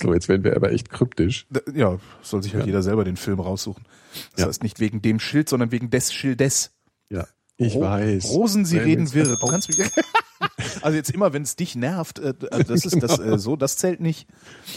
So, 0.00 0.14
jetzt 0.14 0.28
werden 0.28 0.44
wir 0.44 0.56
aber 0.56 0.72
echt 0.72 0.88
kryptisch. 0.88 1.46
Ja, 1.74 1.98
soll 2.22 2.42
sich 2.42 2.54
halt 2.54 2.62
Ja. 2.62 2.68
jeder 2.68 2.82
selber 2.82 3.04
den 3.04 3.18
Film 3.18 3.38
raussuchen. 3.40 3.84
Das 4.32 4.40
Ja. 4.40 4.46
heißt 4.46 4.62
nicht 4.62 4.80
wegen 4.80 5.02
dem 5.02 5.20
Schild, 5.20 5.50
sondern 5.50 5.72
wegen 5.72 5.90
des 5.90 6.14
Schildes. 6.14 6.70
Ja. 7.10 7.26
Ich 7.58 7.74
Ro- 7.74 7.82
weiß. 7.82 8.24
Rosen, 8.30 8.64
sie 8.64 8.76
Wenn 8.78 8.84
reden 8.84 9.12
wirr. 9.12 9.36
Du 9.36 9.46
kannst 9.46 9.68
mich. 9.68 9.78
also 10.82 10.96
jetzt 10.96 11.10
immer, 11.10 11.34
wenn 11.34 11.42
es 11.42 11.56
dich 11.56 11.76
nervt, 11.76 12.18
äh, 12.18 12.32
also 12.50 12.72
das 12.72 12.86
ist 12.86 13.02
das 13.02 13.18
Genau. 13.18 13.34
äh, 13.34 13.38
so, 13.38 13.56
das 13.56 13.76
zählt 13.76 14.00
nicht. 14.00 14.26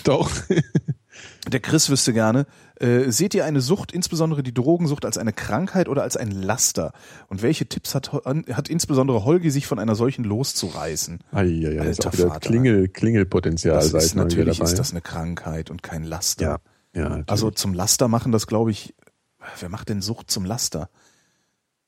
Doch. 0.04 0.30
Der 1.52 1.60
Chris 1.60 1.90
wüsste 1.90 2.14
gerne. 2.14 2.46
Äh, 2.80 3.12
seht 3.12 3.34
ihr 3.34 3.46
eine 3.46 3.62
Sucht, 3.62 3.92
insbesondere 3.92 4.44
die 4.44 4.54
Drogensucht, 4.54 5.06
als 5.06 5.18
eine 5.18 5.34
Krankheit 5.34 5.88
oder 5.88 6.04
als 6.04 6.18
ein 6.18 6.32
Laster? 6.32 6.94
Und 7.28 7.42
welche 7.42 7.68
Tipps 7.68 7.96
hat, 7.96 8.12
hat 8.14 8.70
insbesondere 8.70 9.26
Holgi, 9.26 9.52
sich 9.52 9.68
von 9.68 9.80
einer 9.80 9.96
solchen 9.96 10.24
loszureißen? 10.24 11.20
Eieiei, 11.32 11.74
ja, 11.74 11.84
ist 11.84 12.06
Alter 12.06 12.18
wieder 12.18 12.28
Vater. 12.30 12.50
Klingel, 12.50 12.88
Klingelpotenzial, 12.88 13.76
Das 13.76 13.94
ist 13.94 14.16
natürlich 14.16 14.60
ist 14.60 14.80
das 14.80 14.92
eine 14.92 15.02
Krankheit 15.02 15.70
und 15.70 15.84
kein 15.84 16.04
Laster. 16.04 16.44
ja. 16.44 16.58
Ja, 16.96 17.10
natürlich. 17.10 17.30
Also 17.30 17.52
zum 17.52 17.74
Laster 17.74 18.08
machen 18.08 18.32
das, 18.32 18.48
glaube 18.48 18.72
ich, 18.72 18.94
wer 19.60 19.70
macht 19.70 19.90
denn 19.90 20.02
Sucht 20.02 20.30
zum 20.30 20.46
Laster? 20.46 20.90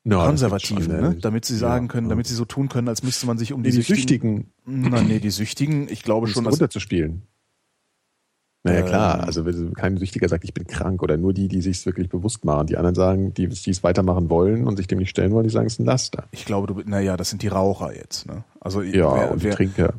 Ja, 0.04 0.18
das 0.18 0.26
Konservativen, 0.26 0.84
schon, 0.84 1.00
ne? 1.00 1.16
Damit 1.20 1.44
sie 1.44 1.54
ja, 1.54 1.60
sagen 1.60 1.88
können, 1.88 2.06
ja. 2.06 2.10
damit 2.10 2.26
sie 2.26 2.34
so 2.34 2.44
tun 2.44 2.68
können, 2.68 2.88
als 2.88 3.02
müsste 3.02 3.26
man 3.26 3.38
sich 3.38 3.52
um 3.52 3.62
die, 3.62 3.70
die, 3.70 3.82
Süchtigen 3.82 4.52
Nein, 4.64 5.08
nee, 5.08 5.18
die 5.18 5.30
Süchtigen, 5.30 5.88
ich 5.88 6.02
glaube 6.02 6.28
schon, 6.28 6.44
es 6.44 6.50
dass, 6.50 6.52
runterzuspielen. 6.54 7.22
Naja, 8.66 8.82
klar, 8.82 9.18
Ähm. 9.20 9.24
also 9.24 9.46
wenn 9.46 9.72
kein 9.74 9.96
Süchtiger 9.96 10.28
sagt, 10.28 10.44
ich 10.44 10.52
bin 10.52 10.66
krank 10.66 11.02
oder 11.02 11.16
nur 11.16 11.32
die, 11.32 11.48
die 11.48 11.62
sich 11.62 11.86
wirklich 11.86 12.08
bewusst 12.08 12.44
machen. 12.44 12.66
Die 12.66 12.76
anderen 12.76 12.94
sagen, 12.94 13.32
die, 13.34 13.48
die 13.48 13.70
es 13.70 13.82
weitermachen 13.82 14.28
wollen 14.28 14.66
und 14.66 14.76
sich 14.76 14.86
dem 14.86 14.98
nicht 14.98 15.10
stellen 15.10 15.32
wollen, 15.32 15.44
die 15.44 15.50
sagen, 15.50 15.66
es 15.66 15.74
ist 15.74 15.80
ein 15.80 15.86
Laster. 15.86 16.24
ich 16.32 16.44
glaube, 16.44 16.66
du, 16.66 16.82
naja, 16.88 17.16
das 17.16 17.30
sind 17.30 17.42
die 17.42 17.48
Raucher 17.48 17.94
jetzt, 17.94 18.26
ne? 18.26 18.44
Also 18.60 18.82
Ja, 18.82 19.14
wer, 19.14 19.30
und 19.30 19.40
die 19.40 19.46
wer, 19.46 19.54
Trinker. 19.54 19.94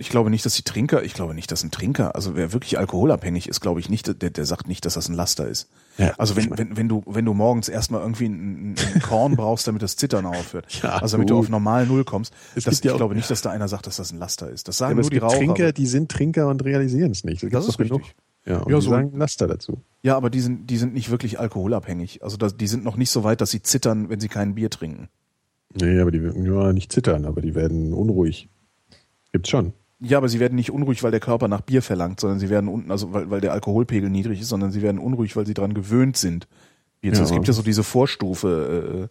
Ich 0.00 0.08
glaube 0.08 0.30
nicht, 0.30 0.44
dass 0.46 0.54
die 0.54 0.62
Trinker, 0.62 1.02
ich 1.04 1.14
glaube 1.14 1.34
nicht, 1.34 1.52
dass 1.52 1.62
ein 1.62 1.70
Trinker, 1.70 2.14
also 2.16 2.34
wer 2.34 2.52
wirklich 2.52 2.78
alkoholabhängig 2.78 3.48
ist, 3.48 3.60
glaube 3.60 3.80
ich 3.80 3.88
nicht, 3.88 4.20
der, 4.22 4.30
der 4.30 4.46
sagt 4.46 4.66
nicht, 4.66 4.84
dass 4.86 4.94
das 4.94 5.08
ein 5.08 5.14
Laster 5.14 5.46
ist. 5.46 5.68
Ja, 5.98 6.14
also 6.18 6.34
wenn, 6.36 6.56
wenn, 6.56 6.76
wenn 6.76 6.88
du, 6.88 7.02
wenn 7.06 7.24
du 7.24 7.34
morgens 7.34 7.68
erstmal 7.68 8.00
irgendwie 8.00 8.26
ein, 8.26 8.74
ein 8.94 9.02
Korn 9.02 9.36
brauchst, 9.36 9.68
damit 9.68 9.82
das 9.82 9.96
Zittern 9.96 10.24
aufhört, 10.26 10.66
Ja, 10.82 10.96
also 10.98 11.16
damit 11.16 11.30
du 11.30 11.38
auf 11.38 11.48
normal 11.48 11.86
Null 11.86 12.04
kommst, 12.04 12.32
das, 12.54 12.64
ja 12.64 12.72
ich 12.72 12.90
auch- 12.90 12.96
glaube 12.96 13.14
nicht, 13.14 13.30
dass 13.30 13.42
da 13.42 13.50
einer 13.50 13.68
sagt, 13.68 13.86
dass 13.86 13.96
das 13.98 14.10
ein 14.12 14.18
Laster 14.18 14.48
ist. 14.50 14.66
Das 14.68 14.78
sagen 14.78 14.92
aber 14.94 15.02
nur 15.02 15.10
die 15.10 15.18
Raucher. 15.18 15.36
Trinker, 15.36 15.72
die 15.72 15.86
sind 15.86 16.10
Trinker 16.10 16.48
und 16.48 16.64
realisieren 16.64 17.10
es 17.12 17.22
nicht. 17.24 17.42
Das 17.42 17.50
gibt's 17.50 17.68
ist 17.68 17.78
genug. 17.78 18.00
richtig. 18.00 18.14
Ja, 18.46 18.58
und 18.60 18.70
Ja, 18.72 18.78
die 18.78 18.84
so- 18.84 18.90
sagen 18.90 19.12
Laster 19.18 19.46
dazu. 19.46 19.82
ja, 20.02 20.16
aber 20.16 20.30
die 20.30 20.40
sind, 20.40 20.70
die 20.70 20.78
sind 20.78 20.94
nicht 20.94 21.10
wirklich 21.10 21.38
alkoholabhängig. 21.38 22.22
Also 22.24 22.38
das, 22.38 22.56
die 22.56 22.66
sind 22.68 22.84
noch 22.84 22.96
nicht 22.96 23.10
so 23.10 23.22
weit, 23.22 23.42
dass 23.42 23.50
sie 23.50 23.60
zittern, 23.62 24.08
wenn 24.08 24.18
sie 24.20 24.28
kein 24.28 24.54
Bier 24.54 24.70
trinken. 24.70 25.08
Nee, 25.74 26.00
aber 26.00 26.10
die 26.10 26.22
werden 26.22 26.44
ja 26.46 26.72
nicht 26.72 26.90
zittern, 26.90 27.26
aber 27.26 27.42
die 27.42 27.54
werden 27.54 27.92
unruhig. 27.92 28.48
Gibt's 29.32 29.50
schon. 29.50 29.72
Ja, 30.02 30.16
aber 30.18 30.28
sie 30.30 30.40
werden 30.40 30.54
nicht 30.56 30.70
unruhig, 30.70 31.02
weil 31.02 31.10
der 31.10 31.20
Körper 31.20 31.46
nach 31.48 31.60
Bier 31.60 31.82
verlangt, 31.82 32.20
sondern 32.20 32.38
sie 32.38 32.48
werden 32.48 32.68
unten, 32.68 32.90
also 32.90 33.12
weil, 33.12 33.30
weil 33.30 33.40
der 33.42 33.52
Alkoholpegel 33.52 34.08
niedrig 34.08 34.40
ist, 34.40 34.48
sondern 34.48 34.72
sie 34.72 34.80
werden 34.82 34.98
unruhig, 34.98 35.36
weil 35.36 35.46
sie 35.46 35.52
dran 35.54 35.74
gewöhnt 35.74 36.16
sind. 36.16 36.44
Zu- 37.02 37.08
Ja. 37.10 37.22
Es 37.22 37.30
gibt 37.32 37.46
ja 37.46 37.52
so 37.52 37.62
diese 37.62 37.82
Vorstufe 37.82 39.08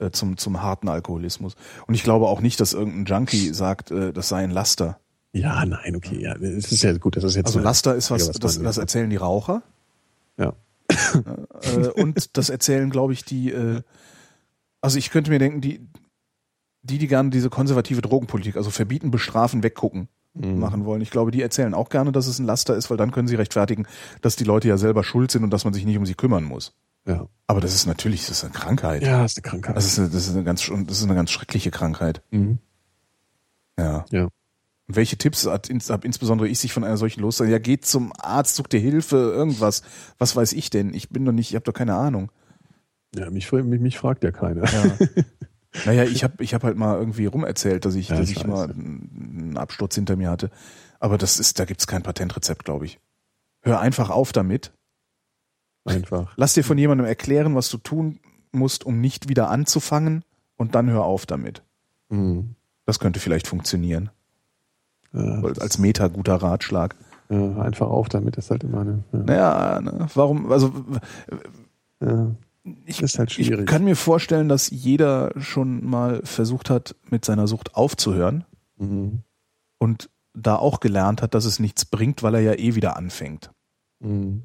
äh, 0.00 0.04
äh, 0.06 0.10
zum, 0.10 0.36
zum 0.36 0.60
harten 0.62 0.88
Alkoholismus. 0.88 1.54
Und 1.86 1.94
ich 1.94 2.02
glaube 2.02 2.26
auch 2.26 2.40
nicht, 2.40 2.58
dass 2.60 2.72
irgendein 2.72 3.04
Junkie 3.04 3.54
sagt, 3.54 3.90
äh, 3.92 4.12
das 4.12 4.28
sei 4.28 4.42
ein 4.42 4.50
Laster. 4.50 4.98
Ja, 5.32 5.64
nein, 5.66 5.96
okay, 5.96 6.20
ja, 6.20 6.34
es 6.36 6.70
ist 6.70 6.82
ja 6.82 6.96
gut, 6.96 7.16
das 7.16 7.24
ist 7.24 7.34
jetzt 7.36 7.46
Also 7.46 7.58
Laster 7.60 7.94
ist 7.94 8.10
was, 8.10 8.26
das, 8.26 8.38
das 8.38 8.56
jetzt- 8.58 8.78
erzählen 8.78 9.10
die 9.10 9.16
Raucher. 9.16 9.62
Ja. 10.36 10.52
äh, 10.88 11.88
und 12.00 12.36
das 12.36 12.48
erzählen, 12.50 12.90
glaube 12.90 13.12
ich, 13.12 13.24
die, 13.24 13.50
äh, 13.52 13.82
also 14.80 14.98
ich 14.98 15.10
könnte 15.10 15.30
mir 15.30 15.38
denken, 15.38 15.60
die, 15.60 15.80
die, 16.82 16.98
die 16.98 17.06
gerne 17.06 17.30
diese 17.30 17.50
konservative 17.50 18.02
Drogenpolitik, 18.02 18.56
also 18.56 18.70
verbieten, 18.70 19.10
bestrafen, 19.10 19.62
weggucken, 19.62 20.08
Mhm. 20.34 20.58
machen 20.58 20.84
wollen. 20.84 21.00
Ich 21.00 21.10
glaube, 21.10 21.30
die 21.30 21.42
erzählen 21.42 21.74
auch 21.74 21.88
gerne, 21.88 22.10
dass 22.10 22.26
es 22.26 22.38
ein 22.38 22.46
Laster 22.46 22.74
ist, 22.74 22.90
weil 22.90 22.96
dann 22.96 23.12
können 23.12 23.28
sie 23.28 23.36
rechtfertigen, 23.36 23.86
dass 24.20 24.34
die 24.36 24.44
Leute 24.44 24.68
ja 24.68 24.76
selber 24.76 25.04
schuld 25.04 25.30
sind 25.30 25.44
und 25.44 25.50
dass 25.50 25.64
man 25.64 25.72
sich 25.72 25.84
nicht 25.84 25.96
um 25.96 26.06
sie 26.06 26.14
kümmern 26.14 26.44
muss. 26.44 26.74
Ja. 27.06 27.28
Aber 27.46 27.60
das 27.60 27.74
ist 27.74 27.86
natürlich, 27.86 28.26
das 28.26 28.38
ist 28.38 28.44
eine 28.44 28.52
Krankheit. 28.52 29.02
Ja, 29.02 29.24
ist 29.24 29.36
eine 29.38 29.42
Krankheit. 29.42 29.76
Das 29.76 29.86
ist 29.86 29.98
eine, 29.98 30.08
das 30.08 30.26
ist 30.26 30.34
eine 30.34 30.44
ganz, 30.44 30.68
das 30.86 30.98
ist 30.98 31.04
eine 31.04 31.14
ganz 31.14 31.30
schreckliche 31.30 31.70
Krankheit. 31.70 32.22
mhm. 32.30 32.58
Ja. 33.78 34.04
Ja. 34.10 34.28
Welche 34.86 35.16
Tipps 35.16 35.46
hat, 35.46 35.70
hab 35.88 36.04
insbesondere 36.04 36.46
ich 36.46 36.58
sich 36.58 36.72
von 36.72 36.84
einer 36.84 36.98
solchen 36.98 37.20
los? 37.22 37.38
Ja, 37.38 37.58
geht 37.58 37.86
zum 37.86 38.12
Arzt, 38.18 38.54
such 38.54 38.66
dir 38.66 38.78
Hilfe, 38.78 39.16
irgendwas. 39.16 39.82
Was 40.18 40.36
weiß 40.36 40.52
ich 40.52 40.68
denn? 40.68 40.92
Ich 40.92 41.08
bin 41.08 41.24
doch 41.24 41.32
nicht, 41.32 41.48
ich 41.48 41.54
habe 41.54 41.64
doch 41.64 41.72
keine 41.72 41.94
Ahnung. 41.94 42.30
Ja, 43.14 43.30
mich, 43.30 43.50
mich, 43.50 43.80
mich 43.80 43.98
fragt 43.98 44.24
ja 44.24 44.30
keiner. 44.30 44.64
Ja. 44.64 44.96
naja, 45.86 46.04
ich 46.04 46.22
habe 46.24 46.42
ich 46.42 46.54
hab 46.54 46.62
halt 46.64 46.76
mal 46.76 46.96
irgendwie 46.98 47.26
rumerzählt, 47.26 47.84
dass 47.84 47.94
ich, 47.94 48.08
Ja, 48.08 48.16
dass 48.16 48.30
ich 48.30 48.46
mal 48.46 48.70
einen 48.70 49.56
Absturz 49.56 49.94
hinter 49.94 50.16
mir 50.16 50.30
hatte. 50.30 50.50
Aber 51.00 51.18
das 51.18 51.38
ist, 51.40 51.58
da 51.58 51.64
gibt's 51.64 51.86
kein 51.86 52.02
Patentrezept, 52.02 52.64
glaube 52.64 52.86
ich. 52.86 52.98
Hör 53.62 53.80
einfach 53.80 54.10
auf 54.10 54.32
damit. 54.32 54.72
Einfach. 55.84 56.32
Lass 56.36 56.54
dir 56.54 56.64
von 56.64 56.78
jemandem 56.78 57.06
erklären, 57.06 57.54
was 57.54 57.68
du 57.68 57.78
tun 57.78 58.18
musst, 58.52 58.84
um 58.86 59.00
nicht 59.00 59.28
wieder 59.28 59.50
anzufangen, 59.50 60.24
und 60.56 60.74
dann 60.74 60.88
hör 60.88 61.04
auf 61.04 61.26
damit. 61.26 61.62
Mhm. 62.08 62.54
Das 62.86 62.98
könnte 63.00 63.18
vielleicht 63.20 63.46
funktionieren. 63.48 64.10
Ja, 65.12 65.40
Als- 65.42 65.58
Als 65.58 65.78
Meta 65.78 66.08
guter 66.08 66.36
Ratschlag. 66.36 66.94
ja, 67.28 67.56
einfach 67.60 67.88
auf 67.88 68.08
damit 68.08 68.36
ist 68.36 68.50
halt 68.50 68.62
immer 68.64 68.80
eine. 68.82 69.02
Ja. 69.12 69.18
Naja, 69.18 69.80
ne, 69.80 70.06
warum, 70.14 70.50
also 70.52 70.72
Ja. 72.00 72.30
Ich, 72.86 73.02
Ist 73.02 73.18
halt 73.18 73.36
ich 73.38 73.46
schwierig. 73.46 73.66
kann 73.66 73.84
mir 73.84 73.96
vorstellen, 73.96 74.48
dass 74.48 74.70
jeder 74.70 75.32
schon 75.40 75.84
mal 75.84 76.20
versucht 76.24 76.70
hat, 76.70 76.96
mit 77.10 77.24
seiner 77.24 77.46
Sucht 77.46 77.74
aufzuhören 77.74 78.44
Mhm. 78.78 79.20
und 79.78 80.10
da 80.32 80.56
auch 80.56 80.80
gelernt 80.80 81.22
hat, 81.22 81.34
dass 81.34 81.44
es 81.44 81.60
nichts 81.60 81.84
bringt, 81.84 82.22
weil 82.22 82.34
er 82.34 82.40
ja 82.40 82.54
eh 82.54 82.74
wieder 82.74 82.96
anfängt. 82.96 83.50
Mhm. 84.00 84.44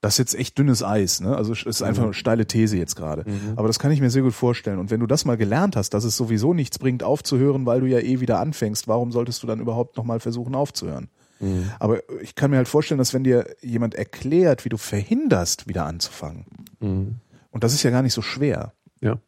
Das 0.00 0.14
ist 0.14 0.18
jetzt 0.18 0.34
echt 0.36 0.56
dünnes 0.56 0.82
Eis, 0.82 1.20
ne? 1.20 1.36
Also 1.36 1.52
es 1.52 1.62
ist 1.64 1.82
einfach 1.82 2.04
eine 2.04 2.14
steile 2.14 2.46
These 2.46 2.78
jetzt 2.78 2.96
gerade. 2.96 3.28
Mhm. 3.28 3.52
Aber 3.56 3.66
das 3.68 3.78
kann 3.78 3.90
ich 3.92 4.00
mir 4.00 4.08
sehr 4.08 4.22
gut 4.22 4.32
vorstellen. 4.32 4.78
Und 4.78 4.90
wenn 4.90 5.00
du 5.00 5.06
das 5.06 5.26
mal 5.26 5.36
gelernt 5.36 5.76
hast, 5.76 5.90
dass 5.92 6.04
es 6.04 6.16
sowieso 6.16 6.54
nichts 6.54 6.78
bringt, 6.78 7.02
aufzuhören, 7.02 7.66
weil 7.66 7.80
du 7.80 7.86
ja 7.86 7.98
eh 7.98 8.20
wieder 8.20 8.40
anfängst, 8.40 8.88
warum 8.88 9.12
solltest 9.12 9.42
du 9.42 9.46
dann 9.46 9.60
überhaupt 9.60 9.98
nochmal 9.98 10.18
versuchen 10.20 10.54
aufzuhören? 10.54 11.08
Mhm. 11.40 11.70
Aber 11.78 11.98
ich 12.22 12.34
kann 12.34 12.50
mir 12.50 12.56
halt 12.56 12.68
vorstellen, 12.68 12.96
dass 12.96 13.12
wenn 13.12 13.24
dir 13.24 13.44
jemand 13.60 13.94
erklärt, 13.94 14.64
wie 14.64 14.70
du 14.70 14.78
verhinderst, 14.78 15.68
wieder 15.68 15.84
anzufangen, 15.84 16.46
Mhm. 16.80 17.16
Und 17.50 17.64
das 17.64 17.74
ist 17.74 17.82
ja 17.82 17.90
gar 17.90 18.02
nicht 18.02 18.14
so 18.14 18.22
schwer, 18.22 18.72
Ja. 19.00 19.18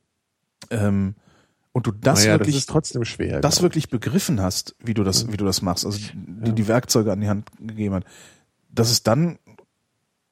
ähm, 0.71 1.15
und 1.73 1.87
du 1.87 1.91
das 1.93 2.25
naja, 2.25 2.35
wirklich 2.39 2.55
das 2.55 2.63
ist 2.63 2.69
trotzdem 2.69 3.05
schwer. 3.05 3.41
das 3.41 3.63
wirklich 3.63 3.89
begriffen 3.89 4.41
hast, 4.43 4.77
wie 4.79 4.93
du 4.95 5.05
das, 5.05 5.33
wie 5.33 5.39
du 5.39 5.45
das 5.47 5.63
machst, 5.63 5.87
also 5.87 5.99
die, 6.15 6.53
die 6.53 6.69
Werkzeuge 6.69 7.11
an 7.11 7.21
die 7.21 7.29
Hand 7.29 7.51
gegeben 7.59 7.95
hat, 7.95 8.05
dass 8.71 8.91
es 8.91 9.03
dann 9.03 9.39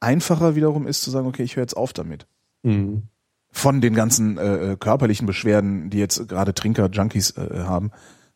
einfacher 0.00 0.54
wiederum 0.54 0.86
ist 0.86 1.02
zu 1.02 1.10
sagen, 1.10 1.26
okay, 1.26 1.42
ich 1.42 1.56
höre 1.56 1.62
jetzt 1.62 1.76
auf 1.76 1.92
damit. 1.92 2.26
Mhm. 2.62 3.04
Von 3.52 3.80
den 3.80 3.94
ganzen 3.94 4.38
äh, 4.38 4.72
äh, 4.72 4.76
körperlichen 4.76 5.26
Beschwerden, 5.26 5.90
die 5.90 5.98
jetzt 5.98 6.28
gerade 6.28 6.54
Trinker, 6.54 6.88
Junkies 6.90 7.30
äh, 7.36 7.64
haben, 7.64 7.90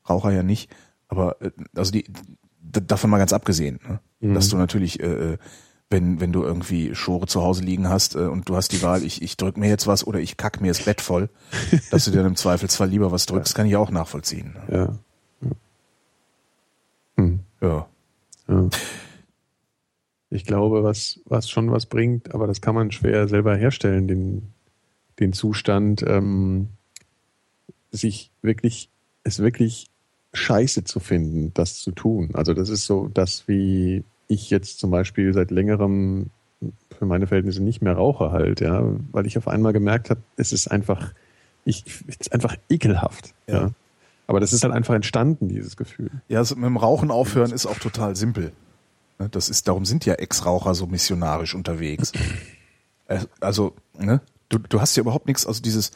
Raucher 0.08 0.32
ja 0.32 0.42
nicht, 0.42 0.70
aber 1.08 1.40
äh, 1.40 1.50
also 1.76 1.92
die 1.92 2.04
davon 2.60 3.10
mal 3.10 3.18
ganz 3.18 3.32
abgesehen, 3.32 3.78
ne? 3.86 4.00
Mhm. 4.20 4.34
dass 4.34 4.48
du 4.48 4.56
natürlich 4.56 5.00
äh, 5.00 5.32
äh, 5.34 5.38
wenn, 5.94 6.20
wenn 6.20 6.32
du 6.32 6.42
irgendwie 6.42 6.92
Schore 6.96 7.28
zu 7.28 7.40
Hause 7.42 7.62
liegen 7.62 7.88
hast 7.88 8.16
äh, 8.16 8.26
und 8.26 8.48
du 8.48 8.56
hast 8.56 8.72
die 8.72 8.82
Wahl, 8.82 9.04
ich, 9.04 9.22
ich 9.22 9.36
drück 9.36 9.56
mir 9.56 9.68
jetzt 9.68 9.86
was 9.86 10.04
oder 10.04 10.18
ich 10.18 10.36
kack 10.36 10.60
mir 10.60 10.68
das 10.68 10.84
Bett 10.84 11.00
voll, 11.00 11.30
dass 11.92 12.04
du 12.04 12.10
dir 12.10 12.16
dann 12.18 12.26
im 12.26 12.36
Zweifelsfall 12.36 12.88
lieber 12.88 13.12
was 13.12 13.26
drückst, 13.26 13.54
kann 13.54 13.66
ich 13.66 13.76
auch 13.76 13.92
nachvollziehen. 13.92 14.56
Ja. 14.68 14.98
Ja. 15.40 15.50
Hm. 17.16 17.40
Ja. 17.60 17.86
Ja. 18.48 18.68
Ich 20.30 20.44
glaube, 20.44 20.82
was, 20.82 21.20
was 21.26 21.48
schon 21.48 21.70
was 21.70 21.86
bringt, 21.86 22.34
aber 22.34 22.48
das 22.48 22.60
kann 22.60 22.74
man 22.74 22.90
schwer 22.90 23.28
selber 23.28 23.56
herstellen, 23.56 24.08
den, 24.08 24.52
den 25.20 25.32
Zustand, 25.32 26.02
ähm, 26.04 26.70
sich 27.92 28.32
wirklich, 28.42 28.90
es 29.22 29.38
wirklich 29.38 29.90
scheiße 30.32 30.82
zu 30.82 30.98
finden, 30.98 31.54
das 31.54 31.78
zu 31.78 31.92
tun. 31.92 32.30
Also 32.34 32.52
das 32.52 32.68
ist 32.68 32.84
so 32.84 33.08
das, 33.14 33.46
wie 33.46 34.02
ich 34.28 34.50
jetzt 34.50 34.78
zum 34.78 34.90
Beispiel 34.90 35.32
seit 35.32 35.50
längerem 35.50 36.30
für 36.98 37.06
meine 37.06 37.26
Verhältnisse 37.26 37.62
nicht 37.62 37.82
mehr 37.82 37.94
rauche 37.94 38.30
halt, 38.30 38.60
ja, 38.60 38.82
weil 39.12 39.26
ich 39.26 39.36
auf 39.36 39.48
einmal 39.48 39.72
gemerkt 39.72 40.10
habe, 40.10 40.20
es 40.36 40.52
ist 40.52 40.68
einfach, 40.70 41.12
ich, 41.64 41.84
es 42.06 42.16
ist 42.16 42.32
einfach 42.32 42.56
ekelhaft. 42.70 43.34
Ja. 43.46 43.54
Ja. 43.54 43.70
Aber 44.26 44.40
das 44.40 44.54
ist 44.54 44.64
halt 44.64 44.72
einfach 44.72 44.94
entstanden, 44.94 45.48
dieses 45.48 45.76
Gefühl. 45.76 46.10
Ja, 46.28 46.38
also 46.38 46.54
mit 46.56 46.64
dem 46.64 46.78
Rauchen 46.78 47.10
aufhören 47.10 47.50
ist 47.52 47.66
auch 47.66 47.78
total 47.78 48.16
simpel. 48.16 48.52
Ne, 49.18 49.28
Das 49.28 49.50
ist, 49.50 49.68
darum 49.68 49.84
sind 49.84 50.06
ja 50.06 50.14
Ex-Raucher 50.14 50.74
so 50.74 50.86
missionarisch 50.86 51.54
unterwegs. 51.54 52.12
Äh, 53.06 53.18
Also, 53.40 53.74
ne, 53.98 54.22
du, 54.48 54.56
du 54.56 54.80
hast 54.80 54.96
ja 54.96 55.02
überhaupt 55.02 55.26
nichts, 55.26 55.46
also 55.46 55.60
dieses, 55.60 55.90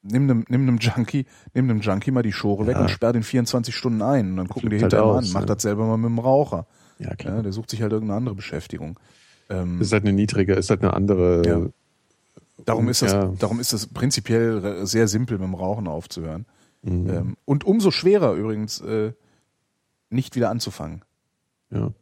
nimm 0.00 0.22
einem, 0.22 0.44
nimm 0.48 0.62
einem 0.62 0.78
Junkie, 0.78 1.26
nimm 1.52 1.68
einem 1.68 1.80
Junkie 1.80 2.10
mal 2.10 2.22
die 2.22 2.32
Schore 2.32 2.66
weg 2.66 2.76
Ja. 2.76 2.80
und 2.80 2.90
sperr 2.90 3.12
den 3.12 3.22
24 3.22 3.76
Stunden 3.76 4.00
ein 4.00 4.30
und 4.30 4.36
dann 4.38 4.48
gucken 4.48 4.70
die 4.70 4.78
flippt 4.78 4.94
halt 4.94 5.02
an, 5.02 5.30
mach 5.34 5.40
ja. 5.40 5.46
das 5.46 5.60
selber 5.60 5.84
mal 5.86 5.98
mit 5.98 6.06
dem 6.06 6.18
Raucher. 6.20 6.66
Ja, 6.98 7.14
klar. 7.14 7.36
Ja, 7.36 7.42
der 7.42 7.52
sucht 7.52 7.70
sich 7.70 7.82
halt 7.82 7.92
irgendeine 7.92 8.16
andere 8.18 8.34
Beschäftigung. 8.34 8.98
Ähm, 9.50 9.80
ist 9.80 9.92
halt 9.92 10.04
eine 10.04 10.12
niedrige, 10.12 10.54
ist 10.54 10.70
halt 10.70 10.82
eine 10.82 10.94
andere. 10.94 11.42
Ja. 11.46 11.66
darum 12.64 12.88
ist 12.88 13.02
das, 13.02 13.12
ja. 13.12 13.32
darum 13.38 13.60
ist 13.60 13.72
das 13.72 13.86
prinzipiell 13.86 14.86
sehr 14.86 15.08
simpel 15.08 15.38
mit 15.38 15.46
dem 15.46 15.54
Rauchen 15.54 15.86
aufzuhören. 15.86 16.46
Mhm. 16.82 17.10
Ähm, 17.10 17.36
und 17.44 17.64
umso 17.64 17.90
schwerer 17.90 18.34
übrigens, 18.34 18.80
äh, 18.80 19.12
nicht 20.10 20.36
wieder 20.36 20.50
anzufangen. 20.50 21.02
Ja. 21.70 21.92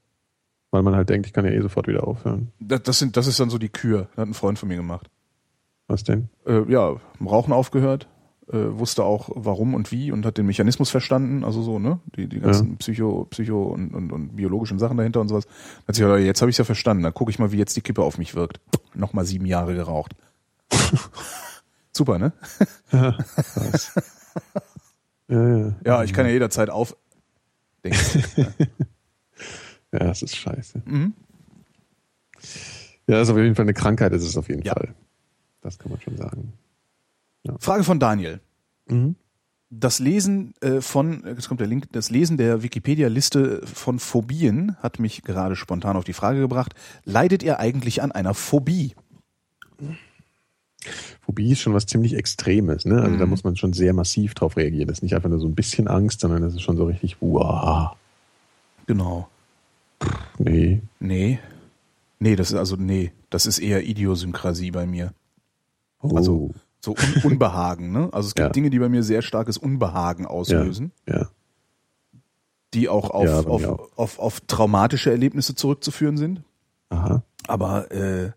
Weil 0.71 0.83
man 0.83 0.95
halt 0.95 1.09
denkt, 1.09 1.27
ich 1.27 1.33
kann 1.33 1.45
ja 1.45 1.51
eh 1.51 1.61
sofort 1.61 1.87
wieder 1.87 2.07
aufhören. 2.07 2.51
Das, 2.59 2.83
das, 2.83 2.99
sind, 2.99 3.17
das 3.17 3.27
ist 3.27 3.39
dann 3.41 3.51
so 3.51 3.59
die 3.59 3.69
Kür. 3.69 4.09
Das 4.15 4.23
hat 4.23 4.29
ein 4.29 4.35
Freund 4.35 4.59
von 4.59 4.69
mir 4.69 4.77
gemacht. 4.77 5.11
Was 5.87 6.05
denn? 6.05 6.29
Äh, 6.47 6.71
ja, 6.71 6.97
im 7.21 7.27
Rauchen 7.27 7.53
aufgehört, 7.53 8.09
äh, 8.53 8.79
wusste 8.79 9.05
auch 9.05 9.31
warum 9.35 9.75
und 9.75 9.91
wie 9.93 10.13
und 10.13 10.25
hat 10.27 10.39
den 10.39 10.47
Mechanismus 10.47 10.91
verstanden, 10.91 11.45
also 11.45 11.63
so, 11.63 11.79
ne? 11.79 12.01
Die, 12.17 12.27
die 12.29 12.41
ganzen 12.41 12.77
Psycho, 12.77 13.27
Psycho 13.31 13.63
und, 13.65 13.95
und, 13.95 14.13
und 14.13 14.37
biologischen 14.37 14.79
Sachen 14.79 14.97
dahinter 14.97 15.21
und 15.21 15.29
sowas. 15.29 15.47
Hat 15.89 15.95
sich 15.95 16.05
gedacht, 16.05 16.21
jetzt 16.21 16.41
habe 16.43 16.51
ich 16.51 16.59
ja 16.59 16.65
verstanden, 16.65 17.03
dann 17.03 17.15
gucke 17.15 17.31
ich 17.31 17.39
mal, 17.39 17.53
wie 17.53 17.59
jetzt 17.59 17.77
die 17.77 17.81
Kippe 17.81 18.03
auf 18.03 18.19
mich 18.19 18.35
wirkt. 18.35 18.61
Nochmal 18.95 19.25
sieben 19.25 19.47
Jahre 19.47 19.75
geraucht. 19.75 20.15
Super, 21.93 22.19
ne? 22.19 22.33
Ja, 22.93 23.17
ja, 25.29 25.57
ja. 25.59 25.75
Ja, 25.85 26.05
ich 26.05 26.13
kann 26.13 26.27
ja 26.27 26.33
jederzeit 26.33 26.71
auf. 26.71 26.97
Ja, 29.93 29.99
das 29.99 30.23
ist 30.23 30.37
scheiße. 30.37 30.81
Mhm. 30.87 31.13
Ja, 33.07 33.19
das 33.19 33.29
ist 33.29 33.33
auf 33.33 33.37
jeden 33.39 33.55
Fall 33.55 33.67
eine 33.67 33.75
Krankheit, 33.75 34.13
ist 34.15 34.23
es 34.25 34.39
auf 34.39 34.49
jeden 34.49 34.63
Ja. 34.63 34.73
Fall. 34.73 34.95
Das 35.61 35.79
kann 35.79 35.91
man 35.93 36.01
schon 36.01 36.17
sagen. 36.17 36.55
Frage 37.59 37.85
von 37.85 37.99
Daniel. 37.99 38.41
Mhm. 38.89 39.17
Das 39.75 39.99
Lesen 40.01 40.53
äh, 40.61 40.81
von, 40.83 41.23
jetzt 41.27 41.49
kommt 41.49 41.61
der 41.61 41.67
Link, 41.67 41.87
das 41.93 42.11
Lesen 42.11 42.37
der 42.37 42.63
Wikipedia-Liste 42.63 43.63
von 43.67 43.99
Phobien 43.99 44.77
hat 44.83 44.99
mich 44.99 45.23
gerade 45.23 45.57
spontan 45.57 45.97
auf 45.97 46.05
die 46.05 46.13
Frage 46.13 46.41
gebracht, 46.41 46.75
leidet 47.05 47.43
ihr 47.43 47.59
eigentlich 47.59 48.03
an 48.03 48.13
einer 48.13 48.35
Phobie? 48.35 48.95
Phobie 51.23 51.53
ist 51.53 51.61
schon 51.61 51.75
was 51.75 51.87
ziemlich 51.87 52.15
Extremes, 52.15 52.85
ne? 52.85 53.01
Also 53.01 53.17
da 53.17 53.25
Mhm. 53.25 53.31
muss 53.31 53.45
man 53.45 53.57
schon 53.57 53.73
sehr 53.73 53.95
massiv 53.95 54.35
drauf 54.35 54.57
reagieren. 54.57 54.89
Das 54.89 54.99
ist 54.99 55.03
nicht 55.03 55.15
einfach 55.15 55.29
nur 55.31 55.39
so 55.39 55.47
ein 55.47 55.55
bisschen 55.55 55.89
Angst, 55.89 56.21
sondern 56.21 56.43
das 56.43 56.55
ist 56.55 56.63
schon 56.63 56.77
so 56.77 56.85
richtig, 56.87 57.17
wow, 57.21 57.93
Genau. 58.87 59.29
nee. 60.39 60.83
Nee. 60.99 61.39
Nee, 62.19 62.37
das 62.37 62.51
ist 62.51 62.57
also, 62.59 62.77
nee, 62.77 63.13
das 63.31 63.47
ist 63.47 63.59
eher 63.59 63.85
Idiosynkrasie 63.87 64.71
bei 64.73 64.87
mir. 64.87 65.13
Oh, 66.01 66.17
Also 66.17 66.51
so 66.85 66.93
Un 66.93 66.97
Unbehagen, 67.33 67.93
ne? 67.93 68.09
Also 68.13 68.29
es 68.29 68.35
gibt 68.35 68.47
Ja. 68.47 68.53
Dinge, 68.53 68.71
die 68.71 68.79
bei 68.79 68.89
mir 68.89 69.03
sehr 69.03 69.23
starkes 69.23 69.57
Unbehagen 69.59 70.27
auslösen, 70.27 70.93
ja. 71.09 71.29
die 72.75 72.89
auch 72.89 73.11
auf, 73.11 73.25
Ja, 73.27 73.41
auf, 73.41 73.65
auch. 73.67 73.89
auf, 73.97 74.19
auf 74.19 74.41
traumatische 74.41 75.11
Erlebnisse 75.11 75.55
zurückzuführen 75.55 76.17
sind. 76.17 76.43
Aha. 76.89 77.23
Aber 77.47 77.91
äh, 77.93 78.31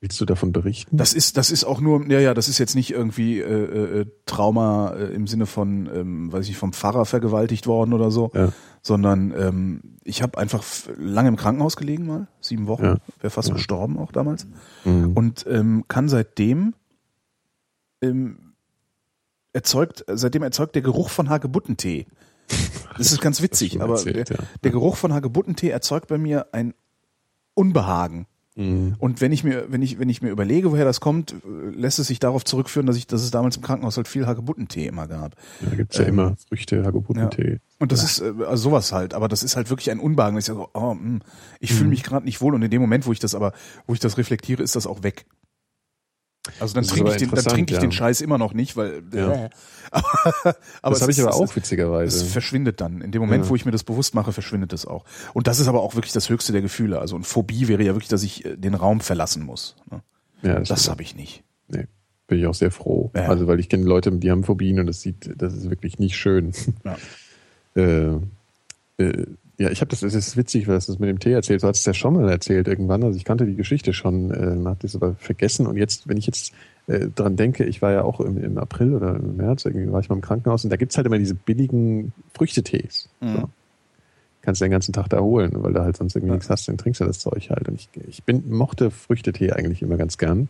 Willst 0.00 0.18
du 0.20 0.24
davon 0.24 0.52
berichten? 0.52 0.96
das 0.96 1.12
ist, 1.12 1.36
das 1.36 1.50
ist 1.50 1.64
auch 1.64 1.80
nur, 1.80 2.06
ja, 2.10 2.20
ja, 2.20 2.32
das 2.32 2.48
ist 2.48 2.56
jetzt 2.58 2.74
nicht 2.74 2.90
irgendwie 2.90 3.38
äh, 3.40 4.00
äh, 4.00 4.06
Trauma 4.24 4.92
äh, 4.94 5.12
im 5.14 5.26
Sinne 5.26 5.44
von, 5.44 5.90
ähm, 5.94 6.32
weiß 6.32 6.48
ich, 6.48 6.56
vom 6.56 6.72
Pfarrer 6.72 7.04
vergewaltigt 7.04 7.66
worden 7.66 7.92
oder 7.92 8.10
so, 8.10 8.30
Ja. 8.34 8.50
sondern 8.80 9.34
ähm, 9.36 9.80
ich 10.04 10.22
habe 10.22 10.38
einfach 10.38 10.64
lange 10.96 11.28
im 11.28 11.36
Krankenhaus 11.36 11.76
gelegen 11.76 12.06
mal, 12.06 12.28
sieben 12.40 12.66
Wochen, 12.66 12.84
Ja. 12.84 12.96
wäre 13.20 13.30
fast 13.30 13.48
Ja. 13.48 13.54
gestorben 13.54 13.98
auch 13.98 14.10
damals. 14.12 14.46
Mhm. 14.84 15.12
und 15.14 15.44
ähm, 15.48 15.84
kann 15.88 16.08
seitdem 16.08 16.74
ähm, 18.02 18.54
erzeugt, 19.52 20.04
seitdem 20.08 20.42
erzeugt 20.42 20.74
der 20.74 20.82
Geruch 20.82 21.10
von 21.10 21.28
Hagebuttentee. 21.28 22.06
Das 22.98 23.12
ist 23.12 23.20
ganz 23.20 23.42
witzig, 23.42 23.80
aber 23.80 23.94
erzählt, 23.94 24.30
der, 24.30 24.36
ja. 24.38 24.42
der 24.64 24.70
Geruch 24.70 24.96
von 24.96 25.12
Hagebuttentee 25.12 25.68
erzeugt 25.70 26.08
bei 26.08 26.18
mir 26.18 26.46
ein 26.52 26.74
Unbehagen. 27.54 28.26
Mhm. 28.56 28.96
Und 28.98 29.20
wenn 29.20 29.30
ich 29.30 29.44
mir, 29.44 29.66
wenn 29.70 29.80
ich, 29.82 30.00
wenn 30.00 30.08
ich 30.08 30.22
mir 30.22 30.30
überlege, 30.30 30.72
woher 30.72 30.84
das 30.84 31.00
kommt, 31.00 31.32
äh, 31.32 31.70
lässt 31.70 32.00
es 32.00 32.08
sich 32.08 32.18
darauf 32.18 32.44
zurückführen, 32.44 32.86
dass 32.86 32.96
ich, 32.96 33.06
dass 33.06 33.22
es 33.22 33.30
damals 33.30 33.56
im 33.56 33.62
Krankenhaus 33.62 33.96
halt 33.96 34.08
viel 34.08 34.26
Hagebuttentee 34.26 34.86
immer 34.86 35.06
gab. 35.06 35.36
Da 35.60 35.76
gibt's 35.76 35.96
ja 35.98 36.02
Ähm, 36.04 36.10
immer 36.10 36.36
Früchte, 36.48 36.84
Hagebuttentee. 36.84 37.60
Und 37.78 37.92
das 37.92 38.02
ist 38.02 38.20
äh, 38.20 38.32
also 38.46 38.70
sowas 38.70 38.92
halt, 38.92 39.14
aber 39.14 39.28
das 39.28 39.44
ist 39.44 39.54
halt 39.56 39.70
wirklich 39.70 39.90
ein 39.90 40.00
Unbehagen. 40.00 40.36
Ich 40.36 40.46
sage, 40.46 40.58
so, 40.58 40.68
oh, 40.74 40.94
mh, 40.94 41.20
ich 41.60 41.70
Mhm. 41.70 41.74
fühle 41.76 41.90
mich 41.90 42.02
gerade 42.02 42.24
nicht 42.26 42.40
wohl 42.40 42.54
und 42.54 42.62
in 42.62 42.70
dem 42.70 42.80
Moment, 42.80 43.06
wo 43.06 43.12
ich 43.12 43.20
das 43.20 43.36
aber, 43.36 43.52
wo 43.86 43.94
ich 43.94 44.00
das 44.00 44.18
reflektiere, 44.18 44.62
ist 44.62 44.74
das 44.74 44.86
auch 44.88 45.04
weg. 45.04 45.26
Also 46.58 46.74
dann 46.74 46.84
Das 46.84 46.92
trinke 46.92 47.10
ich 47.10 47.16
den, 47.18 47.30
dann 47.30 47.44
trinke 47.44 47.72
ich 47.72 47.76
ja. 47.76 47.80
den 47.80 47.92
Scheiß 47.92 48.20
immer 48.20 48.38
noch 48.38 48.52
nicht, 48.54 48.76
weil 48.76 49.02
Ja. 49.14 49.32
äh, 49.46 49.50
aber, 49.90 50.04
aber 50.44 50.54
das 50.82 50.96
es 50.98 51.02
habe 51.02 51.12
ich 51.12 51.20
aber 51.22 51.34
auch 51.34 51.54
witzigerweise. 51.56 52.24
es 52.24 52.32
verschwindet 52.32 52.80
dann. 52.80 53.00
In 53.00 53.12
dem 53.12 53.20
Moment, 53.22 53.44
Ja. 53.44 53.50
wo 53.50 53.56
ich 53.56 53.64
mir 53.64 53.72
das 53.72 53.82
bewusst 53.84 54.14
mache, 54.14 54.32
verschwindet 54.32 54.72
es 54.72 54.86
auch. 54.86 55.04
Und 55.34 55.46
das 55.46 55.58
ist 55.60 55.68
aber 55.68 55.82
auch 55.82 55.94
wirklich 55.94 56.12
das 56.12 56.28
höchste 56.28 56.52
der 56.52 56.62
Gefühle. 56.62 56.98
Also 57.00 57.16
und 57.16 57.24
Phobie 57.24 57.68
wäre 57.68 57.82
ja 57.82 57.94
wirklich, 57.94 58.08
dass 58.08 58.22
ich 58.22 58.44
äh, 58.44 58.56
den 58.56 58.74
Raum 58.74 59.00
verlassen 59.00 59.42
muss. 59.44 59.76
ne? 59.90 60.02
ja, 60.42 60.60
Das 60.60 60.80
stimmt. 60.80 60.90
habe 60.92 61.02
ich 61.02 61.14
nicht. 61.16 61.42
Nee, 61.68 61.86
bin 62.26 62.38
ich 62.38 62.46
auch 62.46 62.54
sehr 62.54 62.70
froh. 62.70 63.10
Ja. 63.14 63.28
Also, 63.28 63.46
weil 63.46 63.60
ich 63.60 63.68
kenne 63.68 63.84
Leute, 63.84 64.10
die 64.12 64.30
haben 64.30 64.44
Phobien 64.44 64.78
und 64.80 64.86
das 64.86 65.00
sieht, 65.00 65.30
das 65.36 65.54
ist 65.54 65.68
wirklich 65.70 65.98
nicht 65.98 66.16
schön. 66.16 66.52
Ja. 66.84 66.96
äh, 67.76 68.16
äh, 68.98 69.26
ja, 69.60 69.68
ich 69.70 69.82
habe 69.82 69.90
das, 69.90 70.02
es 70.02 70.14
ist 70.14 70.36
witzig, 70.38 70.68
was 70.68 70.86
du 70.86 70.92
das 70.92 70.98
mit 70.98 71.10
dem 71.10 71.18
Tee 71.18 71.32
erzählt. 71.32 71.62
Du 71.62 71.66
hast 71.68 71.80
es 71.80 71.84
ja 71.84 71.92
schon 71.92 72.14
mal 72.14 72.28
erzählt 72.30 72.66
irgendwann. 72.66 73.04
Also 73.04 73.16
ich 73.18 73.24
kannte 73.24 73.44
die 73.44 73.56
Geschichte 73.56 73.92
schon, 73.92 74.30
äh, 74.30 74.66
hatte 74.68 74.86
es 74.86 74.96
aber 74.96 75.14
vergessen. 75.16 75.66
Und 75.66 75.76
jetzt, 75.76 76.08
wenn 76.08 76.16
ich 76.16 76.26
jetzt 76.26 76.52
äh, 76.86 77.08
dran 77.14 77.36
denke, 77.36 77.64
ich 77.64 77.82
war 77.82 77.92
ja 77.92 78.02
auch 78.02 78.20
im, 78.20 78.42
im 78.42 78.56
April 78.56 78.94
oder 78.94 79.16
im 79.16 79.36
März, 79.36 79.66
irgendwie 79.66 79.92
war 79.92 80.00
ich 80.00 80.08
mal 80.08 80.14
im 80.16 80.22
Krankenhaus 80.22 80.64
und 80.64 80.70
da 80.70 80.76
gibt's 80.76 80.96
halt 80.96 81.06
immer 81.06 81.18
diese 81.18 81.34
billigen 81.34 82.12
Früchtetees. 82.34 83.10
Mhm. 83.20 83.32
So. 83.34 83.50
Kannst 84.40 84.62
du 84.62 84.64
den 84.64 84.70
ganzen 84.70 84.94
Tag 84.94 85.10
da 85.10 85.20
holen, 85.20 85.52
weil 85.56 85.74
du 85.74 85.82
halt 85.82 85.98
sonst 85.98 86.16
irgendwie 86.16 86.30
Ja. 86.30 86.36
nichts 86.36 86.48
hast, 86.48 86.66
dann 86.66 86.78
trinkst 86.78 87.02
du 87.02 87.04
das 87.04 87.18
Zeug 87.18 87.50
halt. 87.50 87.68
Und 87.68 87.74
ich, 87.74 87.90
ich 88.08 88.22
bin, 88.24 88.48
mochte 88.50 88.90
Früchtetee 88.90 89.52
eigentlich 89.52 89.82
immer 89.82 89.98
ganz 89.98 90.16
gern. 90.16 90.48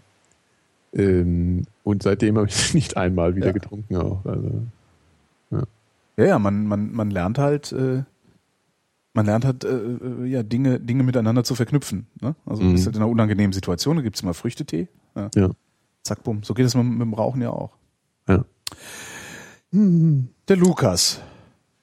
Ähm, 0.94 1.64
und 1.82 2.04
seitdem 2.04 2.36
habe 2.36 2.46
ich 2.46 2.54
es 2.54 2.74
nicht 2.74 2.96
einmal 2.96 3.34
wieder 3.34 3.48
Ja. 3.48 3.52
getrunken 3.52 3.96
auch. 3.96 4.24
Also, 4.24 4.50
Ja, 6.16 6.24
ja, 6.26 6.38
man, 6.38 6.66
man, 6.66 6.92
man 6.92 7.10
lernt 7.10 7.38
halt, 7.38 7.72
äh, 7.72 8.02
man 9.12 9.26
lernt 9.26 9.44
halt, 9.44 9.64
äh, 9.64 9.68
äh, 9.68 10.26
ja, 10.26 10.42
Dinge, 10.42 10.78
Dinge 10.80 11.02
miteinander 11.02 11.42
zu 11.44 11.54
verknüpfen. 11.54 12.06
Ne? 12.20 12.34
Also 12.46 12.62
Mhm. 12.62 12.72
bist 12.72 12.86
halt 12.86 12.96
in 12.96 13.02
einer 13.02 13.10
unangenehmen 13.10 13.52
Situation, 13.52 13.96
da 13.96 14.02
gibt's 14.02 14.20
immer 14.22 14.34
Früchtetee. 14.34 14.88
Ja. 15.16 15.30
ja. 15.34 15.50
Zack, 16.04 16.22
bumm. 16.24 16.42
So 16.42 16.54
geht 16.54 16.66
es 16.66 16.74
mit, 16.74 16.84
mit 16.84 17.00
dem 17.00 17.14
Rauchen 17.14 17.42
ja 17.42 17.50
auch. 17.50 17.76
ja. 18.28 18.44
Der 19.72 20.56
Lukas 20.56 21.20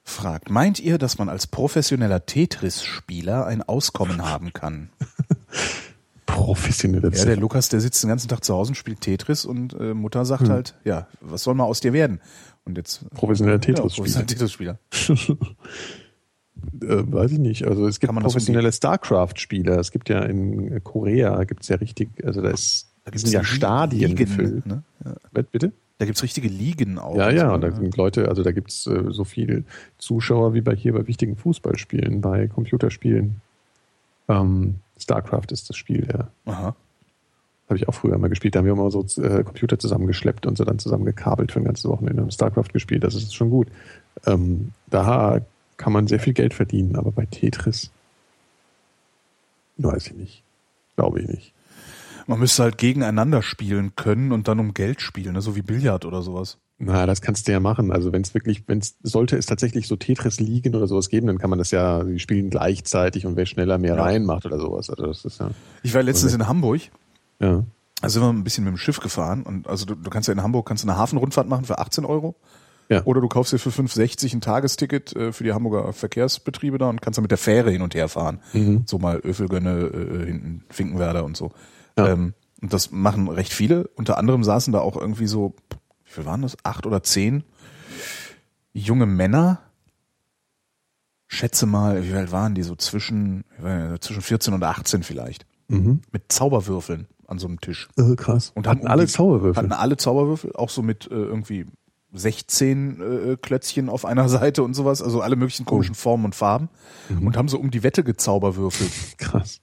fragt, 0.04 0.50
meint 0.50 0.78
ihr, 0.80 0.98
dass 0.98 1.16
man 1.18 1.28
als 1.30 1.46
professioneller 1.46 2.26
Tetris-Spieler 2.26 3.46
ein 3.46 3.62
Auskommen 3.62 4.22
haben 4.26 4.52
kann? 4.52 4.90
Professionelle 6.26 7.10
Ja, 7.14 7.24
der 7.24 7.36
Lukas, 7.36 7.68
der 7.70 7.80
sitzt 7.80 8.02
den 8.02 8.08
ganzen 8.08 8.28
Tag 8.28 8.44
zu 8.44 8.54
Hause 8.54 8.70
und 8.70 8.74
spielt 8.74 9.00
Tetris 9.00 9.44
und 9.46 9.72
äh, 9.74 9.94
Mutter 9.94 10.24
sagt 10.26 10.42
Hm. 10.42 10.50
halt, 10.50 10.74
ja, 10.84 11.08
was 11.20 11.42
soll 11.42 11.54
mal 11.54 11.64
aus 11.64 11.80
dir 11.80 11.92
werden? 11.94 12.20
Und 12.64 12.76
jetzt 12.76 13.08
professioneller 13.14 13.56
ja, 13.56 13.60
Tetris-Spieler. 13.60 14.24
professioneller 14.24 14.26
Tetris-Spieler. 14.26 14.78
Äh, 16.82 17.12
weiß 17.12 17.32
ich 17.32 17.38
nicht. 17.38 17.66
Also 17.66 17.86
es 17.86 18.00
gibt 18.00 18.12
professionelle 18.14 18.72
StarCraft-Spieler. 18.72 19.78
Es 19.78 19.90
gibt 19.90 20.08
ja 20.08 20.22
in 20.22 20.82
Korea 20.84 21.44
gibt's 21.44 21.68
ja 21.68 21.76
richtig, 21.76 22.08
also 22.24 22.42
da 22.42 22.50
ist, 22.50 22.88
Da 23.04 23.16
sind 23.16 23.32
ja 23.32 23.44
Stadien 23.44 24.10
Ligen, 24.10 24.16
gefüllt. 24.16 24.66
Ne? 24.66 24.82
Ja. 25.04 25.42
Bitte? 25.50 25.72
Da 25.98 26.06
gibt's 26.06 26.22
richtige 26.22 26.48
Ligen 26.48 26.98
auch. 26.98 27.16
Ja, 27.16 27.30
ja, 27.30 27.48
so, 27.48 27.54
und 27.54 27.60
da 27.60 27.68
ne? 27.68 27.76
sind 27.76 27.96
Leute, 27.96 28.28
also 28.28 28.42
da 28.44 28.52
gibt's 28.52 28.86
äh, 28.86 29.04
so 29.08 29.24
viele 29.24 29.64
Zuschauer 29.98 30.54
wie 30.54 30.60
bei 30.60 30.74
hier 30.74 30.92
bei 30.92 31.06
wichtigen 31.08 31.36
Fußballspielen, 31.36 32.20
bei 32.20 32.46
Computerspielen. 32.46 33.40
Ähm, 34.28 34.76
StarCraft 34.98 35.50
ist 35.50 35.68
das 35.68 35.76
Spiel, 35.76 36.06
ja. 36.12 36.28
Aha. 36.44 36.76
Habe 37.68 37.76
ich 37.76 37.88
auch 37.88 37.94
früher 37.94 38.16
mal 38.16 38.28
gespielt. 38.28 38.54
Da 38.54 38.60
haben 38.60 38.66
wir 38.66 38.72
immer 38.72 38.90
so 38.90 39.04
äh, 39.20 39.42
Computer 39.42 39.78
zusammengeschleppt 39.78 40.46
und 40.46 40.56
so 40.56 40.64
dann 40.64 40.78
zusammengekabelt 40.78 41.52
für 41.52 41.60
ein 41.60 41.64
ganzes 41.64 41.84
Wochenende 41.86 42.22
und 42.22 42.32
StarCraft 42.32 42.72
gespielt. 42.72 43.04
Das 43.04 43.14
ist 43.14 43.34
schon 43.34 43.50
gut. 43.50 43.68
Ähm, 44.24 44.72
da 44.86 45.42
kann 45.78 45.92
man 45.94 46.06
sehr 46.06 46.20
viel 46.20 46.34
Geld 46.34 46.52
verdienen, 46.52 46.96
aber 46.96 47.10
bei 47.12 47.24
Tetris 47.24 47.90
weiß 49.78 50.08
ich 50.08 50.14
nicht. 50.14 50.42
Glaube 50.96 51.20
ich 51.20 51.28
nicht. 51.28 51.54
Man 52.26 52.40
müsste 52.40 52.64
halt 52.64 52.76
gegeneinander 52.78 53.42
spielen 53.42 53.94
können 53.96 54.32
und 54.32 54.48
dann 54.48 54.58
um 54.60 54.74
Geld 54.74 55.00
spielen, 55.00 55.32
ne? 55.34 55.40
so 55.40 55.56
wie 55.56 55.62
Billard 55.62 56.04
oder 56.04 56.20
sowas. 56.22 56.58
Na, 56.80 57.06
das 57.06 57.22
kannst 57.22 57.48
du 57.48 57.52
ja 57.52 57.58
machen. 57.60 57.90
Also 57.90 58.12
wenn 58.12 58.22
es 58.22 58.34
wirklich, 58.34 58.64
wenn 58.68 58.78
es 58.78 58.96
sollte 59.02 59.36
es 59.36 59.46
tatsächlich 59.46 59.88
so 59.88 59.96
Tetris-Ligen 59.96 60.74
oder 60.76 60.86
sowas 60.86 61.08
geben, 61.08 61.26
dann 61.26 61.38
kann 61.38 61.50
man 61.50 61.58
das 61.58 61.70
ja, 61.70 62.04
die 62.04 62.18
spielen 62.20 62.50
gleichzeitig 62.50 63.24
und 63.26 63.36
wer 63.36 63.46
schneller 63.46 63.78
mehr 63.78 63.96
Ja. 63.96 64.02
reinmacht 64.02 64.46
oder 64.46 64.60
sowas. 64.60 64.90
Also 64.90 65.06
das 65.06 65.24
ist 65.24 65.40
ja, 65.40 65.50
Ich 65.82 65.94
war 65.94 66.02
letztens 66.02 66.34
in 66.34 66.46
Hamburg, 66.46 66.82
ja. 67.40 67.64
da 68.00 68.08
sind 68.08 68.22
wir 68.22 68.28
ein 68.32 68.44
bisschen 68.44 68.64
mit 68.64 68.72
dem 68.72 68.76
Schiff 68.78 69.00
gefahren 69.00 69.42
und 69.42 69.66
also 69.66 69.86
du, 69.86 69.94
du 69.96 70.10
kannst 70.10 70.28
ja 70.28 70.34
in 70.34 70.42
Hamburg 70.42 70.66
kannst 70.68 70.84
du 70.84 70.88
eine 70.88 70.98
Hafenrundfahrt 70.98 71.48
machen 71.48 71.64
für 71.64 71.78
18 71.78 72.04
Euro. 72.04 72.36
Ja. 72.90 73.04
Oder 73.04 73.20
du 73.20 73.28
kaufst 73.28 73.52
dir 73.52 73.58
für 73.58 73.68
5,60 73.70 74.34
ein 74.34 74.40
Tagesticket 74.40 75.14
äh, 75.14 75.32
für 75.32 75.44
die 75.44 75.52
Hamburger 75.52 75.92
Verkehrsbetriebe 75.92 76.78
da 76.78 76.88
und 76.88 77.02
kannst 77.02 77.18
dann 77.18 77.22
mit 77.22 77.30
der 77.30 77.38
Fähre 77.38 77.70
hin 77.70 77.82
und 77.82 77.94
her 77.94 78.08
fahren. 78.08 78.40
Mhm. 78.54 78.84
So 78.86 78.98
mal 78.98 79.18
Öfelgönne, 79.18 79.70
äh, 79.92 80.26
hinten 80.26 80.64
Finkenwerder 80.70 81.24
und 81.24 81.36
so. 81.36 81.52
Ja. 81.98 82.08
Ähm, 82.08 82.32
und 82.62 82.72
das 82.72 82.90
machen 82.90 83.28
recht 83.28 83.52
viele. 83.52 83.88
Unter 83.88 84.16
anderem 84.18 84.42
saßen 84.42 84.72
da 84.72 84.80
auch 84.80 84.96
irgendwie 84.96 85.26
so, 85.26 85.54
wie 86.04 86.10
viel 86.12 86.24
waren 86.24 86.42
das? 86.42 86.56
Acht 86.64 86.86
oder 86.86 87.02
zehn 87.02 87.44
junge 88.72 89.06
Männer. 89.06 89.60
Schätze 91.26 91.66
mal, 91.66 92.04
wie 92.08 92.14
alt 92.14 92.32
waren 92.32 92.54
die? 92.54 92.62
So 92.62 92.74
zwischen, 92.74 93.44
zwischen 94.00 94.22
14 94.22 94.54
und 94.54 94.62
18 94.62 95.02
vielleicht. 95.02 95.44
Mhm. 95.68 96.00
Mit 96.10 96.32
Zauberwürfeln 96.32 97.06
an 97.26 97.38
so 97.38 97.46
einem 97.46 97.60
Tisch. 97.60 97.88
Äh, 97.98 98.16
krass. 98.16 98.52
Und 98.54 98.66
hatten 98.66 98.86
alle 98.86 99.04
die- 99.04 99.12
Zauberwürfel. 99.12 99.62
Hatten 99.62 99.72
alle 99.72 99.98
Zauberwürfel, 99.98 100.52
auch 100.54 100.70
so 100.70 100.80
mit 100.80 101.06
äh, 101.10 101.14
irgendwie 101.14 101.66
16 102.12 103.00
äh, 103.32 103.36
Klötzchen 103.36 103.88
auf 103.88 104.04
einer 104.04 104.28
Seite 104.28 104.62
und 104.62 104.74
sowas, 104.74 105.02
also 105.02 105.20
alle 105.20 105.36
möglichen 105.36 105.64
Oh. 105.66 105.70
komischen 105.70 105.94
Formen 105.94 106.24
und 106.26 106.34
Farben 106.34 106.68
Mhm. 107.08 107.26
und 107.26 107.36
haben 107.36 107.48
so 107.48 107.58
um 107.58 107.70
die 107.70 107.82
Wette 107.82 108.02
gezauberwürfelt. 108.04 108.90
Krass. 109.18 109.60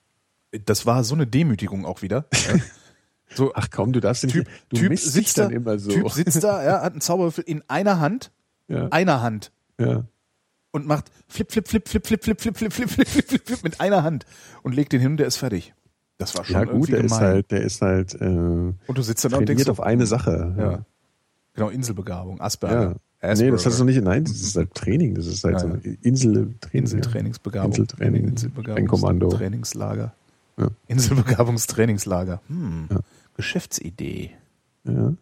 Das 0.66 0.86
war 0.86 1.04
so 1.04 1.16
eine 1.16 1.28
Demütigung 1.28 1.86
auch 1.86 2.02
wieder. 2.02 2.26
Ja. 2.32 2.56
So, 3.34 3.52
Ach 3.56 3.68
komm, 3.72 3.92
du 3.92 4.00
darfst 4.00 4.24
den 4.24 4.30
Typ, 4.30 4.48
du 4.70 4.78
typ 4.78 4.98
sitzt 4.98 5.38
da, 5.40 5.48
immer 5.48 5.80
so. 5.80 5.90
Typ 5.92 6.10
sitzt 6.12 6.44
da, 6.44 6.64
ja, 6.64 6.82
hat 6.84 6.94
einen 6.94 7.02
Zauberwürfel 7.02 7.44
in 7.46 7.64
einer 7.68 8.00
Hand, 8.00 8.32
ja, 8.68 8.88
einer 8.90 9.22
Hand 9.22 9.52
ja. 9.80 10.06
und 10.72 10.86
macht 10.88 11.12
flip, 11.28 11.52
flip, 11.52 11.68
flip, 11.68 11.88
flip, 11.90 12.06
flip, 12.06 12.24
flip, 12.24 12.40
flip, 12.40 12.56
flip, 12.56 12.72
flip, 12.74 12.88
flip, 12.90 13.08
flip, 13.10 13.28
flip, 13.28 13.46
flip 13.48 13.64
mit 13.64 13.82
einer 13.82 14.04
Hand 14.04 14.26
und 14.62 14.76
legt 14.76 14.94
den 14.94 15.02
hin 15.02 15.12
und 15.12 15.18
der 15.18 15.26
ist 15.28 15.38
fertig. 15.38 15.74
Das 16.20 16.38
war 16.38 16.46
schon 16.46 16.54
ja 16.54 16.64
gut, 16.64 16.88
der 16.90 17.02
gemein. 17.02 17.06
ist 17.08 17.20
halt, 17.20 17.52
der 17.52 17.62
ist 17.62 17.82
halt 17.82 18.14
äh, 18.14 18.26
und 18.26 18.78
du 18.88 19.02
sitzt 19.02 19.26
dann 19.26 19.32
da 19.34 19.38
und 19.40 19.50
denkst, 19.50 19.68
auf 19.68 19.82
eine 19.82 20.06
Sache. 20.06 20.56
ja. 20.58 20.86
Genau, 21.56 21.70
Inselbegabung, 21.70 22.38
Ja. 22.38 22.44
Asperger. 22.44 22.96
Nee, 23.22 23.50
das 23.50 23.66
hast 23.66 23.66
du 23.66 23.70
Asperger. 23.70 23.84
nicht, 23.86 24.04
nein, 24.04 24.24
das 24.26 24.34
ist 24.42 24.56
halt 24.56 24.74
Training, 24.76 25.16
das 25.16 25.26
ist 25.26 25.44
halt 25.44 25.54
Ja, 25.56 25.60
so 25.60 25.68
eine 25.68 25.78
Inseltraining. 26.02 26.84
Inseltrainingsbegabung. 26.84 27.72
Inseltraining, 27.72 28.38
Sprengkommando. 28.38 29.30
Trainingslager. 29.30 30.14
Ja. 30.58 30.68
Inselbegabungstrainingslager. 30.88 32.42
Hm. 32.48 32.88
Ja. 32.92 33.00
Geschäftsidee. 33.36 34.32
Ja. 34.84 35.14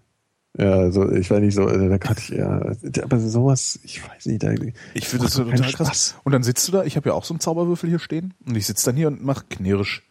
Ja, 0.56 0.72
also 0.74 1.12
ich 1.12 1.32
weiß 1.32 1.40
nicht 1.42 1.56
so, 1.56 1.66
also 1.66 1.90
da 1.90 1.98
kann 1.98 2.16
ich 2.20 2.30
ja, 2.30 2.62
aber 3.02 3.20
sowas, 3.20 3.80
ich 3.84 4.08
weiß 4.08 4.28
nicht, 4.28 4.44
da, 4.44 4.52
Ich 4.94 5.08
finde 5.08 5.26
das 5.26 5.34
doch 5.34 5.46
total 5.46 5.60
keinen 5.62 5.72
krass. 5.74 5.88
Spaß. 5.88 6.16
Und 6.24 6.32
dann 6.32 6.44
sitzt 6.44 6.68
du 6.68 6.72
da, 6.74 6.84
ich 6.84 6.96
habe 6.96 7.10
ja 7.10 7.16
auch 7.16 7.24
so 7.26 7.34
einen 7.34 7.40
Zauberwürfel 7.40 7.90
hier 7.90 7.98
stehen 7.98 8.36
und 8.46 8.56
ich 8.56 8.68
sitze 8.68 8.86
dann 8.86 8.96
hier 8.96 9.08
und 9.08 9.24
mach 9.24 9.50
knirsch, 9.50 10.04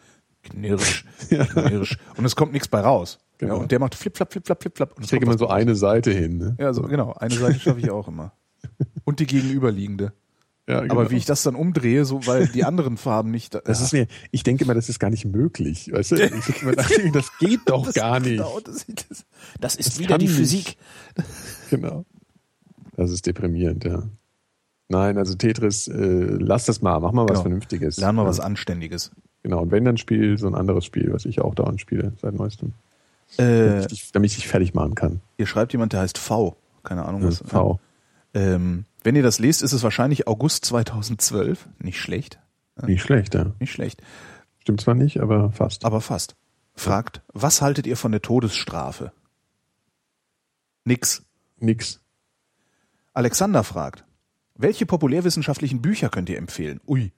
Knirsch, 0.43 1.05
knirsch. 1.29 1.97
Und 2.17 2.25
es 2.25 2.35
kommt 2.35 2.53
nichts 2.53 2.67
bei 2.67 2.81
raus. 2.81 3.21
Genau. 3.43 3.57
Ja, 3.57 3.61
und 3.63 3.73
der 3.73 3.81
macht 3.81 3.97
flip, 3.97 4.17
flap, 4.17 4.33
flip, 4.33 4.47
flap, 4.47 4.63
flip, 4.63 4.77
flap. 4.77 4.95
Ich 5.01 5.09
kriege 5.09 5.27
immer 5.27 5.37
so 5.37 5.47
was 5.47 5.53
eine 5.53 5.75
Seite 5.75 6.13
hin. 6.13 6.39
Ne? 6.39 6.57
Ja, 6.61 6.73
so, 6.73 6.83
genau. 6.83 7.13
Eine 7.15 7.35
Seite 7.35 7.59
schaffe 7.59 7.81
ich 7.81 7.91
auch 7.91 8.07
immer. 8.07 8.33
Und 9.05 9.19
die 9.19 9.27
gegenüberliegende. 9.27 10.13
Ja, 10.69 10.79
Aber 10.79 10.87
genau. 10.87 11.11
wie 11.11 11.17
ich 11.17 11.25
das 11.25 11.43
dann 11.43 11.57
umdrehe, 11.57 12.05
so, 12.05 12.25
weil 12.29 12.47
die 12.47 12.63
anderen 12.63 12.97
Farben 12.97 13.33
nicht. 13.33 13.59
Das 13.65 13.81
ist 13.81 13.93
mir, 13.93 14.07
ich 14.31 14.45
denke 14.45 14.63
immer, 14.63 14.75
das 14.75 14.89
ist 14.89 15.01
gar 15.01 15.11
nicht 15.11 15.25
möglich. 15.25 15.91
Weißt 15.93 16.13
du? 16.13 16.17
Ich 16.49 16.63
immer 16.63 16.77
dachte, 16.77 17.11
das 17.11 17.37
geht 17.41 17.63
doch 17.67 17.93
gar 17.93 18.21
nicht. 18.21 18.37
Genau, 18.37 18.61
das, 18.61 18.87
das, 18.87 19.25
das 19.59 19.75
ist 19.75 19.89
Das 19.95 19.99
wieder 19.99 20.19
die 20.19 20.27
nicht. 20.27 20.37
Physik. 20.37 20.77
Genau. 21.71 22.05
Das 22.95 23.11
ist 23.11 23.27
deprimierend, 23.27 23.83
ja. 23.83 24.05
Nein, 24.87 25.19
also 25.19 25.35
Tetris, 25.35 25.89
äh, 25.89 25.97
lass 25.97 26.67
das 26.67 26.81
mal, 26.81 27.01
mach 27.01 27.11
mal 27.11 27.23
was 27.23 27.31
Genau. 27.31 27.43
Vernünftiges. 27.43 27.97
Lernen 27.97 28.19
wir 28.19 28.23
ja. 28.23 28.29
was 28.29 28.39
Anständiges. 28.39 29.11
Genau, 29.43 29.63
und 29.63 29.73
wenn 29.73 29.85
dann 29.85 29.97
Spiel, 29.97 30.39
so 30.39 30.47
ein 30.47 30.55
anderes 30.55 30.85
Spiel, 30.85 31.13
was 31.13 31.25
ich 31.25 31.41
auch 31.41 31.57
dauernd 31.57 31.81
spiele, 31.81 32.13
seit 32.23 32.35
neuestem. 32.35 32.75
Äh, 33.39 33.67
Damit, 33.69 33.93
ich, 33.93 34.13
damit 34.13 34.31
ich 34.31 34.37
dich 34.37 34.49
fertig 34.49 34.75
machen 34.75 34.95
kann. 34.95 35.21
hier 35.37 35.47
schreibt 35.47 35.73
jemand, 35.73 35.93
der 35.93 36.01
heißt 36.01 36.19
V. 36.19 36.57
Keine 36.83 37.05
Ahnung 37.05 37.23
was. 37.25 37.43
V. 37.47 37.81
Ähm, 38.35 38.85
wenn 39.03 39.17
ihr 39.17 39.23
das 39.23 39.39
lest, 39.39 39.63
ist 39.63 39.73
es 39.73 39.83
wahrscheinlich 39.83 40.27
August 40.29 40.65
2012. 40.67 41.69
Nicht 41.79 41.99
schlecht. 42.01 42.39
Nicht 42.87 43.03
schlecht, 43.03 43.35
ja. 43.35 43.53
Nicht 43.61 43.73
schlecht. 43.73 44.03
Stimmt 44.59 44.81
zwar 44.81 44.95
nicht, 44.95 45.21
aber 45.21 45.51
fast. 45.53 45.85
Aber 45.85 46.01
fast. 46.01 46.35
Fragt, 46.75 47.21
was 47.33 47.61
haltet 47.63 47.87
ihr 47.87 47.97
von 47.97 48.13
der 48.13 48.23
Todesstrafe? 48.23 49.13
Nix. 50.85 51.23
Nix. 51.59 52.01
Alexander 53.13 53.63
fragt, 53.63 54.05
welche 54.55 54.87
populärwissenschaftlichen 54.87 55.83
Bücher 55.83 56.09
könnt 56.09 56.29
ihr 56.31 56.39
empfehlen? 56.39 56.81
Ui, 56.87 57.13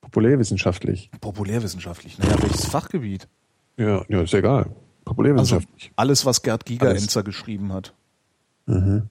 Populärwissenschaftlich. 0.00 1.10
populärwissenschaftlich. 1.20 2.18
Naja, 2.18 2.36
welches 2.42 2.66
Fachgebiet? 2.66 3.28
Ja, 3.76 4.04
ja, 4.08 4.22
ist 4.22 4.34
egal. 4.34 4.74
Also 5.04 5.14
Populärwissenschaftlich. 5.14 5.92
alles, 5.96 6.26
was 6.26 6.42
Gerd 6.42 6.64
Gigerenzer 6.64 7.22
geschrieben 7.22 7.72
hat. 7.72 7.94
Mhm. 8.66 9.08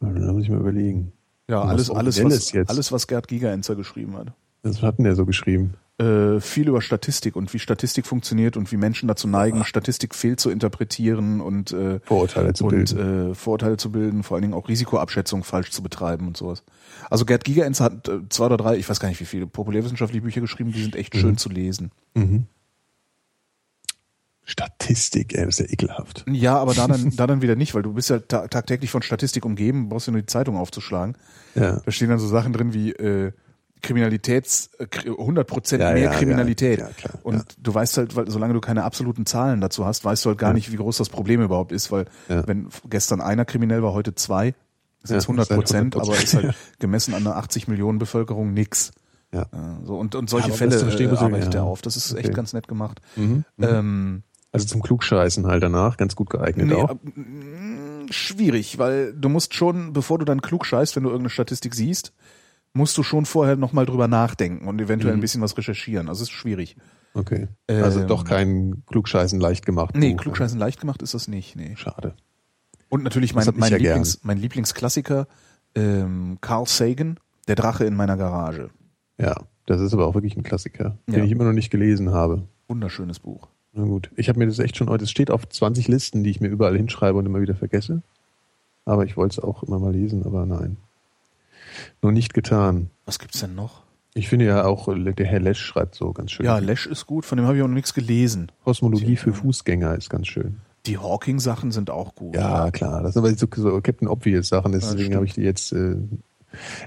Also, 0.00 0.18
Da 0.26 0.32
muss 0.32 0.42
ich 0.44 0.50
mal 0.50 0.60
überlegen. 0.60 1.12
Ja, 1.48 1.62
alles, 1.62 1.90
alles, 1.90 2.22
was, 2.22 2.54
alles, 2.68 2.92
was 2.92 3.06
Gerd 3.06 3.28
Gigerenzer 3.28 3.74
geschrieben 3.74 4.16
hat. 4.16 4.32
Was 4.62 4.82
hat 4.82 4.98
denn 4.98 5.04
der 5.04 5.16
so 5.16 5.26
geschrieben? 5.26 5.74
Äh, 5.98 6.40
viel 6.40 6.68
über 6.68 6.80
Statistik 6.80 7.36
und 7.36 7.52
wie 7.52 7.58
Statistik 7.58 8.06
funktioniert 8.06 8.56
und 8.56 8.72
wie 8.72 8.76
Menschen 8.76 9.08
dazu 9.08 9.28
neigen, 9.28 9.64
Statistik 9.64 10.14
fehl 10.14 10.36
zu 10.36 10.50
interpretieren 10.50 11.40
und, 11.40 11.72
äh, 11.72 12.00
Vorurteile 12.04 12.54
zu 12.54 12.64
und 12.64 12.70
bilden. 12.70 13.30
Äh, 13.32 13.34
Vorurteile 13.34 13.76
zu 13.76 13.92
bilden, 13.92 14.22
vor 14.22 14.36
allen 14.36 14.42
Dingen 14.42 14.54
auch 14.54 14.68
Risikoabschätzung 14.68 15.44
falsch 15.44 15.70
zu 15.70 15.82
betreiben 15.82 16.26
und 16.26 16.36
sowas. 16.36 16.62
Also 17.10 17.24
Gerd 17.26 17.44
Gigerenzer 17.44 17.84
hat 17.84 18.08
äh, 18.08 18.20
zwei 18.30 18.46
oder 18.46 18.56
drei, 18.56 18.76
ich 18.76 18.88
weiß 18.88 19.00
gar 19.00 19.08
nicht 19.08 19.20
wie 19.20 19.26
viele, 19.26 19.46
populärwissenschaftliche 19.46 20.22
Bücher 20.22 20.40
geschrieben, 20.40 20.72
die 20.72 20.82
sind 20.82 20.96
echt 20.96 21.14
schön 21.16 21.36
zu 21.36 21.50
lesen. 21.50 21.90
Mhm. 22.14 22.46
Statistik, 24.44 25.34
ey, 25.34 25.46
ist 25.48 25.60
ja 25.60 25.66
ekelhaft. 25.66 26.24
Ja, 26.28 26.56
aber 26.58 26.74
da 26.74 26.86
dann, 26.88 27.14
da 27.16 27.26
dann 27.26 27.42
wieder 27.42 27.54
nicht, 27.56 27.74
weil 27.74 27.82
du 27.82 27.92
bist 27.94 28.10
ja 28.10 28.18
ta 28.18 28.48
tagtäglich 28.48 28.90
von 28.90 29.02
Statistik 29.02 29.44
umgeben, 29.44 29.88
brauchst 29.88 30.08
ja 30.08 30.12
nur 30.12 30.20
die 30.22 30.26
Zeitung 30.26 30.56
aufzuschlagen. 30.56 31.16
Ja. 31.54 31.80
Da 31.84 31.90
stehen 31.92 32.08
dann 32.08 32.18
so 32.18 32.26
Sachen 32.26 32.52
drin 32.52 32.72
wie 32.74 32.90
äh, 32.92 33.32
Kriminalitäts, 33.82 34.70
äh, 34.78 34.84
kri- 34.84 35.10
100 35.18 35.46
Prozent 35.46 35.82
Ja, 35.82 35.92
mehr 35.92 36.02
ja, 36.04 36.10
Kriminalität. 36.12 36.78
ja, 36.78 36.86
klar, 36.88 37.14
und 37.24 37.44
du 37.58 37.74
weißt 37.74 37.96
halt, 37.98 38.16
weil 38.16 38.30
solange 38.30 38.54
du 38.54 38.60
keine 38.60 38.84
absoluten 38.84 39.26
Zahlen 39.26 39.60
dazu 39.60 39.84
hast, 39.84 40.04
weißt 40.04 40.24
du 40.24 40.30
halt 40.30 40.38
gar 40.38 40.52
nicht, 40.52 40.70
wie 40.72 40.76
groß 40.76 40.96
das 40.98 41.08
Problem 41.08 41.42
überhaupt 41.42 41.72
ist, 41.72 41.90
weil 41.90 42.06
wenn 42.28 42.68
gestern 42.88 43.20
einer 43.20 43.44
kriminell 43.44 43.82
war, 43.82 43.92
heute 43.92 44.14
zwei, 44.14 44.54
ist 45.02 45.10
Ja, 45.10 45.16
jetzt 45.16 45.24
100 45.24 45.48
Prozent, 45.48 45.94
ist 45.96 46.00
halt 46.00 46.08
aber 46.08 46.22
ist 46.22 46.34
halt 46.34 46.44
100%, 46.50 46.54
gemessen 46.78 47.14
an 47.14 47.26
einer 47.26 47.36
80 47.36 47.66
Millionen 47.68 47.98
Bevölkerung 47.98 48.52
nix. 48.54 48.92
Ja. 49.32 49.42
Äh, 49.42 49.84
So, 49.84 49.96
und, 49.98 50.14
und 50.14 50.30
solche 50.30 50.52
Fälle 50.52 50.76
äh, 50.78 50.84
muss 50.84 50.94
ich- 51.48 51.54
er 51.54 51.64
auf. 51.64 51.82
Das 51.82 51.96
ist 51.96 52.12
echt 52.14 52.26
Okay. 52.26 52.34
ganz 52.34 52.52
nett 52.52 52.68
gemacht. 52.68 53.00
Mhm. 53.16 53.44
Mhm. 53.56 53.64
Ähm, 53.64 54.22
Also 54.52 54.66
zum 54.66 54.82
Klugscheißen 54.82 55.46
halt 55.46 55.62
danach, 55.62 55.96
ganz 55.96 56.14
gut 56.14 56.28
geeignet 56.30 56.66
Nee, 56.68 56.74
auch. 56.74 56.90
ab- 56.90 57.00
mm, 57.04 58.08
schwierig, 58.10 58.78
weil 58.78 59.14
du 59.14 59.28
musst 59.28 59.54
schon, 59.54 59.92
bevor 59.92 60.18
du 60.18 60.24
dann 60.26 60.42
klug 60.42 60.66
scheißt, 60.66 60.94
wenn 60.94 61.02
du 61.04 61.08
irgendeine 61.08 61.30
Statistik 61.30 61.74
siehst, 61.74 62.12
musst 62.74 62.96
du 62.98 63.02
schon 63.02 63.24
vorher 63.26 63.56
nochmal 63.56 63.86
drüber 63.86 64.08
nachdenken 64.08 64.68
und 64.68 64.80
eventuell 64.80 65.12
Mhm. 65.14 65.18
ein 65.18 65.22
bisschen 65.22 65.42
was 65.42 65.56
recherchieren. 65.56 66.08
Also 66.08 66.22
es 66.22 66.28
ist 66.28 66.34
schwierig. 66.34 66.76
Okay. 67.14 67.48
Also 67.66 68.00
Ähm, 68.00 68.06
doch 68.06 68.24
kein 68.24 68.82
Klugscheißen 68.86 69.38
leicht 69.40 69.66
gemacht. 69.66 69.94
Nee, 69.96 70.12
Buch. 70.14 70.22
klugscheißen 70.22 70.58
leicht 70.58 70.80
gemacht 70.80 71.02
ist 71.02 71.14
das 71.14 71.28
nicht. 71.28 71.56
Nee. 71.56 71.74
Schade. 71.76 72.14
Und 72.88 73.02
natürlich 73.04 73.34
mein, 73.34 73.46
mein, 73.56 73.70
ja 73.72 73.76
Lieblings, 73.78 74.20
mein 74.22 74.38
Lieblingsklassiker, 74.38 75.26
ähm, 75.74 76.38
Carl 76.42 76.66
Sagan, 76.66 77.18
Der 77.48 77.56
Drache 77.56 77.84
in 77.84 77.94
meiner 77.96 78.16
Garage. 78.16 78.70
Ja, 79.18 79.34
das 79.66 79.80
ist 79.80 79.92
aber 79.94 80.06
auch 80.06 80.14
wirklich 80.14 80.36
ein 80.36 80.42
Klassiker, 80.42 80.96
den 81.08 81.14
Ja. 81.18 81.24
ich 81.24 81.30
immer 81.32 81.44
noch 81.44 81.52
nicht 81.52 81.70
gelesen 81.70 82.12
habe. 82.12 82.46
Wunderschönes 82.68 83.18
Buch. 83.18 83.48
Na 83.72 83.84
gut. 83.84 84.10
Ich 84.16 84.28
habe 84.28 84.38
mir 84.38 84.46
das 84.46 84.58
echt 84.58 84.76
schon 84.76 84.88
heute, 84.90 85.04
es 85.04 85.10
steht 85.10 85.30
auf 85.30 85.48
20 85.48 85.88
Listen, 85.88 86.22
die 86.24 86.30
ich 86.30 86.40
mir 86.40 86.48
überall 86.48 86.76
hinschreibe 86.76 87.18
und 87.18 87.26
immer 87.26 87.40
wieder 87.40 87.54
vergesse. 87.54 88.02
Aber 88.84 89.04
ich 89.04 89.16
wollte 89.16 89.34
es 89.34 89.38
auch 89.44 89.62
immer 89.62 89.78
mal 89.78 89.92
lesen, 89.92 90.24
aber 90.26 90.44
nein. 90.44 90.76
Noch 92.02 92.10
nicht 92.10 92.34
getan. 92.34 92.90
Was 93.06 93.18
gibt's 93.18 93.40
denn 93.40 93.54
noch? 93.54 93.82
Ich 94.14 94.28
finde 94.28 94.44
ja 94.44 94.64
auch, 94.64 94.88
äh, 94.88 95.12
der 95.12 95.26
Herr 95.26 95.40
Lesch 95.40 95.60
schreibt 95.60 95.94
so 95.94 96.12
ganz 96.12 96.32
schön. 96.32 96.44
Ja, 96.44 96.58
Lesch 96.58 96.86
ist 96.86 97.06
gut, 97.06 97.24
von 97.24 97.38
dem 97.38 97.46
habe 97.46 97.56
ich 97.56 97.62
auch 97.62 97.68
noch 97.68 97.74
nichts 97.74 97.94
gelesen. 97.94 98.52
Kosmologie 98.64 99.16
für 99.16 99.32
Fußgänger 99.32 99.94
ist 99.96 100.10
ganz 100.10 100.26
schön. 100.26 100.58
Die 100.84 100.98
Hawking-Sachen 100.98 101.70
sind 101.70 101.90
auch 101.90 102.14
gut. 102.14 102.34
Ja, 102.34 102.70
klar. 102.72 103.02
Das 103.02 103.14
sind 103.14 103.24
aber 103.24 103.34
so, 103.34 103.46
so 103.54 103.80
Captain 103.80 104.08
Obvious 104.08 104.48
Sachen, 104.48 104.72
Ja, 104.72 104.78
deswegen 104.80 105.00
stimmt. 105.00 105.14
habe 105.14 105.26
ich 105.26 105.32
die 105.34 105.42
jetzt. 105.42 105.72
Äh, 105.72 105.96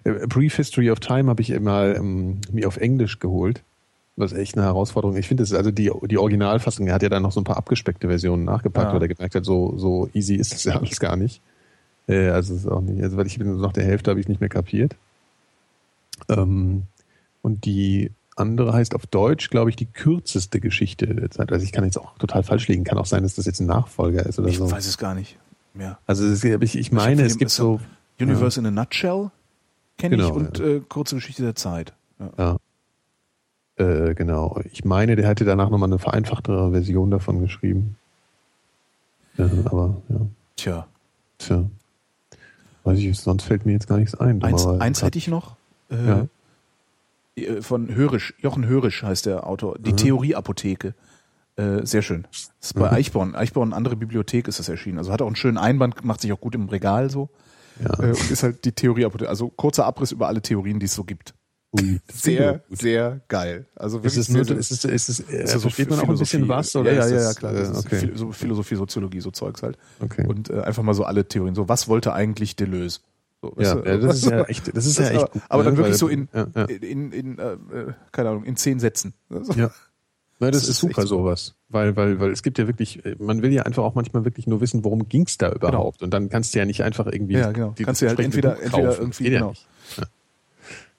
äh, 0.04 0.28
Brief 0.28 0.56
History 0.58 0.92
of 0.92 1.00
Time 1.00 1.30
habe 1.30 1.42
ich 1.42 1.58
mal 1.60 1.96
ähm, 1.98 2.42
mir 2.52 2.68
auf 2.68 2.78
Englisch 2.78 3.20
geholt. 3.20 3.64
Was 4.18 4.32
echt 4.32 4.56
eine 4.56 4.66
Herausforderung. 4.66 5.18
Ich 5.18 5.28
finde, 5.28 5.44
ist 5.44 5.54
also 5.54 5.72
die, 5.72 5.92
die 6.10 6.18
Originalfassung, 6.18 6.88
er 6.88 6.94
hat 6.96 7.04
ja 7.04 7.10
dann 7.10 7.24
noch 7.24 7.34
so 7.34 7.42
ein 7.42 7.44
paar 7.44 7.58
abgespeckte 7.58 8.08
Versionen 8.08 8.46
nachgepackt, 8.46 8.88
Ja. 8.90 8.94
weil 8.94 9.02
er 9.02 9.08
gemerkt 9.14 9.36
hat, 9.36 9.44
so, 9.46 9.78
so 9.78 10.10
easy 10.14 10.36
ist 10.36 10.54
das 10.54 10.64
ja 10.64 10.76
alles 10.80 11.00
gar 11.02 11.16
nicht. 11.18 11.42
Äh, 12.08 12.30
also 12.30 12.54
es 12.54 12.62
ist 12.62 12.68
auch 12.68 12.82
nicht, 12.82 13.04
also 13.04 13.18
weil 13.18 13.28
ich 13.28 13.38
bin 13.38 13.60
nach 13.60 13.74
der 13.74 13.84
Hälfte 13.84 14.12
habe 14.12 14.20
ich 14.22 14.28
nicht 14.30 14.40
mehr 14.40 14.50
kapiert. 14.50 14.96
Ähm, 16.30 16.84
und 17.42 17.66
die 17.66 18.12
andere 18.38 18.74
heißt 18.74 18.96
auf 18.96 19.06
Deutsch, 19.08 19.50
glaube 19.50 19.70
ich, 19.70 19.76
die 19.76 19.86
kürzeste 19.86 20.60
Geschichte 20.60 21.08
der 21.08 21.30
Zeit. 21.32 21.52
Also 21.52 21.64
ich 21.66 21.72
kann 21.72 21.84
jetzt 21.86 21.98
auch 21.98 22.18
total 22.18 22.44
falsch 22.44 22.68
liegen. 22.68 22.84
Kann 22.84 22.98
auch 22.98 23.06
sein, 23.06 23.24
dass 23.24 23.36
das 23.36 23.46
jetzt 23.46 23.60
ein 23.60 23.68
Nachfolger 23.68 24.26
ist 24.26 24.40
oder 24.40 24.48
Ich 24.50 24.58
so. 24.58 24.70
weiß 24.70 24.86
es 24.88 24.98
gar 24.98 25.16
nicht 25.16 25.38
mehr. 25.74 26.00
Also 26.08 26.26
es, 26.26 26.44
ist- 26.44 26.62
ich, 26.64 26.78
ich 26.78 26.92
meine, 26.92 27.24
es 27.24 27.38
gibt 27.38 27.52
es 27.52 27.58
so, 27.58 27.80
Universe 28.20 28.60
in 28.60 28.66
a 28.66 28.72
Nutshell 28.72 29.30
kenne 29.98 30.18
Genau, 30.18 30.30
ich 30.30 30.34
und 30.36 30.60
äh, 30.60 30.82
kurze 30.88 31.16
Geschichte 31.16 31.44
der 31.44 31.56
Zeit. 31.56 31.94
Ja. 32.20 32.30
ja, 32.38 32.58
äh, 33.78 34.14
genau. 34.16 34.60
Ich 34.72 34.86
meine, 34.86 35.16
der 35.16 35.28
hätte 35.28 35.46
danach 35.46 35.70
nochmal 35.70 35.90
eine 35.90 36.00
vereinfachtere 36.00 36.72
Version 36.72 37.12
davon 37.12 37.42
geschrieben. 37.42 37.98
Ja, 39.38 39.46
aber 39.66 39.98
ja, 40.10 40.16
Tja, 40.56 40.88
tja. 41.38 41.66
Weiß 42.86 43.00
ich, 43.00 43.18
sonst 43.20 43.44
fällt 43.44 43.66
mir 43.66 43.74
jetzt 43.74 43.88
gar 43.88 43.98
nichts 43.98 44.16
ein. 44.16 44.42
eins, 44.44 44.66
eins 44.66 45.02
hätte 45.04 45.18
ich 45.18 45.28
noch. 45.28 45.56
Äh, 45.92 46.08
Ja. 46.08 46.28
äh, 47.36 47.62
Von 47.62 47.94
Hörisch, 47.94 48.34
Jochen 48.40 48.66
Hörisch 48.66 49.04
heißt 49.04 49.26
der 49.26 49.46
Autor. 49.48 49.78
Die 49.80 49.92
Mhm. 49.92 49.98
Theorieapotheke. 49.98 50.94
Äh, 51.58 51.86
sehr 51.86 52.02
schön. 52.02 52.26
Das 52.32 52.52
ist 52.62 52.74
bei 52.76 52.90
Mhm. 52.90 52.96
Eichborn. 52.96 53.36
Eichborn, 53.36 53.74
andere 53.74 53.96
Bibliothek 53.96 54.48
ist 54.48 54.60
das 54.60 54.70
erschienen. 54.70 54.98
Also 55.00 55.12
hat 55.12 55.22
auch 55.22 55.28
einen 55.28 55.36
schönen 55.36 55.58
Einband, 55.58 56.04
macht 56.06 56.22
sich 56.22 56.32
auch 56.34 56.40
gut 56.42 56.56
im 56.56 56.70
Regal 56.70 57.10
so. 57.10 57.30
Ja. 57.84 58.00
Äh, 58.00 58.08
und 58.12 58.32
ist 58.32 58.44
halt 58.44 58.64
die 58.66 58.72
Theorieapotheke. 58.72 59.30
Also 59.30 59.50
kurzer 59.50 59.86
Abriss 59.86 60.12
über 60.14 60.28
alle 60.28 60.42
Theorien, 60.42 60.80
die 60.80 60.86
es 60.86 60.94
so 60.96 61.04
gibt. 61.04 61.34
Ui, 61.80 62.00
Sehr, 62.14 62.62
sehr 62.70 63.22
geil. 63.28 63.66
Also 63.76 64.00
Ist 64.00 64.18
es 64.18 64.30
nur, 64.30 64.46
sehr- 64.46 64.58
ist 64.58 64.72
es, 64.72 64.86
ist 64.86 65.10
es, 65.10 65.20
äh, 65.20 65.44
ist 65.44 65.50
ja 65.54 65.56
so 65.56 65.60
versteht 65.62 65.90
man 65.90 66.00
auch 66.00 66.10
ein 66.10 66.18
bisschen 66.18 66.48
was? 66.48 66.76
Oder 66.76 66.94
ja, 66.94 67.08
ja, 67.08 67.16
ja, 67.16 67.22
ja, 67.24 67.34
klar. 67.34 67.54
äh, 67.54 67.68
okay. 67.76 68.12
So 68.16 68.32
Philosophie, 68.32 68.76
Soziologie, 68.76 69.22
so 69.22 69.32
Zeugs 69.32 69.64
halt. 69.64 69.78
okay. 70.00 70.26
Und 70.28 70.50
äh, 70.50 70.62
einfach 70.62 70.84
mal 70.84 70.94
so 70.94 71.04
alle 71.04 71.28
Theorien. 71.28 71.56
So, 71.56 71.68
was 71.70 71.88
wollte 71.88 72.14
eigentlich 72.14 72.56
Deleuze? 72.56 73.00
So, 73.42 73.54
ja, 73.60 73.76
ja, 73.86 73.98
das 73.98 74.18
ist 74.18 74.26
ja 74.30 74.44
echt, 74.46 74.76
das 74.76 74.86
ist 74.86 74.98
ja 74.98 75.04
Das 75.04 75.12
echt 75.14 75.22
aber, 75.24 75.32
gut. 75.32 75.42
aber 75.50 75.64
dann 75.64 75.74
ne? 75.74 75.78
wirklich 75.80 75.94
Weil- 75.94 76.00
so 76.00 76.08
in, 76.08 76.30
ja, 76.34 76.48
ja. 76.56 76.64
in, 76.66 77.12
in 77.12 77.38
äh, 77.38 77.44
äh, 77.54 77.58
keine 78.12 78.30
Ahnung, 78.30 78.44
in 78.46 78.56
zehn 78.56 78.80
Sätzen. 78.80 79.14
So. 79.30 79.54
Ja. 79.54 79.70
Nein, 80.40 80.52
das, 80.52 80.64
Das 80.64 80.70
ist 80.72 80.80
super 80.80 81.00
echt 81.00 81.08
so. 81.08 81.20
sowas. 81.20 81.56
Weil, 81.70 81.96
weil, 81.96 82.20
weil 82.20 82.32
es 82.32 82.44
gibt 82.44 82.58
ja 82.58 82.68
wirklich, 82.68 83.06
äh, 83.06 83.16
man 83.20 83.42
will 83.42 83.54
ja 83.54 83.64
einfach 83.64 83.84
auch 83.84 83.96
manchmal 83.96 84.26
wirklich 84.26 84.48
nur 84.48 84.60
wissen, 84.60 84.84
worum 84.84 85.08
ging's 85.08 85.38
da 85.38 85.50
überhaupt. 85.52 86.04
Und 86.04 86.14
dann 86.14 86.28
kannst 86.28 86.54
du 86.54 86.60
ja 86.60 86.66
nicht 86.66 86.84
einfach 86.84 87.06
irgendwie. 87.08 87.36
Ja, 87.36 87.52
genau. 87.54 87.70
die- 87.78 87.84
Kannst 87.86 88.02
du 88.02 88.06
ja 88.06 88.10
halt 88.10 88.20
entweder- 88.20 88.62
entweder 88.62 88.98
irgendwie, 89.00 89.30
ja 89.30 89.40
genau. 89.40 89.54
Ja. 89.98 90.04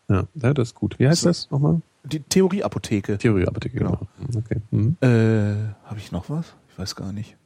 Ja, 0.09 0.27
ja, 0.35 0.55
das 0.55 0.69
ist 0.69 0.74
gut. 0.74 0.99
Wie 0.99 1.09
heißt 1.09 1.23
So. 1.23 1.28
das 1.28 1.51
nochmal? 1.51 1.81
Die 2.05 2.20
Theorieapotheke. 2.20 3.19
Theorieapotheke, 3.19 3.77
Genau. 3.78 3.99
genau. 4.19 4.39
Okay. 4.39 4.61
Mhm. 4.70 4.97
Äh, 5.01 5.74
habe 5.85 5.99
ich 5.99 6.12
noch 6.12 6.31
was? 6.31 6.55
Ich 6.70 6.78
weiß 6.78 6.95
gar 6.95 7.12
nicht. 7.12 7.37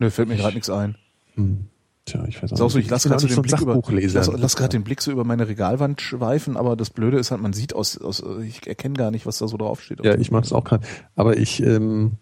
Nö, 0.00 0.10
fällt 0.10 0.28
mir 0.28 0.36
gerade 0.36 0.54
nichts 0.54 0.70
ein. 0.70 0.96
Hm. 1.34 1.66
Tja, 2.06 2.24
ich 2.26 2.42
weiß 2.42 2.52
auch 2.60 2.68
so, 2.68 2.78
ich 2.78 2.90
lasse 2.90 3.08
gerade 3.08 3.20
so 3.22 3.28
den 3.28 3.42
Blick 3.42 3.60
über, 3.60 3.80
lass, 3.90 4.26
lass 4.26 4.56
gerade 4.56 4.70
den 4.70 4.84
Blick 4.84 5.00
so 5.00 5.10
über 5.10 5.24
meine 5.24 5.48
Regalwand 5.48 6.02
schweifen, 6.02 6.56
aber 6.58 6.76
das 6.76 6.90
Blöde 6.90 7.18
ist 7.18 7.30
halt, 7.30 7.40
man 7.40 7.54
sieht 7.54 7.74
aus, 7.74 7.96
aus 7.96 8.22
ich 8.42 8.66
erkenne 8.66 8.94
gar 8.94 9.10
nicht, 9.10 9.24
was 9.24 9.38
da 9.38 9.48
so 9.48 9.56
draufsteht. 9.56 10.04
Ja, 10.04 10.14
ich 10.16 10.30
mache 10.30 10.42
das 10.42 10.52
auch 10.52 10.64
gerade. 10.64 10.84
Aber 11.14 11.38
ich, 11.38 11.62
ähm, 11.62 12.18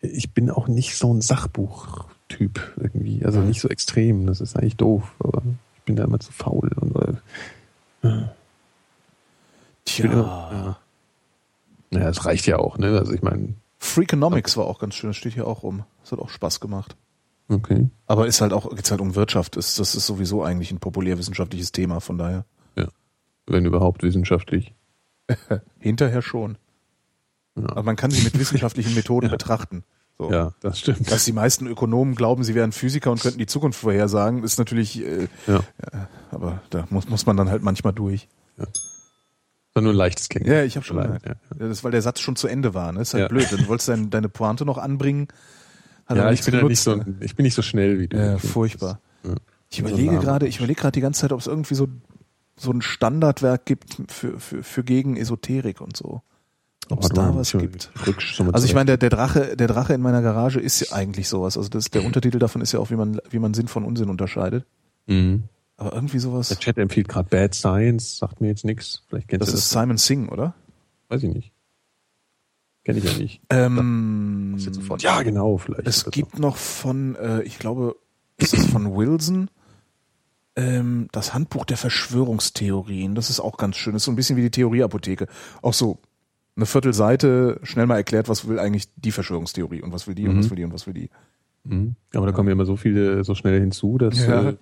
ich 0.00 0.32
bin 0.32 0.48
auch 0.50 0.66
nicht 0.68 0.96
so 0.96 1.12
ein 1.12 1.20
Sachbuchtyp 1.20 2.74
irgendwie. 2.78 3.22
Also 3.24 3.40
nicht 3.40 3.60
so 3.60 3.68
extrem. 3.68 4.26
Das 4.26 4.40
ist 4.40 4.56
eigentlich 4.56 4.76
doof. 4.76 5.14
Aber 5.18 5.42
bin 5.86 5.96
da 5.96 6.04
immer 6.04 6.20
zu 6.20 6.30
faul. 6.32 6.70
Und, 6.78 6.96
äh, 8.02 8.28
Tja, 9.86 10.04
immer, 10.04 10.50
ja. 10.52 10.78
Naja, 11.90 12.08
es 12.10 12.24
reicht 12.26 12.46
ja 12.46 12.58
auch, 12.58 12.76
ne? 12.76 12.98
Also 12.98 13.12
ich 13.12 13.22
meine, 13.22 13.54
Freakonomics 13.78 14.56
war 14.56 14.66
auch 14.66 14.78
ganz 14.78 14.94
schön, 14.94 15.10
das 15.10 15.16
steht 15.16 15.34
hier 15.34 15.46
auch 15.46 15.62
rum. 15.62 15.84
Das 16.02 16.12
hat 16.12 16.18
auch 16.18 16.28
Spaß 16.28 16.60
gemacht. 16.60 16.96
okay. 17.48 17.88
Aber 18.06 18.26
ist 18.26 18.40
halt 18.40 18.52
auch, 18.52 18.68
geht's 18.74 18.90
halt 18.90 19.00
um 19.00 19.14
Wirtschaft. 19.14 19.56
Ist, 19.56 19.78
das 19.78 19.94
ist 19.94 20.06
sowieso 20.06 20.42
eigentlich 20.42 20.72
ein 20.72 20.80
populärwissenschaftliches 20.80 21.72
Thema, 21.72 22.00
von 22.00 22.18
daher. 22.18 22.44
Ja. 22.76 22.88
Wenn 23.46 23.64
überhaupt 23.64 24.02
wissenschaftlich. 24.02 24.74
Hinterher 25.78 26.22
schon. 26.22 26.58
Ja. 27.56 27.70
Aber 27.70 27.84
man 27.84 27.96
kann 27.96 28.10
sie 28.10 28.22
mit 28.22 28.38
wissenschaftlichen 28.38 28.94
Methoden 28.94 29.30
betrachten. 29.30 29.84
So. 30.18 30.30
Ja, 30.32 30.52
das 30.60 30.78
stimmt. 30.78 31.10
Dass 31.10 31.24
die 31.26 31.32
meisten 31.32 31.66
Ökonomen 31.66 32.14
glauben, 32.14 32.42
sie 32.42 32.54
wären 32.54 32.72
Physiker 32.72 33.10
und 33.10 33.20
könnten 33.20 33.38
die 33.38 33.46
Zukunft 33.46 33.78
vorhersagen, 33.80 34.42
ist 34.44 34.58
natürlich, 34.58 35.04
äh, 35.04 35.28
Ja. 35.46 35.60
aber 36.30 36.62
da 36.70 36.86
muss, 36.90 37.08
muss 37.08 37.26
man 37.26 37.36
dann 37.36 37.50
halt 37.50 37.62
manchmal 37.62 37.92
durch. 37.92 38.26
War 39.74 39.82
nur 39.82 39.92
ein 39.92 39.96
leichtes 39.96 40.30
Klingen. 40.30 40.50
Ja, 40.50 40.62
ich 40.62 40.76
habe 40.76 40.86
schon 40.86 40.96
ja. 40.96 41.18
Ja, 41.22 41.34
Das 41.58 41.70
ist, 41.70 41.84
weil 41.84 41.90
der 41.90 42.00
Satz 42.00 42.20
schon 42.20 42.34
zu 42.34 42.48
Ende 42.48 42.72
war. 42.72 42.92
Ne? 42.92 43.02
Ist 43.02 43.12
halt 43.12 43.22
Ja. 43.24 43.28
blöd. 43.28 43.46
Dann 43.50 43.68
wolltest 43.68 43.88
du 43.88 43.92
dein, 43.92 44.08
deine 44.08 44.30
Pointe 44.30 44.64
noch 44.64 44.78
anbringen. 44.78 45.28
Ja, 46.08 46.30
ich 46.30 46.42
bin, 46.44 46.54
halt 46.54 46.68
nicht 46.68 46.80
so, 46.80 46.98
ich 47.20 47.36
bin 47.36 47.42
nicht 47.44 47.54
so 47.54 47.60
schnell 47.62 47.98
wie 47.98 48.08
du. 48.08 48.16
Ja, 48.16 48.38
furchtbar. 48.38 49.00
Ja. 49.22 49.34
Ich 49.70 49.80
überlege 49.80 50.18
gerade, 50.18 50.46
ich 50.46 50.58
überlege 50.58 50.80
gerade 50.80 50.92
die 50.92 51.00
ganze 51.00 51.20
Zeit, 51.22 51.32
ob 51.32 51.40
es 51.40 51.46
irgendwie 51.46 51.74
so, 51.74 51.88
so 52.56 52.70
ein 52.70 52.80
Standardwerk 52.80 53.66
gibt 53.66 53.98
für, 54.08 54.38
für, 54.40 54.62
für 54.62 54.82
gegen 54.84 55.16
Esoterik 55.18 55.80
und 55.82 55.94
so. 55.96 56.22
Ob 56.88 57.02
es 57.02 57.08
da 57.08 57.34
was 57.34 57.52
gibt. 57.52 57.90
Also 58.52 58.66
ich 58.66 58.74
meine, 58.74 58.86
der, 58.86 58.96
der 58.96 59.10
Drache, 59.10 59.56
der 59.56 59.66
Drache 59.66 59.94
in 59.94 60.00
meiner 60.00 60.22
Garage 60.22 60.60
ist 60.60 60.80
ja 60.80 60.92
eigentlich 60.92 61.28
sowas. 61.28 61.56
Also 61.56 61.68
das, 61.68 61.90
der 61.90 62.04
Untertitel 62.04 62.38
davon 62.38 62.62
ist 62.62 62.72
ja 62.72 62.78
auch, 62.78 62.90
wie 62.90 62.96
man, 62.96 63.20
wie 63.30 63.40
man 63.40 63.54
Sinn 63.54 63.66
von 63.66 63.84
Unsinn 63.84 64.08
unterscheidet. 64.08 64.64
Mhm. 65.06 65.44
Aber 65.76 65.92
irgendwie 65.92 66.18
sowas. 66.20 66.48
Der 66.48 66.58
Chat 66.58 66.78
empfiehlt 66.78 67.08
gerade 67.08 67.28
Bad 67.28 67.54
Science, 67.54 68.18
sagt 68.18 68.40
mir 68.40 68.48
jetzt 68.48 68.64
nichts. 68.64 69.02
Vielleicht 69.08 69.28
kennst 69.28 69.42
Das 69.42 69.50
du 69.50 69.56
ist 69.56 69.74
das. 69.74 69.82
Simon 69.82 69.96
Singh, 69.96 70.30
oder? 70.32 70.54
Weiß 71.08 71.22
ich 71.22 71.34
nicht. 71.34 71.52
Kenne 72.84 72.98
ich 72.98 73.04
ja 73.04 73.18
nicht. 73.18 73.40
Ähm. 73.50 74.56
Ja, 74.98 75.22
genau, 75.22 75.58
vielleicht. 75.58 75.88
Es 75.88 76.04
gibt 76.10 76.38
noch 76.38 76.56
von, 76.56 77.16
äh, 77.16 77.42
ich 77.42 77.58
glaube, 77.58 77.96
ist 78.36 78.54
es 78.54 78.66
von 78.66 78.94
Wilson, 78.94 79.50
ähm, 80.54 81.08
das 81.10 81.34
Handbuch 81.34 81.64
der 81.64 81.76
Verschwörungstheorien. 81.76 83.14
Das 83.14 83.28
ist 83.28 83.40
auch 83.40 83.56
ganz 83.58 83.76
schön. 83.76 83.92
Das 83.92 84.02
ist 84.02 84.06
so 84.06 84.12
ein 84.12 84.16
bisschen 84.16 84.36
wie 84.36 84.42
die 84.42 84.50
Theorieapotheke. 84.50 85.26
Auch 85.62 85.74
so 85.74 85.98
eine 86.56 86.66
Viertelseite 86.66 87.60
schnell 87.62 87.86
mal 87.86 87.96
erklärt, 87.96 88.28
was 88.28 88.48
will 88.48 88.58
eigentlich 88.58 88.88
die 88.96 89.12
Verschwörungstheorie 89.12 89.82
und 89.82 89.92
was 89.92 90.06
will 90.06 90.14
die 90.14 90.26
und 90.26 90.36
Mhm. 90.36 90.38
was 90.40 90.50
will 90.50 90.56
die 90.56 90.64
und 90.64 90.72
was 90.72 90.86
will 90.86 90.94
die. 90.94 91.10
Mhm. 91.64 91.96
Aber 92.14 92.26
da 92.26 92.32
kommen 92.32 92.48
ja 92.48 92.52
immer 92.52 92.64
so 92.64 92.76
viele 92.76 93.24
so 93.24 93.34
schnell 93.34 93.58
hinzu, 93.60 93.98
dass 93.98 94.24
Ja. 94.26 94.50
äh, 94.50 94.56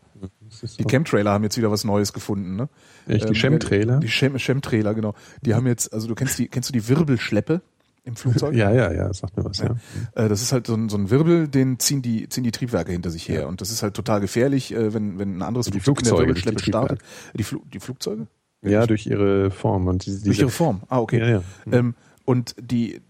das 0.60 0.76
Die 0.76 0.84
Chemtrailer 0.84 1.30
haben 1.32 1.44
jetzt 1.44 1.56
wieder 1.56 1.70
was 1.70 1.84
Neues 1.84 2.12
gefunden, 2.12 2.56
ne? 2.56 2.68
Echt, 3.06 3.24
die 3.24 3.28
Ähm, 3.28 3.34
Chemtrailer? 3.34 4.00
Die 4.00 4.08
Chem 4.08 4.36
Chemtrailer, 4.38 4.94
genau. 4.94 5.14
Die 5.42 5.54
haben 5.54 5.66
jetzt, 5.66 5.92
also 5.92 6.08
du 6.08 6.14
kennst 6.14 6.38
die, 6.38 6.48
kennst 6.48 6.68
du 6.70 6.72
die 6.72 6.88
Wirbelschleppe 6.88 7.60
im 8.04 8.16
Flugzeug? 8.16 8.54
Ja, 8.56 8.70
ja, 8.72 8.90
ja, 8.92 9.12
sagt 9.12 9.36
mir 9.36 9.44
was, 9.44 9.58
ja. 9.58 9.76
Äh, 10.14 10.28
Das 10.28 10.40
ist 10.42 10.52
halt 10.52 10.66
so 10.66 10.74
ein, 10.74 10.88
so 10.88 10.96
ein 10.96 11.10
Wirbel, 11.10 11.46
den 11.48 11.78
ziehen 11.78 12.00
die, 12.02 12.28
ziehen 12.28 12.42
die 12.44 12.52
Triebwerke 12.52 12.90
hinter 12.92 13.10
sich 13.10 13.28
her. 13.28 13.48
Und 13.48 13.60
das 13.60 13.70
ist 13.70 13.82
halt 13.82 13.94
total 13.94 14.20
gefährlich, 14.20 14.74
äh, 14.74 14.94
wenn, 14.94 15.18
wenn 15.18 15.36
ein 15.38 15.42
anderes 15.42 15.66
Die 15.66 15.78
Flugzeug 15.80 15.88
in 15.88 16.04
der 16.04 16.08
Flugzeuge, 16.08 16.28
Wirbelschleppe 16.28 16.56
die 16.56 16.70
startet. 16.70 17.00
Die, 17.38 17.42
Flu 17.44 17.60
die 17.72 17.80
Flugzeuge? 17.80 18.26
Ja, 18.70 18.86
durch 18.86 19.06
ihre 19.06 19.50
Form 19.50 19.86
und 19.88 20.06
diese, 20.06 20.24
Durch 20.24 20.38
ihre 20.38 20.50
Form. 20.50 20.82
Ah, 20.88 20.98
okay. 21.00 21.18
Ja, 21.20 21.28
ja. 21.28 21.42
Ähm, 21.70 21.94
und 22.24 22.54
die, 22.60 23.00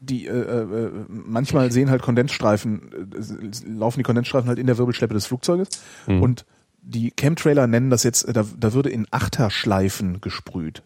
die 0.00 0.26
äh, 0.26 0.30
äh, 0.30 0.90
manchmal 1.08 1.72
sehen 1.72 1.90
halt 1.90 2.02
Kondensstreifen, 2.02 3.12
äh, 3.12 3.68
laufen 3.68 3.98
die 4.00 4.04
Kondensstreifen 4.04 4.48
halt 4.48 4.58
in 4.58 4.66
der 4.66 4.78
Wirbelschleppe 4.78 5.14
des 5.14 5.26
Flugzeuges. 5.26 5.68
Mhm. 6.06 6.22
Und 6.22 6.46
die 6.82 7.12
Chemtrailer 7.18 7.66
nennen 7.66 7.90
das 7.90 8.02
jetzt, 8.02 8.24
äh, 8.24 8.32
da, 8.32 8.44
da 8.58 8.72
würde 8.72 8.88
in 8.90 9.06
Achterschleifen 9.10 10.20
gesprüht. 10.20 10.82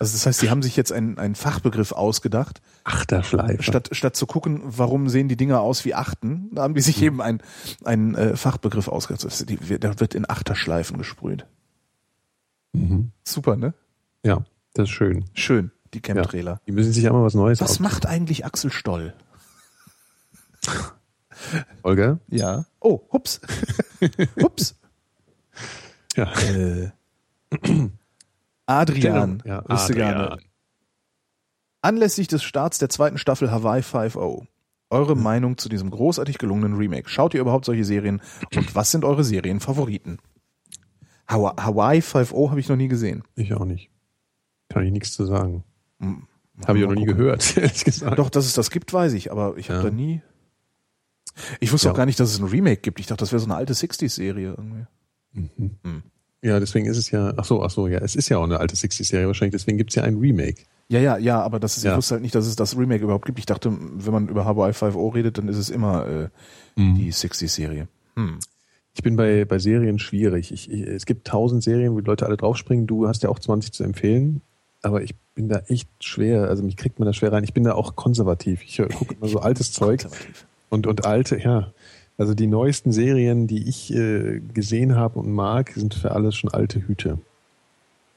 Also 0.00 0.12
das 0.12 0.26
heißt, 0.26 0.38
sie 0.38 0.48
haben 0.50 0.62
sich 0.62 0.76
jetzt 0.76 0.92
einen, 0.92 1.18
einen 1.18 1.34
Fachbegriff 1.34 1.90
ausgedacht, 1.90 2.60
Achterschleife. 2.84 3.62
statt, 3.64 3.88
statt 3.92 4.14
zu 4.14 4.26
gucken, 4.26 4.60
warum 4.64 5.08
sehen 5.08 5.26
die 5.28 5.36
Dinger 5.36 5.60
aus 5.60 5.84
wie 5.84 5.94
Achten, 5.94 6.50
da 6.54 6.62
haben 6.62 6.74
die 6.74 6.80
sich 6.80 7.02
eben 7.02 7.20
einen, 7.20 7.40
einen 7.84 8.14
äh, 8.14 8.36
Fachbegriff 8.36 8.86
ausgedacht. 8.86 9.24
Ist 9.24 9.50
die- 9.50 9.58
Da 9.80 9.98
wird 9.98 10.14
in 10.14 10.28
Achterschleifen 10.30 10.98
gesprüht. 10.98 11.46
Mhm. 12.72 13.12
Super, 13.24 13.56
ne? 13.56 13.74
Ja, 14.24 14.44
das 14.74 14.84
ist 14.88 14.94
schön. 14.94 15.24
Schön, 15.34 15.70
die 15.94 15.98
Ja. 15.98 16.02
Chemtrailer. 16.14 16.60
Die 16.66 16.72
müssen 16.72 16.92
sich 16.92 17.02
ja 17.04 17.10
immer 17.10 17.22
was 17.22 17.34
Neues 17.34 17.60
Was 17.60 17.80
macht 17.80 18.06
eigentlich 18.06 18.44
Axel 18.44 18.70
Stoll? 18.70 19.14
Holger? 21.84 22.18
Ja. 22.28 22.66
Oh, 22.80 23.00
hups. 23.12 23.40
hups. 24.42 24.74
Ja. 26.16 26.32
Äh, 26.42 26.90
Adrian, 28.66 29.42
Ja. 29.46 29.62
Adrian. 29.66 30.40
Anlässlich 31.80 32.26
des 32.28 32.42
Starts 32.42 32.78
der 32.78 32.88
zweiten 32.88 33.18
Staffel 33.18 33.50
Hawaii 33.50 33.80
5.0. 33.82 34.46
Eure 34.90 35.16
Meinung 35.16 35.58
zu 35.58 35.68
diesem 35.68 35.90
großartig 35.90 36.38
gelungenen 36.38 36.76
Remake. 36.76 37.08
Schaut 37.08 37.34
ihr 37.34 37.40
überhaupt 37.40 37.66
solche 37.66 37.84
Serien? 37.84 38.20
Und 38.54 38.74
was 38.74 38.90
sind 38.90 39.04
eure 39.04 39.22
Serienfavoriten? 39.22 40.18
Hawa- 41.28 41.56
Hawaii 41.62 42.00
5.0 42.00 42.50
habe 42.50 42.60
ich 42.60 42.68
noch 42.68 42.76
nie 42.76 42.88
gesehen. 42.88 43.22
Ich 43.36 43.52
auch 43.54 43.64
nicht. 43.64 43.90
Kann 44.68 44.84
ich 44.84 44.92
nichts 44.92 45.12
zu 45.12 45.24
sagen. 45.26 45.64
Hm, 46.00 46.26
Habe 46.66 46.78
ich 46.78 46.84
auch 46.84 46.88
noch 46.88 46.96
nie 46.96 47.04
gehört, 47.06 47.56
ehrlich 47.56 47.84
gesagt. 47.84 48.18
Doch, 48.18 48.30
dass 48.30 48.46
es 48.46 48.54
das 48.54 48.70
gibt, 48.70 48.92
weiß 48.92 49.12
ich, 49.12 49.30
aber 49.30 49.56
ich 49.56 49.70
habe 49.70 49.78
Ja. 49.80 49.84
da 49.84 49.90
nie. 49.94 50.22
Ich 51.60 51.72
wusste 51.72 51.88
Ja. 51.88 51.92
auch 51.92 51.96
gar 51.96 52.06
nicht, 52.06 52.18
dass 52.18 52.30
es 52.32 52.38
ein 52.40 52.46
Remake 52.46 52.80
gibt. 52.80 52.98
Ich 53.00 53.06
dachte, 53.06 53.20
das 53.20 53.30
wäre 53.32 53.40
so 53.40 53.46
eine 53.46 53.54
alte 53.56 53.74
60s-Serie 53.74 54.54
irgendwie. 54.56 54.86
Mhm. 55.32 55.70
Hm. 55.84 56.02
Ja, 56.42 56.58
deswegen 56.60 56.86
ist 56.86 56.96
es 56.96 57.10
ja, 57.10 57.32
ach 57.36 57.44
so, 57.44 57.62
ach 57.62 57.70
so, 57.70 57.86
ja, 57.88 57.98
es 57.98 58.16
ist 58.16 58.28
ja 58.28 58.38
auch 58.38 58.44
eine 58.44 58.58
alte 58.60 58.74
60-Serie 58.76 59.26
wahrscheinlich, 59.26 59.52
deswegen 59.52 59.76
gibt's 59.78 59.94
ja 59.96 60.02
ein 60.04 60.16
Remake. 60.18 60.62
Ja, 60.88 61.00
ja, 61.00 61.18
ja, 61.18 61.42
aber 61.42 61.60
das 61.60 61.76
ist, 61.76 61.84
ich 61.84 61.90
Ja. 61.90 61.96
wusste 61.96 62.14
halt 62.14 62.22
nicht, 62.22 62.34
dass 62.34 62.46
es 62.46 62.56
das 62.56 62.76
Remake 62.78 63.04
überhaupt 63.04 63.26
gibt. 63.26 63.38
Ich 63.38 63.46
dachte, 63.46 63.70
wenn 63.78 64.12
man 64.12 64.28
über 64.28 64.44
Hawaii 64.46 64.72
5.0 64.72 65.14
redet, 65.14 65.36
dann 65.38 65.48
ist 65.48 65.58
es 65.58 65.68
immer 65.68 66.06
äh, 66.06 66.28
die 66.76 67.12
60s-Serie. 67.12 67.88
Hm. 68.16 68.38
Ich 68.98 69.04
bin 69.04 69.14
bei, 69.14 69.44
bei 69.44 69.60
Serien 69.60 70.00
schwierig. 70.00 70.50
Ich, 70.50 70.68
ich, 70.68 70.80
es 70.82 71.06
gibt 71.06 71.24
tausend 71.28 71.62
Serien, 71.62 71.94
wo 71.94 72.00
die 72.00 72.06
Leute 72.06 72.26
alle 72.26 72.36
draufspringen. 72.36 72.88
Du 72.88 73.06
hast 73.06 73.22
ja 73.22 73.28
auch 73.28 73.38
20 73.38 73.70
zu 73.72 73.84
empfehlen. 73.84 74.40
Aber 74.82 75.02
ich 75.02 75.14
bin 75.36 75.48
da 75.48 75.60
echt 75.68 75.88
schwer. 76.00 76.48
Also 76.48 76.64
mich 76.64 76.76
kriegt 76.76 76.98
man 76.98 77.06
da 77.06 77.12
schwer 77.12 77.30
rein. 77.30 77.44
Ich 77.44 77.54
bin 77.54 77.62
da 77.62 77.74
auch 77.74 77.94
konservativ. 77.94 78.60
Ich 78.64 78.76
gucke 78.78 79.14
immer 79.14 79.28
so 79.28 79.38
altes 79.38 79.70
Zeug 79.72 80.04
und, 80.68 80.88
und 80.88 81.04
alte, 81.06 81.38
ja. 81.40 81.72
Also 82.16 82.34
die 82.34 82.48
neuesten 82.48 82.90
Serien, 82.90 83.46
die 83.46 83.68
ich 83.68 83.94
äh, 83.94 84.40
gesehen 84.52 84.96
habe 84.96 85.20
und 85.20 85.30
mag, 85.32 85.70
sind 85.76 85.94
für 85.94 86.10
alles 86.10 86.34
schon 86.34 86.50
alte 86.50 86.80
Hüte. 86.88 87.18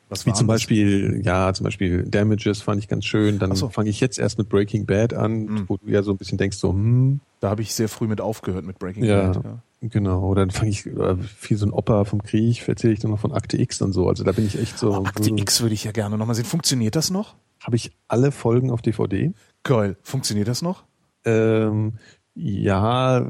Was 0.09 0.25
Wie 0.25 0.33
zum 0.33 0.47
das? 0.47 0.55
Beispiel, 0.61 1.21
ja, 1.23 1.53
zum 1.53 1.63
Beispiel 1.65 2.05
Damages 2.09 2.63
fand 2.63 2.79
ich 2.79 2.87
ganz 2.87 3.05
schön. 3.05 3.37
Dann 3.37 3.55
so. 3.55 3.69
fange 3.69 3.91
ich 3.91 3.99
jetzt 4.01 4.17
erst 4.17 4.39
mit 4.39 4.49
Breaking 4.49 4.87
Bad 4.87 5.13
an, 5.13 5.43
Mhm. 5.45 5.65
wo 5.67 5.77
du 5.77 5.87
ja 5.91 6.01
so 6.01 6.09
ein 6.09 6.17
bisschen 6.17 6.39
denkst, 6.39 6.57
so, 6.57 6.71
hm, 6.71 7.19
Da 7.39 7.51
habe 7.51 7.61
ich 7.61 7.71
sehr 7.75 7.87
früh 7.87 8.07
mit 8.07 8.19
aufgehört 8.19 8.65
mit 8.65 8.79
Breaking 8.79 9.03
Ja. 9.03 9.27
Bad. 9.31 9.43
Ja. 9.45 9.59
Genau. 9.81 10.23
Oder 10.27 10.43
dann 10.43 10.51
fange 10.51 10.69
ich 10.69 10.85
äh, 10.85 11.17
viel 11.17 11.57
so 11.57 11.65
ein 11.65 11.71
Opa 11.71 12.05
vom 12.05 12.23
Krieg, 12.23 12.67
erzähle 12.67 12.93
ich 12.93 12.99
dann 12.99 13.11
noch 13.11 13.19
von 13.19 13.33
Akte 13.33 13.59
X 13.59 13.81
und 13.81 13.93
so. 13.93 14.07
Also 14.07 14.23
da 14.23 14.31
bin 14.31 14.45
ich 14.45 14.59
echt 14.59 14.77
so. 14.77 14.91
Oh, 14.91 15.05
Akte 15.05 15.29
X 15.29 15.61
würde 15.61 15.73
ich 15.73 15.83
ja 15.83 15.91
gerne 15.91 16.17
nochmal 16.17 16.35
sehen. 16.35 16.45
Funktioniert 16.45 16.95
das 16.95 17.09
noch? 17.09 17.35
Habe 17.59 17.75
ich 17.75 17.91
alle 18.07 18.31
Folgen 18.31 18.71
auf 18.71 18.81
DVD? 18.81 19.33
Geil. 19.63 19.97
Funktioniert 20.01 20.47
das 20.47 20.61
noch? 20.61 20.83
Ähm, 21.25 21.93
ja, 22.33 23.29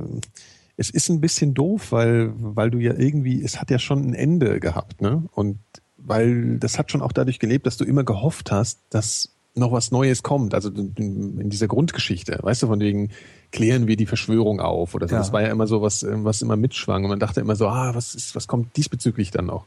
es 0.77 0.89
ist 0.89 1.09
ein 1.09 1.21
bisschen 1.21 1.53
doof, 1.53 1.91
weil, 1.91 2.33
weil 2.37 2.71
du 2.71 2.79
ja 2.79 2.93
irgendwie, 2.93 3.43
es 3.43 3.59
hat 3.59 3.69
ja 3.69 3.79
schon 3.79 4.01
ein 4.01 4.13
Ende 4.13 4.59
gehabt, 4.59 5.01
ne? 5.01 5.23
Und 5.33 5.59
weil 5.97 6.57
das 6.57 6.79
hat 6.79 6.91
schon 6.91 7.01
auch 7.01 7.11
dadurch 7.11 7.39
gelebt, 7.39 7.65
dass 7.65 7.77
du 7.77 7.85
immer 7.85 8.03
gehofft 8.03 8.51
hast, 8.51 8.79
dass 8.89 9.35
noch 9.53 9.71
was 9.71 9.91
Neues 9.91 10.23
kommt. 10.23 10.53
Also 10.53 10.69
in, 10.69 11.39
in 11.39 11.49
dieser 11.49 11.67
Grundgeschichte, 11.67 12.39
weißt 12.41 12.63
du, 12.63 12.67
von 12.67 12.79
wegen 12.79 13.09
klären 13.51 13.87
wir 13.87 13.97
die 13.97 14.05
Verschwörung 14.05 14.59
auf 14.59 14.95
oder 14.95 15.07
so. 15.07 15.15
Ja. 15.15 15.19
Das 15.19 15.33
war 15.33 15.41
ja 15.41 15.49
immer 15.49 15.67
so 15.67 15.81
was, 15.81 16.03
ähm, 16.03 16.23
was 16.23 16.41
immer 16.41 16.55
mitschwang. 16.55 17.03
Und 17.03 17.09
man 17.09 17.19
dachte 17.19 17.41
immer 17.41 17.55
so, 17.55 17.67
ah, 17.67 17.93
was 17.93 18.15
ist, 18.15 18.35
was 18.35 18.47
kommt 18.47 18.75
diesbezüglich 18.77 19.31
dann 19.31 19.45
noch? 19.45 19.65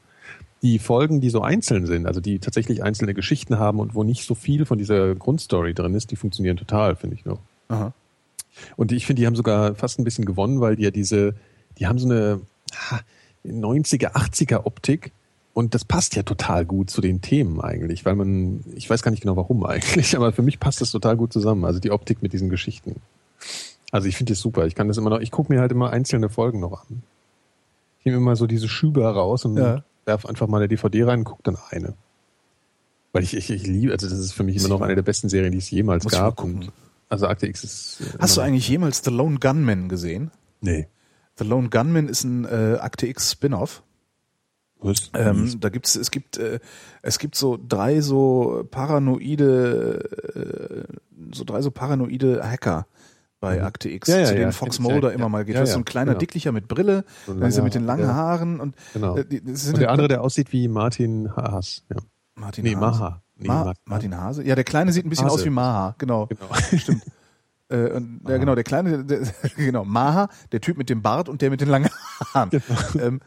Die 0.62 0.78
Folgen, 0.78 1.20
die 1.20 1.28
so 1.28 1.42
einzeln 1.42 1.84
sind, 1.84 2.06
also 2.06 2.20
die 2.20 2.38
tatsächlich 2.38 2.82
einzelne 2.82 3.12
Geschichten 3.12 3.58
haben 3.58 3.80
und 3.80 3.94
wo 3.94 4.02
nicht 4.02 4.24
so 4.24 4.34
viel 4.34 4.64
von 4.64 4.78
dieser 4.78 5.14
Grundstory 5.14 5.74
drin 5.74 5.94
ist, 5.94 6.10
die 6.10 6.16
funktionieren 6.16 6.56
total, 6.56 6.96
finde 6.96 7.16
ich 7.16 7.24
noch. 7.26 7.40
Aha. 7.68 7.92
Und 8.76 8.92
ich 8.92 9.04
finde, 9.04 9.20
die 9.20 9.26
haben 9.26 9.36
sogar 9.36 9.74
fast 9.74 9.98
ein 9.98 10.04
bisschen 10.04 10.24
gewonnen, 10.24 10.60
weil 10.60 10.76
die 10.76 10.84
ja 10.84 10.90
diese, 10.90 11.34
die 11.78 11.86
haben 11.86 11.98
so 11.98 12.08
eine 12.08 12.40
ha, 12.90 13.00
90er, 13.44 14.12
80er 14.12 14.64
Optik. 14.64 15.12
Und 15.52 15.74
das 15.74 15.84
passt 15.84 16.16
ja 16.16 16.24
total 16.24 16.64
gut 16.64 16.90
zu 16.90 17.00
den 17.00 17.20
Themen 17.20 17.60
eigentlich, 17.60 18.04
weil 18.04 18.16
man, 18.16 18.64
ich 18.74 18.90
weiß 18.90 19.02
gar 19.02 19.12
nicht 19.12 19.20
genau 19.20 19.36
warum 19.36 19.64
eigentlich, 19.66 20.16
aber 20.16 20.32
für 20.32 20.42
mich 20.42 20.58
passt 20.58 20.80
das 20.80 20.90
total 20.90 21.16
gut 21.16 21.32
zusammen. 21.32 21.64
Also 21.64 21.78
die 21.78 21.90
Optik 21.90 22.22
mit 22.22 22.32
diesen 22.32 22.48
Geschichten. 22.48 22.96
Also 23.94 24.08
ich 24.08 24.16
finde 24.16 24.32
das 24.32 24.40
super. 24.40 24.66
Ich 24.66 24.74
kann 24.74 24.88
das 24.88 24.96
immer 24.96 25.10
noch, 25.10 25.20
ich 25.20 25.30
gucke 25.30 25.52
mir 25.52 25.60
halt 25.60 25.70
immer 25.70 25.90
einzelne 25.90 26.28
Folgen 26.28 26.58
noch 26.58 26.72
an. 26.90 27.04
Ich 28.00 28.06
nehme 28.06 28.16
immer 28.16 28.34
so 28.34 28.48
diese 28.48 28.68
Schüber 28.68 29.08
raus 29.08 29.44
und 29.44 29.56
Ja. 29.56 29.84
werf 30.04 30.26
einfach 30.26 30.48
mal 30.48 30.56
eine 30.56 30.66
DVD 30.66 31.04
rein 31.04 31.20
und 31.20 31.24
gucke 31.26 31.44
dann 31.44 31.56
eine. 31.70 31.94
Weil 33.12 33.22
ich, 33.22 33.36
ich, 33.36 33.50
ich 33.50 33.64
liebe, 33.68 33.92
also 33.92 34.08
das 34.08 34.18
ist 34.18 34.32
für 34.32 34.42
mich 34.42 34.56
immer 34.56 34.66
noch 34.66 34.80
eine 34.80 34.96
der 34.96 35.02
besten 35.02 35.28
Serien, 35.28 35.52
die 35.52 35.58
es 35.58 35.70
jemals 35.70 36.02
Muss 36.02 36.12
gab. 36.12 36.42
Und, 36.42 36.72
also 37.08 37.28
Akte 37.28 37.46
X 37.46 37.62
ist. 37.62 38.00
äh, 38.00 38.18
Hast 38.18 38.36
du 38.36 38.40
eigentlich 38.40 38.68
jemals 38.68 39.00
The 39.04 39.12
Lone 39.12 39.38
Gunman 39.38 39.88
gesehen? 39.88 40.32
Nee. 40.60 40.88
The 41.38 41.44
Lone 41.44 41.68
Gunman 41.68 42.08
ist 42.08 42.24
ein 42.24 42.46
äh, 42.46 42.78
Akte 42.80 43.06
X 43.06 43.30
Spin-off. 43.30 43.84
Was? 44.80 45.12
Ähm, 45.14 45.60
da 45.60 45.68
gibt's, 45.68 45.94
es 45.94 46.10
gibt, 46.10 46.36
äh, 46.36 46.58
es 47.02 47.20
gibt 47.20 47.36
so 47.36 47.60
drei 47.68 48.00
so 48.00 48.66
paranoide, 48.72 50.00
äh, 50.34 50.82
so 51.32 51.44
drei 51.44 51.62
so 51.62 51.70
paranoide 51.70 52.40
Hacker 52.42 52.88
bei 53.44 53.58
Mhm. 53.58 53.64
Akte 53.64 53.88
X, 53.90 54.08
Ja, 54.08 54.18
ja, 54.18 54.24
zu 54.26 54.32
denen 54.34 54.42
ja, 54.46 54.52
Fox 54.52 54.78
Mulder 54.80 55.12
immer 55.12 55.28
mal 55.28 55.44
geht. 55.44 55.54
Ja, 55.54 55.60
das 55.60 55.70
ist 55.70 55.74
so 55.74 55.80
ein 55.80 55.84
kleiner 55.84 56.12
genau. 56.12 56.18
Dicklicher 56.20 56.52
mit 56.52 56.66
Brille, 56.68 57.04
So 57.26 57.34
dann 57.34 57.48
ist 57.48 57.56
er 57.56 57.64
mit 57.64 57.74
den 57.74 57.84
langen. 57.84 58.06
Haaren 58.12 58.60
und 58.60 58.74
Genau. 58.92 59.16
äh, 59.16 59.24
die, 59.24 59.40
Und 59.40 59.48
der 59.56 59.72
halt- 59.74 59.88
andere, 59.88 60.08
der 60.08 60.22
aussieht 60.22 60.52
wie 60.52 60.68
Martin 60.68 61.30
Haas. 61.36 61.84
Martin 62.34 62.64
Nee, 62.64 62.74
Hase. 62.76 62.80
Maha. 62.80 63.22
Nee, 63.36 63.48
Ma 63.48 63.64
Martin. 63.64 63.82
Martin 63.86 64.16
Hase? 64.16 64.42
Ja, 64.44 64.54
der 64.54 64.64
Kleine 64.64 64.92
sieht 64.92 65.04
ein 65.06 65.10
bisschen 65.10 65.26
Hase. 65.26 65.34
aus 65.34 65.44
wie 65.44 65.50
Maha, 65.50 65.94
genau. 65.98 66.26
Genau. 66.26 66.46
Stimmt. 66.78 67.02
Äh, 67.68 67.90
und, 67.92 68.20
ja, 68.28 68.36
genau, 68.36 68.54
der 68.54 68.64
Kleine, 68.64 69.04
der, 69.04 69.20
genau, 69.56 69.84
Maha, 69.84 70.28
der 70.52 70.60
Typ 70.60 70.76
mit 70.76 70.90
dem 70.90 71.00
Bart 71.02 71.28
und 71.28 71.40
der 71.42 71.50
mit 71.50 71.60
den 71.60 71.68
langen 71.68 71.88
Haaren. 72.34 72.50
Genau. 72.50 73.06
Ähm, 73.06 73.20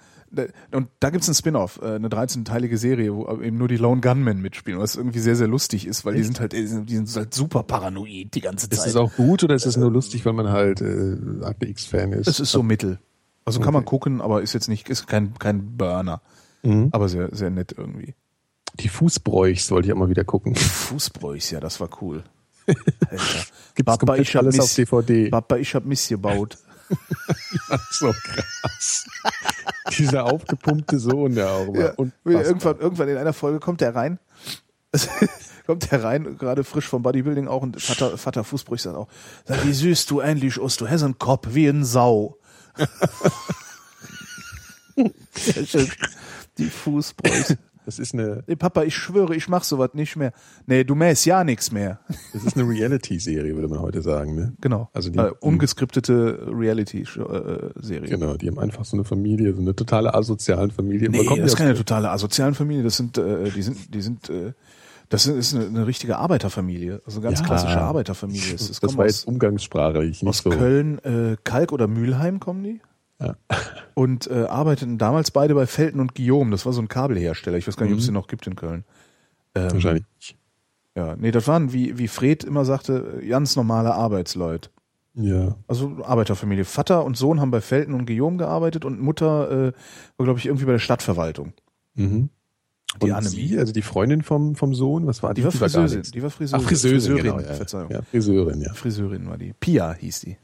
und 0.71 0.89
da 0.99 1.09
gibt's 1.09 1.27
einen 1.27 1.35
Spin-off, 1.35 1.79
äh, 1.81 1.95
eine 1.95 2.09
13-teilige 2.09 2.77
Serie, 2.77 3.13
wo 3.15 3.27
eben 3.41 3.57
nur 3.57 3.67
die 3.67 3.77
Lone 3.77 4.01
Gunmen 4.01 4.41
mitspielen, 4.41 4.79
was 4.79 4.95
irgendwie 4.95 5.19
sehr, 5.19 5.35
sehr 5.35 5.47
lustig 5.47 5.87
ist, 5.87 6.05
weil 6.05 6.15
die 6.15 6.23
sind 6.23 6.39
halt, 6.39 6.53
die 6.53 6.67
sind 6.67 6.89
die 6.89 6.95
sind 6.97 7.15
halt 7.15 7.33
super 7.33 7.63
paranoid 7.63 8.33
die 8.35 8.41
ganze 8.41 8.67
Ist 8.67 8.79
Zeit. 8.79 8.87
es 8.89 8.95
auch 8.95 9.13
gut 9.15 9.43
oder 9.43 9.55
ist 9.55 9.65
es 9.65 9.77
nur 9.77 9.91
lustig, 9.91 10.25
weil 10.25 10.33
man 10.33 10.49
halt 10.49 10.81
äh, 10.81 11.17
Akte 11.43 11.67
X-Fan 11.67 12.11
ist? 12.13 12.27
es 12.27 12.39
ist 12.39 12.51
so 12.51 12.61
mittel. 12.63 12.99
Also 13.45 13.61
kann 13.61 13.73
man 13.73 13.85
gucken, 13.85 14.19
aber 14.19 14.41
ist 14.41 14.53
jetzt 14.53 14.67
nicht, 14.67 14.89
ist 14.89 15.07
kein, 15.07 15.33
kein 15.39 15.77
Burner. 15.77 16.21
Mhm. 16.63 16.89
Aber 16.91 17.07
sehr, 17.07 17.33
sehr 17.33 17.49
nett 17.49 17.73
irgendwie. 17.77 18.13
Die 18.79 18.89
Fußbräuchs 18.89 19.71
wollte 19.71 19.87
ich 19.87 19.93
auch 19.93 19.97
mal 19.97 20.09
wieder 20.09 20.25
gucken. 20.25 20.53
Fußbräuchs, 20.55 21.51
ja, 21.51 21.59
das 21.61 21.79
war 21.79 21.89
cool. 22.01 22.23
Alter. 22.67 23.23
Gibt's 23.75 23.97
komplett 23.99 24.35
alles 24.35 24.57
Miss- 24.57 24.65
auf 24.65 24.75
DVD. 24.75 25.29
Papa, 25.29 25.55
ich 25.57 25.73
hab 25.73 25.85
Mist 25.85 26.09
gebaut. 26.09 26.57
so 27.91 28.13
krass. 28.23 29.05
Dieser 29.97 30.25
aufgepumpte 30.25 30.99
Sohn, 30.99 31.35
der 31.35 31.51
auch 31.51 31.67
immer. 31.67 31.79
Ja, 31.79 31.93
irgendwann, 32.23 32.79
irgendwann 32.79 33.09
in 33.09 33.17
einer 33.17 33.33
Folge 33.33 33.59
kommt 33.59 33.81
der 33.81 33.95
rein. 33.95 34.19
kommt 35.65 35.91
der 35.91 36.03
rein, 36.03 36.37
gerade 36.37 36.63
frisch 36.63 36.87
vom 36.87 37.01
Bodybuilding 37.03 37.47
auch 37.47 37.61
und 37.61 37.81
Vater, 37.81 38.17
Vater 38.17 38.43
Fußbrüch 38.43 38.81
sagt 38.81 38.95
auch, 38.95 39.07
sag, 39.45 39.65
wie 39.65 39.73
süß 39.73 40.05
du 40.05 40.19
endlich 40.21 40.59
aus, 40.59 40.77
du 40.77 40.89
hast 40.89 41.03
einen 41.03 41.17
Kopf 41.19 41.47
wie 41.51 41.67
ein 41.67 41.83
Sau. 41.83 42.37
Die 46.57 46.69
Fußbräuch. 46.69 47.57
Das 47.87 47.99
ist 47.99 48.13
eine, 48.13 48.43
Nee, 48.47 48.57
Papa, 48.57 48.83
ich 48.83 48.93
schwöre, 48.97 49.33
ich 49.33 49.47
mach 49.47 49.63
sowas 49.63 49.91
nicht 49.93 50.17
mehr. 50.17 50.33
Nee, 50.65 50.83
du 50.83 50.93
mähst 50.93 51.25
ja 51.25 51.45
nichts 51.45 51.71
mehr. 51.71 52.01
das 52.33 52.43
ist 52.43 52.57
eine 52.57 52.67
Reality-Serie, 52.67 53.55
würde 53.55 53.69
man 53.69 53.79
heute 53.79 54.01
sagen. 54.01 54.35
Ne? 54.35 54.53
Genau. 54.59 54.89
Also 54.91 55.09
die- 55.09 55.17
äh, 55.17 55.31
ungeskriptete 55.39 56.47
Reality-Serie. 56.51 58.09
Genau, 58.09 58.35
die 58.35 58.49
haben 58.49 58.59
einfach 58.59 58.85
so 58.85 58.97
eine 58.97 59.03
Familie, 59.03 59.53
so 59.53 59.61
eine 59.61 59.75
totale 59.75 60.13
asozialen 60.13 60.71
Familie. 60.71 61.09
Nee, 61.09 61.25
das 61.25 61.37
ist 61.53 61.55
keine 61.55 61.71
aus- 61.71 61.77
totale 61.77 62.09
asozialen 62.11 62.55
Familie. 62.55 62.83
Das 62.83 62.97
sind, 62.97 63.17
äh, 63.17 63.49
die 63.51 63.61
sind, 63.61 63.93
die 63.93 64.01
sind, 64.01 64.29
äh, 64.29 64.53
das 65.09 65.25
ist 65.25 65.55
eine, 65.55 65.65
eine 65.67 65.87
richtige 65.87 66.17
Arbeiterfamilie. 66.17 67.01
Also 67.05 67.19
eine 67.19 67.29
ganz 67.29 67.39
Ja. 67.39 67.45
klassische 67.45 67.79
Arbeiterfamilie. 67.79 68.51
Das, 68.53 68.79
das 68.79 68.97
war 68.97 69.05
jetzt 69.05 69.25
umgangssprachlich, 69.27 70.25
aus 70.27 70.39
so. 70.39 70.49
Köln, 70.49 70.99
äh, 71.05 71.37
Kalk 71.43 71.71
oder 71.71 71.87
Mülheim 71.87 72.39
kommen 72.41 72.63
die. 72.63 72.81
Ja. 73.19 73.35
Und 73.93 74.27
äh, 74.27 74.45
arbeiteten 74.45 74.97
damals 74.97 75.31
beide 75.31 75.55
bei 75.55 75.65
Felten 75.65 75.99
und 75.99 76.13
Guillaume. 76.13 76.51
Das 76.51 76.67
war 76.67 76.73
so 76.73 76.81
ein 76.81 76.87
Kabelhersteller. 76.87 77.57
Ich 77.57 77.67
weiß 77.67 77.77
gar 77.77 77.87
nicht, 77.87 77.93
ob 77.93 77.99
es 77.99 78.05
den 78.05 78.13
noch 78.13 78.27
gibt 78.27 78.45
in 78.45 78.55
Köln. 78.55 78.83
Ähm, 79.55 79.71
Wahrscheinlich 79.71 80.05
nicht. 80.17 80.37
Ja, 80.95 81.15
nee, 81.15 81.31
das 81.31 81.47
waren, 81.47 81.73
wie, 81.73 81.97
wie 81.97 82.07
Fred 82.07 82.43
immer 82.43 82.63
sagte, 82.63 83.23
ganz 83.27 83.55
normale 83.55 83.95
Arbeitsleute. 83.95 84.69
Ja. 85.15 85.55
Also 85.67 85.97
Arbeiterfamilie. 86.03 86.63
Vater 86.63 87.03
und 87.05 87.17
Sohn 87.17 87.41
haben 87.41 87.49
bei 87.49 87.61
Felten 87.61 87.95
und 87.95 88.05
Guillaume 88.05 88.37
gearbeitet 88.37 88.85
und 88.85 89.01
Mutter 89.01 89.49
äh, 89.49 89.71
war, 90.17 90.25
glaube 90.25 90.37
ich, 90.39 90.45
irgendwie 90.45 90.65
bei 90.65 90.73
der 90.73 90.79
Stadtverwaltung. 90.79 91.53
Mhm. 91.95 92.29
Die 93.01 93.05
Und 93.05 93.11
Annemie. 93.11 93.47
sie, 93.47 93.57
also 93.59 93.73
die 93.73 93.81
Freundin 93.81 94.21
vom, 94.21 94.55
vom 94.55 94.73
Sohn, 94.73 95.07
was 95.07 95.21
war 95.23 95.33
Die 95.33 95.43
war 95.43 95.51
gar 95.51 95.59
Friseurin. 95.59 96.03
Die 96.03 96.23
war 96.23 96.29
Friseurin. 96.29 96.63
Ach, 96.63 96.69
Friseurin, 96.69 96.99
Friseurin, 97.01 97.23
genau, 97.23 97.39
ja. 97.39 97.53
Verzeihung. 97.53 97.91
Ja, 97.91 98.01
Friseurin, 98.03 98.61
ja. 98.61 98.73
Friseurin 98.73 99.27
war 99.27 99.37
die. 99.37 99.53
Pia 99.59 99.93
hieß 99.93 100.21
die. 100.21 100.37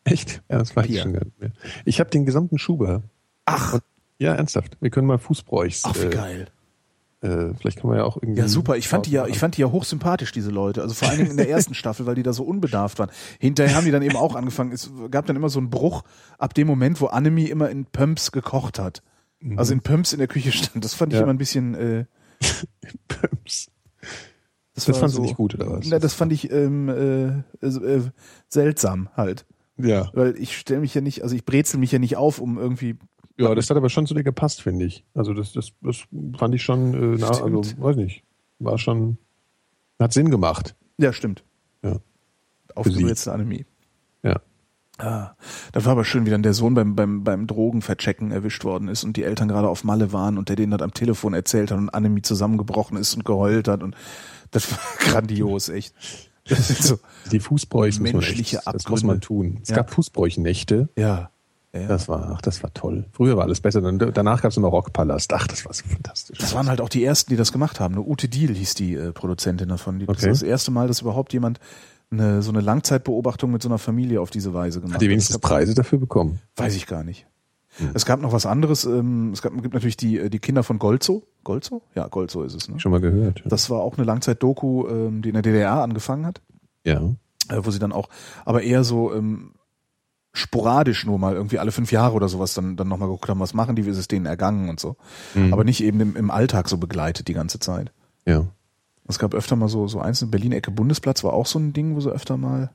Echt? 0.04 0.42
Ja, 0.50 0.58
das 0.58 0.74
war 0.76 0.84
ich 0.84 1.00
schon 1.00 1.12
gar 1.12 1.24
nicht 1.24 1.40
mehr. 1.40 1.52
Ich 1.84 2.00
habe 2.00 2.10
den 2.10 2.24
gesamten 2.26 2.58
Schuber. 2.58 3.02
Ach, 3.44 3.74
Und, 3.74 3.82
ja, 4.18 4.34
ernsthaft. 4.34 4.76
Wir 4.80 4.90
können 4.90 5.06
mal 5.06 5.18
Fußbräuchs. 5.18 5.82
ach 5.84 5.94
wie 5.96 6.06
äh, 6.06 6.10
geil. 6.10 6.46
Äh, 7.22 7.52
vielleicht 7.58 7.80
können 7.80 7.92
wir 7.92 7.98
ja 7.98 8.04
auch 8.04 8.16
irgendwie. 8.16 8.40
Ja, 8.40 8.48
super. 8.48 8.76
Ich 8.78 8.88
fand 8.88 9.04
die 9.06 9.10
ja, 9.10 9.26
ich 9.26 9.38
fand 9.38 9.56
die 9.56 9.60
ja 9.60 9.70
hochsympathisch, 9.70 10.32
diese 10.32 10.50
Leute. 10.50 10.80
Also 10.80 10.94
vor 10.94 11.08
allen 11.08 11.18
Dingen 11.18 11.30
in 11.32 11.36
der 11.36 11.50
ersten 11.50 11.74
Staffel, 11.74 12.06
weil 12.06 12.14
die 12.14 12.22
da 12.22 12.32
so 12.32 12.44
unbedarft 12.44 12.98
waren. 12.98 13.10
Hinterher 13.38 13.74
haben 13.76 13.84
die 13.84 13.90
dann 13.90 14.02
eben 14.02 14.16
auch 14.16 14.34
angefangen. 14.34 14.72
Es 14.72 14.90
gab 15.10 15.26
dann 15.26 15.36
immer 15.36 15.50
so 15.50 15.58
einen 15.58 15.68
Bruch 15.68 16.02
ab 16.38 16.54
dem 16.54 16.66
Moment, 16.66 17.00
wo 17.02 17.06
Annemie 17.06 17.50
immer 17.50 17.68
in 17.68 17.84
Pumps 17.84 18.32
gekocht 18.32 18.78
hat. 18.78 19.02
Also 19.56 19.72
in 19.74 19.80
Pumps 19.80 20.12
in 20.12 20.18
der 20.18 20.28
Küche 20.28 20.52
stand. 20.52 20.82
Das 20.84 20.94
fand 20.94 21.12
ich 21.12 21.18
Ja. 21.18 21.22
immer 21.24 21.32
ein 21.32 21.38
bisschen, 21.38 21.74
äh, 21.74 22.04
Pumps. 23.08 23.70
das, 24.74 24.84
Das 24.84 24.88
war 24.88 24.94
fandst 24.94 25.16
du 25.18 25.22
nicht 25.22 25.36
gut, 25.36 25.54
oder 25.54 25.70
was? 25.70 25.86
Na, 25.88 25.98
das 25.98 26.14
fand 26.14 26.32
ich 26.32 26.50
ähm, 26.50 26.88
äh, 26.88 27.66
äh, 27.66 28.02
seltsam 28.48 29.08
halt. 29.16 29.44
Ja. 29.84 30.10
Weil 30.12 30.36
ich 30.38 30.56
stelle 30.56 30.80
mich 30.80 30.94
ja 30.94 31.00
nicht, 31.00 31.22
also 31.22 31.34
ich 31.34 31.44
brezel 31.44 31.78
mich 31.78 31.92
ja 31.92 31.98
nicht 31.98 32.16
auf, 32.16 32.40
um 32.40 32.58
irgendwie 32.58 32.96
Ja, 33.38 33.54
das 33.54 33.70
hat 33.70 33.76
aber 33.76 33.88
schon 33.88 34.06
zu 34.06 34.14
dir 34.14 34.24
gepasst, 34.24 34.62
finde 34.62 34.84
ich. 34.84 35.04
Also 35.14 35.34
das, 35.34 35.52
das, 35.52 35.72
das 35.80 36.04
fand 36.38 36.54
ich 36.54 36.62
schon, 36.62 36.94
äh, 36.94 37.16
na, 37.18 37.28
also 37.28 37.62
weiß 37.78 37.96
nicht, 37.96 38.22
war 38.58 38.78
schon, 38.78 39.18
hat 39.98 40.12
Sinn 40.12 40.30
gemacht. 40.30 40.74
Ja, 40.98 41.12
stimmt. 41.12 41.44
Ja. 41.82 41.96
Aufgebrezelte 42.74 43.32
Annemie. 43.32 43.66
Ja. 44.22 44.40
Ah, 44.98 45.34
das 45.72 45.86
war 45.86 45.92
aber 45.92 46.04
schön, 46.04 46.26
wie 46.26 46.30
dann 46.30 46.42
der 46.42 46.52
Sohn 46.52 46.74
beim, 46.74 46.94
beim, 46.94 47.24
beim 47.24 47.46
Drogenverchecken 47.46 48.32
erwischt 48.32 48.64
worden 48.64 48.88
ist 48.88 49.02
und 49.02 49.16
die 49.16 49.24
Eltern 49.24 49.48
gerade 49.48 49.68
auf 49.68 49.82
Malle 49.82 50.12
waren 50.12 50.36
und 50.36 50.50
der 50.50 50.56
denen 50.56 50.72
das 50.72 50.82
am 50.82 50.92
Telefon 50.92 51.32
erzählt 51.32 51.70
hat 51.70 51.78
und 51.78 51.88
Annemie 51.88 52.20
zusammengebrochen 52.20 52.98
ist 52.98 53.14
und 53.14 53.24
geheult 53.24 53.66
hat 53.66 53.82
und 53.82 53.96
das 54.50 54.70
war 54.70 54.78
grandios, 54.98 55.70
echt. 55.70 55.94
Das 56.50 56.68
so, 56.88 56.98
Die 57.32 57.40
Fußbräuchs 57.40 57.98
muss 58.00 58.12
man 58.12 58.20
Menschliche 58.22 58.58
echt, 58.58 58.66
das 58.74 58.88
muss 58.88 59.02
man 59.02 59.20
tun. 59.20 59.58
Es 59.62 59.70
Ja. 59.70 59.76
gab 59.76 59.90
Fußbräuchnächte. 59.90 60.88
ja. 60.96 61.30
ja. 61.72 61.86
Das 61.86 62.08
war, 62.08 62.32
ach, 62.34 62.40
das 62.42 62.62
war 62.64 62.74
toll. 62.74 63.06
Früher 63.12 63.36
war 63.36 63.44
alles 63.44 63.60
besser. 63.60 63.80
Dann, 63.80 63.98
danach 63.98 64.42
gab 64.42 64.50
es 64.50 64.56
immer 64.56 64.68
Rockpalast. 64.68 65.32
Ach, 65.32 65.46
das 65.46 65.64
war 65.64 65.72
so 65.72 65.84
fantastisch. 65.86 66.38
Das 66.38 66.52
waren 66.54 66.68
halt 66.68 66.80
auch 66.80 66.88
die 66.88 67.04
ersten, 67.04 67.30
die 67.30 67.36
das 67.36 67.52
gemacht 67.52 67.78
haben. 67.80 67.94
Eine 67.94 68.02
Ute 68.04 68.28
Diel 68.28 68.54
hieß 68.54 68.74
die 68.74 68.94
äh, 68.94 69.12
Produzentin 69.12 69.68
davon. 69.68 69.98
Die, 70.00 70.06
Das 70.06 70.16
Okay. 70.16 70.26
war 70.26 70.30
das 70.32 70.42
erste 70.42 70.70
Mal, 70.72 70.88
dass 70.88 71.00
überhaupt 71.00 71.32
jemand 71.32 71.60
eine, 72.10 72.42
so 72.42 72.50
eine 72.50 72.60
Langzeitbeobachtung 72.60 73.52
mit 73.52 73.62
so 73.62 73.68
einer 73.68 73.78
Familie 73.78 74.20
auf 74.20 74.30
diese 74.30 74.52
Weise 74.52 74.80
gemacht 74.80 74.94
Hat 74.96 75.02
die 75.02 75.08
wenigstens 75.10 75.38
Preise 75.38 75.74
dafür 75.74 75.98
bekommen? 76.00 76.40
Weiß 76.56 76.74
ich 76.74 76.86
gar 76.88 77.04
nicht. 77.04 77.26
Hm. 77.76 77.90
Es 77.94 78.04
gab 78.04 78.20
noch 78.20 78.32
was 78.32 78.46
anderes. 78.46 78.84
Ähm, 78.84 79.30
es 79.32 79.42
gab, 79.42 79.52
gibt 79.62 79.74
natürlich 79.74 79.96
die, 79.96 80.18
äh, 80.18 80.30
die 80.30 80.38
Kinder 80.40 80.62
von 80.62 80.78
Golzo. 80.78 81.22
Golzo? 81.44 81.82
Ja, 81.94 82.08
Golzo 82.08 82.42
ist 82.42 82.54
es. 82.54 82.68
Ne? 82.68 82.78
Schon 82.80 82.92
mal 82.92 83.00
gehört. 83.00 83.42
Das 83.46 83.70
war 83.70 83.80
auch 83.80 83.96
eine 83.96 84.04
Langzeit-Doku, 84.04 84.88
ähm, 84.88 85.22
die 85.22 85.28
in 85.30 85.34
der 85.34 85.42
DDR 85.42 85.80
angefangen 85.82 86.26
hat, 86.26 86.40
Ja. 86.84 87.00
äh, 87.48 87.58
wo 87.62 87.70
sie 87.70 87.78
dann 87.78 87.92
auch, 87.92 88.08
aber 88.44 88.62
eher 88.62 88.84
so 88.84 89.14
ähm, 89.14 89.52
sporadisch 90.32 91.04
nur 91.06 91.18
mal 91.18 91.34
irgendwie 91.34 91.58
alle 91.58 91.72
fünf 91.72 91.90
Jahre 91.92 92.14
oder 92.14 92.28
sowas 92.28 92.54
dann, 92.54 92.76
dann 92.76 92.88
nochmal 92.88 93.08
geguckt 93.08 93.28
haben, 93.28 93.40
was 93.40 93.54
machen 93.54 93.74
die, 93.76 93.84
wie 93.86 93.90
ist 93.90 93.98
es 93.98 94.08
denen 94.08 94.26
ergangen 94.26 94.68
und 94.68 94.78
so. 94.78 94.96
Mhm. 95.34 95.52
Aber 95.52 95.64
nicht 95.64 95.82
eben 95.82 96.00
im, 96.00 96.16
im 96.16 96.30
Alltag 96.30 96.68
so 96.68 96.76
begleitet 96.78 97.26
die 97.28 97.34
ganze 97.34 97.58
Zeit. 97.58 97.92
Ja. 98.26 98.44
Es 99.08 99.18
gab 99.18 99.34
öfter 99.34 99.56
mal 99.56 99.68
so, 99.68 99.88
so 99.88 99.98
einzelne 100.00 100.30
Berlin-Ecke 100.30 100.70
Bundesplatz 100.70 101.24
war 101.24 101.32
auch 101.32 101.46
so 101.46 101.58
ein 101.58 101.72
Ding, 101.72 101.96
wo 101.96 102.00
so 102.00 102.10
öfter 102.10 102.36
mal 102.36 102.70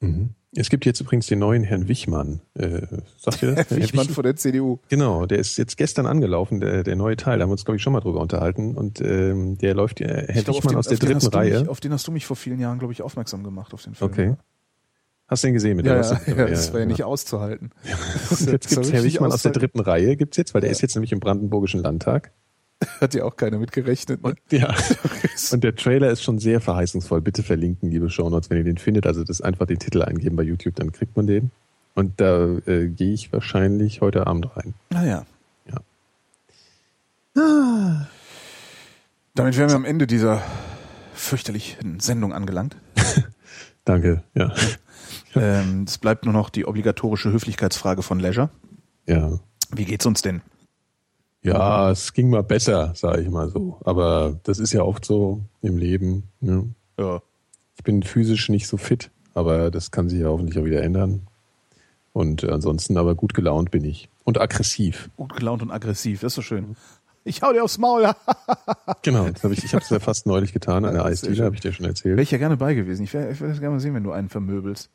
Mhm. 0.00 0.30
Es 0.58 0.70
gibt 0.70 0.86
jetzt 0.86 1.00
übrigens 1.00 1.26
den 1.26 1.38
neuen 1.38 1.64
Herrn 1.64 1.86
Wichmann. 1.86 2.40
Äh, 2.54 2.86
sagt 3.18 3.42
ihr 3.42 3.54
das? 3.54 3.68
Herr 3.70 3.76
Wichmann 3.76 4.08
von 4.08 4.22
der 4.24 4.36
CDU. 4.36 4.78
Genau, 4.88 5.26
der 5.26 5.38
ist 5.38 5.58
jetzt 5.58 5.76
gestern 5.76 6.06
angelaufen, 6.06 6.60
der, 6.60 6.82
der 6.82 6.96
neue 6.96 7.16
Teil. 7.16 7.38
Da 7.38 7.42
haben 7.42 7.50
wir 7.50 7.52
uns, 7.52 7.64
glaube 7.66 7.76
ich, 7.76 7.82
schon 7.82 7.92
mal 7.92 8.00
drüber 8.00 8.20
unterhalten. 8.20 8.74
Und 8.74 9.00
ähm, 9.02 9.58
der 9.58 9.74
läuft, 9.74 10.00
äh, 10.00 10.26
Herr 10.28 10.42
glaub, 10.44 10.56
Wichmann 10.56 10.72
den- 10.74 10.78
aus 10.78 10.88
der 10.88 10.98
dritten 10.98 11.26
Reihe. 11.26 11.60
Mich, 11.60 11.68
auf 11.68 11.80
den 11.80 11.92
hast 11.92 12.06
du 12.06 12.12
mich 12.12 12.24
vor 12.24 12.36
vielen 12.36 12.58
Jahren, 12.58 12.78
glaube 12.78 12.92
ich, 12.94 13.02
aufmerksam 13.02 13.42
gemacht, 13.44 13.74
auf 13.74 13.82
den 13.82 13.94
Film. 13.94 14.10
Okay. 14.10 14.34
Hast 15.28 15.42
du 15.42 15.48
den 15.48 15.54
gesehen 15.54 15.76
mit 15.76 15.84
Ja, 15.86 15.94
der 15.94 16.02
ja, 16.04 16.10
was- 16.12 16.26
ja, 16.26 16.46
das 16.46 16.72
war 16.72 16.80
ja 16.80 16.86
nicht 16.86 17.02
auszuhalten. 17.04 17.70
Und 18.30 18.40
jetzt 18.40 18.46
gibt's 18.50 18.74
Das 18.74 18.76
war 18.86 18.92
Herr 18.94 19.04
Wichmann 19.04 19.32
aus 19.32 19.42
der 19.42 19.52
dritten 19.52 19.80
Reihe, 19.80 20.16
gibt's 20.16 20.36
jetzt, 20.38 20.54
weil 20.54 20.60
der 20.62 20.70
ist 20.70 20.80
jetzt 20.80 20.94
nämlich 20.94 21.12
im 21.12 21.20
Brandenburgischen 21.20 21.82
Landtag. 21.82 22.32
Hat 23.00 23.14
ja 23.14 23.24
auch 23.24 23.36
keiner 23.36 23.58
mitgerechnet. 23.58 24.22
Ne? 24.22 24.34
Ja. 24.50 24.74
Und 25.52 25.64
der 25.64 25.74
Trailer 25.74 26.10
ist 26.10 26.22
schon 26.22 26.38
sehr 26.38 26.60
verheißungsvoll. 26.60 27.20
Bitte 27.20 27.42
verlinken, 27.42 27.90
liebe 27.90 28.10
Shownotes, 28.10 28.50
wenn 28.50 28.58
ihr 28.58 28.64
den 28.64 28.78
findet. 28.78 29.06
Also 29.06 29.24
das 29.24 29.40
einfach 29.40 29.66
den 29.66 29.78
Titel 29.78 30.02
eingeben 30.02 30.36
bei 30.36 30.42
YouTube, 30.42 30.74
dann 30.76 30.92
kriegt 30.92 31.16
man 31.16 31.26
den. 31.26 31.50
Und 31.94 32.20
da 32.20 32.58
äh, 32.66 32.88
gehe 32.88 33.14
ich 33.14 33.32
wahrscheinlich 33.32 34.02
heute 34.02 34.26
Abend 34.26 34.54
rein. 34.56 34.74
Naja. 34.90 35.24
Ja. 35.66 38.06
Damit 39.34 39.56
wären 39.56 39.70
wir 39.70 39.76
am 39.76 39.84
Ende 39.84 40.06
dieser 40.06 40.42
fürchterlichen 41.14 42.00
Sendung 42.00 42.34
angelangt. 42.34 42.76
Danke. 43.84 44.22
Ja. 44.34 44.52
Ähm, 45.34 45.84
es 45.86 45.98
bleibt 45.98 46.24
nur 46.24 46.34
noch 46.34 46.50
die 46.50 46.66
obligatorische 46.66 47.32
Höflichkeitsfrage 47.32 48.02
von 48.02 48.18
Leisure. 48.18 48.50
Ja. 49.06 49.38
Wie 49.70 49.84
geht's 49.84 50.06
uns 50.06 50.22
denn? 50.22 50.42
Ja, 51.42 51.90
es 51.90 52.12
ging 52.12 52.30
mal 52.30 52.42
besser, 52.42 52.92
sage 52.94 53.22
ich 53.22 53.30
mal 53.30 53.48
so. 53.48 53.78
Aber 53.84 54.40
das 54.42 54.58
ist 54.58 54.72
ja 54.72 54.82
oft 54.82 55.04
so 55.04 55.42
im 55.62 55.76
Leben. 55.76 56.24
Ne? 56.40 56.70
Ja. 56.98 57.22
Ich 57.76 57.84
bin 57.84 58.02
physisch 58.02 58.48
nicht 58.48 58.66
so 58.66 58.76
fit, 58.76 59.10
aber 59.34 59.70
das 59.70 59.90
kann 59.90 60.08
sich 60.08 60.20
ja 60.20 60.28
hoffentlich 60.28 60.58
auch 60.58 60.64
wieder 60.64 60.82
ändern. 60.82 61.26
Und 62.12 62.44
ansonsten 62.44 62.96
aber 62.96 63.14
gut 63.14 63.34
gelaunt 63.34 63.70
bin 63.70 63.84
ich. 63.84 64.08
Und 64.24 64.40
aggressiv. 64.40 65.10
Gut 65.16 65.36
gelaunt 65.36 65.62
und 65.62 65.70
aggressiv, 65.70 66.20
das 66.20 66.32
ist 66.32 66.36
so 66.36 66.42
schön. 66.42 66.76
Ich 67.24 67.42
hau 67.42 67.52
dir 67.52 67.62
aufs 67.62 67.76
Maul. 67.76 68.08
genau, 69.02 69.28
das 69.28 69.42
hab 69.42 69.50
ich, 69.50 69.64
ich 69.64 69.74
habe 69.74 69.82
es 69.84 69.90
ja 69.90 69.98
fast 69.98 70.26
neulich 70.26 70.52
getan 70.52 70.84
an 70.84 70.94
der 70.94 71.04
Eisdiele, 71.04 71.44
habe 71.44 71.56
ich 71.56 71.60
dir 71.60 71.72
schon 71.72 71.84
erzählt. 71.84 72.16
Wäre 72.16 72.22
ich 72.22 72.30
ja 72.30 72.38
gerne 72.38 72.56
bei 72.56 72.74
gewesen. 72.74 73.02
Ich 73.02 73.12
ich 73.14 73.40
wär 73.40 73.48
gerne 73.48 73.70
mal 73.70 73.80
sehen, 73.80 73.94
wenn 73.94 74.04
du 74.04 74.12
einen 74.12 74.28
vermöbelst. 74.28 74.90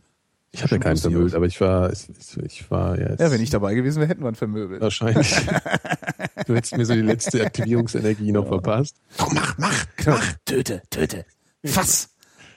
Ich 0.53 0.63
habe 0.63 0.75
ja 0.75 0.79
keinen 0.79 0.97
vermöbelt, 0.97 1.35
aber 1.35 1.45
ich 1.45 1.59
war, 1.61 1.91
ich, 1.91 2.07
ich 2.43 2.71
war 2.71 2.99
ja. 2.99 3.15
Ja, 3.15 3.31
wenn 3.31 3.41
ich 3.41 3.49
dabei 3.49 3.73
gewesen 3.73 3.99
wäre, 3.99 4.09
hätten 4.09 4.21
wir 4.21 4.27
einen 4.27 4.35
vermöbelt. 4.35 4.81
Wahrscheinlich. 4.81 5.35
du 6.51 6.57
hättest 6.57 6.77
mir 6.77 6.85
so 6.85 6.93
die 6.93 7.01
letzte 7.01 7.45
Aktivierungsenergie 7.45 8.31
noch 8.31 8.43
ja. 8.43 8.49
verpasst. 8.49 8.97
Komm, 9.17 9.33
mach, 9.33 9.57
mach, 9.57 9.85
mach, 10.05 10.33
töte, 10.45 10.81
töte. 10.89 11.25
Fass. 11.63 12.09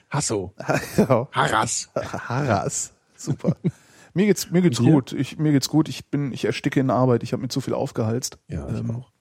Hasso. 0.09 0.53
Haras. 1.31 1.89
Haras. 1.95 2.93
Super. 3.15 3.55
mir 4.13 4.25
geht's, 4.25 4.51
mir 4.51 4.61
geht's 4.61 4.79
gut. 4.79 5.13
Ich, 5.13 5.37
mir 5.37 5.51
geht's 5.51 5.69
gut. 5.69 5.89
Ich 5.89 6.05
bin, 6.07 6.31
ich 6.31 6.45
ersticke 6.45 6.79
in 6.79 6.89
Arbeit. 6.89 7.23
Ich 7.23 7.33
habe 7.33 7.41
mir 7.41 7.49
zu 7.49 7.61
viel 7.61 7.73
aufgehalst. 7.73 8.37
Ja, 8.47 8.67
ich 8.69 8.79
ähm, 8.79 8.91
auch. 8.91 9.11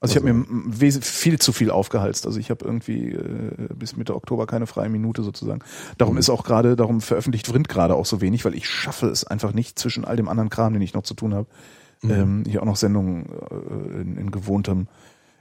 Also, 0.00 0.12
ich 0.12 0.22
habe 0.22 0.32
mir 0.32 1.00
viel 1.00 1.40
zu 1.40 1.52
viel 1.52 1.72
aufgehalst. 1.72 2.24
Also 2.24 2.38
ich 2.38 2.50
habe 2.50 2.64
irgendwie 2.64 3.14
äh, 3.14 3.68
bis 3.74 3.96
Mitte 3.96 4.14
Oktober 4.14 4.46
keine 4.46 4.68
freie 4.68 4.88
Minute 4.88 5.24
sozusagen. 5.24 5.60
Darum 5.96 6.14
mhm. 6.14 6.20
ist 6.20 6.30
auch 6.30 6.44
gerade, 6.44 6.76
darum 6.76 7.00
veröffentlicht 7.00 7.48
Vrind 7.48 7.68
gerade 7.68 7.96
auch 7.96 8.06
so 8.06 8.20
wenig, 8.20 8.44
weil 8.44 8.54
ich 8.54 8.68
schaffe 8.68 9.08
es 9.08 9.24
einfach 9.24 9.52
nicht 9.52 9.76
zwischen 9.76 10.04
all 10.04 10.14
dem 10.14 10.28
anderen 10.28 10.50
Kram, 10.50 10.72
den 10.72 10.82
ich 10.82 10.94
noch 10.94 11.02
zu 11.02 11.14
tun 11.14 11.34
habe, 11.34 11.48
mhm. 12.02 12.10
ähm, 12.10 12.44
hier 12.46 12.62
auch 12.62 12.66
noch 12.66 12.76
Sendungen 12.76 13.26
äh, 13.26 14.00
in, 14.00 14.16
in 14.16 14.30
gewohntem, 14.30 14.88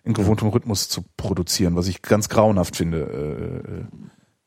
in 0.03 0.13
gewohntem 0.13 0.49
Rhythmus 0.49 0.89
zu 0.89 1.03
produzieren, 1.17 1.75
was 1.75 1.87
ich 1.87 2.01
ganz 2.01 2.29
grauenhaft 2.29 2.75
finde. 2.75 3.89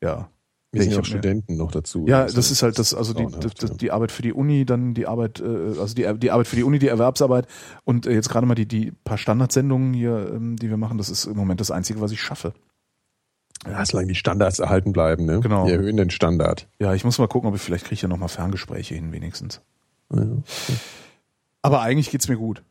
Äh, 0.02 0.04
äh 0.04 0.06
ja. 0.06 0.30
Wir 0.72 0.82
sind 0.82 0.92
ja 0.92 1.00
auch 1.00 1.04
Studenten 1.04 1.56
noch 1.56 1.72
dazu. 1.72 2.06
Ja, 2.06 2.22
das, 2.22 2.34
das 2.34 2.50
ist 2.52 2.62
halt 2.62 2.78
das, 2.78 2.94
also 2.94 3.12
die, 3.12 3.26
die, 3.26 3.76
die 3.76 3.90
Arbeit 3.90 4.12
für 4.12 4.22
die 4.22 4.32
Uni, 4.32 4.64
dann 4.64 4.94
die 4.94 5.06
Arbeit, 5.06 5.40
äh, 5.40 5.78
also 5.80 5.94
die, 5.94 6.06
die 6.18 6.30
Arbeit 6.30 6.46
für 6.46 6.54
die 6.54 6.62
Uni, 6.62 6.78
die 6.78 6.86
Erwerbsarbeit 6.86 7.48
und 7.84 8.06
äh, 8.06 8.12
jetzt 8.12 8.28
gerade 8.28 8.46
mal 8.46 8.54
die, 8.54 8.66
die 8.66 8.92
paar 8.92 9.18
Standardsendungen 9.18 9.92
hier, 9.92 10.30
ähm, 10.32 10.56
die 10.56 10.70
wir 10.70 10.76
machen, 10.76 10.96
das 10.96 11.10
ist 11.10 11.24
im 11.24 11.36
Moment 11.36 11.60
das 11.60 11.72
Einzige, 11.72 12.00
was 12.00 12.12
ich 12.12 12.20
schaffe. 12.20 12.54
Ja, 13.66 13.84
solange 13.84 14.08
die 14.08 14.14
Standards 14.14 14.58
erhalten 14.58 14.92
bleiben, 14.92 15.26
ne? 15.26 15.40
Genau. 15.40 15.66
Wir 15.66 15.74
erhöhen 15.74 15.96
den 15.96 16.10
Standard. 16.10 16.68
Ja, 16.78 16.94
ich 16.94 17.04
muss 17.04 17.18
mal 17.18 17.26
gucken, 17.26 17.48
ob 17.48 17.56
ich 17.56 17.60
vielleicht 17.60 17.84
kriege 17.84 17.94
ich 17.94 18.02
ja 18.02 18.08
nochmal 18.08 18.28
Ferngespräche 18.28 18.94
hin, 18.94 19.12
wenigstens. 19.12 19.60
Ja. 20.14 20.24
Aber 21.62 21.82
eigentlich 21.82 22.10
geht's 22.10 22.28
mir 22.28 22.36
gut. 22.36 22.62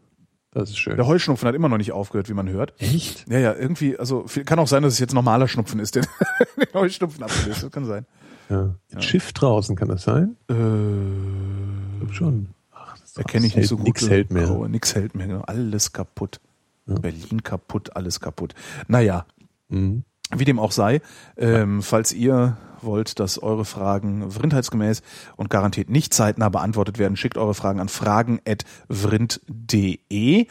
Das 0.51 0.69
ist 0.69 0.79
schön. 0.79 0.95
Der 0.95 1.05
Heuschnupfen 1.05 1.47
hat 1.47 1.53
immer 1.53 1.69
noch 1.69 1.77
nicht 1.77 1.91
aufgehört, 1.91 2.27
wie 2.27 2.33
man 2.33 2.49
hört. 2.49 2.73
Echt? 2.79 3.27
Ja, 3.29 3.37
ja, 3.37 3.53
irgendwie, 3.53 3.97
also 3.99 4.25
kann 4.45 4.57
auch 4.57 4.67
sein, 4.67 4.81
dass 4.81 4.93
es 4.93 4.99
jetzt 4.99 5.13
normaler 5.13 5.47
Schnupfen 5.47 5.79
ist, 5.79 5.95
der 5.95 6.03
den 6.57 6.73
Heuschnupfen 6.73 7.23
ablöst. 7.23 7.63
Das 7.63 7.71
kann 7.71 7.85
sein. 7.85 8.05
Ja. 8.49 8.75
ja. 8.91 9.01
Schiff 9.01 9.31
draußen, 9.33 9.75
kann 9.75 9.89
das 9.89 10.03
sein? 10.03 10.35
Äh, 10.49 12.05
ich 12.09 12.15
schon. 12.15 12.49
Ach, 12.71 12.97
das 12.97 13.15
erkenne 13.15 13.45
ich 13.45 13.55
nicht 13.55 13.67
so 13.67 13.77
gut. 13.77 13.85
Nix 13.85 14.09
hält 14.09 14.31
mehr. 14.31 14.49
Oh, 14.49 14.67
nix 14.67 14.95
hält 14.95 15.13
mehr. 15.13 15.27
Genau. 15.27 15.41
Alles 15.41 15.93
kaputt. 15.93 16.39
Ja. 16.87 16.95
Berlin 16.95 17.43
kaputt, 17.43 17.95
alles 17.95 18.19
kaputt. 18.19 18.55
Naja. 18.87 19.27
Mhm. 19.67 20.03
Wie 20.35 20.45
dem 20.45 20.59
auch 20.59 20.71
sei, 20.71 21.01
ähm, 21.37 21.81
falls 21.81 22.13
ihr 22.13 22.57
wollt, 22.83 23.19
dass 23.19 23.41
eure 23.41 23.65
Fragen 23.65 24.31
vrindheitsgemäß 24.31 25.01
und 25.35 25.49
garantiert 25.49 25.89
nicht 25.89 26.13
zeitnah 26.13 26.49
beantwortet 26.49 26.99
werden, 26.99 27.17
schickt 27.17 27.37
eure 27.37 27.53
Fragen 27.53 27.79
an 27.79 27.89
fragen.vrind.de. 27.89 30.47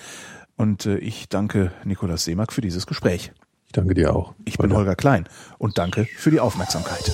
Und 0.56 0.86
äh, 0.86 0.98
ich 0.98 1.28
danke 1.28 1.72
Nikolaus 1.84 2.24
Seemack 2.24 2.52
für 2.52 2.60
dieses 2.60 2.86
Gespräch. 2.86 3.32
Ich 3.66 3.72
danke 3.72 3.94
dir 3.94 4.14
auch. 4.14 4.34
Ich 4.44 4.58
bin 4.58 4.72
Holger 4.72 4.94
Klein 4.96 5.28
und 5.58 5.78
danke 5.78 6.06
für 6.16 6.30
die 6.30 6.40
Aufmerksamkeit. 6.40 7.12